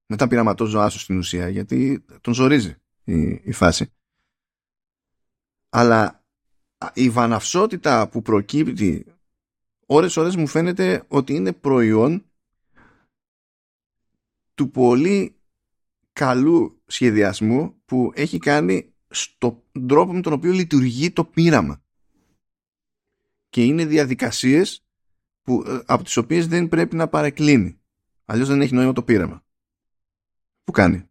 με 0.05 0.15
τα 0.15 0.27
πειραματόζωά 0.27 0.89
σου 0.89 0.99
στην 0.99 1.17
ουσία 1.17 1.49
γιατί 1.49 2.05
τον 2.21 2.33
ζορίζει 2.33 2.75
η, 3.03 3.41
η 3.43 3.51
φάση 3.51 3.93
αλλά 5.69 6.23
η 6.93 7.09
βαναυσότητα 7.09 8.09
που 8.09 8.21
προκύπτει 8.21 9.05
ώρες 9.85 10.17
ώρες 10.17 10.35
μου 10.35 10.47
φαίνεται 10.47 11.03
ότι 11.07 11.33
είναι 11.33 11.53
προϊόν 11.53 12.25
του 14.53 14.71
πολύ 14.71 15.35
καλού 16.13 16.81
σχεδιασμού 16.85 17.81
που 17.85 18.11
έχει 18.15 18.37
κάνει 18.37 18.93
στον 19.09 19.61
τρόπο 19.87 20.13
με 20.13 20.21
τον 20.21 20.33
οποίο 20.33 20.51
λειτουργεί 20.51 21.11
το 21.11 21.25
πείραμα. 21.25 21.83
Και 23.49 23.63
είναι 23.63 23.85
διαδικασίες 23.85 24.85
που, 25.43 25.63
ε, 25.67 25.79
από 25.85 26.03
τις 26.03 26.17
οποίες 26.17 26.47
δεν 26.47 26.67
πρέπει 26.67 26.95
να 26.95 27.07
παρεκκλίνει. 27.07 27.79
Αλλιώς 28.25 28.47
δεν 28.47 28.61
έχει 28.61 28.73
νόημα 28.73 28.93
το 28.93 29.03
πείραμα. 29.03 29.43
Που 30.63 30.71
κάνει; 30.71 31.09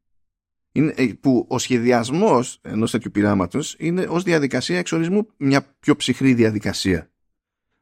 Είναι, 0.72 0.94
ε, 0.96 1.12
που 1.20 1.46
ο 1.48 1.58
σχεδιασμός 1.58 2.58
ενός 2.62 2.90
τέτοιου 2.90 3.10
πειράματος 3.10 3.76
είναι 3.78 4.02
ως 4.02 4.22
διαδικασία 4.22 4.78
εξορισμού 4.78 5.28
μια 5.36 5.76
πιο 5.80 5.96
ψυχρή 5.96 6.34
διαδικασία. 6.34 7.10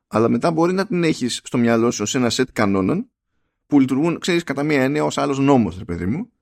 Αλλά 0.06 0.28
μετά 0.28 0.50
μπορεί 0.50 0.72
να 0.72 0.86
την 0.86 1.04
έχεις 1.04 1.40
στο 1.44 1.58
μυαλό 1.58 1.90
σου 1.90 2.02
ως 2.02 2.14
ένα 2.14 2.30
σετ 2.30 2.48
κανόνων 2.52 3.10
που 3.66 3.80
λειτουργούν, 3.80 4.18
ξέρεις, 4.18 4.42
κατά 4.42 4.62
μία 4.62 4.82
έννοια 4.82 5.04
ως 5.04 5.18
άλλος 5.18 5.38
νόμος, 5.38 5.78
ρε 5.78 5.84
παιδί 5.84 6.06
μου, 6.06 6.32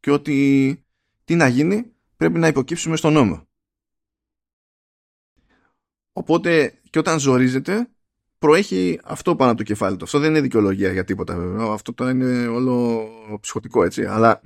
και 0.00 0.10
ότι 0.10 0.78
τι 1.24 1.34
να 1.34 1.48
γίνει 1.48 1.93
πρέπει 2.28 2.40
να 2.40 2.48
υποκύψουμε 2.48 2.96
στον 2.96 3.12
νόμο. 3.12 3.48
Οπότε 6.12 6.80
και 6.90 6.98
όταν 6.98 7.18
ζορίζεται 7.18 7.88
προέχει 8.38 9.00
αυτό 9.04 9.36
πάνω 9.36 9.50
από 9.50 9.58
το 9.58 9.64
κεφάλι 9.64 9.96
του. 9.96 10.04
Αυτό 10.04 10.18
δεν 10.18 10.30
είναι 10.30 10.40
δικαιολογία 10.40 10.92
για 10.92 11.04
τίποτα 11.04 11.36
βέβαια. 11.36 11.72
Αυτό 11.72 11.94
τώρα 11.94 12.10
είναι 12.10 12.46
όλο 12.46 13.08
ψυχοτικό 13.40 13.84
έτσι. 13.84 14.04
Αλλά 14.04 14.40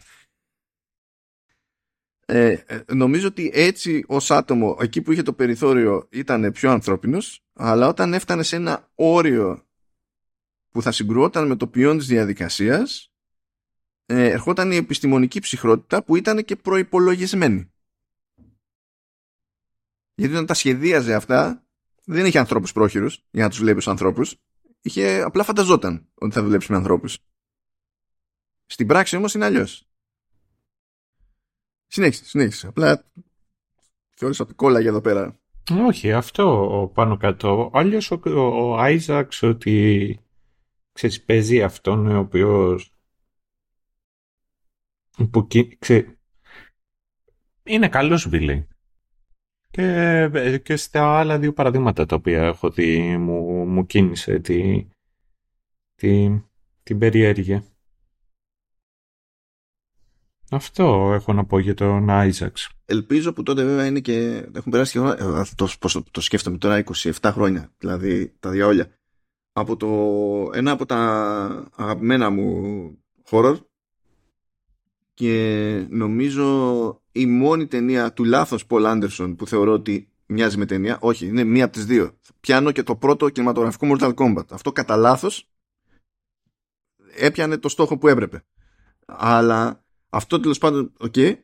ε, 2.26 2.50
ε, 2.66 2.82
νομίζω 2.94 3.26
ότι 3.26 3.50
έτσι 3.54 4.04
ως 4.06 4.30
άτομο 4.30 4.76
εκεί 4.80 5.02
που 5.02 5.12
είχε 5.12 5.22
το 5.22 5.32
περιθώριο 5.32 6.08
ήταν 6.10 6.52
πιο 6.52 6.70
ανθρώπινος 6.70 7.44
αλλά 7.52 7.88
όταν 7.88 8.14
έφτανε 8.14 8.42
σε 8.42 8.56
ένα 8.56 8.90
όριο 8.94 9.66
που 10.70 10.82
θα 10.82 10.92
συγκρουόταν 10.92 11.46
με 11.46 11.56
το 11.56 11.66
ποιόν 11.66 11.98
της 11.98 12.06
διαδικασίας 12.06 13.12
ε, 14.10 14.30
ερχόταν 14.30 14.72
η 14.72 14.76
επιστημονική 14.76 15.40
ψυχρότητα 15.40 16.04
που 16.04 16.16
ήταν 16.16 16.44
και 16.44 16.56
προϋπολογισμένη 16.56 17.70
γιατί 20.14 20.32
όταν 20.32 20.46
τα 20.46 20.54
σχεδίαζε 20.54 21.14
αυτά 21.14 21.62
δεν 22.04 22.26
είχε 22.26 22.38
ανθρώπους 22.38 22.72
πρόχειρους 22.72 23.24
για 23.30 23.42
να 23.42 23.48
τους 23.48 23.58
βλέπει 23.58 23.78
ως 23.78 23.88
ανθρώπους 23.88 24.36
είχε, 24.82 25.22
απλά 25.22 25.44
φανταζόταν 25.44 26.08
ότι 26.14 26.34
θα 26.34 26.42
δουλέψει 26.42 26.70
με 26.72 26.76
ανθρώπους 26.76 27.18
στην 28.66 28.86
πράξη 28.86 29.16
όμως 29.16 29.34
είναι 29.34 29.44
αλλιώς 29.44 29.88
Συνέχισε, 31.88 32.24
συνέχισε. 32.24 32.66
Απλά 32.66 33.04
θεώρησα 34.14 34.44
ότι 34.44 34.54
κόλλαγε 34.54 34.88
εδώ 34.88 35.00
πέρα. 35.00 35.38
Όχι, 35.86 36.12
αυτό 36.12 36.90
πάνω 36.94 37.16
κάτω. 37.16 37.70
Αλλιώς 37.72 38.10
ο, 38.10 38.20
ο 38.24 38.76
Άιζαξ 38.76 39.42
ότι 39.42 40.18
ξέρεις, 40.92 41.22
παίζει 41.22 41.62
αυτόν 41.62 42.06
ο 42.06 42.18
οποίος 42.18 42.92
που, 45.30 45.46
ξέ, 45.78 46.18
είναι 47.62 47.88
καλός 47.88 48.28
βίλη. 48.28 48.68
Και, 49.70 50.60
και 50.62 50.76
στα 50.76 51.18
άλλα 51.18 51.38
δύο 51.38 51.52
παραδείγματα 51.52 52.06
τα 52.06 52.16
οποία 52.16 52.42
έχω 52.42 52.70
δει 52.70 53.16
μου, 53.16 53.66
μου 53.66 53.86
κίνησε 53.86 54.38
τη, 54.38 54.88
τη, 55.94 56.40
την 56.82 56.98
περιέργεια. 56.98 57.64
Αυτό 60.50 61.10
έχω 61.14 61.32
να 61.32 61.44
πω 61.44 61.58
για 61.58 61.74
τον 61.74 62.10
Άιζαξ. 62.10 62.70
Ελπίζω 62.84 63.32
που 63.32 63.42
τότε 63.42 63.64
βέβαια 63.64 63.86
είναι 63.86 64.00
και. 64.00 64.48
Έχουν 64.54 64.72
περάσει 64.72 64.92
και 64.92 64.98
χρόνια. 64.98 65.40
Ε, 65.40 65.44
το, 65.54 65.68
το, 65.78 66.02
το 66.10 66.20
σκέφτομαι 66.20 66.58
τώρα 66.58 66.84
27 67.02 67.12
χρόνια. 67.22 67.72
Δηλαδή 67.78 68.34
τα 68.40 68.50
διαόλια. 68.50 68.92
Από 69.52 69.76
το, 69.76 69.88
ένα 70.54 70.70
από 70.70 70.86
τα 70.86 70.98
αγαπημένα 71.76 72.30
μου 72.30 72.98
horror 73.30 73.56
και 75.18 75.86
νομίζω 75.90 77.02
η 77.12 77.26
μόνη 77.26 77.66
ταινία 77.66 78.12
του 78.12 78.24
λάθος 78.24 78.66
Πολ 78.66 78.86
Άντερσον 78.86 79.36
που 79.36 79.46
θεωρώ 79.46 79.72
ότι 79.72 80.08
μοιάζει 80.26 80.56
με 80.56 80.66
ταινία, 80.66 80.98
όχι, 81.00 81.26
είναι 81.26 81.44
μία 81.44 81.64
από 81.64 81.72
τις 81.72 81.84
δύο. 81.84 82.18
Πιάνω 82.40 82.72
και 82.72 82.82
το 82.82 82.96
πρώτο 82.96 83.28
κινηματογραφικό 83.28 83.86
Mortal 83.90 84.14
Kombat. 84.14 84.44
Αυτό 84.50 84.72
κατά 84.72 84.96
λάθος 84.96 85.48
έπιανε 87.16 87.56
το 87.58 87.68
στόχο 87.68 87.98
που 87.98 88.08
έπρεπε. 88.08 88.44
Αλλά 89.06 89.84
αυτό 90.08 90.40
τέλος 90.40 90.58
πάντων, 90.58 90.92
ok. 90.98 91.12
Okay. 91.16 91.34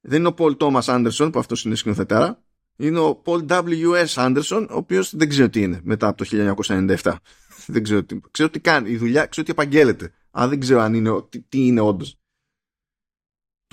Δεν 0.00 0.18
είναι 0.18 0.28
ο 0.28 0.34
Paul 0.38 0.56
Thomas 0.56 0.82
Anderson, 0.82 1.30
που 1.32 1.38
αυτός 1.38 1.64
είναι 1.64 1.74
σκηνοθετάρα. 1.74 2.42
Είναι 2.76 2.98
ο 2.98 3.22
Paul 3.24 3.46
W.S. 3.46 4.06
Anderson, 4.06 4.66
ο 4.70 4.76
οποίος 4.76 5.16
δεν 5.16 5.28
ξέρω 5.28 5.48
τι 5.48 5.62
είναι 5.62 5.80
μετά 5.84 6.08
από 6.08 6.24
το 6.24 6.54
1997. 6.76 7.14
δεν 7.66 7.82
ξέρω 7.82 8.04
τι, 8.04 8.20
ξέρω 8.30 8.50
τι 8.50 8.60
κάνει 8.60 8.90
η 8.90 8.96
δουλειά, 8.96 9.26
ξέρω 9.26 9.46
τι 9.46 9.52
επαγγέλλεται. 9.52 10.12
Αλλά 10.30 10.48
δεν 10.48 10.60
ξέρω 10.60 10.80
αν 10.80 10.94
είναι, 10.94 11.22
τι, 11.28 11.40
τι 11.40 11.66
είναι 11.66 11.80
όντως. 11.80 12.16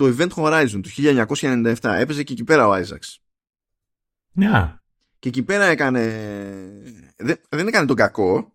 Το 0.00 0.14
Event 0.18 0.30
Horizon 0.30 0.80
του 0.82 0.90
1997 0.96 1.74
έπαιζε 1.82 2.22
και 2.22 2.32
εκεί 2.32 2.44
πέρα 2.44 2.68
ο 2.68 2.74
Isaacs. 2.74 3.16
Ναι. 4.32 4.78
Και 5.18 5.28
εκεί 5.28 5.42
πέρα 5.42 5.64
έκανε. 5.64 6.02
Δεν, 7.16 7.36
δεν 7.48 7.66
έκανε 7.66 7.86
τον 7.86 7.96
κακό, 7.96 8.52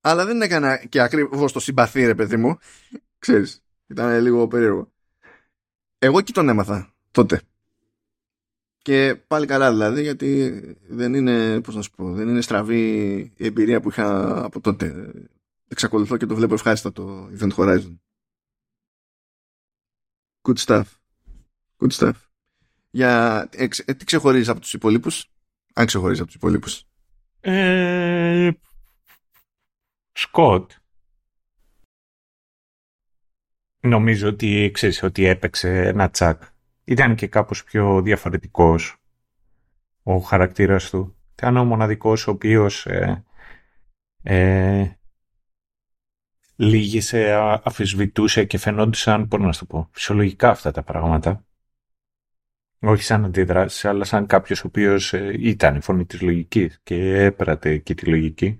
αλλά 0.00 0.24
δεν 0.24 0.42
έκανα 0.42 0.76
και 0.76 1.00
ακριβώς 1.00 1.52
το 1.52 1.60
συμπαθή 1.60 2.06
ρε 2.06 2.14
παιδί 2.14 2.36
μου. 2.36 2.58
Ξέρεις, 3.18 3.64
ήταν 3.86 4.20
λίγο 4.22 4.48
περίεργο. 4.48 4.92
Εγώ 5.98 6.18
εκεί 6.18 6.32
τον 6.32 6.48
έμαθα 6.48 6.94
τότε. 7.10 7.40
Και 8.78 9.14
πάλι 9.26 9.46
καλά 9.46 9.70
δηλαδή, 9.70 10.02
γιατί 10.02 10.60
δεν 10.88 11.14
είναι, 11.14 11.60
πώς 11.60 11.74
να 11.74 11.82
σου 11.82 11.90
πω, 11.90 12.12
δεν 12.12 12.28
είναι 12.28 12.40
στραβή 12.40 13.16
η 13.36 13.46
εμπειρία 13.46 13.80
που 13.80 13.88
είχα 13.88 14.38
από 14.44 14.60
τότε. 14.60 15.12
Εξακολουθώ 15.68 16.16
και 16.16 16.26
το 16.26 16.34
βλέπω 16.34 16.54
ευχάριστα 16.54 16.92
το 16.92 17.30
Event 17.38 17.52
Horizon. 17.56 17.96
Good 20.46 20.56
stuff. 20.56 20.84
Good 21.78 21.90
stuff. 21.90 22.14
Για, 22.90 23.48
ε, 23.52 23.66
τι 23.68 24.04
ξεχωρίζεις 24.04 24.48
από 24.48 24.60
τους 24.60 24.72
υπολείπους, 24.72 25.30
αν 25.74 25.86
ξεχωρίζεις 25.86 26.20
από 26.20 26.26
τους 26.26 26.36
υπολείπους. 26.36 26.84
Ε, 27.40 28.50
Σκοτ. 30.12 30.70
Νομίζω 33.80 34.28
ότι 34.28 34.70
ξέρεις 34.74 35.02
ότι 35.02 35.24
έπαιξε 35.24 35.86
ένα 35.86 36.10
τσακ. 36.10 36.42
Ήταν 36.84 37.14
και 37.14 37.26
κάπως 37.26 37.64
πιο 37.64 38.02
διαφορετικός 38.02 38.96
ο 40.02 40.18
χαρακτήρας 40.18 40.90
του. 40.90 41.16
Ήταν 41.32 41.56
ο 41.56 41.64
μοναδικός 41.64 42.26
ο 42.26 42.30
οποίος 42.30 42.86
ε, 42.86 43.24
ε, 44.22 44.95
λίγησε, 46.56 47.34
αφισβητούσε 47.64 48.44
και 48.44 48.58
φαινόντουσαν, 48.58 49.28
πώς 49.28 49.40
να 49.40 49.52
το 49.52 49.64
πω, 49.64 49.88
φυσιολογικά 49.92 50.50
αυτά 50.50 50.70
τα 50.70 50.82
πράγματα. 50.82 51.44
Όχι 52.80 53.02
σαν 53.02 53.24
αντιδράσει, 53.24 53.88
αλλά 53.88 54.04
σαν 54.04 54.26
κάποιος 54.26 54.64
ο 54.64 54.66
οποίος 54.66 55.12
ε, 55.12 55.36
ήταν 55.38 55.76
η 55.76 55.80
φωνή 55.80 56.06
της 56.06 56.20
λογικής 56.20 56.80
και 56.82 57.22
έπρατε 57.22 57.76
και 57.76 57.94
τη 57.94 58.06
λογική. 58.06 58.58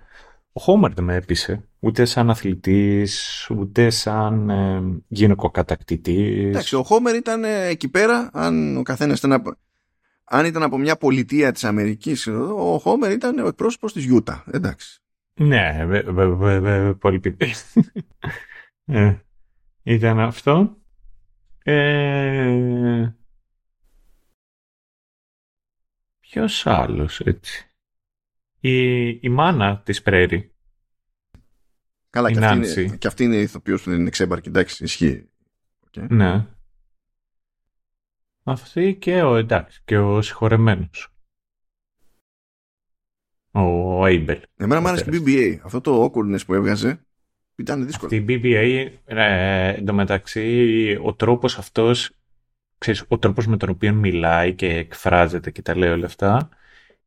Ο 0.52 0.60
Χόμερ 0.60 0.92
δεν 0.92 1.04
με 1.04 1.14
έπεισε, 1.14 1.68
ούτε 1.78 2.04
σαν 2.04 2.30
αθλητής, 2.30 3.46
ούτε 3.50 3.90
σαν 3.90 4.50
ε, 4.50 4.82
γυναικοκατακτητής. 5.08 6.44
Εντάξει, 6.44 6.76
ο 6.76 6.82
Χόμερ 6.82 7.14
ήταν 7.14 7.44
ε, 7.44 7.66
εκεί 7.66 7.88
πέρα, 7.88 8.30
αν 8.32 8.76
ο 8.76 8.82
καθένας 8.82 9.18
ήταν 9.18 9.32
από, 9.32 9.56
αν 10.24 10.44
ήταν 10.44 10.62
από 10.62 10.78
μια 10.78 10.96
πολιτεία 10.96 11.52
της 11.52 11.64
Αμερικής, 11.64 12.26
ο 12.56 12.78
Χόμερ 12.78 13.12
ήταν 13.12 13.38
ο 13.38 13.46
εκπρόσωπος 13.46 13.92
της 13.92 14.04
Γιούτα, 14.04 14.44
εντάξει. 14.50 15.00
Ναι, 15.38 15.86
πολύ 16.94 17.20
πιθανό. 17.20 17.52
ε, 18.84 19.16
ήταν 19.82 20.18
αυτό. 20.18 20.76
Ε, 21.62 23.10
ποιος 26.20 26.66
άλλος 26.66 27.20
έτσι. 27.20 27.70
Η, 28.60 29.08
η 29.08 29.28
μάνα 29.28 29.80
της 29.80 30.02
Πρέρι. 30.02 30.54
Καλά, 32.10 32.32
και 32.32 32.44
αυτή, 32.44 32.82
είναι, 32.82 32.96
και 32.96 33.06
αυτή 33.06 33.24
είναι 33.24 33.36
η 33.36 33.42
ηθοποιός 33.42 33.82
που 33.82 33.90
δεν 33.90 34.00
είναι 34.00 34.10
ξέμπαρκη, 34.10 34.48
εντάξει, 34.48 34.84
ισχύει. 34.84 35.30
Okay. 35.90 36.06
Ναι. 36.08 36.46
Αυτή 38.42 38.96
και 38.96 39.22
ο, 39.22 39.36
εντάξει, 39.36 39.82
και 39.84 39.98
ο 39.98 40.22
συγχωρεμένος. 40.22 41.15
Ο 43.56 44.06
Έιμπελ. 44.06 44.40
Εμένα 44.56 44.80
μου 44.80 44.88
άρεσε 44.88 45.04
η 45.10 45.22
BBA. 45.24 45.58
Αυτό 45.62 45.80
το 45.80 46.04
awkwardness 46.04 46.46
που 46.46 46.54
έβγαζε 46.54 47.00
ήταν 47.56 47.86
δύσκολο. 47.86 48.10
Αυτή 48.16 48.32
η 48.32 48.40
BBA, 48.42 48.88
ε, 49.04 49.68
εντωμεταξύ, 49.68 50.98
ο 51.02 51.14
τρόπος 51.14 51.58
αυτός, 51.58 52.10
ξέρεις, 52.78 53.04
ο 53.08 53.18
τρόπος 53.18 53.46
με 53.46 53.56
τον 53.56 53.68
οποίο 53.68 53.92
μιλάει 53.92 54.54
και 54.54 54.66
εκφράζεται 54.66 55.50
και 55.50 55.62
τα 55.62 55.76
λέει 55.76 55.90
όλα 55.90 56.06
αυτά, 56.06 56.48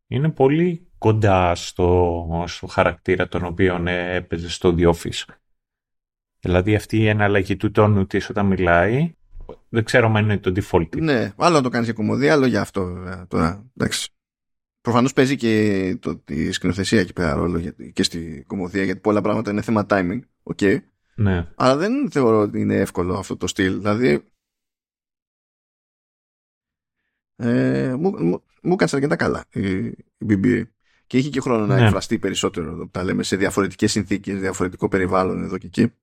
είναι 0.07 0.29
πολύ 0.29 0.87
κοντά 0.97 1.55
στο, 1.55 2.43
στο 2.47 2.67
χαρακτήρα 2.67 3.27
τον 3.27 3.45
οποίο 3.45 3.83
έπαιζε 3.87 4.49
στο 4.49 4.75
The 4.77 4.93
Office. 4.93 5.23
Δηλαδή 6.39 6.75
αυτή 6.75 6.97
η 6.97 7.07
εναλλαγή 7.07 7.55
του 7.55 7.71
τόνου 7.71 8.07
της 8.07 8.29
όταν 8.29 8.45
μιλάει, 8.45 9.13
δεν 9.69 9.83
ξέρω 9.83 10.07
αν 10.07 10.23
είναι 10.23 10.37
το 10.37 10.53
default. 10.55 11.01
Ναι, 11.01 11.33
άλλο 11.37 11.55
να 11.55 11.61
το 11.61 11.69
κάνεις 11.69 11.85
για 11.85 11.95
κομμωδία, 11.95 12.33
άλλο 12.33 12.45
για 12.45 12.61
αυτό. 12.61 12.87
Τώρα, 13.27 13.65
εντάξει. 13.77 14.09
Προφανώς 14.89 15.13
παίζει 15.13 15.35
και 15.35 15.97
το, 15.99 16.23
η 16.27 16.51
σκηνοθεσία 16.51 16.99
εκεί 16.99 17.13
πέρα 17.13 17.33
ρόλο 17.33 17.73
και 17.93 18.03
στη 18.03 18.43
κομμωδία 18.47 18.83
γιατί 18.83 18.99
πολλά 18.99 19.21
πράγματα 19.21 19.51
είναι 19.51 19.61
θέμα 19.61 19.85
timing. 19.89 20.19
Okay. 20.55 20.77
Ναι. 21.15 21.47
Αλλά 21.55 21.75
δεν 21.75 22.11
θεωρώ 22.11 22.39
ότι 22.39 22.59
είναι 22.59 22.75
εύκολο 22.75 23.17
αυτό 23.17 23.37
το 23.37 23.47
στυλ. 23.47 23.77
Δηλαδή 23.77 24.31
ε, 27.35 27.95
μου, 27.99 28.09
μου, 28.23 28.43
μου 28.61 28.73
έκανε 28.73 28.89
αρκετά 28.93 29.15
καλά 29.15 29.45
η, 29.49 29.85
η 29.87 30.25
BBA. 30.29 30.63
Και 31.07 31.17
είχε 31.17 31.29
και 31.29 31.41
χρόνο 31.41 31.65
να 31.65 31.75
ναι. 31.75 31.83
εκφραστεί 31.83 32.19
περισσότερο 32.19 32.71
εδώ 32.71 32.83
που 32.83 32.91
τα 32.91 33.03
λέμε 33.03 33.23
σε 33.23 33.35
διαφορετικές 33.35 33.91
συνθήκες, 33.91 34.39
διαφορετικό 34.39 34.87
περιβάλλον 34.87 35.43
εδώ 35.43 35.57
και 35.57 35.67
εκεί. 35.67 35.93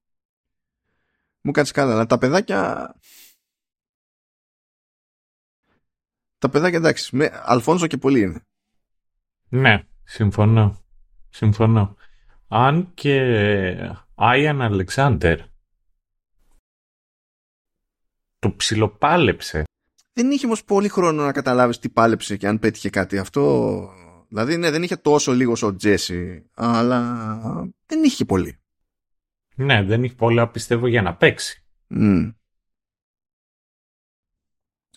Μου 1.40 1.50
κάτσε 1.50 1.72
καλά, 1.72 1.92
αλλά 1.92 2.06
τα 2.06 2.18
παιδάκια 2.18 2.94
τα 6.38 6.48
παιδάκια 6.48 6.78
εντάξει, 6.78 7.16
με 7.16 7.30
Αλφόνσο 7.44 7.86
και 7.86 7.96
πολύ 7.96 8.20
είναι. 8.20 8.46
Ναι, 9.48 9.82
συμφωνώ. 10.04 10.84
Συμφωνώ. 11.28 11.96
Αν 12.48 12.90
και 12.94 13.20
Άιαν 14.14 14.62
Αλεξάνδερ 14.62 15.40
το 18.38 18.54
ψιλοπάλεψε. 18.56 19.64
Δεν 20.12 20.30
είχε 20.30 20.46
όμως 20.46 20.64
πολύ 20.64 20.88
χρόνο 20.88 21.24
να 21.24 21.32
καταλάβεις 21.32 21.78
τι 21.78 21.88
πάλεψε 21.88 22.36
και 22.36 22.46
αν 22.46 22.58
πέτυχε 22.58 22.90
κάτι. 22.90 23.18
Αυτό. 23.18 23.90
Δηλαδή, 24.28 24.56
ναι, 24.56 24.70
δεν 24.70 24.82
είχε 24.82 24.96
τόσο 24.96 25.32
λίγο 25.32 25.52
ο 25.62 25.76
Τζέσι, 25.76 26.50
αλλά 26.54 27.16
δεν 27.86 28.04
είχε 28.04 28.24
πολύ. 28.24 28.58
Ναι, 29.54 29.82
δεν 29.82 30.04
είχε 30.04 30.14
πολλά 30.14 30.48
πιστεύω 30.48 30.86
για 30.86 31.02
να 31.02 31.16
παίξει. 31.16 31.64
Mm. 31.90 32.34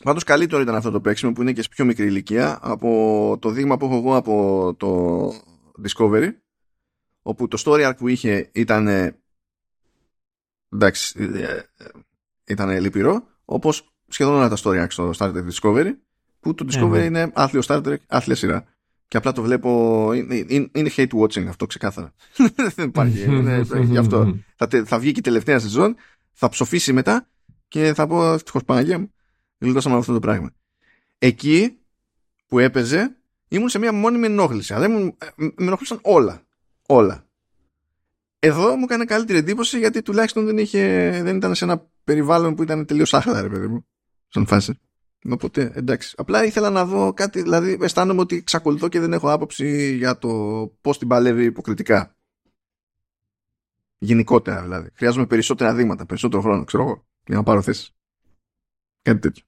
Πάντως 0.04 0.24
καλύτερο 0.24 0.62
ήταν 0.62 0.76
αυτό 0.76 0.92
το 0.92 1.02
παίξιμο 1.02 1.34
που 1.34 1.42
είναι 1.42 1.54
και 1.54 1.62
σε 1.62 1.70
πιο 1.70 1.86
μικρή 1.86 2.06
ηλικία 2.06 2.60
από 2.62 3.38
το 3.42 3.50
δείγμα 3.50 3.78
που 3.78 3.86
έχω 3.86 3.96
εγώ 3.96 4.16
από 4.16 4.76
το 4.78 5.28
Discovery 5.88 6.30
όπου 7.22 7.48
το 7.48 7.62
story 7.66 7.88
arc 7.90 7.94
που 7.98 8.08
είχε 8.08 8.50
ήταν 8.54 8.88
εντάξει 10.70 11.30
ε, 11.34 11.62
ήταν 12.46 12.80
λυπηρό 12.80 13.24
όπως 13.46 13.94
σχεδόν 14.08 14.34
όλα 14.34 14.50
τα 14.50 14.58
story 14.64 14.84
arcs 14.84 14.92
στο 14.92 15.12
Star 15.18 15.34
Trek 15.34 15.48
Discovery 15.50 15.92
που 16.40 16.54
το 16.54 16.66
Discovery 16.72 16.94
mm-hmm. 16.94 17.06
είναι 17.06 17.32
άθλιο 17.34 17.62
Star 17.66 17.84
Trek, 17.84 17.96
άθλια 18.08 18.36
σειρά. 18.36 18.66
Και 19.08 19.18
απλά 19.18 19.32
το 19.32 19.42
βλέπω 19.42 20.14
είναι, 20.14 20.70
είναι 20.72 20.92
hate 20.96 21.20
watching 21.22 21.46
αυτό 21.46 21.66
ξεκάθαρα. 21.66 22.14
Δεν 22.76 22.88
υπάρχει 22.88 23.24
είναι, 23.36 23.66
γι' 23.82 23.98
αυτό. 23.98 24.40
Θα, 24.56 24.68
θα 24.86 25.00
βγει 25.00 25.12
και 25.12 25.20
η 25.20 25.24
τελευταία 25.24 25.60
σεζόν 25.60 25.96
θα 26.32 26.50
ψοφήσει 26.50 26.94
μετά 26.94 27.28
και 27.68 27.94
θα 27.94 28.08
πω 28.08 28.34
ευτυχώς 28.34 28.64
Παναγία 28.64 29.00
μου 29.00 29.12
γλιτώσαμε 29.60 29.96
αυτό 29.96 30.14
το 30.14 30.20
πράγμα. 30.20 30.52
Εκεί 31.18 31.80
που 32.48 32.60
έπαιζε 32.60 33.20
ήμουν 33.48 33.70
σε 33.70 33.80
μια 33.80 33.94
μόνιμη 33.94 34.26
ενόχληση. 34.26 34.74
Αλλά 34.74 34.86
ήμουν, 34.86 35.16
ε, 35.18 35.28
με 35.36 35.54
ενόχλησαν 35.58 36.00
όλα. 36.02 36.42
Όλα. 36.88 37.28
Εδώ 38.40 38.76
μου 38.76 38.84
έκανε 38.84 39.06
καλύτερη 39.06 39.40
εντύπωση 39.40 39.80
γιατί 39.80 40.02
τουλάχιστον 40.02 40.46
δεν, 40.46 40.58
είχε, 40.58 41.12
δεν 41.24 41.36
ήταν 41.36 41.56
σε 41.56 41.64
ένα 41.64 41.90
περιβάλλον 42.04 42.56
που 42.56 42.64
ήταν 42.64 42.86
τελείως 42.86 43.14
άχλα, 43.14 43.42
ρε 43.42 43.50
παιδί 43.50 43.68
μου. 43.68 43.86
Σαν 44.28 44.46
φάση. 44.46 44.80
Οπότε 45.30 45.72
εντάξει. 45.76 46.16
Απλά 46.18 46.46
ήθελα 46.46 46.70
να 46.70 46.86
δω 46.86 47.14
κάτι, 47.14 47.42
δηλαδή 47.42 47.78
αισθάνομαι 47.82 48.22
ότι 48.22 48.36
εξακολουθώ 48.36 48.88
και 48.88 49.00
δεν 49.00 49.14
έχω 49.14 49.32
άποψη 49.32 49.96
για 49.96 50.18
το 50.18 50.30
πώς 50.82 50.98
την 50.98 51.08
παλεύει 51.08 51.44
υποκριτικά. 51.44 52.16
Γενικότερα 53.98 54.62
δηλαδή. 54.62 54.90
Χρειάζομαι 54.94 55.26
περισσότερα 55.26 55.74
δείγματα, 55.74 56.06
περισσότερο 56.06 56.42
χρόνο, 56.42 56.64
ξέρω 56.64 56.84
εγώ, 56.84 57.08
για 57.26 57.36
να 57.36 57.44
πάρω 57.44 57.62
θέση. 57.62 57.94
Κάτι 59.02 59.20
τέτοιο. 59.20 59.44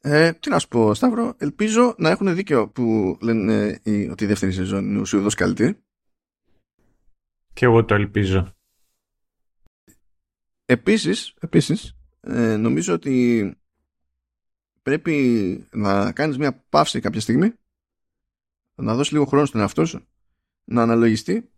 Ε, 0.00 0.32
τι 0.32 0.50
να 0.50 0.58
σου 0.58 0.68
πω, 0.68 0.94
Σταύρο, 0.94 1.34
ελπίζω 1.38 1.94
να 1.98 2.10
έχουν 2.10 2.34
δίκιο 2.34 2.68
που 2.68 3.16
λένε 3.20 3.80
ε, 3.82 4.10
ότι 4.10 4.24
η 4.24 4.26
δεύτερη 4.26 4.52
σεζόν 4.52 4.84
είναι 4.84 5.00
ουσιοδός 5.00 5.34
καλύτερη. 5.34 5.78
Και 7.52 7.64
εγώ 7.64 7.84
το 7.84 7.94
ελπίζω. 7.94 8.52
Επίσης, 10.64 11.34
επίσης 11.40 11.96
ε, 12.20 12.56
νομίζω 12.56 12.94
ότι 12.94 13.56
πρέπει 14.82 15.66
να 15.72 16.12
κάνεις 16.12 16.38
μια 16.38 16.64
παύση 16.68 17.00
κάποια 17.00 17.20
στιγμή, 17.20 17.52
να 18.74 18.94
δώσεις 18.94 19.12
λίγο 19.12 19.24
χρόνο 19.24 19.44
στον 19.44 19.60
εαυτό 19.60 19.84
σου, 19.84 20.06
να 20.64 20.82
αναλογιστεί 20.82 21.50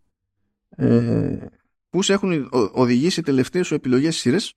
ε, 0.69 1.45
πού 1.89 2.01
σε 2.01 2.13
έχουν 2.13 2.49
οδηγήσει 2.51 3.19
οι 3.19 3.23
τελευταίες 3.23 3.67
σου 3.67 3.73
επιλογές 3.73 4.15
σειρές 4.15 4.53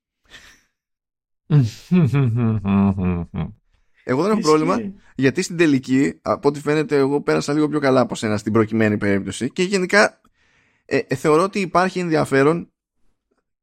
Εγώ 4.04 4.22
δεν 4.22 4.30
έχω 4.30 4.40
πρόβλημα 4.40 4.92
γιατί 5.14 5.42
στην 5.42 5.56
τελική, 5.56 6.18
από 6.22 6.48
ό,τι 6.48 6.60
φαίνεται, 6.60 6.96
εγώ 6.96 7.20
πέρασα 7.20 7.52
λίγο 7.52 7.68
πιο 7.68 7.80
καλά 7.80 8.00
από 8.00 8.14
σένα 8.14 8.36
στην 8.36 8.52
προκειμένη 8.52 8.98
περίπτωση 8.98 9.50
και 9.50 9.62
γενικά 9.62 10.20
ε, 10.84 10.98
ε, 11.08 11.14
θεωρώ 11.14 11.42
ότι 11.42 11.60
υπάρχει 11.60 11.98
ενδιαφέρον 11.98 12.72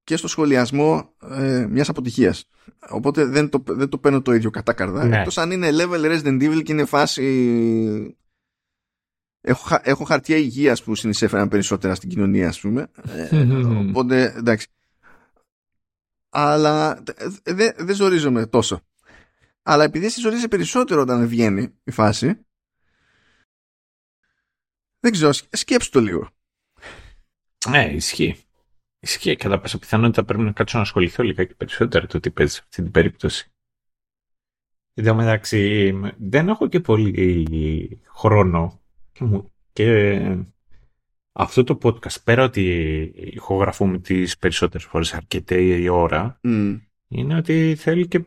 και 0.04 0.16
στο 0.16 0.28
σχολιασμό 0.28 1.14
ε, 1.32 1.66
μιας 1.70 1.90
αποτυχίας. 1.90 2.50
Οπότε 2.90 3.26
δεν 3.26 3.50
το, 3.50 3.64
δεν 3.68 3.90
το 3.90 3.98
παίρνω 3.98 4.22
το 4.22 4.34
ίδιο 4.34 4.50
κατά 4.50 4.74
καρδά. 4.74 5.06
Ναι. 5.06 5.18
Εκτός 5.18 5.38
αν 5.38 5.52
είναι 5.52 5.70
level 5.72 6.06
Resident 6.06 6.42
Evil 6.42 6.64
και 6.64 6.72
είναι 6.72 6.86
φάση 6.86 8.16
έχω, 9.42 9.78
έχω 9.82 10.04
χαρτιά 10.04 10.38
υγείας 10.38 10.84
που 10.84 10.96
συνεισέφεραν 10.96 11.48
περισσότερα 11.48 11.96
στην 11.96 12.10
κοινωνία, 12.10 12.48
ας 12.48 12.60
πούμε. 12.60 12.88
Ε, 13.32 13.48
οπότε, 13.90 14.34
εντάξει. 14.38 14.68
Αλλά 16.30 17.04
δεν 17.44 17.74
δε 17.78 17.94
ζορίζομαι 17.94 18.46
τόσο. 18.46 18.82
Αλλά 19.64 19.84
επειδή 19.84 20.06
εσύ 20.06 20.20
ζορίζει 20.20 20.48
περισσότερο 20.48 21.02
όταν 21.02 21.28
βγαίνει 21.28 21.80
η 21.84 21.92
φάση, 21.92 22.46
δεν 25.00 25.12
ξέρω, 25.12 25.32
σκέψου 25.34 25.90
το 25.90 26.00
λίγο. 26.00 26.30
Ναι, 27.70 27.92
ισχύει. 27.92 28.46
Ισχύει. 29.00 29.36
Κατά 29.36 29.60
πάσα 29.60 29.80
πιθανότητα 29.80 30.24
πρέπει 30.24 30.44
να 30.44 30.52
κάτσω 30.52 30.78
να 30.78 30.84
ασχοληθώ 30.84 31.24
λιγάκι 31.24 31.56
περισσότερο 31.56 32.08
το 32.08 32.20
τι 32.20 32.32
παίζει 32.32 32.54
σε 32.54 32.60
αυτή 32.64 32.82
την 32.82 32.92
περίπτωση. 32.92 33.52
Εν 34.94 35.06
τω 35.06 35.16
μεταξύ, 35.16 35.94
δεν 36.18 36.50
έχω 36.50 36.68
και 36.68 36.80
πολύ 36.80 38.02
χρόνο 38.06 38.82
και 39.74 40.20
αυτό 41.32 41.64
το 41.64 41.78
podcast, 41.84 42.24
πέρα 42.24 42.44
ότι 42.44 42.64
ηχογραφούμε 43.16 44.00
τις 44.00 44.38
περισσότερες 44.38 44.86
φορές 44.88 45.14
αρκετή 45.14 45.90
ώρα, 45.90 46.40
είναι 47.14 47.36
ότι 47.36 47.76
θέλει 47.80 48.08
και, 48.08 48.24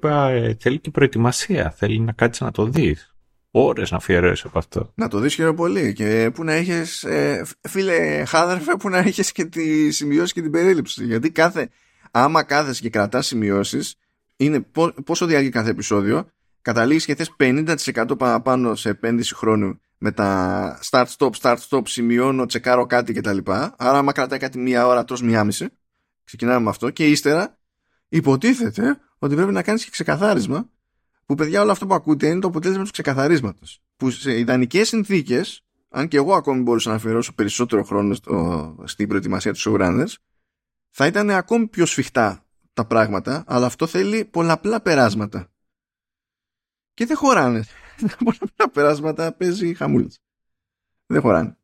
θέλει 0.59 0.79
και 0.79 0.91
προετοιμασία. 0.91 1.71
Θέλει 1.71 2.01
να 2.01 2.13
κάτσει 2.13 2.45
να 2.45 2.51
το 2.51 2.65
δεις. 2.65 3.15
Ώρες 3.51 3.91
να 3.91 3.97
αφιερώσει 3.97 4.45
από 4.47 4.59
αυτό. 4.59 4.93
Να 4.95 5.09
το 5.09 5.19
δεις 5.19 5.35
χαίρομαι 5.35 5.57
πολύ. 5.57 5.93
Και 5.93 6.31
που 6.35 6.45
να 6.45 6.53
έχεις, 6.53 7.05
ε, 7.05 7.47
φίλε 7.61 8.25
χάδερφε, 8.25 8.77
που 8.77 8.89
να 8.89 8.99
έχεις 8.99 9.33
και 9.33 9.45
τη 9.45 9.91
σημειώσεις 9.91 10.33
και 10.33 10.43
την 10.43 10.51
περίληψη. 10.51 11.05
Γιατί 11.05 11.31
κάθε, 11.31 11.69
άμα 12.11 12.43
κάθεσαι 12.43 12.81
και 12.81 12.91
κρατάς 12.91 13.27
σημειώσεις, 13.27 13.95
είναι 14.37 14.67
πόσο 15.05 15.27
διαρκεί 15.27 15.49
κάθε 15.49 15.71
επεισόδιο, 15.71 16.29
καταλήγεις 16.63 17.05
και 17.05 17.15
θες 17.15 17.35
50% 17.37 18.19
παραπάνω 18.19 18.75
σε 18.75 18.89
επένδυση 18.89 19.35
χρόνου 19.35 19.81
με 19.99 20.13
τα 20.13 20.79
start 20.91 21.07
stop, 21.19 21.31
start 21.41 21.57
stop, 21.69 21.83
σημειώνω, 21.85 22.47
τσεκάρω 22.47 22.87
κάτι 22.87 23.13
κτλ. 23.13 23.39
Άρα, 23.47 23.73
άμα 23.77 24.13
κρατάει 24.13 24.39
κάτι 24.39 24.59
μία 24.59 24.87
ώρα, 24.87 25.05
τρως 25.05 25.23
μία 25.23 25.45
μισή. 25.45 25.69
Ξεκινάμε 26.25 26.61
με 26.61 26.71
αυτό 26.71 26.91
και 26.91 27.07
ύστερα 27.07 27.59
υποτίθεται 28.17 29.01
ότι 29.19 29.35
πρέπει 29.35 29.53
να 29.53 29.63
κάνεις 29.63 29.85
και 29.85 29.91
ξεκαθάρισμα 29.91 30.71
που 31.27 31.35
παιδιά 31.35 31.61
όλο 31.63 31.71
αυτό 31.71 31.87
που 31.87 31.95
ακούτε 31.95 32.27
είναι 32.27 32.41
το 32.41 32.49
αποτέλεσμα 32.49 32.85
του 32.85 32.91
ξεκαθαρίσματος. 32.91 33.83
Που 33.97 34.11
σε 34.11 34.39
ιδανικές 34.39 34.89
συνθήκες, 34.89 35.65
αν 35.89 36.09
και 36.09 36.17
εγώ 36.17 36.35
ακόμη 36.35 36.63
μπορούσα 36.63 36.91
να 36.91 36.97
αφιερώσω 36.97 37.35
περισσότερο 37.35 37.85
χρόνο 37.85 38.15
στο, 38.15 38.77
στην 38.85 39.09
προετοιμασία 39.09 39.53
του 39.53 39.61
showrunners, 39.65 40.15
θα 40.91 41.07
ήταν 41.07 41.31
ακόμη 41.31 41.67
πιο 41.67 41.87
σφιχτά 41.87 42.45
τα 42.73 42.85
πράγματα, 42.85 43.45
αλλά 43.47 43.67
αυτό 43.67 43.87
θέλει 43.87 44.25
πολλαπλά 44.25 44.81
περάσματα. 44.81 45.53
Και 46.95 47.07
δεν 47.07 47.17
χωράνε. 47.17 47.65
πολλαπλά 48.25 48.71
περάσματα 48.73 49.33
παίζει 49.33 49.75
χαμούλες. 49.75 50.21
Δεν 51.07 51.21
χωράνε. 51.21 51.57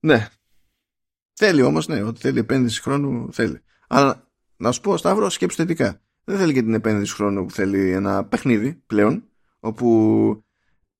Ναι. 0.00 0.28
Θέλει 1.32 1.62
όμως, 1.62 1.86
ναι, 1.88 2.02
ότι 2.02 2.20
θέλει 2.20 2.38
επένδυση 2.38 2.82
χρόνου, 2.82 3.32
θέλει. 3.32 3.62
Αλλά 3.88 4.25
να 4.56 4.72
σου 4.72 4.80
πω, 4.80 4.96
Σταύρο, 4.96 5.30
σκέψου 5.30 5.56
θετικά. 5.56 6.00
Δεν 6.24 6.38
θέλει 6.38 6.52
και 6.52 6.62
την 6.62 6.74
επένδυση 6.74 7.14
χρόνου 7.14 7.46
που 7.46 7.52
θέλει 7.52 7.90
ένα 7.90 8.24
παιχνίδι 8.24 8.82
πλέον, 8.86 9.24
όπου 9.60 10.44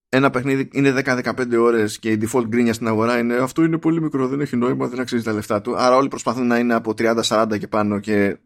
ένα 0.08 0.30
παιχνίδι 0.30 0.68
είναι 0.72 1.02
10-15 1.04 1.58
ώρες 1.58 1.98
και 1.98 2.10
η 2.10 2.18
default 2.22 2.46
γκρίνια 2.46 2.72
στην 2.72 2.88
αγορά 2.88 3.18
είναι 3.18 3.34
αυτό 3.34 3.62
είναι 3.62 3.78
πολύ 3.78 4.00
μικρό, 4.00 4.28
δεν 4.28 4.40
έχει 4.40 4.56
νόημα, 4.56 4.88
δεν 4.88 5.00
αξίζει 5.00 5.22
τα 5.22 5.32
λεφτά 5.32 5.60
του. 5.60 5.76
Άρα 5.76 5.96
όλοι 5.96 6.08
προσπαθούν 6.08 6.46
να 6.46 6.58
είναι 6.58 6.74
από 6.74 6.90
30-40 6.98 7.56
και 7.58 7.68
πάνω 7.68 7.98
και 7.98 8.36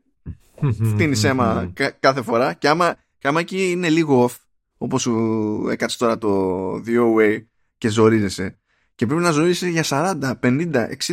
φτύνει 0.92 1.20
αίμα 1.24 1.72
κάθε 2.00 2.22
φορά. 2.22 2.52
Και 2.52 2.68
άμα, 2.68 2.96
και 3.18 3.28
άμα 3.28 3.40
εκεί 3.40 3.70
είναι 3.70 3.88
λίγο 3.88 4.24
off, 4.24 4.36
όπως 4.78 5.02
σου 5.02 5.66
έκατσε 5.70 5.98
τώρα 5.98 6.18
το 6.18 6.72
The 6.74 7.16
Way 7.16 7.44
και 7.78 7.88
ζορίζεσαι, 7.88 8.58
και 8.94 9.06
πρέπει 9.06 9.22
να 9.22 9.30
ζορίζεσαι 9.30 9.68
για 9.68 9.84
40, 9.86 10.32
50, 10.42 10.70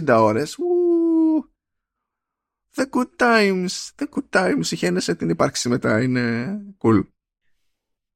60 0.07 0.17
ώρες, 0.19 0.57
The 2.77 2.85
good 2.91 3.15
times, 3.17 3.91
the 3.95 4.05
good 4.13 4.29
times, 4.29 4.63
χαίνεσαι 4.63 5.15
την 5.15 5.29
ύπαρξη 5.29 5.69
μετά, 5.69 6.01
είναι 6.01 6.57
cool. 6.77 7.03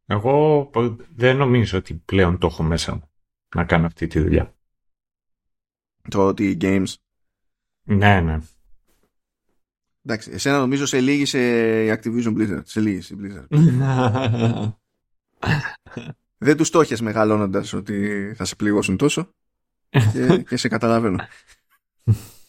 Εγώ 0.06 0.69
δεν 1.15 1.38
νομίζω 1.38 1.77
ότι 1.77 1.93
πλέον 1.93 2.38
το 2.38 2.48
έχω 2.48 2.64
μέσα 2.64 2.93
μου 2.93 3.11
να 3.56 3.65
κάνω 3.65 3.85
αυτή 3.85 4.07
τη 4.07 4.19
δουλειά. 4.19 4.56
Το 6.09 6.27
ότι 6.27 6.57
games. 6.61 6.93
Ναι, 7.83 8.22
ναι. 8.22 8.40
Εντάξει, 10.06 10.31
εσένα 10.31 10.59
νομίζω 10.59 10.85
σε 10.85 11.01
λύγησε 11.01 11.40
η 11.85 11.90
Activision 11.90 12.38
Blizzard. 12.38 12.61
Σε 12.64 12.80
λύγησε 12.80 13.14
η 13.14 13.17
Blizzard. 13.22 13.48
δεν 16.45 16.57
τους 16.57 16.69
το 16.69 16.83
μεγαλώνοντας 17.01 17.73
ότι 17.73 18.33
θα 18.35 18.45
σε 18.45 18.56
πληγώσουν 18.56 18.98
τόσο 18.98 19.33
και, 20.14 20.43
και 20.48 20.57
σε 20.57 20.67
καταλαβαίνω. 20.67 21.17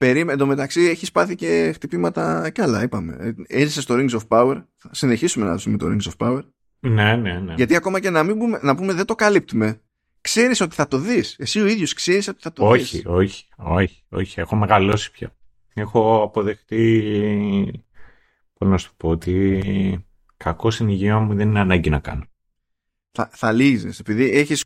Περίμενε, 0.00 0.44
μεταξύ 0.44 0.80
έχεις 0.80 1.12
πάθει 1.12 1.34
και 1.34 1.70
χτυπήματα 1.74 2.50
κι 2.50 2.60
άλλα, 2.60 2.82
είπαμε. 2.82 3.34
Έζησε 3.46 3.80
στο 3.80 3.94
Rings 3.98 4.10
of 4.10 4.28
Power. 4.28 4.62
Θα 4.76 4.88
συνεχίσουμε 4.90 5.46
να 5.46 5.56
δούμε 5.56 5.76
το 5.76 5.86
Rings 5.86 6.10
of 6.10 6.26
Power. 6.26 6.40
Ναι, 6.80 7.16
ναι, 7.16 7.38
ναι. 7.38 7.54
Γιατί 7.56 7.76
ακόμα 7.76 8.00
και 8.00 8.10
να, 8.10 8.22
μην 8.22 8.38
πούμε, 8.38 8.58
να 8.62 8.76
πούμε 8.76 8.92
δεν 8.92 9.04
το 9.04 9.14
καλύπτουμε, 9.14 9.80
ξέρεις 10.20 10.60
ότι 10.60 10.74
θα 10.74 10.88
το 10.88 10.98
δεις. 10.98 11.36
Εσύ 11.38 11.60
ο 11.60 11.66
ίδιος 11.66 11.94
ξέρεις 11.94 12.28
ότι 12.28 12.38
θα 12.40 12.52
το 12.52 12.72
δεις. 12.72 12.82
Όχι, 12.82 13.02
όχι, 13.06 13.44
όχι, 13.56 14.04
όχι. 14.08 14.40
Έχω 14.40 14.56
μεγαλώσει 14.56 15.10
πια. 15.10 15.36
Έχω 15.74 16.22
αποδεχτεί. 16.22 17.84
Πώς 18.58 18.68
να 18.68 18.78
σου 18.78 18.94
πω, 18.96 19.08
ότι 19.08 20.06
κακό 20.36 20.70
στην 20.70 20.88
υγεία 20.88 21.18
μου 21.18 21.34
δεν 21.34 21.48
είναι 21.48 21.60
ανάγκη 21.60 21.90
να 21.90 21.98
κάνω. 21.98 22.24
Θα, 23.12 23.30
θα 23.32 23.48
επειδή 23.98 24.30
έχεις 24.30 24.64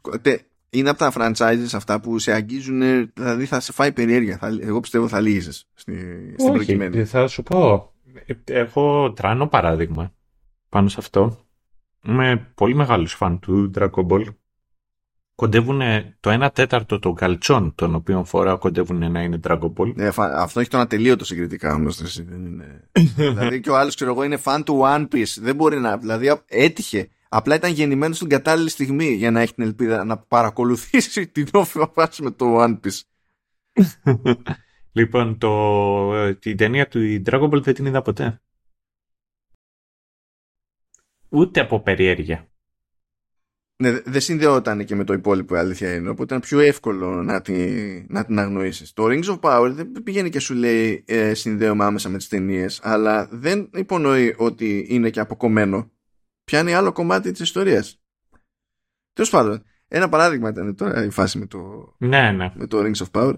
είναι 0.75 0.91
από 0.91 0.99
τα 0.99 1.13
franchises 1.17 1.69
αυτά 1.73 2.01
που 2.01 2.19
σε 2.19 2.33
αγγίζουν, 2.33 2.81
δηλαδή 3.15 3.45
θα 3.45 3.61
σε 3.61 3.73
φάει 3.73 3.93
περιέργεια. 3.93 4.39
Θα, 4.39 4.59
εγώ 4.61 4.81
πιστεύω 4.81 5.09
θα 5.09 5.21
λύσεις 5.21 5.69
στη, 5.75 5.93
στην 6.39 6.49
Όχι, 6.49 6.53
προκειμένη. 6.57 7.05
Θα 7.05 7.27
σου 7.27 7.43
πω. 7.43 7.93
Έχω 8.45 9.13
τρανό 9.13 9.47
παράδειγμα 9.47 10.13
πάνω 10.69 10.89
σε 10.89 10.97
αυτό. 10.99 11.39
Είμαι 12.07 12.53
πολύ 12.55 12.75
μεγάλος 12.75 13.15
φαν 13.15 13.39
του 13.39 13.71
Dragon 13.79 14.07
Ball. 14.07 14.25
Κοντεύουν 15.35 15.81
το 16.21 16.45
1 16.45 16.49
τέταρτο 16.53 16.99
των 16.99 17.15
καλτσών 17.15 17.75
των 17.75 17.95
οποίων 17.95 18.25
φορά 18.25 18.57
κοντεύουν 18.57 19.13
να 19.13 19.23
είναι 19.23 19.41
Dragon 19.45 19.73
Ball. 19.77 19.93
Ε, 19.97 20.11
αυτό 20.17 20.61
έχει 20.61 20.69
τον 20.69 20.81
ατελείωτο 20.81 21.25
συγκριτικά 21.25 21.75
όμως. 21.75 22.01
δηλαδή 23.17 23.61
και 23.61 23.71
ο 23.71 23.77
άλλος, 23.77 23.95
ξέρω 23.95 24.11
εγώ, 24.11 24.25
είναι 24.25 24.37
φαν 24.37 24.65
του 24.65 24.81
One 24.85 25.03
Piece. 25.15 25.35
Δεν 25.41 25.55
μπορεί 25.55 25.81
να. 25.81 25.97
Δηλαδή 25.97 26.41
έτυχε 26.47 27.09
Απλά 27.37 27.55
ήταν 27.55 27.73
γεννημένος 27.73 28.17
στην 28.17 28.29
κατάλληλη 28.29 28.69
στιγμή 28.69 29.13
για 29.13 29.31
να 29.31 29.41
έχει 29.41 29.55
την 29.55 29.65
ελπίδα 29.65 30.05
να 30.05 30.19
παρακολουθήσει 30.19 31.27
την 31.35 31.47
όφημα 31.53 31.91
φάση 31.95 32.23
με 32.23 32.31
το 32.31 32.63
One 32.63 32.81
Piece. 32.81 33.01
λοιπόν, 34.99 35.39
το, 35.39 36.35
την 36.35 36.57
ταινία 36.57 36.89
του 36.89 37.23
Dragon 37.27 37.51
Ball 37.51 37.63
δεν 37.63 37.75
την 37.75 37.87
είδα 37.87 38.03
ποτέ. 38.03 38.43
Ούτε 41.29 41.61
από 41.61 41.81
περιέργεια. 41.81 42.49
Ναι, 43.77 44.01
δεν 44.01 44.21
συνδεόταν 44.21 44.85
και 44.85 44.95
με 44.95 45.05
το 45.05 45.13
υπόλοιπο 45.13 45.55
η 45.55 45.59
αλήθεια 45.59 45.95
είναι, 45.95 46.09
οπότε 46.09 46.25
ήταν 46.25 46.49
πιο 46.49 46.59
εύκολο 46.59 47.23
να 47.23 47.41
την, 47.41 48.07
να 48.09 48.25
την 48.25 48.39
αγνοήσεις. 48.39 48.93
Το 48.93 49.05
Rings 49.07 49.25
of 49.25 49.41
Power 49.41 49.71
δεν 49.73 49.93
πηγαίνει 50.03 50.31
και 50.31 50.39
σου 50.39 50.55
λέει 50.55 51.05
ε, 51.07 51.35
συνδέομαι 51.35 51.85
άμεσα 51.85 52.09
με 52.09 52.17
τις 52.17 52.29
ταινίες, 52.29 52.81
αλλά 52.83 53.29
δεν 53.31 53.71
υπονοεί 53.75 54.35
ότι 54.39 54.87
είναι 54.89 55.11
και 55.11 55.21
αποκομμένο 55.21 55.93
πιάνει 56.45 56.75
άλλο 56.75 56.93
κομμάτι 56.93 57.31
της 57.31 57.41
ιστορίας. 57.41 58.03
Τέλος 59.13 59.31
πάντων, 59.31 59.65
ένα 59.89 60.09
παράδειγμα 60.09 60.49
ήταν 60.49 60.77
τώρα 60.77 61.05
η 61.05 61.11
φάση 61.11 61.39
με 61.39 61.47
το, 61.47 61.95
ναι, 61.99 62.33
ναι. 62.33 62.53
Με 62.55 62.67
το 62.67 62.79
Rings 62.81 63.07
of 63.07 63.11
Power. 63.11 63.35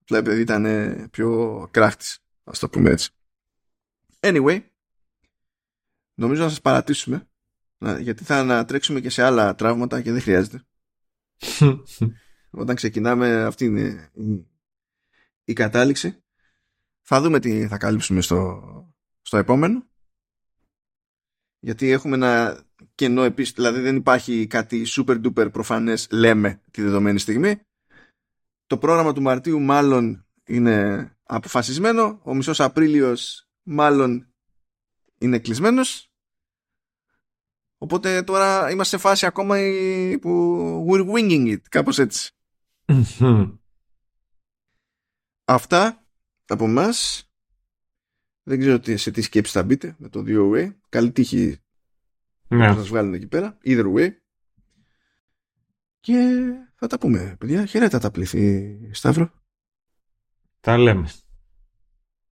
Απλά 0.00 0.18
επειδή 0.18 0.40
ήταν 0.40 0.64
πιο 1.10 1.68
κράχτης, 1.70 2.24
ας 2.44 2.58
το 2.58 2.68
πούμε 2.68 2.90
έτσι. 2.90 3.10
Anyway, 4.20 4.62
νομίζω 6.14 6.42
να 6.42 6.48
σας 6.48 6.60
παρατήσουμε, 6.60 7.28
γιατί 7.98 8.24
θα 8.24 8.36
ανατρέξουμε 8.38 9.00
και 9.00 9.10
σε 9.10 9.22
άλλα 9.22 9.54
τραύματα 9.54 10.02
και 10.02 10.12
δεν 10.12 10.20
χρειάζεται. 10.20 10.62
Όταν 12.50 12.76
ξεκινάμε, 12.76 13.44
αυτή 13.44 13.64
είναι 13.64 14.10
η, 14.12 14.46
η 15.44 15.52
κατάληξη. 15.52 16.22
Θα 17.02 17.20
δούμε 17.20 17.38
τι 17.40 17.66
θα 17.66 17.76
καλύψουμε 17.76 18.20
στο, 18.20 18.62
στο 19.22 19.36
επόμενο 19.36 19.86
γιατί 21.58 21.90
έχουμε 21.90 22.14
ένα 22.14 22.62
κενό 22.94 23.22
επίσης, 23.22 23.52
δηλαδή 23.52 23.80
δεν 23.80 23.96
υπάρχει 23.96 24.46
κάτι 24.46 24.84
super 24.86 25.24
duper 25.24 25.52
προφανές 25.52 26.08
λέμε 26.10 26.62
τη 26.70 26.82
δεδομένη 26.82 27.18
στιγμή. 27.18 27.60
Το 28.66 28.78
πρόγραμμα 28.78 29.12
του 29.12 29.22
Μαρτίου 29.22 29.60
μάλλον 29.60 30.26
είναι 30.46 31.10
αποφασισμένο, 31.22 32.20
ο 32.22 32.34
μισός 32.34 32.60
Απρίλιος 32.60 33.48
μάλλον 33.62 34.32
είναι 35.18 35.38
κλεισμένος. 35.38 36.12
Οπότε 37.78 38.22
τώρα 38.22 38.70
είμαστε 38.70 38.96
σε 38.96 39.02
φάση 39.02 39.26
ακόμα 39.26 39.56
που 40.20 40.86
we're 40.90 41.06
winging 41.14 41.52
it, 41.52 41.60
κάπως 41.68 41.98
έτσι. 41.98 42.32
Αυτά 45.44 46.06
από 46.46 46.66
μας 46.66 47.27
δεν 48.48 48.58
ξέρω 48.58 48.78
σε 48.96 49.10
τι 49.10 49.22
σκέψη 49.22 49.52
θα 49.52 49.62
μπείτε 49.62 49.94
με 49.98 50.08
το 50.08 50.24
2 50.26 50.52
way. 50.52 50.74
Καλή 50.88 51.12
τύχη 51.12 51.56
ναι. 52.48 52.66
να 52.66 52.74
σας 52.74 52.88
βγάλουν 52.88 53.14
εκεί 53.14 53.26
πέρα. 53.26 53.58
Either 53.64 53.94
way. 53.94 54.08
και 56.00 56.40
θα 56.74 56.86
τα 56.86 56.98
πούμε 56.98 57.36
παιδιά 57.38 57.64
χαιρέτα 57.66 57.98
τα 57.98 58.10
πλήθη 58.10 58.78
Σταύρο 58.92 59.30
τα 60.60 60.78
λέμε 60.78 61.08